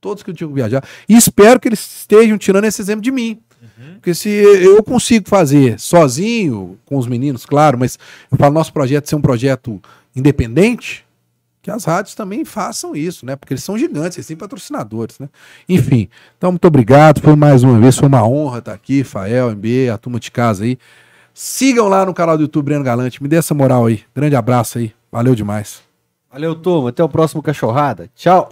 Todos 0.00 0.22
que 0.22 0.32
tinham 0.32 0.48
que 0.48 0.54
viajar. 0.54 0.82
E 1.08 1.16
espero 1.16 1.60
que 1.60 1.68
eles 1.68 1.80
estejam 2.00 2.38
tirando 2.38 2.64
esse 2.64 2.80
exemplo 2.80 3.02
de 3.02 3.10
mim. 3.10 3.40
Porque 3.94 4.14
se 4.14 4.28
eu 4.28 4.82
consigo 4.82 5.28
fazer 5.28 5.78
sozinho, 5.78 6.78
com 6.86 6.96
os 6.96 7.06
meninos, 7.06 7.44
claro, 7.44 7.78
mas 7.78 7.98
eu 8.30 8.38
falo, 8.38 8.54
nosso 8.54 8.72
projeto 8.72 9.08
ser 9.08 9.16
um 9.16 9.20
projeto 9.20 9.80
independente, 10.16 11.04
que 11.62 11.70
as 11.70 11.84
rádios 11.84 12.14
também 12.14 12.44
façam 12.44 12.96
isso, 12.96 13.26
né? 13.26 13.36
Porque 13.36 13.52
eles 13.52 13.62
são 13.62 13.76
gigantes, 13.76 14.16
eles 14.16 14.26
têm 14.26 14.36
patrocinadores, 14.36 15.18
né? 15.18 15.28
Enfim, 15.68 16.08
então 16.36 16.50
muito 16.50 16.66
obrigado, 16.66 17.20
foi 17.20 17.36
mais 17.36 17.62
uma 17.62 17.78
vez, 17.78 17.98
foi 17.98 18.08
uma 18.08 18.26
honra 18.26 18.60
estar 18.60 18.72
aqui, 18.72 19.04
Fael, 19.04 19.50
MB, 19.50 19.90
a 19.92 19.98
turma 19.98 20.18
de 20.18 20.30
casa 20.30 20.64
aí. 20.64 20.78
Sigam 21.34 21.86
lá 21.88 22.06
no 22.06 22.14
canal 22.14 22.38
do 22.38 22.44
YouTube 22.44 22.64
Breno 22.64 22.84
Galante, 22.84 23.22
me 23.22 23.28
dê 23.28 23.36
essa 23.36 23.54
moral 23.54 23.86
aí. 23.86 24.00
Grande 24.14 24.34
abraço 24.34 24.78
aí, 24.78 24.92
valeu 25.12 25.34
demais. 25.34 25.82
Valeu, 26.32 26.54
turma. 26.54 26.90
Até 26.90 27.02
o 27.02 27.08
próximo 27.08 27.42
Cachorrada. 27.42 28.08
Tchau. 28.14 28.50